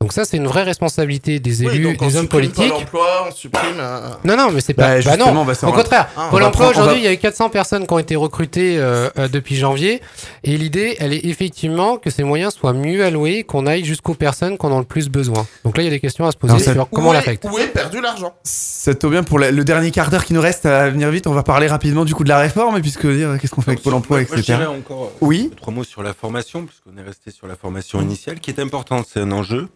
Donc 0.00 0.12
ça, 0.12 0.24
c'est 0.24 0.36
une 0.36 0.46
vraie 0.46 0.62
responsabilité 0.62 1.40
des 1.40 1.66
Oui, 1.66 1.74
élus, 1.74 1.82
donc 1.82 2.00
on 2.02 2.06
des 2.06 2.14
hommes 2.14 2.22
supprime 2.22 2.52
politiques. 2.52 2.68
Pôle 2.72 2.82
emploi, 2.84 3.26
on 3.28 3.32
supprime. 3.32 3.74
euh, 3.80 4.10
Non, 4.22 4.36
non, 4.36 4.52
mais 4.52 4.60
c'est 4.60 4.72
Bah, 4.72 4.84
pas. 4.84 4.88
Bah, 4.90 5.00
justement, 5.00 5.34
non. 5.34 5.40
on 5.40 5.44
va 5.44 5.54
s'en 5.56 5.68
Au 5.68 5.72
contraire, 5.72 6.08
Ah, 6.16 6.28
Pôle 6.30 6.44
emploi 6.44 6.66
va- 6.66 6.70
aujourd'hui, 6.70 6.98
il 6.98 7.02
y 7.04 7.08
a 7.08 7.12
eu 7.12 7.18
400 7.18 7.50
personnes 7.50 7.84
qui 7.84 7.92
ont 7.92 7.98
été 7.98 8.14
recrutées 8.14 8.78
euh, 8.78 9.10
euh, 9.18 9.26
depuis 9.26 9.56
janvier. 9.56 10.00
Et 10.44 10.56
l'idée, 10.56 10.94
elle 11.00 11.12
est 11.12 11.24
effectivement 11.26 11.96
que 11.96 12.10
ces 12.10 12.22
moyens 12.22 12.54
soient 12.54 12.74
mieux 12.74 13.04
alloués, 13.04 13.42
qu'on 13.42 13.66
aille 13.66 13.84
jusqu'aux 13.84 14.14
personnes 14.14 14.56
qui 14.56 14.64
en 14.66 14.70
ont 14.70 14.78
le 14.78 14.84
plus 14.84 15.08
besoin. 15.08 15.44
Donc 15.64 15.76
là, 15.76 15.82
il 15.82 15.86
y 15.86 15.88
a 15.88 15.92
des 15.92 15.98
questions 15.98 16.24
à 16.26 16.30
se 16.30 16.36
poser 16.36 16.60
ça- 16.60 16.74
sur 16.74 16.88
comment 16.88 17.08
où 17.08 17.10
on 17.10 17.12
l'affecte. 17.12 17.44
Où 17.50 17.58
est 17.58 17.66
perdu 17.66 18.00
l'argent 18.00 18.32
Ça 18.44 18.94
tombe 18.94 19.10
bien 19.10 19.24
pour 19.24 19.40
la- 19.40 19.50
le 19.50 19.64
dernier 19.64 19.90
quart 19.90 20.10
d'heure 20.10 20.24
qui 20.24 20.32
nous 20.32 20.40
reste 20.40 20.64
à 20.64 20.88
venir 20.90 21.10
vite. 21.10 21.26
On 21.26 21.32
va 21.34 21.42
parler 21.42 21.66
rapidement 21.66 22.04
du 22.04 22.14
coup 22.14 22.22
de 22.22 22.28
la 22.28 22.38
réforme, 22.38 22.80
puisque 22.80 23.04
dire 23.08 23.36
qu'est-ce 23.40 23.50
qu'on 23.52 23.62
fait 23.62 23.72
avec 23.72 23.82
Pôle 23.82 23.94
emploi, 23.94 24.20
Moi, 24.20 24.38
etc. 24.38 24.58
encore 24.68 25.06
euh, 25.06 25.18
Oui. 25.22 25.50
trois 25.56 25.74
mots 25.74 25.82
sur 25.82 26.04
la 26.04 26.14
formation, 26.14 26.64
puisqu'on 26.66 26.96
est 26.96 27.04
resté 27.04 27.32
sur 27.32 27.48
la 27.48 27.56
formation 27.56 28.00
initiale, 28.00 28.38
qui 28.38 28.52
est 28.52 28.60
importante, 28.60 29.04
c'est 29.12 29.18
un 29.18 29.32
enjeu. 29.32 29.66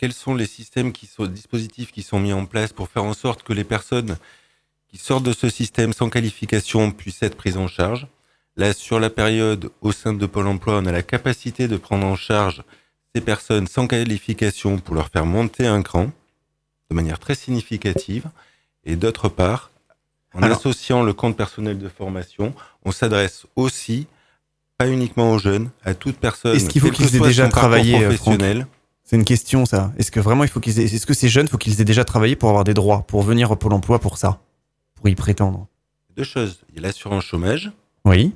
Quels 0.00 0.14
sont 0.14 0.34
les 0.34 0.46
systèmes 0.46 0.92
qui 0.92 1.04
sont, 1.06 1.26
dispositifs 1.26 1.92
qui 1.92 2.00
sont 2.02 2.18
mis 2.18 2.32
en 2.32 2.46
place 2.46 2.72
pour 2.72 2.88
faire 2.88 3.04
en 3.04 3.12
sorte 3.12 3.42
que 3.42 3.52
les 3.52 3.64
personnes 3.64 4.16
qui 4.88 4.96
sortent 4.96 5.24
de 5.24 5.34
ce 5.34 5.50
système 5.50 5.92
sans 5.92 6.08
qualification 6.08 6.90
puissent 6.90 7.22
être 7.22 7.36
prises 7.36 7.58
en 7.58 7.66
charge? 7.68 8.06
Là, 8.56 8.72
sur 8.72 8.98
la 8.98 9.10
période 9.10 9.70
au 9.82 9.92
sein 9.92 10.14
de 10.14 10.24
Pôle 10.24 10.46
emploi, 10.46 10.78
on 10.78 10.86
a 10.86 10.90
la 10.90 11.02
capacité 11.02 11.68
de 11.68 11.76
prendre 11.76 12.06
en 12.06 12.16
charge 12.16 12.62
ces 13.14 13.20
personnes 13.20 13.66
sans 13.66 13.86
qualification 13.86 14.78
pour 14.78 14.94
leur 14.94 15.08
faire 15.10 15.26
monter 15.26 15.66
un 15.66 15.82
cran 15.82 16.10
de 16.90 16.94
manière 16.94 17.18
très 17.18 17.34
significative. 17.34 18.24
Et 18.86 18.96
d'autre 18.96 19.28
part, 19.28 19.70
en 20.32 20.42
Alors- 20.42 20.56
associant 20.56 21.02
le 21.02 21.12
compte 21.12 21.36
personnel 21.36 21.78
de 21.78 21.90
formation, 21.90 22.54
on 22.86 22.90
s'adresse 22.90 23.44
aussi, 23.54 24.06
pas 24.78 24.88
uniquement 24.88 25.32
aux 25.32 25.38
jeunes, 25.38 25.68
à 25.84 25.92
toute 25.92 26.16
personne. 26.16 26.56
Est-ce 26.56 26.70
qu'il 26.70 26.80
faut 26.80 26.90
qu'ils 26.90 27.16
aient 27.16 27.20
déjà 27.20 27.50
travaillé, 27.50 27.96
euh, 27.96 28.14
professionnel. 28.14 28.66
C'est 29.10 29.16
une 29.16 29.24
question, 29.24 29.66
ça. 29.66 29.92
Est-ce 29.98 30.12
que 30.12 30.20
vraiment 30.20 30.44
il 30.44 30.48
faut 30.50 30.60
qu'ils 30.60 30.78
aient... 30.78 30.84
Est-ce 30.84 31.04
que 31.04 31.14
ces 31.14 31.28
jeunes, 31.28 31.48
faut 31.48 31.58
qu'ils 31.58 31.80
aient 31.80 31.84
déjà 31.84 32.04
travaillé 32.04 32.36
pour 32.36 32.48
avoir 32.48 32.62
des 32.62 32.74
droits, 32.74 33.02
pour 33.08 33.22
venir 33.22 33.50
au 33.50 33.56
Pôle 33.56 33.72
emploi 33.72 33.98
pour 33.98 34.18
ça, 34.18 34.40
pour 34.94 35.08
y 35.08 35.16
prétendre? 35.16 35.66
Deux 36.16 36.22
choses. 36.22 36.60
Il 36.68 36.76
y 36.76 36.78
a 36.78 36.82
l'assurance 36.82 37.24
chômage, 37.24 37.72
Oui. 38.04 38.32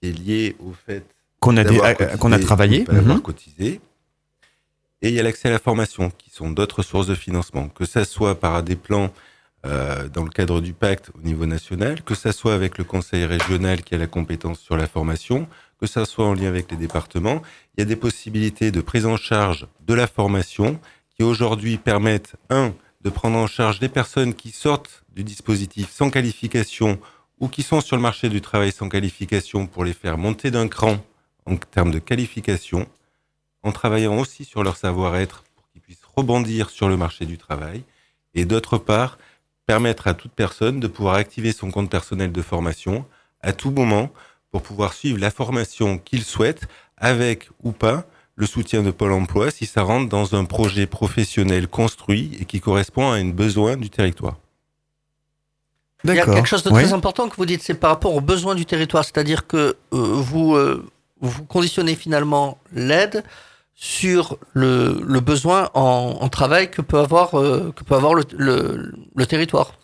qui 0.00 0.08
est 0.08 0.12
liée 0.12 0.56
au 0.60 0.72
fait 0.86 1.04
Qu'on 1.40 1.58
a, 1.58 1.62
des- 1.64 1.78
euh, 1.78 2.16
qu'on 2.16 2.32
a 2.32 2.38
ou 2.38 2.40
travaillé. 2.42 2.88
avoir 2.88 3.16
Mhm. 3.16 3.20
cotisé. 3.20 3.82
Et 5.02 5.08
il 5.10 5.14
y 5.14 5.20
a 5.20 5.22
l'accès 5.22 5.48
à 5.48 5.50
la 5.50 5.58
formation, 5.58 6.10
qui 6.16 6.30
sont 6.30 6.48
d'autres 6.52 6.82
sources 6.82 7.06
de 7.06 7.14
financement, 7.14 7.68
que 7.68 7.84
ça 7.84 8.06
soit 8.06 8.40
par 8.40 8.62
des 8.62 8.76
plans 8.76 9.10
euh, 9.66 10.08
dans 10.08 10.22
le 10.24 10.30
cadre 10.30 10.62
du 10.62 10.72
pacte 10.72 11.10
au 11.18 11.20
niveau 11.20 11.44
national, 11.44 12.00
que 12.02 12.14
ça 12.14 12.32
soit 12.32 12.54
avec 12.54 12.78
le 12.78 12.84
conseil 12.84 13.26
régional 13.26 13.82
qui 13.82 13.94
a 13.94 13.98
la 13.98 14.06
compétence 14.06 14.58
sur 14.60 14.74
la 14.78 14.86
formation, 14.86 15.48
que 15.80 15.86
ça 15.86 16.04
soit 16.04 16.26
en 16.26 16.34
lien 16.34 16.48
avec 16.48 16.70
les 16.70 16.76
départements. 16.76 17.42
Il 17.76 17.80
y 17.80 17.82
a 17.82 17.86
des 17.86 17.96
possibilités 17.96 18.70
de 18.70 18.80
prise 18.80 19.06
en 19.06 19.16
charge 19.16 19.66
de 19.86 19.94
la 19.94 20.06
formation 20.06 20.80
qui 21.14 21.22
aujourd'hui 21.22 21.76
permettent, 21.78 22.34
un, 22.50 22.74
de 23.02 23.10
prendre 23.10 23.38
en 23.38 23.46
charge 23.46 23.80
les 23.80 23.88
personnes 23.88 24.34
qui 24.34 24.50
sortent 24.50 25.04
du 25.14 25.24
dispositif 25.24 25.90
sans 25.90 26.10
qualification 26.10 26.98
ou 27.40 27.48
qui 27.48 27.62
sont 27.62 27.80
sur 27.80 27.96
le 27.96 28.02
marché 28.02 28.28
du 28.28 28.40
travail 28.40 28.72
sans 28.72 28.88
qualification 28.88 29.66
pour 29.66 29.84
les 29.84 29.92
faire 29.92 30.18
monter 30.18 30.50
d'un 30.50 30.68
cran 30.68 30.98
en 31.46 31.56
termes 31.56 31.92
de 31.92 31.98
qualification, 31.98 32.86
en 33.62 33.72
travaillant 33.72 34.18
aussi 34.18 34.44
sur 34.44 34.62
leur 34.62 34.76
savoir-être 34.76 35.44
pour 35.54 35.68
qu'ils 35.70 35.80
puissent 35.80 36.04
rebondir 36.16 36.70
sur 36.70 36.88
le 36.88 36.96
marché 36.96 37.24
du 37.26 37.38
travail, 37.38 37.84
et 38.34 38.44
d'autre 38.44 38.78
part, 38.78 39.18
permettre 39.66 40.08
à 40.08 40.14
toute 40.14 40.32
personne 40.32 40.80
de 40.80 40.88
pouvoir 40.88 41.14
activer 41.14 41.52
son 41.52 41.70
compte 41.70 41.90
personnel 41.90 42.32
de 42.32 42.42
formation 42.42 43.06
à 43.40 43.52
tout 43.52 43.70
moment 43.70 44.10
pour 44.50 44.62
pouvoir 44.62 44.92
suivre 44.94 45.18
la 45.18 45.30
formation 45.30 45.98
qu'il 45.98 46.22
souhaite 46.24 46.62
avec 46.96 47.48
ou 47.62 47.72
pas 47.72 48.04
le 48.36 48.46
soutien 48.46 48.82
de 48.82 48.90
Pôle 48.90 49.12
emploi 49.12 49.50
si 49.50 49.66
ça 49.66 49.82
rentre 49.82 50.08
dans 50.08 50.34
un 50.34 50.44
projet 50.44 50.86
professionnel 50.86 51.68
construit 51.68 52.36
et 52.40 52.44
qui 52.44 52.60
correspond 52.60 53.10
à 53.10 53.16
un 53.16 53.26
besoin 53.30 53.76
du 53.76 53.90
territoire. 53.90 54.36
Il 56.04 56.14
y 56.14 56.20
a 56.20 56.24
quelque 56.24 56.46
chose 56.46 56.62
de 56.62 56.70
Oui. 56.70 56.82
très 56.84 56.92
important 56.92 57.28
que 57.28 57.34
vous 57.36 57.46
dites, 57.46 57.62
c'est 57.62 57.74
par 57.74 57.90
rapport 57.90 58.14
aux 58.14 58.20
besoins 58.20 58.54
du 58.54 58.64
territoire. 58.64 59.04
C'est-à-dire 59.04 59.48
que 59.48 59.56
euh, 59.56 59.74
vous, 59.92 60.54
euh, 60.54 60.86
vous 61.20 61.44
conditionnez 61.44 61.96
finalement 61.96 62.58
l'aide 62.72 63.24
sur 63.74 64.38
le, 64.52 65.00
le 65.04 65.20
besoin 65.20 65.70
en, 65.74 66.18
en 66.20 66.28
travail 66.28 66.70
que 66.70 66.82
peut 66.82 66.98
avoir, 67.00 67.34
euh, 67.38 67.72
que 67.74 67.82
peut 67.82 67.96
avoir 67.96 68.14
le, 68.14 68.22
le- 68.36 68.94
le 69.14 69.26
territoire. 69.26 69.74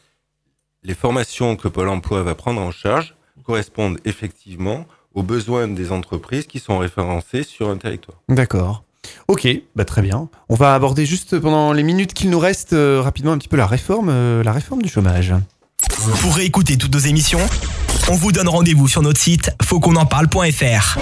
Les 0.85 0.95
formations 0.95 1.57
que 1.57 1.67
Pôle 1.67 1.89
emploi 1.89 2.23
va 2.23 2.37
prendre 2.37 2.61
en 2.61 2.71
charge 2.71 3.17
correspondent 3.45 3.99
effectivement 4.05 4.87
aux 5.15 5.23
besoins 5.23 5.69
des 5.69 5.93
entreprises 5.93 6.47
qui 6.47 6.59
sont 6.59 6.79
référencées 6.79 7.43
sur 7.43 7.69
un 7.71 7.77
territoire. 7.77 8.19
D'accord. 8.29 8.83
Ok, 9.29 9.47
bah 9.77 9.85
très 9.85 10.03
bien. 10.03 10.29
On 10.49 10.55
va 10.55 10.75
aborder 10.75 11.07
juste 11.07 11.39
pendant 11.39 11.73
les 11.73 11.83
minutes 11.83 12.15
qu'il 12.15 12.31
nous 12.31 12.39
reste 12.39 12.73
euh, 12.73 13.01
rapidement 13.03 13.33
un 13.33 13.39
petit 13.39 13.49
peu 13.49 13.57
la 13.57 13.67
réforme, 13.67 14.09
euh, 14.09 14.43
la 14.43 14.53
réforme 14.53 14.83
du 14.83 14.89
chômage. 14.89 15.35
Pour 16.21 16.35
réécouter 16.35 16.77
toutes 16.77 16.95
nos 16.95 17.01
émissions, 17.01 17.41
on 18.11 18.15
vous 18.15 18.33
donne 18.33 18.49
rendez-vous 18.49 18.89
sur 18.89 19.03
notre 19.03 19.21
site 19.21 19.51
fautquonenparle.fr. 19.63 20.99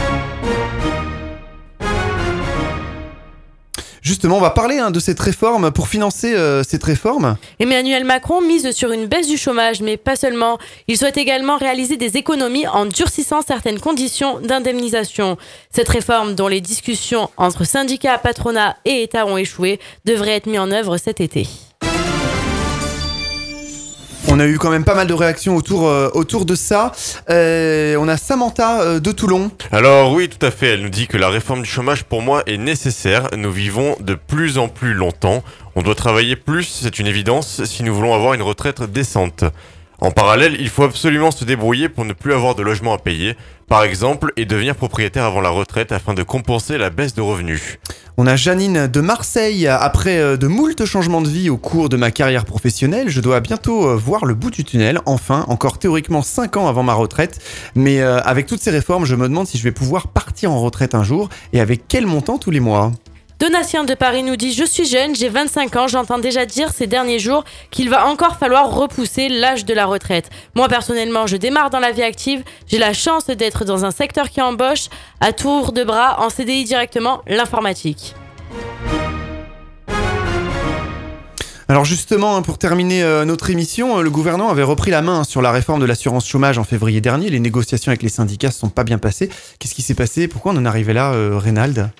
Justement, 4.02 4.38
on 4.38 4.40
va 4.40 4.50
parler 4.50 4.78
hein, 4.78 4.90
de 4.90 4.98
cette 4.98 5.20
réforme 5.20 5.70
pour 5.70 5.86
financer 5.86 6.34
euh, 6.34 6.64
cette 6.64 6.82
réforme. 6.82 7.36
Emmanuel 7.60 8.04
Macron 8.04 8.40
mise 8.40 8.72
sur 8.72 8.90
une 8.90 9.06
baisse 9.06 9.28
du 9.28 9.36
chômage, 9.36 9.80
mais 9.80 9.96
pas 9.96 10.16
seulement. 10.16 10.58
Il 10.88 10.98
souhaite 10.98 11.16
également 11.16 11.56
réaliser 11.56 11.96
des 11.96 12.16
économies 12.16 12.66
en 12.66 12.84
durcissant 12.84 13.42
certaines 13.42 13.78
conditions 13.78 14.40
d'indemnisation. 14.40 15.36
Cette 15.70 15.88
réforme, 15.88 16.34
dont 16.34 16.48
les 16.48 16.60
discussions 16.60 17.30
entre 17.36 17.64
syndicats, 17.64 18.18
patronat 18.18 18.76
et 18.84 19.04
État 19.04 19.24
ont 19.24 19.36
échoué, 19.36 19.78
devrait 20.04 20.32
être 20.32 20.46
mise 20.46 20.58
en 20.58 20.72
œuvre 20.72 20.96
cet 20.96 21.20
été. 21.20 21.46
On 24.28 24.38
a 24.40 24.46
eu 24.46 24.58
quand 24.58 24.70
même 24.70 24.84
pas 24.84 24.94
mal 24.94 25.06
de 25.06 25.14
réactions 25.14 25.56
autour, 25.56 25.88
euh, 25.88 26.10
de 26.44 26.54
ça. 26.54 26.92
Euh, 27.28 27.96
on 27.98 28.08
a 28.08 28.16
Samantha 28.16 28.82
euh, 28.82 29.00
de 29.00 29.12
Toulon. 29.12 29.50
Alors 29.72 30.12
oui, 30.12 30.28
tout 30.28 30.44
à 30.44 30.50
fait. 30.50 30.68
Elle 30.68 30.82
nous 30.82 30.88
dit 30.88 31.06
que 31.06 31.18
la 31.18 31.28
réforme 31.28 31.62
du 31.62 31.68
chômage 31.68 32.04
pour 32.04 32.22
moi 32.22 32.42
est 32.46 32.56
nécessaire. 32.56 33.28
Nous 33.36 33.50
vivons 33.50 33.96
de 34.00 34.14
plus 34.14 34.58
en 34.58 34.68
plus 34.68 34.94
longtemps. 34.94 35.42
On 35.74 35.82
doit 35.82 35.94
travailler 35.94 36.36
plus, 36.36 36.64
c'est 36.64 36.98
une 36.98 37.06
évidence, 37.06 37.64
si 37.64 37.82
nous 37.82 37.94
voulons 37.94 38.14
avoir 38.14 38.34
une 38.34 38.42
retraite 38.42 38.82
décente. 38.82 39.44
En 40.02 40.10
parallèle, 40.10 40.56
il 40.58 40.68
faut 40.68 40.82
absolument 40.82 41.30
se 41.30 41.44
débrouiller 41.44 41.88
pour 41.88 42.04
ne 42.04 42.12
plus 42.12 42.32
avoir 42.32 42.56
de 42.56 42.62
logement 42.64 42.92
à 42.92 42.98
payer, 42.98 43.36
par 43.68 43.84
exemple, 43.84 44.32
et 44.36 44.46
devenir 44.46 44.74
propriétaire 44.74 45.22
avant 45.22 45.40
la 45.40 45.50
retraite 45.50 45.92
afin 45.92 46.12
de 46.12 46.24
compenser 46.24 46.76
la 46.76 46.90
baisse 46.90 47.14
de 47.14 47.20
revenus. 47.20 47.78
On 48.16 48.26
a 48.26 48.34
Janine 48.34 48.88
de 48.88 49.00
Marseille. 49.00 49.68
Après 49.68 50.18
euh, 50.18 50.36
de 50.36 50.48
moultes 50.48 50.86
changements 50.86 51.22
de 51.22 51.28
vie 51.28 51.50
au 51.50 51.56
cours 51.56 51.88
de 51.88 51.96
ma 51.96 52.10
carrière 52.10 52.44
professionnelle, 52.44 53.10
je 53.10 53.20
dois 53.20 53.38
bientôt 53.38 53.90
euh, 53.90 53.94
voir 53.94 54.24
le 54.24 54.34
bout 54.34 54.50
du 54.50 54.64
tunnel. 54.64 54.98
Enfin, 55.06 55.44
encore 55.46 55.78
théoriquement 55.78 56.22
5 56.22 56.56
ans 56.56 56.66
avant 56.66 56.82
ma 56.82 56.94
retraite. 56.94 57.38
Mais 57.76 58.00
euh, 58.00 58.18
avec 58.22 58.46
toutes 58.46 58.60
ces 58.60 58.72
réformes, 58.72 59.04
je 59.04 59.14
me 59.14 59.28
demande 59.28 59.46
si 59.46 59.56
je 59.56 59.62
vais 59.62 59.70
pouvoir 59.70 60.08
partir 60.08 60.50
en 60.50 60.60
retraite 60.60 60.96
un 60.96 61.04
jour 61.04 61.28
et 61.52 61.60
avec 61.60 61.82
quel 61.86 62.06
montant 62.06 62.38
tous 62.38 62.50
les 62.50 62.58
mois? 62.60 62.90
Donatien 63.42 63.82
de 63.82 63.94
Paris 63.94 64.22
nous 64.22 64.36
dit 64.36 64.52
Je 64.52 64.62
suis 64.62 64.86
jeune, 64.86 65.16
j'ai 65.16 65.28
25 65.28 65.74
ans, 65.74 65.88
j'entends 65.88 66.20
déjà 66.20 66.46
dire 66.46 66.72
ces 66.72 66.86
derniers 66.86 67.18
jours 67.18 67.42
qu'il 67.72 67.90
va 67.90 68.06
encore 68.06 68.36
falloir 68.36 68.72
repousser 68.72 69.28
l'âge 69.28 69.64
de 69.64 69.74
la 69.74 69.84
retraite. 69.84 70.30
Moi 70.54 70.68
personnellement, 70.68 71.26
je 71.26 71.36
démarre 71.36 71.68
dans 71.68 71.80
la 71.80 71.90
vie 71.90 72.04
active, 72.04 72.44
j'ai 72.68 72.78
la 72.78 72.92
chance 72.92 73.26
d'être 73.26 73.64
dans 73.64 73.84
un 73.84 73.90
secteur 73.90 74.30
qui 74.30 74.40
embauche 74.40 74.86
à 75.18 75.32
tour 75.32 75.72
de 75.72 75.82
bras 75.82 76.24
en 76.24 76.30
CDI 76.30 76.62
directement 76.62 77.20
l'informatique. 77.26 78.14
Alors 81.66 81.84
justement, 81.84 82.36
hein, 82.36 82.42
pour 82.42 82.58
terminer 82.58 83.02
euh, 83.02 83.24
notre 83.24 83.50
émission, 83.50 83.98
euh, 83.98 84.02
le 84.02 84.10
gouvernement 84.10 84.50
avait 84.50 84.62
repris 84.62 84.92
la 84.92 85.02
main 85.02 85.24
sur 85.24 85.42
la 85.42 85.50
réforme 85.50 85.80
de 85.80 85.86
l'assurance 85.86 86.28
chômage 86.28 86.58
en 86.58 86.64
février 86.64 87.00
dernier. 87.00 87.28
Les 87.28 87.40
négociations 87.40 87.90
avec 87.90 88.04
les 88.04 88.08
syndicats 88.08 88.48
ne 88.48 88.52
sont 88.52 88.68
pas 88.68 88.84
bien 88.84 88.98
passées. 88.98 89.30
Qu'est-ce 89.58 89.74
qui 89.74 89.82
s'est 89.82 89.94
passé? 89.94 90.28
Pourquoi 90.28 90.52
on 90.52 90.58
en 90.58 90.64
est 90.64 90.68
arrivé 90.68 90.92
là, 90.92 91.14
euh, 91.14 91.38
Reynald? 91.38 91.90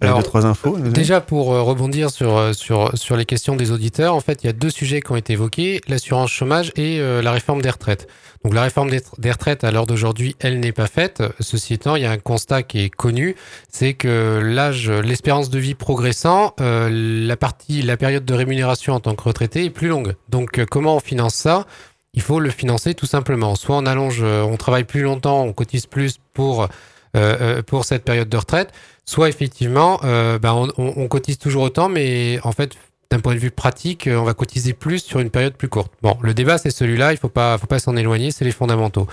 Alors, 0.00 0.18
deux, 0.18 0.24
trois 0.24 0.46
infos 0.46 0.76
euh, 0.76 0.90
Déjà, 0.90 1.20
pour 1.20 1.52
euh, 1.52 1.62
rebondir 1.62 2.10
sur, 2.10 2.36
euh, 2.36 2.52
sur, 2.52 2.96
sur 2.96 3.16
les 3.16 3.24
questions 3.24 3.56
des 3.56 3.72
auditeurs, 3.72 4.14
en 4.14 4.20
fait, 4.20 4.44
il 4.44 4.46
y 4.46 4.50
a 4.50 4.52
deux 4.52 4.70
sujets 4.70 5.00
qui 5.00 5.10
ont 5.12 5.16
été 5.16 5.32
évoqués, 5.32 5.80
l'assurance 5.88 6.30
chômage 6.30 6.72
et 6.76 7.00
euh, 7.00 7.22
la 7.22 7.32
réforme 7.32 7.62
des 7.62 7.70
retraites. 7.70 8.06
Donc 8.44 8.54
la 8.54 8.62
réforme 8.62 8.90
des, 8.90 9.02
des 9.18 9.32
retraites, 9.32 9.64
à 9.64 9.72
l'heure 9.72 9.86
d'aujourd'hui, 9.86 10.36
elle 10.38 10.60
n'est 10.60 10.72
pas 10.72 10.86
faite. 10.86 11.22
Ceci 11.40 11.74
étant, 11.74 11.96
il 11.96 12.02
y 12.02 12.06
a 12.06 12.10
un 12.10 12.18
constat 12.18 12.62
qui 12.62 12.80
est 12.80 12.90
connu, 12.90 13.34
c'est 13.68 13.94
que 13.94 14.40
l'âge, 14.42 14.88
l'espérance 14.88 15.50
de 15.50 15.58
vie 15.58 15.74
progressant, 15.74 16.54
euh, 16.60 16.88
la 16.88 17.36
partie, 17.36 17.82
la 17.82 17.96
période 17.96 18.24
de 18.24 18.34
rémunération 18.34 18.94
en 18.94 19.00
tant 19.00 19.16
que 19.16 19.24
retraité 19.24 19.64
est 19.64 19.70
plus 19.70 19.88
longue. 19.88 20.14
Donc 20.28 20.58
euh, 20.60 20.66
comment 20.70 20.96
on 20.96 21.00
finance 21.00 21.34
ça? 21.34 21.66
Il 22.14 22.22
faut 22.22 22.38
le 22.40 22.50
financer 22.50 22.94
tout 22.94 23.06
simplement. 23.06 23.56
Soit 23.56 23.76
on 23.76 23.86
allonge, 23.86 24.20
euh, 24.22 24.42
on 24.42 24.56
travaille 24.56 24.84
plus 24.84 25.02
longtemps, 25.02 25.42
on 25.42 25.52
cotise 25.52 25.86
plus 25.86 26.18
pour, 26.32 26.62
euh, 26.62 26.66
euh, 27.16 27.62
pour 27.62 27.84
cette 27.84 28.04
période 28.04 28.28
de 28.28 28.36
retraite, 28.36 28.72
soit 29.08 29.30
effectivement, 29.30 30.00
euh, 30.04 30.38
ben, 30.38 30.68
on, 30.76 31.08
cotise 31.08 31.38
toujours 31.38 31.62
autant, 31.62 31.88
mais 31.88 32.38
en 32.44 32.52
fait, 32.52 32.76
d'un 33.10 33.20
point 33.20 33.34
de 33.34 33.38
vue 33.38 33.50
pratique, 33.50 34.06
euh, 34.06 34.18
on 34.18 34.24
va 34.24 34.34
cotiser 34.34 34.74
plus 34.74 35.02
sur 35.02 35.18
une 35.18 35.30
période 35.30 35.54
plus 35.54 35.68
courte. 35.68 35.90
Bon, 36.02 36.18
le 36.20 36.34
débat, 36.34 36.58
c'est 36.58 36.70
celui-là, 36.70 37.12
il 37.12 37.16
faut 37.16 37.30
pas, 37.30 37.56
faut 37.56 37.66
pas 37.66 37.78
s'en 37.78 37.96
éloigner, 37.96 38.32
c'est 38.32 38.44
les 38.44 38.50
fondamentaux. 38.50 39.06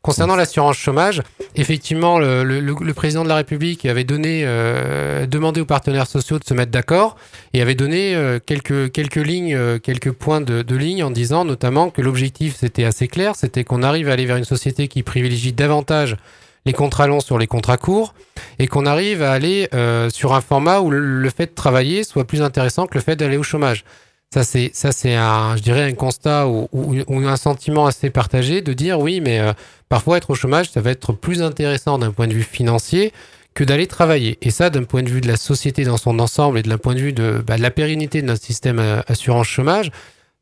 Concernant 0.00 0.36
l'assurance 0.36 0.78
chômage, 0.78 1.20
effectivement, 1.54 2.18
le, 2.18 2.92
président 2.94 3.24
de 3.24 3.28
la 3.28 3.36
République 3.36 3.84
avait 3.84 4.04
donné, 4.04 4.44
euh, 4.46 5.26
demandé 5.26 5.60
aux 5.60 5.66
partenaires 5.66 6.06
sociaux 6.06 6.38
de 6.38 6.44
se 6.44 6.54
mettre 6.54 6.72
d'accord 6.72 7.16
et 7.52 7.60
avait 7.60 7.74
donné 7.74 8.14
euh, 8.14 8.38
quelques, 8.44 8.90
quelques 8.90 9.16
lignes, 9.16 9.78
quelques 9.80 10.12
points 10.12 10.40
de, 10.40 10.62
de 10.62 10.76
ligne 10.76 11.04
en 11.04 11.10
disant 11.10 11.44
notamment 11.44 11.90
que 11.90 12.00
l'objectif, 12.00 12.56
c'était 12.56 12.84
assez 12.84 13.06
clair, 13.06 13.36
c'était 13.36 13.64
qu'on 13.64 13.82
arrive 13.82 14.08
à 14.08 14.14
aller 14.14 14.24
vers 14.24 14.38
une 14.38 14.44
société 14.44 14.88
qui 14.88 15.02
privilégie 15.02 15.52
davantage 15.52 16.16
les 16.64 16.72
contrats 16.72 17.06
longs 17.06 17.20
sur 17.20 17.38
les 17.38 17.46
contrats 17.46 17.76
courts 17.76 18.14
et 18.58 18.66
qu'on 18.66 18.86
arrive 18.86 19.22
à 19.22 19.32
aller 19.32 19.68
euh, 19.74 20.10
sur 20.10 20.34
un 20.34 20.40
format 20.40 20.80
où 20.80 20.90
le, 20.90 21.30
fait 21.30 21.46
de 21.46 21.54
travailler 21.54 22.04
soit 22.04 22.26
plus 22.26 22.42
intéressant 22.42 22.86
que 22.86 22.94
le 22.94 23.00
fait 23.00 23.16
d'aller 23.16 23.36
au 23.36 23.42
chômage. 23.42 23.84
Ça 24.32 24.44
c'est 24.44 24.70
ça 24.72 24.92
c'est 24.92 25.14
un 25.14 25.56
je 25.56 25.62
dirais 25.62 25.82
un 25.82 25.92
constat 25.92 26.48
ou, 26.48 26.68
un 27.08 27.36
sentiment 27.36 27.86
assez 27.86 28.08
partagé 28.08 28.62
de 28.62 28.72
dire 28.72 28.98
oui 28.98 29.20
mais 29.20 29.40
euh, 29.40 29.52
parfois 29.90 30.16
être 30.16 30.30
au 30.30 30.34
chômage 30.34 30.70
ça 30.70 30.80
va 30.80 30.90
être 30.90 31.12
plus 31.12 31.42
intéressant 31.42 31.98
d'un 31.98 32.12
point 32.12 32.28
de 32.28 32.32
vue 32.32 32.42
financier 32.42 33.12
que 33.52 33.62
d'aller 33.62 33.86
travailler 33.86 34.38
et 34.40 34.50
ça 34.50 34.70
d'un 34.70 34.84
point 34.84 35.02
de 35.02 35.10
vue 35.10 35.20
de 35.20 35.28
la 35.28 35.36
société 35.36 35.84
dans 35.84 35.98
son 35.98 36.18
ensemble 36.18 36.58
et 36.58 36.62
la 36.62 36.78
point 36.78 36.94
de 36.94 37.00
vue 37.00 37.12
de, 37.12 37.44
bah, 37.46 37.58
de 37.58 37.62
la 37.62 37.70
pérennité 37.70 38.22
de 38.22 38.26
notre 38.26 38.42
système 38.42 38.78
euh, 38.78 39.02
assurance 39.06 39.48
chômage 39.48 39.90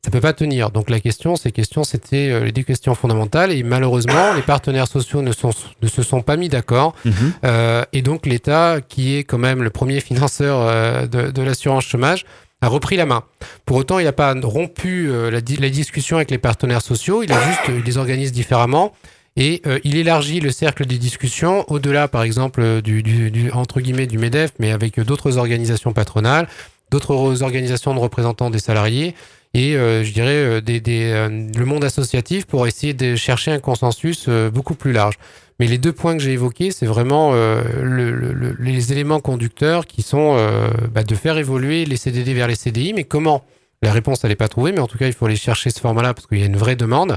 ça 0.04 0.10
peut 0.10 0.20
pas 0.20 0.32
tenir. 0.32 0.70
Donc 0.70 0.88
la 0.88 0.98
question, 1.00 1.36
ces 1.36 1.52
questions, 1.52 1.84
c'était 1.84 2.30
euh, 2.30 2.44
les 2.44 2.52
deux 2.52 2.62
questions 2.62 2.94
fondamentales. 2.94 3.52
Et 3.52 3.62
malheureusement, 3.62 4.32
les 4.34 4.42
partenaires 4.42 4.88
sociaux 4.88 5.20
ne, 5.20 5.32
sont, 5.32 5.50
ne 5.82 5.88
se 5.88 6.02
sont 6.02 6.22
pas 6.22 6.36
mis 6.36 6.48
d'accord. 6.48 6.94
Mhm. 7.04 7.12
Euh, 7.44 7.84
et 7.92 8.00
donc 8.00 8.24
l'État, 8.26 8.78
qui 8.86 9.16
est 9.16 9.24
quand 9.24 9.38
même 9.38 9.62
le 9.62 9.70
premier 9.70 10.00
financeur 10.00 10.58
euh, 10.60 11.06
de, 11.06 11.30
de 11.30 11.42
l'assurance 11.42 11.84
chômage, 11.84 12.24
a 12.62 12.68
repris 12.68 12.96
la 12.96 13.06
main. 13.06 13.24
Pour 13.66 13.76
autant, 13.76 13.98
il 13.98 14.04
n'a 14.04 14.12
pas 14.12 14.34
rompu 14.42 15.10
euh, 15.10 15.30
la, 15.30 15.40
di- 15.40 15.56
la 15.56 15.68
discussion 15.70 16.16
avec 16.16 16.30
les 16.30 16.38
partenaires 16.38 16.82
sociaux. 16.82 17.22
Il 17.22 17.32
a 17.32 17.40
juste, 17.46 17.60
il 17.68 17.82
les 17.84 17.96
organise 17.98 18.32
différemment. 18.32 18.92
Et 19.36 19.62
il 19.84 19.96
élargit 19.96 20.40
le 20.40 20.50
cercle 20.50 20.84
des 20.86 20.98
discussions 20.98 21.64
au-delà, 21.70 22.08
par 22.08 22.24
exemple, 22.24 22.82
du, 22.82 23.02
du, 23.02 23.30
du- 23.30 23.50
entre 23.52 23.80
guillemets 23.80 24.08
du 24.08 24.18
Medef, 24.18 24.50
mais 24.58 24.72
avec 24.72 24.98
d'autres 25.00 25.38
organisations 25.38 25.92
patronales, 25.92 26.48
d'autres 26.90 27.42
organisations 27.42 27.94
de 27.94 27.98
représentants 28.00 28.50
des 28.50 28.58
salariés 28.58 29.14
et 29.54 29.76
euh, 29.76 30.04
je 30.04 30.12
dirais 30.12 30.28
euh, 30.30 30.60
des, 30.60 30.80
des, 30.80 31.10
euh, 31.12 31.28
le 31.28 31.64
monde 31.64 31.84
associatif 31.84 32.46
pour 32.46 32.66
essayer 32.66 32.94
de 32.94 33.16
chercher 33.16 33.50
un 33.50 33.58
consensus 33.58 34.26
euh, 34.28 34.50
beaucoup 34.50 34.74
plus 34.74 34.92
large. 34.92 35.14
Mais 35.58 35.66
les 35.66 35.76
deux 35.78 35.92
points 35.92 36.16
que 36.16 36.22
j'ai 36.22 36.32
évoqués, 36.32 36.70
c'est 36.70 36.86
vraiment 36.86 37.32
euh, 37.34 37.62
le- 37.82 38.12
le- 38.12 38.32
le- 38.32 38.56
les 38.60 38.92
éléments 38.92 39.20
conducteurs 39.20 39.86
qui 39.86 40.02
sont 40.02 40.36
euh, 40.38 40.68
bah, 40.92 41.02
de 41.02 41.14
faire 41.14 41.36
évoluer 41.36 41.84
les 41.84 41.96
CDD 41.96 42.32
vers 42.32 42.46
les 42.48 42.54
CDI. 42.54 42.92
Mais 42.94 43.04
comment? 43.04 43.44
La 43.82 43.92
réponse, 43.92 44.24
elle 44.24 44.30
n'est 44.30 44.36
pas 44.36 44.48
trouvée, 44.48 44.72
mais 44.72 44.80
en 44.80 44.86
tout 44.86 44.98
cas, 44.98 45.06
il 45.06 45.12
faut 45.12 45.26
aller 45.26 45.36
chercher 45.36 45.70
ce 45.70 45.80
format-là 45.80 46.14
parce 46.14 46.26
qu'il 46.26 46.38
y 46.38 46.42
a 46.42 46.46
une 46.46 46.56
vraie 46.56 46.76
demande. 46.76 47.16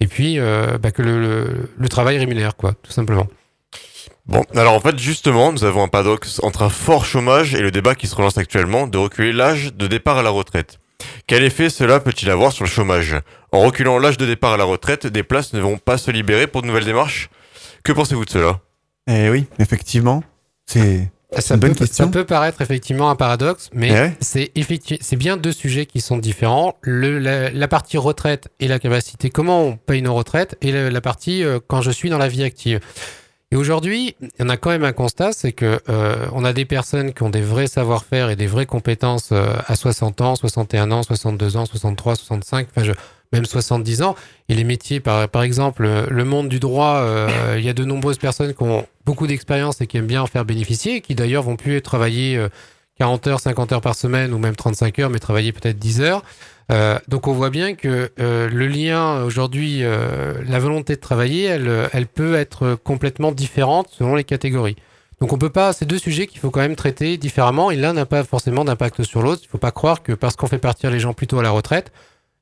Et 0.00 0.06
puis, 0.06 0.38
bah, 0.38 0.90
que 0.92 1.02
le, 1.02 1.20
le- 1.20 1.70
le 1.78 1.88
travail 1.88 2.18
rémunère, 2.18 2.56
quoi, 2.56 2.74
tout 2.82 2.90
simplement. 2.92 3.26
Bon, 4.30 4.44
alors 4.54 4.74
en 4.74 4.80
fait, 4.80 4.96
justement, 4.98 5.52
nous 5.52 5.64
avons 5.64 5.82
un 5.82 5.88
paradoxe 5.88 6.40
entre 6.44 6.62
un 6.62 6.68
fort 6.68 7.04
chômage 7.04 7.54
et 7.54 7.60
le 7.62 7.72
débat 7.72 7.96
qui 7.96 8.06
se 8.06 8.14
relance 8.14 8.38
actuellement 8.38 8.86
de 8.86 8.96
reculer 8.96 9.32
l'âge 9.32 9.74
de 9.74 9.86
départ 9.88 10.18
à 10.18 10.22
la 10.22 10.30
retraite. 10.30 10.78
Quel 11.26 11.42
effet 11.42 11.68
cela 11.68 11.98
peut-il 11.98 12.30
avoir 12.30 12.52
sur 12.52 12.64
le 12.64 12.70
chômage? 12.70 13.16
En 13.50 13.60
reculant 13.62 13.98
l'âge 13.98 14.18
de 14.18 14.26
départ 14.26 14.52
à 14.52 14.56
la 14.56 14.64
retraite, 14.64 15.06
des 15.08 15.24
places 15.24 15.52
ne 15.52 15.60
vont 15.60 15.78
pas 15.78 15.98
se 15.98 16.12
libérer 16.12 16.46
pour 16.46 16.62
de 16.62 16.68
nouvelles 16.68 16.84
démarches? 16.84 17.28
Que 17.82 17.90
pensez-vous 17.92 18.24
de 18.24 18.30
cela? 18.30 18.60
Eh 19.08 19.30
oui, 19.30 19.46
effectivement. 19.58 20.22
C'est 20.66 21.10
Ça 21.36 21.54
une 21.54 21.60
bonne 21.60 21.72
peut, 21.72 21.78
question. 21.86 22.04
ça 22.04 22.10
peut 22.10 22.24
paraître 22.24 22.60
effectivement 22.60 23.10
un 23.10 23.16
paradoxe, 23.16 23.68
mais 23.72 23.88
Eh 23.88 23.92
ouais. 23.92 24.16
c'est 24.20 24.52
c'est 25.00 25.16
bien 25.16 25.36
deux 25.38 25.52
sujets 25.52 25.86
qui 25.86 26.00
sont 26.00 26.18
différents. 26.18 26.76
Le, 26.82 27.18
la, 27.18 27.50
la 27.50 27.66
partie 27.68 27.98
retraite 27.98 28.48
et 28.60 28.68
la 28.68 28.78
capacité, 28.78 29.30
comment 29.30 29.62
on 29.64 29.76
paye 29.76 30.02
nos 30.02 30.14
retraites, 30.14 30.56
et 30.60 30.70
le- 30.70 30.88
la 30.90 31.00
partie 31.00 31.42
euh, 31.42 31.58
quand 31.66 31.82
je 31.82 31.90
suis 31.90 32.10
dans 32.10 32.18
la 32.18 32.28
vie 32.28 32.44
active. 32.44 32.78
Et 33.52 33.56
aujourd'hui, 33.56 34.14
on 34.38 34.48
a 34.48 34.56
quand 34.56 34.70
même 34.70 34.84
un 34.84 34.92
constat, 34.92 35.32
c'est 35.32 35.52
que 35.52 35.80
euh, 35.88 36.26
on 36.32 36.44
a 36.44 36.52
des 36.52 36.64
personnes 36.64 37.12
qui 37.12 37.24
ont 37.24 37.30
des 37.30 37.40
vrais 37.40 37.66
savoir-faire 37.66 38.30
et 38.30 38.36
des 38.36 38.46
vraies 38.46 38.66
compétences 38.66 39.30
euh, 39.32 39.54
à 39.66 39.74
60 39.74 40.20
ans, 40.20 40.36
61 40.36 40.92
ans, 40.92 41.02
62 41.02 41.56
ans, 41.56 41.66
63, 41.66 42.14
65, 42.14 42.68
enfin 42.70 42.84
je, 42.84 42.92
même 43.32 43.44
70 43.44 44.02
ans. 44.02 44.16
Et 44.48 44.54
les 44.54 44.64
métiers, 44.64 45.00
par, 45.00 45.28
par 45.28 45.42
exemple, 45.42 45.84
euh, 45.84 46.06
le 46.10 46.24
monde 46.24 46.48
du 46.48 46.60
droit, 46.60 46.96
euh, 46.96 47.56
il 47.58 47.64
y 47.64 47.68
a 47.68 47.72
de 47.72 47.84
nombreuses 47.84 48.18
personnes 48.18 48.54
qui 48.54 48.62
ont 48.62 48.86
beaucoup 49.04 49.26
d'expérience 49.26 49.80
et 49.80 49.86
qui 49.86 49.96
aiment 49.96 50.06
bien 50.06 50.22
en 50.22 50.26
faire 50.26 50.44
bénéficier, 50.44 51.00
qui 51.00 51.14
d'ailleurs 51.14 51.42
vont 51.42 51.56
plus 51.56 51.80
travailler 51.82 52.36
euh, 52.36 52.48
40 52.98 53.26
heures, 53.28 53.40
50 53.40 53.72
heures 53.72 53.80
par 53.80 53.94
semaine 53.94 54.32
ou 54.32 54.38
même 54.38 54.56
35 54.56 54.98
heures, 54.98 55.10
mais 55.10 55.18
travailler 55.18 55.52
peut-être 55.52 55.78
10 55.78 56.00
heures. 56.00 56.22
Euh, 56.70 56.98
donc 57.08 57.26
on 57.26 57.32
voit 57.32 57.50
bien 57.50 57.74
que 57.74 58.10
euh, 58.20 58.48
le 58.48 58.66
lien 58.66 59.22
aujourd'hui, 59.22 59.80
euh, 59.82 60.34
la 60.46 60.58
volonté 60.58 60.94
de 60.94 61.00
travailler, 61.00 61.44
elle, 61.44 61.88
elle 61.92 62.06
peut 62.06 62.34
être 62.34 62.76
complètement 62.84 63.32
différente 63.32 63.88
selon 63.90 64.14
les 64.14 64.24
catégories. 64.24 64.76
Donc 65.20 65.32
on 65.32 65.38
peut 65.38 65.50
pas, 65.50 65.72
c'est 65.72 65.84
deux 65.84 65.98
sujets 65.98 66.26
qu'il 66.26 66.40
faut 66.40 66.50
quand 66.50 66.60
même 66.60 66.76
traiter 66.76 67.18
différemment 67.18 67.70
et 67.70 67.76
l'un 67.76 67.92
n'a 67.92 68.06
pas 68.06 68.24
forcément 68.24 68.64
d'impact 68.64 69.02
sur 69.02 69.22
l'autre. 69.22 69.42
Il 69.44 69.48
faut 69.48 69.58
pas 69.58 69.72
croire 69.72 70.02
que 70.02 70.12
parce 70.12 70.36
qu'on 70.36 70.46
fait 70.46 70.58
partir 70.58 70.90
les 70.90 71.00
gens 71.00 71.12
plutôt 71.12 71.38
à 71.38 71.42
la 71.42 71.50
retraite, 71.50 71.92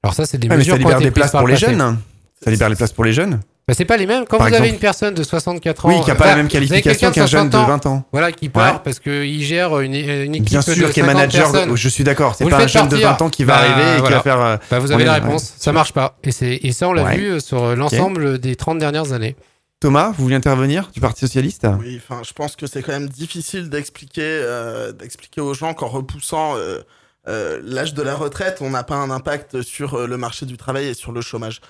alors 0.03 0.15
ça 0.15 0.27
c'est 0.27 0.39
des 0.39 0.49
mais 0.49 0.59
mesures 0.59 0.75
ça 0.75 0.79
qui 0.79 0.85
ont 0.85 0.89
libère 0.89 1.01
des 1.01 1.11
places 1.11 1.33
pour 1.33 1.47
le 1.47 1.55
les 1.55 1.59
jeunes. 1.59 1.99
Ça 2.43 2.51
libère 2.51 2.69
les 2.69 2.77
places 2.77 2.93
pour 2.93 3.05
les 3.05 3.13
jeunes. 3.13 3.41
Bah, 3.69 3.75
c'est 3.75 3.85
pas 3.85 3.99
les 3.99 4.07
mêmes. 4.07 4.25
Quand 4.27 4.39
Par 4.39 4.49
vous 4.49 4.55
avez 4.55 4.71
une 4.71 4.79
personne 4.79 5.13
de 5.15 5.23
64 5.23 5.85
ans, 5.85 5.89
Oui, 5.91 6.01
qui 6.01 6.09
n'a 6.09 6.15
pas 6.15 6.25
enfin, 6.25 6.31
la 6.31 6.37
même 6.37 6.49
qualification 6.49 7.11
qu'un 7.13 7.27
jeune 7.27 7.49
de 7.49 7.53
60 7.53 7.55
ans, 7.65 7.69
20 7.69 7.87
ans. 7.87 8.05
Voilà, 8.13 8.33
qui 8.33 8.49
part 8.49 8.73
Ouais. 8.77 8.81
parce 8.83 8.99
qu'il 8.99 9.43
gère 9.45 9.79
une, 9.81 9.95
une 9.95 10.35
équipe 10.37 10.49
Bien 10.49 10.63
sûr, 10.63 10.75
qui 10.91 11.01
est 11.01 11.03
50 11.03 11.07
manager. 11.07 11.53
personnes. 11.53 11.77
Je 11.77 11.89
suis 11.91 12.03
d'accord. 12.03 12.35
C'est 12.35 12.49
pas 12.49 12.57
un 12.63 12.67
jeune 12.67 12.87
de 12.89 12.93
partir. 12.97 13.11
20 13.11 13.23
ans 13.23 13.29
qui 13.29 13.45
va 13.45 13.55
Bah, 13.57 13.61
arriver 13.61 13.99
et 13.99 14.03
qui 14.03 14.11
va 14.13 14.21
faire. 14.23 14.41
euh, 14.41 14.57
Bah, 14.71 14.79
vous 14.79 14.91
on 14.91 14.95
avez 14.95 15.05
la 15.05 15.13
ouais. 15.13 15.21
réponse. 15.21 15.53
Ça 15.59 15.73
marche 15.73 15.93
pas. 15.93 16.17
Et, 16.25 16.33
c'est, 16.33 16.59
et 16.63 16.73
ça, 16.73 16.89
on 16.89 16.95
l'a 16.95 17.05
Ouais. 17.05 17.17
vu 17.19 17.27
euh, 17.33 17.41
sur 17.41 17.77
l'ensemble 17.77 18.39
des 18.39 18.57
30 18.57 18.79
dernières 18.79 19.13
années. 19.13 19.37
Thomas, 19.81 20.13
vous 20.17 20.25
voulez 20.25 20.35
intervenir 20.37 20.91
du 20.93 21.01
Parti 21.01 21.21
Socialiste? 21.21 21.67
Oui, 21.79 22.01
enfin, 22.03 22.23
je 22.27 22.33
pense 22.33 22.57
que 22.57 22.67
c'est 22.67 22.83
quand 22.83 22.93
même 22.93 23.09
difficile 23.09 23.69
d'expliquer, 23.69 24.23
euh, 24.25 24.91
d'expliquer 24.93 25.41
aux 25.41 25.55
gens 25.55 25.73
qu'en 25.75 25.87
repoussant 25.87 26.57
euh, 26.57 26.79
euh, 27.29 27.61
l'âge 27.63 27.93
de 27.95 28.03
la 28.03 28.15
retraite, 28.17 28.59
on 28.61 28.71
n'a 28.71 28.83
pas 28.83 28.97
un 28.97 29.11
impact 29.11 29.63
sur 29.63 29.95
euh, 29.95 30.07
le 30.09 30.17
marché 30.17 30.47
du 30.47 30.57
travail 30.57 30.87
et 30.89 30.95
sur 30.95 31.13
le 31.13 31.21
chômage. 31.21 31.61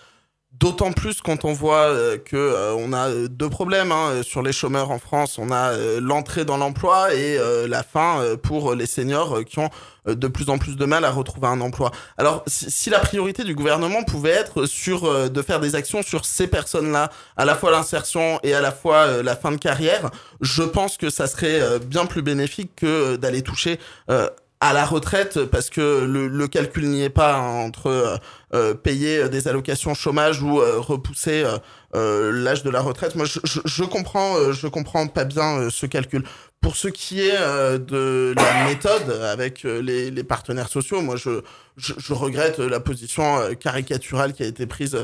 D'autant 0.60 0.92
plus 0.92 1.20
quand 1.20 1.44
on 1.44 1.52
voit 1.52 1.86
euh, 1.88 2.18
que 2.18 2.36
euh, 2.36 2.74
on 2.76 2.92
a 2.92 3.10
euh, 3.10 3.28
deux 3.28 3.48
problèmes 3.48 3.92
hein, 3.92 4.22
sur 4.24 4.42
les 4.42 4.50
chômeurs 4.50 4.90
en 4.90 4.98
France. 4.98 5.38
On 5.38 5.52
a 5.52 5.72
euh, 5.72 6.00
l'entrée 6.00 6.44
dans 6.44 6.56
l'emploi 6.56 7.14
et 7.14 7.38
euh, 7.38 7.68
la 7.68 7.84
fin 7.84 8.20
euh, 8.20 8.36
pour 8.36 8.74
les 8.74 8.86
seniors 8.86 9.38
euh, 9.38 9.42
qui 9.44 9.60
ont 9.60 9.70
euh, 10.08 10.16
de 10.16 10.26
plus 10.26 10.48
en 10.48 10.58
plus 10.58 10.74
de 10.74 10.84
mal 10.84 11.04
à 11.04 11.12
retrouver 11.12 11.46
un 11.46 11.60
emploi. 11.60 11.92
Alors, 12.16 12.42
si, 12.48 12.72
si 12.72 12.90
la 12.90 12.98
priorité 12.98 13.44
du 13.44 13.54
gouvernement 13.54 14.02
pouvait 14.02 14.30
être 14.30 14.66
sur 14.66 15.04
euh, 15.04 15.28
de 15.28 15.42
faire 15.42 15.60
des 15.60 15.76
actions 15.76 16.02
sur 16.02 16.24
ces 16.24 16.48
personnes-là, 16.48 17.10
à 17.36 17.44
la 17.44 17.54
fois 17.54 17.70
l'insertion 17.70 18.40
et 18.42 18.52
à 18.52 18.60
la 18.60 18.72
fois 18.72 18.96
euh, 19.06 19.22
la 19.22 19.36
fin 19.36 19.52
de 19.52 19.58
carrière, 19.58 20.10
je 20.40 20.64
pense 20.64 20.96
que 20.96 21.08
ça 21.08 21.28
serait 21.28 21.60
euh, 21.60 21.78
bien 21.78 22.06
plus 22.06 22.22
bénéfique 22.22 22.72
que 22.74 22.86
euh, 22.86 23.16
d'aller 23.16 23.42
toucher 23.42 23.78
euh, 24.10 24.28
à 24.60 24.72
la 24.72 24.84
retraite 24.84 25.44
parce 25.44 25.70
que 25.70 26.04
le, 26.04 26.26
le 26.26 26.48
calcul 26.48 26.88
n'y 26.88 27.02
est 27.02 27.10
pas 27.10 27.38
entre 27.38 27.86
euh, 27.86 28.16
euh, 28.54 28.74
payer 28.74 29.28
des 29.28 29.46
allocations 29.46 29.94
chômage 29.94 30.42
ou 30.42 30.60
euh, 30.60 30.80
repousser 30.80 31.44
euh, 31.44 31.58
euh, 31.94 32.32
l'âge 32.32 32.64
de 32.64 32.70
la 32.70 32.80
retraite. 32.80 33.14
Moi, 33.14 33.24
je, 33.24 33.38
je, 33.44 33.60
je 33.64 33.84
comprends, 33.84 34.36
euh, 34.36 34.52
je 34.52 34.66
comprends 34.66 35.06
pas 35.06 35.24
bien 35.24 35.70
ce 35.70 35.86
calcul. 35.86 36.24
Pour 36.60 36.74
ce 36.74 36.88
qui 36.88 37.20
est 37.20 37.38
de 37.38 38.34
la 38.34 38.64
méthode 38.66 39.10
avec 39.30 39.62
les, 39.62 40.10
les 40.10 40.24
partenaires 40.24 40.68
sociaux, 40.68 41.02
moi, 41.02 41.14
je, 41.14 41.42
je, 41.76 41.92
je 41.96 42.12
regrette 42.12 42.58
la 42.58 42.80
position 42.80 43.54
caricaturale 43.60 44.32
qui 44.32 44.42
a 44.42 44.46
été 44.46 44.66
prise 44.66 44.98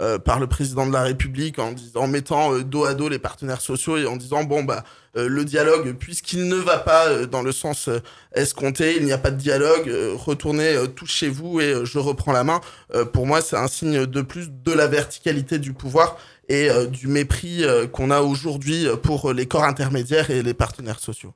euh, 0.00 0.18
par 0.18 0.40
le 0.40 0.46
président 0.46 0.86
de 0.86 0.92
la 0.92 1.02
République 1.02 1.58
en, 1.58 1.72
disant, 1.72 2.06
mettant 2.06 2.54
euh, 2.54 2.64
dos 2.64 2.84
à 2.84 2.94
dos 2.94 3.08
les 3.08 3.18
partenaires 3.18 3.60
sociaux 3.60 3.98
et 3.98 4.06
en 4.06 4.16
disant 4.16 4.44
bon 4.44 4.64
bah 4.64 4.82
euh, 5.16 5.28
le 5.28 5.44
dialogue 5.44 5.92
puisqu'il 5.92 6.48
ne 6.48 6.56
va 6.56 6.78
pas 6.78 7.08
euh, 7.08 7.26
dans 7.26 7.42
le 7.42 7.52
sens 7.52 7.90
escompté, 8.34 8.96
il 8.96 9.04
n'y 9.04 9.12
a 9.12 9.18
pas 9.18 9.30
de 9.30 9.36
dialogue, 9.36 9.92
retournez 10.14 10.74
tous 10.96 11.06
chez 11.06 11.28
vous 11.28 11.60
et 11.60 11.84
je 11.84 11.98
reprends 11.98 12.32
la 12.32 12.44
main. 12.44 12.60
Pour 13.12 13.26
moi, 13.26 13.42
c'est 13.42 13.56
un 13.56 13.66
signe 13.66 14.06
de 14.06 14.22
plus 14.22 14.50
de 14.50 14.72
la 14.72 14.86
verticalité 14.86 15.58
du 15.58 15.72
pouvoir 15.72 16.16
et 16.48 16.68
du 16.90 17.08
mépris 17.08 17.64
qu'on 17.92 18.10
a 18.10 18.20
aujourd'hui 18.20 18.86
pour 19.02 19.32
les 19.32 19.46
corps 19.46 19.64
intermédiaires 19.64 20.30
et 20.30 20.42
les 20.42 20.54
partenaires 20.54 21.00
sociaux. 21.00 21.34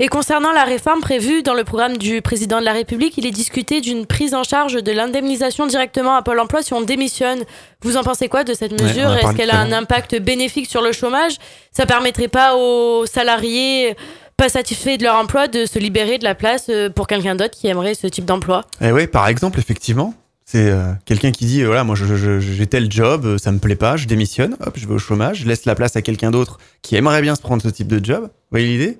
Et 0.00 0.06
concernant 0.06 0.52
la 0.52 0.62
réforme 0.62 1.00
prévue 1.00 1.42
dans 1.42 1.54
le 1.54 1.64
programme 1.64 1.96
du 1.96 2.22
président 2.22 2.60
de 2.60 2.64
la 2.64 2.72
République, 2.72 3.18
il 3.18 3.26
est 3.26 3.32
discuté 3.32 3.80
d'une 3.80 4.06
prise 4.06 4.32
en 4.32 4.44
charge 4.44 4.74
de 4.80 4.92
l'indemnisation 4.92 5.66
directement 5.66 6.14
à 6.14 6.22
Pôle 6.22 6.38
emploi 6.38 6.62
si 6.62 6.72
on 6.72 6.82
démissionne. 6.82 7.40
Vous 7.82 7.96
en 7.96 8.04
pensez 8.04 8.28
quoi 8.28 8.44
de 8.44 8.54
cette 8.54 8.80
mesure? 8.80 9.12
Est-ce 9.16 9.34
qu'elle 9.34 9.50
a 9.50 9.58
un 9.58 9.72
impact 9.72 10.20
bénéfique 10.20 10.66
sur 10.66 10.82
le 10.82 10.92
chômage? 10.92 11.38
Ça 11.72 11.84
permettrait 11.84 12.28
pas 12.28 12.54
aux 12.54 13.06
salariés 13.06 13.96
pas 14.36 14.48
satisfaits 14.48 14.98
de 14.98 15.02
leur 15.02 15.16
emploi 15.16 15.48
de 15.48 15.66
se 15.66 15.80
libérer 15.80 16.18
de 16.18 16.22
la 16.22 16.36
place 16.36 16.66
euh, 16.68 16.88
pour 16.88 17.08
quelqu'un 17.08 17.34
d'autre 17.34 17.58
qui 17.58 17.66
aimerait 17.66 17.94
ce 17.94 18.06
type 18.06 18.24
d'emploi? 18.24 18.64
Et 18.80 18.92
oui, 18.92 19.08
par 19.08 19.26
exemple, 19.26 19.58
effectivement, 19.58 20.14
c'est 20.44 20.70
euh, 20.70 20.92
quelqu'un 21.06 21.32
qui 21.32 21.44
dit 21.44 21.62
euh, 21.62 21.66
voilà, 21.66 21.82
moi 21.82 21.96
j'ai 21.96 22.66
tel 22.68 22.88
job, 22.88 23.36
ça 23.38 23.50
me 23.50 23.58
plaît 23.58 23.74
pas, 23.74 23.96
je 23.96 24.06
démissionne, 24.06 24.56
hop, 24.64 24.74
je 24.76 24.86
vais 24.86 24.94
au 24.94 24.98
chômage, 24.98 25.38
je 25.38 25.48
laisse 25.48 25.64
la 25.64 25.74
place 25.74 25.96
à 25.96 26.02
quelqu'un 26.02 26.30
d'autre 26.30 26.58
qui 26.82 26.94
aimerait 26.94 27.20
bien 27.20 27.34
se 27.34 27.40
prendre 27.40 27.60
ce 27.60 27.68
type 27.68 27.88
de 27.88 28.02
job. 28.02 28.22
Vous 28.22 28.52
voyez 28.52 28.68
l'idée? 28.68 28.98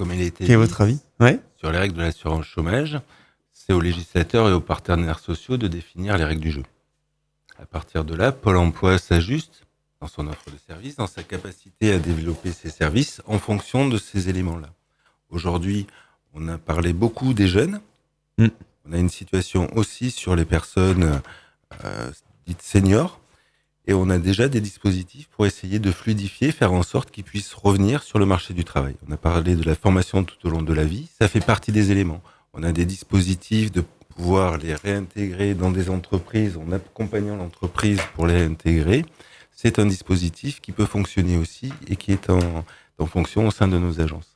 Comme 0.00 0.14
il 0.14 0.22
a 0.22 0.24
été 0.24 0.46
Quel 0.46 0.52
est 0.54 0.56
votre 0.56 0.80
avis 0.80 0.98
Ouais. 1.20 1.38
sur 1.58 1.70
les 1.70 1.76
règles 1.76 1.94
de 1.94 2.00
l'assurance 2.00 2.46
chômage, 2.46 2.98
c'est 3.52 3.74
aux 3.74 3.82
législateurs 3.82 4.48
et 4.48 4.52
aux 4.54 4.62
partenaires 4.62 5.18
sociaux 5.18 5.58
de 5.58 5.68
définir 5.68 6.16
les 6.16 6.24
règles 6.24 6.40
du 6.40 6.50
jeu. 6.50 6.62
À 7.58 7.66
partir 7.66 8.06
de 8.06 8.14
là, 8.14 8.32
Pôle 8.32 8.56
emploi 8.56 8.96
s'ajuste 8.96 9.66
dans 10.00 10.06
son 10.06 10.26
offre 10.26 10.50
de 10.50 10.56
services, 10.66 10.96
dans 10.96 11.06
sa 11.06 11.22
capacité 11.22 11.92
à 11.92 11.98
développer 11.98 12.50
ses 12.52 12.70
services 12.70 13.20
en 13.26 13.38
fonction 13.38 13.90
de 13.90 13.98
ces 13.98 14.30
éléments-là. 14.30 14.70
Aujourd'hui, 15.28 15.86
on 16.32 16.48
a 16.48 16.56
parlé 16.56 16.94
beaucoup 16.94 17.34
des 17.34 17.46
jeunes. 17.46 17.78
Mm. 18.38 18.46
On 18.86 18.92
a 18.94 18.96
une 18.96 19.10
situation 19.10 19.68
aussi 19.76 20.10
sur 20.10 20.34
les 20.34 20.46
personnes 20.46 21.20
euh, 21.84 22.10
dites 22.46 22.62
seniors. 22.62 23.19
Et 23.86 23.94
on 23.94 24.10
a 24.10 24.18
déjà 24.18 24.48
des 24.48 24.60
dispositifs 24.60 25.28
pour 25.28 25.46
essayer 25.46 25.78
de 25.78 25.90
fluidifier, 25.90 26.52
faire 26.52 26.72
en 26.72 26.82
sorte 26.82 27.10
qu'ils 27.10 27.24
puissent 27.24 27.54
revenir 27.54 28.02
sur 28.02 28.18
le 28.18 28.26
marché 28.26 28.54
du 28.54 28.64
travail. 28.64 28.94
On 29.08 29.12
a 29.12 29.16
parlé 29.16 29.56
de 29.56 29.64
la 29.64 29.74
formation 29.74 30.22
tout 30.22 30.36
au 30.46 30.50
long 30.50 30.62
de 30.62 30.72
la 30.72 30.84
vie, 30.84 31.08
ça 31.18 31.28
fait 31.28 31.44
partie 31.44 31.72
des 31.72 31.90
éléments. 31.90 32.20
On 32.52 32.62
a 32.62 32.72
des 32.72 32.84
dispositifs 32.84 33.72
de 33.72 33.82
pouvoir 34.14 34.58
les 34.58 34.74
réintégrer 34.74 35.54
dans 35.54 35.70
des 35.70 35.88
entreprises 35.88 36.56
en 36.56 36.70
accompagnant 36.72 37.36
l'entreprise 37.36 38.00
pour 38.14 38.26
les 38.26 38.34
réintégrer. 38.34 39.04
C'est 39.52 39.78
un 39.78 39.86
dispositif 39.86 40.60
qui 40.60 40.72
peut 40.72 40.86
fonctionner 40.86 41.36
aussi 41.36 41.72
et 41.88 41.96
qui 41.96 42.12
est 42.12 42.28
en, 42.30 42.64
en 42.98 43.06
fonction 43.06 43.46
au 43.46 43.50
sein 43.50 43.68
de 43.68 43.78
nos 43.78 44.00
agences. 44.00 44.29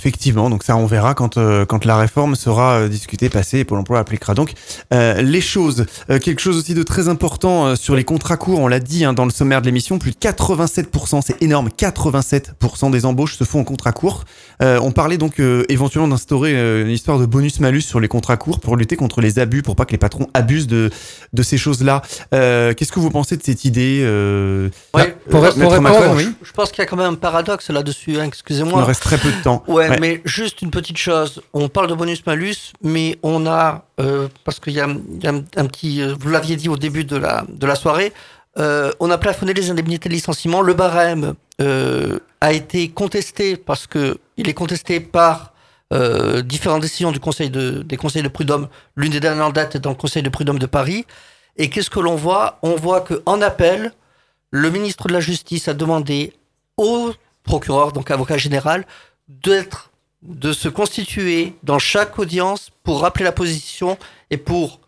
Effectivement, 0.00 0.50
donc 0.50 0.62
ça 0.62 0.76
on 0.76 0.86
verra 0.86 1.14
quand 1.14 1.36
euh, 1.36 1.64
quand 1.66 1.84
la 1.84 1.96
réforme 1.96 2.36
sera 2.36 2.74
euh, 2.74 2.88
discutée, 2.88 3.28
passée 3.28 3.58
et 3.58 3.64
Pôle 3.64 3.80
Emploi 3.80 3.98
appliquera 3.98 4.34
donc 4.34 4.52
euh, 4.94 5.20
les 5.20 5.40
choses. 5.40 5.84
Euh, 6.10 6.20
quelque 6.20 6.38
chose 6.38 6.56
aussi 6.56 6.74
de 6.74 6.84
très 6.84 7.08
important 7.08 7.66
euh, 7.66 7.74
sur 7.74 7.96
les 7.96 8.04
contrats 8.04 8.36
courts, 8.36 8.60
on 8.60 8.68
l'a 8.68 8.78
dit 8.78 9.04
hein, 9.04 9.12
dans 9.14 9.24
le 9.24 9.32
sommaire 9.32 9.60
de 9.60 9.66
l'émission, 9.66 9.98
plus 9.98 10.12
de 10.12 10.16
87%, 10.16 11.22
c'est 11.26 11.42
énorme, 11.42 11.70
87% 11.76 12.92
des 12.92 13.04
embauches 13.04 13.36
se 13.36 13.42
font 13.42 13.58
en 13.62 13.64
contrat 13.64 13.90
court. 13.90 14.26
Euh, 14.62 14.78
on 14.80 14.92
parlait 14.92 15.18
donc 15.18 15.40
euh, 15.40 15.64
éventuellement 15.68 16.06
d'instaurer 16.06 16.52
euh, 16.54 16.84
une 16.84 16.90
histoire 16.92 17.18
de 17.18 17.26
bonus-malus 17.26 17.80
sur 17.82 17.98
les 17.98 18.06
contrats 18.06 18.36
courts 18.36 18.60
pour 18.60 18.76
lutter 18.76 18.94
contre 18.94 19.20
les 19.20 19.40
abus, 19.40 19.62
pour 19.62 19.74
pas 19.74 19.86
que 19.86 19.92
les 19.92 19.98
patrons 19.98 20.28
abusent 20.34 20.68
de 20.68 20.90
de 21.32 21.42
ces 21.42 21.58
choses-là. 21.58 22.02
Euh, 22.32 22.74
Qu'est-ce 22.74 22.92
que 22.92 23.00
vous 23.00 23.10
pensez 23.10 23.36
de 23.36 23.42
cette 23.42 23.64
idée 23.64 24.02
euh, 24.04 24.68
Ouais, 24.94 25.16
pour- 25.28 25.40
pour 25.48 25.80
Macron, 25.80 25.98
répondre, 25.98 26.14
oui 26.16 26.28
Je, 26.42 26.46
je 26.48 26.52
pense 26.52 26.70
qu'il 26.70 26.78
y 26.78 26.86
a 26.86 26.86
quand 26.86 26.96
même 26.96 27.06
un 27.12 27.14
paradoxe 27.14 27.70
là-dessus, 27.70 28.12
hein, 28.18 28.24
Il 28.24 28.28
excusez-moi. 28.28 28.84
reste 28.84 29.02
très 29.02 29.18
peu 29.18 29.32
de 29.32 29.42
temps. 29.42 29.64
Ouais, 29.66 29.79
Ouais. 29.88 29.98
mais 30.00 30.20
juste 30.24 30.62
une 30.62 30.70
petite 30.70 30.96
chose. 30.98 31.42
On 31.52 31.68
parle 31.68 31.88
de 31.88 31.94
bonus-malus, 31.94 32.72
mais 32.82 33.18
on 33.22 33.46
a, 33.46 33.84
euh, 34.00 34.28
parce 34.44 34.60
qu'il 34.60 34.74
y 34.74 34.80
a, 34.80 34.86
il 34.88 35.22
y 35.22 35.26
a 35.26 35.30
un, 35.30 35.44
un 35.56 35.66
petit, 35.66 36.02
euh, 36.02 36.14
vous 36.18 36.28
l'aviez 36.28 36.56
dit 36.56 36.68
au 36.68 36.76
début 36.76 37.04
de 37.04 37.16
la, 37.16 37.44
de 37.48 37.66
la 37.66 37.74
soirée, 37.74 38.12
euh, 38.58 38.90
on 39.00 39.10
a 39.10 39.18
plafonné 39.18 39.54
les 39.54 39.70
indemnités 39.70 40.08
de 40.08 40.14
licenciement. 40.14 40.60
Le 40.60 40.74
barème 40.74 41.34
euh, 41.60 42.18
a 42.40 42.52
été 42.52 42.88
contesté 42.88 43.56
parce 43.56 43.86
que 43.86 44.18
il 44.36 44.48
est 44.48 44.54
contesté 44.54 45.00
par 45.00 45.52
euh, 45.92 46.42
différentes 46.42 46.82
décisions 46.82 47.12
du 47.12 47.20
conseil 47.20 47.50
de, 47.50 47.82
des 47.82 47.96
conseils 47.96 48.22
de 48.22 48.28
prud'homme. 48.28 48.68
L'une 48.96 49.12
des 49.12 49.20
dernières 49.20 49.52
dates 49.52 49.76
est 49.76 49.80
dans 49.80 49.90
le 49.90 49.96
conseil 49.96 50.22
de 50.22 50.28
prud'homme 50.28 50.58
de 50.58 50.66
Paris. 50.66 51.06
Et 51.56 51.68
qu'est-ce 51.68 51.90
que 51.90 52.00
l'on 52.00 52.16
voit? 52.16 52.58
On 52.62 52.74
voit 52.74 53.00
que 53.02 53.22
en 53.26 53.42
appel, 53.42 53.92
le 54.50 54.70
ministre 54.70 55.08
de 55.08 55.12
la 55.12 55.20
Justice 55.20 55.68
a 55.68 55.74
demandé 55.74 56.32
au 56.76 57.12
procureur, 57.44 57.92
donc 57.92 58.10
avocat 58.10 58.38
général, 58.38 58.84
d'être, 59.42 59.90
de 60.22 60.52
se 60.52 60.68
constituer 60.68 61.54
dans 61.62 61.78
chaque 61.78 62.18
audience 62.18 62.70
pour 62.82 63.00
rappeler 63.00 63.24
la 63.24 63.32
position 63.32 63.98
et 64.30 64.36
pour 64.36 64.80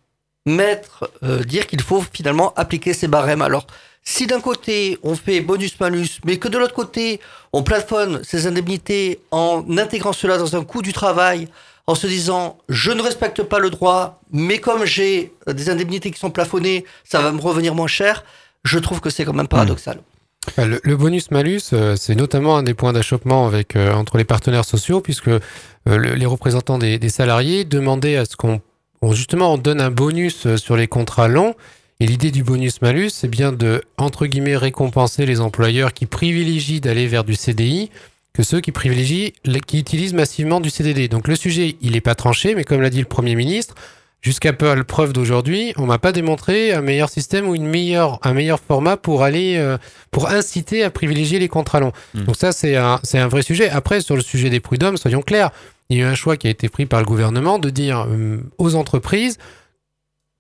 mettre, 0.45 1.11
euh, 1.23 1.43
dire 1.45 1.67
qu'il 1.67 1.81
faut 1.81 2.03
finalement 2.13 2.53
appliquer 2.55 2.93
ces 2.95 3.09
barèmes. 3.09 3.43
Alors, 3.43 3.67
si 4.03 4.27
d'un 4.27 4.41
côté 4.41 4.99
on 5.03 5.15
fait 5.15 5.41
bonus-malus, 5.41 6.21
mais 6.25 6.37
que 6.39 6.49
de 6.49 6.59
l'autre 6.59 6.75
côté 6.75 7.21
on 7.53 7.63
plafonne 7.63 8.23
ces 8.25 8.47
indemnités 8.47 9.21
en 9.31 9.65
intégrant 9.79 10.13
cela 10.13 10.39
dans 10.39 10.57
un 10.57 10.65
coût 10.65 10.83
du 10.83 10.93
travail, 10.93 11.49
en 11.87 11.95
se 11.95 12.07
disant 12.07 12.59
je 12.69 12.91
ne 12.91 13.01
respecte 13.03 13.43
pas 13.45 13.61
le 13.61 13.71
droit, 13.71 14.21
mais 14.33 14.59
comme 14.59 14.85
j'ai 14.85 15.33
des 15.47 15.71
indemnités 15.71 16.11
qui 16.11 16.19
sont 16.19 16.31
plafonnées, 16.31 16.85
ça 17.05 17.21
va 17.21 17.31
me 17.31 17.41
revenir 17.41 17.75
moins 17.75 17.87
cher, 17.87 18.25
je 18.65 18.79
trouve 18.79 19.01
que 19.01 19.11
c'est 19.11 19.25
quand 19.25 19.33
même 19.33 19.49
paradoxal. 19.49 19.99
Enfin, 19.99 20.12
Le, 20.59 20.81
le 20.83 20.97
bonus-malus, 20.97 21.61
euh, 21.73 21.95
c'est 21.97 22.15
notamment 22.17 22.57
un 22.57 22.63
des 22.63 22.75
points 22.75 22.93
d'achoppement 22.93 23.47
avec, 23.47 23.77
euh, 23.77 23.93
entre 23.93 24.19
les 24.19 24.25
partenaires 24.25 24.65
sociaux, 24.65 25.01
puisque 25.01 25.29
euh, 25.29 25.39
le- 25.87 26.15
les 26.15 26.27
représentants 26.27 26.79
des, 26.79 27.09
salariés 27.09 27.65
demandaient 27.65 28.17
à 28.17 28.25
ce 28.25 28.37
qu'on 28.37 28.61
on- 29.03 29.13
justement 29.13 29.55
on 29.55 29.59
donne 29.59 29.81
un 29.81 29.91
bonus 29.91 30.47
euh, 30.47 30.57
sur 30.57 30.77
les 30.77 30.89
contrats 30.89 31.29
longs. 31.29 31.55
Et 32.01 32.07
l'idée 32.07 32.33
du 32.33 32.43
bonus-malus, 32.43 33.11
c'est 33.11 33.29
bien 33.29 33.53
de, 33.53 33.83
entre 33.97 34.27
guillemets, 34.27 34.57
récompenser 34.57 35.25
les 35.27 35.41
employeurs 35.41 35.93
qui 35.95 36.07
privilégient 36.07 36.81
d'aller 36.81 37.07
vers 37.07 37.23
du 37.23 37.37
CDI 37.37 37.91
que 38.33 38.43
ceux 38.43 38.61
qui 38.61 38.73
privilégient, 38.73 39.33
qui 39.67 39.79
utilisent 39.79 40.15
massivement 40.15 40.59
du 40.61 40.71
CDD. 40.71 41.07
Donc 41.07 41.29
le 41.29 41.37
sujet, 41.37 41.77
il 41.83 41.93
n'est 41.93 42.01
pas 42.01 42.17
tranché, 42.17 42.57
mais 42.57 42.65
comme 42.65 42.81
l'a 42.81 42.91
dit 42.91 42.99
le 42.99 43.05
Premier 43.07 43.37
ministre, 43.37 43.77
jusqu'à 44.23 44.53
peu 44.53 44.71
à 44.71 44.77
la 44.77 44.85
preuve 44.85 45.13
d'aujourd'hui, 45.13 45.75
on 45.77 45.85
m'a 45.85 45.99
pas 45.99 46.13
démontré 46.13 46.73
un 46.73 46.81
meilleur 46.81 47.11
système 47.11 47.49
ou 47.49 47.55
une 47.55 47.67
meilleure, 47.67 48.21
un 48.23 48.33
meilleur 48.33 48.61
format 48.61 48.97
pour 48.97 49.25
aller, 49.25 49.57
euh, 49.59 49.77
pour 50.11 50.31
inciter 50.31 50.85
à 50.85 50.91
privilégier 50.91 51.39
les 51.39 51.49
contrats 51.49 51.81
longs. 51.81 51.93
Mm. 52.15 52.25
Donc 52.25 52.37
ça, 52.37 52.53
c'est 52.53 52.77
un, 52.77 53.01
c'est 53.03 53.19
un 53.19 53.29
vrai 53.29 53.43
sujet. 53.43 53.69
Après, 53.69 54.01
sur 54.01 54.15
le 54.15 54.23
sujet 54.23 54.49
des 54.49 54.61
prud'hommes, 54.61 54.97
soyons 54.97 55.23
clairs, 55.23 55.51
il 55.91 55.99
y 55.99 56.01
a 56.01 56.05
eu 56.05 56.07
un 56.07 56.15
choix 56.15 56.37
qui 56.37 56.47
a 56.47 56.51
été 56.51 56.69
pris 56.69 56.87
par 56.87 57.01
le 57.01 57.07
gouvernement 57.07 57.59
de 57.59 57.69
dire 57.69 58.07
euh, 58.09 58.39
aux 58.59 58.77
entreprises, 58.77 59.39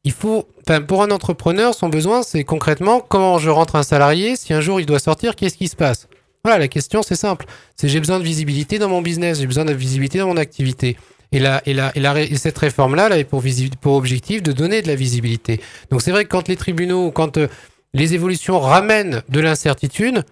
il 0.04 0.12
faut, 0.12 0.48
enfin, 0.66 0.80
pour 0.80 1.02
un 1.02 1.10
entrepreneur, 1.10 1.74
son 1.74 1.88
besoin, 1.88 2.22
c'est 2.22 2.44
concrètement 2.44 3.00
comment 3.00 3.38
je 3.38 3.50
rentre 3.50 3.76
un 3.76 3.82
salarié, 3.82 4.36
si 4.36 4.52
un 4.52 4.60
jour 4.60 4.80
il 4.80 4.86
doit 4.86 4.98
sortir, 4.98 5.36
qu'est-ce 5.36 5.56
qui 5.56 5.68
se 5.68 5.76
passe? 5.76 6.08
Voilà, 6.44 6.58
la 6.58 6.68
question, 6.68 7.02
c'est 7.02 7.14
simple. 7.14 7.46
C'est 7.76 7.88
j'ai 7.88 8.00
besoin 8.00 8.18
de 8.18 8.24
visibilité 8.24 8.78
dans 8.80 8.88
mon 8.88 9.00
business, 9.00 9.38
j'ai 9.38 9.46
besoin 9.46 9.64
de 9.64 9.72
visibilité 9.72 10.18
dans 10.18 10.26
mon 10.26 10.36
activité. 10.36 10.96
Et, 11.32 11.38
là, 11.38 11.62
et, 11.66 11.72
là, 11.74 11.92
et, 11.94 12.00
la, 12.00 12.20
et 12.20 12.36
cette 12.36 12.58
réforme-là, 12.58 13.24
pour, 13.24 13.40
visi- 13.40 13.70
pour 13.80 13.94
objectif 13.94 14.42
de 14.42 14.52
donner 14.52 14.82
de 14.82 14.88
la 14.88 14.94
visibilité. 14.94 15.60
Donc 15.90 16.02
c'est 16.02 16.10
vrai 16.10 16.24
que 16.24 16.30
quand 16.30 16.48
les 16.48 16.56
tribunaux, 16.56 17.10
quand 17.10 17.38
euh, 17.38 17.48
les 17.94 18.14
évolutions 18.14 18.60
ramènent 18.60 19.22
de 19.28 19.40
l'incertitude, 19.40 20.24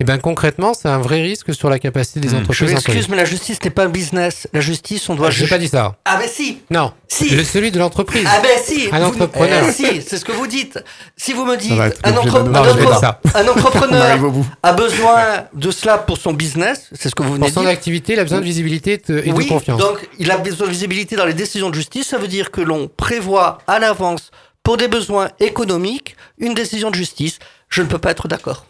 Et 0.00 0.04
bien 0.04 0.18
concrètement, 0.18 0.74
c'est 0.74 0.88
un 0.88 0.98
vrai 0.98 1.20
risque 1.22 1.54
sur 1.54 1.68
la 1.70 1.78
capacité 1.78 2.20
des 2.20 2.28
Hmm. 2.28 2.30
Je 2.30 2.36
entreprises. 2.36 2.60
à 2.60 2.64
employer. 2.78 2.84
m'excuse, 2.96 3.08
mais 3.08 3.16
la 3.16 3.24
justice 3.24 3.58
n'est 3.64 3.70
pas 3.70 3.84
un 3.84 3.88
business. 3.88 4.46
La 4.52 4.60
justice, 4.60 5.08
on 5.08 5.14
doit 5.14 5.26
Ah, 5.28 5.30
J'ai 5.30 5.38
juger. 5.40 5.50
pas 5.50 5.58
dit 5.58 5.68
ça. 5.68 5.96
Ah 6.04 6.16
ben 6.18 6.28
si 6.28 6.58
Non. 6.70 6.92
Si. 7.08 7.30
Le 7.30 7.42
celui 7.44 7.70
de 7.70 7.78
l'entreprise. 7.78 8.26
Ah 8.30 8.40
ben 8.42 8.50
si 8.62 8.88
Un 8.92 8.98
Vous- 9.00 9.06
entrepreneur. 9.06 9.64
Eh, 9.68 9.72
Si, 9.72 10.02
c'est 10.02 10.18
ce 10.18 10.24
que 10.24 10.32
vous 10.32 10.46
dites. 10.46 10.78
Si 11.16 11.32
vous 11.32 11.44
me 11.44 11.56
dites, 11.56 11.72
va 11.72 11.88
être 11.88 12.00
un, 12.04 12.16
entre- 12.16 12.36
un 12.40 12.42
Non, 12.44 12.62
j'ai 12.64 12.70
pas 12.70 12.76
dit 12.80 12.86
entre- 12.86 13.00
ça. 13.00 13.20
un 13.34 13.48
entrepreneur 13.48 14.18
a 14.62 14.72
besoin 14.72 15.44
de 15.54 15.70
cela 15.70 15.98
pour 15.98 16.16
son 16.18 16.32
business, 16.32 16.88
c'est 16.92 17.08
ce 17.08 17.14
que 17.14 17.22
vous 17.22 17.30
venez 17.34 17.40
Pour 17.40 17.48
de 17.48 17.54
son 17.54 17.60
dire. 17.62 17.70
activité, 17.70 18.12
il 18.12 18.18
a 18.20 18.24
besoin 18.24 18.38
de 18.40 18.44
visibilité 18.44 18.92
et 18.94 19.12
de, 19.12 19.18
et 19.18 19.30
de 19.30 19.32
oui, 19.32 19.46
confiance. 19.46 19.80
donc 19.80 20.08
il 20.18 20.30
a 20.30 20.36
besoin 20.38 20.66
de 20.66 20.72
visibilité 20.72 21.16
dans 21.16 21.26
les 21.26 21.34
décisions 21.34 21.70
de 21.70 21.74
justice. 21.74 22.08
Ça 22.08 22.18
veut 22.18 22.28
dire 22.28 22.50
que 22.50 22.60
l'on 22.60 22.88
prévoit 22.88 23.58
à 23.66 23.78
l'avance, 23.78 24.30
pour 24.62 24.76
des 24.76 24.88
besoins 24.88 25.30
économiques, 25.40 26.14
une 26.38 26.54
décision 26.54 26.90
de 26.90 26.94
justice. 26.94 27.38
Je 27.70 27.82
ne 27.82 27.86
peux 27.86 27.98
pas 27.98 28.10
être 28.10 28.28
d'accord. 28.28 28.66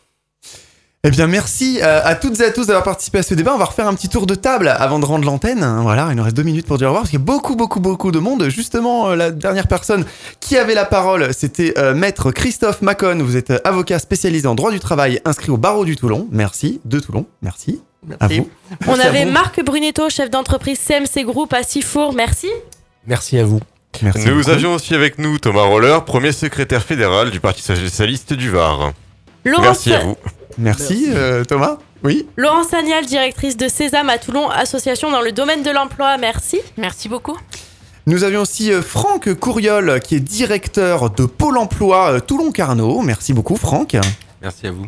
Eh 1.04 1.10
bien, 1.10 1.28
merci 1.28 1.78
euh, 1.80 2.00
à 2.02 2.16
toutes 2.16 2.40
et 2.40 2.44
à 2.44 2.50
tous 2.50 2.66
d'avoir 2.66 2.82
participé 2.82 3.18
à 3.18 3.22
ce 3.22 3.32
débat. 3.34 3.54
On 3.54 3.58
va 3.58 3.66
refaire 3.66 3.86
un 3.86 3.94
petit 3.94 4.08
tour 4.08 4.26
de 4.26 4.34
table 4.34 4.66
avant 4.66 4.98
de 4.98 5.04
rendre 5.04 5.24
l'antenne. 5.24 5.62
hein. 5.62 5.80
Voilà, 5.82 6.08
il 6.10 6.16
nous 6.16 6.24
reste 6.24 6.36
deux 6.36 6.42
minutes 6.42 6.66
pour 6.66 6.76
dire 6.76 6.88
au 6.88 6.90
revoir 6.90 7.02
parce 7.02 7.10
qu'il 7.10 7.20
y 7.20 7.22
a 7.22 7.24
beaucoup, 7.24 7.54
beaucoup, 7.54 7.78
beaucoup 7.78 8.10
de 8.10 8.18
monde. 8.18 8.48
Justement, 8.48 9.10
euh, 9.10 9.14
la 9.14 9.30
dernière 9.30 9.68
personne 9.68 10.04
qui 10.40 10.56
avait 10.56 10.74
la 10.74 10.84
parole, 10.84 11.32
c'était 11.32 11.74
euh, 11.78 11.94
Maître 11.94 12.32
Christophe 12.32 12.82
Macon. 12.82 13.16
Vous 13.22 13.36
êtes 13.36 13.52
avocat 13.64 14.00
spécialisé 14.00 14.48
en 14.48 14.56
droit 14.56 14.72
du 14.72 14.80
travail, 14.80 15.20
inscrit 15.24 15.50
au 15.52 15.56
barreau 15.56 15.84
du 15.84 15.94
Toulon. 15.94 16.26
Merci, 16.32 16.80
de 16.84 16.98
Toulon. 16.98 17.26
Merci. 17.42 17.80
À 18.18 18.26
Merci. 18.26 18.40
vous. 18.40 18.50
On 18.82 18.86
Merci 18.88 19.02
à 19.02 19.08
avait 19.08 19.24
vous. 19.24 19.30
Marc 19.30 19.64
Brunetto, 19.64 20.10
chef 20.10 20.30
d'entreprise 20.30 20.80
CMC 20.80 21.22
Group 21.24 21.52
à 21.52 21.62
Sifour. 21.62 22.12
Merci. 22.12 22.48
Merci 23.06 23.38
à 23.38 23.44
vous. 23.44 23.60
Merci. 24.02 24.26
Nous 24.28 24.38
beaucoup. 24.38 24.50
avions 24.50 24.74
aussi 24.74 24.94
avec 24.96 25.18
nous 25.18 25.38
Thomas 25.38 25.62
Roller, 25.62 26.04
premier 26.04 26.32
secrétaire 26.32 26.82
fédéral 26.82 27.30
du 27.30 27.38
Parti 27.38 27.62
socialiste 27.62 28.32
du 28.32 28.50
Var. 28.50 28.92
Laurence, 29.44 29.64
Merci 29.64 29.94
à 29.94 30.00
vous. 30.00 30.16
Merci, 30.58 31.06
euh, 31.08 31.44
Thomas. 31.44 31.78
Oui. 32.04 32.26
Laurence 32.36 32.68
Sagnal, 32.68 33.06
directrice 33.06 33.56
de 33.56 33.68
Sésame 33.68 34.10
à 34.10 34.18
Toulon, 34.18 34.48
association 34.50 35.10
dans 35.10 35.20
le 35.20 35.32
domaine 35.32 35.62
de 35.62 35.70
l'emploi. 35.70 36.16
Merci. 36.18 36.60
Merci 36.76 37.08
beaucoup. 37.08 37.36
Nous 38.06 38.24
avions 38.24 38.42
aussi 38.42 38.72
euh, 38.72 38.82
Franck 38.82 39.32
Courriol, 39.34 40.00
qui 40.00 40.16
est 40.16 40.20
directeur 40.20 41.10
de 41.10 41.26
Pôle 41.26 41.58
emploi 41.58 42.14
euh, 42.14 42.20
Toulon-Carnot. 42.20 43.02
Merci 43.02 43.32
beaucoup, 43.32 43.56
Franck. 43.56 43.96
Merci 44.42 44.66
à 44.66 44.72
vous. 44.72 44.86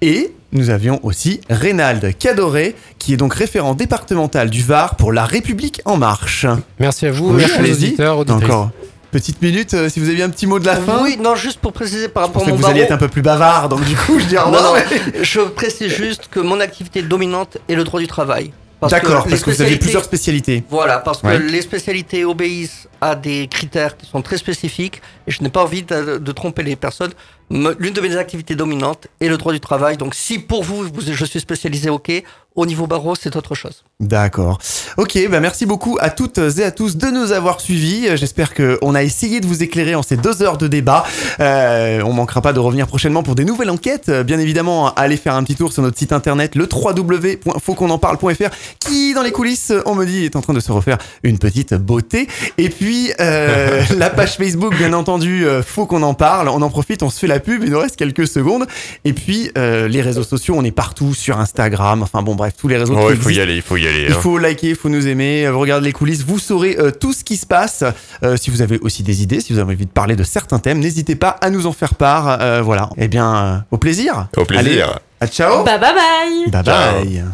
Et 0.00 0.32
nous 0.52 0.70
avions 0.70 1.00
aussi 1.02 1.40
Reynald 1.50 2.16
Cadoré, 2.18 2.74
qui 2.98 3.14
est 3.14 3.16
donc 3.16 3.34
référent 3.34 3.74
départemental 3.74 4.50
du 4.50 4.62
Var 4.62 4.96
pour 4.96 5.12
La 5.12 5.24
République 5.24 5.80
En 5.84 5.96
Marche. 5.96 6.46
Merci 6.78 7.06
à 7.06 7.10
vous, 7.10 7.30
Oui, 7.30 7.36
merci 7.38 7.60
aux 7.60 7.74
auditeurs, 7.74 8.18
auditrices. 8.18 8.44
Encore 8.44 8.70
petite 9.10 9.40
minute, 9.42 9.74
euh, 9.74 9.88
si 9.88 10.00
vous 10.00 10.08
aviez 10.08 10.22
un 10.22 10.30
petit 10.30 10.46
mot 10.46 10.58
de 10.58 10.66
la 10.66 10.76
fin. 10.76 11.02
Oui, 11.02 11.16
non, 11.20 11.34
juste 11.34 11.58
pour 11.60 11.72
préciser 11.72 12.08
par 12.08 12.24
Je 12.24 12.26
rapport 12.28 12.42
à 12.42 12.44
que 12.46 12.50
mon 12.50 12.56
vous 12.56 12.64
alliez 12.66 12.80
barreau. 12.80 12.84
être 12.86 12.92
un 12.92 12.98
peu 12.98 13.08
plus 13.08 13.22
bavard, 13.22 13.68
donc 13.68 13.84
du 13.84 13.96
coup, 13.96 14.18
je 14.18 14.26
dis 14.26 14.34
Non, 14.34 14.50
non, 14.50 14.74
mais- 14.74 15.24
je 15.24 15.40
précise 15.40 15.92
juste 15.94 16.28
que 16.30 16.40
mon 16.40 16.60
activité 16.60 17.02
dominante 17.02 17.58
est 17.68 17.74
le 17.74 17.84
droit 17.84 18.00
du 18.00 18.06
travail. 18.06 18.52
Que 18.80 18.86
D'accord, 18.90 19.24
parce 19.24 19.40
que 19.42 19.50
vous 19.50 19.56
spécialités- 19.56 19.78
plusieurs 19.80 20.04
spécialités. 20.04 20.62
Voilà, 20.70 20.98
parce 21.00 21.20
que 21.22 21.26
les 21.26 21.62
spécialités 21.62 22.24
obéissent 22.24 22.86
à 23.00 23.16
des 23.16 23.48
critères 23.48 23.96
qui 23.96 24.06
sont 24.06 24.22
très 24.22 24.36
spécifiques 24.38 25.02
et 25.26 25.32
je 25.32 25.42
n'ai 25.42 25.48
pas 25.48 25.64
envie 25.64 25.82
de, 25.82 26.18
de 26.18 26.32
tromper 26.32 26.62
les 26.62 26.76
personnes. 26.76 27.10
L'une 27.50 27.92
de 27.92 28.00
mes 28.00 28.16
activités 28.16 28.54
dominantes 28.54 29.08
est 29.20 29.26
le 29.28 29.36
droit 29.36 29.52
du 29.52 29.58
travail. 29.58 29.96
Donc, 29.96 30.14
si 30.14 30.38
pour 30.38 30.62
vous, 30.62 30.84
vous- 30.84 31.00
je 31.12 31.24
suis 31.24 31.40
spécialisé, 31.40 31.90
ok. 31.90 32.22
Au 32.58 32.66
niveau 32.66 32.88
barreau, 32.88 33.14
c'est 33.14 33.36
autre 33.36 33.54
chose. 33.54 33.84
D'accord. 34.00 34.58
Ok, 34.96 35.16
bah 35.30 35.38
merci 35.38 35.64
beaucoup 35.64 35.96
à 36.00 36.10
toutes 36.10 36.38
et 36.38 36.64
à 36.64 36.72
tous 36.72 36.96
de 36.96 37.06
nous 37.06 37.30
avoir 37.30 37.60
suivis. 37.60 38.08
Euh, 38.08 38.16
J'espère 38.16 38.52
qu'on 38.52 38.96
a 38.96 39.04
essayé 39.04 39.38
de 39.38 39.46
vous 39.46 39.62
éclairer 39.62 39.94
en 39.94 40.02
ces 40.02 40.16
deux 40.16 40.42
heures 40.42 40.58
de 40.58 40.66
débat. 40.66 41.04
Euh, 41.38 42.02
on 42.04 42.12
manquera 42.12 42.42
pas 42.42 42.52
de 42.52 42.58
revenir 42.58 42.88
prochainement 42.88 43.22
pour 43.22 43.36
des 43.36 43.44
nouvelles 43.44 43.70
enquêtes. 43.70 44.08
Euh, 44.08 44.24
Bien 44.24 44.40
évidemment, 44.40 44.92
allez 44.94 45.16
faire 45.16 45.36
un 45.36 45.44
petit 45.44 45.54
tour 45.54 45.72
sur 45.72 45.82
notre 45.82 45.96
site 45.96 46.12
internet, 46.12 46.56
le 46.56 46.68
www.fautquonenparle.fr, 46.68 48.50
qui 48.80 49.14
dans 49.14 49.22
les 49.22 49.30
coulisses, 49.30 49.72
on 49.86 49.94
me 49.94 50.04
dit, 50.04 50.24
est 50.24 50.34
en 50.34 50.40
train 50.40 50.54
de 50.54 50.58
se 50.58 50.72
refaire 50.72 50.98
une 51.22 51.38
petite 51.38 51.74
beauté. 51.74 52.26
Et 52.58 52.70
puis 52.70 53.12
euh, 53.20 53.82
la 53.96 54.10
page 54.10 54.36
Facebook, 54.36 54.76
bien 54.76 54.94
entendu, 54.94 55.46
faut 55.64 55.86
qu'on 55.86 56.02
en 56.02 56.14
parle. 56.14 56.48
On 56.48 56.60
en 56.62 56.70
profite, 56.70 57.04
on 57.04 57.10
se 57.10 57.20
fait 57.20 57.28
la 57.28 57.38
pub. 57.38 57.62
Il 57.62 57.70
nous 57.70 57.78
reste 57.78 57.94
quelques 57.94 58.26
secondes. 58.26 58.66
Et 59.04 59.12
puis 59.12 59.52
euh, 59.56 59.86
les 59.86 60.02
réseaux 60.02 60.24
sociaux, 60.24 60.54
on 60.56 60.64
est 60.64 60.72
partout 60.72 61.14
sur 61.14 61.38
Instagram. 61.38 62.02
Enfin 62.02 62.22
bon, 62.22 62.34
bref, 62.34 62.47
tous 62.50 62.68
les 62.68 62.76
réseaux. 62.76 62.94
Oh, 62.96 63.10
il 63.10 63.16
faut 63.16 63.30
y 63.30 63.40
aller, 63.40 63.56
il 63.56 63.62
faut 63.62 63.76
y 63.76 63.86
aller. 63.86 64.06
Il 64.08 64.12
hein. 64.12 64.18
faut 64.20 64.38
liker, 64.38 64.70
il 64.70 64.76
faut 64.76 64.88
nous 64.88 65.06
aimer, 65.06 65.46
euh, 65.46 65.54
regarder 65.54 65.86
les 65.86 65.92
coulisses, 65.92 66.24
vous 66.24 66.38
saurez 66.38 66.76
euh, 66.78 66.90
tout 66.90 67.12
ce 67.12 67.24
qui 67.24 67.36
se 67.36 67.46
passe. 67.46 67.84
Euh, 68.22 68.36
si 68.36 68.50
vous 68.50 68.62
avez 68.62 68.78
aussi 68.80 69.02
des 69.02 69.22
idées, 69.22 69.40
si 69.40 69.52
vous 69.52 69.58
avez 69.58 69.74
envie 69.74 69.86
de 69.86 69.90
parler 69.90 70.16
de 70.16 70.24
certains 70.24 70.58
thèmes, 70.58 70.78
n'hésitez 70.78 71.14
pas 71.14 71.30
à 71.40 71.50
nous 71.50 71.66
en 71.66 71.72
faire 71.72 71.94
part. 71.94 72.40
Euh, 72.40 72.62
voilà. 72.62 72.90
Eh 72.96 73.08
bien, 73.08 73.36
euh, 73.36 73.56
au 73.70 73.78
plaisir. 73.78 74.28
Au 74.36 74.44
plaisir. 74.44 74.84
Allez, 74.84 74.84
à 75.20 75.26
ciao. 75.26 75.64
Bah 75.64 75.78
bye 75.78 75.92
bye. 75.94 76.50
bye 76.50 76.64
Ciao. 76.64 77.04
bye. 77.04 77.24